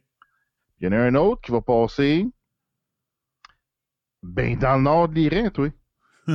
y 0.80 0.86
en 0.88 0.92
a 0.92 0.98
un 0.98 1.14
autre 1.14 1.40
qui 1.42 1.52
va 1.52 1.60
passer 1.60 2.26
ben 4.22 4.58
dans 4.58 4.76
le 4.76 4.82
nord 4.82 5.08
de 5.08 5.14
l'Iran, 5.14 5.50
toi. 5.50 5.68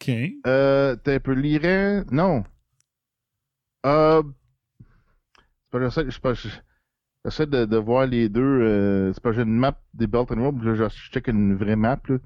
OK. 0.00 0.10
Euh, 0.46 0.96
t'as 0.96 1.14
un 1.14 1.20
peu 1.20 1.32
l'Iran? 1.32 2.04
Non. 2.10 2.44
Euh. 3.86 4.22
C'est 5.64 5.70
pas, 5.70 5.80
j'essaie, 5.80 6.10
c'est 6.10 6.20
pas- 6.20 6.34
j'essaie 7.24 7.46
de, 7.46 7.64
de 7.64 7.76
voir 7.76 8.06
les 8.06 8.28
deux. 8.28 8.42
Euh, 8.42 9.12
c'est 9.12 9.22
pas, 9.22 9.32
j'ai 9.32 9.42
une 9.42 9.56
map 9.56 9.78
des 9.94 10.06
Belt 10.06 10.30
and 10.32 10.42
Road, 10.42 10.62
là, 10.62 10.74
je, 10.74 10.88
je 10.88 11.10
check 11.10 11.28
une 11.28 11.56
vraie 11.56 11.76
map, 11.76 12.00
là, 12.08 12.18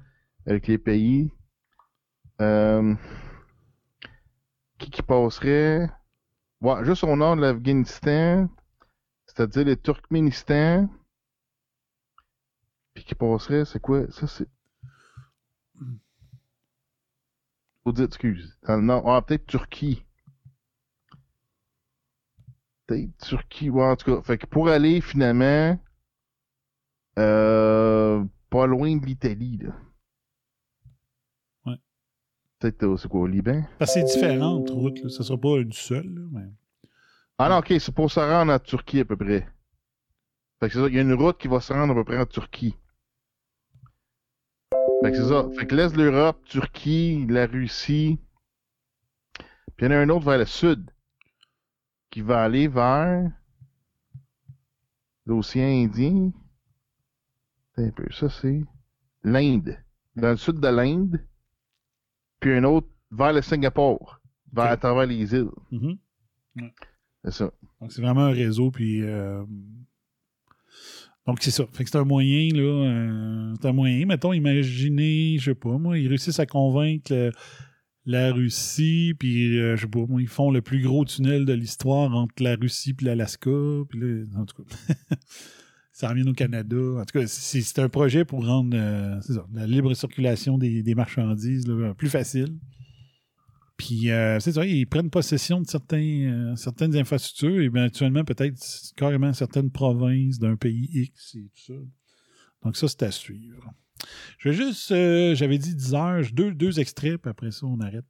avec 0.47 0.67
les 0.67 0.77
pays. 0.77 1.31
Euh, 2.41 2.95
qui, 4.77 4.89
qui 4.89 5.01
passerait? 5.01 5.89
Ouais, 6.61 6.83
juste 6.85 7.03
au 7.03 7.15
nord 7.15 7.35
de 7.35 7.41
l'Afghanistan, 7.41 8.49
c'est-à-dire 9.27 9.65
le 9.65 9.75
Turkménistan. 9.77 10.89
Puis 12.95 13.03
qui 13.03 13.13
passerait, 13.13 13.65
c'est 13.65 13.79
quoi? 13.79 14.09
Ça, 14.09 14.25
c'est. 14.25 14.47
Faut 17.83 17.91
dire, 17.91 18.05
excuse. 18.05 18.57
Dans 18.63 18.77
le 18.77 18.81
nord. 18.81 19.07
Ah, 19.07 19.21
peut-être 19.21 19.45
Turquie. 19.45 20.03
Peut-être 22.87 23.15
Turquie, 23.17 23.69
ouais, 23.69 23.83
en 23.83 23.95
tout 23.95 24.15
cas. 24.15 24.21
Fait 24.23 24.39
que 24.39 24.47
pour 24.47 24.69
aller 24.69 25.01
finalement. 25.01 25.79
Euh, 27.19 28.25
pas 28.49 28.65
loin 28.65 28.95
de 28.97 29.05
l'Italie, 29.05 29.57
là. 29.57 29.73
Peut-être 32.57 32.83
au, 32.83 32.97
c'est 32.97 33.09
quoi, 33.09 33.19
au 33.21 33.27
Liban? 33.27 33.63
Parce 33.77 33.93
que 33.93 33.99
c'est 33.99 34.05
différentes 34.05 34.69
routes, 34.69 35.01
là. 35.03 35.09
Ça 35.09 35.23
sera 35.23 35.37
pas 35.37 35.57
une 35.57 35.73
seule, 35.73 36.07
là, 36.07 36.21
mais... 36.31 36.49
Ah 37.37 37.49
non, 37.49 37.57
ok, 37.57 37.73
c'est 37.79 37.93
pour 37.93 38.09
se 38.09 38.19
rendre 38.19 38.53
en 38.53 38.59
Turquie 38.59 39.01
à 39.01 39.05
peu 39.05 39.17
près. 39.17 39.47
Fait 40.59 40.67
que 40.67 40.73
c'est 40.73 40.79
ça, 40.79 40.87
il 40.87 40.95
y 40.95 40.97
a 40.97 41.01
une 41.01 41.13
route 41.13 41.37
qui 41.37 41.49
va 41.49 41.59
se 41.59 41.73
rendre 41.73 41.91
à 41.91 41.95
peu 41.95 42.05
près 42.05 42.17
en 42.17 42.25
Turquie. 42.25 42.77
Fait 45.01 45.11
que 45.11 45.17
c'est 45.17 45.29
ça. 45.29 45.49
Fait 45.51 45.67
que 45.67 45.75
laisse 45.75 45.95
l'Europe, 45.95 46.43
Turquie, 46.45 47.25
la 47.27 47.45
Russie. 47.45 48.19
Puis 49.75 49.85
il 49.85 49.85
y 49.85 49.87
en 49.87 49.91
a 49.91 49.97
un 49.97 50.09
autre 50.09 50.25
vers 50.25 50.37
le 50.37 50.45
sud 50.45 50.89
qui 52.09 52.21
va 52.21 52.43
aller 52.43 52.67
vers 52.67 53.29
l'océan 55.25 55.67
Indien. 55.85 56.31
Attends 57.73 57.87
Un 57.87 57.91
peu, 57.91 58.05
ça 58.11 58.29
c'est 58.29 58.61
l'Inde. 59.23 59.77
Dans 60.15 60.31
le 60.31 60.37
sud 60.37 60.59
de 60.59 60.67
l'Inde. 60.67 61.25
Puis 62.39 62.53
un 62.53 62.63
autre 62.63 62.87
vers 63.11 63.33
le 63.33 63.41
Singapour, 63.41 64.21
vers 64.53 64.71
à 64.71 64.77
travers 64.77 65.05
les 65.07 65.33
îles. 65.33 65.49
Mhm. 65.71 65.97
Ouais. 66.57 66.73
C'est 67.23 67.31
ça. 67.31 67.51
Donc, 67.81 67.91
c'est 67.91 68.01
vraiment 68.01 68.25
un 68.25 68.31
réseau, 68.31 68.71
puis... 68.71 69.01
euh, 69.01 69.43
Donc, 71.27 71.39
c'est 71.41 71.51
ça. 71.51 71.65
Fait 71.73 71.83
que 71.83 71.89
c'est 71.89 71.97
un 71.97 72.05
moyen, 72.05 72.49
là... 72.53 72.61
euh, 72.61 73.53
C'est 73.59 73.67
un 73.67 73.73
moyen. 73.73 74.05
Mettons, 74.05 74.33
imaginez, 74.33 75.37
je 75.39 75.51
sais 75.51 75.55
pas, 75.55 75.77
moi, 75.77 75.97
ils 75.97 76.07
réussissent 76.07 76.39
à 76.39 76.45
convaincre 76.45 77.31
la 78.05 78.31
Russie, 78.31 79.15
puis, 79.17 79.57
euh, 79.57 79.75
je 79.75 79.81
sais 79.81 79.87
pas, 79.87 80.05
moi, 80.07 80.21
ils 80.21 80.27
font 80.27 80.51
le 80.51 80.61
plus 80.61 80.81
gros 80.81 81.05
tunnel 81.05 81.45
de 81.45 81.53
l'histoire 81.53 82.15
entre 82.15 82.43
la 82.43 82.55
Russie 82.55 82.93
puis 82.93 83.07
l'Alaska, 83.07 83.49
puis 83.89 83.99
là, 83.99 84.23
en 84.37 84.45
tout 84.45 84.63
cas... 84.63 84.95
ça 85.95 86.09
revient 86.09 86.27
au 86.27 86.33
Canada. 86.33 86.75
En 86.75 87.05
tout 87.05 87.19
cas, 87.19 87.25
c'est 87.25 87.79
un 87.79 87.87
projet 87.87 88.25
pour 88.25 88.45
rendre 88.45 88.75
euh, 88.77 89.17
la 89.53 89.65
libre 89.65 89.93
circulation 89.93 90.57
des, 90.57 90.93
marchandises 90.93 91.65
plus 91.97 92.09
facile. 92.09 92.57
Puis, 93.77 94.09
euh, 94.09 94.39
c'est 94.39 94.53
ça, 94.53 94.65
ils 94.65 94.85
prennent 94.87 95.09
possession 95.09 95.59
de 95.59 95.67
certains, 95.67 95.97
euh, 95.97 96.55
certaines 96.55 96.95
infrastructures, 96.95 97.59
et 97.59 97.65
éventuellement, 97.65 98.23
peut-être 98.23 98.57
carrément 98.95 99.33
certaines 99.33 99.69
provinces 99.69 100.39
d'un 100.39 100.55
pays 100.55 100.89
X 100.93 101.35
et 101.35 101.49
tout 101.53 101.73
ça. 101.73 101.73
Donc, 102.63 102.77
ça, 102.77 102.87
c'est 102.87 103.03
à 103.03 103.11
suivre. 103.11 103.73
Je 104.39 104.49
vais 104.49 104.55
juste, 104.55 104.91
euh, 104.91 105.35
j'avais 105.35 105.57
dit 105.57 105.75
10 105.75 105.93
heures, 105.93 106.23
deux, 106.33 106.53
deux 106.53 106.79
extraits, 106.79 107.17
puis 107.21 107.29
après 107.29 107.51
ça, 107.51 107.65
on 107.65 107.79
arrête. 107.81 108.05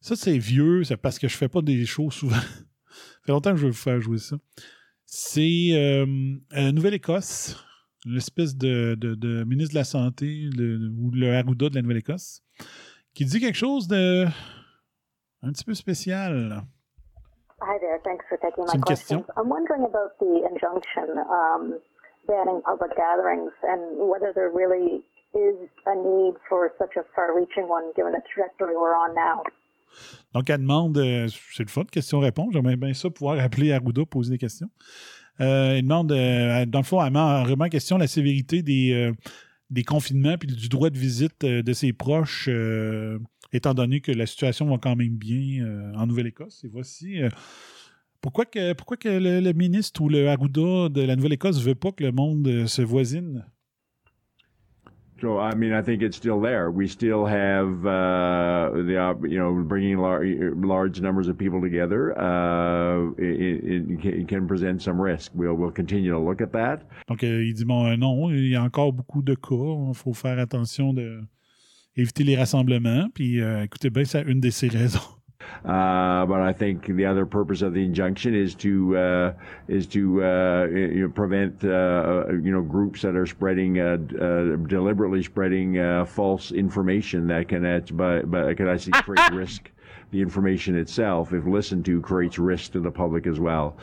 Ça, 0.00 0.16
c'est 0.16 0.38
vieux, 0.38 0.82
c'est 0.84 0.96
parce 0.96 1.18
que 1.18 1.28
je 1.28 1.36
fais 1.36 1.48
pas 1.48 1.62
des 1.62 1.84
shows 1.86 2.10
souvent. 2.10 2.34
ça 2.36 3.20
fait 3.26 3.32
longtemps 3.32 3.50
que 3.52 3.58
je 3.58 3.64
veux 3.66 3.70
vous 3.72 3.76
faire 3.76 4.00
jouer 4.00 4.18
ça. 4.18 4.36
C'est 5.06 5.70
euh, 5.72 6.06
Nouvelle-Écosse, 6.72 7.56
l'espèce 8.06 8.56
de, 8.56 8.96
de- 8.98 9.44
ministre 9.44 9.74
de 9.74 9.78
la 9.78 9.84
Santé, 9.84 10.48
ou 10.96 11.10
le 11.10 11.34
Arruda 11.34 11.68
de 11.68 11.74
la 11.74 11.82
Nouvelle-Écosse, 11.82 12.42
qui 13.14 13.24
dit 13.24 13.40
quelque 13.40 13.58
chose 13.58 13.88
de 13.88 14.26
un 15.42 15.52
petit 15.52 15.64
peu 15.64 15.74
spécial. 15.74 16.62
Hi 17.62 17.78
there. 17.80 17.98
Thanks 18.04 18.24
for 18.28 18.38
taking 18.38 18.64
C'est 18.66 18.74
my 18.74 18.78
une 18.78 18.84
question. 18.84 19.24
I'm 19.36 19.48
wondering 19.48 19.84
about 19.84 20.16
the 20.18 20.48
injunction 20.50 21.18
um, 21.28 21.78
banning 22.26 22.60
public 22.64 22.92
gatherings 22.96 23.52
and 23.62 23.80
whether 24.08 24.32
there 24.34 24.50
really 24.50 25.02
is 25.34 25.56
a 25.86 25.94
need 25.94 26.34
for 26.48 26.72
such 26.78 26.96
a 26.96 27.04
far-reaching 27.14 27.68
one 27.68 27.84
given 27.94 28.12
the 28.12 28.22
trajectory 28.32 28.74
we're 28.76 28.94
on 28.96 29.14
now. 29.14 29.42
Donc, 30.34 30.48
elle 30.48 30.58
demande, 30.60 30.96
euh, 30.98 31.28
c'est 31.52 31.64
le 31.64 31.68
fun, 31.68 31.84
question-réponse. 31.84 32.52
J'aimerais 32.52 32.76
bien 32.76 32.94
ça 32.94 33.10
pouvoir 33.10 33.38
appeler 33.40 33.72
Arruda 33.72 34.04
poser 34.06 34.30
des 34.30 34.38
questions. 34.38 34.70
Euh, 35.40 35.76
elle 35.76 35.82
demande, 35.82 36.12
euh, 36.12 36.64
dans 36.66 36.78
le 36.80 36.84
fond, 36.84 37.04
elle 37.04 37.12
met 37.12 37.18
en- 37.18 37.42
remet 37.44 37.64
en 37.64 37.68
question 37.68 37.98
la 37.98 38.06
sévérité 38.06 38.62
des, 38.62 39.12
des 39.70 39.84
confinements 39.84 40.36
puis 40.36 40.48
du 40.48 40.68
droit 40.68 40.90
de 40.90 40.98
visite 40.98 41.44
euh, 41.44 41.62
de 41.62 41.72
ses 41.72 41.92
proches, 41.92 42.48
euh, 42.48 43.18
étant 43.52 43.74
donné 43.74 44.00
que 44.00 44.12
la 44.12 44.26
situation 44.26 44.66
va 44.66 44.78
quand 44.78 44.96
même 44.96 45.16
bien 45.16 45.64
euh, 45.64 45.92
en 45.94 46.06
Nouvelle-Écosse. 46.06 46.64
Et 46.64 46.68
voici. 46.68 47.20
pourquoi 48.20 48.44
que, 48.44 48.72
pourquoi 48.72 48.96
que 48.96 49.08
le, 49.08 49.40
le 49.40 49.52
ministre 49.52 50.00
ou 50.02 50.08
le 50.08 50.28
Arruda 50.28 50.88
de 50.88 51.02
la 51.02 51.16
Nouvelle-Écosse 51.16 51.58
ne 51.58 51.62
veut 51.62 51.74
pas 51.74 51.92
que 51.92 52.04
le 52.04 52.12
monde 52.12 52.66
se 52.66 52.82
voisine? 52.82 53.44
So 55.20 55.38
I 55.38 55.54
mean, 55.54 55.72
I 55.72 55.82
think 55.82 56.02
it's 56.02 56.16
still 56.16 56.40
there. 56.40 56.70
We 56.70 56.88
still 56.88 57.26
have 57.26 57.84
uh, 57.84 58.70
the 58.72 59.16
you 59.28 59.38
know 59.38 59.52
bringing 59.64 59.98
lar- 59.98 60.24
large 60.56 61.00
numbers 61.00 61.28
of 61.28 61.36
people 61.36 61.60
together. 61.60 62.18
Uh, 62.18 63.10
it, 63.18 63.98
it, 64.04 64.28
can- 64.28 64.46
present 64.48 64.80
some 64.82 64.98
risk. 65.00 65.32
We'll 65.34 65.54
we'll 65.54 65.70
continue 65.72 66.10
to 66.12 66.18
look 66.18 66.40
at 66.40 66.52
that. 66.52 66.80
Donc, 67.08 67.22
euh, 67.22 67.44
il 67.44 67.52
dit, 67.54 67.64
bon, 67.64 67.96
non, 67.98 68.30
il 68.30 68.48
y 68.48 68.56
a 68.56 68.62
encore 68.62 68.92
beaucoup 68.92 69.22
de 69.22 69.34
cas. 69.34 69.88
Il 69.88 69.94
faut 69.94 70.14
faire 70.14 70.38
attention 70.38 70.94
de 70.94 71.20
éviter 71.96 72.24
les 72.24 72.36
rassemblements. 72.36 73.08
Puis, 73.14 73.40
euh, 73.40 73.62
écoutez 73.64 73.90
bien, 73.90 74.04
c'est 74.04 74.22
une 74.22 74.40
de 74.40 74.50
ces 74.50 74.68
raisons. 74.78 75.00
Uh, 75.64 76.24
but 76.26 76.40
I 76.40 76.52
think 76.52 76.86
the 76.86 77.06
other 77.06 77.26
purpose 77.26 77.62
of 77.62 77.74
the 77.74 77.84
injunction 77.84 78.34
is 78.34 78.54
to 78.56 78.96
uh, 78.96 79.32
is 79.68 79.86
to 79.88 80.24
uh, 80.24 80.66
you 80.70 81.02
know, 81.02 81.08
prevent 81.08 81.64
uh, 81.64 82.24
you 82.30 82.50
know 82.50 82.62
groups 82.62 83.02
that 83.02 83.14
are 83.14 83.26
spreading 83.26 83.78
uh, 83.78 83.98
uh, 84.20 84.56
deliberately 84.66 85.22
spreading 85.22 85.78
uh, 85.78 86.04
false 86.04 86.50
information 86.52 87.26
that 87.28 87.48
can 87.48 87.64
act- 87.64 87.96
but 87.96 88.30
but 88.30 88.56
can 88.56 88.68
actually 88.68 88.92
create 89.02 89.32
risk. 89.32 89.70
The 90.12 90.20
information 90.20 90.76
itself, 90.76 91.32
if 91.32 91.46
listened 91.46 91.84
to, 91.84 92.00
creates 92.00 92.36
risk 92.36 92.72
to 92.72 92.80
the 92.80 92.90
public 92.90 93.28
as 93.28 93.38
well. 93.38 93.76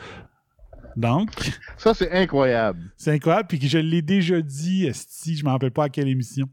Donc. 0.94 1.30
Ça, 1.78 1.94
c'est 1.94 2.10
incroyable. 2.10 2.80
C'est 2.96 3.12
incroyable. 3.12 3.46
Puis 3.48 3.58
que 3.58 3.66
je 3.66 3.78
l'ai 3.78 4.02
déjà 4.02 4.42
dit, 4.42 4.90
si 4.92 5.36
je 5.36 5.42
ne 5.42 5.48
me 5.48 5.52
rappelle 5.52 5.70
pas 5.70 5.84
à 5.84 5.88
quelle 5.88 6.08
émission. 6.08 6.46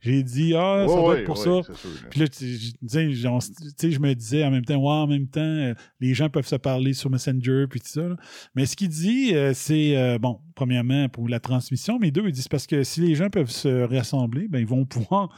J'ai 0.00 0.22
dit, 0.22 0.54
ah, 0.56 0.86
ça 0.88 0.94
Ouais, 0.94 1.00
doit 1.02 1.18
être 1.18 1.24
pour 1.26 1.38
ouais, 1.46 1.62
ça. 1.62 1.72
Puis 2.10 2.20
là, 2.20 2.28
tu 2.28 2.46
je, 2.46 3.98
me 4.00 4.14
disais 4.14 4.44
en 4.44 4.50
même 4.50 4.64
temps, 4.64 4.76
ouais, 4.76 4.88
en 5.02 5.06
même 5.06 5.26
temps, 5.28 5.40
euh, 5.40 5.74
les 6.00 6.14
gens 6.14 6.30
peuvent 6.30 6.46
se 6.46 6.56
parler 6.56 6.94
sur 6.94 7.10
Messenger, 7.10 7.66
puis 7.68 7.80
tout 7.80 7.88
ça. 7.88 8.02
là. 8.08 8.16
Mais 8.54 8.64
ce 8.64 8.76
qu'il 8.76 8.88
dit, 8.88 9.34
euh, 9.34 9.52
c'est, 9.54 9.96
euh, 9.98 10.18
bon, 10.18 10.40
premièrement, 10.54 11.08
pour 11.10 11.28
la 11.28 11.38
transmission, 11.38 11.98
mais 12.00 12.10
deux, 12.10 12.24
il 12.26 12.32
dit, 12.32 12.40
c'est 12.42 12.50
parce 12.50 12.66
que 12.66 12.82
si 12.82 13.02
les 13.02 13.14
gens 13.14 13.28
peuvent 13.28 13.50
se 13.50 13.82
rassembler, 13.84 14.48
ben, 14.48 14.58
ils 14.60 14.66
vont 14.66 14.86
pouvoir 14.86 15.28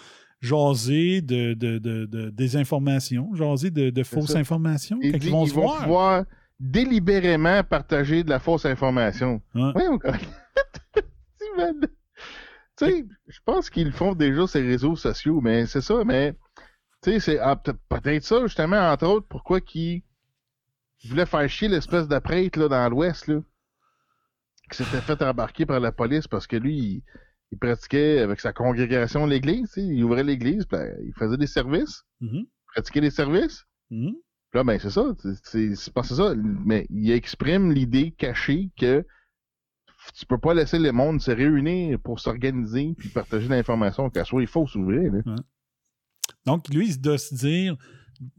jaser 0.40 1.22
de, 1.22 1.54
de, 1.54 1.78
de, 1.78 2.06
de 2.06 2.30
désinformation, 2.30 3.34
jaser 3.34 3.70
de, 3.70 3.90
de 3.90 4.02
fausses 4.02 4.32
ça. 4.32 4.38
informations, 4.38 4.98
dit 5.00 5.10
ils 5.22 5.30
vont 5.30 5.44
ils 5.44 5.50
se 5.50 5.54
vont 5.54 5.62
voir. 5.62 5.82
pouvoir 5.82 6.24
délibérément 6.60 7.62
partager 7.64 8.22
de 8.22 8.30
la 8.30 8.38
fausse 8.38 8.64
information. 8.66 9.40
Ouais. 9.54 9.70
Voyons. 9.74 9.98
Tu 12.78 12.86
sais, 12.86 13.04
je 13.28 13.38
pense 13.44 13.68
qu'ils 13.70 13.92
font 13.92 14.14
déjà 14.14 14.46
ces 14.46 14.62
réseaux 14.62 14.96
sociaux, 14.96 15.40
mais 15.40 15.66
c'est 15.66 15.80
ça, 15.82 16.04
mais 16.04 16.32
tu 17.02 17.12
sais, 17.12 17.20
c'est 17.20 17.38
ah, 17.38 17.56
peut- 17.56 17.76
peut-être 17.88 18.24
ça, 18.24 18.40
justement, 18.46 18.78
entre 18.90 19.06
autres, 19.06 19.26
pourquoi 19.28 19.60
qu'ils 19.60 20.02
voulaient 21.04 21.26
faire 21.26 21.48
chier 21.48 21.68
l'espèce 21.68 22.08
de 22.08 22.18
prêtre 22.18 22.58
là, 22.58 22.68
dans 22.68 22.88
l'Ouest, 22.88 23.26
là, 23.28 23.40
qui 24.70 24.78
s'était 24.82 25.00
fait 25.02 25.22
embarquer 25.22 25.66
par 25.66 25.80
la 25.80 25.92
police 25.92 26.26
parce 26.28 26.46
que 26.46 26.56
lui, 26.56 26.76
il, 26.78 27.02
il 27.52 27.58
pratiquait 27.58 28.20
avec 28.20 28.40
sa 28.40 28.52
congrégation 28.54 29.26
l'église, 29.26 29.68
tu 29.72 29.80
sais, 29.80 29.86
il 29.86 30.02
ouvrait 30.04 30.24
l'église, 30.24 30.66
là, 30.70 30.86
il 31.04 31.12
faisait 31.18 31.36
des 31.36 31.46
services, 31.46 32.02
Mhm. 32.20 32.30
il 32.46 32.48
pratiquait 32.72 33.00
des 33.02 33.10
services. 33.10 33.64
Mhm. 33.90 34.12
Puis 34.50 34.58
Là, 34.58 34.64
ben, 34.64 34.78
c'est 34.78 34.90
ça. 34.90 35.04
c'est- 35.44 35.74
c'est 35.76 36.14
ça. 36.14 36.34
Mais 36.36 36.86
il 36.90 37.10
exprime 37.10 37.72
l'idée 37.72 38.12
cachée 38.12 38.70
que 38.78 39.04
tu 40.14 40.26
peux 40.26 40.38
pas 40.38 40.54
laisser 40.54 40.78
le 40.78 40.92
monde 40.92 41.20
se 41.20 41.30
réunir 41.30 41.98
pour 42.00 42.20
s'organiser 42.20 42.94
puis 42.96 43.08
partager 43.08 43.48
l'information, 43.48 44.10
qu'elle 44.10 44.26
soit 44.26 44.46
fausse 44.46 44.74
ou 44.74 44.84
vraie. 44.84 45.10
Donc, 46.46 46.68
lui, 46.68 46.88
il 46.88 47.00
doit 47.00 47.18
se 47.18 47.34
dire, 47.34 47.76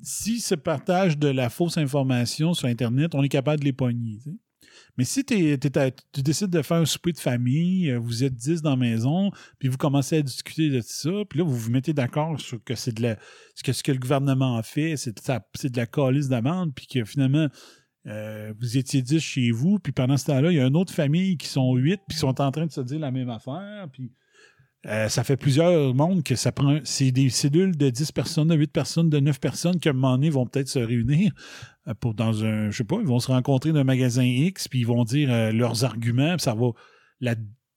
si 0.02 0.40
se 0.40 0.56
partage 0.56 1.18
de 1.18 1.27
la 1.30 1.49
fausse 1.49 1.77
information 1.77 2.53
sur 2.53 2.68
Internet, 2.68 3.15
on 3.15 3.23
est 3.23 3.30
capable 3.30 3.60
de 3.60 3.65
les 3.65 3.73
pogner. 3.73 4.19
Mais 4.98 5.03
si 5.03 5.23
tu 5.23 5.57
décides 6.22 6.49
de 6.49 6.61
faire 6.61 6.77
un 6.77 6.85
souper 6.85 7.11
de 7.11 7.19
famille, 7.19 7.91
euh, 7.91 7.99
vous 7.99 8.23
êtes 8.23 8.34
10 8.34 8.61
dans 8.61 8.72
la 8.72 8.76
maison, 8.76 9.30
puis 9.60 9.68
vous 9.68 9.77
commencez 9.77 10.18
à 10.18 10.22
discuter 10.22 10.69
de 10.69 10.81
ça, 10.81 11.11
puis 11.30 11.40
là, 11.40 11.45
vous 11.45 11.56
vous 11.56 11.69
mettez 11.72 11.94
d'accord 11.94 12.40
sur 12.40 12.64
que 12.64 12.73
c'est 12.76 12.94
de 12.94 13.02
la. 13.03 13.18
ce 13.56 13.64
que, 13.64 13.72
ce 13.73 13.84
que 13.84 13.91
le 13.91 13.99
gouvernement 13.99 14.57
a 14.57 14.64
fait, 14.64 14.98
c'est 14.98 15.15
de, 15.15 15.22
ça- 15.22 15.45
c'est 15.53 15.72
de 15.72 15.77
la 15.77 15.85
calice 15.85 16.27
d'amende, 16.27 16.73
puis 16.73 16.88
que 16.88 17.03
finalement, 17.06 17.48
euh, 18.06 18.54
vous 18.60 18.78
étiez 18.78 19.02
10 19.02 19.20
chez 19.20 19.52
vous, 19.52 19.80
puis 19.80 19.94
pendant 19.94 20.18
ce 20.18 20.26
temps-là, 20.26 20.52
il 20.52 20.58
y 20.58 20.60
a 20.60 20.66
une 20.66 20.76
autre 20.76 20.94
famille 20.94 21.38
qui 21.38 21.48
sont 21.48 21.74
8, 21.76 22.02
puis 22.08 22.18
sont 22.18 22.42
en 22.42 22.52
train 22.52 22.66
de 22.66 22.72
se 22.72 22.82
dire 22.82 23.00
la 23.00 23.12
même 23.12 23.30
affaire, 23.30 23.88
puis 23.92 24.12
euh, 24.86 25.08
ça 25.08 25.24
fait 25.24 25.38
plusieurs 25.38 25.96
mondes 25.96 26.24
que 26.24 26.36
ça 26.36 26.52
prend. 26.52 26.80
C'est 26.84 27.12
des 27.12 27.30
cellules 27.30 27.78
de 27.78 27.90
10 27.90 28.12
personnes, 28.12 28.50
de 28.50 28.56
8 28.56 28.74
personnes, 28.74 29.10
de 29.10 29.20
9 29.20 29.40
personnes 29.40 29.80
qui, 29.80 29.88
à 29.88 29.92
un 29.92 29.94
moment 29.94 30.16
donné, 30.16 30.30
vont 30.30 30.46
peut-être 30.46 30.68
se 30.68 30.80
réunir 30.80 31.32
euh, 31.88 31.94
pour 31.94 32.14
dans 32.14 32.44
un. 32.44 32.70
Je 32.70 32.78
sais 32.78 32.84
pas, 32.84 32.98
ils 33.00 33.08
vont 33.08 33.20
se 33.20 33.32
rencontrer 33.32 33.72
dans 33.72 33.80
un 33.80 33.86
magasin 33.86 34.26
X, 34.26 34.68
puis 34.68 34.80
ils 34.80 34.88
vont 34.88 35.06
dire 35.06 35.54
leurs 35.54 35.86
arguments, 35.86 36.36
puis 36.36 36.44
ça 36.44 36.54
va. 36.54 36.72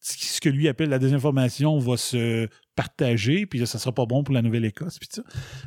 Ce 0.01 0.41
que 0.41 0.49
lui 0.49 0.69
appelle 0.69 0.89
la 0.89 0.99
désinformation 0.99 1.79
va 1.79 1.97
se 1.97 2.49
partager, 2.75 3.47
puis 3.47 3.61
là, 3.61 3.67
ça 3.67 3.79
sera 3.79 3.93
pas 3.93 4.07
bon 4.07 4.25
pour 4.25 4.35
la 4.35 4.43
Nouvelle-Écosse, 4.43 4.99
puis 4.99 5.09
ça. 5.11 5.23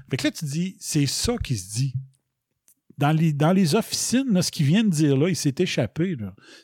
Fait 0.10 0.18
que 0.18 0.28
là, 0.28 0.32
tu 0.32 0.46
dis, 0.46 0.76
c'est 0.80 1.06
ça 1.06 1.38
qui 1.38 1.56
se 1.58 1.74
dit. 1.74 1.94
Dans 3.00 3.12
les, 3.14 3.32
dans 3.34 3.54
les 3.54 3.76
officines, 3.76 4.28
là, 4.34 4.42
ce 4.42 4.52
qu'il 4.52 4.66
vient 4.66 4.84
de 4.84 4.90
dire 4.90 5.16
là, 5.16 5.30
il 5.30 5.36
s'est 5.36 5.56
échappé. 5.58 6.18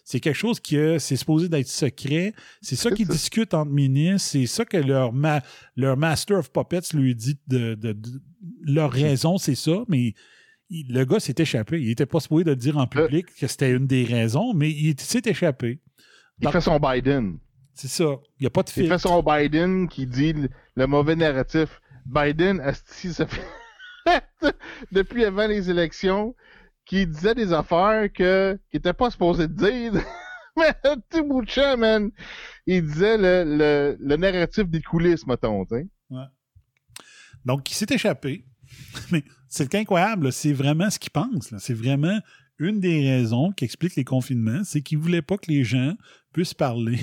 C'est 0.04 0.20
quelque 0.20 0.36
chose 0.36 0.60
qui 0.60 0.78
euh, 0.78 1.00
c'est 1.00 1.16
supposé 1.16 1.48
d'être 1.48 1.68
secret. 1.68 2.34
C'est 2.62 2.76
ça 2.76 2.92
qu'ils 2.92 3.08
discutent 3.08 3.54
entre 3.54 3.72
ministres. 3.72 4.30
C'est 4.32 4.46
ça 4.46 4.66
que 4.66 4.76
leur, 4.78 5.14
ma- 5.14 5.42
leur 5.78 5.96
Master 5.98 6.40
of 6.40 6.52
Puppets 6.52 6.94
lui 6.94 7.16
dit 7.16 7.38
de, 7.48 7.76
de- 7.76 7.94
de- 7.94 8.22
leur 8.64 8.92
raison, 8.92 9.38
c'est 9.38 9.56
ça, 9.56 9.84
mais 9.88 10.14
il- 10.70 10.94
le 10.94 11.06
gars 11.06 11.20
s'est 11.22 11.36
échappé. 11.38 11.82
Il 11.82 11.90
était 11.90 12.06
pas 12.06 12.20
supposé 12.20 12.44
de 12.44 12.54
dire 12.54 12.78
en 12.78 12.86
public 12.88 13.28
que 13.40 13.48
c'était 13.48 13.72
une 13.72 13.88
des 13.88 14.04
raisons, 14.04 14.54
mais 14.54 14.70
il 14.72 15.00
s'est 15.00 15.22
échappé. 15.26 15.80
Il 16.42 16.50
fait 16.50 16.60
son 16.62 16.80
Biden. 16.80 17.38
C'est 17.74 17.88
ça. 17.88 18.18
Il 18.40 18.44
n'y 18.44 18.48
a 18.48 18.50
pas 18.50 18.64
de 18.64 18.70
Il 18.70 18.74
filtre. 18.74 18.90
fait 18.90 19.08
son 19.08 19.24
Biden 19.24 19.88
qui 19.88 20.06
dit 20.06 20.34
le, 20.34 20.50
le 20.76 20.86
mauvais 20.88 21.16
narratif. 21.16 21.80
Biden, 22.06 22.60
asti, 22.60 23.14
ça 23.14 23.26
fait 23.26 23.42
depuis 24.92 25.26
avant 25.26 25.48
les 25.48 25.70
élections, 25.70 26.36
qui 26.86 27.08
disait 27.08 27.36
des 27.36 27.52
affaires 27.52 28.12
que 28.14 28.60
qu'il 28.70 28.78
était 28.80 28.94
pas 28.94 29.10
supposé 29.10 29.48
dire. 29.48 29.94
Mais 30.58 30.74
petit 30.84 31.22
bout 31.22 31.44
de 31.44 31.50
champ, 31.50 31.78
man. 31.78 32.12
Il 32.66 32.84
disait 32.84 33.18
le, 33.18 33.44
le, 33.58 33.98
le 34.00 34.16
narratif 34.16 34.70
des 34.70 34.82
coulisses, 34.82 35.28
mettons. 35.28 35.66
Ouais. 35.70 35.86
Donc, 37.44 37.70
il 37.70 37.74
s'est 37.74 37.88
échappé. 37.90 38.46
Mais 39.12 39.24
c'est 39.50 39.76
incroyable, 39.76 40.32
c'est 40.32 40.54
vraiment 40.54 40.90
ce 40.90 40.98
qu'il 40.98 41.12
pense. 41.12 41.54
C'est 41.58 41.74
vraiment 41.74 42.20
une 42.58 42.80
des 42.80 43.10
raisons 43.10 43.52
qui 43.52 43.66
explique 43.66 43.96
les 43.98 44.06
confinements, 44.06 44.64
c'est 44.64 44.82
qu'il 44.82 44.98
voulait 44.98 45.22
pas 45.22 45.38
que 45.38 45.52
les 45.52 45.66
gens 45.66 45.96
puissent 46.32 46.54
parler 46.54 47.00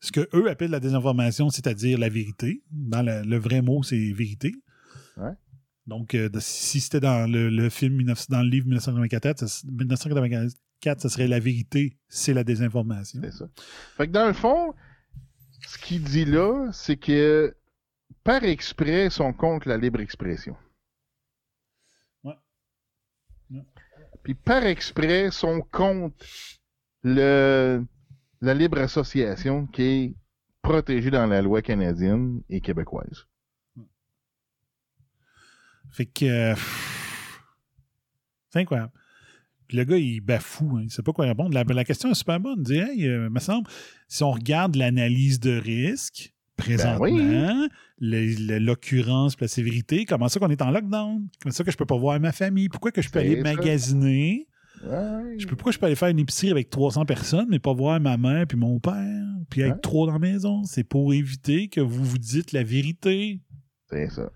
ce 0.00 0.12
que 0.12 0.28
eux 0.34 0.50
appellent 0.50 0.70
la 0.70 0.80
désinformation, 0.80 1.48
c'est-à-dire 1.48 1.98
la 1.98 2.08
vérité. 2.08 2.62
Dans 2.70 3.02
le 3.02 3.38
vrai 3.38 3.62
mot, 3.62 3.82
c'est 3.82 4.12
vérité. 4.12 4.52
Ouais. 5.16 5.32
Donc, 5.86 6.14
euh, 6.14 6.28
si 6.40 6.80
c'était 6.80 7.00
dans 7.00 7.30
le, 7.30 7.48
le 7.48 7.70
film, 7.70 7.98
19 7.98 8.28
dans 8.28 8.42
le 8.42 8.48
livre 8.48 8.66
1984, 8.66 9.46
ça, 9.46 9.66
1984, 9.68 11.00
ça 11.00 11.08
serait 11.08 11.28
la 11.28 11.38
vérité, 11.38 11.96
c'est 12.08 12.34
la 12.34 12.42
désinformation. 12.42 13.20
C'est 13.22 13.32
ça. 13.32 13.48
Fait 13.96 14.08
que 14.08 14.12
dans 14.12 14.26
le 14.26 14.32
fond, 14.32 14.74
ce 15.66 15.78
qu'il 15.78 16.02
dit 16.02 16.24
là, 16.24 16.70
c'est 16.72 16.96
que 16.96 17.54
par 18.24 18.42
exprès, 18.42 19.06
ils 19.06 19.10
sont 19.10 19.32
contre 19.32 19.68
la 19.68 19.76
libre 19.76 20.00
expression. 20.00 20.56
Ouais. 22.24 22.34
Ouais. 23.50 23.64
Puis 24.24 24.34
par 24.34 24.64
exprès, 24.64 25.26
ils 25.26 25.32
sont 25.32 25.60
contre 25.60 26.26
le, 27.04 27.84
la 28.40 28.54
libre 28.54 28.78
association 28.78 29.66
qui 29.66 29.82
est 29.82 30.14
protégée 30.62 31.10
dans 31.12 31.26
la 31.26 31.42
loi 31.42 31.62
canadienne 31.62 32.42
et 32.48 32.60
québécoise. 32.60 33.26
Fait 35.96 36.04
que. 36.06 36.24
euh, 36.26 36.54
c'est 38.50 38.60
incroyable. 38.60 38.92
Puis 39.68 39.76
le 39.78 39.84
gars, 39.84 39.96
il 39.96 40.20
bafoue, 40.20 40.76
hein, 40.76 40.82
il 40.84 40.90
sait 40.90 41.02
pas 41.02 41.12
quoi 41.12 41.24
répondre. 41.26 41.52
La, 41.52 41.64
la 41.64 41.84
question 41.84 42.10
est 42.10 42.14
super 42.14 42.38
bonne. 42.38 42.58
Il 42.60 42.64
dit, 42.64 42.78
hey, 42.78 43.08
euh, 43.08 43.28
me 43.30 43.40
semble, 43.40 43.68
si 44.08 44.22
on 44.22 44.30
regarde 44.30 44.76
l'analyse 44.76 45.40
de 45.40 45.56
risque, 45.58 46.32
présentement, 46.56 46.98
Ben 47.08 47.68
l'occurrence 48.60 49.34
la 49.40 49.48
sévérité, 49.48 50.04
comment 50.04 50.28
ça 50.28 50.38
qu'on 50.38 50.50
est 50.50 50.62
en 50.62 50.70
lockdown? 50.70 51.26
Comment 51.42 51.52
ça 51.52 51.64
que 51.64 51.70
je 51.72 51.76
peux 51.76 51.84
pas 51.86 51.96
voir 51.96 52.20
ma 52.20 52.32
famille? 52.32 52.68
Pourquoi 52.68 52.92
que 52.92 53.02
je 53.02 53.10
peux 53.10 53.18
aller 53.18 53.36
ça. 53.36 53.42
magasiner? 53.42 54.46
Ouais. 54.84 55.38
Je 55.38 55.46
peux, 55.46 55.56
pourquoi 55.56 55.72
je 55.72 55.78
peux 55.78 55.86
aller 55.86 55.96
faire 55.96 56.08
une 56.08 56.18
épicerie 56.18 56.50
avec 56.50 56.70
300 56.70 57.04
personnes, 57.06 57.46
mais 57.50 57.58
pas 57.58 57.72
voir 57.72 57.98
ma 58.00 58.16
mère 58.18 58.46
puis 58.46 58.56
mon 58.58 58.78
père, 58.78 59.24
puis 59.50 59.62
être 59.62 59.72
Ouais. 59.74 59.80
trop 59.80 60.06
dans 60.06 60.12
la 60.12 60.18
maison? 60.18 60.62
C'est 60.64 60.84
pour 60.84 61.12
éviter 61.12 61.68
que 61.68 61.80
vous 61.80 62.04
vous 62.04 62.18
dites 62.18 62.52
la 62.52 62.62
vérité. 62.62 63.40
C'est 63.90 64.10
ça. 64.10 64.30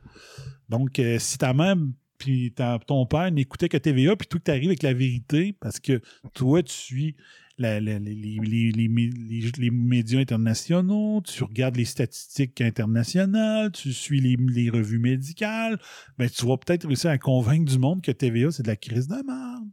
Donc, 0.68 0.98
euh, 0.98 1.18
si 1.18 1.38
ta 1.38 1.52
mère 1.52 1.76
puis 2.18 2.54
ton 2.86 3.06
père 3.06 3.30
n'écoutait 3.32 3.68
que 3.70 3.78
TVA, 3.78 4.14
puis 4.14 4.28
tout 4.28 4.38
que 4.38 4.44
tu 4.44 4.50
arrives 4.50 4.68
avec 4.68 4.82
la 4.82 4.92
vérité, 4.92 5.54
parce 5.58 5.80
que 5.80 6.00
toi, 6.34 6.62
tu 6.62 6.72
suis 6.72 7.16
la- 7.56 7.80
la- 7.80 7.98
les, 7.98 8.14
les- 8.14 8.38
les- 8.42 8.72
les 8.72 8.88
mé- 8.88 9.10
les- 9.16 9.50
les 9.58 9.70
médias 9.70 10.20
internationaux, 10.20 11.22
tu 11.22 11.42
regardes 11.44 11.76
les 11.76 11.84
statistiques 11.86 12.60
internationales, 12.60 13.72
tu 13.72 13.92
suis 13.94 14.20
les, 14.20 14.36
les 14.38 14.68
revues 14.70 14.98
médicales, 14.98 15.78
ben, 16.18 16.28
tu 16.28 16.44
vas 16.46 16.56
peut-être 16.58 16.86
réussir 16.86 17.10
à 17.10 17.18
convaincre 17.18 17.70
du 17.72 17.78
monde 17.78 18.02
que 18.02 18.12
TVA, 18.12 18.50
c'est 18.50 18.62
de 18.62 18.68
la 18.68 18.76
crise 18.76 19.08
de 19.08 19.14
merde. 19.26 19.70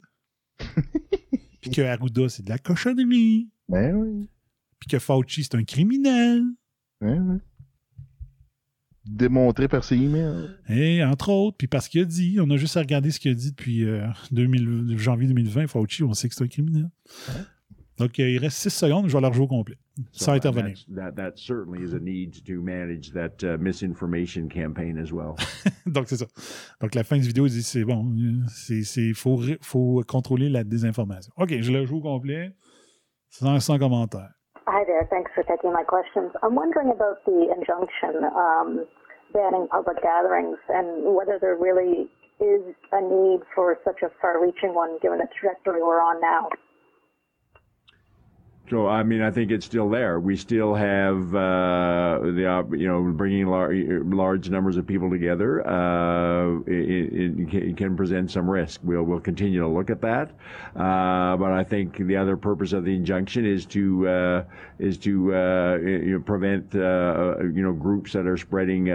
puis 1.61 1.71
que 1.71 1.81
Arruda, 1.81 2.29
c'est 2.29 2.43
de 2.43 2.49
la 2.49 2.57
cochonnerie. 2.57 3.49
Ben 3.69 3.93
oui. 3.95 4.27
Puis 4.79 4.87
que 4.89 4.99
Fauci, 4.99 5.43
c'est 5.43 5.55
un 5.55 5.63
criminel. 5.63 6.43
Ben 7.01 7.21
oui. 7.21 7.39
Démontré 9.09 9.67
par 9.67 9.83
ses 9.83 9.95
emails. 9.95 10.49
Et 10.69 11.03
entre 11.03 11.29
autres, 11.29 11.57
puis 11.57 11.67
parce 11.67 11.87
qu'il 11.87 12.01
a 12.01 12.05
dit, 12.05 12.37
on 12.41 12.49
a 12.49 12.57
juste 12.57 12.77
à 12.77 12.81
regarder 12.81 13.11
ce 13.11 13.19
qu'il 13.19 13.31
a 13.31 13.35
dit 13.35 13.51
depuis 13.51 13.85
euh, 13.85 14.05
2000 14.31 14.97
janvier 14.97 15.27
2020, 15.27 15.67
Fauci, 15.67 16.03
on 16.03 16.13
sait 16.13 16.27
que 16.29 16.35
c'est 16.35 16.43
un 16.43 16.47
criminel. 16.47 16.89
Donc, 17.97 18.19
euh, 18.19 18.29
il 18.29 18.37
reste 18.37 18.57
6 18.57 18.69
secondes, 18.69 19.07
je 19.07 19.13
vais 19.15 19.21
leur 19.21 19.33
jouer 19.33 19.45
au 19.45 19.47
complet, 19.47 19.75
sans 20.11 20.25
So 20.25 20.31
intervenir. 20.33 20.73
that's- 20.75 20.95
That, 20.95 21.11
that 21.13 21.31
certainly 21.37 21.81
is 21.83 21.95
a 21.95 21.99
need 21.99 22.43
to 22.45 22.61
manage 22.61 23.11
that 23.13 23.41
uh, 23.43 23.57
misinformation 23.59 24.47
campaign 24.49 24.99
as 24.99 25.11
well. 25.11 25.33
Donc, 25.87 26.05
c'est 26.07 26.17
ça. 26.17 26.27
Donc, 26.79 26.93
la 26.93 27.03
fin 27.03 27.17
du 27.17 27.25
vidéo, 27.27 27.47
il 27.47 27.51
dit, 27.53 27.63
c'est 27.63 27.83
bon, 27.83 28.05
c'est, 28.49 28.83
c'est, 28.83 29.13
faut, 29.15 29.41
faut 29.61 30.03
contrôler 30.07 30.47
la 30.49 30.63
désinformation. 30.63 31.31
OK, 31.37 31.55
je 31.59 31.71
le 31.71 31.85
joue 31.87 31.97
au 31.97 32.01
complet, 32.01 32.51
sans, 33.31 33.59
sans 33.59 33.79
commentaire. 33.79 34.29
Hi 34.67 34.83
there. 34.85 35.07
Thanks 35.09 35.31
for 35.33 35.43
taking 35.45 35.71
my 35.71 35.83
questions. 35.87 36.29
I'm 36.43 36.53
wondering 36.53 36.91
about 36.91 37.23
the 37.25 37.47
injunction 37.55 38.21
um, 38.35 38.83
banning 39.33 39.67
public 39.69 40.01
gatherings 40.01 40.57
and 40.69 41.15
whether 41.15 41.37
there 41.39 41.55
really 41.55 42.07
is 42.39 42.61
a 42.91 43.01
need 43.01 43.41
for 43.55 43.77
such 43.83 44.01
a 44.03 44.09
far-reaching 44.21 44.73
one 44.73 44.97
given 45.01 45.17
the 45.17 45.27
trajectory 45.39 45.81
we're 45.81 46.01
on 46.01 46.21
now. 46.21 46.49
So 48.69 48.85
I 48.85 49.01
mean, 49.03 49.21
I 49.21 49.31
think 49.31 49.49
it's 49.51 49.65
still 49.65 49.89
there. 49.89 50.19
We 50.19 50.35
still 50.35 50.75
have 50.75 51.33
uh, 51.33 52.19
the 52.21 52.67
you 52.71 52.85
know 52.85 53.01
bringing 53.13 53.47
lar- 53.47 53.73
large 53.73 54.49
numbers 54.49 54.75
of 54.75 54.85
people 54.85 55.09
together. 55.09 55.65
Uh, 55.65 56.59
it, 56.67 57.47
it, 57.47 57.77
can- 57.77 57.95
present 57.95 58.29
some 58.29 58.49
risk. 58.49 58.81
We'll 58.83 59.03
we'll 59.03 59.21
continue 59.21 59.61
to 59.61 59.67
look 59.69 59.89
at 59.89 60.01
that. 60.01 60.31
Uh, 60.75 61.37
but 61.37 61.53
I 61.53 61.63
think 61.63 61.95
the 61.95 62.17
other 62.17 62.35
purpose 62.35 62.73
of 62.73 62.83
the 62.83 62.93
injunction 62.93 63.45
is 63.45 63.65
to 63.67 64.05
uh, 64.09 64.43
is 64.79 64.97
to 64.97 65.33
uh, 65.33 65.77
you 65.77 66.11
know, 66.17 66.19
prevent 66.19 66.75
uh, 66.75 67.35
you 67.39 67.63
know 67.63 67.71
groups 67.71 68.11
that 68.11 68.27
are 68.27 68.35
spreading 68.37 68.89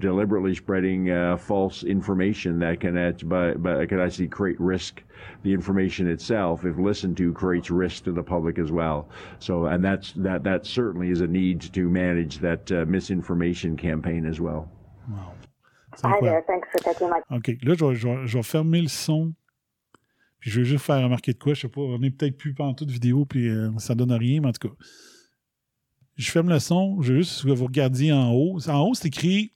deliberately 0.00 0.54
spreading 0.54 1.10
uh, 1.10 1.36
false 1.36 1.82
information 1.82 2.58
that 2.60 2.80
can 2.80 2.96
act- 2.96 3.28
but 3.28 3.62
but 3.62 3.86
can 3.90 4.00
actually 4.00 4.28
create 4.28 4.58
risk 4.58 5.02
the 5.42 5.52
information 5.52 6.06
itself, 6.08 6.64
if 6.64 6.76
listened 6.78 7.16
to, 7.16 7.32
creates 7.32 7.70
risk 7.70 8.04
to 8.04 8.12
the 8.12 8.22
public 8.22 8.58
as 8.58 8.70
well. 8.70 9.08
So, 9.38 9.66
and 9.66 9.82
that's 9.82 10.12
that 10.22 10.42
that 10.44 10.64
certainly 10.66 11.10
is 11.10 11.20
a 11.20 11.26
need 11.26 11.60
to 11.72 11.88
manage 11.88 12.38
that 12.40 12.70
uh, 12.70 12.84
misinformation 12.86 13.76
campaign 13.76 14.24
as 14.26 14.40
well. 14.40 14.68
C'est 15.96 16.06
Hi 16.06 16.20
there. 16.20 16.42
Thanks 16.46 16.68
for 16.70 16.80
taking 16.80 17.08
my 17.10 17.20
OK, 17.36 17.48
là, 17.62 17.74
je 17.74 17.84
vais, 17.84 17.94
je 17.94 18.06
vais- 18.08 18.26
je 18.26 18.36
vais 18.38 18.42
fermer 18.42 18.82
le 18.82 18.88
son. 18.88 19.34
Puis 20.40 20.50
je 20.52 20.60
vais 20.60 20.66
juste 20.66 20.84
faire 20.84 21.02
remarquer 21.02 21.32
de 21.32 21.38
quoi, 21.38 21.54
je 21.54 21.62
sais 21.62 21.68
pas, 21.68 21.80
on 21.80 22.00
est 22.02 22.10
peut-être 22.10 22.36
plus 22.36 22.54
pantoute 22.54 22.90
vidéo, 22.90 23.24
puis 23.24 23.48
euh, 23.48 23.70
ça 23.78 23.96
donne 23.96 24.12
rien, 24.12 24.40
mais 24.40 24.48
en 24.48 24.52
tout 24.52 24.68
cas. 24.68 24.74
Je 26.14 26.30
ferme 26.30 26.48
le 26.48 26.58
son, 26.60 27.00
je 27.00 27.12
veux 27.12 27.18
juste 27.20 27.44
que 27.44 27.50
vous 27.50 27.64
regardiez 27.66 28.12
en 28.12 28.30
haut. 28.32 28.58
En 28.68 28.80
haut, 28.82 28.94
c'est 28.94 29.08
écrit 29.08 29.52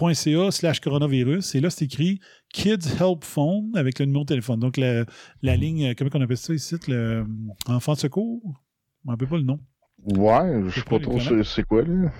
novascotia.ca 0.00 0.50
slash 0.50 0.80
coronavirus. 0.80 1.54
Et 1.54 1.60
là, 1.60 1.70
c'est 1.70 1.84
écrit 1.84 2.20
Kids 2.52 2.88
Help 3.00 3.24
Phone 3.24 3.70
avec 3.74 3.98
le 3.98 4.06
numéro 4.06 4.24
de 4.24 4.28
téléphone. 4.28 4.60
Donc, 4.60 4.76
la, 4.76 5.04
la 5.42 5.56
ligne, 5.56 5.86
euh, 5.86 5.94
comment 5.96 6.10
on 6.14 6.20
appelle 6.20 6.36
ça 6.36 6.54
ici? 6.54 6.76
Le 6.88 6.94
euh, 6.94 7.24
enfant 7.66 7.94
de 7.94 7.98
secours? 7.98 8.42
Je 9.06 9.10
ne 9.10 9.16
pas 9.16 9.36
le 9.36 9.42
nom. 9.42 9.60
Ouais, 10.16 10.62
je 10.68 10.74
sais 10.74 10.82
pas 10.82 10.98
pas 10.98 11.04
trop 11.04 11.18
c'est 11.42 11.62
quoi, 11.64 11.82
là. 11.82 12.10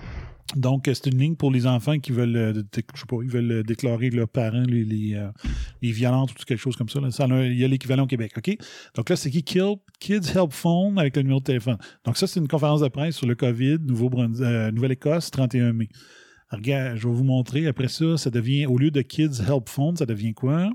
Donc, 0.55 0.87
euh, 0.87 0.93
c'est 0.93 1.07
une 1.07 1.17
ligne 1.17 1.35
pour 1.35 1.51
les 1.51 1.65
enfants 1.65 1.97
qui 1.99 2.11
veulent, 2.11 2.63
je 2.75 2.99
sais 2.99 3.05
pas, 3.07 3.17
ils 3.23 3.29
veulent 3.29 3.63
déclarer 3.63 4.11
leurs 4.11 4.29
parents 4.29 4.63
les, 4.67 4.83
les, 4.83 5.15
euh, 5.15 5.29
les 5.81 5.91
violences 5.91 6.31
ou 6.31 6.35
quelque 6.45 6.59
chose 6.59 6.75
comme 6.75 6.89
ça. 6.89 6.99
là. 7.01 7.09
Ça 7.11 7.25
il 7.25 7.57
y 7.57 7.65
a 7.65 7.67
l'équivalent 7.67 8.03
au 8.03 8.07
Québec, 8.07 8.33
OK? 8.37 8.55
Donc 8.95 9.09
là, 9.09 9.15
c'est 9.15 9.31
qui 9.31 9.43
Kids 9.43 10.31
Help 10.35 10.51
Phone 10.51 10.99
avec 10.99 11.15
le 11.15 11.23
numéro 11.23 11.39
de 11.39 11.45
téléphone. 11.45 11.77
Donc 12.05 12.17
ça, 12.17 12.27
c'est 12.27 12.39
une 12.39 12.47
conférence 12.47 12.81
de 12.81 12.87
presse 12.87 13.15
sur 13.15 13.27
le 13.27 13.35
COVID, 13.35 13.79
euh, 13.89 14.71
Nouvelle-Écosse, 14.71 15.31
31 15.31 15.73
mai. 15.73 15.89
Regarde, 16.51 16.97
je 16.97 17.07
vais 17.07 17.13
vous 17.13 17.23
montrer. 17.23 17.67
Après 17.67 17.87
ça, 17.87 18.17
ça 18.17 18.29
devient, 18.29 18.65
au 18.67 18.77
lieu 18.77 18.91
de 18.91 19.01
Kids 19.01 19.41
Help 19.47 19.69
Phone, 19.69 19.97
ça 19.97 20.05
devient 20.05 20.33
quoi? 20.33 20.69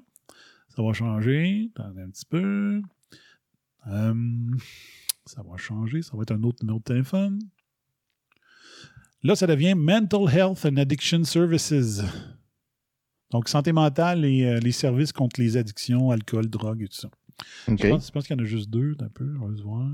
Ça 0.69 0.83
va 0.83 0.93
changer. 0.93 1.71
Attendez 1.75 2.03
un 2.03 2.11
petit 2.11 2.27
peu. 2.27 2.83
Euh, 3.87 4.15
ça 5.27 5.43
va 5.43 5.57
changer. 5.57 6.03
Ça 6.03 6.17
va 6.17 6.23
être 6.23 6.33
un 6.33 6.43
autre 6.43 6.59
numéro 6.63 6.79
de 6.79 6.85
téléphone. 6.85 7.41
Là, 9.23 9.37
ça 9.37 9.47
devient 9.47 9.75
Mental 9.75 10.23
Health 10.35 10.65
and 10.65 10.77
Addiction 10.77 11.25
Services. 11.25 12.03
Donc, 13.31 13.49
santé 13.49 13.73
mentale 13.73 14.25
et 14.25 14.45
euh, 14.45 14.61
les 14.61 14.73
services 14.73 15.13
contre 15.13 15.41
les 15.41 15.57
addictions, 15.57 16.11
alcool, 16.11 16.49
drogue 16.49 16.83
et 16.83 16.89
tout 16.89 16.97
ça. 16.97 17.11
Je 17.69 18.11
pense, 18.11 18.27
qu'il 18.27 18.37
y 18.37 18.41
en 18.41 18.43
a 18.43 18.47
juste 18.47 18.71
deux, 18.71 18.97
un 19.01 19.09
peu, 19.09 19.35
on 19.41 19.49
va 19.49 19.57
se 19.57 19.63
voir. 19.63 19.89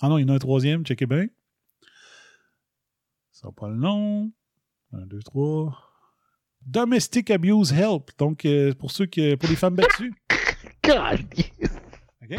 Ah 0.00 0.08
non, 0.08 0.18
il 0.18 0.22
y 0.22 0.24
en 0.24 0.28
a 0.28 0.34
un 0.34 0.38
troisième, 0.38 0.84
checkez 0.84 1.06
bien. 1.06 1.26
Ça 3.32 3.48
va 3.48 3.52
pas 3.52 3.68
le 3.68 3.76
nom. 3.76 4.30
Un, 4.92 5.06
deux, 5.06 5.22
trois. 5.22 5.76
Domestic 6.64 7.30
Abuse 7.30 7.72
Help. 7.72 8.10
Donc, 8.18 8.44
euh, 8.44 8.72
pour 8.74 8.90
ceux 8.90 9.06
qui, 9.06 9.36
pour 9.36 9.48
les 9.48 9.56
femmes 9.56 9.76
battues. 9.76 10.14
OK? 12.22 12.36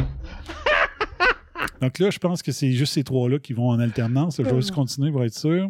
Donc 1.81 1.99
là, 1.99 2.09
je 2.09 2.17
pense 2.17 2.41
que 2.41 2.51
c'est 2.51 2.71
juste 2.71 2.93
ces 2.93 3.03
trois-là 3.03 3.39
qui 3.39 3.53
vont 3.53 3.69
en 3.69 3.79
alternance. 3.79 4.37
Je 4.37 4.43
vais 4.43 4.55
juste 4.55 4.71
continuer 4.71 5.11
pour 5.11 5.23
être 5.23 5.37
sûr. 5.37 5.69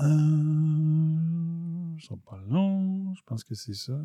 Euh, 0.00 0.04
pas 2.26 2.40
long. 2.48 3.14
Je 3.14 3.22
pense 3.26 3.44
que 3.44 3.54
c'est 3.54 3.74
ça. 3.74 3.98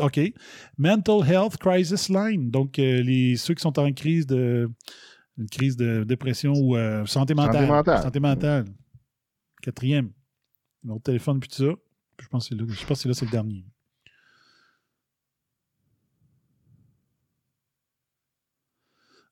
OK. 0.00 0.20
Mental 0.78 1.28
Health 1.28 1.56
Crisis 1.58 2.08
Line. 2.08 2.50
Donc, 2.50 2.78
euh, 2.78 3.02
les, 3.02 3.36
ceux 3.36 3.54
qui 3.54 3.62
sont 3.62 3.78
en 3.78 3.92
crise 3.92 4.26
de 4.26 4.70
une 5.38 5.48
crise 5.48 5.76
de 5.76 6.02
dépression 6.04 6.54
ou 6.54 6.76
euh, 6.76 7.04
santé 7.04 7.34
mentale. 7.34 7.54
Santé 7.54 7.66
mentale. 7.66 8.02
Santé 8.02 8.20
mentale. 8.20 8.64
Quatrième. 9.66 10.12
Notre 10.84 11.02
téléphone, 11.02 11.40
puis 11.40 11.48
tout 11.48 11.56
ça. 11.56 11.74
Je 12.20 12.28
pense 12.28 12.48
que 12.48 12.54
c'est 12.54 12.60
là, 12.60 12.66
je 12.72 12.86
pense 12.86 12.98
que 12.98 13.02
c'est 13.02 13.08
là, 13.08 13.14
c'est 13.14 13.24
le 13.24 13.32
dernier. 13.32 13.64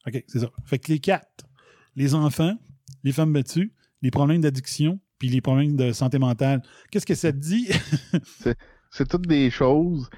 OK, 0.07 0.25
c'est 0.27 0.39
ça. 0.41 0.51
Fait 0.65 0.79
que 0.79 0.93
les 0.93 0.99
quatre, 0.99 1.47
les 1.97 2.15
enfants, 2.15 2.57
les 3.05 3.13
femmes 3.13 3.33
battues, 3.33 3.73
les 4.03 4.11
problèmes 4.11 4.41
d'addiction, 4.41 5.01
puis 5.19 5.29
les 5.29 5.41
problèmes 5.41 5.77
de 5.77 5.93
santé 5.93 6.19
mentale. 6.19 6.63
Qu'est-ce 6.91 7.07
que 7.07 7.15
ça 7.15 7.33
te 7.33 7.39
dit? 7.39 7.69
C'est- 8.91 9.09
toutes 9.09 9.27
des 9.27 9.51
choses 9.51 10.09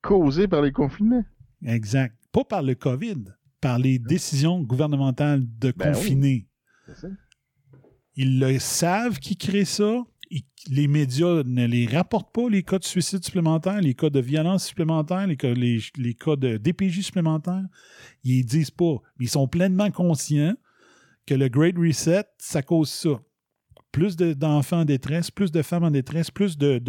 causées 0.00 0.48
par 0.48 0.62
les 0.62 0.72
confinements. 0.72 1.24
exact. 1.64 2.16
Pas 2.32 2.44
par 2.44 2.62
le 2.62 2.74
COVID, 2.74 3.24
par 3.60 3.78
les 3.78 3.98
décisions 4.00 4.60
gouvernementales 4.60 5.44
de 5.58 5.70
Ben 5.72 5.90
oui. 5.90 5.94
confiner. 5.94 6.48
C'est 6.86 6.96
ça. 6.96 7.08
Ils 8.16 8.38
le 8.38 8.58
savent 8.58 9.18
qui 9.18 9.36
crée 9.36 9.64
ça. 9.64 10.04
Les 10.70 10.88
médias 10.88 11.42
ne 11.44 11.66
les 11.66 11.86
rapportent 11.86 12.32
pas, 12.32 12.48
les 12.48 12.62
cas 12.62 12.78
de 12.78 12.84
suicide 12.84 13.22
supplémentaires, 13.22 13.80
les 13.80 13.94
cas 13.94 14.08
de 14.08 14.20
violence 14.20 14.64
supplémentaires, 14.64 15.26
les 15.26 15.36
cas, 15.36 15.52
de 15.54 16.56
DPJ 16.56 17.02
supplémentaires. 17.02 17.64
Ils 18.24 18.38
ne 18.38 18.48
disent 18.48 18.70
pas. 18.70 18.96
Ils 19.20 19.28
sont 19.28 19.46
pleinement 19.46 19.90
conscients 19.90 20.54
que 21.26 21.34
le 21.34 21.48
Great 21.48 21.76
Reset, 21.76 22.24
ça 22.38 22.62
cause 22.62 22.90
ça. 22.90 23.20
Plus 23.92 24.16
de- 24.16 24.32
d'enfants 24.32 24.80
en 24.80 24.84
détresse, 24.84 25.30
plus 25.30 25.52
de 25.52 25.62
femmes 25.62 25.84
en 25.84 25.90
détresse, 25.90 26.30
plus 26.30 26.56
de, 26.56 26.80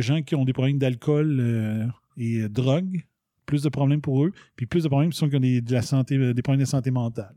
gens 0.00 0.22
qui 0.22 0.34
ont 0.34 0.44
des 0.44 0.52
problèmes 0.52 0.78
d'alcool 0.78 1.38
euh, 1.40 1.86
et 2.16 2.40
euh, 2.40 2.48
drogue, 2.48 3.04
plus 3.46 3.62
de 3.62 3.68
problèmes 3.68 4.00
pour 4.00 4.24
eux, 4.24 4.32
puis 4.56 4.66
plus 4.66 4.82
de 4.82 4.88
problèmes 4.88 5.10
pour 5.10 5.18
ceux 5.18 5.28
qui 5.28 5.36
ont 5.36 5.40
des, 5.40 5.60
des 5.60 6.42
problèmes 6.42 6.60
de 6.60 6.64
santé 6.64 6.90
mentale. 6.90 7.34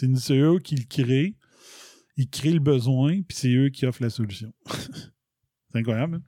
C'est 0.00 0.06
une- 0.06 0.16
c'est 0.16 0.38
eux 0.38 0.58
qui 0.58 0.76
le 0.76 0.84
créent. 0.84 1.34
Ils 2.16 2.28
créent 2.28 2.52
le 2.54 2.58
besoin, 2.60 3.20
puis 3.22 3.36
c'est 3.36 3.52
eux 3.54 3.68
qui 3.68 3.84
offrent 3.84 4.02
la 4.02 4.08
solution. 4.10 4.50
c'est 5.72 5.78
incroyable. 5.78 6.16
hein? 6.16 6.22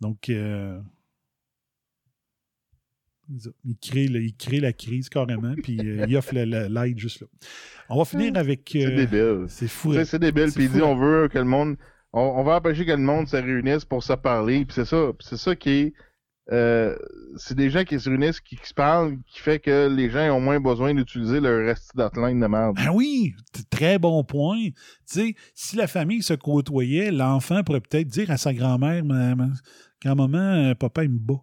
Donc, 0.00 0.28
euh, 0.28 0.80
c'est 3.38 3.50
ils, 3.64 3.76
créent 3.76 4.06
le- 4.08 4.22
ils 4.22 4.34
créent 4.36 4.60
la 4.60 4.72
crise 4.72 5.08
carrément, 5.08 5.54
puis 5.62 5.78
euh, 5.80 6.06
ils 6.08 6.16
offrent 6.16 6.34
la- 6.34 6.46
la- 6.46 6.68
l'aide 6.68 6.98
juste 6.98 7.20
là. 7.20 7.26
On 7.88 7.98
va 7.98 8.04
finir 8.04 8.32
avec. 8.36 8.68
C'est 8.72 8.86
euh, 8.86 8.96
débile. 8.96 9.44
C'est 9.48 9.68
fou. 9.68 9.92
Sais, 9.92 10.04
C'est 10.04 10.18
débile. 10.18 10.50
C'est 10.50 10.54
Puis 10.56 10.64
il 10.66 10.70
dit 10.72 10.78
hein? 10.78 10.84
on 10.84 10.96
veut 10.96 11.28
que 11.28 11.38
le 11.38 11.44
monde. 11.44 11.76
On, 12.12 12.20
on 12.20 12.42
va 12.44 12.56
empêcher 12.56 12.86
que 12.86 12.92
le 12.92 12.96
monde 12.98 13.28
se 13.28 13.36
réunisse 13.36 13.84
pour 13.84 14.02
se 14.02 14.14
parler. 14.14 14.64
Puis 14.64 14.74
c'est 14.74 14.84
ça. 14.86 15.12
Puis 15.18 15.26
c'est 15.28 15.36
ça 15.36 15.54
qui 15.56 15.70
est. 15.70 15.92
euh, 16.50 16.96
c'est 17.36 17.56
des 17.56 17.68
gens 17.70 17.84
qui 17.84 18.00
se 18.00 18.08
réunissent, 18.08 18.40
qui, 18.40 18.56
se 18.62 18.72
parlent, 18.74 19.18
qui 19.26 19.40
fait 19.40 19.58
que 19.58 19.88
les 19.88 20.08
gens 20.10 20.30
ont 20.30 20.40
moins 20.40 20.60
besoin 20.60 20.94
d'utiliser 20.94 21.40
leur 21.40 21.64
reste 21.66 21.90
d'outline 21.94 22.40
de 22.40 22.46
merde. 22.46 22.76
Ben 22.76 22.90
oui, 22.92 23.34
très 23.70 23.98
bon 23.98 24.24
point. 24.24 24.56
Tu 24.60 24.74
sais, 25.06 25.34
si 25.54 25.76
la 25.76 25.86
famille 25.86 26.22
se 26.22 26.34
côtoyait, 26.34 27.10
l'enfant 27.10 27.62
pourrait 27.62 27.80
peut-être 27.80 28.08
dire 28.08 28.30
à 28.30 28.36
sa 28.36 28.54
grand-mère 28.54 29.04
Ma- 29.04 29.34
ma- 29.34 29.48
Grand-maman, 30.02 30.38
euh, 30.70 30.74
papa, 30.74 31.04
il 31.04 31.10
me 31.10 31.18
bat. 31.18 31.40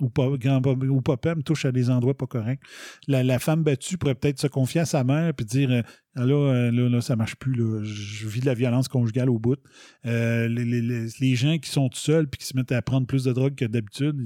Ou, 0.00 0.08
pa- 0.08 0.36
grand- 0.36 0.60
me 0.64 1.42
touche 1.42 1.64
à 1.64 1.72
des 1.72 1.90
endroits 1.90 2.16
pas 2.16 2.26
corrects. 2.26 2.60
La, 3.08 3.38
femme 3.38 3.62
battue 3.62 3.98
pourrait 3.98 4.14
peut-être 4.14 4.38
se 4.38 4.46
confier 4.46 4.80
à 4.80 4.86
sa 4.86 5.02
mère 5.04 5.32
et 5.38 5.44
dire 5.44 5.70
euh, 5.70 5.82
Ah 6.14 6.24
là, 6.24 6.34
euh, 6.34 6.70
là, 6.70 6.88
là, 6.88 7.00
ça 7.00 7.16
marche 7.16 7.36
plus. 7.36 7.54
Je 7.84 8.28
vis 8.28 8.40
de 8.40 8.46
la 8.46 8.54
violence 8.54 8.88
conjugale 8.88 9.28
au 9.28 9.38
bout. 9.38 9.58
Euh, 10.06 10.48
les, 10.48 11.34
gens 11.34 11.58
qui 11.58 11.70
sont 11.70 11.88
tout 11.88 11.98
seuls 11.98 12.28
puis 12.28 12.38
qui 12.38 12.46
se 12.46 12.56
mettent 12.56 12.72
à 12.72 12.82
prendre 12.82 13.06
plus 13.06 13.24
de 13.24 13.32
drogue 13.32 13.54
que 13.54 13.64
d'habitude, 13.64 14.16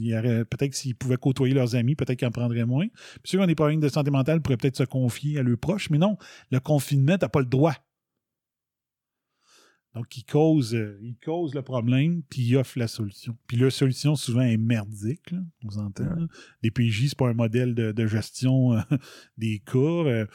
peut-être 0.51 0.75
s'ils 0.75 0.95
pouvaient 0.95 1.17
côtoyer 1.17 1.55
leurs 1.55 1.75
amis, 1.75 1.95
peut-être 1.95 2.19
qu'ils 2.19 2.29
en 2.29 2.33
prendraient 2.33 2.67
moins. 2.67 2.87
Puis 2.89 3.23
ceux 3.25 3.39
qui 3.39 3.45
ont 3.45 3.47
des 3.47 3.55
problèmes 3.55 3.81
de 3.81 3.89
santé 3.89 4.11
mentale 4.11 4.43
pourraient 4.43 4.57
peut-être 4.57 4.77
se 4.77 4.85
confier 4.85 5.39
à 5.39 5.43
leurs 5.43 5.59
proches, 5.59 5.91
mais 5.91 5.99
non, 5.99 6.17
le 6.51 6.61
confinement, 6.61 7.17
tu 7.17 7.25
n'as 7.25 7.29
pas 7.29 7.41
le 7.41 7.47
droit. 7.47 7.75
Donc, 9.95 10.17
il 10.17 10.25
cause, 10.25 10.75
euh, 10.75 10.99
il 11.03 11.17
cause 11.23 11.55
le 11.55 11.61
problème, 11.63 12.23
puis 12.31 12.41
il 12.43 12.57
offre 12.57 12.79
la 12.79 12.89
solution. 12.89 13.37
Puis 13.47 13.59
la 13.59 13.69
solution, 13.71 14.17
souvent, 14.17 14.41
est 14.41 14.57
merdique, 14.57 15.31
là, 15.33 15.39
on 15.67 15.71
s'entend. 15.71 16.05
là. 16.05 16.27
Les 16.63 16.71
PJ, 16.71 17.09
c'est 17.09 17.19
pas 17.19 17.29
un 17.29 17.35
modèle 17.35 17.75
de, 17.75 17.93
de 17.93 18.07
gestion 18.07 18.73
euh, 18.73 18.81
des 19.37 19.59
cas. 19.67 19.79
euh, 19.79 20.27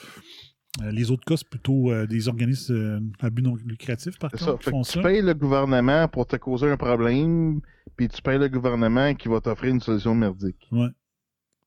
les 0.92 1.10
autres 1.10 1.26
cas, 1.26 1.38
c'est 1.38 1.50
plutôt 1.50 1.92
euh, 1.92 2.06
des 2.06 2.28
organismes 2.28 3.12
à 3.20 3.32
but 3.32 3.42
non 3.42 3.56
lucratif, 3.56 4.20
par 4.20 4.30
contre, 4.30 4.44
ça. 4.44 4.52
qui 4.58 4.64
Fait 4.66 4.66
que 4.66 4.70
font 4.70 4.82
tu 4.84 4.92
ça. 4.92 5.02
payes 5.02 5.24
le 5.24 5.34
gouvernement 5.34 6.08
pour 6.08 6.28
te 6.28 6.36
causer 6.36 6.70
un 6.70 6.78
problème, 6.78 7.60
puis 7.96 8.08
tu 8.10 8.22
payes 8.22 8.38
le 8.38 8.50
gouvernement 8.50 9.16
qui 9.16 9.28
va 9.28 9.42
t'offrir 9.42 9.74
une 9.74 9.82
solution 9.82 10.14
merdique. 10.14 10.68
Ouais. 10.72 10.90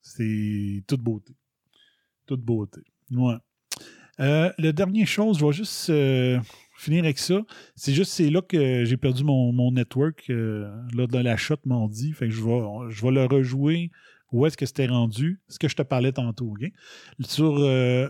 C'est 0.01 0.85
toute 0.87 1.01
beauté. 1.01 1.35
Toute 2.27 2.43
beauté. 2.43 2.83
Ouais. 3.11 3.35
La 4.19 4.73
dernière 4.73 5.07
chose, 5.09 5.39
je 5.39 5.45
vais 5.47 5.53
juste 5.53 5.91
finir 6.81 7.05
avec 7.05 7.19
ça. 7.19 7.41
C'est 7.77 7.93
juste, 7.93 8.13
c'est 8.13 8.31
là 8.31 8.43
que 8.43 8.85
j'ai 8.85 8.97
perdu 8.97 9.25
mon, 9.25 9.53
mon 9.53 9.73
network, 9.73 10.25
euh, 10.31 10.71
là, 10.95 11.07
dans 11.07 11.23
la 11.23 11.37
shot 11.37 11.57
mardi. 11.65 12.13
Fait 12.13 12.27
que 12.29 12.35
je 12.35 12.43
vais, 12.43 12.91
je 12.91 13.03
vais 13.03 13.13
le 13.13 13.25
rejouer. 13.27 13.91
Où 14.33 14.47
est-ce 14.47 14.57
que 14.57 14.65
c'était 14.65 14.87
rendu? 14.87 15.41
Ce 15.49 15.59
que 15.59 15.69
je 15.69 15.75
te 15.75 15.83
parlais 15.83 16.13
tantôt, 16.13 16.53
OK? 16.53 16.71
Sur 17.21 17.59
euh, 17.59 18.09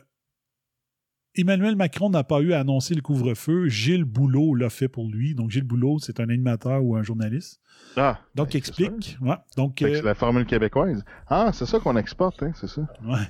Emmanuel 1.34 1.76
Macron 1.76 2.10
n'a 2.10 2.24
pas 2.24 2.40
eu 2.40 2.53
à 2.53 2.61
annoncer 2.61 2.95
le 2.95 3.01
couvre-feu. 3.03 3.69
Gilles 3.69 4.04
Boulot 4.04 4.54
l'a 4.54 4.69
fait 4.69 4.88
pour 4.88 5.09
lui. 5.09 5.35
Donc, 5.35 5.51
Gilles 5.51 5.64
Boulot, 5.64 5.98
c'est 5.98 6.20
un 6.20 6.28
animateur 6.28 6.85
ou 6.85 6.96
un 6.96 7.03
journaliste. 7.03 7.61
Ah, 7.96 8.20
Donc, 8.35 8.54
il 8.54 8.59
explique. 8.59 9.16
Ouais. 9.20 9.36
Donc, 9.56 9.80
euh, 9.80 9.95
c'est 9.95 10.03
la 10.03 10.14
formule 10.14 10.45
québécoise. 10.45 11.04
Ah, 11.28 11.51
c'est 11.53 11.66
ça 11.66 11.78
qu'on 11.78 11.96
exporte, 11.96 12.43
hein, 12.43 12.53
c'est 12.54 12.69
ça. 12.69 12.82
Ouais. 13.04 13.27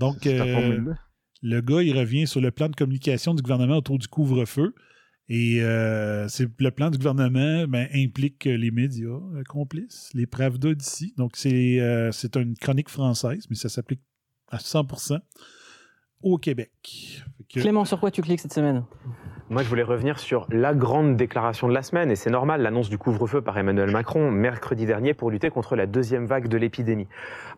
Donc, 0.00 0.26
euh. 0.26 0.94
Le 1.44 1.60
gars, 1.60 1.82
il 1.82 1.96
revient 1.96 2.26
sur 2.26 2.40
le 2.40 2.50
plan 2.50 2.68
de 2.68 2.74
communication 2.74 3.34
du 3.34 3.42
gouvernement 3.42 3.76
autour 3.76 3.98
du 3.98 4.08
couvre-feu. 4.08 4.74
Et 5.28 5.62
euh, 5.62 6.26
c'est 6.28 6.48
le 6.58 6.70
plan 6.70 6.90
du 6.90 6.98
gouvernement 6.98 7.66
ben, 7.68 7.86
implique 7.94 8.44
les 8.46 8.70
médias 8.70 9.06
euh, 9.08 9.42
complices, 9.48 10.10
les 10.14 10.26
Pravda 10.26 10.74
d'ici. 10.74 11.14
Donc, 11.16 11.32
c'est 11.36 11.80
euh, 11.80 12.10
c'est 12.12 12.36
une 12.36 12.54
chronique 12.56 12.88
française, 12.90 13.44
mais 13.48 13.56
ça 13.56 13.68
s'applique 13.68 14.00
à 14.50 14.56
100% 14.58 15.18
au 16.22 16.38
Québec. 16.38 16.70
Que- 17.52 17.60
Clément, 17.60 17.84
sur 17.84 18.00
quoi 18.00 18.10
tu 18.10 18.22
cliques 18.22 18.40
cette 18.40 18.52
semaine? 18.52 18.84
Moi, 19.50 19.62
je 19.62 19.68
voulais 19.68 19.82
revenir 19.82 20.18
sur 20.18 20.46
la 20.50 20.74
grande 20.74 21.16
déclaration 21.16 21.68
de 21.68 21.74
la 21.74 21.82
semaine, 21.82 22.10
et 22.10 22.16
c'est 22.16 22.30
normal, 22.30 22.62
l'annonce 22.62 22.88
du 22.88 22.96
couvre-feu 22.96 23.42
par 23.42 23.56
Emmanuel 23.58 23.90
Macron 23.90 24.30
mercredi 24.30 24.86
dernier 24.86 25.12
pour 25.12 25.30
lutter 25.30 25.50
contre 25.50 25.76
la 25.76 25.86
deuxième 25.86 26.24
vague 26.24 26.48
de 26.48 26.56
l'épidémie. 26.56 27.08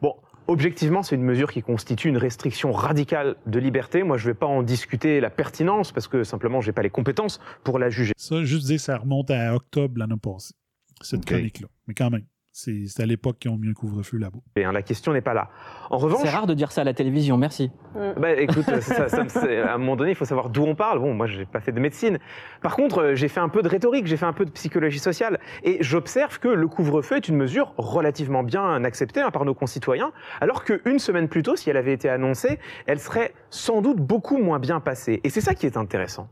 Bon, 0.02 0.14
objectivement, 0.48 1.02
c'est 1.02 1.14
une 1.14 1.22
mesure 1.22 1.52
qui 1.52 1.62
constitue 1.62 2.08
une 2.08 2.16
restriction 2.16 2.72
radicale 2.72 3.36
de 3.46 3.58
liberté. 3.58 4.02
Moi, 4.02 4.16
je 4.16 4.26
ne 4.26 4.32
vais 4.32 4.38
pas 4.38 4.46
en 4.46 4.62
discuter 4.62 5.20
la 5.20 5.30
pertinence, 5.30 5.92
parce 5.92 6.08
que 6.08 6.24
simplement, 6.24 6.60
je 6.60 6.68
n'ai 6.68 6.72
pas 6.72 6.82
les 6.82 6.90
compétences 6.90 7.40
pour 7.64 7.78
la 7.78 7.90
juger. 7.90 8.12
Ça, 8.16 8.44
juste 8.44 8.66
dire, 8.66 8.80
ça 8.80 8.96
remonte 8.96 9.30
à 9.30 9.54
octobre 9.54 9.98
l'année 9.98 10.14
passée, 10.20 10.54
cette 11.00 11.24
chronique-là. 11.24 11.68
Mais 11.86 11.94
quand 11.94 12.10
même, 12.10 12.24
c'est 12.58 13.02
à 13.02 13.06
l'époque 13.06 13.38
qu'ils 13.38 13.50
ont 13.50 13.58
mis 13.58 13.68
un 13.68 13.74
couvre-feu 13.74 14.16
là-bas. 14.16 14.38
Hein, 14.56 14.72
la 14.72 14.80
question 14.82 15.12
n'est 15.12 15.20
pas 15.20 15.34
là. 15.34 15.50
En 15.90 15.98
revanche, 15.98 16.22
C'est 16.22 16.30
rare 16.30 16.46
de 16.46 16.54
dire 16.54 16.72
ça 16.72 16.80
à 16.80 16.84
la 16.84 16.94
télévision, 16.94 17.36
merci. 17.36 17.70
Bah, 18.16 18.32
écoute, 18.32 18.62
ça- 18.80 19.08
ça 19.08 19.24
me- 19.24 19.62
à 19.68 19.74
un 19.74 19.78
moment 19.78 19.94
donné, 19.96 20.12
il 20.12 20.14
faut 20.16 20.24
savoir 20.24 20.48
d'où 20.48 20.62
on 20.62 20.74
parle. 20.74 20.98
Bon, 21.00 21.12
moi, 21.12 21.26
j'ai 21.26 21.44
pas 21.44 21.60
fait 21.60 21.72
de 21.72 21.80
médecine. 21.80 22.18
Par 22.62 22.74
contre, 22.74 22.98
euh, 23.02 23.14
j'ai 23.14 23.28
fait 23.28 23.40
un 23.40 23.50
peu 23.50 23.60
de 23.62 23.68
rhétorique, 23.68 24.06
j'ai 24.06 24.16
fait 24.16 24.24
un 24.26 24.32
peu 24.32 24.46
de 24.46 24.50
psychologie 24.50 24.98
sociale, 24.98 25.38
et 25.64 25.76
j'observe 25.82 26.38
que 26.38 26.48
le 26.48 26.66
couvre-feu 26.66 27.16
est 27.16 27.28
une 27.28 27.36
mesure 27.36 27.74
relativement 27.76 28.42
bien 28.42 28.82
acceptée 28.84 29.20
hein, 29.20 29.30
par 29.30 29.44
nos 29.44 29.54
concitoyens, 29.54 30.12
alors 30.40 30.64
qu'une 30.64 30.98
semaine 30.98 31.28
plus 31.28 31.42
tôt, 31.42 31.56
si 31.56 31.68
elle 31.68 31.76
avait 31.76 31.92
été 31.92 32.08
annoncée, 32.08 32.58
elle 32.86 33.00
serait 33.00 33.34
sans 33.50 33.82
doute 33.82 33.98
beaucoup 33.98 34.38
moins 34.38 34.58
bien 34.58 34.80
passée. 34.80 35.20
Et 35.24 35.28
c'est 35.28 35.42
ça 35.42 35.54
qui 35.54 35.66
est 35.66 35.76
intéressant. 35.76 36.28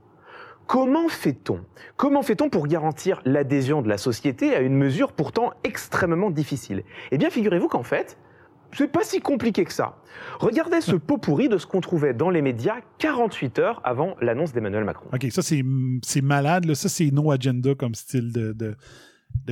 Comment 0.67 1.09
fait-on? 1.09 1.61
Comment 1.97 2.23
fait-on 2.23 2.49
pour 2.49 2.67
garantir 2.67 3.21
l'adhésion 3.25 3.83
de 3.83 3.89
la 3.89 3.99
société 3.99 4.55
à 4.55 4.61
une 4.61 4.75
mesure 4.75 5.13
pourtant 5.13 5.53
extrêmement 5.63 6.31
difficile? 6.31 6.85
Eh 7.11 7.19
bien, 7.19 7.31
figurez-vous 7.31 7.69
qu'en 7.69 7.83
fait, 7.83 8.17
c'est 8.73 8.91
pas 8.91 9.05
si 9.05 9.21
compliqué 9.21 9.65
que 9.65 9.73
ça. 9.73 9.97
Regardez 10.41 10.81
ce 10.81 10.97
pot 10.97 11.19
pourri 11.19 11.49
de 11.49 11.59
ce 11.59 11.67
qu'on 11.67 11.81
trouvait 11.81 12.15
dans 12.15 12.31
les 12.31 12.43
médias 12.43 12.77
48 12.99 13.59
heures 13.59 13.81
avant 13.85 14.17
l'annonce 14.21 14.53
d'Emmanuel 14.53 14.85
Macron. 14.85 15.07
OK, 15.13 15.27
ça, 15.31 15.43
c'est 15.43 16.23
malade. 16.23 16.73
Ça, 16.75 16.89
c'est 16.89 17.11
no 17.11 17.31
agenda 17.31 17.75
comme 17.75 17.95
style 17.95 18.33
de, 18.33 18.77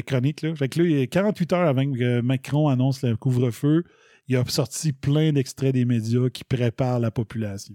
chronique. 0.05 0.45
Fait 0.57 0.69
que 0.69 0.81
là, 0.81 0.89
il 0.89 0.99
y 0.99 1.03
a 1.03 1.07
48 1.07 1.53
heures 1.53 1.69
avant 1.69 1.85
que 1.85 2.21
Macron 2.21 2.69
annonce 2.69 3.03
le 3.03 3.17
couvre-feu, 3.17 3.85
il 4.29 4.37
a 4.37 4.45
sorti 4.47 4.93
plein 4.93 5.33
d'extraits 5.33 5.75
des 5.75 5.85
médias 5.85 6.29
qui 6.31 6.45
préparent 6.45 7.01
la 7.01 7.11
population. 7.11 7.75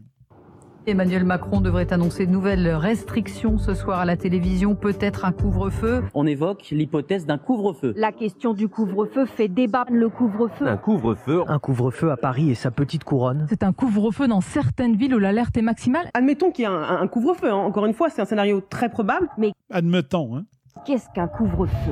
Emmanuel 0.88 1.26
Macron 1.26 1.60
devrait 1.60 1.92
annoncer 1.92 2.26
de 2.26 2.32
nouvelles 2.32 2.66
restrictions 2.70 3.58
ce 3.58 3.74
soir 3.74 4.00
à 4.00 4.06
la 4.06 4.16
télévision, 4.16 4.74
peut-être 4.74 5.26
un 5.26 5.34
couvre-feu. 5.34 6.02
On 6.14 6.26
évoque 6.26 6.70
l'hypothèse 6.72 7.26
d'un 7.26 7.38
couvre-feu. 7.38 7.94
La 7.98 8.14
question 8.14 8.54
du 8.54 8.70
couvre-feu 8.70 9.26
fait 9.26 9.50
débat. 9.50 9.84
Le 9.92 10.08
couvre-feu. 10.08 10.66
Un 10.66 10.78
couvre-feu. 10.78 11.44
Un 11.48 11.60
couvre-feu 11.60 12.10
à 12.10 12.16
Paris 12.16 12.52
et 12.52 12.56
sa 12.56 12.72
petite 12.72 13.04
couronne. 13.04 13.48
C'est 13.50 13.64
un 13.64 13.74
couvre-feu 13.74 14.30
dans 14.30 14.40
certaines 14.40 14.96
villes 14.96 15.14
où 15.14 15.20
l'alerte 15.20 15.58
est 15.58 15.62
maximale. 15.62 16.10
Admettons 16.14 16.52
qu'il 16.52 16.64
y 16.64 16.66
a 16.66 16.72
un, 16.72 17.02
un 17.02 17.08
couvre-feu. 17.10 17.52
hein. 17.52 17.56
Encore 17.56 17.86
une 17.86 17.94
fois, 17.94 18.10
c'est 18.10 18.22
un 18.22 18.26
scénario 18.26 18.62
très 18.62 18.88
probable. 18.90 19.28
Mais 19.38 19.52
Admettons, 19.70 20.38
hein. 20.38 20.46
qu'est-ce 20.86 21.08
qu'un 21.14 21.28
couvre-feu? 21.28 21.92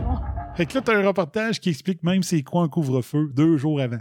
Fait 0.55 0.65
que 0.65 0.73
là, 0.73 0.81
t'as 0.81 0.97
un 0.97 1.05
reportage 1.05 1.59
qui 1.59 1.67
explique 1.69 2.01
même 2.01 2.23
c'est 2.23 2.43
quoi 2.43 2.63
un 2.63 2.69
couvre-feu 2.69 3.29
deux 3.35 3.57
jours 3.57 3.81
avant. 3.81 3.99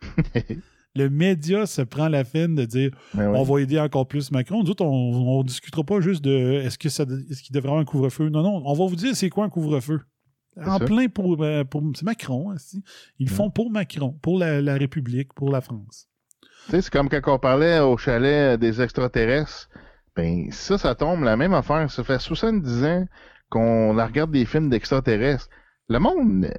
le 0.94 1.08
média 1.10 1.66
se 1.66 1.82
prend 1.82 2.08
la 2.08 2.24
peine 2.24 2.54
de 2.54 2.64
dire 2.64 2.90
Ben 3.14 3.28
on 3.34 3.42
va 3.42 3.60
aider 3.60 3.78
encore 3.80 4.06
plus 4.06 4.30
Macron. 4.30 4.62
Nous 4.62 4.70
autres, 4.70 4.84
on 4.84 5.38
ne 5.42 5.46
discutera 5.46 5.82
pas 5.84 6.00
juste 6.00 6.22
de 6.22 6.30
est-ce 6.64 6.78
que 6.78 6.88
ça 6.88 7.04
est-ce 7.30 7.42
qu'il 7.42 7.54
devrait 7.54 7.68
avoir 7.68 7.80
un 7.80 7.84
couvre-feu? 7.84 8.28
Non, 8.28 8.42
non, 8.42 8.62
on 8.64 8.74
va 8.74 8.86
vous 8.86 8.96
dire 8.96 9.14
c'est 9.16 9.30
quoi 9.30 9.44
un 9.44 9.48
couvre-feu? 9.48 10.00
En 10.60 10.78
ça. 10.78 10.84
plein 10.84 11.08
pour, 11.08 11.42
euh, 11.42 11.64
pour 11.64 11.82
c'est 11.94 12.04
Macron. 12.04 12.52
Ils 13.18 13.28
le 13.28 13.32
font 13.34 13.50
pour 13.50 13.70
Macron, 13.70 14.18
pour 14.20 14.38
la, 14.38 14.60
la 14.60 14.74
République, 14.74 15.32
pour 15.32 15.50
la 15.50 15.62
France. 15.62 16.08
Tu 16.66 16.72
sais, 16.72 16.82
c'est 16.82 16.92
comme 16.92 17.08
quand 17.08 17.34
on 17.34 17.38
parlait 17.38 17.80
au 17.80 17.96
chalet 17.96 18.60
des 18.60 18.82
extraterrestres. 18.82 19.70
Ben, 20.14 20.52
ça, 20.52 20.76
ça 20.76 20.94
tombe 20.94 21.22
la 21.24 21.38
même 21.38 21.54
affaire. 21.54 21.90
Ça 21.90 22.04
fait 22.04 22.18
70 22.20 22.84
ans 22.84 23.06
qu'on 23.48 23.96
regarde 23.96 24.30
des 24.30 24.44
films 24.44 24.68
d'extraterrestres. 24.68 25.48
Le 25.88 25.98
monde, 25.98 26.44
euh, 26.44 26.50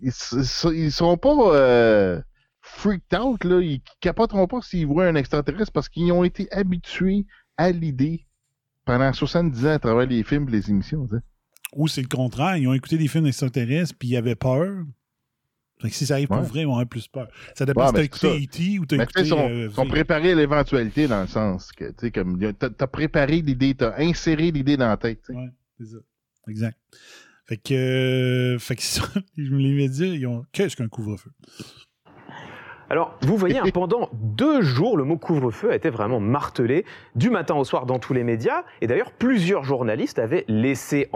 ils, 0.00 0.08
s- 0.08 0.66
ils 0.74 0.90
seront 0.90 1.18
pas 1.18 1.34
euh, 1.54 2.20
freaked 2.72 3.14
out, 3.18 3.44
là. 3.44 3.60
Ils 3.60 3.80
capoteront 4.00 4.46
pas 4.46 4.62
s'ils 4.62 4.86
voient 4.86 5.06
un 5.06 5.14
extraterrestre 5.14 5.72
parce 5.72 5.88
qu'ils 5.88 6.10
ont 6.12 6.24
été 6.24 6.50
habitués 6.52 7.26
à 7.56 7.70
l'idée 7.70 8.26
pendant 8.84 9.12
70 9.12 9.66
ans 9.66 9.70
à 9.70 9.78
travers 9.78 10.06
les 10.06 10.24
films 10.24 10.48
et 10.48 10.52
les 10.52 10.70
émissions. 10.70 11.06
Ou 11.74 11.88
c'est 11.88 12.02
le 12.02 12.08
contraire, 12.08 12.56
ils 12.56 12.66
ont 12.66 12.74
écouté 12.74 12.98
des 12.98 13.08
films 13.08 13.26
extraterrestres 13.26 13.94
puis 13.98 14.08
ils 14.08 14.16
avaient 14.16 14.34
peur. 14.34 14.84
Fait 15.80 15.90
que 15.90 15.94
si 15.96 16.06
ça 16.06 16.14
arrive 16.14 16.28
pour 16.28 16.42
vrai, 16.42 16.60
ils 16.60 16.66
vont 16.66 16.74
avoir 16.74 16.86
plus 16.86 17.08
peur. 17.08 17.28
Ça 17.54 17.66
dépend 17.66 17.82
Ouais, 17.82 17.88
si 17.88 17.94
t'as 17.94 18.02
écouté. 18.02 18.44
E.T. 18.44 18.78
ou 18.78 18.86
t'as 18.86 19.02
écouté. 19.02 19.24
sont, 19.24 19.48
euh, 19.50 19.68
sont 19.70 19.86
préparés 19.86 20.32
à 20.32 20.34
l'éventualité 20.36 21.08
dans 21.08 21.22
le 21.22 21.26
sens 21.26 21.72
que, 21.72 21.86
tu 21.86 21.94
sais, 21.98 22.10
comme, 22.12 22.38
t'as 22.54 22.70
t'as 22.70 22.86
préparé 22.86 23.42
l'idée, 23.42 23.74
t'as 23.74 23.94
inséré 23.98 24.52
l'idée 24.52 24.76
dans 24.76 24.88
la 24.88 24.96
tête. 24.96 25.22
Ouais, 25.28 25.48
c'est 25.78 25.86
ça. 25.86 25.98
Exact. 26.48 26.78
Fait 27.46 27.56
que, 27.56 27.74
euh, 27.74 28.58
fait 28.60 28.76
que 28.76 28.82
ça, 28.82 29.02
les 29.36 29.74
médias, 29.74 30.06
ils 30.06 30.26
ont. 30.26 30.44
Qu'est-ce 30.52 30.76
qu'un 30.76 30.88
couvre-feu? 30.88 31.32
Alors, 32.92 33.16
vous 33.22 33.38
voyez, 33.38 33.58
hein, 33.58 33.64
pendant 33.72 34.10
deux 34.12 34.60
jours, 34.60 34.98
le 34.98 35.04
mot 35.04 35.16
couvre-feu 35.16 35.70
a 35.70 35.74
été 35.74 35.88
vraiment 35.88 36.20
martelé 36.20 36.84
du 37.16 37.30
matin 37.30 37.54
au 37.54 37.64
soir 37.64 37.86
dans 37.86 37.98
tous 37.98 38.12
les 38.12 38.22
médias. 38.22 38.64
Et 38.82 38.86
d'ailleurs, 38.86 39.12
plusieurs 39.12 39.64
journalistes 39.64 40.18
avaient 40.18 40.44
laissé 40.46 41.08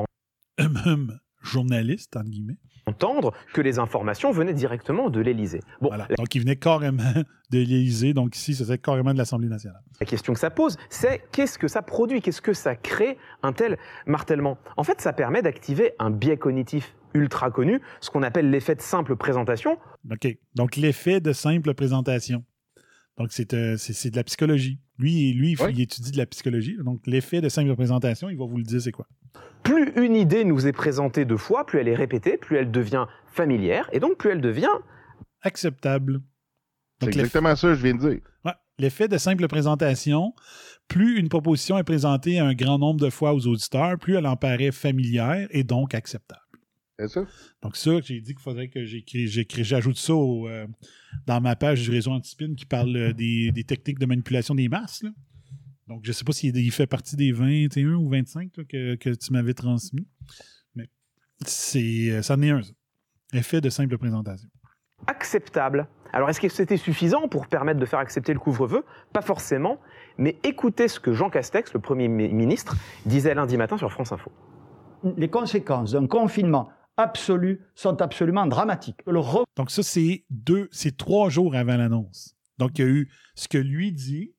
journaliste, 1.42 2.16
entre 2.16 2.30
guillemets. 2.30 2.56
entendre 2.86 3.34
que 3.52 3.60
les 3.60 3.78
informations 3.78 4.30
venaient 4.32 4.54
directement 4.54 5.10
de 5.10 5.20
l'Élysée. 5.20 5.60
Bon, 5.82 5.88
Voilà. 5.88 6.08
Donc, 6.16 6.34
ils 6.34 6.40
venaient 6.40 6.56
carrément 6.56 7.12
de 7.50 7.58
l'Élysée. 7.58 8.14
Donc, 8.14 8.34
ici, 8.34 8.54
c'était 8.54 8.78
carrément 8.78 9.12
de 9.12 9.18
l'Assemblée 9.18 9.48
nationale. 9.48 9.82
La 10.00 10.06
question 10.06 10.32
que 10.32 10.40
ça 10.40 10.48
pose, 10.48 10.78
c'est 10.88 11.24
qu'est-ce 11.30 11.58
que 11.58 11.68
ça 11.68 11.82
produit? 11.82 12.22
Qu'est-ce 12.22 12.40
que 12.40 12.54
ça 12.54 12.74
crée 12.74 13.18
un 13.42 13.52
tel 13.52 13.76
martèlement? 14.06 14.56
En 14.78 14.82
fait, 14.82 15.02
ça 15.02 15.12
permet 15.12 15.42
d'activer 15.42 15.92
un 15.98 16.08
biais 16.08 16.38
cognitif 16.38 16.94
ultra 17.16 17.50
connu, 17.50 17.80
ce 18.00 18.10
qu'on 18.10 18.22
appelle 18.22 18.50
l'effet 18.50 18.74
de 18.74 18.80
simple 18.80 19.16
présentation. 19.16 19.78
OK. 20.10 20.38
Donc, 20.54 20.76
l'effet 20.76 21.20
de 21.20 21.32
simple 21.32 21.74
présentation. 21.74 22.44
Donc, 23.18 23.28
c'est 23.30 23.54
euh, 23.54 23.76
de 23.76 24.16
la 24.16 24.24
psychologie. 24.24 24.78
Lui, 24.98 25.32
lui 25.32 25.52
il, 25.52 25.70
il 25.70 25.80
étudie 25.80 26.12
de 26.12 26.18
la 26.18 26.26
psychologie. 26.26 26.76
Donc, 26.84 27.00
l'effet 27.06 27.40
de 27.40 27.48
simple 27.48 27.74
présentation, 27.74 28.28
il 28.28 28.38
va 28.38 28.44
vous 28.44 28.58
le 28.58 28.62
dire 28.62 28.80
c'est 28.80 28.92
quoi? 28.92 29.06
Plus 29.62 29.92
une 29.96 30.14
idée 30.14 30.44
nous 30.44 30.66
est 30.66 30.72
présentée 30.72 31.24
deux 31.24 31.36
fois, 31.36 31.66
plus 31.66 31.80
elle 31.80 31.88
est 31.88 31.94
répétée, 31.94 32.36
plus 32.36 32.56
elle 32.56 32.70
devient 32.70 33.06
familière, 33.26 33.88
et 33.92 34.00
donc 34.00 34.16
plus 34.16 34.30
elle 34.30 34.40
devient 34.40 34.68
acceptable. 35.42 36.20
C'est 37.00 37.08
exactement 37.08 37.54
ça 37.56 37.68
que 37.68 37.74
je 37.74 37.82
viens 37.82 37.94
de 37.94 38.10
dire. 38.10 38.20
Ouais. 38.44 38.52
L'effet 38.78 39.08
de 39.08 39.18
simple 39.18 39.46
présentation, 39.48 40.34
plus 40.88 41.18
une 41.18 41.28
proposition 41.28 41.78
est 41.78 41.84
présentée 41.84 42.38
un 42.38 42.54
grand 42.54 42.78
nombre 42.78 43.00
de 43.00 43.10
fois 43.10 43.34
aux 43.34 43.46
auditeurs, 43.46 43.98
plus 43.98 44.16
elle 44.16 44.26
en 44.26 44.36
paraît 44.36 44.70
familière 44.70 45.48
et 45.50 45.64
donc 45.64 45.94
acceptable. 45.94 46.40
C'est 46.98 47.08
ça? 47.08 47.24
Donc 47.62 47.76
ça, 47.76 48.00
j'ai 48.02 48.20
dit 48.20 48.32
qu'il 48.34 48.42
faudrait 48.42 48.68
que 48.68 48.84
j'ajoute 48.84 49.96
ça 49.98 50.14
au, 50.14 50.48
euh, 50.48 50.66
dans 51.26 51.40
ma 51.40 51.54
page 51.56 51.82
du 51.82 51.90
réseau 51.90 52.10
Antispin 52.12 52.54
qui 52.54 52.64
parle 52.64 52.96
euh, 52.96 53.12
des, 53.12 53.52
des 53.52 53.64
techniques 53.64 53.98
de 53.98 54.06
manipulation 54.06 54.54
des 54.54 54.68
masses. 54.68 55.02
là. 55.02 55.10
Donc 55.88 56.00
je 56.04 56.08
ne 56.10 56.12
sais 56.14 56.24
pas 56.24 56.32
s'il 56.32 56.56
il 56.56 56.70
fait 56.72 56.86
partie 56.86 57.14
des 57.16 57.32
21 57.32 57.94
ou 57.94 58.08
25 58.08 58.56
là, 58.56 58.64
que, 58.64 58.94
que 58.96 59.10
tu 59.10 59.32
m'avais 59.32 59.52
transmis. 59.54 60.06
Mais 60.74 60.88
c'est, 61.44 62.10
euh, 62.10 62.22
ça 62.22 62.34
en 62.34 62.42
est 62.42 62.50
un, 62.50 62.62
ça. 62.62 62.72
Effet 63.34 63.60
de 63.60 63.68
simple 63.70 63.98
présentation. 63.98 64.48
acceptable. 65.06 65.88
Alors 66.12 66.30
est-ce 66.30 66.40
que 66.40 66.48
c'était 66.48 66.76
suffisant 66.78 67.28
pour 67.28 67.46
permettre 67.48 67.78
de 67.78 67.84
faire 67.84 67.98
accepter 67.98 68.32
le 68.32 68.38
couvre-feu? 68.38 68.84
Pas 69.12 69.20
forcément, 69.20 69.80
mais 70.16 70.38
écoutez 70.44 70.88
ce 70.88 70.98
que 70.98 71.12
Jean 71.12 71.28
Castex, 71.28 71.74
le 71.74 71.80
Premier 71.80 72.08
mi- 72.08 72.32
ministre, 72.32 72.76
disait 73.04 73.34
lundi 73.34 73.56
matin 73.58 73.76
sur 73.76 73.92
France 73.92 74.12
Info. 74.12 74.30
Les 75.16 75.28
conséquences 75.28 75.92
d'un 75.92 76.06
confinement 76.06 76.70
absolu 76.96 77.60
sont 77.74 78.00
absolument 78.00 78.46
dramatiques. 78.46 79.00
Le 79.06 79.20
re- 79.20 79.44
Donc 79.56 79.70
ça, 79.70 79.82
c'est 79.82 80.24
deux, 80.30 80.68
c'est 80.72 80.96
trois 80.96 81.28
jours 81.28 81.54
avant 81.54 81.76
l'annonce. 81.76 82.34
Donc 82.58 82.78
il 82.78 82.84
y 82.84 82.88
a 82.88 82.90
eu 82.90 83.10
ce 83.34 83.48
que 83.48 83.58
lui 83.58 83.92
dit. 83.92 84.32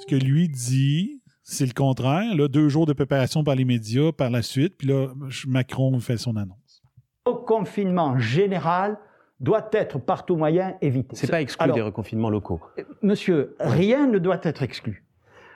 Ce 0.00 0.06
que 0.06 0.16
lui 0.16 0.48
dit, 0.48 1.22
c'est 1.42 1.66
le 1.66 1.72
contraire. 1.72 2.34
Là, 2.34 2.48
deux 2.48 2.68
jours 2.68 2.86
de 2.86 2.92
préparation 2.92 3.44
par 3.44 3.54
les 3.54 3.64
médias 3.64 4.12
par 4.12 4.30
la 4.30 4.42
suite. 4.42 4.76
Puis 4.76 4.88
là, 4.88 5.08
Macron 5.46 5.98
fait 6.00 6.16
son 6.16 6.36
annonce. 6.36 6.82
reconfinement 7.26 8.18
général 8.18 8.98
doit 9.40 9.68
être 9.72 9.98
par 9.98 10.24
tout 10.24 10.36
moyen 10.36 10.76
évité. 10.80 11.16
C'est 11.16 11.30
pas 11.30 11.40
exclu 11.42 11.62
Alors, 11.62 11.74
des 11.76 11.82
reconfinements 11.82 12.30
locaux. 12.30 12.60
Monsieur, 13.02 13.56
rien 13.60 14.06
ne 14.06 14.18
doit 14.18 14.40
être 14.42 14.62
exclu. 14.62 15.04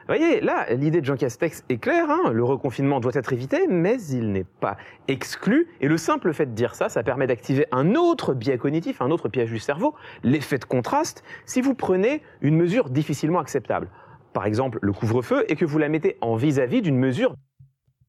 Vous 0.09 0.15
voyez, 0.15 0.41
là, 0.41 0.65
l'idée 0.73 1.03
de 1.03 1.05
Jean 1.05 1.17
Castex 1.17 1.65
est 1.69 1.77
claire, 1.77 2.09
hein, 2.09 2.31
le 2.33 2.43
reconfinement 2.43 2.99
doit 2.99 3.13
être 3.13 3.35
évité, 3.35 3.67
mais 3.69 4.01
il 4.05 4.33
n'est 4.33 4.47
pas 4.59 4.79
exclu. 5.07 5.69
Et 5.83 5.87
le 5.87 5.99
simple 5.99 6.33
fait 6.33 6.47
de 6.47 6.53
dire 6.53 6.75
ça, 6.75 6.89
ça 6.89 7.03
permet 7.03 7.27
d'activer 7.27 7.67
un 7.73 7.95
autre 7.95 8.33
biais 8.33 8.57
cognitif, 8.57 9.03
un 9.03 9.11
autre 9.11 9.29
piège 9.29 9.51
du 9.51 9.59
cerveau, 9.59 9.95
l'effet 10.23 10.57
de 10.57 10.65
contraste, 10.65 11.23
si 11.45 11.61
vous 11.61 11.75
prenez 11.75 12.23
une 12.41 12.57
mesure 12.57 12.89
difficilement 12.89 13.39
acceptable. 13.39 13.89
Par 14.33 14.47
exemple, 14.47 14.79
le 14.81 14.95
couvre-feu, 14.95 15.45
et 15.49 15.57
que 15.57 15.67
vous 15.67 15.77
la 15.77 15.91
mettez 15.91 16.17
en 16.23 16.37
vis-à-vis 16.37 16.81
d'une 16.81 16.97
mesure 16.97 17.35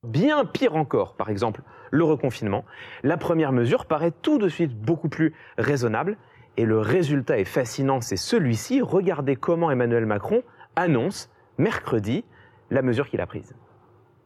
bien 0.08 0.46
pire 0.46 0.78
encore, 0.78 1.18
par 1.18 1.30
exemple 1.30 1.64
le 1.92 2.06
reconfinement. 2.06 2.64
La 3.04 3.18
première 3.18 3.52
mesure 3.52 3.86
paraît 3.86 4.14
tout 4.22 4.38
de 4.38 4.48
suite 4.48 4.74
beaucoup 4.74 5.10
plus 5.10 5.34
raisonnable, 5.58 6.16
et 6.56 6.64
le 6.64 6.80
résultat 6.80 7.40
est 7.40 7.44
fascinant, 7.44 8.00
c'est 8.00 8.16
celui-ci. 8.16 8.80
Regardez 8.82 9.36
comment 9.36 9.70
Emmanuel 9.70 10.06
Macron 10.06 10.44
annonce 10.78 11.30
mercredi 11.60 12.24
la 12.72 12.82
mesure 12.82 13.08
qu'il 13.08 13.22
a 13.22 13.28
prise. 13.28 13.54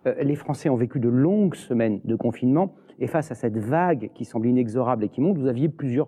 Euh, 0.05 0.15
les 0.21 0.35
Français 0.35 0.69
ont 0.69 0.75
vécu 0.75 0.99
de 0.99 1.09
longues 1.09 1.55
semaines 1.55 1.99
de 2.05 2.15
confinement 2.15 2.75
et 2.99 3.07
face 3.07 3.31
à 3.31 3.35
cette 3.35 3.57
vague 3.57 4.11
qui 4.13 4.23
semble 4.23 4.47
inexorable 4.47 5.03
et 5.03 5.09
qui 5.09 5.19
monte, 5.19 5.37
vous 5.37 5.47
aviez 5.47 5.67
plusieurs 5.67 6.07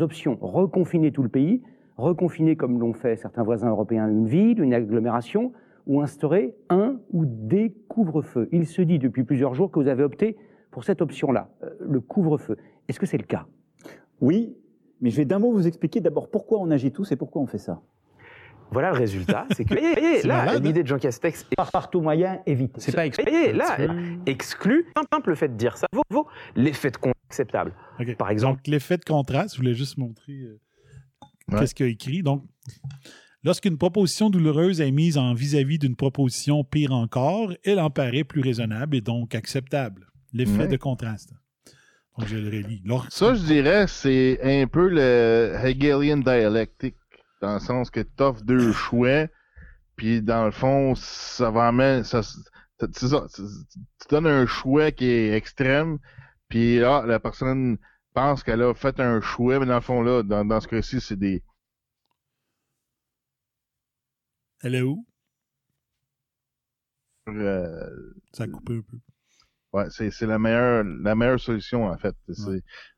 options. 0.00 0.36
Reconfiner 0.40 1.12
tout 1.12 1.22
le 1.22 1.28
pays, 1.28 1.62
reconfiner 1.96 2.56
comme 2.56 2.80
l'ont 2.80 2.92
fait 2.92 3.16
certains 3.16 3.44
voisins 3.44 3.70
européens 3.70 4.08
une 4.08 4.26
ville, 4.26 4.60
une 4.60 4.74
agglomération, 4.74 5.52
ou 5.86 6.00
instaurer 6.00 6.56
un 6.70 6.96
ou 7.12 7.24
des 7.26 7.74
couvre-feux. 7.88 8.48
Il 8.52 8.66
se 8.66 8.82
dit 8.82 8.98
depuis 8.98 9.22
plusieurs 9.22 9.54
jours 9.54 9.70
que 9.70 9.78
vous 9.78 9.88
avez 9.88 10.02
opté 10.02 10.36
pour 10.70 10.82
cette 10.82 11.02
option-là, 11.02 11.50
euh, 11.62 11.70
le 11.80 12.00
couvre-feu. 12.00 12.56
Est-ce 12.88 12.98
que 12.98 13.06
c'est 13.06 13.18
le 13.18 13.24
cas? 13.24 13.46
Oui, 14.20 14.56
mais 15.00 15.10
je 15.10 15.18
vais 15.18 15.24
d'un 15.24 15.38
mot 15.38 15.52
vous 15.52 15.66
expliquer 15.66 16.00
d'abord 16.00 16.30
pourquoi 16.30 16.58
on 16.60 16.70
agit 16.70 16.90
tous 16.90 17.12
et 17.12 17.16
pourquoi 17.16 17.42
on 17.42 17.46
fait 17.46 17.58
ça. 17.58 17.82
Voilà 18.70 18.90
le 18.92 18.98
résultat, 18.98 19.46
c'est 19.54 19.64
que, 19.64 19.74
voyez, 19.78 19.92
voyez, 19.94 20.20
C'est 20.20 20.26
là, 20.28 20.58
l'idée 20.58 20.82
de 20.82 20.88
Jean 20.88 20.98
Castex 20.98 21.42
est... 21.42 21.56
Par, 21.56 21.70
par 21.70 21.90
tout 21.90 22.00
moyen 22.00 22.40
évité. 22.46 22.80
C'est 22.80 22.92
pas 22.92 23.06
exclu. 23.06 23.24
Voyez, 23.30 23.52
là, 23.52 23.76
exclu, 24.26 24.86
simple 25.12 25.36
fait 25.36 25.48
de 25.48 25.54
dire 25.56 25.76
ça 25.76 25.86
vaut, 25.92 26.02
vaut 26.10 26.26
l'effet 26.56 26.90
de 26.90 26.96
compte 26.96 27.14
acceptable. 27.28 27.72
Par 28.18 28.30
exemple. 28.30 28.58
Donc, 28.58 28.66
l'effet 28.66 28.96
de 28.96 29.04
contraste, 29.04 29.54
je 29.54 29.60
voulais 29.60 29.74
juste 29.74 29.96
montrer 29.98 30.32
euh, 30.32 30.58
qu'est-ce 31.58 31.74
qu'il 31.74 31.86
a 31.86 31.88
écrit. 31.88 32.22
Donc, 32.22 32.44
lorsqu'une 33.44 33.78
proposition 33.78 34.30
douloureuse 34.30 34.80
est 34.80 34.90
mise 34.90 35.18
en 35.18 35.34
vis-à-vis 35.34 35.78
d'une 35.78 35.96
proposition 35.96 36.64
pire 36.64 36.92
encore, 36.92 37.52
elle 37.64 37.78
en 37.80 37.90
paraît 37.90 38.24
plus 38.24 38.40
raisonnable 38.40 38.96
et 38.96 39.00
donc 39.00 39.34
acceptable. 39.34 40.06
L'effet 40.32 40.62
Ouais. 40.62 40.68
de 40.68 40.76
contraste. 40.76 41.32
Donc, 42.18 42.28
je 42.28 42.36
le 42.36 42.48
relis. 42.48 42.82
Ça, 43.10 43.34
je 43.34 43.44
dirais, 43.44 43.86
c'est 43.88 44.38
un 44.42 44.66
peu 44.66 44.88
le 44.88 45.54
Hegelian 45.64 46.18
dialectique, 46.18 46.96
dans 47.44 47.54
le 47.54 47.60
sens 47.60 47.90
que 47.90 48.00
t'offres 48.00 48.42
deux 48.42 48.72
choix, 48.72 49.26
puis 49.96 50.22
dans 50.22 50.46
le 50.46 50.50
fond, 50.50 50.94
ça 50.94 51.50
va 51.50 51.68
amener, 51.68 52.02
ça, 52.02 52.22
tu 52.80 53.06
donnes 54.08 54.26
un 54.26 54.46
choix 54.46 54.90
qui 54.92 55.04
est 55.04 55.36
extrême, 55.36 55.98
puis 56.48 56.78
là, 56.78 57.04
la 57.04 57.20
personne 57.20 57.76
pense 58.14 58.42
qu'elle 58.42 58.62
a 58.62 58.72
fait 58.72 58.98
un 58.98 59.20
choix, 59.20 59.58
mais 59.58 59.66
dans 59.66 59.74
le 59.74 59.82
fond, 59.82 60.00
là, 60.00 60.22
dans, 60.22 60.42
dans 60.46 60.58
ce 60.58 60.68
cas-ci, 60.68 61.02
c'est 61.02 61.16
des... 61.16 61.42
Elle 64.62 64.76
est 64.76 64.82
où? 64.82 65.04
Euh, 67.28 68.14
ça 68.32 68.44
a 68.44 68.48
coupé 68.48 68.78
un 68.78 68.80
peu. 68.80 68.96
Ouais, 69.74 69.90
c'est 69.90 70.22
la 70.22 70.38
meilleure, 70.38 70.82
la 70.84 71.14
meilleure 71.14 71.40
solution, 71.40 71.84
en 71.88 71.98
fait. 71.98 72.16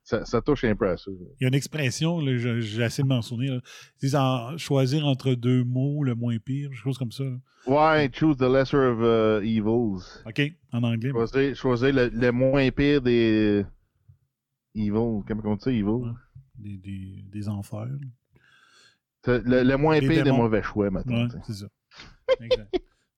Ça, 0.09 0.25
ça 0.25 0.41
touche 0.41 0.63
un 0.63 0.77
peu 0.77 0.89
à 0.89 0.97
ça. 0.97 1.11
Il 1.11 1.43
y 1.43 1.45
a 1.47 1.49
une 1.49 1.55
expression, 1.55 2.21
j'ai 2.61 2.85
assez 2.85 3.03
de 3.03 3.09
m'en 3.09 3.23
souvenir. 3.23 3.55
Ils 3.55 4.01
disent 4.01 4.15
en- 4.15 4.57
choisir 4.57 5.05
entre 5.05 5.35
deux 5.35 5.65
mots, 5.65 6.05
le 6.05 6.15
moins 6.15 6.39
pire, 6.39 6.71
quelque 6.71 6.79
chose 6.81 6.97
comme 6.97 7.11
ça. 7.11 7.25
là. 7.25 7.37
Ouais, 7.67 8.09
choose 8.13 8.37
the 8.37 8.43
lesser 8.43 8.77
of 8.77 9.01
uh, 9.01 9.45
evils. 9.45 10.23
OK, 10.25 10.43
en 10.73 10.85
anglais. 10.85 11.11
Choisir, 11.11 11.57
choisir 11.57 11.93
le, 11.93 12.09
le 12.09 12.31
moins 12.31 12.71
pire 12.71 13.03
des 13.03 13.67
evil. 14.77 14.93
Comment 15.27 15.43
on 15.45 15.57
dit 15.57 15.63
ça, 15.65 15.73
evil? 15.73 16.13
Des, 16.55 16.77
des, 16.77 17.25
des 17.29 17.49
enfers. 17.49 17.89
Le, 19.27 19.65
le 19.65 19.77
moins 19.77 19.99
Des 19.99 20.07
pire 20.07 20.23
des 20.23 20.31
mauvais 20.31 20.63
choix, 20.63 20.89
maintenant. 20.89 21.25
Ouais, 21.25 21.41
c'est 21.49 21.55
ça. 21.55 21.67
Exact. 22.41 22.77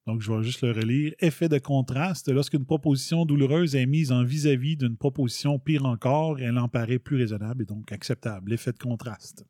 Donc, 0.09 0.23
je 0.23 0.33
vais 0.33 0.43
juste 0.43 0.63
le 0.63 0.73
relire. 0.73 1.13
Effet 1.21 1.51
de 1.51 1.59
contraste. 1.59 2.31
Lorsqu'une 2.33 2.65
proposition 2.65 3.27
douloureuse 3.27 3.77
est 3.77 3.85
mise 3.85 4.11
en 4.11 4.25
vis-à-vis 4.25 4.75
d'une 4.75 4.97
proposition 4.97 5.59
pire 5.59 5.85
encore, 5.85 6.41
elle 6.41 6.57
en 6.57 6.67
paraît 6.67 6.99
plus 6.99 7.19
raisonnable 7.19 7.65
et 7.65 7.67
donc 7.67 7.93
acceptable. 7.93 8.51
L'effet 8.51 8.73
de 8.73 8.79
contraste. 8.79 9.45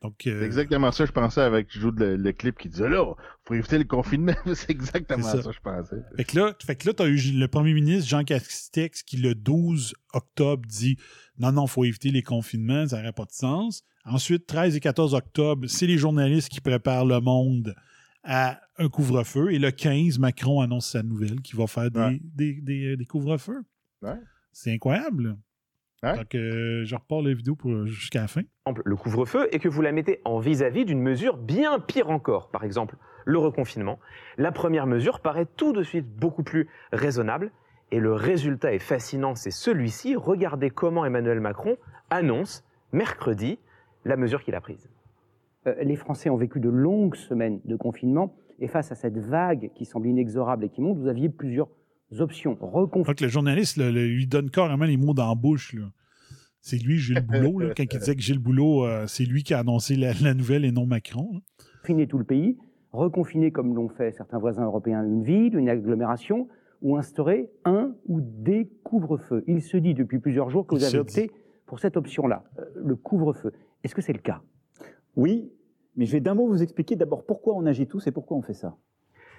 Donc, 0.00 0.14
C'est 0.20 0.30
euh, 0.30 0.44
exactement 0.44 0.92
ça, 0.92 1.06
je 1.06 1.10
pensais, 1.10 1.40
avec 1.40 1.66
je 1.72 1.80
joue 1.80 1.90
le, 1.90 2.14
le 2.14 2.32
clip 2.32 2.56
qui 2.56 2.68
disait 2.68 2.88
là, 2.88 3.04
faut 3.42 3.54
éviter 3.54 3.78
le 3.78 3.84
confinement. 3.84 4.36
c'est 4.54 4.70
exactement 4.70 5.24
ça. 5.24 5.42
ça. 5.42 5.50
je 5.50 5.58
pensais. 5.58 5.96
Fait 6.16 6.24
que 6.24 6.38
là, 6.38 6.54
fait 6.64 6.76
que 6.76 6.86
là, 6.86 6.94
t'as 6.94 7.08
eu 7.08 7.16
le 7.32 7.48
premier 7.48 7.74
ministre 7.74 8.08
Jean 8.08 8.22
Castex 8.22 9.02
qui, 9.02 9.16
le 9.16 9.34
12 9.34 9.92
octobre, 10.12 10.62
dit 10.68 10.98
non, 11.40 11.50
non, 11.50 11.66
faut 11.66 11.82
éviter 11.82 12.12
les 12.12 12.22
confinements, 12.22 12.86
ça 12.86 12.98
n'aurait 12.98 13.12
pas 13.12 13.24
de 13.24 13.32
sens. 13.32 13.82
Ensuite, 14.04 14.46
13 14.46 14.76
et 14.76 14.80
14 14.80 15.14
octobre, 15.14 15.66
c'est 15.66 15.88
les 15.88 15.98
journalistes 15.98 16.48
qui 16.48 16.60
préparent 16.60 17.06
le 17.06 17.18
monde 17.18 17.74
à 18.24 18.60
un 18.78 18.88
couvre-feu. 18.88 19.52
Et 19.52 19.58
le 19.58 19.70
15, 19.70 20.18
Macron 20.18 20.60
annonce 20.60 20.90
sa 20.90 21.02
nouvelle 21.02 21.40
qui 21.42 21.54
va 21.56 21.66
faire 21.66 21.90
des, 21.90 22.00
Ouais. 22.00 22.20
des, 22.22 22.54
des- 22.60 22.96
des 22.96 23.04
couvre-feux. 23.04 23.62
Ouais. 24.02 24.18
C'est 24.52 24.72
incroyable. 24.72 25.36
Donc, 26.02 26.34
euh, 26.34 26.84
je 26.84 26.94
repars 26.94 27.22
la 27.22 27.32
vidéo 27.32 27.56
pour, 27.56 27.86
jusqu'à 27.86 28.20
la 28.20 28.28
fin. 28.28 28.42
le 28.84 28.94
couvre-feu 28.94 29.48
et 29.52 29.58
que 29.58 29.68
vous 29.70 29.80
la 29.80 29.90
mettez 29.90 30.20
en 30.26 30.38
vis-à-vis 30.38 30.84
d'une 30.84 31.00
mesure 31.00 31.38
bien 31.38 31.80
pire 31.80 32.10
encore. 32.10 32.50
Par 32.50 32.62
exemple, 32.64 32.96
le 33.24 33.38
reconfinement. 33.38 33.98
La 34.36 34.52
première 34.52 34.86
mesure 34.86 35.20
paraît 35.20 35.46
tout 35.56 35.72
de 35.72 35.82
suite 35.82 36.06
beaucoup 36.06 36.42
plus 36.42 36.68
raisonnable 36.92 37.52
et 37.90 38.00
le 38.00 38.12
résultat 38.12 38.74
est 38.74 38.80
fascinant, 38.80 39.34
c'est 39.34 39.50
celui-ci. 39.50 40.14
Regardez 40.14 40.68
comment 40.68 41.06
Emmanuel 41.06 41.40
Macron 41.40 41.78
annonce 42.10 42.64
mercredi 42.92 43.58
la 44.04 44.16
mesure 44.18 44.42
qu'il 44.44 44.54
a 44.54 44.60
prise. 44.60 44.90
Euh, 45.66 45.74
les 45.82 45.96
Français 45.96 46.30
ont 46.30 46.36
vécu 46.36 46.60
de 46.60 46.68
longues 46.68 47.16
semaines 47.16 47.60
de 47.64 47.76
confinement 47.76 48.34
et 48.58 48.68
face 48.68 48.92
à 48.92 48.94
cette 48.94 49.18
vague 49.18 49.70
qui 49.74 49.84
semble 49.84 50.06
inexorable 50.08 50.64
et 50.64 50.68
qui 50.68 50.80
monte, 50.80 50.98
vous 50.98 51.08
aviez 51.08 51.28
plusieurs 51.28 51.68
options. 52.18 52.56
Reconfinement. 52.60 53.06
Donc, 53.06 53.20
le 53.20 53.28
journaliste 53.28 53.76
là, 53.76 53.90
lui 53.90 54.26
donne 54.26 54.50
carrément 54.50 54.84
les 54.84 54.96
mots 54.96 55.14
dans 55.14 55.28
la 55.28 55.34
bouche. 55.34 55.74
là. 55.74 55.86
C'est 56.60 56.78
lui, 56.78 56.98
Gilles 56.98 57.20
Boulot, 57.26 57.58
là, 57.58 57.74
quand 57.76 57.82
il 57.82 57.98
disait 57.98 58.14
que 58.14 58.22
Gilles 58.22 58.38
Boulot, 58.38 58.84
euh, 58.84 59.06
c'est 59.06 59.24
lui 59.24 59.42
qui 59.42 59.54
a 59.54 59.58
annoncé 59.58 59.96
la, 59.96 60.12
la 60.22 60.34
nouvelle 60.34 60.64
et 60.64 60.72
non 60.72 60.86
Macron. 60.86 61.40
confiner 61.80 62.06
tout 62.06 62.18
le 62.18 62.24
pays, 62.24 62.56
reconfiner 62.92 63.50
comme 63.50 63.74
l'ont 63.74 63.88
fait 63.88 64.12
certains 64.12 64.38
voisins 64.38 64.64
européens 64.64 65.04
une 65.04 65.24
ville, 65.24 65.56
une 65.56 65.68
agglomération, 65.68 66.48
ou 66.80 66.96
instaurer 66.96 67.50
un 67.64 67.94
ou 68.06 68.20
des 68.20 68.70
couvre-feux. 68.84 69.42
Il 69.46 69.62
se 69.62 69.76
dit 69.76 69.94
depuis 69.94 70.18
plusieurs 70.18 70.50
jours 70.50 70.66
que 70.66 70.74
vous 70.74 70.84
avez 70.84 70.98
opté 70.98 71.30
pour 71.66 71.80
cette 71.80 71.96
option-là, 71.96 72.44
euh, 72.58 72.64
le 72.76 72.94
couvre-feu. 72.94 73.52
Est-ce 73.82 73.94
que 73.94 74.02
c'est 74.02 74.12
le 74.12 74.18
cas? 74.18 74.42
Oui, 75.16 75.52
mais 75.96 76.06
je 76.06 76.12
vais 76.12 76.20
d'un 76.20 76.34
mot 76.34 76.46
vous 76.46 76.62
expliquer 76.62 76.96
d'abord 76.96 77.24
pourquoi 77.24 77.54
on 77.54 77.66
agit 77.66 77.86
tous 77.86 78.06
et 78.06 78.10
pourquoi 78.10 78.36
on 78.36 78.42
fait 78.42 78.54
ça. 78.54 78.76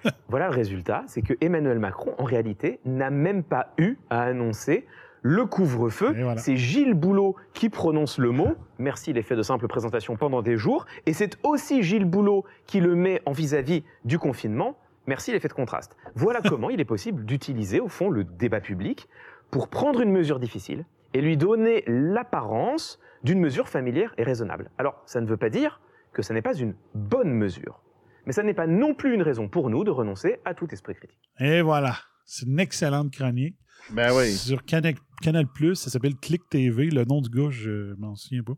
Voilà 0.28 0.48
le 0.48 0.54
résultat, 0.54 1.04
c'est 1.06 1.22
que 1.22 1.34
Emmanuel 1.40 1.78
Macron, 1.78 2.14
en 2.18 2.24
réalité, 2.24 2.80
n'a 2.84 3.10
même 3.10 3.42
pas 3.42 3.72
eu 3.78 3.96
à 4.10 4.22
annoncer 4.22 4.86
le 5.22 5.44
couvre-feu. 5.44 6.14
C'est 6.36 6.56
Gilles 6.56 6.94
Boulot 6.94 7.34
qui 7.52 7.68
prononce 7.68 8.18
le 8.18 8.30
mot. 8.30 8.54
Merci, 8.78 9.12
fait 9.22 9.34
de 9.34 9.42
simple 9.42 9.66
présentation 9.66 10.16
pendant 10.16 10.40
des 10.40 10.56
jours. 10.56 10.86
Et 11.04 11.12
c'est 11.12 11.36
aussi 11.42 11.82
Gilles 11.82 12.04
Boulot 12.04 12.44
qui 12.66 12.80
le 12.80 12.94
met 12.94 13.20
en 13.26 13.32
vis-à-vis 13.32 13.82
du 14.04 14.20
confinement. 14.20 14.76
Merci, 15.06 15.32
l'effet 15.32 15.48
de 15.48 15.52
contraste. 15.52 15.96
Voilà 16.14 16.40
comment 16.48 16.70
il 16.70 16.80
est 16.80 16.84
possible 16.84 17.24
d'utiliser, 17.24 17.80
au 17.80 17.88
fond, 17.88 18.08
le 18.08 18.22
débat 18.22 18.60
public 18.60 19.08
pour 19.50 19.68
prendre 19.68 20.00
une 20.00 20.12
mesure 20.12 20.38
difficile 20.38 20.84
et 21.16 21.20
lui 21.22 21.36
donner 21.36 21.82
l'apparence 21.86 22.98
d'une 23.22 23.40
mesure 23.40 23.68
familière 23.68 24.12
et 24.18 24.22
raisonnable. 24.22 24.70
Alors, 24.78 25.02
ça 25.06 25.20
ne 25.20 25.26
veut 25.26 25.36
pas 25.36 25.48
dire 25.50 25.80
que 26.12 26.22
ça 26.22 26.34
n'est 26.34 26.42
pas 26.42 26.54
une 26.54 26.74
bonne 26.94 27.30
mesure. 27.32 27.82
Mais 28.26 28.32
ça 28.32 28.42
n'est 28.42 28.54
pas 28.54 28.66
non 28.66 28.94
plus 28.94 29.14
une 29.14 29.22
raison 29.22 29.48
pour 29.48 29.70
nous 29.70 29.84
de 29.84 29.90
renoncer 29.90 30.38
à 30.44 30.54
tout 30.54 30.66
esprit 30.72 30.94
critique. 30.94 31.20
Et 31.40 31.62
voilà. 31.62 31.96
C'est 32.24 32.46
une 32.46 32.58
excellente 32.58 33.12
chronique. 33.12 33.56
Ben 33.92 34.10
oui. 34.16 34.32
Sur 34.32 34.64
Canal, 34.64 34.94
Canal 35.22 35.46
ça 35.74 35.90
s'appelle 35.90 36.16
Click 36.16 36.42
TV. 36.50 36.90
Le 36.90 37.04
nom 37.04 37.20
du 37.20 37.30
gars, 37.30 37.50
je 37.50 37.94
m'en 37.98 38.14
souviens 38.16 38.42
pas. 38.42 38.54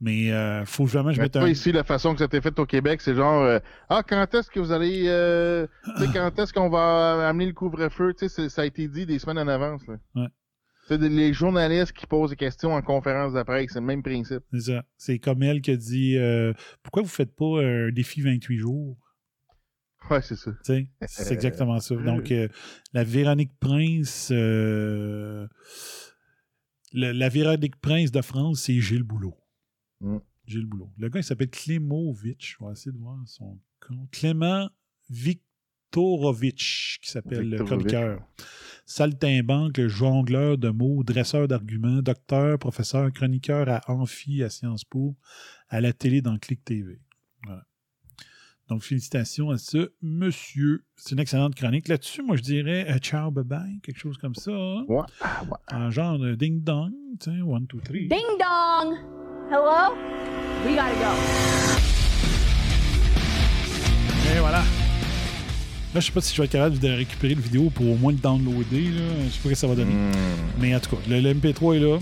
Mais 0.00 0.30
euh, 0.30 0.64
faut 0.66 0.86
jamais 0.86 1.10
que 1.10 1.16
je 1.16 1.22
mette 1.22 1.36
un. 1.36 1.48
ici, 1.48 1.72
la 1.72 1.82
façon 1.82 2.12
que 2.12 2.18
ça 2.18 2.24
a 2.24 2.26
été 2.26 2.40
fait 2.42 2.56
au 2.58 2.66
Québec, 2.66 3.00
c'est 3.00 3.14
genre 3.14 3.42
euh, 3.42 3.58
Ah, 3.88 4.02
quand 4.06 4.34
est-ce 4.34 4.50
que 4.50 4.60
vous 4.60 4.70
allez 4.70 5.04
euh, 5.08 5.66
tu 5.96 6.04
sais, 6.04 6.08
quand 6.12 6.38
est-ce 6.38 6.52
qu'on 6.52 6.68
va 6.68 7.26
amener 7.28 7.46
le 7.46 7.54
couvre-feu? 7.54 8.12
Tu 8.12 8.28
sais, 8.28 8.28
c'est- 8.28 8.48
ça 8.50 8.62
a 8.62 8.66
été 8.66 8.88
dit 8.88 9.06
des 9.06 9.18
semaines 9.18 9.38
en 9.38 9.48
avance. 9.48 9.86
Là. 9.88 9.94
Ouais. 10.14 10.28
C'est 10.88 10.98
les 10.98 11.32
journalistes 11.32 11.92
qui 11.92 12.06
posent 12.06 12.30
des 12.30 12.36
questions 12.36 12.72
en 12.72 12.80
conférence 12.82 13.32
de 13.32 13.42
presse, 13.42 13.70
c'est 13.72 13.80
le 13.80 13.86
même 13.86 14.02
principe. 14.02 14.42
C'est 14.52 14.60
ça. 14.60 14.84
C'est 14.96 15.18
comme 15.18 15.42
elle 15.42 15.60
qui 15.60 15.72
a 15.72 15.76
dit 15.76 16.16
euh, 16.16 16.52
Pourquoi 16.82 17.02
vous 17.02 17.08
faites 17.08 17.34
pas 17.34 17.60
un 17.62 17.90
défi 17.90 18.20
28 18.20 18.56
jours? 18.58 18.96
Ouais, 20.10 20.22
c'est 20.22 20.36
ça. 20.36 20.52
C'est 20.62 21.32
exactement 21.32 21.80
ça. 21.80 21.94
Donc, 22.04 22.30
euh, 22.30 22.48
la 22.92 23.02
Véronique 23.02 23.58
Prince, 23.58 24.28
euh, 24.30 25.48
le- 26.92 27.10
la 27.12 27.28
Véronique 27.28 27.76
Prince 27.80 28.12
de 28.12 28.22
France, 28.22 28.62
c'est 28.62 28.78
Gilles 28.80 29.02
Boulot. 29.02 29.36
Mm. 30.00 30.18
Gilles 30.46 30.66
Boulot. 30.66 30.92
Le 30.98 31.08
gars, 31.08 31.18
il 31.20 31.24
s'appelle 31.24 31.50
Klemovitch. 31.50 32.56
Je 32.60 32.64
vais 32.64 32.70
essayer 32.72 32.92
de 32.92 32.98
voir 32.98 33.18
son 33.26 33.58
compte. 33.80 34.08
Clément 34.12 34.70
Viktorovitch, 35.96 36.98
qui 37.02 37.10
s'appelle 37.10 37.48
le 37.48 37.64
chroniqueur. 37.64 38.20
Saltimbanque, 38.84 39.78
le 39.78 39.88
jongleur 39.88 40.58
de 40.58 40.68
mots, 40.68 41.02
dresseur 41.02 41.48
d'arguments, 41.48 42.02
docteur, 42.02 42.58
professeur, 42.58 43.10
chroniqueur 43.12 43.68
à 43.68 43.80
Amphi, 43.90 44.42
à 44.44 44.50
Sciences 44.50 44.84
Po, 44.84 45.16
à 45.68 45.80
la 45.80 45.92
télé 45.92 46.20
dans 46.22 46.38
Click 46.38 46.64
TV. 46.64 47.00
Voilà. 47.44 47.64
Donc, 48.68 48.82
félicitations 48.82 49.50
à 49.50 49.58
ce 49.58 49.92
monsieur. 50.02 50.84
C'est 50.96 51.12
une 51.12 51.20
excellente 51.20 51.54
chronique. 51.54 51.88
Là-dessus, 51.88 52.22
moi, 52.22 52.36
je 52.36 52.42
dirais 52.42 52.86
euh, 52.90 52.98
ciao, 52.98 53.30
bye-bye, 53.30 53.80
quelque 53.80 53.98
chose 53.98 54.18
comme 54.18 54.34
ça. 54.34 54.52
hein? 54.52 54.84
En 55.72 55.90
genre 55.90 56.18
de 56.18 56.34
ding-dong, 56.34 56.92
tu 57.20 57.30
sais, 57.30 57.40
one, 57.42 57.66
two, 57.66 57.80
three. 57.80 58.08
Ding 58.08 58.20
dong! 58.38 58.94
Hello? 59.50 59.94
We 60.64 60.74
gotta 60.74 60.94
go. 60.94 61.12
Et 64.34 64.40
voilà. 64.40 64.62
Là, 65.96 66.00
je 66.00 66.08
sais 66.08 66.12
pas 66.12 66.20
si 66.20 66.34
je 66.34 66.42
vais 66.42 66.44
être 66.44 66.52
capable 66.52 66.78
de 66.78 66.88
récupérer 66.90 67.34
le 67.34 67.40
vidéo 67.40 67.70
pour 67.70 67.90
au 67.90 67.96
moins 67.96 68.12
le 68.12 68.18
downloader. 68.18 68.82
Là. 68.90 69.00
Je 69.24 69.30
sais 69.30 69.38
pas 69.38 69.44
ce 69.44 69.48
que 69.48 69.54
ça 69.54 69.66
va 69.66 69.74
donner. 69.74 69.94
Mais 70.60 70.74
en 70.76 70.78
tout 70.78 70.94
cas, 70.94 71.02
le, 71.08 71.20
le 71.22 71.32
MP3 71.32 71.76
est 71.76 71.78
là. 71.78 71.98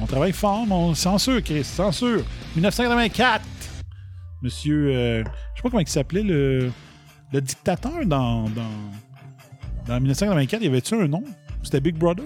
On 0.00 0.06
travaille 0.06 0.32
fort, 0.32 0.66
mais 0.66 0.72
on 0.72 0.94
censure, 0.94 1.42
Chris, 1.42 1.62
censure. 1.62 2.22
1984. 2.54 3.44
Monsieur, 4.40 4.86
euh, 4.88 5.24
je 5.24 5.28
sais 5.28 5.62
pas 5.62 5.68
comment 5.68 5.80
il 5.80 5.88
s'appelait, 5.88 6.22
le, 6.22 6.72
le 7.34 7.40
dictateur 7.42 8.06
dans, 8.06 8.44
dans, 8.44 8.62
dans 9.86 10.00
1984. 10.00 10.62
Y 10.62 10.66
avait-tu 10.68 10.94
un 10.94 11.06
nom? 11.06 11.22
C'était 11.62 11.80
Big 11.82 11.96
Brother? 11.96 12.24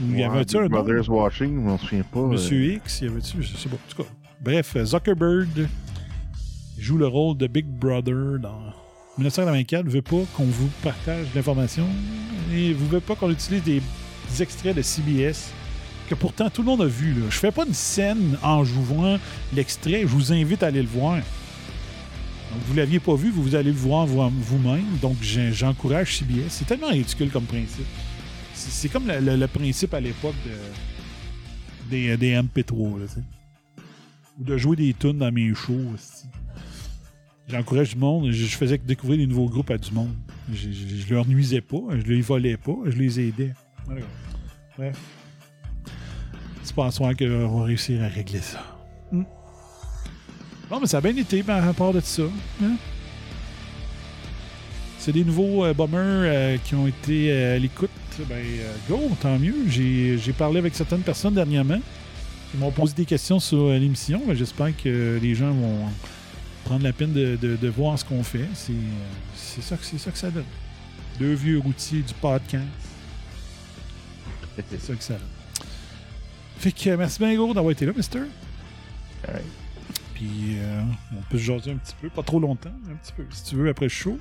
Il 0.00 0.18
y 0.18 0.24
avait-tu 0.24 0.56
Big 0.56 0.64
un 0.64 0.68
nom? 0.68 0.82
Brothers 0.82 1.08
Watching, 1.08 1.54
je 1.54 1.60
m'en 1.60 1.78
souviens 1.78 2.02
pas. 2.02 2.22
Monsieur 2.22 2.58
euh, 2.58 2.74
X, 2.74 3.02
il 3.02 3.04
y 3.06 3.10
avait-tu, 3.12 3.40
je 3.40 3.56
sais 3.56 3.68
pas. 3.68 3.76
En 3.76 3.88
tout 3.88 4.02
cas, 4.02 4.08
bref, 4.40 4.76
Zuckerberg 4.82 5.68
joue 6.76 6.98
le 6.98 7.06
rôle 7.06 7.36
de 7.36 7.46
Big 7.46 7.66
Brother 7.66 8.40
dans 8.40 8.79
1994, 9.20 9.86
veut 9.86 10.02
pas 10.02 10.22
qu'on 10.34 10.44
vous 10.44 10.70
partage 10.82 11.26
l'information 11.34 11.86
et 12.52 12.72
vous 12.72 12.86
veut 12.86 13.00
pas 13.00 13.14
qu'on 13.14 13.30
utilise 13.30 13.62
des, 13.62 13.82
extraits 14.40 14.76
de 14.76 14.82
CBS 14.82 15.50
que 16.08 16.14
pourtant 16.14 16.48
tout 16.48 16.62
le 16.62 16.66
monde 16.66 16.82
a 16.82 16.86
vu. 16.86 17.12
Là. 17.14 17.26
Je 17.28 17.36
fais 17.36 17.50
pas 17.50 17.66
une 17.66 17.74
scène 17.74 18.38
en 18.42 18.64
jouant 18.64 19.18
l'extrait, 19.54 20.02
je 20.02 20.06
vous 20.06 20.32
invite 20.32 20.62
à 20.62 20.68
aller 20.68 20.82
le 20.82 20.88
voir. 20.88 21.16
Donc, 21.16 22.62
vous 22.66 22.74
l'aviez 22.74 22.98
pas 22.98 23.14
vu, 23.14 23.30
vous, 23.30 23.54
allez 23.54 23.70
le 23.70 23.76
voir 23.76 24.06
vous- 24.06 24.28
vous-même. 24.30 24.86
Donc, 25.02 25.16
j'encourage 25.22 26.16
CBS. 26.16 26.48
C'est 26.48 26.64
tellement 26.64 26.88
ridicule 26.88 27.30
comme 27.30 27.44
principe. 27.44 27.86
C'est 28.54 28.88
comme 28.88 29.06
le, 29.06 29.46
principe 29.46 29.94
à 29.94 30.00
l'époque 30.00 30.34
de, 30.44 31.90
des, 31.90 32.16
des 32.16 32.34
MP3, 32.34 33.00
là. 33.00 33.06
Ou 34.38 34.44
de 34.44 34.56
jouer 34.56 34.76
des 34.76 34.94
tunes 34.94 35.18
dans 35.18 35.30
mes 35.30 35.54
shows 35.54 35.92
aussi. 35.94 36.26
J'encourage 37.50 37.94
du 37.94 37.98
monde. 38.00 38.30
Je, 38.30 38.44
je 38.44 38.56
faisais 38.56 38.78
découvrir 38.78 39.18
des 39.18 39.26
nouveaux 39.26 39.48
groupes 39.48 39.70
à 39.70 39.78
du 39.78 39.90
monde. 39.92 40.14
Je, 40.52 40.70
je, 40.70 40.96
je 41.06 41.14
leur 41.14 41.26
nuisais 41.26 41.60
pas, 41.60 41.78
je 41.90 42.02
les 42.12 42.20
volais 42.20 42.56
pas, 42.56 42.76
je 42.86 42.96
les 42.96 43.20
aidais. 43.20 43.52
Voilà. 43.86 44.02
Bref. 44.78 44.96
C'est 46.62 46.74
pas 46.74 46.86
à 46.86 46.90
soir 46.90 47.12
qu'on 47.16 47.58
va 47.58 47.64
réussir 47.64 48.02
à 48.02 48.08
régler 48.08 48.40
ça. 48.40 48.62
Hmm. 49.10 49.22
Bon, 50.68 50.78
mais 50.80 50.86
ça 50.86 50.98
a 50.98 51.00
bien 51.00 51.16
été 51.16 51.42
par 51.42 51.62
rapport 51.64 51.92
de 51.92 52.00
ça. 52.00 52.22
hein? 52.62 52.76
C'est 54.98 55.12
des 55.12 55.24
nouveaux 55.24 55.64
euh, 55.64 55.72
bombers 55.74 55.98
euh, 56.00 56.56
qui 56.62 56.74
ont 56.74 56.86
été 56.86 57.32
euh, 57.32 57.56
à 57.56 57.58
l'écoute. 57.58 57.90
Ben, 58.28 58.36
euh, 58.36 58.74
go, 58.88 59.00
tant 59.20 59.38
mieux. 59.38 59.54
J'ai 59.68 60.32
parlé 60.36 60.58
avec 60.58 60.74
certaines 60.74 61.00
personnes 61.00 61.34
dernièrement 61.34 61.80
qui 62.50 62.58
m'ont 62.58 62.70
posé 62.70 62.94
des 62.94 63.06
questions 63.06 63.40
sur 63.40 63.70
l'émission. 63.70 64.22
Ben, 64.26 64.34
J'espère 64.36 64.76
que 64.76 65.18
les 65.20 65.34
gens 65.34 65.52
vont 65.52 65.86
prendre 66.70 66.84
la 66.84 66.92
peine 66.92 67.12
de, 67.12 67.34
de- 67.34 67.56
de 67.56 67.68
voir 67.68 67.98
ce 67.98 68.04
qu'on 68.04 68.22
fait. 68.22 68.46
C'est 68.54 69.60
ça, 69.60 69.76
que- 69.76 69.98
ça 69.98 70.10
que 70.12 70.18
ça 70.18 70.30
donne. 70.30 70.44
Deux 71.18 71.32
vieux 71.34 71.58
routiers 71.58 72.02
du 72.02 72.14
podcast. 72.14 72.64
C'est 74.68 74.80
ça 74.80 74.94
que 74.94 75.02
ça 75.02 75.14
donne. 75.14 75.66
Fait 76.58 76.70
que 76.70 76.94
merci 76.94 77.18
bien 77.18 77.34
gros 77.34 77.52
d'avoir 77.52 77.72
été 77.72 77.86
là, 77.86 77.92
mister. 77.96 78.20
Puis 80.14 80.58
euh, 80.58 80.82
on 81.12 81.22
peut 81.22 81.38
se 81.38 81.42
jaser 81.42 81.72
un 81.72 81.76
petit 81.76 81.94
peu, 82.00 82.08
pas 82.08 82.22
trop 82.22 82.38
longtemps, 82.38 82.70
un 82.88 82.94
petit 82.94 83.12
peu, 83.16 83.24
si 83.30 83.42
tu 83.44 83.56
veux, 83.56 83.68
après 83.68 83.86
le 83.86 83.90
show. 83.90 84.16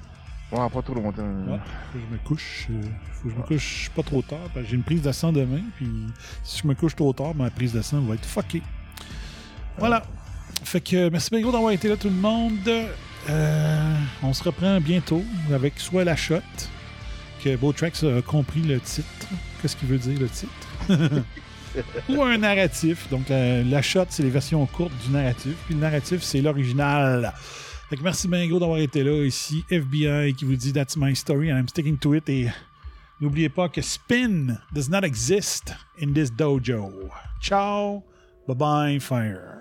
Ouais, 0.52 0.70
pas 0.72 0.82
trop 0.82 0.96
longtemps. 0.96 1.22
Ouais, 1.22 1.60
faut 1.92 2.00
que 2.00 2.06
je 2.10 2.14
me 2.14 2.18
couche. 2.24 2.68
euh, 2.72 2.82
faut 3.12 3.28
que 3.30 3.30
je 3.30 3.36
me 3.40 3.44
couche 3.44 3.92
pas 3.96 4.02
trop 4.02 4.22
tard, 4.24 4.40
j'ai 4.68 4.76
une 4.76 4.82
prise 4.84 5.04
de 5.04 5.12
sang 5.12 5.32
demain, 5.32 5.62
puis 5.76 5.88
si 6.44 6.62
je 6.64 6.68
me 6.68 6.74
couche 6.74 6.96
trop 6.96 7.14
tard, 7.14 7.36
ma 7.36 7.52
prise 7.52 7.74
de 7.74 7.82
sang 7.84 8.00
va 8.02 8.16
être 8.16 8.26
fuckée. 8.26 8.64
Voilà. 9.78 10.04
Fait 10.64 10.82
que 10.82 11.10
merci 11.10 11.30
gros 11.42 11.52
d'avoir 11.52 11.72
été 11.72 11.88
là, 11.90 11.98
tout 11.98 12.10
le 12.10 12.16
monde. 12.16 12.70
Euh, 13.30 13.96
on 14.24 14.34
se 14.34 14.44
reprend 14.44 14.80
bientôt 14.80 15.24
avec 15.54 15.80
soit 15.80 16.04
la 16.04 16.16
shot, 16.16 16.42
que 17.44 17.56
Bowtrax 17.56 18.04
a 18.04 18.22
compris 18.22 18.62
le 18.62 18.80
titre. 18.80 19.28
Qu'est-ce 19.62 19.76
qu'il 19.76 19.88
veut 19.88 19.98
dire, 19.98 20.20
le 20.20 20.30
titre? 20.30 20.54
ou 22.10 22.24
un 22.24 22.38
narratif. 22.38 23.10
Donc, 23.10 23.30
la, 23.30 23.82
shot, 23.82 24.06
c'est 24.10 24.24
les 24.24 24.30
versions 24.30 24.66
courtes 24.66 24.94
du 25.06 25.12
narratif. 25.12 25.56
Puis 25.66 25.76
le 25.76 25.82
narratif, 25.82 26.22
c'est 26.24 26.42
l'original. 26.42 27.34
Fait 27.90 27.98
que 27.98 28.04
merci 28.04 28.28
bien 28.28 28.48
gros 28.48 28.60
d'avoir 28.60 28.80
été 28.80 29.04
là. 29.04 29.26
Ici, 29.26 29.64
FBI 29.70 30.34
qui 30.36 30.46
vous 30.46 30.56
dit 30.56 30.72
That's 30.72 30.96
my 30.96 31.16
story 31.16 31.52
and 31.52 31.58
I'm 31.58 31.68
sticking 31.68 31.98
to 31.98 32.14
it. 32.14 32.30
Et 32.30 32.48
n'oubliez 33.20 33.50
pas 33.50 33.68
que 33.70 33.82
spin 33.82 34.58
does 34.72 34.90
not 34.90 35.04
exist 35.04 35.74
in 36.02 36.14
this 36.14 36.32
dojo. 36.32 36.92
Ciao. 37.42 38.04
Bye 38.48 38.56
bye, 38.56 39.00
fire. 39.00 39.59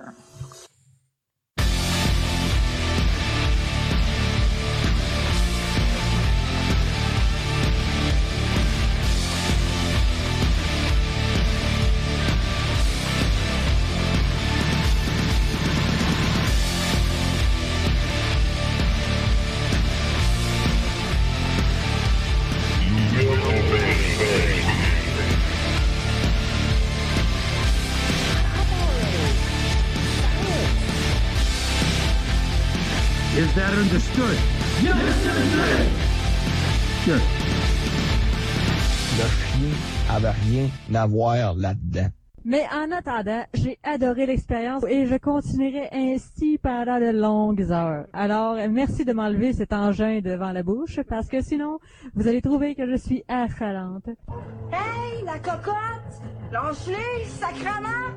À 41.03 41.55
là-dedans. 41.55 42.09
Mais 42.45 42.65
en 42.73 42.91
attendant, 42.93 43.45
j'ai 43.53 43.79
adoré 43.83 44.25
l'expérience 44.25 44.83
et 44.89 45.07
je 45.07 45.17
continuerai 45.17 45.89
ainsi 45.93 46.57
pendant 46.57 46.99
de 46.99 47.11
longues 47.11 47.71
heures. 47.71 48.07
Alors, 48.13 48.57
merci 48.71 49.05
de 49.05 49.13
m'enlever 49.13 49.53
cet 49.53 49.73
engin 49.73 50.21
devant 50.21 50.53
la 50.53 50.63
bouche 50.63 51.01
parce 51.09 51.29
que 51.29 51.43
sinon, 51.43 51.79
vous 52.15 52.27
allez 52.27 52.41
trouver 52.41 52.75
que 52.75 52.87
je 52.91 52.97
suis 52.97 53.23
affalante. 53.29 54.09
Hey, 54.73 55.25
la 55.27 55.39
cocotte! 55.41 56.23
Lâche-les, 56.51 57.27
sacrement! 57.27 58.15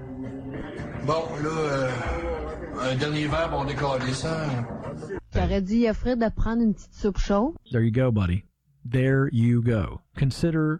Bon, 1.05 1.23
là, 1.43 1.49
euh, 1.49 1.89
un 2.79 2.95
dernier 2.95 3.27
verre, 3.27 3.49
on 3.53 3.65
décolle 3.65 4.01
ça. 4.13 4.45
J'aurais 5.33 5.61
dû 5.61 5.73
y 5.73 5.89
offrir 5.89 6.15
de 6.15 6.29
prendre 6.29 6.61
une 6.61 6.73
petite 6.73 6.93
soupe 6.93 7.17
chaude. 7.17 7.53
There 7.71 7.83
you 7.83 7.91
go, 7.91 8.11
buddy. 8.11 8.45
There 8.89 9.27
you 9.31 9.61
go. 9.61 9.99
Consider 10.17 10.79